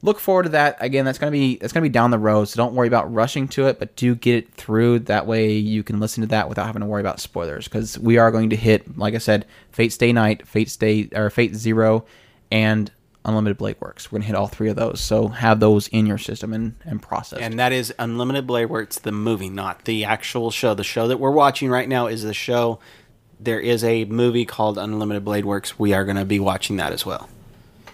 look 0.00 0.18
forward 0.18 0.44
to 0.44 0.48
that. 0.48 0.78
Again, 0.80 1.04
that's 1.04 1.18
gonna 1.18 1.30
be 1.30 1.56
that's 1.56 1.74
gonna 1.74 1.84
be 1.84 1.90
down 1.90 2.10
the 2.10 2.18
road, 2.18 2.46
so 2.46 2.56
don't 2.56 2.72
worry 2.72 2.88
about 2.88 3.12
rushing 3.12 3.48
to 3.48 3.66
it, 3.66 3.78
but 3.78 3.96
do 3.96 4.14
get 4.14 4.34
it 4.34 4.54
through. 4.54 5.00
That 5.00 5.26
way 5.26 5.52
you 5.52 5.82
can 5.82 6.00
listen 6.00 6.22
to 6.22 6.28
that 6.28 6.48
without 6.48 6.64
having 6.64 6.80
to 6.80 6.86
worry 6.86 7.02
about 7.02 7.20
spoilers. 7.20 7.68
Because 7.68 7.98
we 7.98 8.16
are 8.16 8.30
going 8.30 8.48
to 8.48 8.56
hit, 8.56 8.96
like 8.96 9.14
I 9.14 9.18
said, 9.18 9.44
Fate 9.72 9.92
Stay 9.92 10.10
Night, 10.10 10.48
Fate 10.48 10.70
Stay 10.70 11.10
or 11.14 11.28
Fate 11.28 11.54
Zero, 11.54 12.06
and 12.50 12.90
Unlimited 13.28 13.58
Blade 13.58 13.76
Works. 13.80 14.10
We're 14.10 14.18
gonna 14.18 14.26
hit 14.26 14.34
all 14.34 14.48
three 14.48 14.70
of 14.70 14.76
those. 14.76 15.00
So 15.00 15.28
have 15.28 15.60
those 15.60 15.86
in 15.88 16.06
your 16.06 16.18
system 16.18 16.52
and, 16.52 16.74
and 16.84 17.00
process. 17.00 17.38
And 17.40 17.58
that 17.58 17.72
is 17.72 17.94
Unlimited 17.98 18.46
Blade 18.46 18.66
Works, 18.66 18.98
the 18.98 19.12
movie, 19.12 19.50
not 19.50 19.84
the 19.84 20.04
actual 20.04 20.50
show. 20.50 20.74
The 20.74 20.82
show 20.82 21.06
that 21.08 21.18
we're 21.18 21.30
watching 21.30 21.68
right 21.68 21.88
now 21.88 22.06
is 22.06 22.22
the 22.22 22.34
show. 22.34 22.80
There 23.38 23.60
is 23.60 23.84
a 23.84 24.04
movie 24.06 24.44
called 24.44 24.78
Unlimited 24.78 25.24
Blade 25.24 25.44
Works. 25.44 25.78
We 25.78 25.92
are 25.92 26.04
going 26.04 26.16
to 26.16 26.24
be 26.24 26.40
watching 26.40 26.76
that 26.78 26.92
as 26.92 27.06
well. 27.06 27.28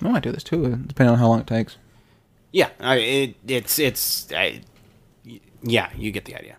I 0.00 0.08
might 0.08 0.22
do 0.22 0.32
this 0.32 0.42
too, 0.42 0.62
depending 0.86 1.12
on 1.12 1.18
how 1.18 1.28
long 1.28 1.40
it 1.40 1.46
takes. 1.46 1.76
Yeah, 2.52 2.70
I, 2.78 2.96
it, 2.96 3.36
it's 3.46 3.78
it's 3.78 4.32
I, 4.32 4.60
yeah, 5.62 5.90
you 5.96 6.12
get 6.12 6.24
the 6.24 6.36
idea. 6.36 6.56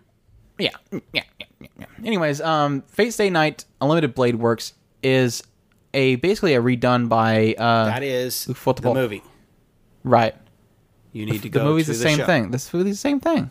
Yeah, 0.58 0.70
yeah, 0.92 1.00
yeah, 1.14 1.24
yeah, 1.60 1.68
yeah. 1.80 1.86
Anyways, 2.04 2.42
um, 2.42 2.82
Fate 2.84 3.14
Stay 3.14 3.30
Night 3.30 3.66
Unlimited 3.80 4.14
Blade 4.14 4.36
Works 4.36 4.74
is 5.02 5.42
a 5.96 6.16
basically 6.18 6.54
a 6.54 6.62
redone 6.62 7.10
by 7.10 7.56
uh, 7.58 7.86
That 7.86 8.04
is 8.04 8.46
Ufotable. 8.50 8.82
the 8.84 8.94
movie. 8.94 9.24
right. 10.04 10.36
You 11.14 11.26
need 11.26 11.42
to 11.44 11.50
go. 11.50 11.60
The 11.60 11.66
movie's 11.66 11.86
to 11.86 11.94
the 11.94 11.98
same 11.98 12.18
show. 12.18 12.26
thing. 12.26 12.52
This 12.52 12.74
movie's 12.74 12.96
the 12.96 13.00
same 13.00 13.22
thing. 13.22 13.50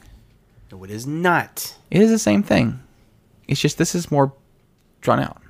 No, 0.70 0.84
it 0.84 0.90
is 0.90 1.06
not. 1.06 1.74
It 1.90 2.02
is 2.02 2.10
the 2.10 2.18
same 2.18 2.42
thing. 2.42 2.78
It's 3.48 3.60
just 3.60 3.78
this 3.78 3.94
is 3.94 4.10
more 4.10 4.34
drawn 5.00 5.18
out. 5.20 5.40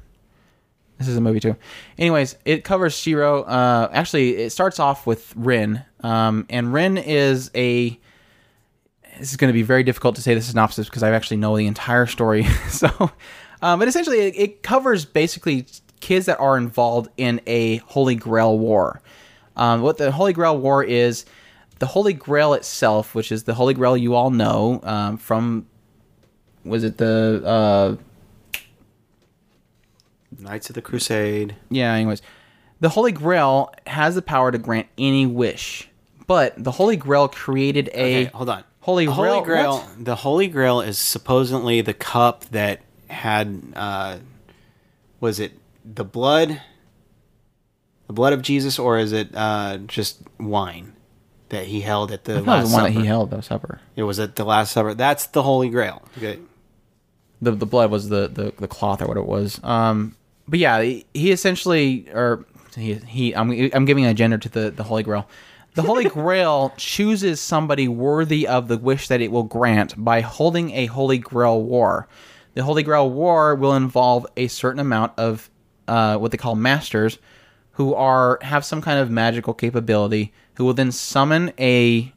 This 0.99 1.09
is 1.09 1.17
a 1.17 1.21
movie 1.21 1.41
too. 1.41 1.57
Anyways, 1.99 2.37
it 2.45 2.63
covers 2.63 2.97
Shiro. 2.97 3.43
Uh, 3.43 3.89
actually, 3.93 4.37
it 4.37 4.51
starts 4.51 4.79
off 4.79 5.09
with 5.09 5.33
Rin, 5.35 5.83
um, 6.05 6.47
and 6.49 6.73
Rin 6.73 6.99
is 6.99 7.51
a. 7.55 7.99
This 9.19 9.31
is 9.31 9.37
going 9.37 9.49
to 9.49 9.53
be 9.55 9.63
very 9.63 9.83
difficult 9.83 10.15
to 10.17 10.23
say 10.23 10.35
the 10.35 10.41
synopsis 10.43 10.89
because 10.89 11.03
I 11.03 11.11
actually 11.11 11.39
know 11.39 11.57
the 11.57 11.67
entire 11.67 12.07
story. 12.07 12.45
so, 12.69 12.89
um, 13.61 13.81
but 13.81 13.89
essentially, 13.89 14.19
it, 14.21 14.35
it 14.37 14.63
covers 14.63 15.05
basically 15.05 15.67
kids 16.05 16.27
that 16.27 16.39
are 16.39 16.57
involved 16.59 17.11
in 17.17 17.41
a 17.47 17.77
Holy 17.79 18.15
Grail 18.15 18.59
war. 18.59 19.01
Um, 19.57 19.81
what 19.83 19.97
the 19.99 20.11
Holy 20.13 20.33
Grail 20.33 20.59
war 20.59 20.83
is, 20.85 21.25
the 21.79 21.87
Holy 21.87 22.13
Grail 22.13 22.55
itself, 22.55 23.15
which 23.15 23.33
is 23.33 23.45
the 23.45 23.55
Holy 23.55 23.73
Grail 23.75 23.97
you 23.97 24.15
all 24.15 24.31
know 24.31 24.81
um, 24.83 25.17
from 25.17 25.67
was 26.65 26.83
it 26.85 26.97
the 26.99 27.43
uh 27.45 27.97
Knights 30.39 30.69
of 30.69 30.75
the 30.75 30.83
Crusade. 30.83 31.55
yeah 31.71 31.93
anyways 31.93 32.21
the 32.81 32.89
holy 32.89 33.13
grail 33.13 33.73
has 33.87 34.15
the 34.17 34.23
power 34.23 34.51
to 34.51 34.59
grant 34.59 34.89
any 34.99 35.27
wish 35.27 35.89
but 36.27 36.53
the 36.63 36.73
holy 36.73 36.97
grail 36.97 37.29
created 37.29 37.89
a 37.95 38.25
Okay, 38.25 38.25
hold 38.35 38.49
on. 38.51 38.65
Holy 38.81 39.07
The 39.07 39.13
Grail- 39.13 39.33
Holy 39.35 39.45
Grail. 39.47 39.77
what? 39.79 40.05
The 40.05 40.17
Holy 40.17 40.49
Grail 40.49 40.81
is 40.83 40.99
supposedly 40.99 41.81
the 41.81 41.95
cup 41.95 42.45
that 42.51 42.81
had. 43.09 43.63
Uh, 43.75 44.19
was 45.21 45.39
it 45.41 45.53
the 45.85 46.05
blood? 46.05 46.61
The 48.07 48.13
blood 48.13 48.33
of 48.33 48.43
Jesus, 48.43 48.79
or 48.79 48.99
is 48.99 49.13
it 49.13 49.31
uh, 49.35 49.79
just 49.87 50.21
wine 50.39 50.93
that 51.49 51.67
he 51.67 51.81
held 51.81 52.11
at 52.13 52.25
the 52.25 52.35
that 52.35 52.45
Last 52.45 52.63
was 52.65 52.71
the 52.71 52.75
one 52.75 52.83
Supper? 52.85 52.95
that 52.95 53.01
he 53.01 53.07
held 53.07 53.31
the 53.31 53.41
supper 53.41 53.81
It 53.97 54.03
was 54.03 54.19
at 54.19 54.37
the 54.37 54.45
Last 54.45 54.73
Supper. 54.73 54.95
That's 54.95 55.27
the 55.29 55.43
Holy 55.43 55.69
Grail. 55.71 56.03
Okay. 56.19 56.39
the 57.41 57.53
the 57.53 57.67
blood 57.67 57.91
was 57.91 58.09
the 58.09 58.29
the, 58.29 58.53
the 58.59 58.69
cloth 58.69 59.01
or 59.03 59.07
what 59.07 59.17
it 59.17 59.27
was 59.27 59.63
um 59.65 60.17
but 60.49 60.59
yeah 60.59 60.81
he, 60.83 61.05
he 61.15 61.31
essentially 61.31 62.07
or 62.13 62.45
he, 62.77 62.95
he 62.95 63.35
I'm, 63.35 63.51
I'm 63.73 63.85
giving 63.85 64.05
a 64.07 64.15
gender 64.15 64.39
to 64.39 64.49
the 64.49 64.71
the 64.71 64.83
holy 64.85 65.03
grail 65.03 65.29
the 65.75 65.83
holy 65.83 66.05
grail 66.21 66.73
chooses 66.77 67.41
somebody 67.41 67.89
worthy 67.89 68.47
of 68.47 68.69
the 68.69 68.79
wish 68.79 69.09
that 69.09 69.21
it 69.21 69.31
will 69.31 69.43
grant 69.45 69.95
by 70.03 70.21
holding 70.21 70.71
a 70.73 70.87
holy 70.87 71.19
grail 71.19 71.61
war 71.63 72.07
the 72.55 72.63
holy 72.65 72.83
grail 72.83 73.11
war 73.11 73.55
will 73.55 73.75
involve 73.75 74.27
a 74.37 74.47
certain 74.49 74.81
amount 74.81 75.13
of 75.19 75.51
uh, 75.89 76.17
what 76.17 76.31
they 76.31 76.39
call 76.39 76.55
masters 76.55 77.19
who 77.73 77.95
are 77.95 78.39
have 78.43 78.65
some 78.65 78.81
kind 78.81 78.99
of 78.99 79.11
magical 79.11 79.55
capability 79.55 80.33
who 80.55 80.65
will 80.65 80.75
then 80.75 80.93
summon 80.93 81.53
a 81.59 82.13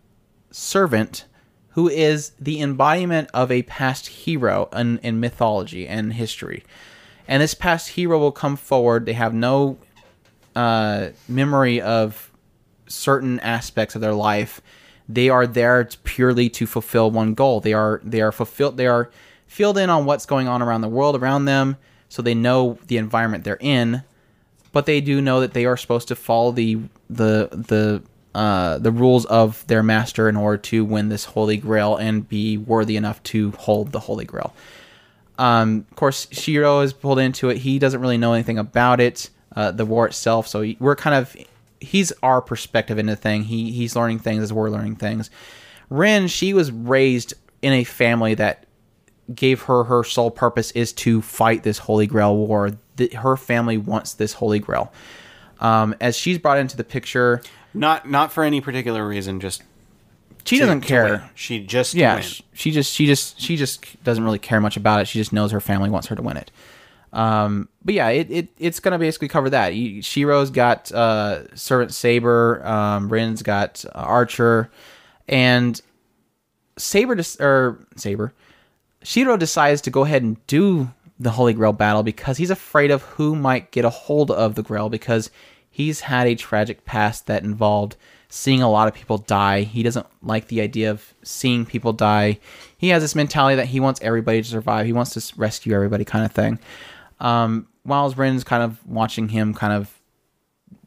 servant 0.51 1.25
who 1.71 1.87
is 1.87 2.31
the 2.39 2.59
embodiment 2.61 3.29
of 3.33 3.51
a 3.51 3.61
past 3.63 4.07
hero 4.07 4.67
in, 4.73 4.97
in 4.99 5.19
mythology 5.19 5.87
and 5.87 6.13
history. 6.13 6.63
And 7.27 7.43
this 7.43 7.53
past 7.53 7.89
hero 7.89 8.17
will 8.17 8.31
come 8.31 8.55
forward. 8.55 9.05
They 9.05 9.13
have 9.13 9.33
no 9.33 9.77
uh, 10.55 11.09
memory 11.27 11.79
of 11.79 12.31
certain 12.87 13.39
aspects 13.41 13.93
of 13.93 14.01
their 14.01 14.15
life. 14.15 14.59
They 15.07 15.29
are 15.29 15.45
there 15.45 15.87
purely 16.03 16.49
to 16.49 16.65
fulfill 16.65 17.11
one 17.11 17.33
goal. 17.33 17.59
They 17.59 17.73
are 17.73 18.01
they 18.03 18.21
are 18.21 18.31
fulfilled. 18.31 18.77
They 18.77 18.87
are 18.87 19.11
filled 19.45 19.77
in 19.77 19.89
on 19.89 20.05
what's 20.05 20.25
going 20.25 20.47
on 20.47 20.61
around 20.61 20.81
the 20.81 20.89
world 20.89 21.15
around 21.15 21.45
them, 21.45 21.77
so 22.09 22.21
they 22.21 22.35
know 22.35 22.77
the 22.87 22.97
environment 22.97 23.43
they're 23.43 23.57
in 23.59 24.03
but 24.77 24.85
they 24.85 25.01
do 25.01 25.21
know 25.21 25.39
that 25.39 25.53
they 25.53 25.65
are 25.65 25.75
supposed 25.75 26.07
to 26.09 26.15
follow 26.15 26.51
the 26.51 26.77
the 27.09 27.49
the 27.51 28.03
uh, 28.35 28.77
the 28.77 28.91
rules 28.91 29.25
of 29.25 29.65
their 29.65 29.81
master 29.81 30.29
in 30.29 30.35
order 30.35 30.57
to 30.57 30.85
win 30.85 31.09
this 31.09 31.25
holy 31.25 31.57
grail 31.57 31.95
and 31.95 32.29
be 32.29 32.55
worthy 32.55 32.95
enough 32.95 33.23
to 33.23 33.49
hold 33.53 33.91
the 33.91 33.99
holy 33.99 34.25
grail. 34.25 34.53
Um, 35.39 35.87
of 35.89 35.95
course, 35.95 36.27
Shiro 36.31 36.81
is 36.81 36.93
pulled 36.93 37.17
into 37.17 37.49
it. 37.49 37.57
He 37.57 37.79
doesn't 37.79 37.99
really 37.99 38.19
know 38.19 38.33
anything 38.33 38.59
about 38.59 38.99
it, 38.99 39.31
uh, 39.55 39.71
the 39.71 39.83
war 39.83 40.05
itself. 40.05 40.47
So 40.47 40.71
we're 40.79 40.95
kind 40.95 41.15
of 41.15 41.35
he's 41.79 42.13
our 42.21 42.39
perspective 42.39 42.99
into 42.99 43.13
the 43.13 43.15
thing. 43.15 43.45
He 43.45 43.71
he's 43.71 43.95
learning 43.95 44.19
things 44.19 44.43
as 44.43 44.53
we're 44.53 44.69
learning 44.69 44.97
things. 44.97 45.31
Rin, 45.89 46.27
she 46.27 46.53
was 46.53 46.71
raised 46.71 47.33
in 47.63 47.73
a 47.73 47.83
family 47.83 48.35
that 48.35 48.66
gave 49.33 49.63
her 49.63 49.83
her 49.85 50.03
sole 50.03 50.31
purpose 50.31 50.71
is 50.71 50.93
to 50.93 51.21
fight 51.21 51.63
this 51.63 51.77
holy 51.79 52.07
grail 52.07 52.35
war. 52.35 52.71
Th- 52.97 53.13
her 53.13 53.37
family 53.37 53.77
wants 53.77 54.13
this 54.13 54.33
holy 54.33 54.59
grail. 54.59 54.91
Um, 55.59 55.95
as 55.99 56.15
she's 56.15 56.37
brought 56.37 56.57
into 56.59 56.77
the 56.77 56.83
picture, 56.83 57.41
Not 57.73 58.09
not 58.09 58.31
for 58.31 58.43
any 58.43 58.61
particular 58.61 59.07
reason. 59.07 59.39
Just 59.39 59.63
she 60.45 60.59
doesn't 60.59 60.81
care. 60.81 61.29
She 61.35 61.59
just 61.65 61.93
yeah, 61.93 62.15
win. 62.15 62.23
sh- 62.23 62.41
she 62.53 62.71
just 62.71 62.93
she 62.93 63.05
just 63.05 63.39
she 63.41 63.57
just 63.57 64.01
doesn't 64.03 64.23
really 64.23 64.39
care 64.39 64.61
much 64.61 64.77
about 64.77 65.01
it. 65.01 65.07
She 65.07 65.19
just 65.19 65.33
knows 65.33 65.51
her 65.51 65.59
family 65.59 65.89
wants 65.89 66.07
her 66.07 66.15
to 66.15 66.21
win 66.21 66.37
it. 66.37 66.51
Um, 67.13 67.69
but 67.83 67.93
yeah, 67.95 68.09
it, 68.09 68.29
it 68.29 68.47
it's 68.59 68.79
gonna 68.79 68.99
basically 68.99 69.27
cover 69.29 69.49
that. 69.49 69.73
Shiro's 69.73 70.51
got 70.51 70.91
uh, 70.91 71.53
Servant 71.55 71.93
Saber, 71.93 72.65
um, 72.65 73.09
Rin's 73.09 73.41
got 73.41 73.83
uh, 73.85 73.99
Archer, 73.99 74.69
and 75.27 75.81
Saber 76.77 77.15
dis- 77.15 77.39
or 77.39 77.79
Saber, 77.95 78.33
Shiro 79.07 79.37
decides 79.37 79.79
to 79.83 79.89
go 79.89 80.03
ahead 80.03 80.21
and 80.21 80.45
do 80.47 80.91
the 81.17 81.31
Holy 81.31 81.53
Grail 81.53 81.71
battle 81.71 82.03
because 82.03 82.35
he's 82.35 82.49
afraid 82.49 82.91
of 82.91 83.03
who 83.03 83.37
might 83.37 83.71
get 83.71 83.85
a 83.85 83.89
hold 83.89 84.31
of 84.31 84.55
the 84.55 84.61
Grail 84.61 84.89
because 84.89 85.31
he's 85.69 86.01
had 86.01 86.27
a 86.27 86.35
tragic 86.35 86.83
past 86.83 87.25
that 87.27 87.41
involved 87.41 87.95
seeing 88.27 88.61
a 88.61 88.69
lot 88.69 88.89
of 88.89 88.93
people 88.93 89.17
die. 89.17 89.61
He 89.61 89.81
doesn't 89.81 90.05
like 90.21 90.49
the 90.49 90.59
idea 90.59 90.91
of 90.91 91.13
seeing 91.23 91.65
people 91.65 91.93
die. 91.93 92.39
He 92.77 92.89
has 92.89 93.01
this 93.01 93.15
mentality 93.15 93.55
that 93.55 93.67
he 93.67 93.79
wants 93.79 94.01
everybody 94.03 94.41
to 94.41 94.49
survive. 94.49 94.85
He 94.85 94.91
wants 94.91 95.13
to 95.13 95.39
rescue 95.39 95.73
everybody, 95.73 96.03
kind 96.03 96.25
of 96.25 96.33
thing. 96.33 96.59
Um, 97.21 97.69
while 97.83 98.09
Ren's 98.11 98.43
kind 98.43 98.61
of 98.61 98.85
watching 98.85 99.29
him, 99.29 99.53
kind 99.53 99.71
of 99.71 99.89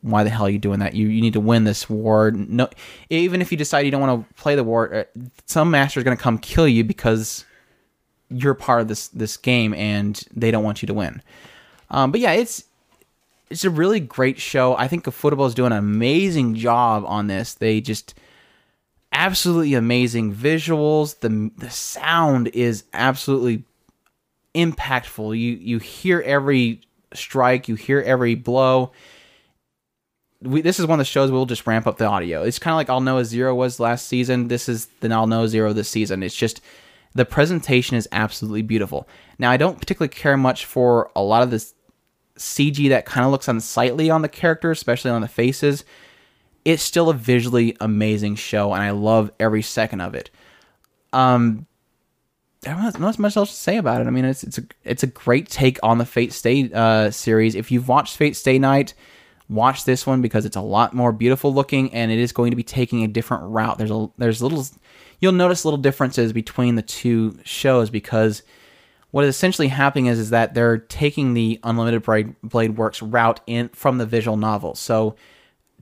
why 0.03 0.25
the 0.25 0.31
hell 0.31 0.45
are 0.45 0.51
you 0.51 0.59
doing 0.59 0.81
that? 0.81 0.93
You 0.93 1.09
you 1.09 1.23
need 1.23 1.33
to 1.33 1.41
win 1.41 1.65
this 1.65 1.89
war. 1.89 2.33
No, 2.33 2.69
even 3.09 3.41
if 3.41 3.51
you 3.51 3.57
decide 3.57 3.87
you 3.87 3.91
don't 3.91 4.03
want 4.03 4.29
to 4.29 4.35
play 4.35 4.57
the 4.57 4.65
war, 4.65 4.95
uh, 4.95 5.05
some 5.47 5.71
master 5.71 6.01
is 6.01 6.05
going 6.05 6.19
to 6.19 6.23
come 6.23 6.37
kill 6.37 6.69
you 6.69 6.85
because 6.85 7.47
you're 8.31 8.55
part 8.55 8.81
of 8.81 8.89
this 8.89 9.09
this 9.09 9.37
game 9.37 9.75
and 9.75 10.23
they 10.35 10.51
don't 10.51 10.65
want 10.65 10.83
you 10.83 10.87
to 10.87 10.95
win. 10.95 11.23
Um, 11.91 12.13
but 12.13 12.21
yeah, 12.21 12.33
it's 12.33 12.65
it's 13.51 13.65
a 13.65 13.71
really 13.71 14.01
great 14.01 14.39
show. 14.39 14.77
I 14.77 14.87
think 14.89 15.05
Ufotable 15.05 15.47
is 15.47 15.55
doing 15.55 15.73
an 15.73 15.79
amazing 15.79 16.55
job 16.55 17.05
on 17.07 17.27
this. 17.27 17.55
They 17.55 17.81
just 17.81 18.15
absolutely 19.13 19.75
amazing 19.75 20.33
visuals. 20.35 21.19
The 21.21 21.51
the 21.59 21.71
sound 21.71 22.49
is 22.49 22.85
absolutely 22.93 23.65
impactful. 24.55 25.31
You 25.39 25.53
you 25.53 25.79
hear 25.79 26.21
every 26.21 26.83
strike, 27.13 27.69
you 27.69 27.75
hear 27.75 28.01
every 28.01 28.37
blow. 28.37 28.93
we, 30.43 30.63
this 30.63 30.79
is 30.79 30.87
one 30.87 30.99
of 30.99 31.05
the 31.05 31.11
shows 31.11 31.31
we'll 31.31 31.47
just 31.47 31.67
ramp 31.67 31.87
up 31.87 31.99
the 31.99 32.07
audio. 32.07 32.43
It's 32.43 32.59
kind 32.59 32.73
of 32.73 32.77
like 32.77 32.89
Aldnoah.Zero 32.89 33.55
was 33.55 33.81
last 33.81 34.07
season. 34.07 34.49
This 34.49 34.69
is 34.69 34.87
the 35.01 35.09
Aldnoah.Zero 35.09 35.73
this 35.73 35.89
season. 35.89 36.23
It's 36.23 36.35
just 36.35 36.61
the 37.15 37.25
presentation 37.25 37.97
is 37.97 38.09
absolutely 38.13 38.63
beautiful. 38.63 39.09
Now 39.39 39.51
I 39.51 39.57
don't 39.57 39.79
particularly 39.79 40.09
care 40.09 40.37
much 40.37 40.65
for 40.65 41.11
a 41.17 41.23
lot 41.23 41.43
of 41.43 41.51
this 41.51 41.75
CG 42.39 42.89
that 42.89 43.05
kind 43.05 43.25
of 43.25 43.33
looks 43.33 43.49
unsightly 43.49 44.11
on 44.11 44.23
the 44.23 44.29
characters, 44.29 44.79
especially 44.79 45.11
on 45.11 45.21
the 45.21 45.29
faces. 45.29 45.85
It's 46.65 46.83
still 46.83 47.09
a 47.09 47.15
visually 47.15 47.77
amazing 47.81 48.37
show, 48.37 48.73
and 48.73 48.83
I 48.83 48.91
love 48.91 49.31
every 49.41 49.63
second 49.63 50.01
of 50.01 50.15
it. 50.15 50.31
Um, 51.13 51.67
know, 52.67 52.91
not 52.99 53.19
much 53.19 53.37
else 53.37 53.51
to 53.51 53.57
say 53.57 53.77
about 53.77 54.01
it. 54.01 54.07
I 54.07 54.11
mean, 54.11 54.25
it's 54.25 54.45
it's 54.45 54.59
a 54.59 54.63
it's 54.85 55.03
a 55.03 55.07
great 55.07 55.49
take 55.49 55.79
on 55.83 55.99
the 55.99 56.05
Fate 56.05 56.33
Stay 56.33 56.71
uh, 56.73 57.11
series. 57.11 57.55
If 57.55 57.71
you've 57.71 57.89
watched 57.89 58.17
Fate 58.17 58.37
Stay 58.37 58.59
Night, 58.59 58.95
watch 59.49 59.85
this 59.85 60.07
one 60.07 60.21
because 60.21 60.45
it's 60.45 60.57
a 60.57 60.61
lot 60.61 60.95
more 60.95 61.13
beautiful 61.13 61.53
looking, 61.53 61.93
and 61.95 62.11
it 62.11 62.19
is 62.19 62.33
going 62.33 62.51
to 62.51 62.57
be 62.57 62.63
taking 62.63 63.03
a 63.05 63.09
different 63.09 63.45
route. 63.45 63.79
There's 63.79 63.91
a 63.91 64.09
there's 64.19 64.43
little 64.43 64.67
you'll 65.21 65.33
notice 65.33 65.65
little 65.65 65.79
differences 65.79 66.33
between 66.33 66.75
the 66.75 66.83
two 66.83 67.39
shows 67.45 67.91
because 67.91 68.43
what 69.11 69.25
is 69.25 69.35
essentially 69.35 69.69
happening 69.69 70.07
is 70.07 70.19
is 70.19 70.31
that 70.31 70.55
they're 70.55 70.79
taking 70.79 71.35
the 71.35 71.61
Unlimited 71.63 72.03
Blade, 72.03 72.35
Blade 72.43 72.77
Works 72.77 73.03
route 73.03 73.41
in 73.47 73.69
from 73.71 73.99
the 73.99 74.07
visual 74.07 74.37
novel. 74.37 74.75
So 74.75 75.17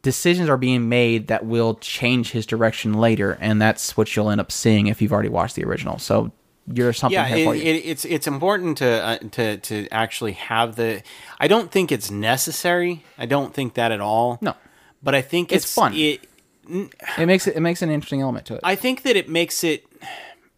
decisions 0.03 0.49
are 0.49 0.57
being 0.57 0.89
made 0.89 1.29
that 1.29 1.45
will 1.45 1.75
change 1.77 2.31
his 2.31 2.47
direction 2.47 2.95
later, 2.95 3.37
and 3.41 3.61
that's 3.61 3.97
what 3.97 4.15
you'll 4.15 4.31
end 4.31 4.41
up 4.41 4.53
seeing 4.53 4.87
if 4.87 5.03
you've 5.03 5.13
already 5.13 5.29
watched 5.29 5.57
the 5.57 5.65
original. 5.65 5.99
So 5.99 6.33
you're 6.73 6.93
something 6.93 7.15
yeah, 7.15 7.35
it, 7.35 7.45
you. 7.45 7.53
it, 7.53 7.83
it's 7.85 8.05
it's 8.05 8.27
important 8.27 8.79
to 8.79 8.87
uh, 9.05 9.19
to 9.33 9.57
to 9.59 9.89
actually 9.91 10.33
have 10.33 10.77
the. 10.77 11.03
I 11.39 11.49
don't 11.49 11.71
think 11.71 11.91
it's 11.93 12.11
necessary. 12.11 13.05
I 13.17 13.27
don't 13.27 13.55
think 13.55 13.75
that 13.75 13.93
at 13.93 14.01
all. 14.01 14.39
No. 14.41 14.55
but 15.03 15.15
I 15.15 15.23
think 15.23 15.53
It's 15.53 15.65
it's, 15.65 15.75
fun. 15.75 15.95
It, 15.95 16.28
it 16.69 17.27
makes 17.27 17.47
it 17.47 17.57
it 17.57 17.61
makes 17.61 17.83
an 17.83 17.91
interesting 17.91 18.21
element 18.21 18.47
to 18.47 18.55
it. 18.55 18.61
I 18.63 18.75
think 18.75 19.03
that 19.03 19.17
it 19.17 19.29
makes 19.29 19.65
it 19.65 19.85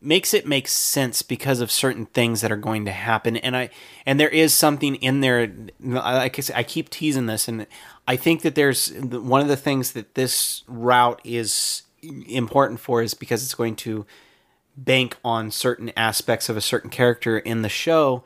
makes 0.02 0.32
it 0.32 0.46
make 0.46 0.66
sense 0.66 1.22
because 1.22 1.60
of 1.60 1.70
certain 1.70 2.06
things 2.06 2.40
that 2.40 2.50
are 2.50 2.56
going 2.56 2.86
to 2.86 2.90
happen 2.90 3.36
and 3.36 3.54
I 3.54 3.68
and 4.06 4.18
there 4.18 4.30
is 4.30 4.54
something 4.54 4.94
in 4.96 5.20
there 5.20 5.52
like 5.78 6.38
I, 6.38 6.40
said, 6.40 6.56
I 6.56 6.62
keep 6.62 6.88
teasing 6.88 7.26
this 7.26 7.48
and 7.48 7.66
I 8.08 8.16
think 8.16 8.40
that 8.42 8.54
there's 8.54 8.90
one 8.94 9.42
of 9.42 9.48
the 9.48 9.58
things 9.58 9.92
that 9.92 10.14
this 10.14 10.64
route 10.66 11.20
is 11.22 11.82
important 12.02 12.80
for 12.80 13.02
is 13.02 13.12
because 13.12 13.42
it's 13.44 13.54
going 13.54 13.76
to 13.76 14.06
bank 14.74 15.18
on 15.22 15.50
certain 15.50 15.92
aspects 15.96 16.48
of 16.48 16.56
a 16.56 16.62
certain 16.62 16.88
character 16.88 17.38
in 17.38 17.60
the 17.60 17.68
show 17.68 18.24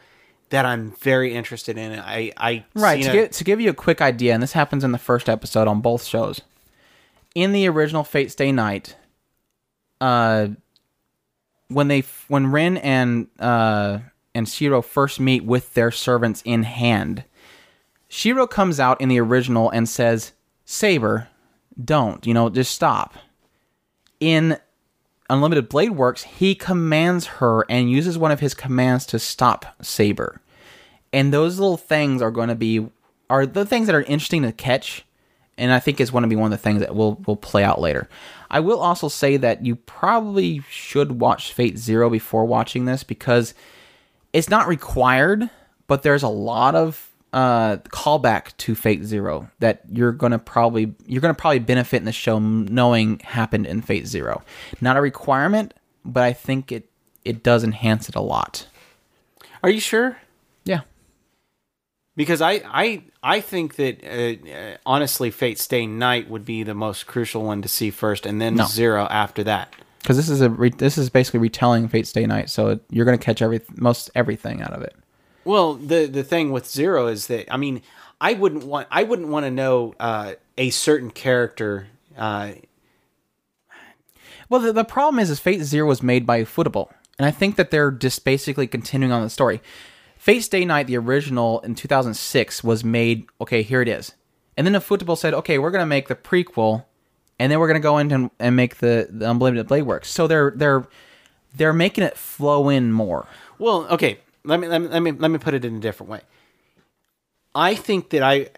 that 0.50 0.64
I'm 0.64 0.92
very 1.00 1.34
interested 1.34 1.76
in. 1.76 1.98
I 1.98 2.32
I 2.36 2.64
Right. 2.74 3.02
To, 3.02 3.10
a- 3.10 3.12
give, 3.12 3.30
to 3.30 3.44
give 3.44 3.60
you 3.60 3.70
a 3.70 3.74
quick 3.74 4.00
idea, 4.00 4.34
and 4.34 4.42
this 4.42 4.52
happens 4.52 4.84
in 4.84 4.92
the 4.92 4.98
first 4.98 5.28
episode 5.28 5.66
on 5.66 5.80
both 5.80 6.04
shows. 6.04 6.40
In 7.34 7.52
the 7.52 7.68
original 7.68 8.04
Fate 8.04 8.30
Stay 8.30 8.52
Night, 8.52 8.96
uh, 10.00 10.48
when 11.68 11.88
they 11.88 12.04
when 12.28 12.48
Rin 12.48 12.76
and 12.76 13.28
uh 13.38 13.98
and 14.34 14.48
Shiro 14.48 14.82
first 14.82 15.20
meet 15.20 15.44
with 15.44 15.74
their 15.74 15.90
servants 15.90 16.42
in 16.44 16.62
hand, 16.62 17.24
Shiro 18.08 18.46
comes 18.46 18.78
out 18.78 19.00
in 19.00 19.08
the 19.08 19.20
original 19.20 19.70
and 19.70 19.88
says, 19.88 20.32
"Saber, 20.64 21.28
don't 21.82 22.24
you 22.26 22.34
know? 22.34 22.50
Just 22.50 22.74
stop." 22.74 23.14
In 24.20 24.58
Unlimited 25.28 25.68
Blade 25.68 25.90
Works, 25.90 26.22
he 26.22 26.54
commands 26.54 27.26
her 27.26 27.64
and 27.68 27.90
uses 27.90 28.16
one 28.16 28.30
of 28.30 28.40
his 28.40 28.54
commands 28.54 29.06
to 29.06 29.18
stop 29.18 29.66
Saber 29.82 30.40
and 31.14 31.32
those 31.32 31.60
little 31.60 31.76
things 31.76 32.20
are 32.20 32.32
going 32.32 32.48
to 32.48 32.56
be 32.56 32.86
are 33.30 33.46
the 33.46 33.64
things 33.64 33.86
that 33.86 33.94
are 33.94 34.02
interesting 34.02 34.42
to 34.42 34.52
catch 34.52 35.06
and 35.58 35.72
i 35.72 35.78
think 35.78 36.00
is 36.00 36.10
going 36.10 36.22
to 36.22 36.28
be 36.28 36.36
one 36.36 36.52
of 36.52 36.58
the 36.58 36.62
things 36.62 36.80
that 36.80 36.94
will 36.94 37.14
will 37.26 37.36
play 37.36 37.64
out 37.64 37.80
later. 37.80 38.08
I 38.50 38.60
will 38.60 38.78
also 38.78 39.08
say 39.08 39.36
that 39.38 39.66
you 39.66 39.74
probably 39.74 40.62
should 40.68 41.20
watch 41.20 41.52
fate 41.52 41.76
zero 41.76 42.08
before 42.08 42.44
watching 42.44 42.84
this 42.84 43.02
because 43.02 43.54
it's 44.32 44.48
not 44.48 44.68
required 44.68 45.50
but 45.86 46.02
there's 46.02 46.22
a 46.22 46.28
lot 46.28 46.74
of 46.74 47.10
uh 47.32 47.78
callback 47.88 48.56
to 48.58 48.74
fate 48.76 49.02
zero 49.04 49.50
that 49.58 49.82
you're 49.90 50.12
gonna 50.12 50.38
probably 50.38 50.94
you're 51.06 51.20
gonna 51.20 51.34
probably 51.34 51.58
benefit 51.58 51.96
in 51.96 52.04
the 52.04 52.12
show 52.12 52.38
knowing 52.38 53.18
happened 53.20 53.66
in 53.66 53.82
fate 53.82 54.06
zero. 54.06 54.42
Not 54.80 54.96
a 54.96 55.00
requirement 55.00 55.74
but 56.04 56.22
i 56.22 56.32
think 56.32 56.70
it 56.70 56.88
it 57.24 57.42
does 57.42 57.64
enhance 57.64 58.08
it 58.08 58.14
a 58.14 58.20
lot. 58.20 58.66
Are 59.62 59.70
you 59.70 59.80
sure? 59.80 60.18
Because 62.16 62.40
I 62.40 62.62
I 62.66 63.02
I 63.22 63.40
think 63.40 63.74
that 63.76 64.04
uh, 64.04 64.48
uh, 64.50 64.76
honestly, 64.86 65.30
Fate 65.30 65.58
Stay 65.58 65.86
Night 65.86 66.30
would 66.30 66.44
be 66.44 66.62
the 66.62 66.74
most 66.74 67.06
crucial 67.06 67.42
one 67.44 67.60
to 67.62 67.68
see 67.68 67.90
first, 67.90 68.24
and 68.26 68.40
then 68.40 68.54
No. 68.54 68.66
Zero 68.66 69.06
after 69.10 69.42
that. 69.44 69.74
because 70.00 70.16
this 70.16 70.28
is 70.28 70.40
a 70.40 70.48
re- 70.50 70.70
this 70.70 70.96
is 70.96 71.10
basically 71.10 71.40
retelling 71.40 71.88
Fate 71.88 72.06
Stay 72.06 72.24
Night, 72.26 72.50
so 72.50 72.78
you're 72.90 73.04
gonna 73.04 73.18
catch 73.18 73.42
every 73.42 73.60
most 73.76 74.10
everything 74.14 74.62
out 74.62 74.72
of 74.72 74.82
it. 74.82 74.94
Well, 75.44 75.74
the 75.74 76.06
the 76.06 76.22
thing 76.22 76.52
with 76.52 76.66
Zero 76.70 77.08
is 77.08 77.26
that 77.26 77.52
I 77.52 77.56
mean, 77.56 77.82
I 78.20 78.34
wouldn't 78.34 78.64
want 78.64 78.86
I 78.92 79.02
wouldn't 79.02 79.28
want 79.28 79.44
to 79.46 79.50
know 79.50 79.94
uh, 79.98 80.34
a 80.56 80.70
certain 80.70 81.10
character. 81.10 81.88
Uh, 82.16 82.52
Well, 84.48 84.60
the, 84.60 84.72
the 84.72 84.84
problem 84.84 85.18
is, 85.18 85.30
is 85.30 85.40
Fate 85.40 85.62
Zero 85.62 85.88
was 85.88 86.02
made 86.02 86.26
by 86.26 86.42
Ufotable, 86.44 86.90
and 87.18 87.26
I 87.26 87.30
think 87.30 87.56
that 87.56 87.70
they're 87.70 87.90
just 87.90 88.24
basically 88.24 88.66
continuing 88.66 89.12
on 89.12 89.22
the 89.22 89.30
story. 89.30 89.60
Fate 90.24 90.40
Stay 90.40 90.64
Night, 90.64 90.86
the 90.86 90.96
original 90.96 91.60
in 91.60 91.74
2006, 91.74 92.64
was 92.64 92.82
made. 92.82 93.26
Okay, 93.42 93.60
here 93.60 93.82
it 93.82 93.88
is, 93.88 94.14
and 94.56 94.66
then 94.66 94.72
Ufotable 94.72 95.18
said, 95.18 95.34
okay, 95.34 95.58
we're 95.58 95.70
gonna 95.70 95.84
make 95.84 96.08
the 96.08 96.14
prequel, 96.14 96.86
and 97.38 97.52
then 97.52 97.58
we're 97.58 97.66
gonna 97.66 97.78
go 97.78 97.98
in 97.98 98.10
and, 98.10 98.30
and 98.40 98.56
make 98.56 98.78
the 98.78 99.06
the 99.10 99.30
Unlimited 99.30 99.66
Blade 99.66 99.82
Works. 99.82 100.08
So 100.08 100.26
they're 100.26 100.54
they're 100.56 100.86
they're 101.54 101.74
making 101.74 102.04
it 102.04 102.16
flow 102.16 102.70
in 102.70 102.90
more. 102.90 103.28
well, 103.58 103.86
okay, 103.90 104.18
let 104.44 104.60
me 104.60 104.66
let 104.66 104.80
me 104.80 104.88
let 104.88 105.00
me 105.00 105.12
let 105.12 105.30
me 105.30 105.36
put 105.36 105.52
it 105.52 105.62
in 105.62 105.76
a 105.76 105.80
different 105.80 106.08
way. 106.08 106.22
I 107.54 107.74
think 107.74 108.08
that 108.08 108.22
I 108.22 108.48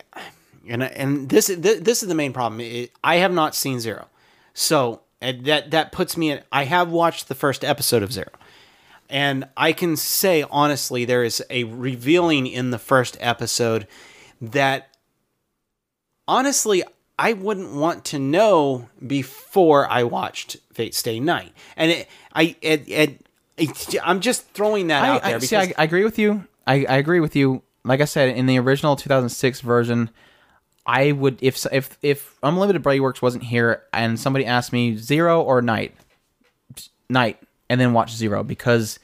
and 0.68 0.84
and 0.84 1.28
this 1.28 1.48
this, 1.48 2.00
is 2.00 2.08
the 2.08 2.14
main 2.14 2.32
problem. 2.32 2.64
I 3.02 3.16
have 3.16 3.32
not 3.32 3.56
seen 3.56 3.80
Zero, 3.80 4.06
so 4.54 5.00
that 5.20 5.72
that 5.72 5.90
puts 5.90 6.16
me 6.16 6.30
in. 6.30 6.42
I 6.52 6.62
have 6.62 6.92
watched 6.92 7.26
the 7.26 7.34
first 7.34 7.64
episode 7.64 8.04
of 8.04 8.12
Zero, 8.12 8.30
and 9.08 9.48
I 9.56 9.72
can 9.72 9.96
say 9.96 10.44
honestly, 10.50 11.04
there 11.04 11.24
is 11.24 11.42
a 11.50 11.64
revealing 11.64 12.46
in 12.46 12.70
the 12.70 12.78
first 12.78 13.16
episode 13.20 13.86
that 14.40 14.88
honestly 16.28 16.82
I 17.18 17.32
wouldn't 17.32 17.72
want 17.72 18.04
to 18.06 18.18
know 18.18 18.88
before 19.04 19.90
I 19.90 20.02
watched 20.02 20.58
Fate 20.72 20.94
Stay 20.94 21.18
Night, 21.18 21.52
and 21.76 21.90
it, 21.90 22.08
I 22.34 22.56
it, 22.60 22.88
it, 22.88 23.26
it, 23.56 23.94
I'm 24.04 24.20
just 24.20 24.46
throwing 24.50 24.88
that 24.88 25.04
out 25.04 25.24
I, 25.24 25.28
there 25.28 25.36
I, 25.36 25.40
because 25.40 25.48
see, 25.48 25.56
I, 25.56 25.74
I 25.78 25.84
agree 25.84 26.04
with 26.04 26.18
you. 26.18 26.44
I, 26.66 26.84
I 26.84 26.96
agree 26.96 27.20
with 27.20 27.34
you. 27.34 27.62
Like 27.84 28.00
I 28.00 28.04
said, 28.04 28.36
in 28.36 28.46
the 28.46 28.58
original 28.58 28.96
2006 28.96 29.60
version, 29.60 30.10
I 30.84 31.12
would 31.12 31.38
if 31.40 31.64
if 31.72 31.96
if 32.02 32.36
Unlimited 32.42 32.82
Blade 32.82 33.00
Works 33.00 33.22
wasn't 33.22 33.44
here 33.44 33.82
and 33.92 34.20
somebody 34.20 34.44
asked 34.44 34.72
me 34.72 34.96
Zero 34.96 35.40
or 35.40 35.62
Night, 35.62 35.94
Night, 37.08 37.40
and 37.68 37.80
then 37.80 37.92
watch 37.92 38.12
Zero 38.12 38.42
because 38.42 38.98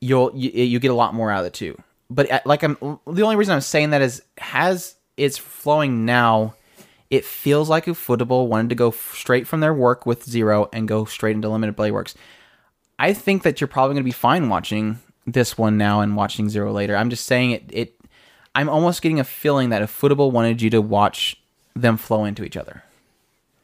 you'll 0.00 0.32
you, 0.34 0.50
you 0.50 0.78
get 0.78 0.90
a 0.90 0.94
lot 0.94 1.14
more 1.14 1.30
out 1.30 1.40
of 1.40 1.46
it 1.46 1.54
too. 1.54 1.80
But 2.08 2.30
uh, 2.30 2.40
like 2.44 2.62
I'm 2.62 2.76
the 2.80 3.22
only 3.22 3.36
reason 3.36 3.54
I'm 3.54 3.60
saying 3.60 3.90
that 3.90 4.02
is 4.02 4.22
has 4.38 4.96
it's 5.16 5.38
flowing 5.38 6.04
now. 6.04 6.54
It 7.10 7.24
feels 7.24 7.68
like 7.68 7.86
Ufotable 7.86 8.46
wanted 8.46 8.68
to 8.68 8.76
go 8.76 8.92
straight 8.92 9.46
from 9.46 9.60
their 9.60 9.74
work 9.74 10.06
with 10.06 10.24
Zero 10.24 10.68
and 10.72 10.86
go 10.86 11.04
straight 11.04 11.34
into 11.34 11.48
Limited 11.48 11.74
Blade 11.74 11.90
Works. 11.90 12.14
I 13.00 13.14
think 13.14 13.42
that 13.42 13.60
you're 13.60 13.68
probably 13.68 13.94
going 13.94 14.04
to 14.04 14.08
be 14.08 14.12
fine 14.12 14.48
watching 14.48 15.00
this 15.26 15.58
one 15.58 15.76
now 15.76 16.00
and 16.00 16.16
watching 16.16 16.48
Zero 16.48 16.72
later. 16.72 16.96
I'm 16.96 17.10
just 17.10 17.26
saying 17.26 17.50
it. 17.50 17.64
It. 17.70 18.00
I'm 18.54 18.68
almost 18.68 19.02
getting 19.02 19.20
a 19.20 19.24
feeling 19.24 19.70
that 19.70 19.82
if 19.82 20.00
Ufotable 20.00 20.30
wanted 20.30 20.62
you 20.62 20.70
to 20.70 20.80
watch 20.80 21.36
them 21.74 21.96
flow 21.96 22.24
into 22.24 22.44
each 22.44 22.56
other, 22.56 22.84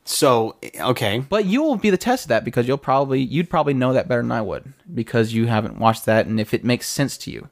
so 0.06 0.56
okay. 0.80 1.18
but 1.18 1.44
you 1.44 1.62
will 1.62 1.76
be 1.76 1.90
the 1.90 1.96
test 1.96 2.24
of 2.24 2.28
that 2.28 2.44
because 2.44 2.66
you'll 2.66 2.78
probably 2.78 3.20
you'd 3.20 3.50
probably 3.50 3.74
know 3.74 3.92
that 3.92 4.08
better 4.08 4.22
than 4.22 4.32
I 4.32 4.40
would 4.40 4.72
because 4.92 5.34
you 5.34 5.46
haven't 5.46 5.78
watched 5.78 6.06
that 6.06 6.26
and 6.26 6.40
if 6.40 6.54
it 6.54 6.64
makes 6.64 6.88
sense 6.88 7.18
to 7.18 7.30
you. 7.30 7.48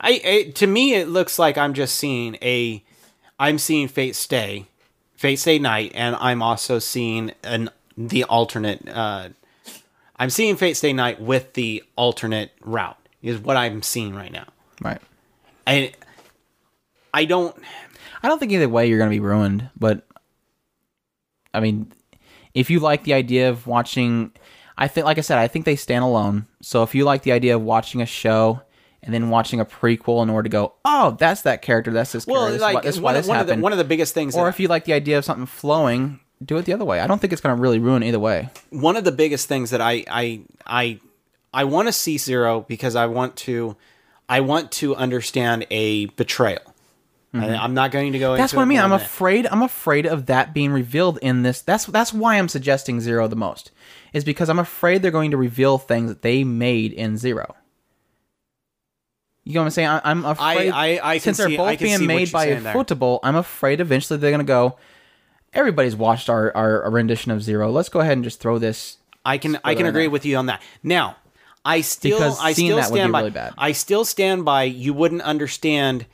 I, 0.00 0.20
I 0.24 0.50
to 0.54 0.66
me 0.66 0.94
it 0.94 1.08
looks 1.08 1.38
like 1.38 1.58
I'm 1.58 1.74
just 1.74 1.96
seeing 1.96 2.36
a 2.36 2.84
I'm 3.38 3.58
seeing 3.58 3.88
Fate 3.88 4.16
Stay, 4.16 4.66
Fate 5.16 5.36
Stay 5.36 5.58
Night, 5.58 5.92
and 5.94 6.16
I'm 6.16 6.42
also 6.42 6.78
seeing 6.78 7.32
an 7.42 7.70
the 7.96 8.24
alternate. 8.24 8.88
Uh, 8.88 9.30
I'm 10.16 10.30
seeing 10.30 10.56
Fate 10.56 10.76
Stay 10.76 10.92
Night 10.92 11.20
with 11.20 11.54
the 11.54 11.84
alternate 11.96 12.52
route 12.60 12.98
is 13.22 13.38
what 13.38 13.56
I'm 13.56 13.82
seeing 13.82 14.14
right 14.14 14.32
now. 14.32 14.46
Right. 14.80 15.00
I 15.66 15.92
I 17.12 17.24
don't. 17.24 17.56
I 18.20 18.28
don't 18.28 18.40
think 18.40 18.50
either 18.50 18.68
way 18.68 18.88
you're 18.88 18.98
going 18.98 19.10
to 19.10 19.14
be 19.14 19.20
ruined, 19.20 19.70
but 19.78 20.04
I 21.58 21.60
mean, 21.60 21.92
if 22.54 22.70
you 22.70 22.80
like 22.80 23.04
the 23.04 23.12
idea 23.14 23.50
of 23.50 23.66
watching, 23.66 24.32
I 24.76 24.88
think, 24.88 25.04
like 25.04 25.18
I 25.18 25.22
said, 25.22 25.38
I 25.38 25.48
think 25.48 25.64
they 25.64 25.76
stand 25.76 26.04
alone. 26.04 26.46
So 26.62 26.82
if 26.82 26.94
you 26.94 27.04
like 27.04 27.22
the 27.22 27.32
idea 27.32 27.54
of 27.56 27.62
watching 27.62 28.00
a 28.00 28.06
show 28.06 28.62
and 29.02 29.12
then 29.14 29.28
watching 29.28 29.60
a 29.60 29.64
prequel 29.64 30.22
in 30.22 30.30
order 30.30 30.48
to 30.48 30.52
go, 30.52 30.74
oh, 30.84 31.16
that's 31.18 31.42
that 31.42 31.62
character, 31.62 31.92
that's 31.92 32.12
this 32.12 32.26
Well, 32.26 32.48
character, 32.48 32.52
this, 32.52 32.56
is 32.60 32.62
why, 32.62 32.72
like 32.72 32.82
this 32.84 32.98
why 32.98 33.02
one, 33.02 33.14
this 33.14 33.26
one 33.28 33.38
of 33.40 33.46
the 33.46 33.52
happened. 33.52 33.62
one 33.62 33.72
of 33.72 33.78
the 33.78 33.84
biggest 33.84 34.14
things, 34.14 34.34
or 34.36 34.48
if 34.48 34.58
you 34.58 34.68
like 34.68 34.84
the 34.84 34.92
idea 34.92 35.18
of 35.18 35.24
something 35.24 35.46
flowing, 35.46 36.20
do 36.44 36.56
it 36.56 36.64
the 36.64 36.72
other 36.72 36.84
way. 36.84 37.00
I 37.00 37.06
don't 37.06 37.20
think 37.20 37.32
it's 37.32 37.42
going 37.42 37.54
to 37.56 37.60
really 37.60 37.78
ruin 37.78 38.02
either 38.02 38.18
way. 38.18 38.48
one 38.70 38.96
of 38.96 39.04
the 39.04 39.12
biggest 39.12 39.48
things 39.48 39.70
that 39.70 39.80
I 39.80 40.04
I 40.08 40.40
I 40.66 41.00
I 41.52 41.64
want 41.64 41.88
to 41.88 41.92
see 41.92 42.18
Zero 42.18 42.64
because 42.68 42.94
I 42.96 43.06
want 43.06 43.36
to 43.38 43.76
I 44.28 44.40
want 44.40 44.70
to 44.72 44.94
understand 44.94 45.66
a 45.70 46.06
betrayal. 46.06 46.60
I, 47.34 47.56
I'm 47.56 47.74
not 47.74 47.90
going 47.90 48.12
to 48.12 48.18
go. 48.18 48.30
Mm-hmm. 48.30 48.38
That's 48.38 48.54
what 48.54 48.62
I 48.62 48.64
mean. 48.64 48.80
I'm 48.80 48.92
afraid. 48.92 49.46
I'm 49.46 49.62
afraid 49.62 50.06
of 50.06 50.26
that 50.26 50.54
being 50.54 50.72
revealed 50.72 51.18
in 51.20 51.42
this. 51.42 51.60
That's 51.60 51.84
that's 51.86 52.12
why 52.12 52.36
I'm 52.38 52.48
suggesting 52.48 53.00
Zero 53.00 53.28
the 53.28 53.36
most, 53.36 53.70
is 54.14 54.24
because 54.24 54.48
I'm 54.48 54.58
afraid 54.58 55.02
they're 55.02 55.10
going 55.10 55.30
to 55.32 55.36
reveal 55.36 55.76
things 55.78 56.08
that 56.10 56.22
they 56.22 56.42
made 56.42 56.92
in 56.92 57.16
Zero. 57.18 57.54
You 59.44 59.54
know 59.54 59.60
what 59.60 59.64
I'm 59.66 59.70
saying? 59.70 59.88
I, 59.88 60.00
I'm 60.04 60.24
afraid. 60.24 60.70
I- 60.72 61.00
I 61.02 61.14
can 61.16 61.20
since 61.20 61.36
they're 61.38 61.48
see- 61.48 61.54
I 61.54 61.72
both 61.72 61.78
can 61.78 61.98
being 61.98 62.06
made 62.06 62.32
by. 62.32 62.48
Ufotable, 62.48 63.20
I'm 63.22 63.36
afraid 63.36 63.80
eventually 63.80 64.18
they're 64.18 64.30
going 64.30 64.40
to 64.40 64.44
go. 64.44 64.76
Everybody's 65.54 65.96
watched 65.96 66.28
our, 66.28 66.54
our 66.54 66.90
rendition 66.90 67.32
of 67.32 67.42
Zero. 67.42 67.70
Let's 67.70 67.88
go 67.88 68.00
ahead 68.00 68.12
and 68.12 68.24
just 68.24 68.40
throw 68.40 68.58
this. 68.58 68.98
I 69.24 69.38
can 69.38 69.58
I 69.64 69.74
can 69.74 69.86
agree 69.86 70.08
with 70.08 70.24
you 70.26 70.36
on 70.36 70.46
that. 70.46 70.62
Now, 70.82 71.16
I 71.64 71.80
still 71.80 72.18
Because 72.18 72.38
I 72.40 72.52
still 72.52 72.76
that 72.76 72.90
would 72.90 72.94
be 72.96 73.00
stand 73.00 73.12
by 73.12 73.18
really 73.20 73.30
bad. 73.30 73.54
I 73.58 73.72
still 73.72 74.04
stand 74.04 74.44
by 74.44 74.64
you 74.64 74.92
wouldn't 74.94 75.22
understand 75.22 76.06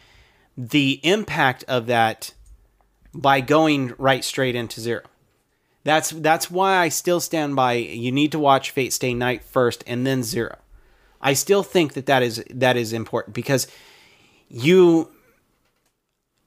the 0.57 1.01
impact 1.03 1.65
of 1.69 1.87
that 1.87 2.33
by 3.13 3.41
going 3.41 3.95
right 3.99 4.25
straight 4.25 4.55
into 4.55 4.81
zero. 4.81 5.03
That's 5.85 6.11
that's 6.11 6.51
why 6.51 6.77
I 6.79 6.89
still 6.89 7.21
stand 7.21 7.57
by 7.57 7.75
you 7.75 8.11
need 8.11 8.33
to 8.33 8.39
watch 8.39 8.71
Fate 8.71 8.93
Stay 8.93 9.15
Night 9.15 9.45
first 9.45 9.85
and 9.87 10.07
then 10.07 10.23
zero. 10.23 10.57
I 11.21 11.35
still 11.35 11.63
think 11.63 11.95
that 11.95 12.07
that 12.07 12.23
is 12.23 12.43
that 12.51 12.77
is 12.77 12.93
important 12.93 13.35
because 13.35 13.67
you 14.49 15.11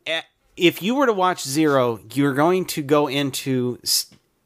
eh, 0.06 0.22
if 0.56 0.82
you 0.82 0.96
were 0.96 1.06
to 1.06 1.14
watch 1.14 1.44
zero 1.44 2.00
you're 2.14 2.34
going 2.34 2.66
to 2.66 2.82
go 2.82 3.08
into 3.08 3.80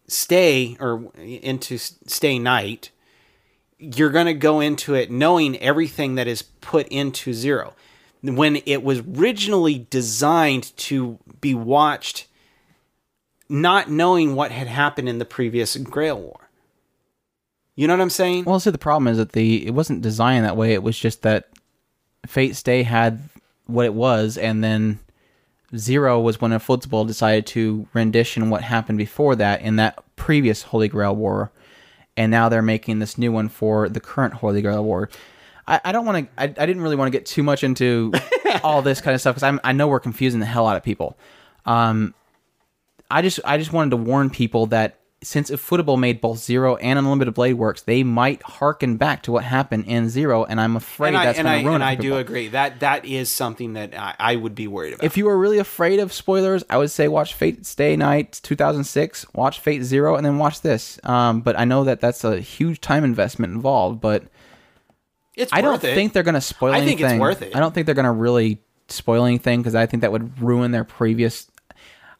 stay 0.07 0.75
or 0.79 1.11
into 1.15 1.77
stay 1.77 2.37
night 2.37 2.91
you're 3.77 4.09
going 4.09 4.25
to 4.25 4.33
go 4.33 4.59
into 4.59 4.93
it 4.93 5.09
knowing 5.09 5.57
everything 5.57 6.15
that 6.15 6.27
is 6.27 6.41
put 6.41 6.87
into 6.89 7.33
zero 7.33 7.73
when 8.23 8.61
it 8.65 8.83
was 8.83 8.99
originally 8.99 9.87
designed 9.89 10.75
to 10.77 11.17
be 11.39 11.53
watched 11.53 12.27
not 13.49 13.89
knowing 13.89 14.35
what 14.35 14.51
had 14.51 14.67
happened 14.67 15.09
in 15.09 15.17
the 15.17 15.25
previous 15.25 15.75
grail 15.77 16.19
war 16.19 16.49
you 17.75 17.87
know 17.87 17.93
what 17.93 18.01
i'm 18.01 18.09
saying 18.09 18.43
Well, 18.45 18.59
see, 18.59 18.69
the 18.69 18.77
problem 18.77 19.07
is 19.07 19.17
that 19.17 19.31
the 19.31 19.65
it 19.65 19.73
wasn't 19.73 20.01
designed 20.01 20.45
that 20.45 20.57
way. 20.57 20.73
It 20.73 20.83
was 20.83 20.97
just 20.97 21.21
that 21.23 21.49
Fate 22.27 22.55
Stay 22.55 22.83
had 22.83 23.19
what 23.65 23.85
it 23.85 23.93
was, 23.93 24.37
and 24.37 24.63
then 24.63 24.99
Zero 25.75 26.19
was 26.19 26.41
when 26.41 26.51
Ufotable 26.51 27.07
decided 27.07 27.45
to 27.47 27.87
rendition 27.93 28.49
what 28.49 28.61
happened 28.61 28.97
before 28.97 29.35
that 29.37 29.61
in 29.61 29.77
that 29.77 30.03
previous 30.15 30.63
Holy 30.63 30.87
Grail 30.89 31.15
War, 31.15 31.51
and 32.17 32.29
now 32.29 32.49
they're 32.49 32.61
making 32.61 32.99
this 32.99 33.17
new 33.17 33.31
one 33.31 33.49
for 33.49 33.89
the 33.89 34.01
current 34.01 34.35
Holy 34.35 34.61
Grail 34.61 34.83
War. 34.83 35.09
I, 35.67 35.81
I 35.85 35.91
don't 35.91 36.05
want 36.05 36.25
to. 36.25 36.41
I, 36.41 36.43
I 36.45 36.65
didn't 36.65 36.81
really 36.81 36.95
want 36.95 37.11
to 37.11 37.17
get 37.17 37.25
too 37.25 37.43
much 37.43 37.63
into 37.63 38.11
all 38.63 38.81
this 38.81 39.01
kind 39.01 39.15
of 39.15 39.21
stuff 39.21 39.35
because 39.35 39.59
I'm 39.63 39.77
know 39.77 39.87
we're 39.87 39.99
confusing 39.99 40.39
the 40.39 40.45
hell 40.45 40.67
out 40.67 40.77
of 40.77 40.83
people. 40.83 41.17
Um, 41.65 42.13
I 43.09 43.21
just 43.21 43.39
I 43.45 43.57
just 43.57 43.73
wanted 43.73 43.91
to 43.91 43.97
warn 43.97 44.29
people 44.29 44.67
that 44.67 44.97
since 45.23 45.51
Ufotable 45.51 45.99
made 45.99 46.19
both 46.19 46.39
Zero 46.39 46.77
and 46.77 46.97
Unlimited 46.97 47.35
Blade 47.35 47.53
Works, 47.53 47.83
they 47.83 48.01
might 48.01 48.41
harken 48.41 48.97
back 48.97 49.21
to 49.23 49.31
what 49.31 49.43
happened 49.43 49.85
in 49.85 50.09
Zero, 50.09 50.45
and 50.45 50.59
I'm 50.59 50.75
afraid 50.75 51.09
and 51.09 51.17
that's 51.17 51.39
going 51.39 51.59
to 51.59 51.67
ruin 51.67 51.75
and. 51.75 51.83
I 51.83 51.93
do 51.93 52.17
agree 52.17 52.47
that 52.49 52.79
that 52.79 53.05
is 53.05 53.29
something 53.29 53.73
that 53.73 53.93
I, 53.95 54.15
I 54.17 54.35
would 54.35 54.55
be 54.55 54.67
worried 54.67 54.93
about. 54.93 55.05
If 55.05 55.17
you 55.17 55.25
were 55.25 55.37
really 55.37 55.59
afraid 55.59 55.99
of 55.99 56.11
spoilers, 56.11 56.63
I 56.69 56.77
would 56.77 56.89
say 56.89 57.07
watch 57.07 57.35
Fate 57.35 57.65
Stay 57.67 57.95
Night 57.95 58.39
2006, 58.41 59.27
watch 59.33 59.59
Fate 59.59 59.83
Zero, 59.83 60.15
and 60.15 60.25
then 60.25 60.39
watch 60.39 60.61
this. 60.61 60.99
Um, 61.03 61.41
but 61.41 61.59
I 61.59 61.65
know 61.65 61.83
that 61.83 62.01
that's 62.01 62.23
a 62.23 62.39
huge 62.39 62.81
time 62.81 63.03
investment 63.03 63.53
involved, 63.53 64.01
but 64.01 64.23
it's 65.35 65.51
I 65.53 65.61
don't 65.61 65.83
it. 65.83 65.95
think 65.95 66.13
they're 66.13 66.23
going 66.23 66.35
to 66.35 66.41
spoil 66.41 66.73
I 66.73 66.77
anything. 66.77 66.97
think 66.97 67.11
it's 67.11 67.19
worth 67.19 67.41
it. 67.41 67.55
I 67.55 67.59
don't 67.59 67.73
think 67.73 67.85
they're 67.85 67.95
going 67.95 68.05
to 68.05 68.11
really 68.11 68.59
spoil 68.87 69.25
anything 69.25 69.61
because 69.61 69.75
I 69.75 69.85
think 69.85 70.01
that 70.01 70.11
would 70.11 70.41
ruin 70.41 70.71
their 70.71 70.83
previous. 70.83 71.47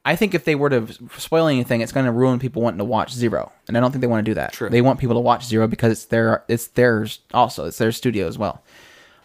I 0.04 0.16
think 0.16 0.34
if 0.34 0.46
they 0.46 0.56
were 0.56 0.70
to 0.70 0.88
spoil 1.18 1.48
anything, 1.48 1.82
it's 1.82 1.92
going 1.92 2.08
to 2.08 2.12
ruin 2.12 2.40
people 2.40 2.62
wanting 2.64 2.80
to 2.80 2.86
watch 2.86 3.14
Zero, 3.14 3.52
and 3.68 3.78
I 3.78 3.80
don't 3.80 3.92
think 3.92 4.02
they 4.02 4.08
want 4.08 4.26
to 4.26 4.30
do 4.32 4.36
that. 4.36 4.54
True. 4.54 4.70
They 4.70 4.82
want 4.82 5.00
people 5.00 5.16
to 5.16 5.20
watch 5.22 5.46
Zero 5.46 5.68
because 5.68 5.92
it's 5.92 6.06
their 6.06 6.44
it's 6.48 6.68
theirs 6.68 7.20
also. 7.34 7.66
It's 7.66 7.78
their 7.78 7.92
studio 7.92 8.28
as 8.28 8.38
well. 8.38 8.64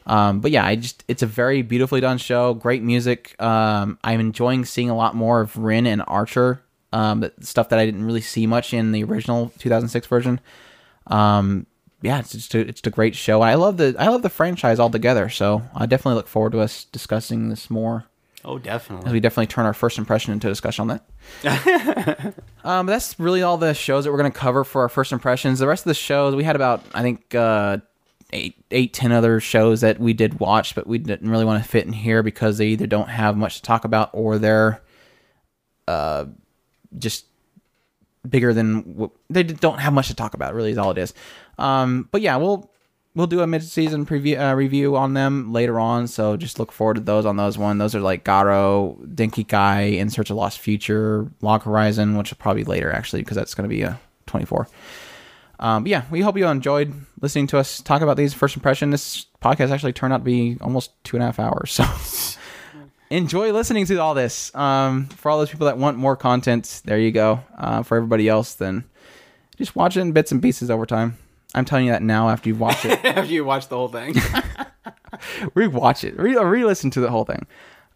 Um, 0.06 0.40
but 0.40 0.50
yeah, 0.50 0.64
I 0.66 0.76
just 0.76 1.02
it's 1.08 1.22
a 1.22 1.26
very 1.26 1.62
beautifully 1.62 2.00
done 2.00 2.18
show. 2.18 2.54
Great 2.54 2.82
music. 2.82 3.40
Um, 3.40 3.98
I'm 4.04 4.20
enjoying 4.20 4.64
seeing 4.64 4.90
a 4.90 4.96
lot 4.96 5.14
more 5.14 5.40
of 5.40 5.56
Rin 5.56 5.86
and 5.86 6.02
Archer. 6.06 6.62
Um, 6.92 7.28
stuff 7.40 7.70
that 7.70 7.78
I 7.78 7.84
didn't 7.84 8.04
really 8.04 8.20
see 8.20 8.46
much 8.46 8.72
in 8.72 8.92
the 8.92 9.02
original 9.04 9.52
2006 9.58 10.06
version. 10.06 10.40
Um, 11.08 11.66
yeah, 12.02 12.18
it's 12.18 12.32
just 12.32 12.54
a, 12.54 12.60
it's 12.60 12.80
a 12.84 12.90
great 12.90 13.14
show. 13.14 13.40
I 13.42 13.54
love 13.54 13.76
the 13.76 13.94
I 13.98 14.08
love 14.08 14.22
the 14.22 14.30
franchise 14.30 14.78
altogether. 14.78 15.28
So 15.28 15.62
I 15.74 15.86
definitely 15.86 16.16
look 16.16 16.28
forward 16.28 16.52
to 16.52 16.60
us 16.60 16.84
discussing 16.84 17.48
this 17.48 17.70
more 17.70 18.04
oh, 18.44 18.58
as 18.58 18.62
definitely. 18.62 19.12
we 19.12 19.20
definitely 19.20 19.46
turn 19.46 19.66
our 19.66 19.74
first 19.74 19.98
impression 19.98 20.32
into 20.32 20.46
a 20.46 20.50
discussion 20.50 20.90
on 20.90 21.00
that. 21.42 22.34
um, 22.64 22.86
but 22.86 22.92
that's 22.92 23.18
really 23.18 23.42
all 23.42 23.56
the 23.56 23.74
shows 23.74 24.04
that 24.04 24.12
we're 24.12 24.18
going 24.18 24.30
to 24.30 24.38
cover 24.38 24.64
for 24.64 24.82
our 24.82 24.88
first 24.88 25.12
impressions. 25.12 25.58
The 25.58 25.66
rest 25.66 25.84
of 25.84 25.88
the 25.88 25.94
shows 25.94 26.34
we 26.34 26.44
had 26.44 26.56
about 26.56 26.84
I 26.94 27.02
think 27.02 27.34
uh, 27.34 27.78
eight, 28.32 28.62
eight, 28.70 28.92
ten 28.92 29.12
other 29.12 29.40
shows 29.40 29.80
that 29.80 29.98
we 29.98 30.12
did 30.12 30.40
watch, 30.40 30.74
but 30.74 30.86
we 30.86 30.98
didn't 30.98 31.30
really 31.30 31.44
want 31.44 31.62
to 31.62 31.68
fit 31.68 31.86
in 31.86 31.92
here 31.92 32.22
because 32.22 32.58
they 32.58 32.68
either 32.68 32.86
don't 32.86 33.08
have 33.08 33.36
much 33.36 33.56
to 33.56 33.62
talk 33.62 33.84
about 33.84 34.10
or 34.12 34.38
they're 34.38 34.82
uh, 35.88 36.26
just 36.98 37.25
bigger 38.28 38.52
than 38.52 39.10
they 39.30 39.42
don't 39.42 39.78
have 39.78 39.92
much 39.92 40.08
to 40.08 40.14
talk 40.14 40.34
about. 40.34 40.54
Really, 40.54 40.70
is 40.70 40.78
all 40.78 40.90
it 40.90 40.98
is. 40.98 41.14
Um, 41.58 42.08
but 42.10 42.20
yeah, 42.20 42.36
we'll 42.36 42.70
we'll 43.14 43.26
do 43.26 43.40
a 43.40 43.46
mid-season 43.46 44.06
preview 44.06 44.38
uh, 44.38 44.54
review 44.54 44.96
on 44.96 45.14
them 45.14 45.52
later 45.52 45.80
on. 45.80 46.06
So 46.06 46.36
just 46.36 46.58
look 46.60 46.70
forward 46.70 46.94
to 46.94 47.00
those 47.00 47.26
on 47.26 47.36
those 47.36 47.58
one. 47.58 47.78
Those 47.78 47.94
are 47.94 48.00
like 48.00 48.24
Garo, 48.24 48.96
Denkigai, 49.14 49.96
In 49.98 50.10
Search 50.10 50.30
of 50.30 50.36
Lost 50.36 50.60
Future, 50.60 51.30
Log 51.40 51.62
Horizon, 51.62 52.16
which 52.16 52.30
will 52.30 52.36
probably 52.38 52.64
later 52.64 52.92
actually 52.92 53.22
because 53.22 53.36
that's 53.36 53.54
going 53.54 53.68
to 53.68 53.74
be 53.74 53.82
a 53.82 53.98
24. 54.26 54.68
Um, 55.58 55.86
yeah, 55.86 56.04
we 56.10 56.20
hope 56.20 56.36
you 56.36 56.46
enjoyed 56.46 56.92
listening 57.20 57.46
to 57.48 57.58
us 57.58 57.80
talk 57.80 58.02
about 58.02 58.18
these 58.18 58.34
first 58.34 58.56
impression. 58.56 58.90
This 58.90 59.26
podcast 59.42 59.70
actually 59.70 59.94
turned 59.94 60.12
out 60.12 60.18
to 60.18 60.24
be 60.24 60.58
almost 60.60 60.92
two 61.02 61.16
and 61.16 61.22
a 61.22 61.26
half 61.26 61.40
hours. 61.40 61.72
So 61.72 61.84
enjoy 63.10 63.52
listening 63.52 63.86
to 63.86 63.96
all 63.98 64.14
this. 64.14 64.54
Um, 64.54 65.06
for 65.06 65.30
all 65.30 65.38
those 65.38 65.50
people 65.50 65.66
that 65.66 65.78
want 65.78 65.96
more 65.96 66.16
content, 66.16 66.82
there 66.84 66.98
you 66.98 67.12
go. 67.12 67.40
Uh, 67.56 67.82
for 67.82 67.96
everybody 67.96 68.28
else, 68.28 68.54
then 68.54 68.84
just 69.56 69.76
watch 69.76 69.96
it 69.96 70.00
in 70.00 70.12
bits 70.12 70.32
and 70.32 70.42
pieces 70.42 70.70
over 70.70 70.86
time. 70.86 71.16
I'm 71.54 71.64
telling 71.64 71.86
you 71.86 71.92
that 71.92 72.02
now 72.02 72.28
after 72.28 72.48
you've 72.48 72.60
watched 72.60 72.84
it. 72.84 73.02
After 73.04 73.32
you 73.32 73.44
watch 73.44 73.68
the 73.68 73.76
whole 73.76 73.88
thing, 73.88 74.14
re-watch 75.54 76.04
it, 76.04 76.18
Re- 76.18 76.36
re-listen 76.36 76.90
to 76.90 77.00
the 77.00 77.10
whole 77.10 77.24
thing. 77.24 77.46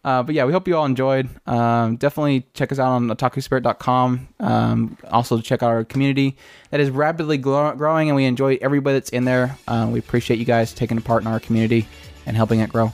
Uh, 0.02 0.22
but 0.22 0.34
yeah, 0.34 0.46
we 0.46 0.52
hope 0.52 0.66
you 0.66 0.76
all 0.76 0.86
enjoyed. 0.86 1.28
Um, 1.46 1.96
definitely 1.96 2.46
check 2.54 2.72
us 2.72 2.78
out 2.78 2.92
on 2.92 3.08
otakuspirit.com. 3.08 4.28
Um, 4.38 4.96
also 5.10 5.40
check 5.42 5.62
out 5.62 5.68
our 5.68 5.84
community 5.84 6.38
that 6.70 6.80
is 6.80 6.88
rapidly 6.88 7.36
growing, 7.36 8.08
and 8.08 8.16
we 8.16 8.24
enjoy 8.24 8.56
everybody 8.62 8.94
that's 8.94 9.10
in 9.10 9.24
there. 9.26 9.58
Uh, 9.68 9.90
we 9.92 9.98
appreciate 9.98 10.38
you 10.38 10.46
guys 10.46 10.72
taking 10.72 10.96
a 10.96 11.02
part 11.02 11.22
in 11.22 11.26
our 11.26 11.40
community 11.40 11.86
and 12.24 12.34
helping 12.34 12.60
it 12.60 12.70
grow. 12.70 12.92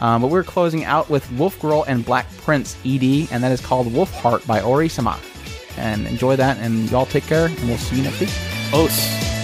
Um, 0.00 0.22
but 0.22 0.28
we're 0.28 0.42
closing 0.42 0.84
out 0.84 1.08
with 1.10 1.30
Wolf 1.32 1.60
Girl 1.60 1.84
and 1.86 2.04
Black 2.04 2.26
Prince 2.38 2.76
ED, 2.84 3.28
and 3.30 3.44
that 3.44 3.52
is 3.52 3.60
called 3.60 3.92
Wolf 3.92 4.12
Heart 4.12 4.46
by 4.46 4.60
ORESAMA. 4.60 5.18
And 5.76 6.06
enjoy 6.06 6.36
that, 6.36 6.58
and 6.58 6.90
y'all 6.90 7.06
take 7.06 7.24
care, 7.24 7.46
and 7.46 7.68
we'll 7.68 7.78
see 7.78 7.96
you 7.96 8.02
next 8.02 8.20
week. 8.20 8.30
Os. 8.72 9.39